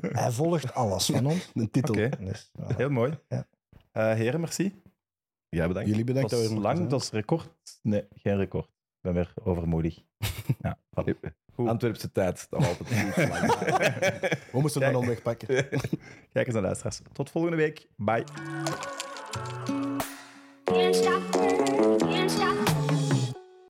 Hij 0.00 0.30
volgt 0.30 0.74
alles 0.74 1.06
van 1.06 1.26
ons. 1.26 1.50
Een 1.54 1.70
titel. 1.70 1.94
Dus, 1.94 2.50
voilà. 2.60 2.76
heel 2.76 2.90
mooi. 2.90 3.18
Ja. 3.28 3.46
Eh, 3.92 4.12
heren, 4.12 4.40
merci. 4.40 4.82
Ja, 5.48 5.66
bedankt. 5.66 5.88
Jullie 5.88 6.04
bedankt 6.04 6.30
Dat 6.30 6.48
was 6.48 6.58
lang, 6.58 6.78
dat 6.78 6.90
was 6.90 7.10
record. 7.10 7.50
Nee, 7.82 8.08
geen 8.14 8.36
record. 8.36 8.64
Ik 8.66 9.00
ben 9.00 9.14
weer 9.14 9.32
overmoedig. 9.42 9.98
Ja. 10.60 10.78
Goed. 11.54 11.68
Antwerpse 11.68 12.12
tijd. 12.12 12.46
Altijd 12.50 12.90
lang. 12.90 13.12
zijn. 13.14 13.30
We 14.52 14.60
moesten 14.60 14.80
dan 14.80 14.94
omweg 14.94 15.22
pakken. 15.22 15.46
Kijk 16.32 16.46
eens 16.46 16.54
naar 16.54 16.62
luisteraars. 16.62 17.00
Tot 17.12 17.30
volgende 17.30 17.56
week. 17.56 17.86
Bye. 17.96 18.24
Can't 20.64 20.94
stop 20.94 21.37